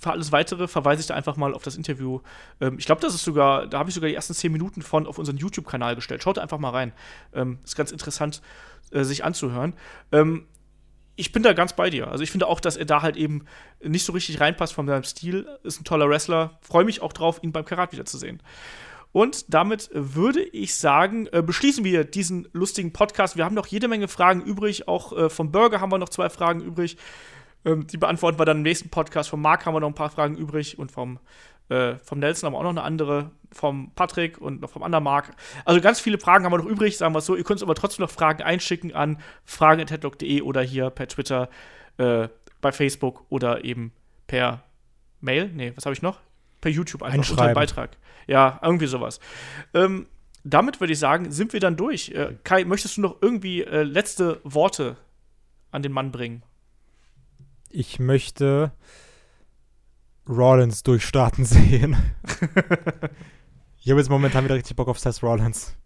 für 0.00 0.10
alles 0.10 0.32
weitere 0.32 0.68
verweise 0.68 1.00
ich 1.00 1.06
da 1.06 1.14
einfach 1.14 1.36
mal 1.36 1.54
auf 1.54 1.62
das 1.62 1.76
Interview. 1.76 2.20
Ähm, 2.60 2.78
ich 2.78 2.86
glaube, 2.86 3.00
das 3.00 3.14
ist 3.14 3.24
sogar, 3.24 3.66
da 3.66 3.78
habe 3.78 3.90
ich 3.90 3.94
sogar 3.94 4.08
die 4.08 4.14
ersten 4.14 4.34
zehn 4.34 4.52
Minuten 4.52 4.82
von 4.82 5.06
auf 5.06 5.18
unseren 5.18 5.36
YouTube-Kanal 5.36 5.94
gestellt. 5.94 6.22
Schaut 6.22 6.38
einfach 6.38 6.58
mal 6.58 6.70
rein. 6.70 6.92
Ähm, 7.34 7.58
ist 7.64 7.76
ganz 7.76 7.92
interessant, 7.92 8.42
äh, 8.90 9.04
sich 9.04 9.24
anzuhören. 9.24 9.74
Ähm, 10.10 10.46
ich 11.14 11.30
bin 11.30 11.42
da 11.42 11.52
ganz 11.52 11.74
bei 11.74 11.90
dir. 11.90 12.08
Also 12.08 12.24
ich 12.24 12.30
finde 12.30 12.46
auch, 12.46 12.58
dass 12.58 12.76
er 12.76 12.86
da 12.86 13.02
halt 13.02 13.16
eben 13.16 13.44
nicht 13.82 14.04
so 14.04 14.12
richtig 14.12 14.40
reinpasst 14.40 14.72
von 14.72 14.86
seinem 14.86 15.04
Stil. 15.04 15.46
Ist 15.62 15.80
ein 15.80 15.84
toller 15.84 16.08
Wrestler. 16.08 16.58
Freue 16.62 16.84
mich 16.84 17.02
auch 17.02 17.12
drauf, 17.12 17.42
ihn 17.42 17.52
beim 17.52 17.64
Karat 17.66 17.92
wiederzusehen. 17.92 18.40
Und 19.12 19.52
damit 19.52 19.90
würde 19.92 20.42
ich 20.42 20.74
sagen, 20.74 21.28
äh, 21.32 21.42
beschließen 21.42 21.84
wir 21.84 22.04
diesen 22.04 22.48
lustigen 22.52 22.92
Podcast. 22.92 23.36
Wir 23.36 23.44
haben 23.44 23.54
noch 23.54 23.66
jede 23.66 23.86
Menge 23.86 24.08
Fragen 24.08 24.40
übrig. 24.40 24.88
Auch 24.88 25.12
äh, 25.12 25.30
vom 25.30 25.52
Burger 25.52 25.80
haben 25.80 25.92
wir 25.92 25.98
noch 25.98 26.08
zwei 26.08 26.30
Fragen 26.30 26.62
übrig. 26.62 26.96
Ähm, 27.64 27.86
die 27.86 27.98
beantworten 27.98 28.38
wir 28.38 28.46
dann 28.46 28.58
im 28.58 28.62
nächsten 28.62 28.88
Podcast. 28.88 29.28
Vom 29.28 29.42
Marc 29.42 29.66
haben 29.66 29.74
wir 29.74 29.80
noch 29.80 29.88
ein 29.88 29.94
paar 29.94 30.10
Fragen 30.10 30.36
übrig 30.36 30.78
und 30.78 30.90
vom, 30.90 31.18
äh, 31.68 31.96
vom 31.96 32.18
Nelson 32.20 32.46
haben 32.46 32.54
wir 32.54 32.58
auch 32.58 32.62
noch 32.62 32.70
eine 32.70 32.82
andere. 32.82 33.30
Vom 33.52 33.92
Patrick 33.94 34.40
und 34.40 34.62
noch 34.62 34.70
vom 34.70 34.82
anderen 34.82 35.04
Marc. 35.04 35.36
Also 35.66 35.82
ganz 35.82 36.00
viele 36.00 36.18
Fragen 36.18 36.46
haben 36.46 36.52
wir 36.52 36.58
noch 36.58 36.64
übrig, 36.64 36.96
sagen 36.96 37.14
wir 37.14 37.18
es 37.18 37.26
so. 37.26 37.36
Ihr 37.36 37.44
könnt 37.44 37.60
uns 37.60 37.62
aber 37.62 37.74
trotzdem 37.74 38.04
noch 38.04 38.10
Fragen 38.10 38.42
einschicken 38.42 38.94
an 38.94 39.18
fragen.headlock.de 39.44 40.40
oder 40.40 40.62
hier 40.62 40.88
per 40.88 41.06
Twitter, 41.06 41.50
äh, 41.98 42.28
bei 42.62 42.72
Facebook 42.72 43.26
oder 43.28 43.62
eben 43.62 43.92
per 44.26 44.62
Mail. 45.20 45.50
Nee, 45.52 45.72
was 45.76 45.84
habe 45.84 45.92
ich 45.92 46.00
noch? 46.00 46.18
Per 46.62 46.70
YouTube 46.70 47.02
einfach 47.02 47.30
unter 47.30 47.48
dem 47.48 47.54
Beitrag. 47.54 47.98
Ja, 48.26 48.58
irgendwie 48.62 48.86
sowas. 48.86 49.20
Ähm, 49.74 50.06
damit 50.44 50.80
würde 50.80 50.92
ich 50.92 50.98
sagen, 50.98 51.30
sind 51.30 51.52
wir 51.52 51.60
dann 51.60 51.76
durch. 51.76 52.10
Äh, 52.10 52.36
Kai, 52.44 52.64
möchtest 52.64 52.96
du 52.96 53.02
noch 53.02 53.16
irgendwie 53.20 53.62
äh, 53.62 53.82
letzte 53.82 54.40
Worte 54.44 54.96
an 55.70 55.82
den 55.82 55.92
Mann 55.92 56.10
bringen? 56.12 56.42
Ich 57.68 57.98
möchte 57.98 58.72
Rollins 60.28 60.82
durchstarten 60.82 61.44
sehen. 61.44 61.96
ich 63.80 63.90
habe 63.90 64.00
jetzt 64.00 64.10
momentan 64.10 64.44
wieder 64.44 64.54
richtig 64.54 64.76
Bock 64.76 64.88
auf 64.88 64.98
Seth 64.98 65.22
Rollins. 65.22 65.76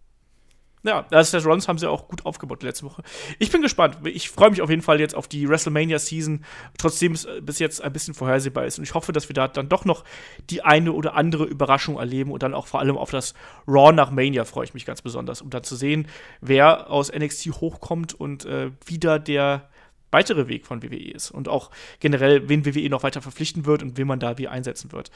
Ja, 0.87 1.05
das 1.09 1.31
Seth 1.31 1.45
Rollins 1.45 1.67
haben 1.67 1.77
sie 1.77 1.89
auch 1.89 2.07
gut 2.07 2.25
aufgebaut 2.25 2.63
letzte 2.63 2.85
Woche. 2.85 3.03
Ich 3.39 3.51
bin 3.51 3.61
gespannt. 3.61 3.97
Ich 4.05 4.29
freue 4.29 4.51
mich 4.51 4.61
auf 4.61 4.69
jeden 4.69 4.81
Fall 4.81 5.01
jetzt 5.01 5.15
auf 5.15 5.27
die 5.27 5.49
WrestleMania-Season, 5.49 6.45
trotzdem 6.77 7.11
es 7.11 7.25
äh, 7.25 7.41
bis 7.41 7.59
jetzt 7.59 7.83
ein 7.83 7.91
bisschen 7.91 8.13
vorhersehbar 8.13 8.65
ist. 8.65 8.77
Und 8.77 8.85
ich 8.85 8.93
hoffe, 8.93 9.11
dass 9.11 9.27
wir 9.27 9.33
da 9.33 9.49
dann 9.49 9.67
doch 9.67 9.83
noch 9.83 10.05
die 10.49 10.63
eine 10.63 10.93
oder 10.93 11.15
andere 11.15 11.43
Überraschung 11.43 11.97
erleben 11.97 12.31
und 12.31 12.41
dann 12.41 12.53
auch 12.53 12.67
vor 12.67 12.79
allem 12.79 12.97
auf 12.97 13.11
das 13.11 13.33
Raw 13.67 13.91
nach 13.91 14.11
Mania 14.11 14.45
freue 14.45 14.63
ich 14.63 14.73
mich 14.73 14.85
ganz 14.85 15.01
besonders, 15.01 15.41
um 15.41 15.49
dann 15.49 15.65
zu 15.65 15.75
sehen, 15.75 16.07
wer 16.39 16.89
aus 16.89 17.11
NXT 17.11 17.47
hochkommt 17.59 18.13
und 18.13 18.45
äh, 18.45 18.71
wieder 18.85 19.19
der 19.19 19.67
weitere 20.09 20.47
Weg 20.47 20.65
von 20.65 20.81
WWE 20.81 21.11
ist. 21.11 21.31
Und 21.31 21.49
auch 21.49 21.69
generell, 21.99 22.47
wen 22.47 22.65
WWE 22.65 22.89
noch 22.89 23.03
weiter 23.03 23.21
verpflichten 23.21 23.65
wird 23.65 23.83
und 23.83 23.97
wen 23.97 24.07
man 24.07 24.21
da 24.21 24.37
wie 24.37 24.47
einsetzen 24.47 24.93
wird. 24.93 25.11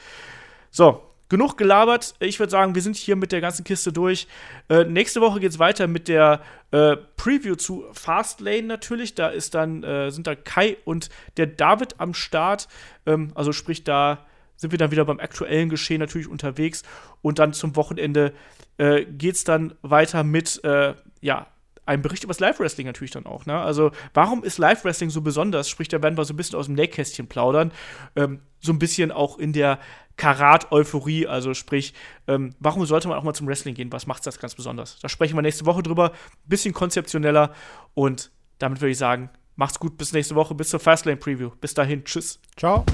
So, 0.70 1.02
genug 1.32 1.56
gelabert. 1.56 2.14
Ich 2.20 2.38
würde 2.38 2.50
sagen, 2.50 2.74
wir 2.74 2.82
sind 2.82 2.94
hier 2.94 3.16
mit 3.16 3.32
der 3.32 3.40
ganzen 3.40 3.64
Kiste 3.64 3.90
durch. 3.90 4.28
Äh, 4.68 4.84
nächste 4.84 5.22
Woche 5.22 5.40
geht 5.40 5.50
es 5.50 5.58
weiter 5.58 5.86
mit 5.86 6.06
der 6.06 6.42
äh, 6.72 6.94
Preview 7.16 7.54
zu 7.56 7.86
Fastlane 7.92 8.64
natürlich. 8.64 9.14
Da 9.14 9.28
ist 9.28 9.54
dann, 9.54 9.82
äh, 9.82 10.10
sind 10.10 10.26
da 10.26 10.34
Kai 10.34 10.76
und 10.84 11.08
der 11.38 11.46
David 11.46 11.98
am 11.98 12.12
Start. 12.12 12.68
Ähm, 13.06 13.32
also 13.34 13.52
sprich, 13.52 13.82
da 13.82 14.26
sind 14.56 14.72
wir 14.72 14.78
dann 14.78 14.90
wieder 14.90 15.06
beim 15.06 15.20
aktuellen 15.20 15.70
Geschehen 15.70 16.00
natürlich 16.00 16.28
unterwegs. 16.28 16.82
Und 17.22 17.38
dann 17.38 17.54
zum 17.54 17.76
Wochenende 17.76 18.34
äh, 18.76 19.06
geht 19.06 19.36
es 19.36 19.44
dann 19.44 19.74
weiter 19.80 20.24
mit, 20.24 20.62
äh, 20.64 20.92
ja, 21.22 21.46
ein 21.84 22.02
Bericht 22.02 22.24
über 22.24 22.30
das 22.32 22.40
Live-Wrestling 22.40 22.86
natürlich 22.86 23.10
dann 23.10 23.26
auch. 23.26 23.46
Ne? 23.46 23.58
Also, 23.58 23.90
warum 24.14 24.44
ist 24.44 24.58
Live-Wrestling 24.58 25.10
so 25.10 25.20
besonders? 25.20 25.68
Sprich, 25.68 25.88
da 25.88 26.00
werden 26.02 26.16
wir 26.16 26.24
so 26.24 26.34
ein 26.34 26.36
bisschen 26.36 26.58
aus 26.58 26.66
dem 26.66 26.74
Nähkästchen 26.74 27.26
plaudern. 27.26 27.72
Ähm, 28.14 28.40
so 28.60 28.72
ein 28.72 28.78
bisschen 28.78 29.10
auch 29.10 29.38
in 29.38 29.52
der 29.52 29.80
Karat-Euphorie. 30.22 31.26
Also, 31.26 31.52
sprich, 31.52 31.94
ähm, 32.28 32.54
warum 32.60 32.86
sollte 32.86 33.08
man 33.08 33.18
auch 33.18 33.24
mal 33.24 33.34
zum 33.34 33.48
Wrestling 33.48 33.74
gehen? 33.74 33.90
Was 33.90 34.06
macht 34.06 34.24
das 34.24 34.38
ganz 34.38 34.54
besonders? 34.54 35.00
Da 35.00 35.08
sprechen 35.08 35.36
wir 35.36 35.42
nächste 35.42 35.66
Woche 35.66 35.82
drüber. 35.82 36.12
Bisschen 36.44 36.72
konzeptioneller. 36.72 37.52
Und 37.94 38.30
damit 38.58 38.80
würde 38.80 38.92
ich 38.92 38.98
sagen, 38.98 39.30
macht's 39.56 39.80
gut. 39.80 39.98
Bis 39.98 40.12
nächste 40.12 40.36
Woche. 40.36 40.54
Bis 40.54 40.68
zur 40.68 40.78
Fastlane-Preview. 40.78 41.50
Bis 41.60 41.74
dahin. 41.74 42.04
Tschüss. 42.04 42.38
Ciao. 42.56 42.84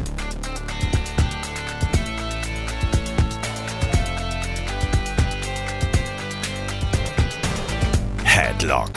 Headlock, 8.24 8.92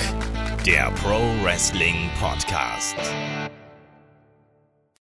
der 0.66 0.90
Pro 1.03 1.20
Wrestling 1.44 2.10
Podcast. 2.18 2.95